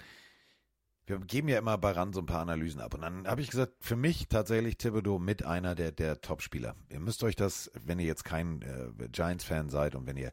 wir 1.04 1.18
geben 1.18 1.48
ja 1.48 1.58
immer 1.58 1.76
bei 1.76 1.90
RAN 1.90 2.14
so 2.14 2.20
ein 2.20 2.26
paar 2.26 2.40
Analysen 2.40 2.80
ab. 2.80 2.94
Und 2.94 3.02
dann 3.02 3.26
habe 3.26 3.42
ich 3.42 3.50
gesagt, 3.50 3.74
für 3.80 3.96
mich 3.96 4.28
tatsächlich 4.28 4.78
Thibodeau 4.78 5.18
mit 5.18 5.44
einer 5.44 5.74
der, 5.74 5.92
der 5.92 6.22
Top-Spieler. 6.22 6.76
Ihr 6.88 7.00
müsst 7.00 7.22
euch 7.24 7.36
das, 7.36 7.70
wenn 7.84 7.98
ihr 7.98 8.06
jetzt 8.06 8.24
kein 8.24 8.62
äh, 8.62 9.08
Giants-Fan 9.08 9.68
seid 9.68 9.94
und 9.94 10.06
wenn 10.06 10.16
ihr 10.16 10.32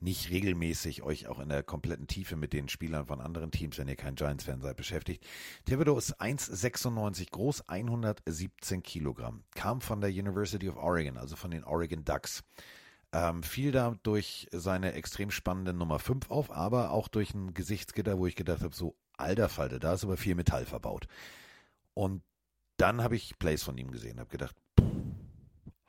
nicht 0.00 0.30
regelmäßig 0.30 1.02
euch 1.02 1.26
auch 1.26 1.38
in 1.38 1.50
der 1.50 1.62
kompletten 1.62 2.06
Tiefe 2.06 2.34
mit 2.34 2.52
den 2.52 2.68
Spielern 2.68 3.06
von 3.06 3.20
anderen 3.20 3.50
Teams, 3.50 3.78
wenn 3.78 3.88
ihr 3.88 3.96
kein 3.96 4.14
Giants-Fan 4.14 4.62
seid, 4.62 4.76
beschäftigt. 4.76 5.26
Thibodeau 5.66 5.98
ist 5.98 6.20
1,96 6.20 7.30
groß, 7.30 7.68
117 7.68 8.82
Kilogramm. 8.82 9.44
Kam 9.54 9.80
von 9.80 10.00
der 10.00 10.10
University 10.10 10.68
of 10.68 10.76
Oregon, 10.76 11.18
also 11.18 11.36
von 11.36 11.50
den 11.50 11.64
Oregon 11.64 12.04
Ducks. 12.04 12.42
Ähm, 13.12 13.42
fiel 13.42 13.72
da 13.72 13.96
durch 14.02 14.48
seine 14.52 14.92
extrem 14.94 15.30
spannende 15.30 15.74
Nummer 15.74 15.98
5 15.98 16.30
auf, 16.30 16.50
aber 16.50 16.92
auch 16.92 17.08
durch 17.08 17.34
ein 17.34 17.52
Gesichtsgitter, 17.54 18.18
wo 18.18 18.26
ich 18.26 18.36
gedacht 18.36 18.62
habe, 18.62 18.74
so 18.74 18.96
alter 19.16 19.48
Falter, 19.48 19.78
da 19.78 19.94
ist 19.94 20.04
aber 20.04 20.16
viel 20.16 20.34
Metall 20.34 20.64
verbaut. 20.64 21.08
Und 21.92 22.22
dann 22.76 23.02
habe 23.02 23.16
ich 23.16 23.38
Plays 23.38 23.62
von 23.62 23.76
ihm 23.76 23.90
gesehen, 23.90 24.20
habe 24.20 24.30
gedacht, 24.30 24.56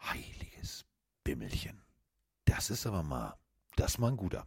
heiliges 0.01 0.83
Bimmelchen. 1.23 1.81
Das 2.45 2.69
ist 2.69 2.85
aber 2.85 3.03
mal, 3.03 3.37
das 3.75 3.97
mal 3.97 4.09
ein 4.09 4.17
guter. 4.17 4.45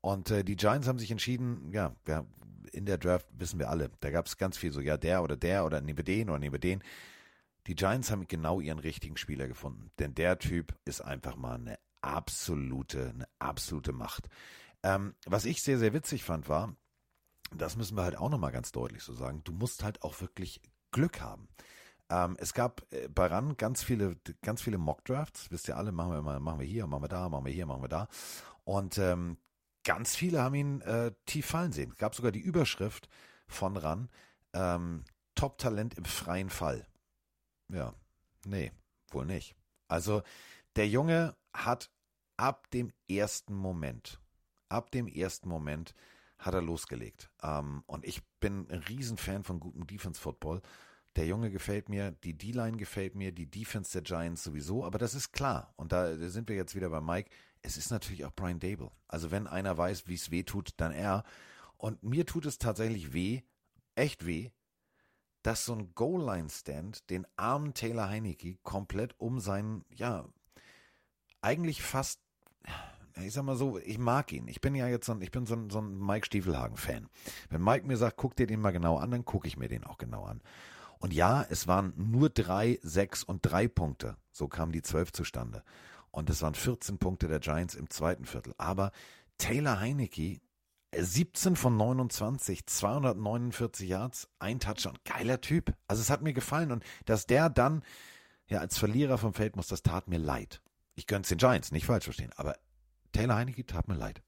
Und 0.00 0.30
äh, 0.30 0.44
die 0.44 0.56
Giants 0.56 0.88
haben 0.88 0.98
sich 0.98 1.10
entschieden, 1.10 1.70
ja, 1.72 1.94
ja, 2.06 2.24
in 2.72 2.86
der 2.86 2.98
Draft 2.98 3.26
wissen 3.32 3.58
wir 3.58 3.70
alle, 3.70 3.90
da 4.00 4.10
gab 4.10 4.26
es 4.26 4.36
ganz 4.36 4.56
viel 4.56 4.72
so, 4.72 4.80
ja, 4.80 4.96
der 4.96 5.22
oder 5.22 5.36
der 5.36 5.64
oder 5.64 5.80
neben 5.80 6.04
den 6.04 6.30
oder 6.30 6.38
neben 6.38 6.60
den. 6.60 6.82
Die 7.66 7.76
Giants 7.76 8.10
haben 8.10 8.26
genau 8.26 8.60
ihren 8.60 8.80
richtigen 8.80 9.16
Spieler 9.16 9.46
gefunden, 9.46 9.90
denn 9.98 10.14
der 10.14 10.38
Typ 10.38 10.74
ist 10.84 11.00
einfach 11.00 11.36
mal 11.36 11.54
eine 11.54 11.78
absolute, 12.00 13.10
eine 13.10 13.28
absolute 13.38 13.92
Macht. 13.92 14.28
Ähm, 14.82 15.14
was 15.26 15.44
ich 15.44 15.62
sehr, 15.62 15.78
sehr 15.78 15.92
witzig 15.92 16.24
fand, 16.24 16.48
war, 16.48 16.74
das 17.54 17.76
müssen 17.76 17.96
wir 17.96 18.02
halt 18.02 18.16
auch 18.16 18.30
nochmal 18.30 18.50
ganz 18.50 18.72
deutlich 18.72 19.02
so 19.02 19.12
sagen, 19.12 19.42
du 19.44 19.52
musst 19.52 19.84
halt 19.84 20.02
auch 20.02 20.20
wirklich 20.20 20.60
Glück 20.90 21.20
haben. 21.20 21.48
Ähm, 22.12 22.36
es 22.38 22.52
gab 22.52 22.82
äh, 22.92 23.08
bei 23.08 23.26
RAN 23.26 23.56
ganz 23.56 23.82
viele, 23.82 24.16
ganz 24.42 24.60
viele 24.60 24.76
Mock-Drafts, 24.76 25.50
wisst 25.50 25.68
ihr 25.68 25.78
alle, 25.78 25.92
machen 25.92 26.12
wir 26.12 26.20
mal, 26.20 26.40
machen 26.40 26.60
wir 26.60 26.66
hier, 26.66 26.86
machen 26.86 27.04
wir 27.04 27.08
da, 27.08 27.28
machen 27.30 27.46
wir 27.46 27.52
hier, 27.52 27.64
machen 27.64 27.82
wir 27.82 27.88
da. 27.88 28.06
Und 28.64 28.98
ähm, 28.98 29.38
ganz 29.82 30.14
viele 30.14 30.42
haben 30.42 30.54
ihn 30.54 30.82
äh, 30.82 31.12
tief 31.24 31.46
fallen 31.46 31.72
sehen. 31.72 31.90
Es 31.90 31.98
gab 31.98 32.14
sogar 32.14 32.30
die 32.30 32.40
Überschrift 32.40 33.08
von 33.46 33.78
RAN, 33.78 34.10
ähm, 34.52 35.04
Top-Talent 35.34 35.94
im 35.94 36.04
freien 36.04 36.50
Fall. 36.50 36.86
Ja, 37.68 37.94
nee, 38.44 38.72
wohl 39.08 39.24
nicht. 39.24 39.56
Also 39.88 40.22
der 40.76 40.88
Junge 40.88 41.34
hat 41.54 41.90
ab 42.36 42.70
dem 42.72 42.92
ersten 43.08 43.54
Moment, 43.54 44.20
ab 44.68 44.90
dem 44.90 45.08
ersten 45.08 45.48
Moment 45.48 45.94
hat 46.38 46.52
er 46.52 46.60
losgelegt. 46.60 47.30
Ähm, 47.42 47.84
und 47.86 48.04
ich 48.04 48.22
bin 48.38 48.68
ein 48.70 48.80
Riesenfan 48.80 49.44
von 49.44 49.60
gutem 49.60 49.86
Defense-Football. 49.86 50.60
Der 51.16 51.26
Junge 51.26 51.50
gefällt 51.50 51.88
mir, 51.88 52.10
die 52.10 52.36
D-Line 52.36 52.78
gefällt 52.78 53.14
mir, 53.14 53.32
die 53.32 53.50
Defense 53.50 53.92
der 53.92 54.02
Giants 54.02 54.44
sowieso, 54.44 54.84
aber 54.84 54.98
das 54.98 55.14
ist 55.14 55.32
klar. 55.32 55.74
Und 55.76 55.92
da 55.92 56.16
sind 56.30 56.48
wir 56.48 56.56
jetzt 56.56 56.74
wieder 56.74 56.88
bei 56.88 57.00
Mike. 57.00 57.30
Es 57.60 57.76
ist 57.76 57.90
natürlich 57.90 58.24
auch 58.24 58.34
Brian 58.34 58.58
Dable. 58.58 58.90
Also 59.08 59.30
wenn 59.30 59.46
einer 59.46 59.76
weiß, 59.76 60.06
wie 60.06 60.14
es 60.14 60.30
weh 60.30 60.42
tut, 60.42 60.70
dann 60.78 60.92
er. 60.92 61.24
Und 61.76 62.02
mir 62.02 62.24
tut 62.24 62.46
es 62.46 62.58
tatsächlich 62.58 63.12
weh, 63.12 63.42
echt 63.94 64.24
weh, 64.24 64.50
dass 65.42 65.64
so 65.64 65.74
ein 65.74 65.94
Goal-Line-Stand 65.94 67.10
den 67.10 67.26
armen 67.36 67.74
Taylor 67.74 68.08
Heinecke 68.08 68.56
komplett 68.62 69.18
um 69.18 69.38
seinen, 69.40 69.84
ja, 69.90 70.26
eigentlich 71.42 71.82
fast, 71.82 72.20
ich 73.16 73.32
sag 73.32 73.44
mal 73.44 73.56
so, 73.56 73.78
ich 73.78 73.98
mag 73.98 74.32
ihn. 74.32 74.48
Ich 74.48 74.60
bin 74.60 74.74
ja 74.74 74.88
jetzt 74.88 75.06
so 75.06 75.12
ein, 75.12 75.20
ich 75.20 75.30
bin 75.30 75.44
so 75.44 75.54
ein, 75.54 75.68
so 75.68 75.80
ein 75.80 75.98
Mike 75.98 76.26
Stiefelhagen-Fan. 76.26 77.08
Wenn 77.50 77.62
Mike 77.62 77.86
mir 77.86 77.96
sagt, 77.96 78.16
guck 78.16 78.36
dir 78.36 78.46
den 78.46 78.60
mal 78.60 78.70
genau 78.70 78.96
an, 78.96 79.10
dann 79.10 79.24
gucke 79.24 79.48
ich 79.48 79.56
mir 79.56 79.68
den 79.68 79.84
auch 79.84 79.98
genau 79.98 80.24
an. 80.24 80.40
Und 81.02 81.12
ja, 81.12 81.44
es 81.50 81.66
waren 81.66 81.92
nur 81.96 82.30
drei, 82.30 82.78
sechs 82.80 83.24
und 83.24 83.40
drei 83.42 83.66
Punkte. 83.66 84.16
So 84.30 84.46
kamen 84.46 84.70
die 84.70 84.82
zwölf 84.82 85.12
zustande. 85.12 85.64
Und 86.12 86.30
es 86.30 86.42
waren 86.42 86.54
14 86.54 86.98
Punkte 86.98 87.26
der 87.26 87.40
Giants 87.40 87.74
im 87.74 87.90
zweiten 87.90 88.24
Viertel. 88.24 88.54
Aber 88.56 88.92
Taylor 89.36 89.80
Heinecke 89.80 90.40
17 90.96 91.56
von 91.56 91.76
29, 91.76 92.66
249 92.66 93.88
Yards, 93.88 94.28
ein 94.38 94.60
Touchdown. 94.60 94.96
Geiler 95.04 95.40
Typ. 95.40 95.74
Also 95.88 96.00
es 96.00 96.08
hat 96.08 96.22
mir 96.22 96.34
gefallen. 96.34 96.70
Und 96.70 96.84
dass 97.04 97.26
der 97.26 97.50
dann 97.50 97.82
ja 98.46 98.60
als 98.60 98.78
Verlierer 98.78 99.18
vom 99.18 99.34
Feld 99.34 99.56
muss, 99.56 99.66
das 99.66 99.82
tat 99.82 100.06
mir 100.06 100.18
leid. 100.18 100.62
Ich 100.94 101.08
gönn's 101.08 101.28
den 101.28 101.38
Giants, 101.38 101.72
nicht 101.72 101.86
falsch 101.86 102.04
verstehen. 102.04 102.30
Aber 102.36 102.54
Taylor 103.10 103.34
Heinecke 103.34 103.66
tat 103.66 103.88
mir 103.88 103.96
leid. 103.96 104.22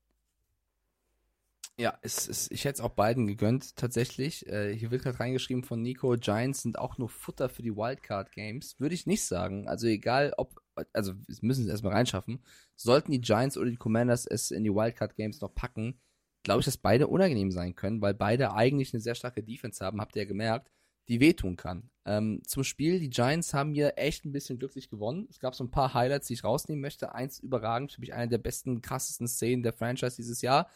Ja, 1.77 1.99
es, 2.03 2.29
es, 2.29 2.49
ich 2.53 2.65
hätte 2.65 2.75
es 2.75 2.81
auch 2.81 2.91
beiden 2.91 3.27
gegönnt, 3.27 3.75
tatsächlich. 3.75 4.47
Äh, 4.47 4.77
hier 4.77 4.93
wird 4.93 5.03
gerade 5.03 5.19
reingeschrieben 5.19 5.65
von 5.65 5.83
Nico, 5.83 6.15
Giants 6.17 6.63
sind 6.63 6.79
auch 6.79 6.99
nur 6.99 7.09
Futter 7.09 7.49
für 7.49 7.63
die 7.63 7.75
Wildcard-Games. 7.75 8.79
Würde 8.79 8.95
ich 8.95 9.07
nicht 9.07 9.25
sagen. 9.25 9.67
Also 9.69 9.89
egal, 9.89 10.33
ob, 10.37 10.63
also 10.93 11.15
müssen 11.41 11.65
es 11.65 11.71
erstmal 11.71 11.95
reinschaffen. 11.95 12.45
Sollten 12.77 13.11
die 13.11 13.21
Giants 13.21 13.59
oder 13.59 13.71
die 13.71 13.77
Commanders 13.77 14.25
es 14.25 14.53
in 14.53 14.63
die 14.63 14.73
Wildcard-Games 14.73 15.41
noch 15.41 15.53
packen, 15.53 16.01
glaube 16.45 16.61
ich, 16.61 16.67
dass 16.67 16.77
beide 16.77 17.09
unangenehm 17.09 17.51
sein 17.51 17.75
können, 17.75 18.01
weil 18.01 18.15
beide 18.15 18.53
eigentlich 18.55 18.95
eine 18.95 19.01
sehr 19.01 19.17
starke 19.17 19.43
Defense 19.43 19.85
haben, 19.85 20.01
habt 20.01 20.15
ihr 20.15 20.23
ja 20.23 20.29
gemerkt, 20.29 20.71
die 21.09 21.19
wehtun 21.21 21.57
kann. 21.57 21.91
Ähm, 22.07 22.43
zum 22.47 22.63
Spiel, 22.63 23.01
die 23.01 23.11
Giants 23.11 23.53
haben 23.53 23.75
hier 23.75 23.95
echt 23.97 24.25
ein 24.25 24.33
bisschen 24.33 24.59
glücklich 24.59 24.91
gewonnen. 24.91 25.27
Es 25.29 25.41
gab 25.41 25.55
so 25.55 25.65
ein 25.65 25.71
paar 25.71 25.93
Highlights, 25.93 26.29
die 26.29 26.35
ich 26.35 26.45
rausnehmen 26.45 26.81
möchte. 26.81 27.15
Eins 27.15 27.41
überragend, 27.41 27.93
für 27.93 28.01
mich 28.01 28.15
eine 28.15 28.29
der 28.29 28.39
besten, 28.39 28.81
krassesten 28.81 29.27
Szenen 29.27 29.63
der 29.63 29.73
Franchise 29.73 30.17
dieses 30.17 30.41
Jahr. 30.41 30.71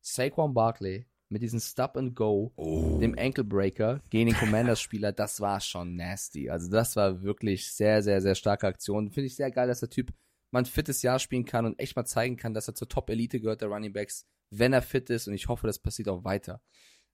Saquon 0.00 0.54
Barkley 0.54 1.06
mit 1.28 1.42
diesem 1.42 1.60
Stop 1.60 1.96
and 1.96 2.16
Go, 2.16 2.52
dem 3.00 3.16
Ankle 3.16 3.44
Breaker 3.44 4.00
gegen 4.10 4.30
den 4.30 4.36
Commanders-Spieler, 4.36 5.12
das 5.12 5.40
war 5.40 5.60
schon 5.60 5.94
nasty. 5.94 6.50
Also 6.50 6.68
das 6.70 6.96
war 6.96 7.22
wirklich 7.22 7.70
sehr, 7.72 8.02
sehr, 8.02 8.20
sehr 8.20 8.34
starke 8.34 8.66
Aktion. 8.66 9.10
Finde 9.12 9.28
ich 9.28 9.36
sehr 9.36 9.50
geil, 9.52 9.68
dass 9.68 9.80
der 9.80 9.90
Typ 9.90 10.12
mal 10.50 10.60
ein 10.60 10.66
fittes 10.66 11.02
Jahr 11.02 11.20
spielen 11.20 11.44
kann 11.44 11.66
und 11.66 11.78
echt 11.78 11.94
mal 11.94 12.04
zeigen 12.04 12.36
kann, 12.36 12.52
dass 12.52 12.66
er 12.66 12.74
zur 12.74 12.88
Top-Elite 12.88 13.40
gehört, 13.40 13.60
der 13.60 13.68
Running 13.68 13.92
Backs, 13.92 14.26
wenn 14.50 14.72
er 14.72 14.82
fit 14.82 15.08
ist. 15.08 15.28
Und 15.28 15.34
ich 15.34 15.46
hoffe, 15.46 15.68
das 15.68 15.78
passiert 15.78 16.08
auch 16.08 16.24
weiter. 16.24 16.60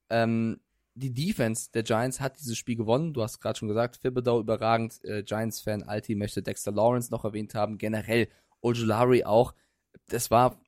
Ähm, 0.08 0.60
die 0.94 1.12
Defense 1.12 1.70
der 1.74 1.82
Giants 1.82 2.20
hat 2.20 2.38
dieses 2.38 2.56
Spiel 2.56 2.76
gewonnen. 2.76 3.12
Du 3.12 3.22
hast 3.22 3.38
gerade 3.40 3.58
schon 3.58 3.68
gesagt, 3.68 4.00
Thibodeau 4.00 4.40
überragend, 4.40 5.04
äh, 5.04 5.22
Giants-Fan, 5.22 5.82
Alti 5.82 6.14
möchte 6.14 6.42
Dexter 6.42 6.72
Lawrence 6.72 7.10
noch 7.10 7.26
erwähnt 7.26 7.54
haben, 7.54 7.76
generell 7.76 8.28
Ojulari 8.62 9.24
auch. 9.24 9.54
Das 10.08 10.30
war 10.30 10.58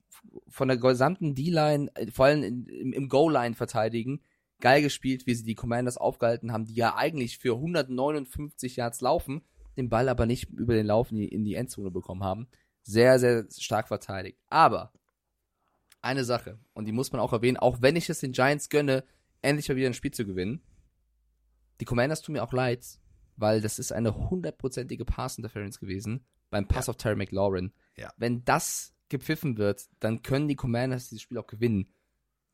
von 0.48 0.68
der 0.68 0.76
gesamten 0.76 1.34
D-Line, 1.34 1.90
äh, 1.94 2.10
vor 2.10 2.26
allem 2.26 2.42
in, 2.42 2.66
im, 2.66 2.92
im 2.92 3.08
Goal-Line 3.08 3.54
verteidigen, 3.54 4.20
geil 4.60 4.82
gespielt, 4.82 5.26
wie 5.26 5.34
sie 5.34 5.44
die 5.44 5.54
Commanders 5.54 5.96
aufgehalten 5.96 6.52
haben, 6.52 6.64
die 6.64 6.74
ja 6.74 6.96
eigentlich 6.96 7.38
für 7.38 7.54
159 7.54 8.76
Yards 8.76 9.00
laufen, 9.00 9.42
den 9.76 9.88
Ball 9.88 10.08
aber 10.08 10.26
nicht 10.26 10.50
über 10.50 10.74
den 10.74 10.86
Lauf 10.86 11.10
in 11.10 11.18
die, 11.18 11.28
in 11.28 11.44
die 11.44 11.54
Endzone 11.54 11.90
bekommen 11.90 12.24
haben. 12.24 12.48
Sehr, 12.82 13.18
sehr 13.18 13.46
stark 13.56 13.88
verteidigt. 13.88 14.38
Aber 14.48 14.92
eine 16.00 16.24
Sache, 16.24 16.58
und 16.74 16.86
die 16.86 16.92
muss 16.92 17.12
man 17.12 17.20
auch 17.20 17.32
erwähnen, 17.32 17.56
auch 17.56 17.82
wenn 17.82 17.96
ich 17.96 18.08
es 18.08 18.20
den 18.20 18.32
Giants 18.32 18.68
gönne, 18.68 19.04
endlich 19.42 19.68
mal 19.68 19.76
wieder 19.76 19.88
ein 19.88 19.94
Spiel 19.94 20.10
zu 20.12 20.24
gewinnen. 20.24 20.60
Die 21.80 21.84
Commanders 21.84 22.22
tun 22.22 22.32
mir 22.32 22.42
auch 22.42 22.52
leid, 22.52 22.84
weil 23.36 23.60
das 23.60 23.78
ist 23.78 23.92
eine 23.92 24.30
hundertprozentige 24.30 25.04
Pass-Interference 25.04 25.78
gewesen 25.78 26.24
beim 26.50 26.66
Pass 26.66 26.86
Ja. 26.86 26.90
auf 26.90 26.96
Terry 26.96 27.14
McLaurin. 27.16 27.72
Ja. 27.96 28.12
Wenn 28.16 28.44
das 28.44 28.94
gepfiffen 29.08 29.58
wird, 29.58 29.88
dann 30.00 30.22
können 30.22 30.48
die 30.48 30.56
Commanders 30.56 31.08
dieses 31.08 31.22
Spiel 31.22 31.38
auch 31.38 31.46
gewinnen. 31.46 31.92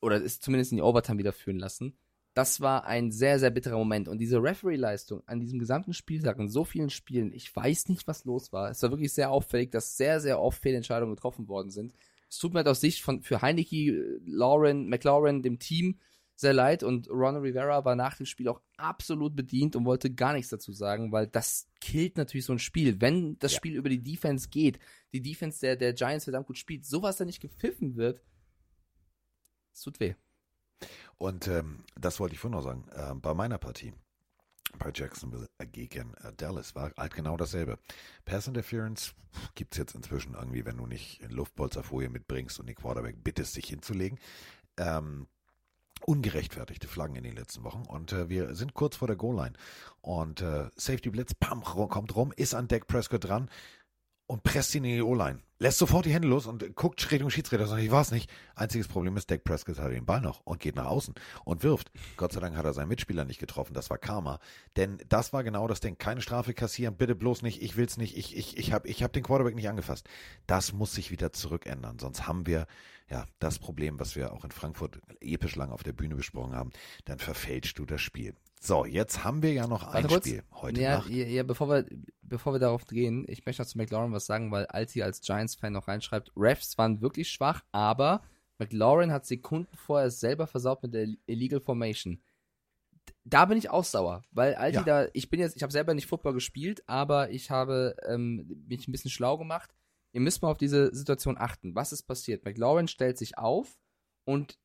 Oder 0.00 0.22
es 0.22 0.40
zumindest 0.40 0.72
in 0.72 0.76
die 0.76 0.82
Overtime 0.82 1.18
wieder 1.18 1.32
führen 1.32 1.58
lassen. 1.58 1.96
Das 2.34 2.60
war 2.60 2.84
ein 2.84 3.12
sehr, 3.12 3.38
sehr 3.38 3.50
bitterer 3.50 3.78
Moment. 3.78 4.08
Und 4.08 4.18
diese 4.18 4.42
Referee-Leistung 4.42 5.22
an 5.26 5.40
diesem 5.40 5.60
gesamten 5.60 5.94
Spieltag, 5.94 6.38
in 6.38 6.48
so 6.48 6.64
vielen 6.64 6.90
Spielen, 6.90 7.32
ich 7.32 7.54
weiß 7.54 7.88
nicht, 7.88 8.08
was 8.08 8.24
los 8.24 8.52
war. 8.52 8.70
Es 8.70 8.82
war 8.82 8.90
wirklich 8.90 9.12
sehr 9.12 9.30
auffällig, 9.30 9.70
dass 9.70 9.96
sehr, 9.96 10.20
sehr 10.20 10.40
oft 10.40 10.60
Fehlentscheidungen 10.60 11.14
getroffen 11.14 11.48
worden 11.48 11.70
sind. 11.70 11.94
Es 12.28 12.38
tut 12.38 12.52
mir 12.52 12.58
halt 12.58 12.68
aus 12.68 12.80
Sicht 12.80 13.02
von, 13.02 13.22
für 13.22 13.40
Heineke, 13.40 14.20
Lauren, 14.26 14.88
McLaurin, 14.88 15.42
dem 15.42 15.60
Team, 15.60 16.00
sehr 16.36 16.52
leid 16.52 16.82
und 16.82 17.08
Ron 17.08 17.36
Rivera 17.36 17.84
war 17.84 17.94
nach 17.94 18.16
dem 18.16 18.26
Spiel 18.26 18.48
auch 18.48 18.60
absolut 18.76 19.36
bedient 19.36 19.76
und 19.76 19.84
wollte 19.84 20.12
gar 20.12 20.32
nichts 20.32 20.50
dazu 20.50 20.72
sagen, 20.72 21.12
weil 21.12 21.26
das 21.28 21.68
killt 21.80 22.16
natürlich 22.16 22.44
so 22.46 22.52
ein 22.52 22.58
Spiel. 22.58 23.00
Wenn 23.00 23.38
das 23.38 23.52
Ja. 23.52 23.58
Spiel 23.58 23.76
über 23.76 23.88
die 23.88 24.02
Defense 24.02 24.48
geht, 24.48 24.78
die 25.12 25.22
Defense 25.22 25.60
der, 25.60 25.76
der 25.76 25.92
Giants 25.92 26.24
verdammt 26.24 26.46
gut 26.46 26.58
spielt, 26.58 26.84
sowas 26.84 27.16
dann 27.16 27.28
nicht 27.28 27.40
gepfiffen 27.40 27.96
wird, 27.96 28.20
es 29.72 29.82
tut 29.82 30.00
weh. 30.00 30.14
Und 31.18 31.46
ähm, 31.48 31.84
das 31.98 32.18
wollte 32.20 32.34
ich 32.34 32.40
vorhin 32.40 32.58
noch 32.58 32.64
sagen. 32.64 32.88
Äh, 32.92 33.14
bei 33.14 33.32
meiner 33.34 33.58
Partie, 33.58 33.94
bei 34.78 34.90
Jacksonville 34.94 35.46
äh, 35.58 35.66
gegen 35.66 36.14
äh, 36.14 36.32
Dallas, 36.36 36.74
war 36.74 36.92
halt 36.96 37.14
genau 37.14 37.36
dasselbe. 37.36 37.78
Pass 38.24 38.48
Interference 38.48 39.14
gibt 39.54 39.74
es 39.74 39.78
jetzt 39.78 39.94
inzwischen 39.94 40.34
irgendwie, 40.34 40.64
wenn 40.64 40.76
du 40.76 40.86
nicht 40.86 41.20
in 41.22 41.30
Luftpolsterfolie 41.30 42.08
mitbringst 42.08 42.58
und 42.58 42.66
den 42.66 42.74
Quarterback 42.74 43.22
bittest, 43.22 43.54
sich 43.54 43.66
hinzulegen. 43.66 44.18
Ähm, 44.76 45.28
ungerechtfertigte 46.04 46.88
Flaggen 46.88 47.16
in 47.16 47.24
den 47.24 47.36
letzten 47.36 47.64
Wochen. 47.64 47.82
Und 47.86 48.12
äh, 48.12 48.28
wir 48.28 48.54
sind 48.54 48.74
kurz 48.74 48.96
vor 48.96 49.08
der 49.08 49.16
Goal-Line. 49.16 49.54
Und 50.00 50.40
äh, 50.42 50.68
Safety 50.76 51.10
Blitz, 51.10 51.34
pam, 51.34 51.62
kommt 51.62 52.14
rum, 52.14 52.32
ist 52.36 52.54
an 52.54 52.68
Dak 52.68 52.86
Prescott 52.86 53.24
dran 53.24 53.48
und 54.26 54.42
presst 54.42 54.74
ihn 54.74 54.84
in 54.84 54.96
die 54.96 55.02
O-Line. 55.02 55.40
Lässt 55.58 55.78
sofort 55.78 56.04
die 56.04 56.12
Hände 56.12 56.28
los 56.28 56.46
und 56.46 56.74
guckt 56.74 57.10
Richtung 57.10 57.30
Schiedsrichter. 57.30 57.66
Sagt, 57.66 57.82
ich 57.82 57.90
war's 57.90 58.10
nicht. 58.10 58.30
Einziges 58.54 58.88
Problem 58.88 59.16
ist, 59.16 59.30
Dak 59.30 59.44
Prescott 59.44 59.78
hat 59.78 59.92
den 59.92 60.04
Ball 60.04 60.20
noch 60.20 60.40
und 60.44 60.60
geht 60.60 60.76
nach 60.76 60.86
außen 60.86 61.14
und 61.44 61.62
wirft. 61.62 61.90
Gott 62.16 62.32
sei 62.32 62.40
Dank 62.40 62.56
hat 62.56 62.64
er 62.64 62.72
seinen 62.72 62.88
Mitspieler 62.88 63.24
nicht 63.24 63.38
getroffen. 63.38 63.72
Das 63.72 63.88
war 63.88 63.98
Karma. 63.98 64.40
Denn 64.76 64.98
das 65.08 65.32
war 65.32 65.44
genau 65.44 65.68
das 65.68 65.80
Ding. 65.80 65.96
Keine 65.96 66.22
Strafe 66.22 66.54
kassieren. 66.54 66.96
Bitte 66.96 67.14
bloß 67.14 67.42
nicht. 67.42 67.62
Ich 67.62 67.76
will's 67.76 67.96
nicht. 67.96 68.16
Ich, 68.16 68.36
ich, 68.36 68.56
ich 68.56 68.72
habe 68.72 68.88
ich 68.88 69.02
hab 69.02 69.12
den 69.12 69.22
Quarterback 69.22 69.54
nicht 69.54 69.68
angefasst. 69.68 70.08
Das 70.46 70.72
muss 70.72 70.92
sich 70.92 71.10
wieder 71.10 71.32
zurückändern. 71.32 71.98
Sonst 71.98 72.26
haben 72.26 72.46
wir 72.46 72.66
ja 73.08 73.26
das 73.38 73.58
Problem, 73.58 74.00
was 74.00 74.16
wir 74.16 74.32
auch 74.32 74.44
in 74.44 74.50
Frankfurt 74.50 75.00
episch 75.20 75.56
lang 75.56 75.70
auf 75.70 75.82
der 75.82 75.92
Bühne 75.92 76.16
besprochen 76.16 76.54
haben. 76.54 76.70
Dann 77.04 77.18
verfälschst 77.18 77.78
du 77.78 77.86
das 77.86 78.00
Spiel. 78.00 78.34
So, 78.64 78.86
jetzt 78.86 79.24
haben 79.24 79.42
wir 79.42 79.52
ja 79.52 79.66
noch 79.66 79.82
ein 79.82 79.92
Warte 79.92 80.08
kurz. 80.08 80.26
Spiel 80.26 80.42
heute 80.52 80.80
ja, 80.80 80.96
Nacht. 80.96 81.10
Ja, 81.10 81.26
ja, 81.26 81.42
bevor 81.42 81.68
wir, 81.68 81.86
bevor 82.22 82.54
wir 82.54 82.58
darauf 82.58 82.86
gehen, 82.86 83.26
ich 83.28 83.44
möchte 83.44 83.60
noch 83.60 83.68
zu 83.68 83.76
McLaurin 83.76 84.12
was 84.12 84.24
sagen, 84.24 84.50
weil 84.50 84.64
Alti 84.66 85.02
als 85.02 85.20
Giants-Fan 85.20 85.70
noch 85.70 85.86
reinschreibt, 85.86 86.32
Refs 86.34 86.78
waren 86.78 87.02
wirklich 87.02 87.28
schwach, 87.28 87.62
aber 87.72 88.22
McLaurin 88.56 89.12
hat 89.12 89.26
Sekunden 89.26 89.76
vorher 89.76 90.10
selber 90.10 90.46
versaut 90.46 90.82
mit 90.82 90.94
der 90.94 91.08
Illegal 91.26 91.60
Formation. 91.60 92.22
Da 93.24 93.44
bin 93.44 93.58
ich 93.58 93.68
auch 93.68 93.84
sauer, 93.84 94.22
weil 94.30 94.54
Alti 94.54 94.78
Ja. 94.78 94.82
da, 94.82 95.08
ich 95.12 95.28
bin 95.28 95.40
jetzt, 95.40 95.56
ich 95.56 95.62
habe 95.62 95.72
selber 95.72 95.92
nicht 95.92 96.06
Football 96.06 96.32
gespielt, 96.32 96.82
aber 96.86 97.28
ich 97.28 97.50
habe 97.50 97.94
ähm, 98.08 98.64
mich 98.66 98.88
ein 98.88 98.92
bisschen 98.92 99.10
schlau 99.10 99.36
gemacht. 99.36 99.74
Ihr 100.12 100.22
müsst 100.22 100.40
mal 100.40 100.50
auf 100.50 100.56
diese 100.56 100.94
Situation 100.94 101.36
achten. 101.36 101.74
Was 101.74 101.92
ist 101.92 102.04
passiert? 102.04 102.46
McLaurin 102.46 102.88
stellt 102.88 103.18
sich 103.18 103.36
auf 103.36 103.78
und 104.24 104.58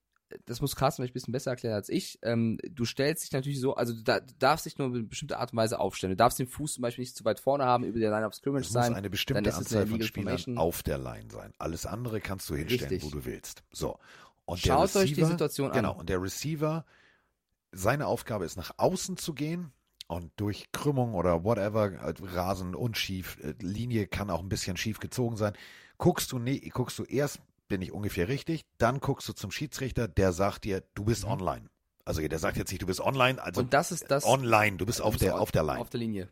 das 0.45 0.61
muss 0.61 0.75
Carsten 0.75 1.01
vielleicht 1.01 1.11
ein 1.11 1.19
bisschen 1.19 1.31
besser 1.31 1.51
erklären 1.51 1.75
als 1.75 1.89
ich. 1.89 2.19
Ähm, 2.21 2.59
du 2.69 2.85
stellst 2.85 3.23
dich 3.23 3.31
natürlich 3.31 3.59
so, 3.59 3.75
also 3.75 3.93
du, 3.93 4.03
da, 4.03 4.19
du 4.19 4.33
darfst 4.39 4.65
dich 4.65 4.77
nur 4.77 4.87
auf 4.87 4.93
eine 4.93 5.03
bestimmte 5.03 5.39
Art 5.39 5.51
und 5.53 5.57
Weise 5.57 5.79
aufstellen. 5.79 6.11
Du 6.11 6.17
darfst 6.17 6.37
den 6.39 6.47
Fuß 6.47 6.73
zum 6.73 6.81
Beispiel 6.81 7.03
nicht 7.03 7.15
zu 7.15 7.25
weit 7.25 7.39
vorne 7.39 7.65
haben, 7.65 7.83
über 7.83 7.99
der 7.99 8.11
Line 8.11 8.27
of 8.27 8.35
Scrimmage 8.35 8.61
Es 8.61 8.67
muss 8.67 8.73
sein. 8.83 8.93
eine 8.93 9.03
dann 9.03 9.11
bestimmte 9.11 9.53
Anzahl 9.53 9.81
eine 9.81 9.89
von 9.91 10.01
Spielern 10.03 10.57
auf 10.57 10.83
der 10.83 10.97
Line 10.97 11.29
sein. 11.31 11.53
Alles 11.57 11.85
andere 11.85 12.21
kannst 12.21 12.49
du 12.49 12.55
hinstellen, 12.55 12.89
Richtig. 12.89 13.03
wo 13.03 13.09
du 13.17 13.25
willst. 13.25 13.63
So. 13.71 13.97
Und 14.45 14.59
Schaut 14.59 14.93
der 14.95 15.01
euch 15.01 15.07
die 15.09 15.13
Receiver- 15.21 15.27
Situation 15.31 15.69
an. 15.71 15.75
Genau. 15.75 15.95
Und 15.95 16.09
der 16.09 16.21
Receiver, 16.21 16.85
seine 17.71 18.07
Aufgabe 18.07 18.45
ist, 18.45 18.57
nach 18.57 18.71
außen 18.77 19.17
zu 19.17 19.33
gehen 19.33 19.71
und 20.07 20.31
durch 20.37 20.71
Krümmung 20.71 21.13
oder 21.13 21.43
whatever, 21.43 21.91
äh, 21.91 22.13
Rasen 22.21 22.73
unschief, 22.75 23.37
äh, 23.43 23.53
Linie 23.59 24.07
kann 24.07 24.29
auch 24.29 24.39
ein 24.41 24.49
bisschen 24.49 24.75
schief 24.77 24.99
gezogen 24.99 25.37
sein. 25.37 25.53
Guckst 25.97 26.31
du, 26.31 26.39
nee, 26.39 26.59
guckst 26.73 26.97
du 26.97 27.03
erst, 27.03 27.41
bin 27.69 27.81
ich 27.81 27.93
ungefähr 27.93 28.27
richtig, 28.27 28.65
dann 28.77 28.99
guckst 28.99 29.29
du 29.29 29.33
zum 29.33 29.51
Schiedsrichter, 29.51 30.07
der 30.09 30.33
sagt 30.33 30.65
dir, 30.65 30.83
du 30.95 31.05
bist 31.05 31.23
online. 31.23 31.69
Also 32.03 32.27
der 32.27 32.39
sagt 32.39 32.57
jetzt 32.57 32.71
nicht, 32.71 32.81
du 32.81 32.87
bist 32.87 32.99
online, 32.99 33.41
also 33.41 33.61
Mhm. 33.61 33.65
und 33.67 33.73
das 33.73 33.91
ist 33.91 34.09
das. 34.11 34.25
online, 34.25 34.77
du 34.77 34.85
bist 34.85 34.99
Du 34.99 35.03
auf 35.03 35.11
bist 35.13 35.23
der, 35.23 35.35
on- 35.35 35.39
auf 35.41 35.51
der 35.51 35.63
Line. 35.63 35.79
Auf 35.79 35.89
der 35.89 35.99
Linie. 35.99 36.29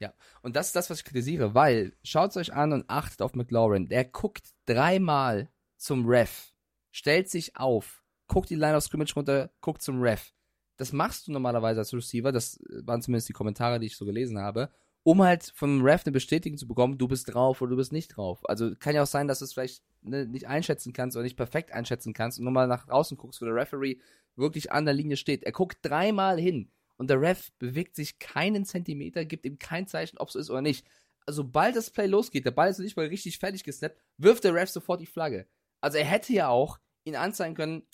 Ja. 0.00 0.14
Und 0.42 0.56
das 0.56 0.68
ist 0.68 0.76
das, 0.76 0.90
was 0.90 0.98
ich 0.98 1.04
kritisiere, 1.04 1.54
weil 1.54 1.92
schaut 2.02 2.36
euch 2.36 2.52
an 2.54 2.72
und 2.72 2.88
achtet 2.88 3.20
auf 3.22 3.34
McLaurin. 3.34 3.88
Der 3.88 4.04
guckt 4.04 4.48
dreimal 4.66 5.50
zum 5.76 6.06
Ref, 6.08 6.52
stellt 6.90 7.28
sich 7.28 7.56
auf, 7.56 8.02
guckt 8.28 8.48
die 8.50 8.54
Line 8.54 8.76
of 8.76 8.84
Scrimmage 8.84 9.14
runter, 9.14 9.50
guckt 9.60 9.82
zum 9.82 10.00
Ref. 10.00 10.32
Das 10.76 10.92
machst 10.92 11.26
du 11.26 11.32
normalerweise 11.32 11.80
als 11.80 11.92
Receiver, 11.92 12.30
das 12.32 12.58
waren 12.84 13.02
zumindest 13.02 13.28
die 13.28 13.32
Kommentare, 13.32 13.80
die 13.80 13.86
ich 13.86 13.96
so 13.96 14.04
gelesen 14.06 14.38
habe, 14.38 14.70
um 15.02 15.22
halt 15.22 15.52
vom 15.54 15.82
Ref 15.82 16.04
eine 16.06 16.12
Bestätigung 16.12 16.56
zu 16.56 16.68
bekommen, 16.68 16.96
du 16.98 17.08
bist 17.08 17.32
drauf 17.34 17.60
oder 17.60 17.70
du 17.70 17.76
bist 17.76 17.92
nicht 17.92 18.16
drauf. 18.16 18.48
Also 18.48 18.74
kann 18.78 18.94
ja 18.94 19.02
auch 19.02 19.06
sein, 19.08 19.26
dass 19.26 19.40
du 19.40 19.44
es 19.46 19.52
vielleicht 19.54 19.82
ne, 20.02 20.26
nicht 20.26 20.46
einschätzen 20.46 20.92
kannst 20.92 21.16
oder 21.16 21.24
nicht 21.24 21.36
perfekt 21.36 21.72
einschätzen 21.72 22.12
kannst 22.12 22.38
und 22.38 22.44
nur 22.44 22.52
mal 22.52 22.66
nach 22.66 22.86
draußen 22.86 23.16
guckst, 23.16 23.40
wo 23.40 23.46
der 23.46 23.54
Referee 23.54 23.98
wirklich 24.36 24.72
an 24.72 24.84
der 24.84 24.94
Linie 24.94 25.16
steht. 25.16 25.44
Er 25.44 25.52
guckt 25.52 25.78
dreimal 25.82 26.38
hin 26.38 26.70
und 26.96 27.10
der 27.10 27.20
Ref 27.20 27.50
bewegt 27.58 27.96
sich 27.96 28.18
keinen 28.18 28.64
Zentimeter, 28.64 29.24
gibt 29.24 29.46
ihm 29.46 29.58
kein 29.58 29.86
Zeichen, 29.86 30.18
ob 30.18 30.28
es 30.28 30.34
ist 30.34 30.50
oder 30.50 30.62
nicht. 30.62 30.86
Also, 31.26 31.42
sobald 31.42 31.76
das 31.76 31.90
Play 31.90 32.06
losgeht, 32.06 32.46
der 32.46 32.52
Ball 32.52 32.70
ist 32.70 32.78
nicht 32.78 32.96
mal 32.96 33.06
richtig 33.06 33.38
fertig 33.38 33.64
gesnappt, 33.64 34.00
wirft 34.16 34.44
der 34.44 34.54
Ref 34.54 34.70
sofort 34.70 35.00
die 35.00 35.06
Flagge. 35.06 35.46
Also 35.80 35.98
er 35.98 36.04
hätte 36.04 36.32
ja 36.32 36.48
auch 36.48 36.78
ihn 37.04 37.16
anzeigen 37.16 37.54
können, 37.54 37.86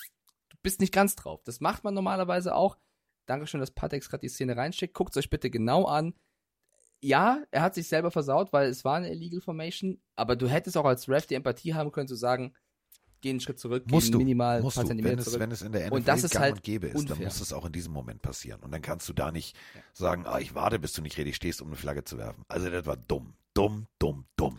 du 0.51 0.57
bist 0.63 0.81
nicht 0.81 0.93
ganz 0.93 1.17
drauf. 1.17 1.43
Das 1.45 1.61
macht 1.61 1.85
man 1.85 1.95
normalerweise 1.95 2.55
auch. 2.55 2.79
Dankeschön, 3.27 3.61
dass 3.61 3.71
Patex 3.71 4.09
gerade 4.09 4.23
die 4.23 4.29
Szene 4.29 4.57
reinschickt. 4.57 4.95
Guckt 4.95 5.17
es 5.17 5.25
euch 5.25 5.31
bitte 5.31 5.51
genau 5.51 5.85
an. 5.85 6.15
Ja, 7.05 7.43
er 7.51 7.63
hat 7.63 7.75
sich 7.75 7.87
selber 7.89 8.11
versaut, 8.11 8.53
weil 8.53 8.69
es 8.69 8.85
war 8.85 8.97
eine 8.97 9.13
Illegal 9.13 9.41
Formation, 9.41 10.01
aber 10.17 10.37
du 10.37 10.49
hättest 10.49 10.77
auch 10.77 10.85
als 10.87 11.09
Ref 11.09 11.27
die 11.27 11.35
Empathie 11.35 11.75
haben 11.75 11.93
können 11.93 12.09
zu 12.09 12.15
sagen, 12.15 12.55
geh 13.21 13.31
einen 13.31 13.41
Schritt 13.41 13.59
zurück, 13.59 13.85
Musst 13.91 14.13
geh 14.13 14.19
minimal 14.19 14.63
musst 14.63 14.77
paar 14.77 14.85
du. 14.85 14.89
Zentimeter 14.89 15.13
Wenn 15.13 15.19
es, 15.19 15.25
zurück. 15.27 15.41
wenn 15.41 15.51
es 15.51 15.63
in 15.63 15.73
der 15.73 15.87
NFL 15.87 15.95
und 15.95 16.09
das 16.09 16.25
ist 16.25 16.39
halt 16.39 16.55
und 16.57 16.63
gäbe 16.63 16.87
ist, 16.89 16.97
unfair. 16.97 17.17
dann 17.17 17.25
muss 17.27 17.41
es 17.41 17.53
auch 17.53 17.65
in 17.67 17.73
diesem 17.73 17.93
Moment 17.93 18.23
passieren. 18.23 18.61
Und 18.63 18.71
dann 18.73 18.83
kannst 18.83 19.09
du 19.09 19.13
da 19.13 19.31
nicht 19.33 19.57
sagen, 19.93 20.25
ah, 20.27 20.39
ich 20.41 20.55
warte, 20.55 20.79
bis 20.79 20.93
du 20.95 21.03
nicht 21.03 21.17
richtig 21.19 21.37
stehst, 21.37 21.61
um 21.63 21.69
eine 21.69 21.77
Flagge 21.77 22.05
zu 22.05 22.17
werfen. 22.19 22.45
Also 22.49 22.71
das 22.71 22.87
war 22.87 22.97
dumm, 22.97 23.35
dumm, 23.55 23.87
dumm, 23.99 24.25
dumm. 24.37 24.59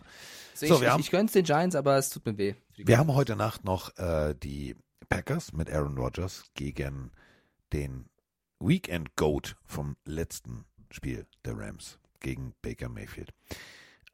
So, 0.54 0.66
So, 0.66 0.74
ich, 0.76 0.80
wir 0.80 0.86
ich, 0.86 0.92
haben- 0.92 1.00
ich 1.00 1.10
gönn's 1.10 1.32
den 1.32 1.44
Giants, 1.44 1.74
aber 1.76 1.96
es 1.96 2.10
tut 2.10 2.26
mir 2.26 2.36
weh. 2.38 2.54
Wir 2.76 2.98
haben 2.98 3.12
heute 3.14 3.36
Nacht 3.36 3.64
noch 3.64 3.96
äh, 3.98 4.34
die 4.40 4.74
Packers 5.08 5.52
mit 5.52 5.70
Aaron 5.70 5.98
Rodgers 5.98 6.44
gegen 6.54 7.10
den 7.72 8.08
Weekend 8.60 9.16
Goat 9.16 9.56
vom 9.64 9.96
letzten 10.04 10.64
Spiel 10.90 11.26
der 11.44 11.56
Rams 11.58 11.98
gegen 12.20 12.54
Baker 12.62 12.88
Mayfield. 12.88 13.32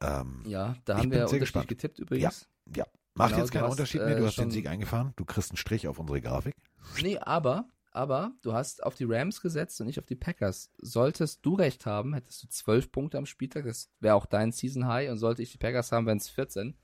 Ähm, 0.01 0.43
Ja, 0.45 0.75
da 0.85 0.97
haben 0.97 1.03
wir 1.11 1.17
sehr 1.17 1.23
unterschiedlich 1.23 1.39
gespannt. 1.39 1.67
getippt 1.67 1.99
übrigens. 1.99 2.47
Ja, 2.75 2.85
macht 3.13 3.29
Genau, 3.31 3.41
jetzt 3.41 3.51
keinen 3.51 3.63
hast, 3.63 3.71
Unterschied 3.71 4.01
mehr. 4.01 4.15
äh, 4.15 4.19
Du 4.19 4.25
hast 4.25 4.37
den 4.37 4.51
Sieg 4.51 4.67
eingefahren. 4.67 5.13
Du 5.15 5.25
kriegst 5.25 5.51
einen 5.51 5.57
Strich 5.57 5.87
auf 5.87 5.99
unsere 5.99 6.21
Grafik. 6.21 6.55
Nee, 7.01 7.17
aber, 7.19 7.67
aber 7.91 8.31
du 8.41 8.53
hast 8.53 8.83
auf 8.83 8.95
die 8.95 9.05
Rams 9.05 9.41
gesetzt 9.41 9.79
und 9.81 9.87
nicht 9.87 9.99
auf 9.99 10.05
die 10.05 10.15
Packers. 10.15 10.69
Solltest 10.79 11.45
du 11.45 11.55
recht 11.55 11.85
haben, 11.85 12.13
hättest 12.13 12.43
du 12.43 12.47
12 12.47 12.91
Punkte 12.91 13.17
am 13.17 13.25
Spieltag. 13.25 13.65
Das 13.65 13.89
wäre 13.99 14.15
auch 14.15 14.25
dein 14.25 14.51
Season 14.51 14.87
High. 14.87 15.09
Und 15.11 15.17
sollte 15.19 15.41
ich 15.41 15.51
die 15.51 15.57
Packers 15.57 15.91
haben, 15.91 16.05
wären 16.05 16.17
es 16.17 16.29
14. 16.29 16.75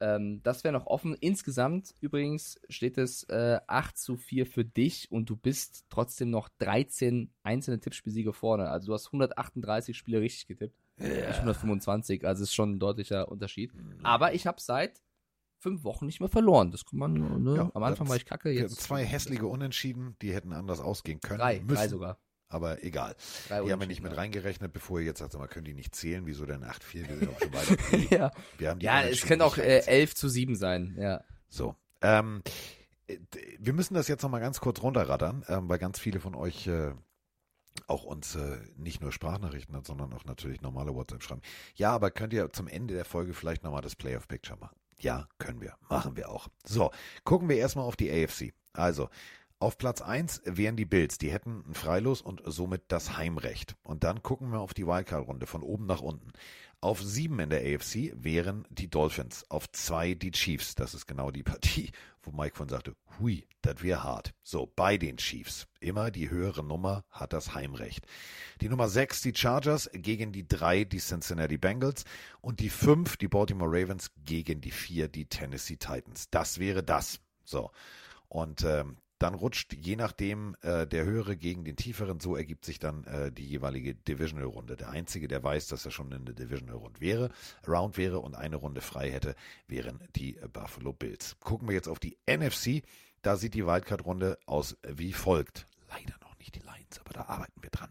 Ähm, 0.00 0.40
das 0.42 0.64
wäre 0.64 0.72
noch 0.72 0.86
offen. 0.86 1.14
Insgesamt 1.14 1.94
übrigens 2.00 2.60
steht 2.68 2.98
es 2.98 3.24
äh, 3.24 3.58
8 3.66 3.96
zu 3.98 4.16
4 4.16 4.46
für 4.46 4.64
dich 4.64 5.10
und 5.10 5.28
du 5.28 5.36
bist 5.36 5.86
trotzdem 5.90 6.30
noch 6.30 6.48
13 6.58 7.30
einzelne 7.42 7.80
Tippspielsiege 7.80 8.32
vorne. 8.32 8.68
Also 8.70 8.88
du 8.88 8.94
hast 8.94 9.06
138 9.08 9.96
Spiele 9.96 10.20
richtig 10.20 10.46
getippt. 10.46 10.76
Ja. 10.98 11.06
Nicht 11.06 11.38
125, 11.38 12.26
also 12.26 12.42
ist 12.42 12.54
schon 12.54 12.72
ein 12.72 12.78
deutlicher 12.78 13.28
Unterschied. 13.28 13.72
Aber 14.02 14.34
ich 14.34 14.46
habe 14.46 14.60
seit 14.60 15.00
fünf 15.60 15.84
Wochen 15.84 16.06
nicht 16.06 16.20
mehr 16.20 16.28
verloren. 16.28 16.70
Das 16.70 16.84
kann 16.86 16.98
man, 16.98 17.42
ne? 17.42 17.56
Ja, 17.56 17.70
Am 17.74 17.82
Anfang 17.82 18.08
war 18.08 18.16
ich 18.16 18.24
kacke, 18.24 18.50
Wir 18.50 18.62
jetzt. 18.62 18.80
zwei 18.80 19.04
hässliche 19.04 19.46
Unentschieden, 19.46 20.16
die 20.22 20.32
hätten 20.32 20.52
anders 20.52 20.80
ausgehen 20.80 21.20
können. 21.20 21.40
Drei, 21.40 21.60
müssen. 21.60 21.74
drei 21.74 21.88
sogar. 21.88 22.18
Aber 22.48 22.82
egal. 22.82 23.14
Drei 23.48 23.62
die 23.62 23.72
haben 23.72 23.80
wir 23.80 23.86
nicht 23.86 24.02
mit 24.02 24.16
reingerechnet, 24.16 24.72
bevor 24.72 25.00
ihr 25.00 25.06
jetzt 25.06 25.18
sagt, 25.18 25.32
sag 25.32 25.38
mal, 25.38 25.48
können 25.48 25.66
die 25.66 25.74
nicht 25.74 25.94
zählen? 25.94 26.24
Wieso 26.26 26.46
denn 26.46 26.64
8-4? 26.64 27.08
Wir 27.08 27.18
sind 27.18 27.28
auch 27.30 27.38
schon 27.40 27.52
weiter. 27.52 27.98
ja, 28.10 28.32
Wir 28.56 28.70
haben 28.70 28.78
die 28.78 28.86
ja 28.86 29.02
es 29.02 29.22
könnte 29.22 29.44
auch 29.44 29.58
äh, 29.58 29.60
reingezählt. 29.60 29.88
11 29.88 30.14
zu 30.14 30.28
7 30.28 30.56
sein. 30.56 30.96
Ja. 30.98 31.24
So. 31.48 31.76
Ähm, 32.00 32.42
äh, 33.06 33.18
wir 33.58 33.74
müssen 33.74 33.94
das 33.94 34.08
jetzt 34.08 34.22
nochmal 34.22 34.40
ganz 34.40 34.60
kurz 34.60 34.82
runterrattern, 34.82 35.44
ähm, 35.48 35.68
weil 35.68 35.78
ganz 35.78 35.98
viele 35.98 36.20
von 36.20 36.34
euch 36.34 36.66
äh, 36.66 36.92
auch 37.86 38.04
uns 38.04 38.34
äh, 38.34 38.58
nicht 38.76 39.00
nur 39.02 39.12
Sprachnachrichten 39.12 39.76
hat, 39.76 39.86
sondern 39.86 40.12
auch 40.14 40.24
natürlich 40.24 40.62
normale 40.62 40.94
WhatsApp 40.94 41.22
schreiben. 41.22 41.42
Ja, 41.74 41.92
aber 41.92 42.10
könnt 42.10 42.32
ihr 42.32 42.50
zum 42.52 42.66
Ende 42.66 42.94
der 42.94 43.04
Folge 43.04 43.34
vielleicht 43.34 43.62
nochmal 43.62 43.82
das 43.82 43.94
Playoff 43.94 44.26
Picture 44.26 44.58
machen? 44.58 44.76
Ja, 44.98 45.28
können 45.38 45.60
wir. 45.60 45.74
Machen 45.88 46.16
wir 46.16 46.28
auch. 46.28 46.48
So, 46.64 46.90
gucken 47.24 47.48
wir 47.48 47.56
erstmal 47.56 47.84
auf 47.84 47.94
die 47.94 48.10
AFC. 48.10 48.52
Also, 48.72 49.10
auf 49.60 49.76
Platz 49.76 50.02
1 50.02 50.42
wären 50.44 50.76
die 50.76 50.84
Bills. 50.84 51.18
Die 51.18 51.32
hätten 51.32 51.64
ein 51.68 51.74
Freilos 51.74 52.22
und 52.22 52.42
somit 52.44 52.82
das 52.88 53.16
Heimrecht. 53.16 53.74
Und 53.82 54.04
dann 54.04 54.22
gucken 54.22 54.50
wir 54.52 54.60
auf 54.60 54.72
die 54.72 54.86
Wildcard-Runde 54.86 55.46
von 55.46 55.62
oben 55.62 55.86
nach 55.86 56.00
unten. 56.00 56.32
Auf 56.80 57.02
7 57.02 57.40
in 57.40 57.50
der 57.50 57.62
AFC 57.62 58.12
wären 58.14 58.64
die 58.70 58.88
Dolphins. 58.88 59.44
Auf 59.50 59.68
2 59.72 60.14
die 60.14 60.30
Chiefs. 60.30 60.76
Das 60.76 60.94
ist 60.94 61.06
genau 61.06 61.32
die 61.32 61.42
Partie, 61.42 61.90
wo 62.22 62.30
Mike 62.30 62.54
von 62.54 62.68
sagte, 62.68 62.94
hui, 63.18 63.48
das 63.62 63.82
wäre 63.82 64.04
hart. 64.04 64.32
So, 64.44 64.72
bei 64.76 64.96
den 64.96 65.16
Chiefs. 65.16 65.66
Immer 65.80 66.12
die 66.12 66.30
höhere 66.30 66.62
Nummer 66.62 67.04
hat 67.10 67.32
das 67.32 67.52
Heimrecht. 67.52 68.06
Die 68.60 68.68
Nummer 68.68 68.88
6 68.88 69.22
die 69.22 69.34
Chargers 69.34 69.90
gegen 69.92 70.30
die 70.30 70.46
3 70.46 70.84
die 70.84 71.00
Cincinnati 71.00 71.58
Bengals 71.58 72.04
und 72.40 72.60
die 72.60 72.70
5 72.70 73.16
die 73.16 73.28
Baltimore 73.28 73.72
Ravens 73.72 74.12
gegen 74.24 74.60
die 74.60 74.70
4 74.70 75.08
die 75.08 75.26
Tennessee 75.26 75.78
Titans. 75.78 76.30
Das 76.30 76.60
wäre 76.60 76.84
das. 76.84 77.18
So. 77.44 77.72
Und 78.28 78.62
ähm, 78.62 78.98
dann 79.18 79.34
rutscht 79.34 79.74
je 79.74 79.96
nachdem 79.96 80.56
äh, 80.62 80.86
der 80.86 81.04
höhere 81.04 81.36
gegen 81.36 81.64
den 81.64 81.76
tieferen, 81.76 82.20
so 82.20 82.36
ergibt 82.36 82.64
sich 82.64 82.78
dann 82.78 83.04
äh, 83.04 83.32
die 83.32 83.46
jeweilige 83.46 83.94
Divisional-Runde. 83.94 84.76
Der 84.76 84.90
Einzige, 84.90 85.28
der 85.28 85.42
weiß, 85.42 85.68
dass 85.68 85.84
er 85.84 85.90
schon 85.90 86.12
in 86.12 86.24
der 86.24 86.34
Divisional-Round 86.34 87.00
wäre, 87.00 87.30
Round 87.66 87.96
wäre 87.96 88.20
und 88.20 88.34
eine 88.34 88.56
Runde 88.56 88.80
frei 88.80 89.10
hätte, 89.10 89.34
wären 89.66 90.00
die 90.14 90.38
Buffalo 90.52 90.92
Bills. 90.92 91.36
Gucken 91.40 91.68
wir 91.68 91.74
jetzt 91.74 91.88
auf 91.88 91.98
die 91.98 92.16
NFC. 92.28 92.82
Da 93.22 93.36
sieht 93.36 93.54
die 93.54 93.66
Wildcard-Runde 93.66 94.38
aus 94.46 94.76
wie 94.86 95.12
folgt. 95.12 95.66
Leider 95.88 96.14
noch 96.22 96.38
nicht 96.38 96.54
die 96.54 96.60
Lions, 96.60 97.00
aber 97.00 97.12
da 97.12 97.22
arbeiten 97.22 97.62
wir 97.62 97.70
dran. 97.70 97.90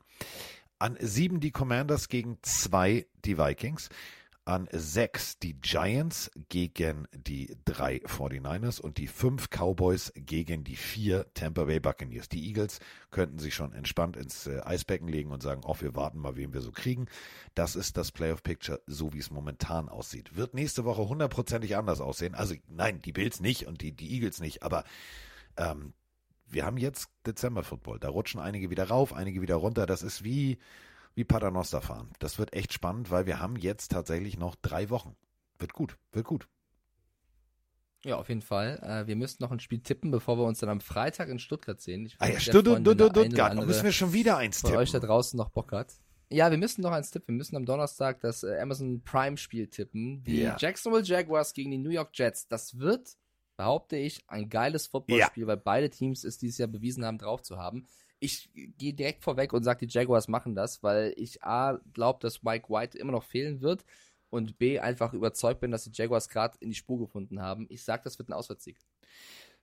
An 0.80 0.96
sieben 1.02 1.40
die 1.40 1.52
Commanders 1.52 2.08
gegen 2.08 2.38
zwei 2.44 3.08
die 3.26 3.38
Vikings. 3.38 3.90
An 4.48 4.70
sechs 4.72 5.40
die 5.40 5.60
Giants 5.60 6.32
gegen 6.48 7.06
die 7.12 7.54
drei 7.66 7.98
49ers 7.98 8.80
und 8.80 8.98
die 8.98 9.08
fünf 9.08 9.50
Cowboys 9.50 10.14
gegen 10.16 10.64
die 10.64 10.78
vier 10.78 11.26
Tampa 11.34 11.66
Bay 11.66 11.82
Buccaneers. 11.82 12.30
Die 12.30 12.48
Eagles 12.48 12.80
könnten 13.12 13.40
sich 13.40 13.54
schon 13.54 13.74
entspannt 13.74 14.16
ins 14.16 14.48
äh, 14.48 14.62
Eisbecken 14.64 15.10
legen 15.10 15.34
und 15.34 15.44
sagen, 15.44 15.64
ach, 15.68 15.82
wir 15.82 15.98
warten 15.98 16.20
mal, 16.20 16.38
wen 16.38 16.54
wir 16.54 16.62
so 16.62 16.72
kriegen. 16.72 17.08
Das 17.56 17.76
ist 17.76 17.98
das 17.98 18.14
Playoff 18.14 18.42
Picture, 18.42 18.80
so 18.88 19.12
wie 19.12 19.20
es 19.20 19.32
momentan 19.32 19.90
aussieht. 19.90 20.38
Wird 20.38 20.54
nächste 20.54 20.86
Woche 20.86 21.10
hundertprozentig 21.10 21.76
anders 21.76 22.00
aussehen. 22.00 22.34
Also 22.34 22.56
nein, 22.70 23.02
die 23.02 23.12
Bills 23.12 23.42
nicht 23.42 23.68
und 23.68 23.82
die, 23.82 23.92
die 23.92 24.14
Eagles 24.14 24.40
nicht, 24.40 24.64
aber 24.64 24.86
ähm, 25.58 25.92
wir 26.46 26.66
haben 26.66 26.78
jetzt 26.78 27.10
Dezember 27.26 27.64
Football. 27.64 28.00
Da 28.00 28.08
rutschen 28.08 28.40
einige 28.40 28.70
wieder 28.70 28.88
rauf, 28.88 29.12
einige 29.12 29.42
wieder 29.42 29.56
runter. 29.56 29.86
Das 29.86 30.04
ist 30.04 30.24
wie, 30.24 30.58
wie 31.18 31.24
Paternoster 31.24 31.82
fahren. 31.82 32.12
Das 32.20 32.38
wird 32.38 32.54
echt 32.54 32.74
spannend, 32.74 33.10
weil 33.10 33.26
wir 33.26 33.40
haben 33.40 33.56
jetzt 33.56 33.92
tatsächlich 33.92 34.38
noch 34.38 34.56
drei 34.56 34.92
Wochen. 34.92 35.16
Wird 35.58 35.74
gut, 35.74 35.98
wird 36.12 36.28
gut. 36.28 36.48
Ja, 38.04 38.18
auf 38.18 38.30
jeden 38.30 38.44
Fall. 38.44 38.80
Äh, 38.84 39.08
wir 39.08 39.16
müssen 39.16 39.42
noch 39.42 39.52
ein 39.52 39.60
Spiel 39.60 39.80
tippen, 39.80 40.12
bevor 40.12 40.38
wir 40.38 40.44
uns 40.46 40.60
dann 40.60 40.70
am 40.70 40.80
Freitag 40.80 41.30
in 41.30 41.40
Stuttgart 41.40 41.82
sehen. 41.82 42.06
Ich 42.06 42.18
Ah 42.20 42.28
ja, 42.28 42.40
Stuttgart. 42.40 42.86
Da 42.86 43.66
müssen 43.66 43.84
wir 43.84 43.92
schon 43.92 44.14
wieder 44.14 44.38
eins 44.38 44.62
Von 44.62 44.76
euch 44.76 44.92
da 44.92 45.00
tippen. 45.00 45.08
draußen 45.10 45.36
noch 45.38 45.50
Bock 45.50 45.72
hat. 45.72 45.92
Ja, 46.30 46.52
wir 46.52 46.60
müssen 46.60 46.82
noch 46.82 46.92
eins 46.92 47.10
tippen. 47.10 47.30
Wir 47.34 47.38
müssen 47.40 47.56
am 47.56 47.66
Donnerstag 47.66 48.20
das 48.20 48.44
äh, 48.44 48.60
Amazon 48.60 49.02
Prime 49.02 49.38
Spiel 49.38 49.68
tippen. 49.70 50.24
Die 50.24 50.42
Ja. 50.42 50.56
Jacksonville 50.60 51.04
Jaguars 51.04 51.54
gegen 51.54 51.72
die 51.72 51.80
New 51.80 51.90
York 51.90 52.12
Jets. 52.14 52.48
Das 52.48 52.78
wird, 52.78 53.18
behaupte 53.56 53.96
ich, 53.98 54.22
ein 54.28 54.50
geiles 54.50 54.86
Footballspiel, 54.86 55.48
weil 55.48 55.58
beide 55.58 55.90
Teams 55.90 56.24
es 56.24 56.38
dieses 56.38 56.60
Jahr 56.60 56.68
bewiesen 56.68 57.04
haben, 57.04 57.18
drauf 57.18 57.42
zu 57.42 57.58
haben. 57.58 57.88
Ich 58.20 58.50
gehe 58.54 58.94
direkt 58.94 59.24
vorweg 59.24 59.54
und 59.54 59.64
sage, 59.64 59.86
die 59.86 59.94
Jaguars 59.94 60.28
machen 60.28 60.56
das, 60.56 60.82
weil 60.82 61.14
ich 61.18 61.44
A, 61.44 61.80
glaube, 61.94 62.20
dass 62.22 62.44
Mike 62.44 62.70
White 62.70 62.98
immer 62.98 63.12
noch 63.12 63.24
fehlen 63.24 63.62
wird 63.62 63.86
und 64.30 64.58
B, 64.58 64.80
einfach 64.80 65.14
überzeugt 65.14 65.62
bin, 65.62 65.72
dass 65.72 65.84
die 65.84 65.92
Jaguars 65.94 66.30
gerade 66.30 66.58
in 66.60 66.70
die 66.70 66.76
Spur 66.76 67.00
gefunden 67.00 67.42
haben. 67.42 67.68
Ich 67.70 67.84
sage, 67.84 68.02
das 68.04 68.18
wird 68.18 68.30
ein 68.30 68.34
Auswärtssieg. 68.34 68.78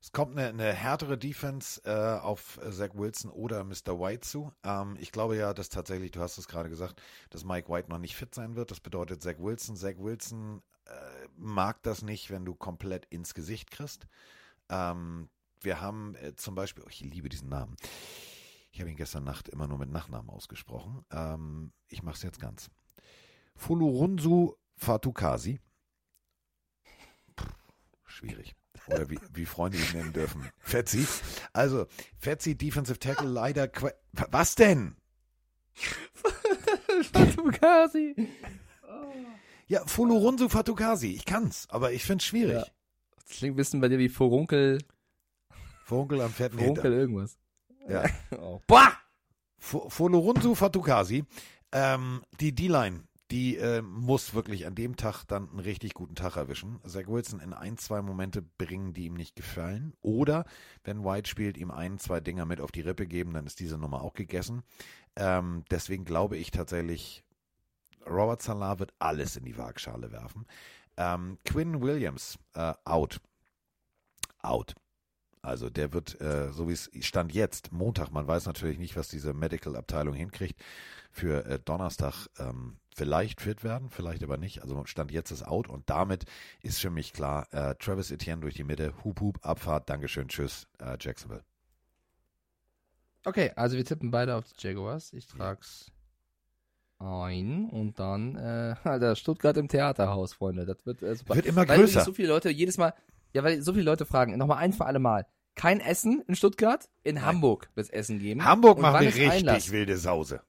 Es 0.01 0.12
kommt 0.12 0.39
eine, 0.39 0.48
eine 0.48 0.72
härtere 0.72 1.16
Defense 1.16 1.81
äh, 1.85 2.20
auf 2.20 2.60
Zach 2.70 2.90
Wilson 2.93 3.31
oder 3.31 3.64
Mr. 3.64 3.98
White 3.98 4.20
zu. 4.20 4.52
Ähm, 4.62 4.97
ich 5.01 5.12
glaube 5.12 5.36
ja, 5.36 5.55
dass 5.55 5.70
tatsächlich, 5.70 6.10
du 6.10 6.20
hast 6.20 6.36
es 6.36 6.47
gerade 6.47 6.68
gesagt, 6.68 7.01
dass 7.31 7.44
Mike 7.44 7.72
White 7.72 7.89
noch 7.89 7.98
nicht 7.98 8.14
fit 8.14 8.35
sein 8.35 8.55
wird. 8.55 8.70
Das 8.70 8.81
bedeutet 8.81 9.22
Zach 9.22 9.36
Wilson. 9.39 9.76
Zach 9.76 9.94
Wilson 9.97 10.62
äh, 10.86 10.90
mag 11.36 11.82
das 11.82 12.02
nicht, 12.02 12.31
wenn 12.31 12.44
du 12.44 12.55
komplett 12.55 13.06
ins 13.06 13.32
Gesicht 13.32 13.70
kriegst. 13.70 14.06
Ähm, 14.68 15.31
wir 15.62 15.81
haben 15.81 16.14
äh, 16.16 16.36
zum 16.36 16.55
Beispiel, 16.55 16.85
oh, 16.85 16.90
ich 16.90 17.01
liebe 17.01 17.31
diesen 17.31 17.48
Namen. 17.48 17.76
Ich 18.74 18.80
habe 18.80 18.90
ihn 18.90 18.96
gestern 18.96 19.22
Nacht 19.22 19.48
immer 19.48 19.68
nur 19.68 19.78
mit 19.78 19.88
Nachnamen 19.88 20.28
ausgesprochen. 20.28 21.05
Ähm, 21.12 21.72
ich 21.90 22.02
mache 22.02 22.16
es 22.16 22.22
jetzt 22.24 22.40
ganz. 22.40 22.70
Fulurunsu 23.55 24.55
Fatukasi. 24.74 25.60
Schwierig. 28.05 28.56
Oder 28.88 29.09
wie, 29.10 29.20
wie 29.32 29.46
Freunde 29.46 29.78
ihn 29.78 29.92
nennen 29.92 30.12
dürfen. 30.12 30.51
Fetzi. 30.59 31.06
Also, 31.52 31.86
Fetzi, 32.18 32.56
Defensive 32.56 32.98
Tackle, 32.98 33.28
leider. 33.28 33.68
que- 33.68 33.94
Was 34.12 34.56
denn? 34.56 34.96
Fatukasi. 37.12 38.28
Ja, 39.68 39.86
Fulurunsu 39.86 40.48
Fatukasi. 40.48 41.12
Ich 41.12 41.24
kann's, 41.24 41.70
aber 41.70 41.92
ich 41.92 42.02
find's 42.05 42.24
schwierig. 42.24 42.56
Ja. 42.56 42.66
Das 43.28 43.36
klingt 43.38 43.55
ein 43.55 43.56
bisschen 43.56 43.80
bei 43.80 43.88
dir 43.88 44.01
wie 44.01 44.09
Vorunkel. 44.09 44.78
Vorunkel 45.84 46.20
am 46.20 46.32
fetten 46.32 46.59
Vorunkel 46.59 46.92
irgendwas. 46.92 47.38
Ja. 47.89 48.05
Oh. 48.39 48.61
Boah! 48.66 48.93
Fu- 49.59 49.89
Folorunsu 49.89 50.55
Fatukasi, 50.55 51.24
ähm, 51.73 52.23
die 52.40 52.55
D-Line, 52.55 53.05
die 53.31 53.56
äh, 53.56 53.81
muss 53.81 54.35
wirklich 54.35 54.66
an 54.66 54.74
dem 54.74 54.97
Tag 54.97 55.24
dann 55.24 55.48
einen 55.48 55.61
richtig 55.61 55.94
guten 55.94 56.15
Tag 56.15 56.36
erwischen. 56.36 56.78
Zach 56.86 57.06
Wilson 57.06 57.40
in 57.40 57.55
ein, 57.55 57.78
zwei 57.78 58.02
Momente 58.02 58.43
bringen, 58.43 58.93
die 58.93 59.06
ihm 59.06 59.15
nicht 59.15 59.35
gefallen. 59.36 59.94
Oder, 60.02 60.44
wenn 60.85 61.05
White 61.05 61.28
spielt, 61.31 61.56
ihm 61.56 61.70
ein, 61.70 61.98
zwei 61.98 62.20
Dinger 62.20 62.44
mit 62.44 62.61
auf 62.61 62.70
die 62.73 62.82
Rippe 62.82 63.06
geben, 63.06 63.32
dann 63.32 63.47
ist 63.47 63.61
diese 63.61 63.78
Nummer 63.78 64.02
auch 64.02 64.12
gegessen. 64.12 64.62
Ähm, 65.16 65.65
deswegen 65.70 66.05
glaube 66.05 66.36
ich 66.36 66.51
tatsächlich, 66.51 67.24
Robert 68.06 68.43
Salah 68.43 68.78
wird 68.78 68.93
alles 68.98 69.36
in 69.36 69.44
die 69.44 69.56
Waagschale 69.56 70.12
werfen. 70.12 70.47
Ähm, 70.98 71.39
Quinn 71.47 71.81
Williams, 71.81 72.39
äh, 72.55 72.74
out. 72.85 73.20
Out. 74.43 74.74
Also 75.44 75.68
der 75.68 75.92
wird, 75.92 76.20
äh, 76.20 76.50
so 76.52 76.68
wie 76.68 76.72
es 76.72 76.90
stand 77.00 77.34
jetzt, 77.34 77.70
Montag, 77.70 78.10
man 78.10 78.26
weiß 78.26 78.46
natürlich 78.46 78.78
nicht, 78.78 78.96
was 78.96 79.08
diese 79.08 79.34
Medical-Abteilung 79.34 80.14
hinkriegt, 80.14 80.58
für 81.10 81.44
äh, 81.44 81.58
Donnerstag 81.58 82.28
ähm, 82.38 82.78
vielleicht 82.94 83.40
fit 83.42 83.62
werden, 83.62 83.90
vielleicht 83.90 84.22
aber 84.22 84.38
nicht. 84.38 84.62
Also 84.62 84.84
stand 84.86 85.12
jetzt 85.12 85.30
ist 85.30 85.46
out 85.46 85.68
und 85.68 85.88
damit 85.90 86.24
ist 86.62 86.80
für 86.80 86.90
mich 86.90 87.12
klar, 87.12 87.46
äh, 87.52 87.74
Travis 87.76 88.10
Etienne 88.10 88.40
durch 88.40 88.54
die 88.54 88.64
Mitte, 88.64 88.94
Hup 89.04 89.20
Hup, 89.20 89.38
Abfahrt, 89.42 89.90
Dankeschön, 89.90 90.28
Tschüss, 90.28 90.66
äh, 90.78 90.96
Jacksonville. 90.98 91.44
Okay, 93.26 93.52
also 93.54 93.76
wir 93.76 93.84
tippen 93.84 94.10
beide 94.10 94.36
auf 94.36 94.44
die 94.46 94.66
Jaguars. 94.66 95.12
Ich 95.12 95.26
trag's 95.26 95.90
ein 96.98 97.68
und 97.68 97.98
dann, 97.98 98.36
äh, 98.36 98.76
Alter, 98.84 99.14
Stuttgart 99.14 99.56
im 99.56 99.68
Theaterhaus, 99.68 100.32
Freunde. 100.32 100.64
Das 100.64 100.84
wird 100.86 101.02
äh, 101.02 101.14
super. 101.14 101.36
Wird 101.36 101.46
immer 101.46 101.66
größer. 101.66 101.96
Weil 101.96 102.04
so 102.04 102.12
viele 102.12 102.28
Leute 102.28 102.50
jedes 102.50 102.78
Mal, 102.78 102.94
ja, 103.35 103.44
weil 103.44 103.61
so 103.62 103.73
viele 103.73 103.85
Leute 103.85 104.06
fragen, 104.06 104.36
nochmal 104.39 104.59
ein 104.59 104.73
für 104.73 104.86
alle 104.86 104.98
Mal. 105.01 105.27
kein 105.56 105.81
Essen 105.81 106.23
in 106.27 106.35
Stuttgart. 106.36 106.89
In 107.02 107.23
Hamburg 107.24 107.69
wird 107.74 107.86
es 107.86 107.90
Essen 107.93 108.19
geben. 108.19 108.44
Hamburg 108.44 108.77
Und 108.77 108.82
machen 108.82 108.94
wann 108.94 109.02
wir 109.02 109.09
ist 109.11 109.16
richtig 109.16 109.32
Einlass? 109.32 109.70
wilde 109.70 109.97
Sause. 109.98 110.40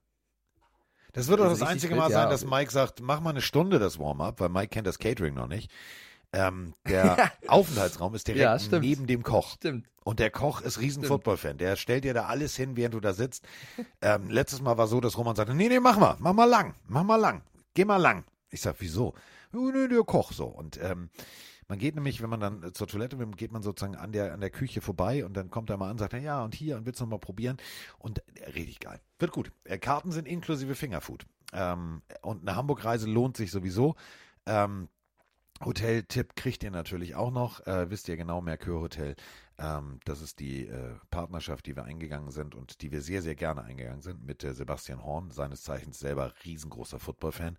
Das 1.14 1.28
wird 1.28 1.40
doch 1.40 1.50
Das 1.50 1.60
das 1.60 1.68
einzige 1.70 1.96
Mal 1.96 2.10
sein, 2.12 2.24
ja. 2.26 2.30
dass 2.30 2.46
Mike 2.46 2.72
sagt, 2.72 3.02
mach 3.02 3.22
mal 3.22 3.30
eine 3.30 3.42
Stunde 3.42 3.80
das 3.80 4.00
Warm-up, 4.00 4.40
weil 4.40 4.50
Mike 4.50 4.68
kennt 4.70 4.88
das 4.88 5.00
Catering 5.00 5.34
noch 5.34 5.48
nicht. 5.48 5.72
Ähm, 6.34 6.74
der 6.88 7.32
Aufenthaltsraum 7.48 8.16
ist 8.16 8.28
direkt 8.28 8.42
Ja, 8.72 8.80
neben 8.80 9.08
dem 9.08 9.24
Koch. 9.24 9.54
Stimmt. 9.56 9.88
Und 10.04 10.20
der 10.20 10.30
Koch 10.30 10.62
ist 10.62 10.80
riesen. 10.82 11.04
Football-Fan. 11.04 11.58
Der 11.58 11.78
stellt 11.78 12.04
dir 12.04 12.14
da 12.14 12.26
alles 12.26 12.56
hin, 12.58 12.76
während 12.76 12.94
du 12.96 13.00
da 13.00 13.14
sitzt. 13.14 13.48
Ähm, 14.02 14.30
letztes 14.30 14.62
Mal 14.62 14.78
war 14.78 14.88
so, 14.88 15.00
dass 15.00 15.18
Roman 15.18 15.36
sagte, 15.36 15.54
nee, 15.56 15.70
nee, 15.70 15.80
mach 15.80 15.98
mal, 15.98 16.16
mach 16.20 16.34
mal 16.34 16.46
lang, 16.46 16.76
mach 16.88 17.04
mal 17.04 17.16
lang, 17.16 17.42
geh 17.74 17.86
mal 17.86 17.98
lang. 17.98 18.26
Ich 18.50 18.62
sag, 18.62 18.76
wieso? 18.80 19.14
"Ja, 19.54 19.60
Nee, 19.60 19.88
der 19.88 20.04
Koch 20.04 20.34
so. 20.34 20.46
Und 20.48 20.78
ähm, 20.84 21.10
man 21.68 21.80
geht 21.80 21.96
nämlich, 21.96 22.22
wenn 22.22 22.30
man 22.30 22.40
dann 22.40 22.64
äh, 22.64 22.74
zur 22.74 22.88
Toilette 22.88 23.18
will, 23.20 23.28
geht 23.32 23.52
man 23.52 23.64
sozusagen 23.64 23.96
an 23.96 24.12
der, 24.12 24.34
an 24.34 24.42
der 24.42 24.50
Küche 24.50 24.82
vorbei 24.82 25.26
und 25.26 25.36
dann 25.36 25.50
kommt 25.50 25.70
er 25.70 25.78
mal 25.78 25.86
an 25.86 25.94
und 25.94 25.98
sagt, 26.00 26.14
ja, 26.14 26.44
und 26.44 26.54
hier, 26.54 26.78
und 26.78 26.86
willst 26.86 27.00
du 27.00 27.06
noch 27.06 27.12
mal 27.12 27.20
probieren? 27.20 27.58
Und 27.98 28.22
äh, 28.36 28.52
richtig 28.52 28.80
geil. 28.80 29.00
Wird 29.20 29.32
gut. 29.32 29.52
Äh, 29.64 29.78
Karten 29.78 30.12
sind 30.12 30.28
inklusive 30.28 30.76
Fingerfood. 30.76 31.26
Ähm, 31.54 32.02
und 32.22 32.42
eine 32.42 32.56
Hamburg-Reise 32.56 33.10
lohnt 33.10 33.38
sich 33.38 33.52
sowieso. 33.52 33.96
Ähm, 34.46 34.90
Hotel-Tipp 35.64 36.36
kriegt 36.36 36.64
ihr 36.64 36.72
natürlich 36.72 37.16
auch 37.16 37.32
noch. 37.32 37.66
Äh, 37.66 37.90
wisst 37.90 38.10
ihr 38.10 38.18
genau, 38.18 38.42
Mercure 38.42 38.82
Hotel. 38.82 39.16
Ähm, 39.58 40.00
das 40.04 40.22
ist 40.22 40.40
die 40.40 40.68
äh, 40.68 40.96
Partnerschaft, 41.12 41.66
die 41.66 41.76
wir 41.76 41.86
eingegangen 41.86 42.32
sind 42.32 42.56
und 42.56 42.82
die 42.82 42.92
wir 42.92 43.02
sehr, 43.02 43.22
sehr 43.22 43.36
gerne 43.36 43.64
eingegangen 43.64 44.02
sind 44.02 44.26
mit 44.26 44.44
äh, 44.44 44.54
Sebastian 44.54 45.04
Horn, 45.04 45.32
seines 45.32 45.64
Zeichens 45.64 45.98
selber 46.00 46.34
riesengroßer 46.44 47.00
Football-Fan. 47.00 47.58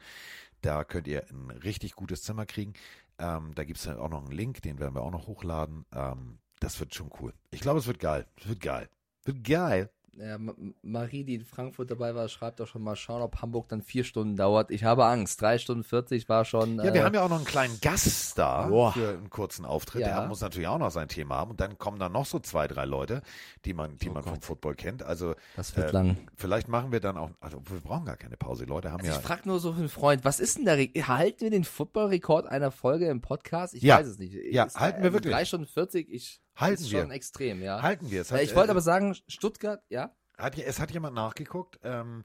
Da 0.60 0.84
könnt 0.84 1.08
ihr 1.08 1.24
ein 1.30 1.50
richtig 1.50 1.94
gutes 1.94 2.22
Zimmer 2.22 2.44
kriegen. 2.44 2.74
Ähm, 3.18 3.54
da 3.54 3.64
gibt 3.64 3.78
es 3.78 3.88
auch 3.88 4.08
noch 4.08 4.24
einen 4.24 4.32
Link, 4.32 4.62
den 4.62 4.78
werden 4.78 4.94
wir 4.94 5.02
auch 5.02 5.10
noch 5.10 5.26
hochladen. 5.26 5.86
Ähm, 5.92 6.38
das 6.60 6.78
wird 6.80 6.94
schon 6.94 7.10
cool. 7.20 7.32
Ich 7.50 7.60
glaube, 7.60 7.78
es 7.78 7.86
wird 7.86 7.98
geil. 7.98 8.26
Es 8.36 8.48
wird 8.48 8.60
geil. 8.60 8.88
Wird 9.24 9.44
geil. 9.44 9.90
Ja, 10.18 10.38
Ma- 10.38 10.54
Marie, 10.82 11.24
die 11.24 11.34
in 11.34 11.44
Frankfurt 11.44 11.90
dabei 11.90 12.14
war, 12.14 12.26
schreibt 12.28 12.58
doch 12.60 12.66
schon 12.66 12.82
mal, 12.82 12.96
schauen, 12.96 13.20
ob 13.20 13.42
Hamburg 13.42 13.68
dann 13.68 13.82
vier 13.82 14.02
Stunden 14.02 14.34
dauert. 14.34 14.70
Ich 14.70 14.82
habe 14.84 15.04
Angst. 15.04 15.42
Drei 15.42 15.58
Stunden 15.58 15.84
40 15.84 16.26
war 16.28 16.44
schon. 16.46 16.76
Ja, 16.76 16.84
äh, 16.84 16.94
wir 16.94 17.04
haben 17.04 17.14
ja 17.14 17.22
auch 17.22 17.28
noch 17.28 17.36
einen 17.36 17.44
kleinen 17.44 17.78
Gast 17.82 18.38
da 18.38 18.68
Boah. 18.68 18.92
für 18.92 19.10
einen 19.10 19.28
kurzen 19.28 19.64
Auftritt. 19.66 20.00
Ja. 20.02 20.20
Der 20.20 20.28
muss 20.28 20.40
natürlich 20.40 20.68
auch 20.68 20.78
noch 20.78 20.90
sein 20.90 21.08
Thema 21.08 21.34
haben. 21.36 21.50
Und 21.50 21.60
dann 21.60 21.76
kommen 21.76 21.98
da 21.98 22.08
noch 22.08 22.24
so 22.24 22.38
zwei, 22.38 22.66
drei 22.66 22.86
Leute, 22.86 23.20
die 23.66 23.74
man, 23.74 23.98
die 23.98 24.08
Oh 24.08 24.12
man 24.14 24.22
vom. 24.22 24.40
Football 24.40 24.74
kennt. 24.74 25.02
Also 25.02 25.34
Das 25.54 25.76
wird 25.76 25.92
lang. 25.92 26.16
Vielleicht 26.36 26.68
machen 26.68 26.92
wir 26.92 27.00
dann 27.00 27.16
auch. 27.18 27.30
Also 27.40 27.60
wir 27.68 27.80
brauchen 27.80 28.06
gar 28.06 28.16
keine 28.16 28.36
Pause. 28.38 28.64
Die 28.64 28.70
Leute 28.70 28.90
haben 28.92 29.00
Also 29.00 29.12
ja. 29.12 29.18
ich 29.18 29.24
frage 29.24 29.42
nur 29.46 29.60
so 29.60 29.72
einen 29.72 29.88
Freund, 29.90 30.24
was 30.24 30.40
ist 30.40 30.56
denn 30.58 30.66
Re 30.68 30.88
Halten 31.06 31.40
wir 31.42 31.50
den 31.50 31.64
Football-Rekord 31.64 32.46
einer 32.46 32.70
Folge 32.70 33.06
im 33.08 33.20
Podcast? 33.20 33.74
Ich 33.74 33.82
Ja. 33.82 33.98
weiß 33.98 34.06
es 34.06 34.18
nicht. 34.18 34.32
Ja, 34.50 34.64
Ist 34.64 34.80
halten 34.80 34.98
da- 34.98 35.04
wir 35.04 35.12
wirklich. 35.12 35.34
Drei 35.34 35.44
Stunden 35.44 35.66
40, 35.66 36.08
ich. 36.10 36.40
Halten 36.56 36.82
ist 36.82 36.90
wir. 36.90 37.02
schon 37.02 37.10
extrem, 37.10 37.62
ja. 37.62 37.82
Halten 37.82 38.10
wir. 38.10 38.22
Es 38.22 38.30
Äh, 38.30 38.34
hat, 38.34 38.42
ich 38.42 38.54
wollte 38.54 38.68
äh, 38.68 38.72
aber 38.72 38.80
sagen, 38.80 39.14
Stuttgart, 39.28 39.82
ja. 39.88 40.14
Hat, 40.38 40.58
es 40.58 40.80
hat 40.80 40.90
jemand 40.90 41.14
nachgeguckt. 41.14 41.78
Ähm, 41.82 42.24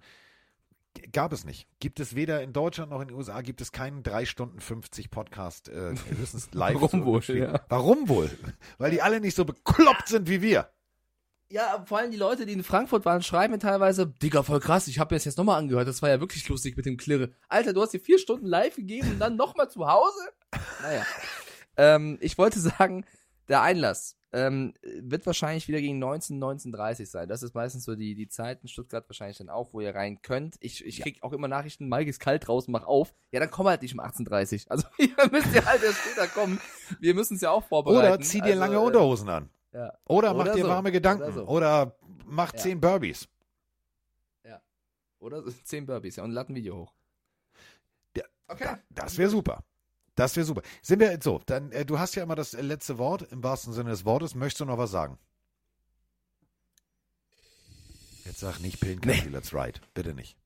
gab 1.12 1.32
es 1.34 1.46
nicht. 1.46 1.68
Gibt 1.80 2.00
es 2.00 2.16
weder 2.16 2.42
in 2.42 2.54
Deutschland 2.54 2.92
noch 2.92 3.02
in 3.02 3.10
den 3.10 3.18
USA 3.18 3.42
gibt 3.42 3.62
es 3.62 3.72
keinen 3.72 4.04
3 4.04 4.26
Stunden 4.26 4.60
50 4.60 5.10
Podcast, 5.10 5.70
äh, 5.70 5.94
höchstens 6.18 6.50
live. 6.54 6.76
Warum 6.82 7.06
wohl, 7.06 7.24
ja. 7.28 7.62
Warum 7.70 8.10
wohl? 8.10 8.30
Weil 8.78 8.92
die 8.92 9.02
alle 9.02 9.20
nicht 9.20 9.36
so 9.36 9.46
bekloppt 9.46 10.08
sind 10.08 10.28
wie 10.28 10.42
wir. 10.42 10.70
Ja, 11.50 11.84
vor 11.86 11.98
allem 11.98 12.12
die 12.12 12.18
Leute, 12.18 12.46
die 12.46 12.54
in 12.54 12.64
Frankfurt 12.64 13.04
waren, 13.04 13.22
schreiben 13.22 13.52
mir 13.52 13.60
teilweise, 13.60 14.08
Digga, 14.08 14.42
voll 14.42 14.62
krass, 14.62 14.88
ich 14.88 15.00
habe 15.00 15.14
mir 15.14 15.18
das 15.18 15.26
jetzt 15.26 15.38
nochmal 15.38 15.60
angehört, 15.60 15.86
das 15.86 16.02
war 16.02 16.08
ja 16.08 16.22
wirklich 16.22 16.48
lustig 16.48 16.78
mit 16.78 16.86
dem 16.86 16.96
Klirre. 16.96 17.34
Alter, 17.50 17.74
du 17.74 17.82
hast 17.82 17.92
dir 17.92 18.00
vier 18.00 18.20
Stunden 18.20 18.46
live 18.46 18.78
gegeben 18.78 19.12
und 19.12 19.20
dann 19.20 19.36
nochmal 19.36 19.70
zu 19.70 19.86
Hause? 19.86 20.30
Naja. 20.82 21.06
ähm, 21.76 22.18
ich 22.22 22.38
wollte 22.38 22.62
sagen, 22.62 23.06
der 23.50 23.62
Einlass 23.64 24.16
ähm, 24.34 24.74
wird 24.82 25.26
wahrscheinlich 25.26 25.68
wieder 25.68 25.82
gegen 25.82 26.00
19, 26.00 26.42
19.30 26.42 27.06
sein. 27.06 27.28
Das 27.28 27.44
ist 27.44 27.54
meistens 27.54 27.84
so 27.84 27.96
die, 27.96 28.16
die 28.16 28.28
Zeit 28.28 28.62
in 28.62 28.68
Stuttgart 28.68 29.08
wahrscheinlich 29.10 29.38
dann 29.38 29.50
auch, 29.50 29.74
wo 29.74 29.82
ihr 29.82 29.94
rein 29.94 30.22
könnt. 30.22 30.56
Ich, 30.60 30.86
ich 30.86 31.02
krieg 31.02 31.22
auch 31.22 31.34
immer 31.34 31.48
Nachrichten, 31.48 31.90
Mike 31.90 32.10
ist 32.10 32.20
kalt 32.20 32.48
draußen, 32.48 32.72
mach 32.72 32.86
auf. 32.86 33.14
Ja, 33.32 33.40
dann 33.40 33.52
komm 33.52 33.68
halt 33.68 33.82
nicht 33.82 33.94
um 33.94 34.00
18.30 34.00 34.70
Also 34.70 34.88
ihr 34.98 35.10
müsst 35.32 35.54
ja 35.54 35.66
halt 35.66 35.84
erst 35.84 36.00
später 36.00 36.28
kommen. 36.28 36.60
Wir 37.00 37.14
müssen 37.14 37.36
es 37.36 37.42
ja 37.42 37.52
auch 37.52 37.64
vorbereiten. 37.66 38.00
Oder 38.14 38.20
zieh 38.22 38.40
dir 38.40 38.46
Also, 38.48 38.60
lange 38.60 38.76
äh, 38.76 38.80
Unterhosen 38.80 39.30
an. 39.30 39.50
Ja. 39.74 39.94
Oder 40.06 40.34
mach 40.34 40.54
dir 40.54 40.64
so. 40.64 40.68
warme 40.70 40.92
Gedanken. 40.92 41.24
Oder, 41.24 41.34
so. 41.34 41.48
Oder 41.48 41.96
mach 42.26 42.54
Ja. 42.54 42.60
10 42.60 42.80
Burpees. 42.82 43.28
Oder 45.22 45.44
so, 45.44 45.52
10 45.52 45.86
Burpees, 45.86 46.16
ja, 46.16 46.24
und 46.24 46.32
lad 46.32 46.50
ein 46.50 46.56
Video 46.56 46.78
hoch. 46.78 46.94
Ja, 48.18 48.24
Okay. 48.48 48.76
Das 48.90 49.18
wäre 49.18 49.30
super. 49.30 49.64
Das 50.16 50.36
wäre 50.36 50.46
super. 50.46 50.62
Sind 50.82 51.00
wir 51.00 51.18
so, 51.22 51.40
dann 51.46 51.72
äh, 51.72 51.86
du 51.86 52.00
hast 52.00 52.16
ja 52.16 52.24
immer 52.24 52.36
das 52.36 52.54
letzte 52.54 52.98
Wort 52.98 53.24
im 53.32 53.44
wahrsten 53.44 53.74
Sinne 53.74 53.92
des 53.92 54.06
Wortes. 54.06 54.36
Möchtest 54.36 54.62
du 54.62 54.66
noch 54.66 54.78
was 54.78 54.92
sagen? 54.92 55.18
Jetzt 58.26 58.40
sag 58.40 58.60
nicht 58.60 58.80
Pillen 58.80 59.02
Nee. 59.04 59.22
let's 59.30 59.54
ride. 59.54 59.80
Bitte 59.94 60.14
nicht. 60.14 60.38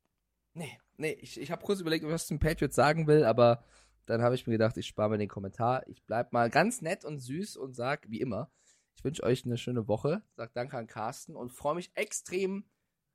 Nee, 0.53 0.79
nee, 0.97 1.11
ich, 1.19 1.39
ich 1.39 1.51
habe 1.51 1.63
kurz 1.65 1.81
überlegt, 1.81 2.05
was 2.05 2.23
ich 2.23 2.27
zum 2.29 2.39
Patriots 2.39 2.75
sagen 2.75 3.07
will, 3.07 3.25
aber 3.25 3.63
dann 4.05 4.21
habe 4.21 4.35
ich 4.35 4.47
mir 4.47 4.53
gedacht, 4.53 4.77
ich 4.77 4.87
spare 4.87 5.09
mir 5.09 5.17
den 5.17 5.27
Kommentar. 5.27 5.85
Ich 5.87 6.03
bleib 6.05 6.31
mal 6.31 6.49
ganz 6.49 6.81
nett 6.81 7.03
und 7.03 7.19
süß 7.19 7.57
und 7.57 7.75
sag, 7.75 8.09
wie 8.09 8.21
immer, 8.21 8.49
ich 8.95 9.03
wünsche 9.03 9.23
euch 9.23 9.45
eine 9.45 9.57
schöne 9.57 9.87
Woche. 9.87 10.21
Sag 10.37 10.53
danke 10.53 10.77
an 10.77 10.87
Carsten 10.87 11.35
und 11.35 11.51
freue 11.51 11.75
mich 11.75 11.91
extrem, 11.95 12.63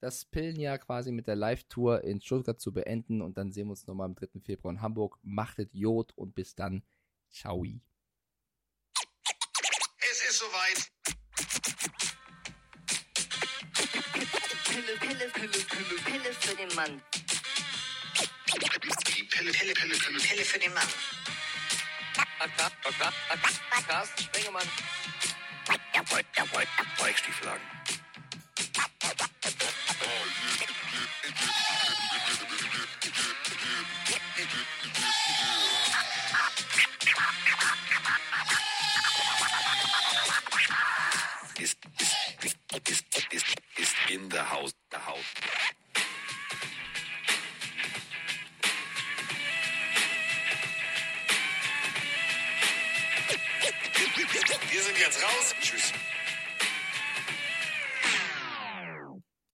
das 0.01 0.25
Pillenjahr 0.25 0.79
quasi 0.79 1.13
mit 1.13 1.27
der 1.27 1.37
Live-Tour 1.37 2.05
in 2.05 2.21
Stuttgart 2.21 2.61
zu 2.61 2.73
beenden 2.73 3.21
und 3.21 3.37
dann 3.37 3.53
sehen 3.53 3.67
wir 3.67 3.73
uns 3.73 3.87
nochmal 3.87 4.07
am 4.07 4.15
3. 4.15 4.41
Februar 4.41 4.73
in 4.73 4.81
Hamburg. 4.81 5.19
Machtet 5.23 5.75
Jod 5.75 6.13
und 6.17 6.35
bis 6.35 6.55
dann. 6.55 6.83
Ciao. 7.31 7.65
Es 9.99 10.23
ist 10.29 10.39
soweit. 10.39 10.91
Pille, 14.65 14.97
Pille, 14.99 15.31
Pille, 15.33 15.49
Pille, 15.49 16.01
Pille 16.05 16.33
für 16.33 16.57
den 16.57 16.75
Mann. 16.75 17.03
Die 18.51 19.25
Pille, 19.25 19.53
Pille, 19.53 19.73
Pille, 19.75 19.95
Pille, 19.95 20.19
Pille 20.19 20.45
für 20.45 20.59
den 20.59 20.73
Mann. 20.73 20.89
Carsten 23.87 24.23
Spengemann. 24.23 24.67
Bikestieflagen. 26.99 27.63
Ist, 27.63 27.80